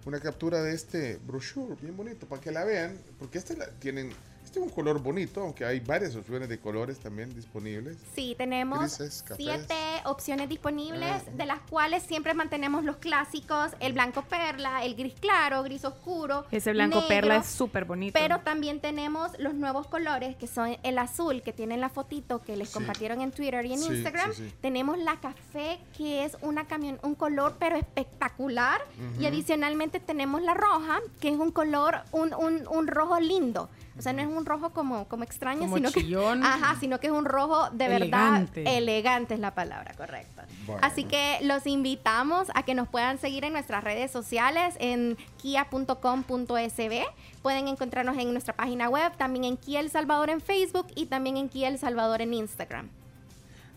una 0.06 0.20
captura 0.22 0.62
de 0.62 0.74
este 0.74 1.20
brochure 1.28 1.76
bien 1.82 1.98
bonito 1.98 2.26
para 2.26 2.42
que 2.42 2.52
la 2.52 2.64
vean. 2.64 2.98
Porque 3.20 3.38
este 3.38 3.58
la, 3.58 3.68
tienen, 3.68 4.12
este 4.50 4.60
es 4.60 4.66
un 4.66 4.72
color 4.72 5.00
bonito, 5.00 5.42
aunque 5.42 5.64
hay 5.64 5.80
varias 5.80 6.16
opciones 6.16 6.50
de 6.50 6.58
colores 6.60 6.98
también 6.98 7.32
disponibles. 7.36 7.98
Sí, 8.16 8.34
tenemos 8.36 8.80
Grises, 8.98 9.24
siete 9.38 9.76
opciones 10.06 10.50
disponibles, 10.50 11.22
Ah. 11.28 11.32
de 11.36 11.46
las 11.46 11.60
cuales 11.70 12.02
siempre 12.02 12.34
mantenemos 12.34 12.84
los 12.84 12.98
clásicos, 12.98 13.74
el 13.80 13.94
blanco 13.94 14.24
perla, 14.24 14.84
el 14.84 14.96
gris 14.96 15.14
claro, 15.20 15.62
gris 15.62 15.86
oscuro. 15.86 16.46
Ese 16.50 16.72
blanco 16.74 16.96
negro, 16.96 17.08
perla 17.08 17.36
es 17.38 17.46
súper 17.46 17.86
bonito. 17.86 18.18
Pero 18.20 18.40
también 18.40 18.80
tenemos 18.80 19.38
los 19.38 19.54
nuevos 19.54 19.86
colores, 19.86 20.36
que 20.36 20.48
son 20.48 20.78
el 20.82 20.98
azul, 20.98 21.44
que 21.44 21.54
tienen 21.54 21.80
la 21.80 21.90
fotito 21.90 22.42
que 22.42 22.58
les 22.58 22.70
Sí. 22.70 22.74
compartieron 22.74 23.22
en 23.22 23.32
Twitter 23.32 23.64
y 23.68 23.74
en 23.74 23.80
Sí, 23.80 23.90
Instagram. 23.94 24.34
sí, 24.34 24.48
sí. 24.50 24.56
Tenemos 24.62 24.98
la 24.98 25.18
café, 25.20 25.80
que 25.96 26.26
es 26.26 26.36
una 26.42 26.66
camion 26.66 26.98
un 27.04 27.14
color 27.14 27.58
pero 27.60 27.76
espectacular. 27.78 28.82
Y 28.98 29.18
Ujú. 29.20 29.28
adicionalmente 29.28 30.00
tenemos 30.00 30.42
la 30.42 30.56
roja, 30.56 31.00
que 31.20 31.30
es 31.30 31.38
un 31.38 31.52
color, 31.52 32.00
un, 32.12 32.34
un, 32.34 32.68
un 32.68 32.88
rojo 32.88 33.20
lindo. 33.20 33.70
O 34.00 34.02
sea, 34.02 34.14
no 34.14 34.22
es 34.22 34.28
un 34.28 34.46
rojo 34.46 34.70
como, 34.72 35.08
como 35.10 35.24
extraño, 35.26 35.60
Como 35.60 35.76
sino 35.76 35.92
chillón. 35.92 36.42
que, 36.42 36.48
ajá, 36.48 36.78
sino 36.80 37.00
que 37.00 37.08
es 37.08 37.14
un 37.14 37.26
rojo 37.26 37.70
de 37.72 37.86
Elegante. 37.86 38.62
verdad 38.64 38.78
elegante 38.78 39.34
es 39.34 39.40
la 39.42 39.54
palabra 39.54 39.94
correcta. 39.96 40.46
Bueno. 40.66 40.82
Así 40.84 41.04
que 41.04 41.40
los 41.44 41.68
invitamos 41.68 42.48
a 42.56 42.64
que 42.64 42.74
nos 42.76 42.88
puedan 42.88 43.18
seguir 43.18 43.44
en 43.44 43.54
nuestras 43.54 43.84
redes 43.84 44.10
sociales 44.10 44.76
en 44.80 45.18
kia.com.sb. 45.42 47.04
Pueden 47.42 47.68
encontrarnos 47.68 48.18
en 48.18 48.32
nuestra 48.32 48.56
página 48.56 48.90
web, 48.90 49.12
también 49.18 49.44
en 49.46 49.58
Kia 49.58 49.80
El 49.82 49.90
Salvador 49.90 50.30
en 50.30 50.42
Facebook 50.42 50.88
y 50.96 51.06
también 51.08 51.38
en 51.38 51.50
Kia 51.50 51.68
El 51.68 51.78
Salvador 51.78 52.22
en 52.22 52.34
Instagram. 52.34 52.90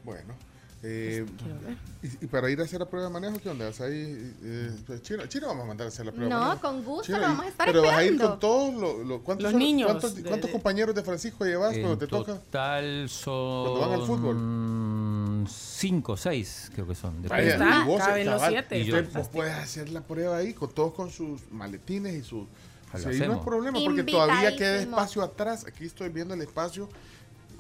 Bueno. 0.05 0.35
Eh, 0.85 1.25
y, 2.03 2.25
y 2.25 2.27
para 2.29 2.51
ir 2.51 2.61
a 2.61 2.65
hacer 2.65 2.81
la 2.81 2.87
prueba 2.87 3.07
de 3.07 3.13
manejo, 3.13 3.39
¿qué 3.41 3.49
onda? 3.49 3.67
¿Vas 3.67 3.81
ahí, 3.81 4.35
eh, 4.43 4.71
pues, 4.87 5.01
Chino, 5.03 5.25
Chino 5.27 5.47
vamos 5.47 5.65
a 5.65 5.67
mandar 5.69 5.85
a 5.87 5.89
hacer 5.89 6.05
la 6.07 6.13
prueba 6.13 6.29
de 6.29 6.35
No, 6.35 6.41
manejo. 6.49 6.61
con 6.61 6.85
gusto, 6.85 7.05
Chino, 7.05 7.19
lo 7.19 7.25
vamos 7.25 7.45
a 7.45 7.49
estar 7.49 7.67
Pero 7.67 7.83
vas 7.83 7.93
a 7.97 8.03
ir 8.05 8.13
esperando. 8.13 8.31
con 8.31 8.41
todos 8.41 8.75
los... 8.75 9.07
los- 9.07 9.21
¿cuántos 9.23 9.43
Los 9.45 9.53
son- 9.53 9.59
niños 9.61 9.91
¿Cuántos, 9.91 10.15
de- 10.17 10.23
cuántos 10.25 10.49
de- 10.49 10.53
compañeros 10.53 10.95
de 10.95 11.03
Francisco 11.05 11.45
llevas 11.45 11.73
cuando 11.79 11.99
te 11.99 12.07
toca? 12.09 12.35
total 12.35 13.09
son... 13.09 13.65
Cuando 13.71 13.81
van 13.81 14.01
al 14.01 14.07
fútbol. 14.07 15.47
Cinco, 15.49 16.17
seis 16.17 16.71
creo 16.75 16.87
que 16.87 16.95
son. 16.95 17.23
Depende. 17.23 17.57
y 17.57 17.87
vos, 17.87 17.99
caben 18.01 18.27
los 18.31 18.43
siete, 18.49 18.79
Y 18.81 18.85
yo- 18.85 18.97
Usted, 18.97 19.19
vos 19.19 19.29
puedes 19.29 19.55
hacer 19.55 19.89
la 19.91 20.01
prueba 20.01 20.37
ahí 20.37 20.53
con 20.55 20.71
todos 20.71 20.93
con 20.95 21.11
sus 21.11 21.41
maletines 21.51 22.15
y 22.15 22.23
sus... 22.23 22.47
Lo 22.93 22.99
Sí, 22.99 23.07
ahí 23.09 23.21
no 23.27 23.35
hay 23.35 23.41
problema 23.41 23.79
porque 23.83 24.03
todavía 24.05 24.55
queda 24.55 24.77
espacio 24.81 25.23
atrás. 25.23 25.65
Aquí 25.67 25.87
estoy 25.87 26.11
viendo 26.11 26.35
el 26.35 26.43
espacio 26.43 26.91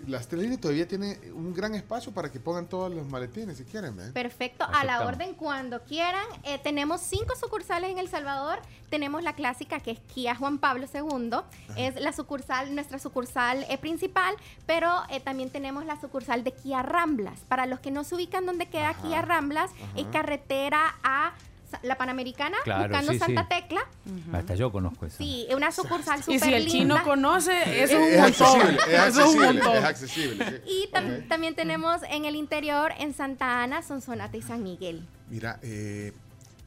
la 0.07 0.19
Estrella 0.19 0.59
todavía 0.59 0.87
tiene 0.87 1.19
un 1.35 1.55
gran 1.55 1.75
espacio 1.75 2.13
para 2.13 2.31
que 2.31 2.41
pongan 2.41 2.67
todos 2.67 2.93
los 2.93 3.07
maletines 3.07 3.57
si 3.57 3.65
quieren, 3.65 3.99
¿eh? 4.01 4.11
Perfecto, 4.13 4.65
a 4.65 4.85
la 4.85 5.07
orden 5.07 5.35
cuando 5.35 5.83
quieran. 5.85 6.25
Eh, 6.43 6.59
tenemos 6.59 7.01
cinco 7.01 7.35
sucursales 7.37 7.91
en 7.91 7.99
El 7.99 8.09
Salvador. 8.09 8.61
Tenemos 8.91 9.23
la 9.23 9.35
clásica 9.35 9.81
que 9.81 9.93
es 9.93 10.01
Kia 10.01 10.35
Juan 10.35 10.59
Pablo 10.59 10.87
II. 10.93 11.31
Es 11.77 12.01
la 12.01 12.13
sucursal, 12.13 12.75
nuestra 12.75 12.99
sucursal 12.99 13.65
eh, 13.69 13.79
principal, 13.79 14.35
pero 14.67 14.91
eh, 15.09 15.21
también 15.21 15.51
tenemos 15.51 15.87
la 15.87 16.01
sucursal 16.01 16.45
de 16.45 16.53
Kia 16.53 16.83
Ramblas. 16.83 17.41
Para 17.49 17.67
los 17.67 17.81
que 17.81 17.91
no 17.91 18.05
se 18.05 18.15
ubican 18.15 18.45
donde 18.45 18.67
queda 18.67 18.95
Kia 18.95 19.23
Ramblas, 19.23 19.71
es 19.97 20.07
carretera 20.07 20.97
a 21.03 21.33
la 21.83 21.97
Panamericana, 21.97 22.57
Claro, 22.65 22.83
buscando 22.89 23.13
sí, 23.13 23.19
Santa 23.19 23.43
sí. 23.43 23.49
Tecla. 23.49 23.87
Hasta 24.33 24.55
yo 24.55 24.71
conozco 24.73 25.07
eso. 25.07 25.17
Sí, 25.19 25.47
es 25.49 25.55
una 25.55 25.73
sucursal 25.73 26.21
Y 26.21 26.23
súper 26.23 26.41
si 26.41 26.55
el 26.55 26.67
chino 26.67 26.95
linda. 26.95 27.03
conoce, 27.03 27.53
eso 27.83 27.97
Es 27.99 28.13
es 28.13 28.41
un 28.41 28.51
montón. 28.51 28.61
accesible, 28.61 28.79
es 28.87 28.87
Eso 28.89 29.07
es 29.07 29.17
un 29.17 29.23
accesible, 29.23 29.47
montón. 29.53 29.77
es 29.77 29.85
accesible. 29.85 30.47
sí. 30.51 30.57
Y 30.67 30.91
tam- 30.93 31.29
también 31.29 31.55
tenemos 31.55 32.03
en 32.11 32.25
el 32.25 32.37
interior, 32.37 32.93
en 32.99 33.15
Santa 33.15 33.63
Ana, 33.63 33.83
Sonsonate 33.83 34.39
y 34.39 34.43
San 34.43 34.63
Miguel. 34.63 35.07
Mira, 35.29 35.59
eh, 35.63 36.13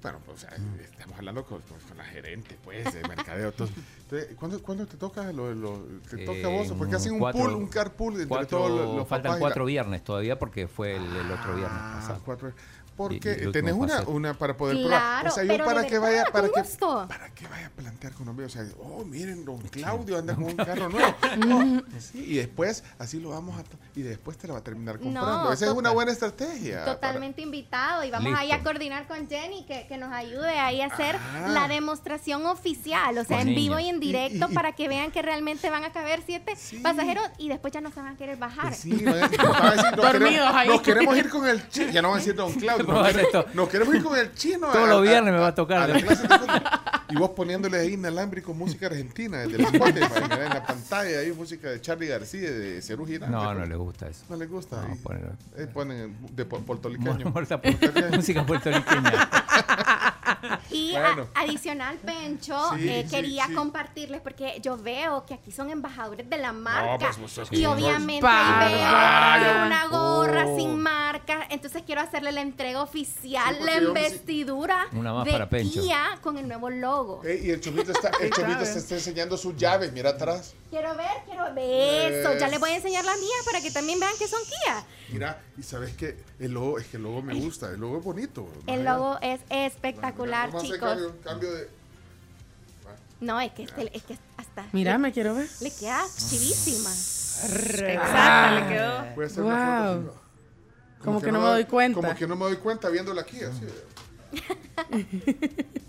bueno, 0.01 0.19
pues, 0.25 0.37
o 0.37 0.41
sea, 0.41 0.57
estamos 1.05 1.19
hablando 1.19 1.45
con, 1.45 1.61
con- 1.61 1.79
con 1.87 1.97
la 1.97 2.03
gerente, 2.03 2.57
pues, 2.63 2.91
de 2.93 3.07
mercadeo. 3.07 3.49
Entonces, 3.49 3.77
¿cuándo, 4.37 4.61
cuándo 4.61 4.85
te 4.87 4.97
toca 4.97 5.31
lo, 5.31 5.53
lo- 5.53 5.85
te 6.09 6.25
toca 6.25 6.47
a 6.47 6.49
vos? 6.49 6.67
Eh, 6.69 6.75
Porque 6.77 6.95
hacen 6.95 7.13
un 7.13 7.19
cuatro- 7.19 7.41
pool, 7.43 7.53
un 7.53 7.67
carpool 7.67 8.13
entre 8.13 8.27
cuatro- 8.27 8.57
todos 8.57 8.71
los, 8.71 8.95
los 8.95 9.07
faltan 9.07 9.29
papás 9.29 9.37
y 9.37 9.41
cuatro 9.41 9.63
la- 9.63 9.67
viernes 9.67 10.03
todavía 10.03 10.39
porque 10.39 10.67
fue 10.67 10.95
el, 10.95 11.03
el 11.03 11.31
otro 11.31 11.55
viernes 11.55 11.79
Ah, 11.81 11.97
pasado. 12.01 12.21
cuatro. 12.25 12.49
Y- 12.49 12.51
y 12.95 12.97
Porque 12.97 13.29
último 13.31 13.51
tenés 13.51 13.73
una, 13.73 14.01
una 14.03 14.33
para 14.35 14.55
poder 14.55 14.77
probar. 14.77 14.89
Claro, 15.01 15.29
O 15.29 15.31
sea, 15.33 15.43
yo 15.43 15.49
pero 15.49 15.65
para 15.65 15.85
que 15.85 15.97
vaya, 15.99 16.23
para 16.31 16.47
que, 16.47 16.63
para 17.09 17.29
que 17.35 17.45
vaya 17.49 17.67
a 17.67 17.69
plantear 17.71 18.13
con 18.13 18.25
los 18.27 18.33
míos. 18.33 18.55
O 18.55 18.57
sea, 18.57 18.65
oh, 18.79 19.03
miren, 19.03 19.43
don 19.43 19.57
Claudio 19.63 20.17
anda 20.17 20.33
con 20.33 20.45
un 20.45 20.55
carro 20.55 20.87
nuevo. 20.87 21.13
Oh, 21.51 21.81
sí, 21.99 22.23
y 22.25 22.35
después, 22.37 22.85
así 22.97 23.19
lo 23.19 23.31
vamos 23.31 23.59
a. 23.59 23.65
Y 23.99 24.01
después 24.03 24.37
te 24.37 24.47
la 24.47 24.53
va 24.53 24.59
a 24.59 24.63
terminar 24.63 24.97
comprando. 24.97 25.43
No, 25.43 25.51
Esa 25.51 25.65
es 25.65 25.71
una 25.73 25.89
buena 25.91 26.13
estrategia. 26.13 26.85
Totalmente 26.85 27.41
invitado 27.41 28.05
y 28.05 28.11
vamos 28.11 28.31
ahí 28.33 28.51
a 28.53 28.63
coordinar 28.63 29.09
con 29.09 29.27
Jenny 29.27 29.65
que, 29.65 29.87
que 29.87 29.97
nos 29.97 30.13
ayude 30.13 30.57
ahí 30.57 30.79
a 30.79 30.85
hacer 30.85 30.94
Ah. 30.99 31.47
la 31.49 31.67
demostración 31.67 32.45
oficial, 32.45 33.17
o 33.17 33.23
sea, 33.23 33.39
Con 33.39 33.49
en 33.49 33.55
vivo 33.55 33.75
niños. 33.75 33.87
y 33.87 33.89
en 33.95 33.99
directo 33.99 34.47
y- 34.49 34.51
y- 34.51 34.55
para 34.55 34.71
que 34.73 34.87
vean 34.87 35.11
que 35.11 35.21
realmente 35.21 35.69
van 35.69 35.83
a 35.83 35.91
caber 35.91 36.21
siete 36.25 36.53
pasajeros 36.81 37.23
y 37.37 37.49
después 37.49 37.73
ya 37.73 37.81
no 37.81 37.91
se 37.91 37.99
van 38.01 38.13
a 38.13 38.17
querer 38.17 38.37
bajar. 38.37 38.67
Pues 38.69 38.77
Sí, 38.79 38.91
van 39.03 39.07
a- 39.07 39.11
van 39.11 39.23
a 39.23 39.71
decir, 39.71 39.91
nos, 39.91 39.95
Dormidos 39.95 40.31
queremos, 40.31 40.55
ahí. 40.55 40.67
nos 40.69 40.81
queremos 40.81 41.17
ir 41.17 41.29
con 41.29 41.47
el 41.47 41.69
chino. 41.69 41.91
Ya 41.91 42.01
no 42.01 42.09
van 42.09 42.17
a 42.17 42.19
decir 42.19 42.35
don 42.35 42.53
Claudio. 42.53 42.85
Nos, 42.95 43.07
queremos- 43.07 43.21
esto. 43.25 43.45
nos 43.53 43.69
queremos 43.69 43.95
ir 43.95 44.03
con 44.03 44.17
el 44.17 44.33
chino. 44.33 44.67
Todos 44.71 44.89
los 44.89 45.01
viernes 45.01 45.33
me 45.33 45.39
va 45.39 45.47
a 45.47 45.55
tocar. 45.55 45.89
a 45.91 45.93
de. 45.93 46.05
Y 47.09 47.15
vos 47.17 47.29
poniéndole 47.31 47.79
ahí 47.79 47.93
inalámbrico 47.93 48.53
música 48.53 48.87
argentina 48.87 49.37
desde 49.39 49.55
el 49.57 49.61
Spotify, 49.65 50.21
mira, 50.23 50.43
en 50.45 50.49
la 50.49 50.65
pantalla 50.65 51.19
ahí 51.19 51.31
música 51.31 51.69
de 51.69 51.79
Charlie 51.79 52.07
García, 52.07 52.51
de 52.51 52.81
Cerú 52.81 53.05
Girán. 53.05 53.31
No, 53.31 53.53
no 53.53 53.65
le 53.65 53.75
gusta 53.75 54.07
eso. 54.07 54.23
No 54.29 54.35
le 54.35 54.47
gusta. 54.47 54.81
No, 54.81 54.95
poner- 54.97 55.31
Eh, 55.57 55.67
ponen 55.71 56.17
de 56.31 56.49
pu- 56.49 56.63
puertorriqueño. 56.63 57.31
Música 58.15 58.45
puertorriqueña. 58.45 59.11
Y 60.71 60.91
Bueno. 60.91 61.27
a- 61.33 61.41
adicional, 61.41 61.97
Pencho, 61.97 62.57
Sí, 62.75 62.89
eh, 62.89 63.03
sí, 63.07 63.15
quería 63.15 63.47
sí. 63.47 63.53
compartirles 63.53 64.21
porque 64.21 64.59
yo 64.61 64.77
veo 64.77 65.25
que 65.25 65.33
aquí 65.35 65.51
son 65.51 65.69
embajadores 65.69 66.29
de 66.29 66.37
la 66.37 66.51
marca. 66.53 66.97
pues, 67.05 67.17
vos 67.19 67.31
sos 67.31 67.51
y 67.51 67.65
obviamente 67.65 68.25
veo 68.25 69.65
una 69.65 69.87
gorra 69.89 70.45
Oh. 70.47 70.57
sin 70.57 70.77
marca. 70.79 71.47
Entonces 71.49 71.83
quiero 71.85 72.01
hacerle 72.01 72.31
la 72.31 72.41
entrega 72.41 72.81
oficial, 72.81 73.55
Sí, 73.57 73.63
la 73.63 73.77
investidura 73.81 74.87
Una 74.93 75.13
más 75.13 75.25
de 75.25 75.31
para 75.31 75.49
Pencho. 75.49 75.81
Kia 75.81 76.19
con 76.21 76.37
el 76.37 76.47
nuevo 76.47 76.69
logo. 76.69 77.21
Eh, 77.23 77.41
y 77.45 77.49
el 77.51 77.61
chomito 77.61 77.91
está, 77.91 78.11
el 78.19 78.29
chomito 78.31 78.65
se 78.65 78.79
está 78.79 78.95
enseñando 78.95 79.37
sus 79.37 79.55
llaves, 79.55 79.91
mira 79.93 80.11
atrás. 80.11 80.53
Quiero 80.69 80.95
ver, 80.95 81.07
quiero 81.25 81.53
ver 81.53 82.11
eso. 82.13 82.33
Ya 82.37 82.45
Es- 82.47 82.51
les 82.51 82.59
voy 82.59 82.71
a 82.71 82.75
enseñar 82.75 83.05
las 83.05 83.17
mías 83.17 83.45
para 83.45 83.61
que 83.61 83.71
también 83.71 83.99
vean 83.99 84.11
que 84.19 84.27
son 84.27 84.39
Kia. 84.43 84.83
Mira, 85.09 85.39
y 85.57 85.63
sabes 85.63 85.93
que 85.95 86.17
el 86.39 86.51
logo, 86.51 86.79
es 86.79 86.87
que 86.87 86.97
el 86.97 87.03
logo 87.03 87.21
me 87.21 87.33
gusta, 87.35 87.69
el 87.69 87.79
logo 87.79 87.99
es 87.99 88.03
bonito. 88.03 88.47
El 88.67 88.83
logo 88.83 89.17
es 89.21 89.39
espectacular, 89.49 90.34
Vamos 90.41 90.55
a 90.55 90.57
hacer 90.57 90.75
chicos. 90.75 90.89
Cambio, 90.89 91.15
cambio 91.23 91.53
de. 91.53 91.69
No, 93.21 93.39
es 93.41 93.51
que, 93.53 93.63
este- 93.63 93.95
es 93.97 94.03
que 94.03 94.17
hasta. 94.37 94.65
Mira, 94.73 94.93
le, 94.93 94.97
me 94.99 95.11
quiero 95.13 95.35
ver. 95.35 95.47
le 95.61 95.71
queda 95.71 96.03
chivísima. 96.17 96.89
Exacta, 96.91 98.51
le 98.51 98.67
quedó. 98.75 99.15
Voy 99.15 99.23
a 99.23 99.27
hacer 99.27 99.43
una 99.43 99.55
foto, 99.57 100.01
Wow. 100.01 100.11
sí. 100.13 100.19
Como 101.03 101.21
que 101.21 101.31
no 101.31 101.39
me 101.41 101.47
doy 101.47 101.65
cuenta. 101.65 102.01
Como 102.01 102.15
que 102.15 102.27
no 102.27 102.35
me 102.35 102.45
doy 102.45 102.57
cuenta 102.57 102.89
viéndola 102.89 103.21
aquí, 103.21 103.39
así. 103.43 103.65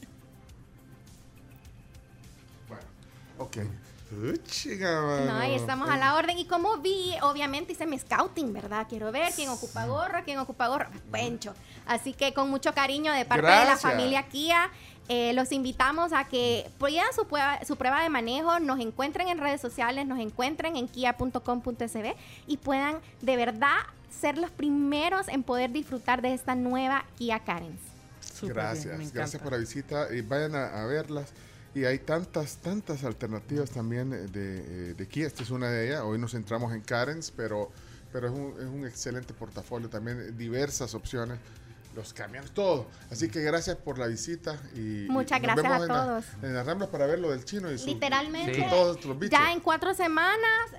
No, 5.27 5.37
ahí 5.37 5.55
estamos 5.55 5.89
a 5.89 5.97
la 5.97 6.15
orden. 6.15 6.39
Y 6.39 6.47
como 6.47 6.79
vi, 6.79 7.15
obviamente 7.23 7.73
hice 7.73 7.87
mi 7.87 7.99
scouting, 7.99 8.53
¿verdad? 8.53 8.87
Quiero 8.89 9.13
ver 9.13 9.33
quién 9.35 9.49
ocupa 9.51 9.87
gorra, 9.87 10.25
quién 10.25 10.39
ocupa 10.39 10.69
gorra. 10.69 10.91
Pencho. 11.13 11.55
Así 11.87 12.13
que 12.13 12.33
con 12.33 12.49
mucho 12.51 12.73
cariño 12.73 13.13
de 13.13 13.25
parte 13.25 13.47
de 13.47 13.65
la 13.65 13.77
familia 13.77 14.29
Kia, 14.29 14.71
eh, 15.09 15.33
los 15.35 15.53
invitamos 15.53 16.13
a 16.13 16.25
que 16.25 16.69
prueben 16.79 17.05
su 17.15 17.27
prueba, 17.27 17.61
su 17.65 17.77
prueba 17.77 18.03
de 18.03 18.09
manejo, 18.09 18.59
nos 18.59 18.81
encuentren 18.81 19.29
en 19.29 19.39
redes 19.39 19.61
sociales, 19.61 20.07
nos 20.07 20.19
encuentren 20.19 20.77
en 20.77 20.89
kia.com.sb 20.89 22.17
y 22.47 22.57
puedan 22.57 23.01
de 23.23 23.37
verdad 23.37 23.77
ser 24.11 24.39
los 24.39 24.51
primeros 24.51 25.29
en 25.29 25.43
poder 25.43 25.71
disfrutar 25.71 26.23
de 26.23 26.35
esta 26.35 26.55
nueva 26.55 27.05
Kia 27.17 27.41
Carens. 27.41 27.81
Súper 28.21 28.55
bien, 28.55 28.67
Gracias, 28.67 29.13
gracias 29.13 29.43
por 29.43 29.53
la 29.53 29.59
visita 29.59 30.09
y 30.13 30.23
vayan 30.23 30.55
a, 30.57 30.83
a 30.83 30.87
verlas. 30.87 31.33
Y 31.77 31.85
hay 31.85 31.99
tantas, 31.99 32.57
tantas 32.57 33.05
alternativas 33.05 33.69
también 33.69 34.11
eh, 34.11 34.29
de, 34.29 34.61
eh, 34.91 34.95
de 34.95 35.09
Kia. 35.09 35.27
Esta 35.27 35.43
es 35.43 35.51
una 35.51 35.69
de 35.69 35.89
ellas. 35.89 36.01
Hoy 36.07 36.19
nos 36.19 36.33
centramos 36.33 36.73
en 36.73 36.81
Karens, 36.81 37.31
pero, 37.31 37.71
pero 38.11 38.29
es, 38.29 38.33
un, 38.33 38.55
es 38.59 38.65
un 38.65 38.87
excelente 38.87 39.35
portafolio 39.35 39.91
también, 39.91 40.19
eh, 40.19 40.33
diversas 40.33 40.95
opciones. 40.95 41.39
Los 41.97 42.13
camiones, 42.13 42.51
todo. 42.51 42.87
Así 43.11 43.31
que 43.31 43.41
gracias 43.41 43.77
por 43.77 43.99
la 43.99 44.07
visita. 44.07 44.59
Y, 44.75 45.07
Muchas 45.09 45.39
y 45.43 45.47
nos 45.47 45.57
gracias 45.57 45.63
vemos 45.63 45.81
a 45.81 45.83
en 45.83 45.89
la- 45.89 46.05
todos. 46.05 46.25
en 46.43 46.55
las 46.55 46.67
Ramblas 46.67 46.91
para 46.91 47.07
ver 47.07 47.19
lo 47.19 47.31
del 47.31 47.43
chino 47.47 47.73
y 47.73 47.79
su, 47.79 47.87
Literalmente, 47.87 48.61
y 48.61 48.69
todos 48.69 49.03
los 49.03 49.19
bichos. 49.19 49.39
ya 49.39 49.51
en 49.51 49.61
cuatro 49.61 49.95
semanas, 49.95 50.37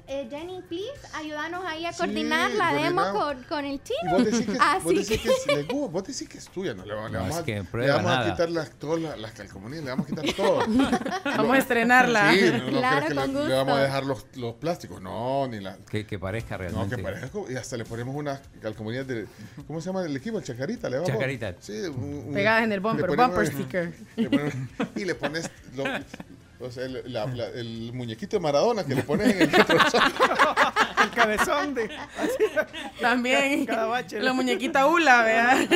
eh, 0.08 0.28
Jenny, 0.30 0.62
please, 0.62 0.92
ayúdanos 1.16 1.66
ahí 1.66 1.86
a 1.88 1.92
Sí, 1.92 1.98
coordinar 1.98 2.52
la 2.52 2.72
demo 2.74 3.02
con, 3.14 3.44
con 3.46 3.66
el 3.66 3.76
Y 3.76 3.80
chino. 3.80 4.12
vos 4.12 4.26
decís 4.26 4.46
que, 4.46 4.52
vos 4.52 4.62
Así 4.62 4.94
decís 4.94 5.08
que- 5.10 5.18
que 5.24 5.30
es, 5.30 5.48
le- 5.48 5.64
vos 5.64 5.92
vos 5.92 6.04
decís 6.04 6.30
que 6.30 6.38
es 6.38 6.46
tuya, 6.50 6.76
no 6.76 6.86
le, 6.86 6.94
vamos- 6.94 7.10
le 7.12 7.18
No, 7.18 7.24
vamos, 7.24 7.36
es 7.38 7.42
a, 7.42 7.46
que 7.46 7.54
le 7.78 7.90
vamos 7.92 8.12
a 8.12 8.32
quitar 8.32 8.50
las, 8.52 8.70
todas 8.74 9.02
las, 9.02 9.20
las 9.20 9.32
calcomanías, 9.32 9.84
le 9.84 9.90
vamos 9.90 10.06
a 10.06 10.10
quitar 10.10 10.34
todo. 10.36 10.60
Vamos 11.38 11.56
a 11.56 11.58
estrenarla. 11.58 12.32
Sí, 12.34 12.42
no, 12.52 12.58
no 12.60 12.78
Claro, 12.78 13.06
creo 13.08 13.22
que 13.24 13.28
le, 13.34 13.48
le 13.48 13.54
vamos 13.56 13.78
a 13.78 13.82
dejar 13.82 14.06
los, 14.06 14.26
los 14.36 14.54
plásticos, 14.56 15.02
no, 15.02 15.48
ni 15.48 15.60
la... 15.62 15.78
Que, 15.90 16.06
que 16.06 16.20
parezca 16.20 16.58
No, 16.58 16.64
realmente. 16.64 16.96
que 16.98 17.02
parezca 17.04 17.40
y 17.50 17.56
hasta 17.56 17.76
le 17.78 17.86
ponemos 17.86 18.16
unas 18.16 18.40
calcomanías 18.62 19.08
de... 19.08 19.26
¿Cómo 19.66 19.82
se 19.82 19.88
llama 19.88 20.04
el 20.06 20.16
equipo? 20.16 20.38
El 20.38 20.44
Chacarita, 20.44 20.90
le 20.90 20.98
Chacarita. 21.08 21.56
Sí, 21.60 21.74
un- 21.74 22.24
un- 22.28 22.34
Pegadas 22.34 22.64
en 22.64 22.72
el 22.72 22.80
bumper, 22.80 23.16
bumper 23.16 23.48
sticker. 23.48 23.94
le 24.16 24.30
y 24.96 25.06
le 25.06 25.16
pones... 25.16 25.50
lo- 25.76 25.84
o 26.60 26.72
sea, 26.72 26.86
el, 26.86 27.04
la- 27.14 27.26
la- 27.28 27.50
el 27.50 27.92
muñequito 27.94 28.38
de 28.38 28.40
Maradona 28.42 28.84
que 28.84 28.96
le 28.96 29.04
pones 29.04 29.30
en 29.36 29.42
el 29.44 29.52
retrovisor. 29.52 30.02
Cabezón 31.18 31.74
de. 31.74 31.90
También. 33.02 33.66
Cada 33.66 33.86
bache. 33.86 34.20
La 34.22 34.34
muñequita 34.34 34.88
hula, 34.88 35.24
vea. 35.24 35.68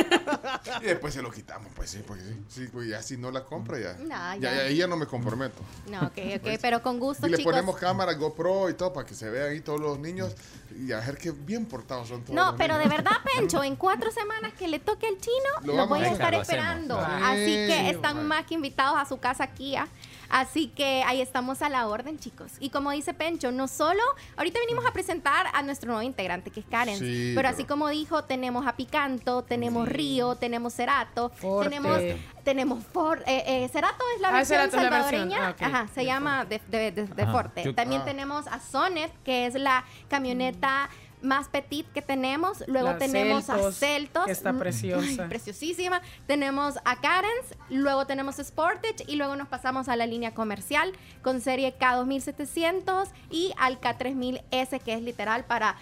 Y 0.80 0.84
después 0.84 1.14
se 1.14 1.22
lo 1.22 1.30
quitamos, 1.30 1.70
pues 1.74 1.90
sí, 1.90 2.02
porque 2.06 2.22
sí. 2.22 2.36
Sí, 2.48 2.68
pues 2.72 2.88
ya 2.88 3.02
si 3.02 3.16
no 3.16 3.30
la 3.30 3.44
compra 3.44 3.78
ya. 3.78 3.94
No, 3.94 4.08
ya, 4.08 4.36
ya. 4.36 4.54
ya, 4.54 4.60
ahí 4.62 4.76
ya 4.76 4.86
no 4.86 4.96
me 4.96 5.06
comprometo. 5.06 5.62
No, 5.90 6.00
ok, 6.06 6.18
ok, 6.36 6.58
pero 6.60 6.82
con 6.82 6.98
gusto, 6.98 7.26
Y 7.26 7.30
le 7.30 7.38
chicos. 7.38 7.52
ponemos 7.52 7.76
cámara 7.76 8.12
GoPro 8.14 8.70
y 8.70 8.74
todo 8.74 8.92
para 8.92 9.06
que 9.06 9.14
se 9.14 9.28
vean 9.30 9.50
ahí 9.50 9.60
todos 9.60 9.80
los 9.80 9.98
niños 9.98 10.34
y 10.78 10.92
a 10.92 11.00
ver 11.00 11.18
qué 11.18 11.30
bien 11.30 11.66
portados 11.66 12.08
son 12.08 12.22
todos. 12.22 12.34
No, 12.34 12.46
los 12.46 12.54
pero 12.56 12.78
de 12.78 12.86
verdad, 12.88 13.12
Pencho, 13.36 13.62
en 13.62 13.76
cuatro 13.76 14.10
semanas 14.10 14.52
que 14.58 14.68
le 14.68 14.78
toque 14.78 15.06
al 15.06 15.18
chino, 15.18 15.74
Lo 15.74 15.86
voy 15.86 16.00
a 16.00 16.08
estar 16.12 16.34
esperando. 16.34 16.98
Sí, 16.98 17.22
Así 17.22 17.44
que 17.44 17.90
están 17.90 18.26
más 18.26 18.46
que 18.46 18.54
invitados 18.54 18.98
a 18.98 19.04
su 19.04 19.18
casa 19.18 19.46
Kia. 19.48 19.86
Así 20.32 20.68
que 20.68 21.02
ahí 21.06 21.20
estamos 21.20 21.60
a 21.62 21.68
la 21.68 21.86
orden, 21.86 22.18
chicos. 22.18 22.52
Y 22.58 22.70
como 22.70 22.90
dice 22.90 23.12
Pencho, 23.14 23.52
no 23.52 23.68
solo, 23.68 24.00
ahorita 24.36 24.58
venimos 24.60 24.84
a 24.86 24.92
presentar 24.92 25.46
a 25.52 25.62
nuestro 25.62 25.88
nuevo 25.88 26.02
integrante, 26.02 26.50
que 26.50 26.60
es 26.60 26.66
Karen. 26.66 26.98
Sí, 26.98 27.32
pero, 27.34 27.36
pero- 27.36 27.48
así 27.50 27.64
como 27.64 27.88
dijo, 27.90 28.24
tenemos 28.24 28.66
a 28.66 28.74
Picanto, 28.74 29.42
tenemos 29.44 29.86
Río, 29.88 30.34
tenemos 30.36 30.72
Cerato, 30.72 31.28
Forte. 31.28 31.68
tenemos 31.68 31.98
tenemos 32.44 32.82
For, 32.92 33.22
eh, 33.26 33.44
eh, 33.46 33.68
Cerato 33.72 34.02
es 34.16 34.20
la 34.20 34.28
Ah, 34.28 34.32
versión 34.32 34.58
Cerato 34.58 34.76
es 34.78 34.82
la 34.82 34.90
versión. 34.90 35.30
salvadoreña, 35.30 35.56
Ah, 35.60 35.64
ajá, 35.66 35.88
se 35.94 36.00
De 36.00 36.06
llama 36.06 36.44
de, 36.44 36.60
de- 36.68 36.90
de-. 36.90 37.26
Forte. 37.26 37.72
También 37.74 38.00
Ah. 38.00 38.04
tenemos 38.04 38.46
a 38.48 38.58
Sonet, 38.58 39.12
que 39.22 39.46
es 39.46 39.54
la 39.54 39.84
camioneta 40.08 40.88
más 41.22 41.48
petit 41.48 41.86
que 41.92 42.02
tenemos. 42.02 42.62
Luego 42.66 42.88
La 42.88 42.98
tenemos 42.98 43.48
a 43.50 43.72
Celtos, 43.72 44.26
que 44.26 44.32
está 44.32 44.52
mm, 44.52 44.58
preciosa. 44.58 45.22
ay, 45.22 45.28
preciosísima. 45.28 46.02
Tenemos 46.26 46.74
a 46.84 47.00
Carens, 47.00 47.56
luego 47.70 48.06
tenemos 48.06 48.36
Sportage 48.36 49.04
y 49.06 49.16
luego 49.16 49.36
nos 49.36 49.48
pasamos 49.48 49.88
a 49.88 49.96
la 49.96 50.06
línea 50.06 50.34
comercial 50.34 50.92
con 51.22 51.40
serie 51.40 51.74
K2700 51.78 53.08
y 53.30 53.52
al 53.58 53.80
K3000S, 53.80 54.80
que 54.80 54.94
es 54.94 55.02
literal 55.02 55.44
para 55.44 55.76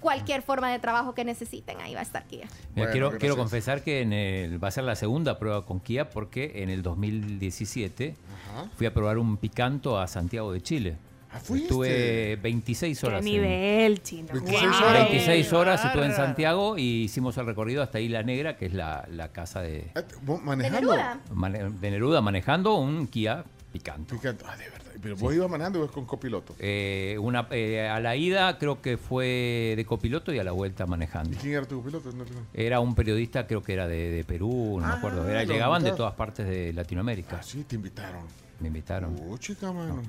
cualquier 0.00 0.42
forma 0.42 0.70
de 0.70 0.78
trabajo 0.78 1.14
que 1.14 1.24
necesiten. 1.24 1.80
Ahí 1.80 1.94
va 1.94 2.00
a 2.00 2.02
estar 2.02 2.24
Kia. 2.26 2.42
Mira, 2.46 2.52
Bueno, 2.74 2.92
quiero, 2.92 3.06
gracias. 3.08 3.20
quiero 3.20 3.36
confesar 3.36 3.82
que 3.82 4.02
en 4.02 4.12
el- 4.12 4.62
va 4.62 4.68
a 4.68 4.70
ser 4.70 4.84
la 4.84 4.94
segunda 4.94 5.38
prueba 5.38 5.64
con 5.64 5.80
Kia 5.80 6.10
porque 6.10 6.62
en 6.62 6.68
el 6.70 6.82
2017 6.82 8.14
Ajá. 8.52 8.70
fui 8.76 8.86
a 8.86 8.94
probar 8.94 9.18
un 9.18 9.36
picanto 9.36 9.98
a 9.98 10.06
Santiago 10.06 10.52
de 10.52 10.60
Chile. 10.62 10.96
Fuiste. 11.40 11.66
Estuve 11.68 12.36
26 12.42 13.00
Qué 13.00 13.06
horas. 13.06 13.18
en- 13.20 13.24
nivel, 13.24 14.02
chino. 14.02 14.28
26 14.32 14.62
Wow. 14.62 14.88
horas. 14.88 15.08
26 15.10 15.52
horas 15.52 15.84
estuve 15.84 16.06
en. 16.06 16.12
Santiago 16.16 16.78
y 16.78 17.02
hicimos 17.04 17.36
el 17.38 17.46
recorrido 17.46 17.82
hasta 17.82 18.00
Isla 18.00 18.22
Negra, 18.22 18.56
que 18.56 18.66
es 18.66 18.72
la, 18.74 19.06
la 19.10 19.28
casa 19.32 19.60
de, 19.60 19.90
¿Vos 20.22 20.42
manejando? 20.42 20.94
mane- 21.34 21.70
de 21.70 21.90
Neruda, 21.90 22.20
manejando 22.20 22.74
un 22.76 23.06
Kia 23.06 23.44
Picanto. 23.72 24.14
Picanto. 24.14 24.44
Ah, 24.48 24.56
de 24.56 24.64
verdad. 24.70 24.82
Pero 25.02 25.14
vos 25.16 25.34
ibas 25.34 25.48
manejando 25.50 25.78
o 25.78 25.82
ibas 25.82 25.92
con 25.94 26.06
copiloto. 26.06 26.54
Eh, 26.58 27.16
una, 27.20 27.46
eh, 27.50 27.86
a 27.86 28.00
la 28.00 28.16
ida 28.16 28.56
creo 28.58 28.80
que 28.80 28.96
fue 28.96 29.74
de 29.76 29.84
copiloto 29.84 30.32
y 30.32 30.38
a 30.38 30.44
la 30.44 30.52
vuelta 30.52 30.86
manejando. 30.86 31.36
¿Quién 31.38 31.52
era 31.52 31.66
tu 31.66 31.76
copiloto? 31.76 32.10
No, 32.12 32.24
no. 32.24 32.30
Era 32.54 32.80
un 32.80 32.94
periodista, 32.94 33.46
creo 33.46 33.62
que 33.62 33.74
era 33.74 33.86
de, 33.86 34.10
de 34.10 34.24
Perú, 34.24 34.78
no 34.80 34.86
me 34.88 34.92
acuerdo. 34.94 35.28
Era, 35.28 35.44
lo 35.44 35.52
llegaban 35.52 35.82
de 35.82 35.90
invitaron. 35.90 35.96
todas 35.98 36.14
partes 36.14 36.48
de 36.48 36.72
Latinoamérica. 36.72 37.42
Sí, 37.42 37.64
te 37.64 37.76
invitaron. 37.76 38.22
Me 38.58 38.68
invitaron. 38.68 39.14
Oh, 39.28 39.36
chica, 39.36 39.70
mano. 39.70 40.02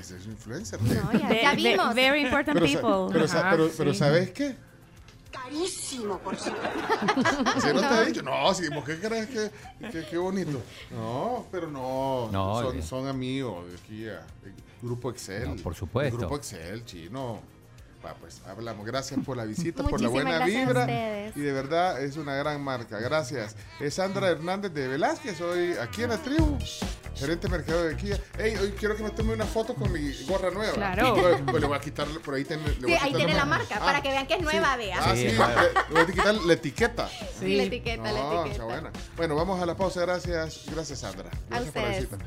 Es 0.00 0.08
que 0.08 0.16
es 0.16 0.26
influencer. 0.26 0.80
No, 0.82 1.12
ya, 1.12 1.42
ya 1.42 1.54
vimos. 1.54 1.94
very 1.94 2.22
important 2.22 2.58
Pero, 2.58 2.66
people. 2.66 3.12
pero, 3.12 3.28
sa- 3.28 3.40
Ajá, 3.40 3.50
pero, 3.52 3.70
pero 3.76 3.92
sí. 3.92 3.98
¿sabes 3.98 4.30
qué? 4.30 4.56
Carísimo, 5.30 6.18
por 6.18 6.36
cierto. 6.36 6.60
Si 7.60 7.72
no 7.72 7.80
te 7.88 7.94
he 8.02 8.06
dicho, 8.06 8.22
no, 8.22 8.54
si 8.54 8.68
vos 8.68 8.84
qué 8.84 8.98
crees 8.98 9.26
que, 9.28 9.50
que, 9.90 10.04
qué 10.06 10.16
bonito. 10.18 10.60
No, 10.90 11.46
pero 11.50 11.68
no, 11.70 12.28
No, 12.32 12.62
son, 12.62 12.78
eh. 12.78 12.82
son 12.82 13.06
amigos 13.08 13.68
de 13.70 13.76
aquí, 13.76 14.08
a- 14.08 14.24
el 14.44 14.54
Grupo 14.82 15.10
Excel. 15.10 15.56
No, 15.56 15.62
por 15.62 15.74
supuesto. 15.74 16.14
El 16.14 16.20
Grupo 16.20 16.36
Excel, 16.36 16.84
chino. 16.84 17.40
Va, 18.04 18.14
pues 18.14 18.40
hablamos. 18.46 18.86
Gracias 18.86 19.18
por 19.24 19.36
la 19.36 19.44
visita, 19.44 19.82
por 19.82 20.00
la 20.00 20.08
buena 20.08 20.44
vibra. 20.46 20.86
Y 21.34 21.40
de 21.40 21.52
verdad 21.52 22.02
es 22.02 22.16
una 22.16 22.34
gran 22.36 22.62
marca. 22.62 22.98
Gracias. 23.00 23.56
Es 23.80 23.94
Sandra 23.94 24.28
Hernández 24.30 24.72
de 24.72 24.86
Velázquez, 24.86 25.40
hoy 25.40 25.72
aquí 25.80 26.02
en 26.04 26.10
la 26.10 26.18
tribu. 26.18 26.56
Gerente 27.16 27.48
de 27.48 27.56
mercado 27.56 27.84
de 27.84 27.96
Kia. 27.96 28.20
Hey, 28.38 28.54
hoy 28.60 28.72
quiero 28.78 28.94
que 28.96 29.02
me 29.02 29.10
tome 29.10 29.32
una 29.32 29.46
foto 29.46 29.74
con 29.74 29.90
mi 29.90 30.12
gorra 30.24 30.50
nueva. 30.50 30.74
Claro. 30.74 31.14
Pues, 31.14 31.36
pues 31.46 31.60
le 31.62 31.66
voy 31.66 31.76
a 31.76 31.80
quitar 31.80 32.06
por 32.24 32.34
ahí. 32.34 32.44
ten- 32.44 32.62
le 32.62 32.72
voy 32.74 32.90
Sí, 32.90 32.92
a 32.94 33.04
ahí 33.04 33.14
tiene 33.14 33.32
la 33.34 33.44
ma- 33.46 33.56
marca, 33.58 33.76
Ah, 33.80 33.84
para 33.84 34.02
que 34.02 34.08
vean 34.10 34.26
que 34.26 34.34
es 34.34 34.42
nueva, 34.42 34.76
vea. 34.76 34.98
Ah, 35.00 35.12
sí, 35.14 35.22
Sí, 35.22 35.28
le, 35.28 35.34
claro. 35.36 35.60
le 35.88 35.94
voy 35.94 36.02
a 36.02 36.06
quitar 36.06 36.34
la 36.34 36.52
etiqueta. 36.52 37.08
Sí, 37.40 37.56
la 37.56 37.62
etiqueta, 37.62 38.02
la 38.02 38.12
No, 38.12 38.32
etiqueta. 38.42 38.52
está 38.52 38.64
buena. 38.64 38.92
Bueno, 39.16 39.34
vamos 39.34 39.62
a 39.62 39.66
la 39.66 39.76
pausa. 39.76 40.00
Gracias, 40.02 40.64
gracias 40.70 40.98
Sandra. 41.00 41.30
Gracias 41.48 41.72
por 41.72 41.82
la 41.82 41.88
ustedes. 41.88 42.10
visita. 42.10 42.24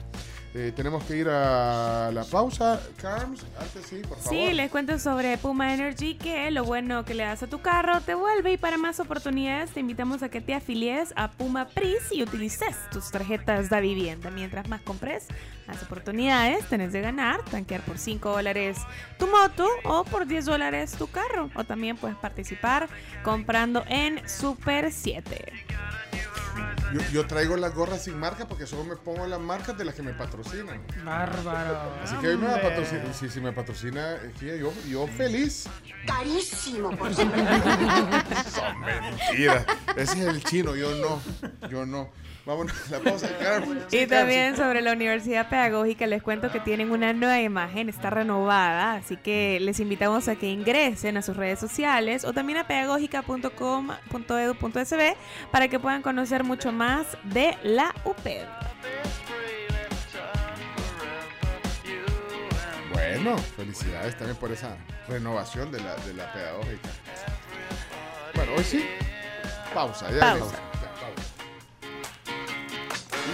Eh, 0.56 0.74
tenemos 0.76 1.04
que 1.04 1.18
ir 1.18 1.30
a 1.30 2.12
la 2.12 2.24
pausa. 2.24 2.82
Carms, 3.00 3.46
antes 3.60 3.86
sí, 3.86 4.02
por 4.08 4.18
favor. 4.18 4.30
Sí, 4.30 4.54
les 4.54 4.72
cuento 4.72 4.98
sobre 4.98 5.38
Puma 5.38 5.74
Energy 5.76 6.16
que 6.16 6.50
lo 6.50 6.64
bueno 6.64 7.06
que 7.06 7.14
le 7.14 7.24
das 7.24 7.44
a 7.44 7.48
tu 7.48 7.62
carro 7.62 8.02
te 8.02 8.16
vuelve 8.16 8.54
y 8.54 8.58
para 8.58 8.78
más 8.78 9.00
oportunidades 9.00 9.70
te 9.72 9.80
invitamos 9.80 10.24
a 10.24 10.30
que 10.30 10.42
te 10.42 10.56
afilies 10.56 11.14
a 11.16 11.30
Puma 11.30 11.68
Pris 11.68 12.12
y 12.12 12.24
utilices 12.24 12.76
tus 12.92 13.12
tarjetas 13.12 13.70
de 13.70 13.80
vivienda. 13.80 14.32
Mientras 14.32 14.68
más 14.70 14.82
compres, 14.82 15.28
más 15.68 15.84
oportunidades 15.84 16.66
tenés 16.68 16.94
de 16.94 17.02
ganar, 17.02 17.44
tanquear 17.46 17.82
por 17.82 18.00
5 18.00 18.32
dólares 18.32 18.80
tu 19.20 19.28
moto 19.28 19.68
o 19.84 20.04
por 20.04 20.26
10 20.26 20.46
dólares 20.46 20.94
tu 20.94 21.08
carro. 21.08 21.52
O 21.54 21.64
también 21.64 21.96
puedes 21.96 22.18
participar 22.18 22.90
comprando 23.24 23.84
en 23.88 24.28
Super 24.28 24.92
7. 24.92 25.54
Yo, 26.94 27.02
yo 27.12 27.28
traigo 27.28 27.56
las 27.58 27.74
gorras 27.74 28.04
sin 28.04 28.20
marca 28.20 28.48
porque 28.48 28.66
solo 28.66 28.84
me 28.84 28.96
pongo 28.96 29.28
las 29.28 29.40
marcas 29.40 29.78
de 29.78 29.86
las 29.86 29.96
que 29.96 30.02
me 30.02 30.14
patrocinan. 30.14 30.82
Bárbaro. 31.04 31.94
Así 32.04 32.16
que 32.18 32.30
hoy 32.30 32.38
me 32.38 32.48
va 32.48 32.56
a 32.56 32.62
patrocinar. 32.62 33.14
Si, 33.14 33.30
si 33.30 33.40
me 33.42 33.52
patrocina, 33.52 34.16
eh, 34.42 34.58
yo, 34.60 34.74
yo 34.88 35.08
feliz. 35.08 35.68
Carísimo, 36.06 36.96
por 36.98 37.14
cierto. 37.16 37.38
Son 38.54 38.80
mentiras. 38.80 39.66
Ese 39.96 40.20
es 40.20 40.28
el 40.28 40.44
chino, 40.44 40.76
yo 40.76 40.96
no. 40.96 41.70
Yo 41.70 41.86
no. 41.86 42.10
Vámonos 42.50 42.74
a 42.88 42.92
la 42.98 43.04
pausa. 43.04 43.30
Carms. 43.40 43.94
Y 43.94 44.08
también 44.08 44.58
sobre 44.58 44.82
la 44.82 44.94
Universidad 44.94 45.50
Pedagógica 45.50 46.08
les 46.08 46.24
cuento 46.24 46.52
que 46.52 46.60
tienen 46.60 46.90
una 46.90 47.14
nueva 47.14 47.40
imagen, 47.40 47.90
está 47.90 48.10
renovada, 48.10 48.96
así 48.96 49.18
que 49.18 49.60
les 49.62 49.80
invitamos 49.80 50.28
a 50.28 50.36
que 50.36 50.50
ingresen 50.50 51.18
a 51.18 51.22
sus 51.22 51.38
redes 51.38 51.60
sociales 51.60 52.26
o 52.26 52.34
también 52.34 52.58
a 52.58 52.66
pedagógica.com.edu.sb 52.66 55.16
para 55.52 55.68
que 55.68 55.80
puedan 55.80 56.02
conocer 56.02 56.44
mucho 56.44 56.72
más 56.72 57.06
de 57.24 57.56
la 57.62 57.94
UPED. 58.04 58.48
Bueno, 62.92 63.38
felicidades 63.38 64.18
también 64.18 64.38
por 64.38 64.52
esa 64.52 64.76
renovación 65.08 65.72
de 65.72 65.82
la, 65.82 65.96
de 65.98 66.16
la 66.16 66.34
pedagógica. 66.34 66.90
Bueno, 68.34 68.54
hoy 68.58 68.64
sí. 68.64 68.84
Pausa. 69.72 70.10
Ya, 70.10 70.20
pausa. 70.20 70.56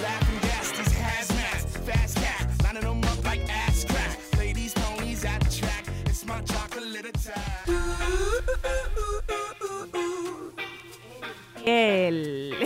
Laughing 0.02 0.40
gas, 0.42 0.72
these 0.72 0.94
hazmats, 0.94 1.78
fast 1.86 2.18
cat, 2.18 2.50
lining 2.64 2.82
them 2.84 3.04
up 3.04 3.24
like 3.24 3.42
ass 3.50 3.86
crack. 3.86 4.20
These 4.54 4.74
ponies 4.74 5.24
at 5.26 5.40
the 5.42 5.50
track. 5.56 5.86
It's 6.06 6.26
my 6.26 6.42
chocolate 6.42 7.06
attack. 7.06 7.68
El... 11.66 12.52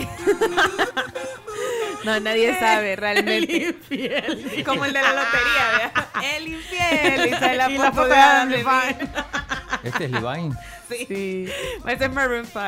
no, 2.04 2.20
nadie 2.20 2.54
sabe 2.58 2.96
realmente. 2.96 3.74
Como 4.64 4.84
el 4.84 4.92
de 4.92 5.00
la 5.00 5.12
lotería, 5.12 5.70
¿verdad? 5.72 6.04
El 6.36 6.48
infiel. 6.48 7.26
Y 7.26 7.30
sale 7.30 7.56
la, 7.56 7.70
Y 7.70 7.78
la 7.78 7.92
foto 7.92 8.08
de 8.08 8.14
Adam 8.14 8.48
Levine. 8.50 8.98
Este 9.82 10.04
es 10.04 10.10
Levine. 10.10 10.54
Sí. 11.08 11.48
Ese 11.86 12.04
es 12.04 12.12
Maroon 12.12 12.44
5. 12.44 12.58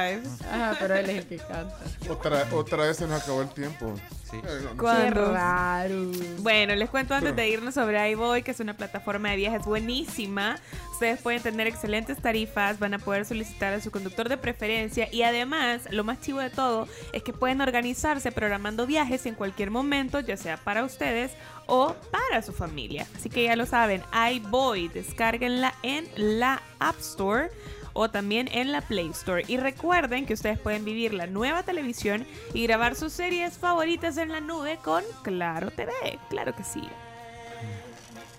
Ajá, 0.51 0.77
pero 0.79 0.95
él 0.95 1.11
es 1.11 1.19
el 1.19 1.27
que 1.27 1.37
canta. 1.39 1.77
Otra, 2.09 2.47
otra 2.53 2.87
vez 2.87 2.97
se 2.97 3.07
nos 3.07 3.23
acabó 3.23 3.43
el 3.43 3.49
tiempo. 3.51 3.95
Sí. 4.31 4.37
Eh, 4.37 4.61
sé. 4.63 4.77
¿Cuándo? 4.77 5.33
raro. 5.33 6.11
Bueno, 6.39 6.75
les 6.75 6.89
cuento 6.89 7.15
antes 7.15 7.37
de 7.37 7.49
irnos 7.49 7.75
sobre 7.75 8.11
iBoy, 8.11 8.43
que 8.43 8.53
es 8.53 8.61
una 8.61 8.75
plataforma 8.75 9.31
de 9.31 9.37
viajes 9.37 9.65
buenísima. 9.65 10.59
Ustedes 10.93 11.21
pueden 11.21 11.43
tener 11.43 11.67
excelentes 11.67 12.19
tarifas, 12.19 12.79
van 12.79 12.95
a 12.95 12.99
poder 12.99 13.25
solicitar 13.25 13.75
a 13.75 13.81
su 13.81 13.91
conductor 13.91 14.29
de 14.29 14.37
preferencia 14.37 15.09
y 15.13 15.23
además, 15.23 15.83
lo 15.91 16.05
más 16.05 16.21
chivo 16.21 16.39
de 16.39 16.51
todo, 16.51 16.89
es 17.13 17.23
que 17.23 17.33
pueden 17.33 17.61
organizarse 17.61 18.33
programando 18.33 18.87
viajes 18.87 19.27
en 19.27 19.35
cualquier 19.35 19.71
momento, 19.71 20.21
ya 20.21 20.37
sea 20.37 20.57
para 20.57 20.85
ustedes 20.85 21.33
o 21.67 21.95
para 22.11 22.43
su 22.43 22.53
familia. 22.53 23.07
Así 23.17 23.29
que 23.29 23.45
ya 23.45 23.57
lo 23.57 23.67
saben, 23.67 24.03
iBoy, 24.33 24.89
descárguenla 24.89 25.75
en 25.83 26.09
la 26.17 26.63
App 26.79 26.99
Store 27.01 27.51
o 27.93 28.11
también 28.11 28.49
en 28.53 28.73
la 28.73 28.81
Play 28.81 29.09
Store. 29.11 29.45
Y 29.47 29.57
recuerden 29.57 30.27
que 30.27 30.35
ustedes 30.35 30.59
pueden 30.59 30.85
vivir 30.85 31.15
la 31.15 31.27
nueva 31.27 31.63
televisión 31.63 32.27
y 32.55 32.65
grabar 32.65 32.95
sus 32.95 33.13
series 33.13 33.59
favoritas 33.59 34.17
en 34.17 34.31
la 34.31 34.41
nube 34.41 34.79
con 34.83 35.03
Claro 35.23 35.71
TV. 35.71 35.93
Claro 36.29 36.55
que 36.55 36.65
sí. 36.65 36.83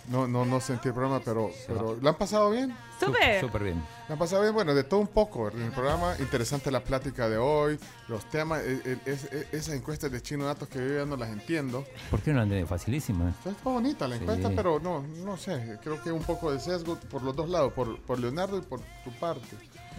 No, 0.10 0.28
no, 0.28 0.46
no 0.46 0.60
sentí 0.60 0.90
el 0.90 0.94
programa, 0.94 1.22
pero, 1.24 1.52
pero 1.68 1.98
¿lo 2.02 2.10
han 2.10 2.16
pasado 2.16 2.52
bien? 2.52 2.76
Súper. 3.06 3.42
Súper 3.42 3.64
bien. 3.64 3.84
¿Lo 4.08 4.14
han 4.14 4.20
pasado 4.20 4.42
bien? 4.42 4.54
Bueno, 4.54 4.74
de 4.74 4.84
todo 4.84 5.00
un 5.00 5.08
poco 5.08 5.50
en 5.50 5.62
el 5.62 5.72
programa. 5.72 6.16
Interesante 6.20 6.72
la 6.72 6.84
plática 6.84 7.30
de 7.30 7.38
hoy, 7.38 7.80
los 8.08 8.30
temas, 8.30 8.62
eh, 8.64 8.82
eh, 8.86 8.98
es- 9.06 9.26
es- 9.26 9.48
esas 9.54 9.76
encuestas 9.76 10.12
de 10.12 10.22
chino 10.22 10.46
datos 10.46 10.68
que 10.70 10.80
yo 10.80 11.00
ya 11.00 11.06
no 11.06 11.16
las 11.18 11.30
entiendo. 11.30 11.86
¿Por 12.12 12.22
qué 12.22 12.34
no 12.34 12.42
ande 12.42 12.66
facilísima? 12.66 13.30
Está 13.46 13.52
bonita 13.70 14.08
la 14.08 14.16
Sí. 14.18 14.22
encuesta, 14.24 14.52
pero 14.56 14.80
no, 14.80 15.02
no 15.24 15.38
sé, 15.38 15.78
creo 15.82 16.02
que 16.02 16.12
un 16.12 16.24
poco 16.24 16.52
de 16.52 16.60
sesgo 16.60 16.96
por 17.10 17.22
los 17.24 17.36
dos 17.36 17.50
lados, 17.50 17.74
por, 17.74 18.00
por 18.02 18.20
Leonardo 18.20 18.58
y 18.58 18.62
por 18.62 18.82
tu 19.04 19.12
parte. 19.20 19.48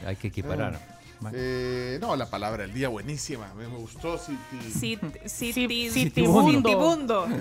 Hay 0.06 0.16
que 0.16 0.28
equiparar. 0.28 0.74
Eh, 0.74 0.93
no, 2.00 2.16
la 2.16 2.28
palabra 2.28 2.62
del 2.64 2.74
día 2.74 2.88
buenísima, 2.88 3.52
me 3.54 3.66
gustó. 3.66 4.18
Sí, 4.18 4.36
Cit- 4.72 5.20
Sí, 5.26 5.52
citi- 5.52 5.90
Citibundo. 5.90 6.68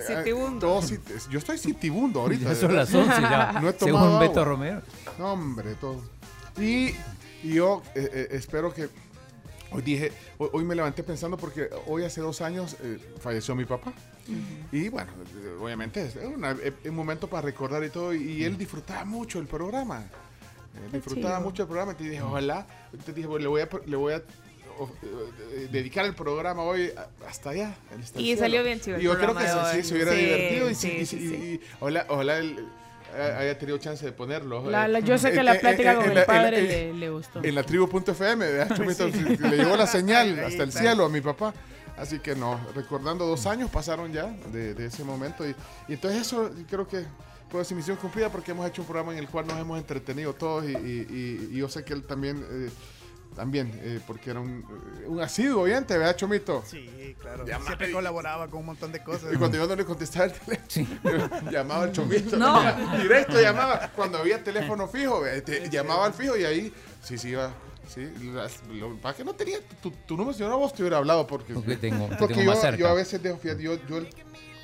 Citibundo. 0.07 0.81
Eh, 0.81 1.19
yo 1.29 1.39
estoy 1.39 1.57
citibundo 1.57 2.21
ahorita. 2.21 2.49
Ya 2.49 2.55
son 2.55 2.75
las 2.75 2.93
11 2.93 3.21
ya. 3.21 3.51
No 3.61 3.69
he 3.69 3.73
tomado 3.73 4.05
Según 4.05 4.19
Beto 4.19 4.31
agua. 4.41 4.45
Romero. 4.45 4.81
No, 5.19 5.33
hombre, 5.33 5.75
todo. 5.75 6.01
Y, 6.57 6.89
y 7.43 7.53
yo 7.55 7.81
eh, 7.95 8.09
eh, 8.13 8.27
espero 8.31 8.73
que. 8.73 8.89
Hoy 9.75 9.81
dije, 9.81 10.11
hoy, 10.37 10.49
hoy 10.53 10.63
me 10.65 10.75
levanté 10.75 11.01
pensando 11.03 11.35
porque 11.35 11.67
hoy 11.87 12.03
hace 12.03 12.21
dos 12.21 12.41
años 12.41 12.77
eh, 12.81 12.99
falleció 13.19 13.55
mi 13.55 13.65
papá. 13.65 13.91
Y 14.71 14.87
bueno, 14.89 15.11
eh, 15.35 15.57
obviamente 15.59 16.05
es 16.05 16.15
una- 16.15 16.51
eh, 16.51 16.73
un 16.85 16.95
momento 16.95 17.27
para 17.27 17.41
recordar 17.41 17.83
y 17.83 17.89
todo. 17.89 18.13
Y 18.13 18.43
él 18.43 18.55
disfrutaba 18.57 19.03
mucho 19.03 19.39
el 19.39 19.47
programa. 19.47 20.03
Eh, 20.75 20.89
disfrutaba 20.93 21.37
chido. 21.37 21.49
mucho 21.49 21.61
el 21.63 21.67
programa. 21.67 21.95
Te 21.95 22.03
dije, 22.03 22.21
ojalá. 22.21 22.65
Te 23.05 23.13
dije, 23.13 23.27
le 23.39 23.47
voy 23.47 23.61
a, 23.61 23.69
le 23.85 23.95
voy 23.95 24.13
a 24.13 24.21
o- 24.79 24.89
eh, 25.03 25.67
dedicar 25.71 26.05
el 26.05 26.15
programa 26.15 26.63
hoy 26.63 26.91
hasta 27.27 27.51
allá. 27.51 27.75
hasta 28.01 28.17
el 28.19 28.25
Y 28.25 28.35
salió 28.37 28.63
bien 28.63 28.79
chido 28.81 28.95
el 28.97 29.01
Y 29.01 29.05
yo 29.05 29.15
creo 29.17 29.35
que 29.35 29.43
sí, 29.43 29.83
se 29.83 29.93
hubiera 29.95 30.11
Sí, 30.13 30.17
divertido. 30.17 30.69
Y, 30.69 30.75
sí, 30.75 31.05
sí, 31.05 31.17
y- 31.17 31.23
y- 31.25 31.53
y 31.55 31.61
ojalá, 31.79 32.05
ojalá 32.09 32.37
él 32.39 32.67
eh, 33.15 33.35
haya 33.37 33.59
tenido 33.59 33.77
chance 33.77 34.03
de 34.03 34.11
ponerlo. 34.11 34.67
La- 34.71 34.87
la- 34.87 34.99
yo 34.99 35.19
sé 35.19 35.31
que 35.31 35.41
Eh, 35.41 35.43
la 35.43 35.59
plática 35.59 35.93
eh, 35.93 35.95
con 35.97 36.05
el 36.09 36.15
la- 36.15 36.25
padre 36.25 36.61
le, 36.63 36.93
le 36.93 37.09
gustó. 37.11 37.43
en 37.43 37.53
la 37.53 37.61
tribu.fm. 37.61 38.43
Le 39.39 39.57
llegó 39.57 39.75
la 39.77 39.85
señal 39.85 40.39
hasta 40.39 40.63
el 40.63 40.71
cielo 40.71 41.05
a 41.05 41.09
mi 41.09 41.21
papá. 41.21 41.53
Así 41.95 42.17
que 42.17 42.35
no, 42.35 42.59
recordando 42.73 43.27
dos 43.27 43.45
años 43.45 43.69
pasaron 43.69 44.11
ya 44.11 44.25
de, 44.51 44.73
de 44.73 44.87
ese 44.87 45.03
momento. 45.03 45.47
Y, 45.47 45.51
y 45.87 45.93
entonces 45.93 46.21
eso 46.21 46.49
creo 46.67 46.87
que 46.87 47.05
puede 47.53 47.63
ser 47.65 47.77
misión 47.77 47.95
cumplida 47.97 48.29
porque 48.29 48.51
hemos 48.51 48.67
hecho 48.67 48.81
un 48.81 48.87
programa 48.87 49.13
en 49.13 49.19
el 49.19 49.29
cual 49.29 49.47
nos 49.47 49.57
hemos 49.59 49.77
entretenido 49.77 50.33
todos 50.33 50.65
y, 50.65 50.69
y- 50.71 51.07
y- 51.09 51.49
y 51.53 51.57
yo 51.57 51.69
sé 51.69 51.85
que 51.85 51.93
él 51.93 52.03
también 52.03 52.43
eh, 52.49 52.69
también, 53.35 53.71
eh, 53.83 53.99
porque 54.05 54.29
era 54.29 54.39
un, 54.41 54.63
un 55.07 55.19
asiduo 55.19 55.61
oyente, 55.63 55.97
¿verdad, 55.97 56.15
Chomito? 56.15 56.63
Sí, 56.67 57.15
claro. 57.19 57.43
Llama- 57.47 57.65
Siempre 57.65 57.91
colaboraba 57.91 58.47
con 58.47 58.59
un 58.59 58.65
montón 58.67 58.91
de 58.91 59.03
cosas. 59.03 59.33
Y 59.33 59.37
cuando 59.37 59.57
yo 59.57 59.65
no 59.67 59.75
le 59.75 59.85
contestaba 59.85 60.25
el 60.25 60.33
teléfono, 60.33 61.29
llamaba 61.51 61.83
al 61.85 61.91
chomito. 61.91 62.37
No. 62.37 62.61
Directo 63.01 63.41
llamaba. 63.41 63.89
Cuando 63.95 64.19
había 64.19 64.43
teléfono 64.43 64.87
fijo, 64.87 65.25
eh, 65.25 65.41
te- 65.41 65.67
llamaba 65.69 66.05
al 66.05 66.13
fijo 66.13 66.37
y 66.37 66.43
ahí, 66.45 66.73
sí, 67.03 67.17
sí, 67.17 67.29
iba. 67.29 67.51
Sí, 67.87 68.07
las- 68.35 68.61
lo 68.71 68.95
para 68.97 69.15
que 69.17 69.23
no 69.23 69.33
tenía 69.33 69.57
tu, 69.81 69.89
tu 69.91 70.15
número, 70.15 70.37
si 70.37 70.43
no 70.43 70.57
vos 70.57 70.71
te 70.73 70.83
hubiera 70.83 70.97
hablado 70.97 71.25
porque, 71.27 71.53
Porque 71.55 71.75
tengo- 71.75 72.07
te 72.09 72.15
porque 72.17 72.35
tengo 72.35 72.45
yo, 72.45 72.51
más 72.51 72.61
cerca. 72.61 72.77
yo 72.77 72.87
a 72.87 72.93
veces 72.93 73.21
dejo, 73.21 73.37
fíjate, 73.37 73.63
yo, 73.63 73.75
yo 73.87 73.97
el- 73.97 74.09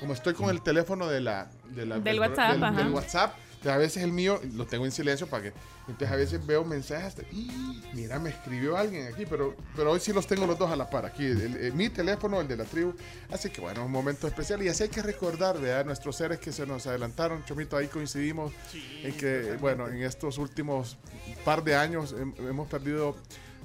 como 0.00 0.14
estoy 0.14 0.34
con 0.34 0.48
el 0.50 0.62
teléfono 0.62 1.06
de 1.06 1.20
la, 1.20 1.50
de 1.74 1.86
la- 1.86 1.96
Del 2.00 2.18
WhatsApp, 2.30 2.50
del, 2.52 2.60
del 2.84 2.94
WhatsApp, 2.94 3.34
entonces 3.50 3.72
a 3.72 3.76
veces 3.76 4.02
el 4.02 4.12
mío 4.12 4.40
lo 4.54 4.66
tengo 4.66 4.86
en 4.86 4.90
silencio 4.92 5.26
para 5.26 5.42
que, 5.44 5.52
entonces 5.86 6.10
a 6.10 6.16
veces 6.16 6.46
veo 6.46 6.64
mensajes, 6.64 7.04
hasta, 7.08 7.22
"Ih, 7.30 7.82
mira, 7.92 8.18
me 8.18 8.30
escribió 8.30 8.76
alguien 8.78 9.06
aquí, 9.12 9.26
pero, 9.26 9.54
pero 9.76 9.90
hoy 9.92 10.00
sí 10.00 10.12
los 10.14 10.26
tengo 10.26 10.46
los 10.46 10.58
dos 10.58 10.70
a 10.70 10.76
la 10.76 10.88
par, 10.88 11.04
aquí, 11.04 11.26
el- 11.26 11.56
el- 11.56 11.72
mi 11.74 11.90
teléfono, 11.90 12.40
el 12.40 12.48
de 12.48 12.56
la 12.56 12.64
tribu, 12.64 12.94
así 13.30 13.50
que 13.50 13.60
bueno, 13.60 13.84
un 13.84 13.92
momento 13.92 14.26
especial 14.26 14.62
y 14.62 14.68
así 14.68 14.84
hay 14.84 14.88
que 14.88 15.02
recordar, 15.02 15.60
¿verdad? 15.60 15.84
Nuestros 15.84 16.16
seres 16.16 16.38
que 16.38 16.52
se 16.52 16.66
nos 16.66 16.86
adelantaron, 16.86 17.44
Chomito, 17.44 17.76
ahí 17.76 17.88
coincidimos 17.88 18.52
en 19.02 19.14
que, 19.18 19.56
bueno, 19.60 19.88
en 19.88 20.02
estos 20.02 20.38
últimos 20.38 20.96
par 21.44 21.62
de 21.62 21.76
años 21.76 22.14
hem- 22.16 22.34
hemos 22.48 22.66
perdido 22.68 23.14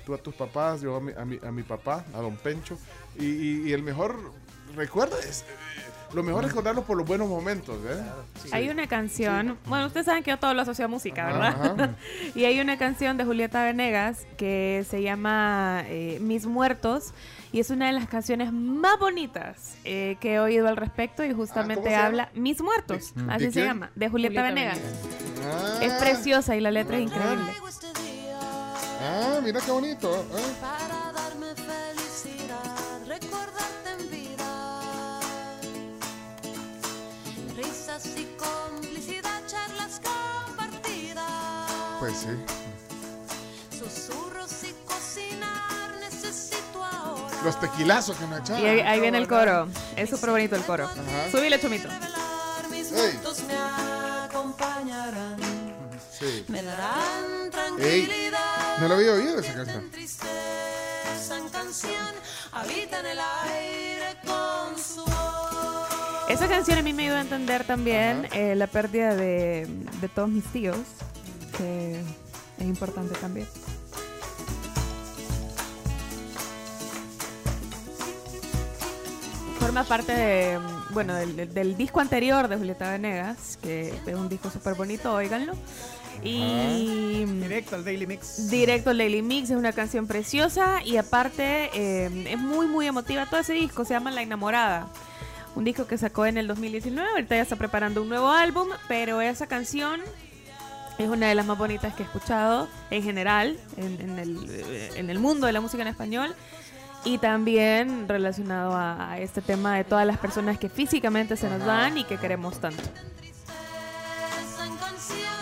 tú 0.05 0.13
a 0.13 0.17
tus 0.17 0.35
papás, 0.35 0.81
yo 0.81 0.97
a 0.97 0.99
mi, 0.99 1.13
a 1.13 1.23
mi, 1.25 1.39
a 1.41 1.51
mi 1.51 1.63
papá, 1.63 2.05
a 2.13 2.19
don 2.19 2.35
Pencho, 2.35 2.77
y, 3.17 3.25
y- 3.25 3.69
y 3.69 3.71
el 3.73 3.81
mejor 3.81 4.17
recuerdo 4.75 5.17
es, 5.19 5.41
eh, 5.41 5.45
lo 6.15 6.23
mejor 6.23 6.43
es 6.45 6.49
recordarlo 6.51 6.83
por 6.83 6.97
los 6.97 7.05
buenos 7.05 7.27
momentos, 7.27 7.75
¿eh? 7.85 8.01
Hay 8.51 8.69
una 8.69 8.87
canción, 8.87 9.57
bueno, 9.65 9.85
ustedes 9.87 10.05
saben 10.05 10.23
que 10.23 10.31
yo 10.31 10.37
todo 10.39 10.53
lo 10.53 10.61
asocio 10.61 10.85
a 10.85 10.87
música, 10.87 11.27
Ajá, 11.27 11.37
¿verdad? 11.59 11.81
ajá. 11.83 11.95
y 12.35 12.45
hay 12.45 12.59
una 12.59 12.77
canción 12.77 13.17
de 13.17 13.25
Julieta 13.25 13.63
Venegas 13.63 14.25
que 14.37 14.85
se 14.89 15.01
llama 15.01 15.83
eh, 15.87 16.17
Mis 16.21 16.45
Muertos 16.45 17.13
y 17.51 17.59
es 17.59 17.69
una 17.69 17.87
de 17.87 17.93
las 17.93 18.07
canciones 18.07 18.51
más 18.51 18.97
bonitas 18.99 19.75
eh, 19.83 20.17
que 20.19 20.33
he 20.35 20.39
oído 20.39 20.67
al 20.67 20.77
respecto 20.77 21.23
y 21.23 21.33
justamente 21.33 21.89
se 21.89 21.95
habla 21.95 22.29
Mis 22.33 22.61
Muertos, 22.61 23.13
¿De- 23.15 23.31
así 23.33 23.45
de 23.45 23.51
se 23.51 23.63
llama, 23.65 23.91
de 23.95 24.09
Julieta, 24.09 24.41
Julieta 24.41 24.43
Venegas. 24.43 24.79
Ah, 25.47 25.79
Es 25.81 25.93
preciosa 25.93 26.55
y 26.55 26.61
la 26.61 26.71
letra 26.71 26.97
es 26.97 27.03
increíble. 27.03 27.51
ah, 29.01 29.39
mira 29.43 29.59
qué 29.61 29.71
bonito. 29.71 30.13
¿eh? 30.15 31.14
Risas 37.95 38.17
y 38.17 38.25
complicidad, 38.37 39.41
charlas 39.47 40.01
compartidas. 40.03 41.71
Pues 41.99 42.13
sí. 42.17 43.77
Susurros 43.77 44.51
y 44.63 44.73
cocinar, 44.85 45.95
necesito 46.01 46.83
ahora. 46.83 47.37
Los 47.43 47.57
tequilazos 47.59 48.17
que 48.17 48.27
me 48.27 48.37
echaban. 48.39 48.61
Y 48.61 48.65
ahí, 48.65 48.79
ahí 48.81 48.99
viene 48.99 49.17
el 49.17 49.27
coro, 49.29 49.69
es 49.95 50.09
súper 50.09 50.31
bonito 50.31 50.55
el 50.57 50.63
coro. 50.63 50.89
Súbile, 51.31 51.59
Chomito. 51.59 51.87
Mis 52.69 52.91
Ey. 52.91 53.13
votos 53.17 53.43
me 53.43 53.55
acompañarán, 53.55 55.37
Sí. 56.19 56.43
me 56.49 56.63
darán 56.63 57.43
Ey, 57.45 57.49
tranquilidad. 57.49 58.77
no 58.79 58.87
lo 58.89 58.95
había 58.95 59.13
oído 59.13 59.39
esa 59.39 59.53
canción. 59.53 59.89
Tristeza 59.91 61.37
en 61.37 61.47
canción, 61.49 62.13
habita 62.51 62.99
en 62.99 63.05
el 63.05 63.19
aire 63.19 64.17
con 64.25 64.77
su. 64.77 65.14
Esa 66.35 66.49
canción 66.49 66.77
a 66.77 66.81
mí 66.81 66.91
me 66.91 67.03
ayudó 67.03 67.15
a 67.15 67.21
entender 67.21 67.63
también 67.63 68.27
eh, 68.33 68.55
la 68.55 68.67
pérdida 68.67 69.15
de, 69.15 69.67
de 70.01 70.09
todos 70.09 70.27
mis 70.29 70.43
tíos, 70.45 70.77
que 71.57 71.95
es 72.57 72.65
importante 72.65 73.15
también. 73.15 73.47
Forma 79.59 79.83
parte 79.83 80.11
de, 80.11 80.59
bueno, 80.91 81.15
del, 81.15 81.35
del- 81.35 81.53
del 81.53 81.77
disco 81.77 81.99
anterior 81.99 82.47
de 82.47 82.57
Julieta 82.57 82.91
Venegas, 82.91 83.57
que 83.61 83.93
es 84.05 84.13
un 84.15 84.29
disco 84.29 84.49
súper 84.51 84.75
bonito, 84.75 85.13
óiganlo. 85.13 85.53
Y 86.23 87.25
Directo 87.25 87.75
al 87.75 87.83
Daily 87.83 88.05
Mix. 88.07 88.49
Directo 88.49 88.89
al 88.91 88.97
Daily 88.97 89.21
Mix 89.21 89.49
es 89.49 89.57
una 89.57 89.73
canción 89.73 90.07
preciosa 90.07 90.81
y 90.83 90.97
aparte 90.97 91.69
eh, 91.73 92.27
es 92.29 92.37
muy 92.39 92.67
muy 92.67 92.87
emotiva 92.87 93.25
todo 93.25 93.39
ese 93.41 93.53
disco, 93.53 93.83
se 93.85 93.93
llama 93.93 94.11
La 94.11 94.21
Enamorada. 94.21 94.87
Un 95.55 95.63
disco 95.63 95.87
que 95.87 95.97
sacó 95.97 96.25
en 96.25 96.37
el 96.37 96.47
2019, 96.47 97.09
ahorita 97.09 97.35
ya 97.35 97.41
está 97.41 97.55
preparando 97.55 98.01
un 98.01 98.09
nuevo 98.09 98.29
álbum, 98.29 98.67
pero 98.87 99.21
esa 99.21 99.47
canción 99.47 100.01
es 100.97 101.07
una 101.09 101.27
de 101.27 101.35
las 101.35 101.45
más 101.45 101.57
bonitas 101.57 101.93
que 101.93 102.03
he 102.03 102.05
escuchado 102.05 102.67
en 102.89 103.03
general 103.03 103.57
en, 103.77 104.01
en 104.01 104.19
el, 104.19 104.49
eh, 104.49 104.91
en 104.95 105.09
el 105.09 105.19
mundo 105.19 105.47
de 105.47 105.53
la 105.53 105.61
música 105.61 105.81
en 105.81 105.87
español 105.89 106.35
y 107.03 107.17
también 107.19 108.07
relacionado 108.07 108.73
a, 108.73 109.11
a 109.11 109.19
este 109.19 109.41
tema 109.41 109.75
de 109.77 109.83
todas 109.83 110.05
las 110.05 110.17
personas 110.17 110.57
que 110.57 110.69
físicamente 110.69 111.37
se 111.37 111.49
nos 111.49 111.63
dan 111.65 111.97
y 111.97 112.03
que 112.03 112.17
queremos 112.17 112.59
tanto. 112.59 112.83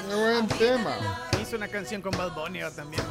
Qué 0.10 0.16
buen 0.16 0.48
tema. 0.48 0.96
Hizo 1.42 1.56
una 1.56 1.68
canción 1.68 2.02
con 2.02 2.12
Bad 2.12 2.34
Bunny 2.36 2.60
también. 2.76 3.02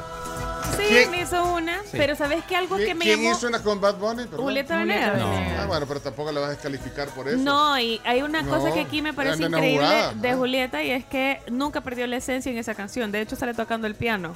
Sí, 0.77 0.83
¿Quién? 0.89 1.11
me 1.11 1.21
hizo 1.23 1.43
una, 1.55 1.81
Sí. 1.83 1.91
pero 1.93 2.15
¿sabes 2.17 2.43
qué? 2.49 2.57
Algo 2.57 2.77
que 2.77 2.85
¿Quién, 2.87 2.99
me 2.99 3.05
quién 3.05 3.23
llamó... 3.23 3.37
hizo 3.37 3.47
una 3.49 3.63
con 3.63 3.81
Bad 3.81 3.97
Bunny? 3.97 4.25
perdón? 4.25 4.41
Julieta 4.45 4.77
Venegas. 4.79 5.21
Ah, 5.59 5.65
bueno, 5.67 5.87
pero 5.87 6.01
tampoco 6.01 6.33
la 6.33 6.41
vas 6.41 6.49
a 6.49 6.53
descalificar 6.53 7.09
por 7.09 7.29
eso. 7.29 7.39
No, 7.39 7.79
y 7.79 8.01
hay 8.05 8.23
una 8.23 8.43
No, 8.43 8.51
cosa 8.51 8.73
que 8.73 8.81
aquí 8.81 9.03
me 9.03 9.13
parece 9.13 9.43
increíble 9.45 9.79
jugada, 9.87 10.15
de 10.15 10.31
¿no? 10.33 10.39
Julieta 10.39 10.83
y 10.83 10.91
es 10.91 11.05
que 11.05 11.41
nunca 11.51 11.81
perdió 11.83 12.07
la 12.07 12.17
esencia 12.17 12.51
en 12.51 12.59
esa 12.59 12.75
canción. 12.75 13.13
De 13.13 13.21
hecho, 13.21 13.37
sale 13.37 13.55
tocando 13.55 13.87
el 13.87 13.95
piano. 13.95 14.35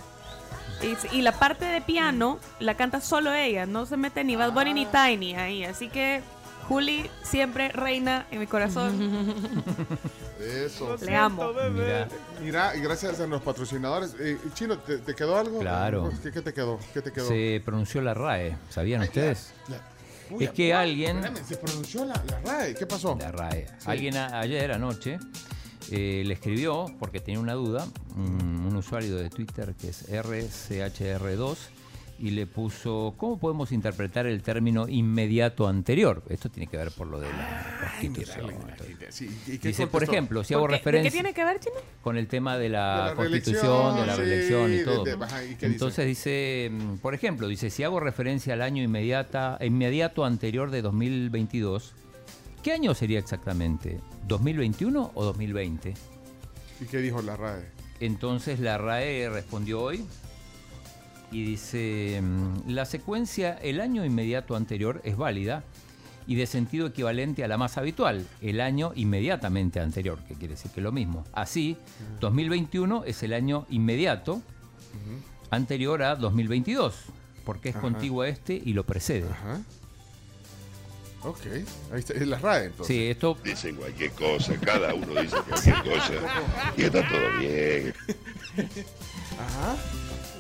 Y, 0.83 1.17
y 1.17 1.23
la 1.23 1.33
parte 1.33 1.65
de 1.65 1.81
piano 1.81 2.39
la 2.59 2.75
canta 2.75 3.01
solo 3.01 3.33
ella. 3.33 3.65
No 3.65 3.87
se 3.87 3.97
mete 3.97 4.25
ni 4.25 4.37
Bad 4.37 4.53
Bunny 4.53 4.75
ni 4.75 4.87
Tiny 4.87 5.35
ahí. 5.35 5.65
Así 5.65 5.89
que 5.89 6.23
Juli 6.69 7.09
siempre 7.23 7.69
reina 7.69 8.27
en 8.31 8.41
mi 8.41 8.47
corazón. 8.47 9.35
Eso. 10.41 10.97
Le 11.01 11.15
amo. 11.17 11.53
Mira. 11.73 12.09
Mira, 12.43 12.77
y 12.77 12.81
gracias 12.81 13.21
a 13.21 13.27
los 13.27 13.41
patrocinadores. 13.43 14.15
Eh, 14.19 14.37
Chino, 14.55 14.79
¿te, 14.79 14.99
te 14.99 15.15
quedó 15.15 15.39
algo? 15.39 15.61
Claro. 15.61 16.13
¿Qué, 16.23 16.31
qué 16.33 16.43
te 16.43 16.53
quedó? 16.53 16.79
¿Qué 16.93 17.03
te 17.03 17.13
quedó? 17.13 17.29
Se 17.29 17.63
pronunció 17.65 18.01
la 18.03 18.15
RAE, 18.15 18.57
¿sabían 18.71 19.03
ustedes? 19.03 19.53
Uy, 20.31 20.45
es 20.45 20.51
que 20.51 20.75
alguien... 20.75 21.19
Espérame, 21.19 21.45
se 21.47 21.57
pronunció 21.57 22.05
la, 22.05 22.15
la 22.27 22.41
RAE. 22.41 22.75
¿Qué 22.75 22.85
pasó? 22.87 23.17
La 23.19 23.31
RAE. 23.31 23.67
Sí. 23.79 23.85
Alguien 23.91 24.17
a- 24.17 24.41
ayer 24.41 24.73
anoche 24.73 25.19
eh, 25.93 26.23
le 26.27 26.35
escribió, 26.35 26.87
porque 26.99 27.21
tenía 27.21 27.39
una 27.41 27.55
duda, 27.55 27.87
un, 28.17 28.67
un 28.67 28.77
usuario 28.77 29.15
de 29.17 29.31
Twitter 29.31 29.75
que 29.81 29.89
es 29.91 30.09
RCHR2, 30.11 31.57
y 32.19 32.31
le 32.31 32.47
puso, 32.47 33.15
¿cómo 33.19 33.39
podemos 33.39 33.73
interpretar 33.73 34.27
el 34.27 34.43
término 34.43 34.89
inmediato 34.89 35.69
anterior? 35.69 36.23
Esto 36.31 36.49
tiene 36.49 36.67
que 36.67 36.77
ver 36.79 36.91
por 36.91 37.07
lo 37.09 37.21
de 37.21 37.29
la 37.29 37.77
Constitución. 38.01 38.55
Sí, 39.11 39.29
¿y 39.47 39.59
qué 39.59 39.69
Dice, 39.69 39.87
por 39.87 40.03
ejemplo, 40.03 40.43
si 40.43 40.55
hago 40.55 40.63
¿Por 40.63 40.71
qué? 40.71 40.75
¿De 40.75 40.79
referencia 40.79 41.11
qué 41.11 41.15
tiene 41.15 41.35
que 41.35 41.45
ver, 41.45 41.61
Chino? 41.61 41.77
con 42.03 42.17
el 42.17 42.27
tema 42.27 42.57
de 42.57 42.69
la, 42.71 43.03
De 43.03 43.11
la 43.11 43.15
constitución, 43.17 43.97
de 43.97 44.07
la 44.07 44.17
reelección, 44.17 44.63
reelección 44.69 44.75
y 44.75 44.85
todo. 44.85 45.05
de- 45.05 45.17
de- 45.17 45.25
ajá, 45.25 45.45
¿y 45.45 45.49
qué 45.49 45.53
dice? 45.55 45.67
Entonces 45.67 46.07
dice, 46.07 46.71
mm, 46.73 46.97
por 46.99 47.15
ejemplo, 47.15 47.49
dice, 47.49 47.69
si 47.71 47.83
hago 47.83 48.01
referencia 48.01 48.55
al 48.55 48.63
año 48.63 48.83
inmediata, 48.83 49.59
inmediato 49.61 50.25
anterior 50.25 50.71
de 50.71 50.83
2022, 50.83 51.93
¿qué 52.63 52.73
año 52.73 52.95
sería 52.95 53.19
exactamente? 53.19 54.01
¿2021 54.27 55.11
o 55.15 55.25
2020? 55.25 55.95
¿Y 56.81 56.85
qué 56.87 56.99
dijo 56.99 57.21
la 57.23 57.37
RAE? 57.37 57.65
Entonces 58.01 58.61
la 58.61 58.77
RAE 58.79 59.29
respondió 59.31 59.81
hoy 59.81 60.05
y 61.31 61.45
dice, 61.45 62.21
mm, 62.23 62.71
la 62.71 62.85
secuencia 62.85 63.59
el 63.63 63.81
año 63.81 64.05
inmediato 64.05 64.57
anterior 64.57 65.01
es 65.05 65.17
válida 65.17 65.65
y 66.27 66.35
de 66.35 66.47
sentido 66.47 66.89
equivalente 66.89 67.45
a 67.45 67.49
la 67.49 67.57
más 67.57 67.79
habitual, 67.79 68.27
el 68.41 68.61
año 68.61 68.93
inmediatamente 68.95 69.81
anterior, 69.81 70.19
que 70.27 70.35
quiere 70.35 70.55
decir 70.55 70.71
que 70.73 70.81
es 70.81 70.85
lo 70.85 70.93
mismo. 70.93 71.25
Así, 71.33 71.77
2021 72.21 73.05
es 73.05 73.23
el 73.23 73.33
año 73.33 73.67
inmediato 73.71 74.43
anterior 75.51 76.03
a 76.03 76.17
2022, 76.17 76.95
porque 77.45 77.69
es 77.69 77.77
Ajá. 77.77 77.83
contiguo 77.83 78.23
a 78.23 78.29
este 78.29 78.55
y 78.55 78.73
lo 78.73 78.85
precede. 78.85 79.29
Ajá. 79.31 79.61
Ok, 81.23 81.41
ahí 81.93 81.99
está, 81.99 82.15
es 82.15 82.27
la 82.27 82.39
RAE 82.39 82.67
entonces. 82.67 82.97
Sí, 82.97 83.07
esto 83.07 83.37
Dicen 83.43 83.75
cualquier 83.77 84.13
cosa, 84.13 84.55
cada 84.61 84.95
uno 84.95 85.21
dice 85.21 85.37
cualquier 85.49 85.83
cosa 85.83 86.13
y 86.77 86.83
está 86.83 87.09
todo 87.09 87.39
bien. 87.41 87.95
Ajá. 89.39 89.77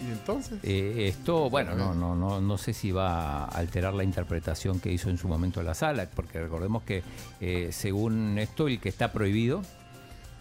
¿Y 0.07 0.12
entonces? 0.12 0.59
Eh, 0.62 1.09
esto, 1.09 1.51
bueno, 1.51 1.75
no, 1.75 1.94
no, 1.94 2.15
no, 2.15 2.41
no 2.41 2.59
sé 2.59 2.73
si 2.73 2.93
va 2.93 3.44
a 3.44 3.47
alterar 3.47 3.94
la 3.94 4.05
interpretación 4.05 4.78
que 4.78 4.93
hizo 4.93 5.10
en 5.10 5.18
su 5.18 5.26
momento 5.26 5.62
la 5.62 5.75
sala, 5.75 6.09
porque 6.15 6.41
recordemos 6.41 6.85
que 6.85 7.02
eh, 7.41 7.70
según 7.73 8.39
esto, 8.39 8.68
el 8.68 8.78
que 8.81 8.89
está 8.89 9.12
prohibido, 9.12 9.62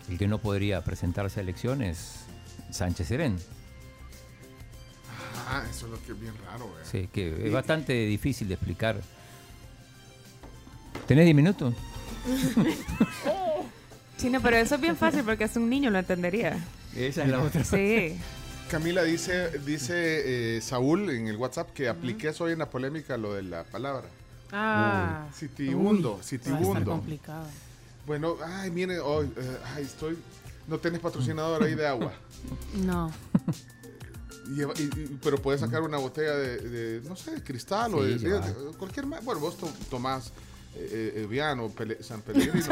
el 0.09 0.17
que 0.17 0.27
no 0.27 0.37
podría 0.37 0.83
presentarse 0.83 1.39
a 1.39 1.43
elecciones, 1.43 2.25
Sánchez 2.69 3.07
Serén. 3.07 3.37
Ah, 5.47 5.63
eso 5.69 5.85
es 5.85 5.91
lo 5.93 6.03
que 6.03 6.11
es 6.11 6.19
bien 6.19 6.33
raro, 6.45 6.65
eh. 6.65 6.83
Sí, 6.83 7.09
que 7.11 7.47
es 7.47 7.51
bastante 7.51 7.93
difícil 7.93 8.47
de 8.47 8.55
explicar. 8.55 9.01
¿Tenés 11.07 11.25
10 11.25 11.35
minutos? 11.35 11.73
Chino, 14.17 14.41
pero 14.41 14.57
eso 14.57 14.75
es 14.75 14.81
bien 14.81 14.95
fácil 14.95 15.23
porque 15.23 15.43
es 15.45 15.55
un 15.55 15.69
niño 15.69 15.89
lo 15.89 15.99
entendería. 15.99 16.57
Esa 16.95 17.23
es 17.23 17.29
la 17.29 17.41
otra. 17.41 17.63
Sí. 17.63 18.17
Camila 18.69 19.03
dice, 19.03 19.59
dice 19.59 20.57
eh, 20.57 20.61
Saúl 20.61 21.09
en 21.11 21.27
el 21.27 21.37
WhatsApp 21.37 21.71
que 21.73 21.87
apliqué 21.87 22.31
hoy 22.39 22.53
en 22.53 22.59
la 22.59 22.69
polémica 22.69 23.15
lo 23.17 23.33
de 23.33 23.43
la 23.43 23.63
palabra. 23.63 24.05
Ah. 24.51 25.23
A 25.23 25.27
estar 25.27 26.23
sitibundo. 26.23 26.91
complicado. 26.91 27.45
Bueno, 28.07 28.37
ay, 28.43 28.71
mire, 28.71 28.99
hoy, 28.99 29.31
eh, 29.37 29.57
ay, 29.75 29.83
estoy. 29.83 30.17
No 30.67 30.77
tenés 30.79 30.99
patrocinador 30.99 31.63
ahí 31.63 31.75
de 31.75 31.87
agua. 31.87 32.13
No. 32.75 33.11
Y- 34.47 34.61
y- 34.61 34.65
y- 34.83 35.19
pero 35.23 35.37
puedes 35.41 35.61
sacar 35.61 35.81
una 35.81 35.97
botella 35.97 36.35
de, 36.35 36.57
de, 36.59 37.09
no 37.09 37.15
sé, 37.15 37.31
de 37.31 37.43
cristal 37.43 37.95
o 37.95 38.03
Sí, 38.03 38.09
de, 38.13 38.19
lleva. 38.19 38.39
de- 38.45 38.53
de 38.53 38.71
cualquier 38.77 39.07
más. 39.07 39.23
Bueno, 39.25 39.41
vos 39.41 39.57
to- 39.57 39.71
tomás 39.89 40.27
eh, 40.75 41.13
eh, 41.15 41.21
Eviano, 41.23 41.69
Pele- 41.69 42.03
San 42.03 42.21
Pellegrino. 42.21 42.65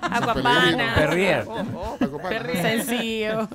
Aguapana. 0.00 0.94
Perrier. 0.96 1.46
Aguapana. 2.00 2.52
Sencillo. 2.62 3.48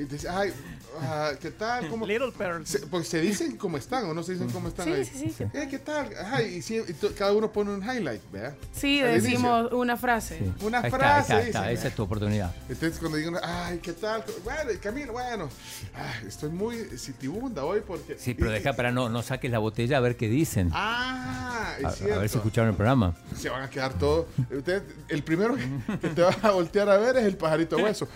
Y 0.00 0.04
dice, 0.04 0.28
ay, 0.30 0.52
ah, 1.02 1.32
¿qué 1.40 1.50
tal? 1.50 1.88
¿Cómo? 1.90 2.06
Little 2.06 2.32
Pearl. 2.32 2.66
Se- 2.66 2.80
pues 2.86 3.08
se 3.08 3.20
dicen 3.20 3.56
cómo 3.56 3.76
están 3.76 4.04
o 4.06 4.14
no 4.14 4.22
se 4.22 4.32
dicen 4.32 4.50
cómo 4.50 4.68
están 4.68 4.86
Sí, 4.86 4.92
ahí. 4.92 5.04
sí, 5.04 5.34
sí, 5.36 5.44
Eh, 5.52 5.66
¿Qué 5.70 5.78
tal? 5.78 6.10
Ajá, 6.20 6.42
y, 6.42 6.62
sí, 6.62 6.80
y 6.86 6.92
cada 7.14 7.32
uno 7.32 7.50
pone 7.52 7.70
un 7.70 7.82
highlight, 7.82 8.22
¿verdad? 8.32 8.54
Sí, 8.72 9.00
Al 9.00 9.10
inicio. 9.12 9.30
decimos 9.30 9.72
una 9.72 9.96
frase. 9.96 10.40
Una 10.62 10.78
Ahí 10.78 10.84
está, 10.86 10.98
frase. 10.98 11.12
ahí 11.14 11.18
está, 11.18 11.34
ahí 11.38 11.46
dicen, 11.46 11.62
está, 11.62 11.72
esa 11.72 11.88
es 11.88 11.94
tu 11.94 12.02
oportunidad. 12.02 12.54
Entonces 12.68 12.98
cuando 12.98 13.16
digan, 13.18 13.36
ay, 13.42 13.78
¿qué 13.78 13.92
tal? 13.92 14.24
Bueno, 14.44 14.70
Camilo, 14.82 15.12
bueno, 15.12 15.48
ay, 15.94 16.26
estoy 16.28 16.50
muy 16.50 16.76
sitibunda 16.98 17.64
hoy 17.64 17.82
porque... 17.86 18.16
Sí, 18.18 18.34
pero 18.34 18.50
deja 18.50 18.72
para 18.74 18.90
no, 18.92 19.08
no 19.08 19.22
saques 19.22 19.50
la 19.50 19.58
botella 19.58 19.98
a 19.98 20.00
ver 20.00 20.16
qué 20.16 20.28
dicen. 20.28 20.70
Ah, 20.72 21.74
es 21.78 21.84
a, 22.02 22.14
a 22.14 22.18
ver 22.18 22.28
si 22.28 22.36
escucharon 22.36 22.70
el 22.70 22.76
programa. 22.76 23.14
Se 23.36 23.48
van 23.48 23.62
a 23.62 23.70
quedar 23.70 23.94
todos. 23.98 24.26
Ustedes, 24.50 24.82
el 25.08 25.22
primero 25.22 25.54
que, 25.56 25.98
que 26.00 26.08
te 26.08 26.22
va 26.22 26.34
a 26.42 26.50
voltear 26.50 26.88
a 26.88 26.96
ver 26.98 27.16
es 27.16 27.24
el 27.24 27.36
pajarito 27.36 27.76
hueso. 27.76 28.08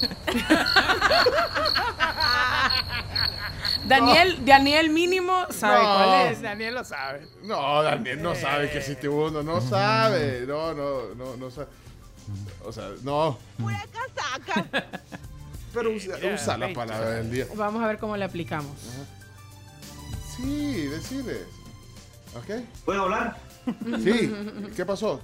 Daniel, 3.86 4.44
Daniel 4.44 4.90
mínimo 4.90 5.46
sabe 5.50 5.82
No. 5.82 5.94
cuál 5.94 6.32
es. 6.32 6.42
Daniel 6.42 6.74
lo 6.74 6.84
sabe. 6.84 7.26
No, 7.42 7.82
Daniel 7.82 8.22
no 8.22 8.34
sabe 8.34 8.70
que 8.70 8.78
es 8.78 8.86
sitibundo, 8.86 9.42
no 9.42 9.60
sabe. 9.60 10.44
No, 10.46 10.74
no, 10.74 11.14
no, 11.14 11.36
no 11.36 11.50
sabe. 11.50 11.66
O 12.64 12.72
sea, 12.72 12.90
no. 13.02 13.38
Pero 15.72 15.90
usa, 15.90 16.16
usa 16.34 16.58
la 16.58 16.72
palabra 16.72 17.10
del 17.10 17.30
día. 17.30 17.46
Vamos 17.54 17.82
a 17.82 17.86
ver 17.86 17.98
cómo 17.98 18.16
le 18.16 18.24
aplicamos. 18.24 18.76
Sí, 20.36 20.86
decides. 20.86 21.46
¿Ok? 22.36 22.64
¿Puedo 22.84 23.02
hablar? 23.02 23.36
Sí, 24.04 24.32
¿qué 24.76 24.84
pasó? 24.86 25.20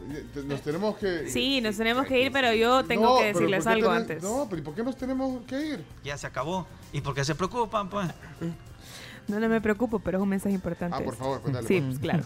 Nos 0.46 0.60
tenemos 0.62 0.96
que... 0.96 1.28
Sí, 1.30 1.60
nos 1.60 1.76
tenemos 1.76 2.06
que 2.06 2.20
ir, 2.20 2.32
pero 2.32 2.52
yo 2.54 2.84
tengo 2.84 3.04
No, 3.04 3.16
que 3.16 3.24
pero 3.26 3.38
decirles 3.38 3.64
¿por 3.64 3.72
qué 3.72 3.78
algo 3.78 3.90
tenés- 3.90 3.96
antes. 4.00 4.22
No, 4.22 4.46
pero 4.48 4.62
¿y 4.62 4.64
por 4.64 4.74
qué 4.74 4.82
nos 4.82 4.96
tenemos 4.96 5.42
que 5.46 5.66
ir? 5.66 5.84
Ya 6.04 6.16
se 6.18 6.26
acabó. 6.26 6.66
¿Y 6.92 7.00
por 7.00 7.14
qué 7.14 7.24
se 7.24 7.34
preocupan, 7.34 7.88
pues? 7.88 8.08
No, 9.28 9.40
no 9.40 9.48
me 9.48 9.60
preocupo, 9.60 9.98
pero 9.98 10.18
es 10.18 10.22
un 10.22 10.28
mensaje 10.28 10.54
importante. 10.54 10.96
Ah, 10.98 11.04
por 11.04 11.16
favor, 11.16 11.40
pues 11.40 11.52
dale, 11.52 11.66
Sí, 11.66 11.74
pues. 11.80 11.86
pues, 11.86 11.98
claro. 11.98 12.24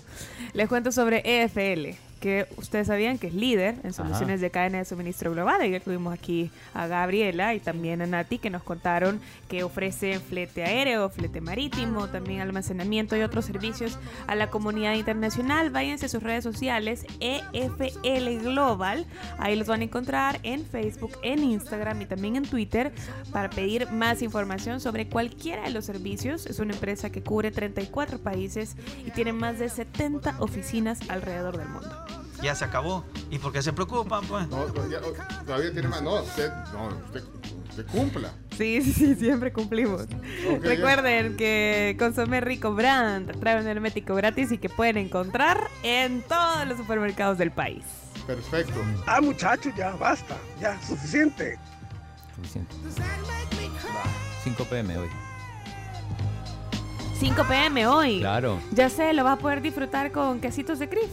Les 0.52 0.68
cuento 0.68 0.92
sobre 0.92 1.22
EFL, 1.24 1.96
que 2.20 2.46
ustedes 2.58 2.86
sabían 2.86 3.18
que 3.18 3.28
es 3.28 3.34
líder 3.34 3.76
en 3.82 3.92
soluciones 3.92 4.40
de 4.40 4.50
cadena 4.50 4.78
de 4.78 4.84
suministro 4.84 5.32
global. 5.32 5.60
Ayer 5.60 5.82
tuvimos 5.82 6.12
aquí 6.12 6.50
a 6.74 6.86
Gabriela 6.86 7.54
y 7.54 7.60
también 7.60 8.02
a 8.02 8.06
Nati 8.06 8.38
que 8.38 8.50
nos 8.50 8.62
contaron 8.62 9.20
que 9.48 9.64
ofrecen 9.64 10.20
flete 10.20 10.62
aéreo, 10.62 11.08
flete 11.08 11.40
marítimo, 11.40 12.08
también 12.08 12.40
almacenamiento 12.40 13.16
y 13.16 13.22
otros 13.22 13.46
servicios 13.46 13.98
a 14.26 14.34
la 14.34 14.50
comunidad 14.50 14.94
internacional. 14.94 15.70
Váyanse 15.70 16.06
a 16.06 16.08
sus 16.10 16.22
redes 16.22 16.44
sociales, 16.44 17.06
EFL 17.20 18.44
Global. 18.44 19.06
Ahí 19.38 19.56
los 19.56 19.66
van 19.66 19.80
a 19.80 19.84
encontrar 19.84 20.40
en 20.42 20.66
Facebook, 20.66 21.12
en 21.22 21.42
Instagram 21.42 22.02
y 22.02 22.06
también 22.06 22.36
en 22.36 22.44
Twitter 22.44 22.92
para 23.32 23.48
pedir 23.48 23.90
más 23.90 24.20
información 24.20 24.80
sobre 24.80 25.08
cualquiera 25.08 25.62
de 25.62 25.70
los 25.70 25.86
servicios. 25.86 26.46
Es 26.46 26.58
una 26.58 26.74
empresa 26.74 27.10
que 27.10 27.22
cubre 27.22 27.50
34 27.50 28.18
países 28.18 28.76
y 29.06 29.10
tiene 29.10 29.32
más 29.32 29.58
de 29.58 29.70
70 29.70 30.36
oficinas 30.38 31.00
alrededor 31.08 31.56
del 31.56 31.68
mundo. 31.68 32.09
Ya 32.42 32.54
se 32.54 32.64
acabó. 32.64 33.04
¿Y 33.30 33.38
por 33.38 33.52
qué 33.52 33.62
se 33.62 33.72
preocupan, 33.72 34.24
pues? 34.26 34.48
No, 34.48 34.66
no, 34.66 34.88
ya, 34.88 34.98
oh, 34.98 35.44
todavía 35.44 35.72
tiene 35.72 35.88
más. 35.88 36.02
No, 36.02 36.22
usted, 36.22 36.50
no, 36.72 36.88
usted, 37.06 37.22
usted 37.68 37.86
cumpla. 37.86 38.32
Sí, 38.56 38.82
sí, 38.82 38.92
sí, 38.92 39.14
siempre 39.14 39.52
cumplimos. 39.52 40.06
Recuerden 40.60 41.36
que 41.36 41.96
Consomé 41.98 42.40
Rico 42.40 42.74
Brand 42.74 43.38
trae 43.40 43.60
un 43.60 43.66
hermético 43.66 44.14
gratis 44.14 44.52
y 44.52 44.58
que 44.58 44.68
pueden 44.68 44.96
encontrar 44.96 45.68
en 45.82 46.22
todos 46.22 46.66
los 46.66 46.76
supermercados 46.78 47.38
del 47.38 47.50
país. 47.50 47.84
Perfecto. 48.26 48.80
Ah, 49.06 49.20
muchachos, 49.20 49.72
ya 49.76 49.92
basta. 49.92 50.36
Ya, 50.60 50.80
suficiente. 50.82 51.58
Suficiente. 52.36 52.74
5 54.44 54.64
pm 54.64 54.96
hoy. 54.98 55.08
5 57.18 57.44
pm 57.44 57.86
hoy. 57.86 58.20
Claro. 58.20 58.58
Ya 58.72 58.88
sé, 58.88 59.12
lo 59.12 59.24
vas 59.24 59.38
a 59.38 59.40
poder 59.40 59.60
disfrutar 59.60 60.10
con 60.12 60.40
quesitos 60.40 60.78
de 60.78 60.88
Crif. 60.88 61.10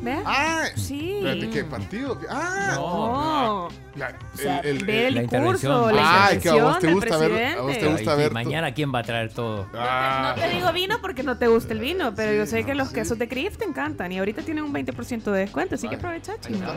¿Ves? 0.00 0.20
Ah, 0.24 0.64
sí. 0.76 1.16
Espérate, 1.16 1.50
¿qué 1.50 1.64
partido? 1.64 2.18
Ah, 2.30 2.72
No. 2.76 3.68
La- 3.96 4.14
O 4.32 4.36
sea, 4.36 4.60
el, 4.60 4.78
discurso, 4.86 5.90
la 5.90 6.26
Ay, 6.26 6.38
que 6.38 6.48
a 6.50 6.54
vos 6.62 6.78
te 6.78 6.92
gusta 6.92 7.16
ver, 7.18 7.58
a 7.58 7.60
vos 7.62 7.76
te 7.76 7.88
gusta 7.88 8.12
Ay, 8.12 8.16
ver. 8.18 8.28
sí, 8.28 8.34
mañana 8.34 8.72
quién 8.72 8.94
va 8.94 9.00
a 9.00 9.02
traer 9.02 9.32
todo. 9.32 9.66
Ah, 9.74 10.34
No 10.36 10.42
te 10.42 10.48
digo 10.50 10.72
vino 10.72 10.98
porque 11.00 11.24
no 11.24 11.36
te 11.36 11.48
gusta 11.48 11.72
el 11.72 11.80
vino, 11.80 12.14
pero 12.14 12.32
yo 12.32 12.46
sé 12.46 12.62
que 12.64 12.76
los 12.76 12.90
quesos 12.90 13.18
de 13.18 13.28
Crif 13.28 13.56
te 13.56 13.64
encantan 13.64 14.12
y 14.12 14.18
ahorita 14.20 14.42
tienen 14.42 14.62
un 14.62 14.72
20% 14.72 15.32
de 15.32 15.40
descuento, 15.40 15.74
así 15.74 15.88
que 15.88 15.96
aprovecha, 15.96 16.34
chino. 16.40 16.68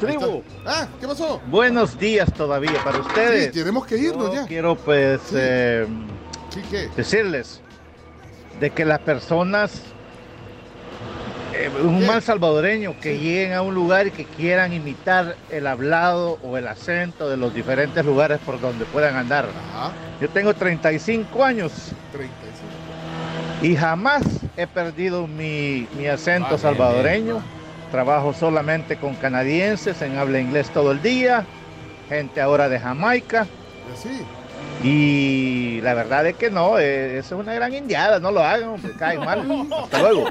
Tribu. 0.00 0.42
Ah, 0.66 0.88
¿qué 1.00 1.06
pasó? 1.06 1.40
Buenos 1.46 1.96
días 1.96 2.32
todavía 2.34 2.82
para 2.82 2.98
ustedes. 2.98 3.46
Sí, 3.54 3.60
tenemos 3.60 3.86
que 3.86 3.96
irnos 3.96 4.26
Yo 4.28 4.34
ya. 4.34 4.46
Quiero 4.46 4.74
pues 4.76 5.20
eh, 5.32 5.86
Sí, 6.50 6.60
¿qué? 6.68 6.88
decirles 6.96 7.60
de 8.58 8.70
que 8.70 8.84
las 8.84 8.98
personas, 8.98 9.80
eh, 11.54 11.70
un 11.82 12.06
mal 12.06 12.22
salvadoreño, 12.22 12.94
que 13.00 13.18
lleguen 13.18 13.54
a 13.54 13.62
un 13.62 13.74
lugar 13.74 14.06
y 14.06 14.10
que 14.10 14.24
quieran 14.24 14.72
imitar 14.72 15.36
el 15.50 15.66
hablado 15.66 16.38
o 16.42 16.58
el 16.58 16.68
acento 16.68 17.28
de 17.28 17.36
los 17.36 17.54
diferentes 17.54 18.04
lugares 18.04 18.38
por 18.44 18.60
donde 18.60 18.84
puedan 18.84 19.16
andar. 19.16 19.46
Ajá, 19.74 19.92
Yo 20.20 20.28
tengo 20.28 20.52
35 20.54 21.44
años 21.44 21.72
35. 22.12 23.62
y 23.62 23.76
jamás 23.76 24.22
he 24.56 24.66
perdido 24.66 25.26
mi, 25.26 25.86
mi 25.96 26.06
acento 26.06 26.48
bien, 26.48 26.60
salvadoreño. 26.60 27.42
Trabajo 27.90 28.34
solamente 28.34 28.96
con 28.96 29.14
canadienses 29.14 30.02
en 30.02 30.18
habla 30.18 30.38
inglés 30.40 30.68
todo 30.68 30.92
el 30.92 31.00
día, 31.00 31.46
gente 32.10 32.40
ahora 32.42 32.68
de 32.68 32.78
Jamaica. 32.78 33.46
Así. 33.94 34.20
Y 34.82 35.80
la 35.82 35.94
verdad 35.94 36.26
es 36.26 36.36
que 36.36 36.50
no, 36.50 36.78
eh, 36.78 37.18
eso 37.18 37.34
es 37.34 37.40
una 37.40 37.54
gran 37.54 37.74
indiada, 37.74 38.20
no 38.20 38.30
lo 38.30 38.42
hagan, 38.42 38.70
hombre, 38.70 38.92
caen 38.98 39.20
mal. 39.20 39.68
Hasta 39.82 39.98
luego. 40.02 40.24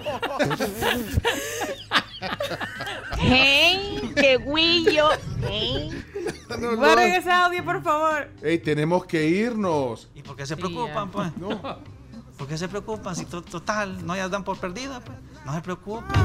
¡Hey! 3.20 4.12
¡Qué 4.16 4.38
guillo! 4.38 5.10
¡Hey! 5.48 6.04
No, 6.50 6.58
no. 6.58 6.78
Guarden 6.78 7.14
ese 7.14 7.32
audio, 7.32 7.64
por 7.64 7.84
favor. 7.84 8.30
Ey, 8.42 8.60
tenemos 8.60 9.06
que 9.06 9.26
irnos. 9.26 10.10
¿Y 10.16 10.22
por 10.22 10.36
qué 10.36 10.46
se 10.46 10.56
preocupan, 10.56 11.12
pues? 11.12 11.36
No. 11.38 11.60
¿Por 12.38 12.48
qué 12.48 12.58
se 12.58 12.68
preocupan? 12.68 13.16
Si 13.16 13.26
to- 13.26 13.42
total, 13.42 14.06
no 14.06 14.16
ya 14.16 14.30
dan 14.30 14.44
por 14.44 14.60
perdida, 14.60 15.00
pues. 15.00 15.18
No 15.46 15.54
se 15.56 15.62
preocupen. 15.62 16.16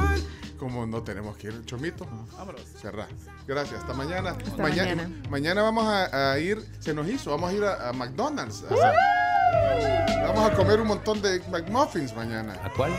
Como 0.58 0.86
no 0.86 1.02
tenemos 1.02 1.36
que 1.36 1.48
ir, 1.48 1.64
Chomito. 1.64 2.06
Vámonos. 2.36 2.60
Cerrar. 2.80 3.08
Gracias, 3.46 3.80
hasta 3.80 3.94
mañana. 3.94 4.30
Hasta 4.30 4.62
mañana. 4.62 4.94
mañana. 4.94 5.28
mañana 5.30 5.62
vamos 5.62 5.86
a, 5.86 6.32
a 6.32 6.38
ir, 6.38 6.64
se 6.80 6.92
nos 6.94 7.08
hizo, 7.08 7.30
vamos 7.30 7.50
a 7.50 7.54
ir 7.54 7.64
a, 7.64 7.88
a 7.88 7.92
McDonald's. 7.92 8.62
a 8.70 8.74
hacer- 8.74 10.26
vamos 10.26 10.50
a 10.50 10.54
comer 10.54 10.80
un 10.80 10.88
montón 10.88 11.20
de 11.22 11.40
McMuffins 11.50 12.14
mañana. 12.14 12.54
¿A 12.62 12.70
cuál? 12.70 12.92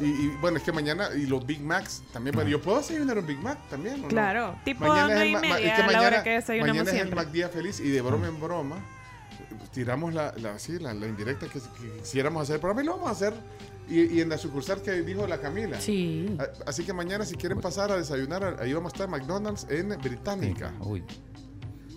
Y, 0.00 0.04
y, 0.04 0.28
bueno, 0.40 0.56
es 0.56 0.62
que 0.62 0.72
mañana, 0.72 1.08
y 1.14 1.26
los 1.26 1.44
Big 1.46 1.60
Macs 1.60 2.02
también. 2.12 2.34
Bueno, 2.34 2.50
yo 2.50 2.60
puedo 2.60 2.78
desayunar 2.78 3.18
un 3.18 3.26
Big 3.26 3.38
Mac 3.38 3.58
también. 3.68 3.96
¿o 3.96 4.02
no? 4.02 4.08
Claro, 4.08 4.56
tipo 4.64 4.86
Mañana 4.86 5.14
es 5.14 5.20
el 5.20 5.28
y 5.28 5.36
media, 5.36 5.56
es 5.58 5.62
que 5.62 5.70
a 5.72 5.78
la 5.78 5.86
mañana- 5.86 6.06
hora 6.06 6.22
que 6.22 6.30
desayunamos 6.30 6.68
Mañana 6.76 6.90
es 6.90 6.94
el 6.96 7.02
siempre. 7.02 7.16
Mac 7.24 7.32
Día 7.32 7.48
Feliz 7.50 7.80
y 7.80 7.90
de 7.90 8.00
broma 8.00 8.26
en 8.28 8.40
broma 8.40 8.76
tiramos 9.72 10.14
la, 10.14 10.32
la, 10.38 10.58
sí, 10.58 10.78
la, 10.78 10.94
la 10.94 11.06
indirecta 11.06 11.46
que, 11.46 11.58
que 11.60 12.00
quisiéramos 12.00 12.42
hacer 12.42 12.54
el 12.56 12.60
programa 12.60 12.82
y 12.82 12.86
lo 12.86 12.92
vamos 12.92 13.08
a 13.08 13.12
hacer. 13.12 13.34
Y, 13.88 14.02
y 14.18 14.20
en 14.20 14.28
la 14.28 14.38
sucursal 14.38 14.82
que 14.82 14.92
dijo 15.02 15.26
la 15.26 15.40
Camila. 15.40 15.80
Sí. 15.80 16.36
A- 16.38 16.68
Así 16.70 16.84
que 16.84 16.92
mañana 16.92 17.24
si 17.24 17.34
quieren 17.34 17.60
pasar 17.60 17.90
a 17.90 17.96
desayunar, 17.96 18.56
ahí 18.60 18.72
vamos 18.72 18.92
a 18.92 18.94
estar 18.94 19.06
en 19.06 19.10
McDonald's 19.10 19.66
en 19.68 19.88
Británica. 20.00 20.72
Uy, 20.80 21.00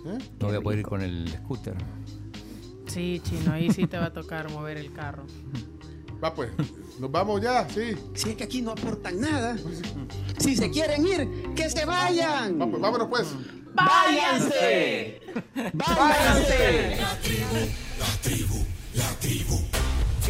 ¿Eh? 0.05 0.17
no 0.39 0.47
voy 0.47 0.55
a 0.55 0.61
poder 0.61 0.79
ir 0.79 0.85
con 0.85 1.01
el 1.01 1.27
scooter. 1.29 1.75
Sí, 2.87 3.21
chino, 3.23 3.51
ahí 3.53 3.71
sí 3.71 3.87
te 3.87 3.97
va 3.97 4.05
a 4.07 4.13
tocar 4.13 4.49
mover 4.51 4.77
el 4.77 4.91
carro. 4.91 5.23
Va 6.23 6.33
pues, 6.33 6.49
nos 6.99 7.11
vamos 7.11 7.41
ya, 7.41 7.67
sí. 7.69 7.95
Si 8.13 8.29
es 8.31 8.35
que 8.35 8.43
aquí 8.43 8.61
no 8.61 8.71
aportan 8.71 9.19
nada. 9.19 9.55
Si 10.37 10.55
se 10.55 10.69
quieren 10.71 11.05
ir, 11.07 11.53
que 11.55 11.69
se 11.69 11.85
vayan. 11.85 12.59
Va, 12.61 12.67
pues, 12.69 12.81
vámonos 12.81 13.07
pues. 13.07 13.27
¡Váyanse! 13.73 15.21
¡Váyanse! 15.73 16.97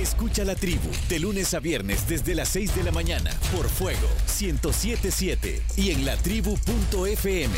Escucha 0.02 0.44
la 0.46 0.56
tribu 0.56 0.90
de 1.10 1.20
lunes 1.20 1.54
a 1.54 1.60
viernes 1.60 2.08
desde 2.08 2.36
las 2.36 2.50
6 2.50 2.76
de 2.76 2.84
la 2.84 2.92
mañana 2.92 3.32
por 3.56 3.70
Fuego 3.70 4.08
1077 4.40 5.62
y 5.78 5.92
en 5.92 6.06
latribu.fm. 6.06 7.54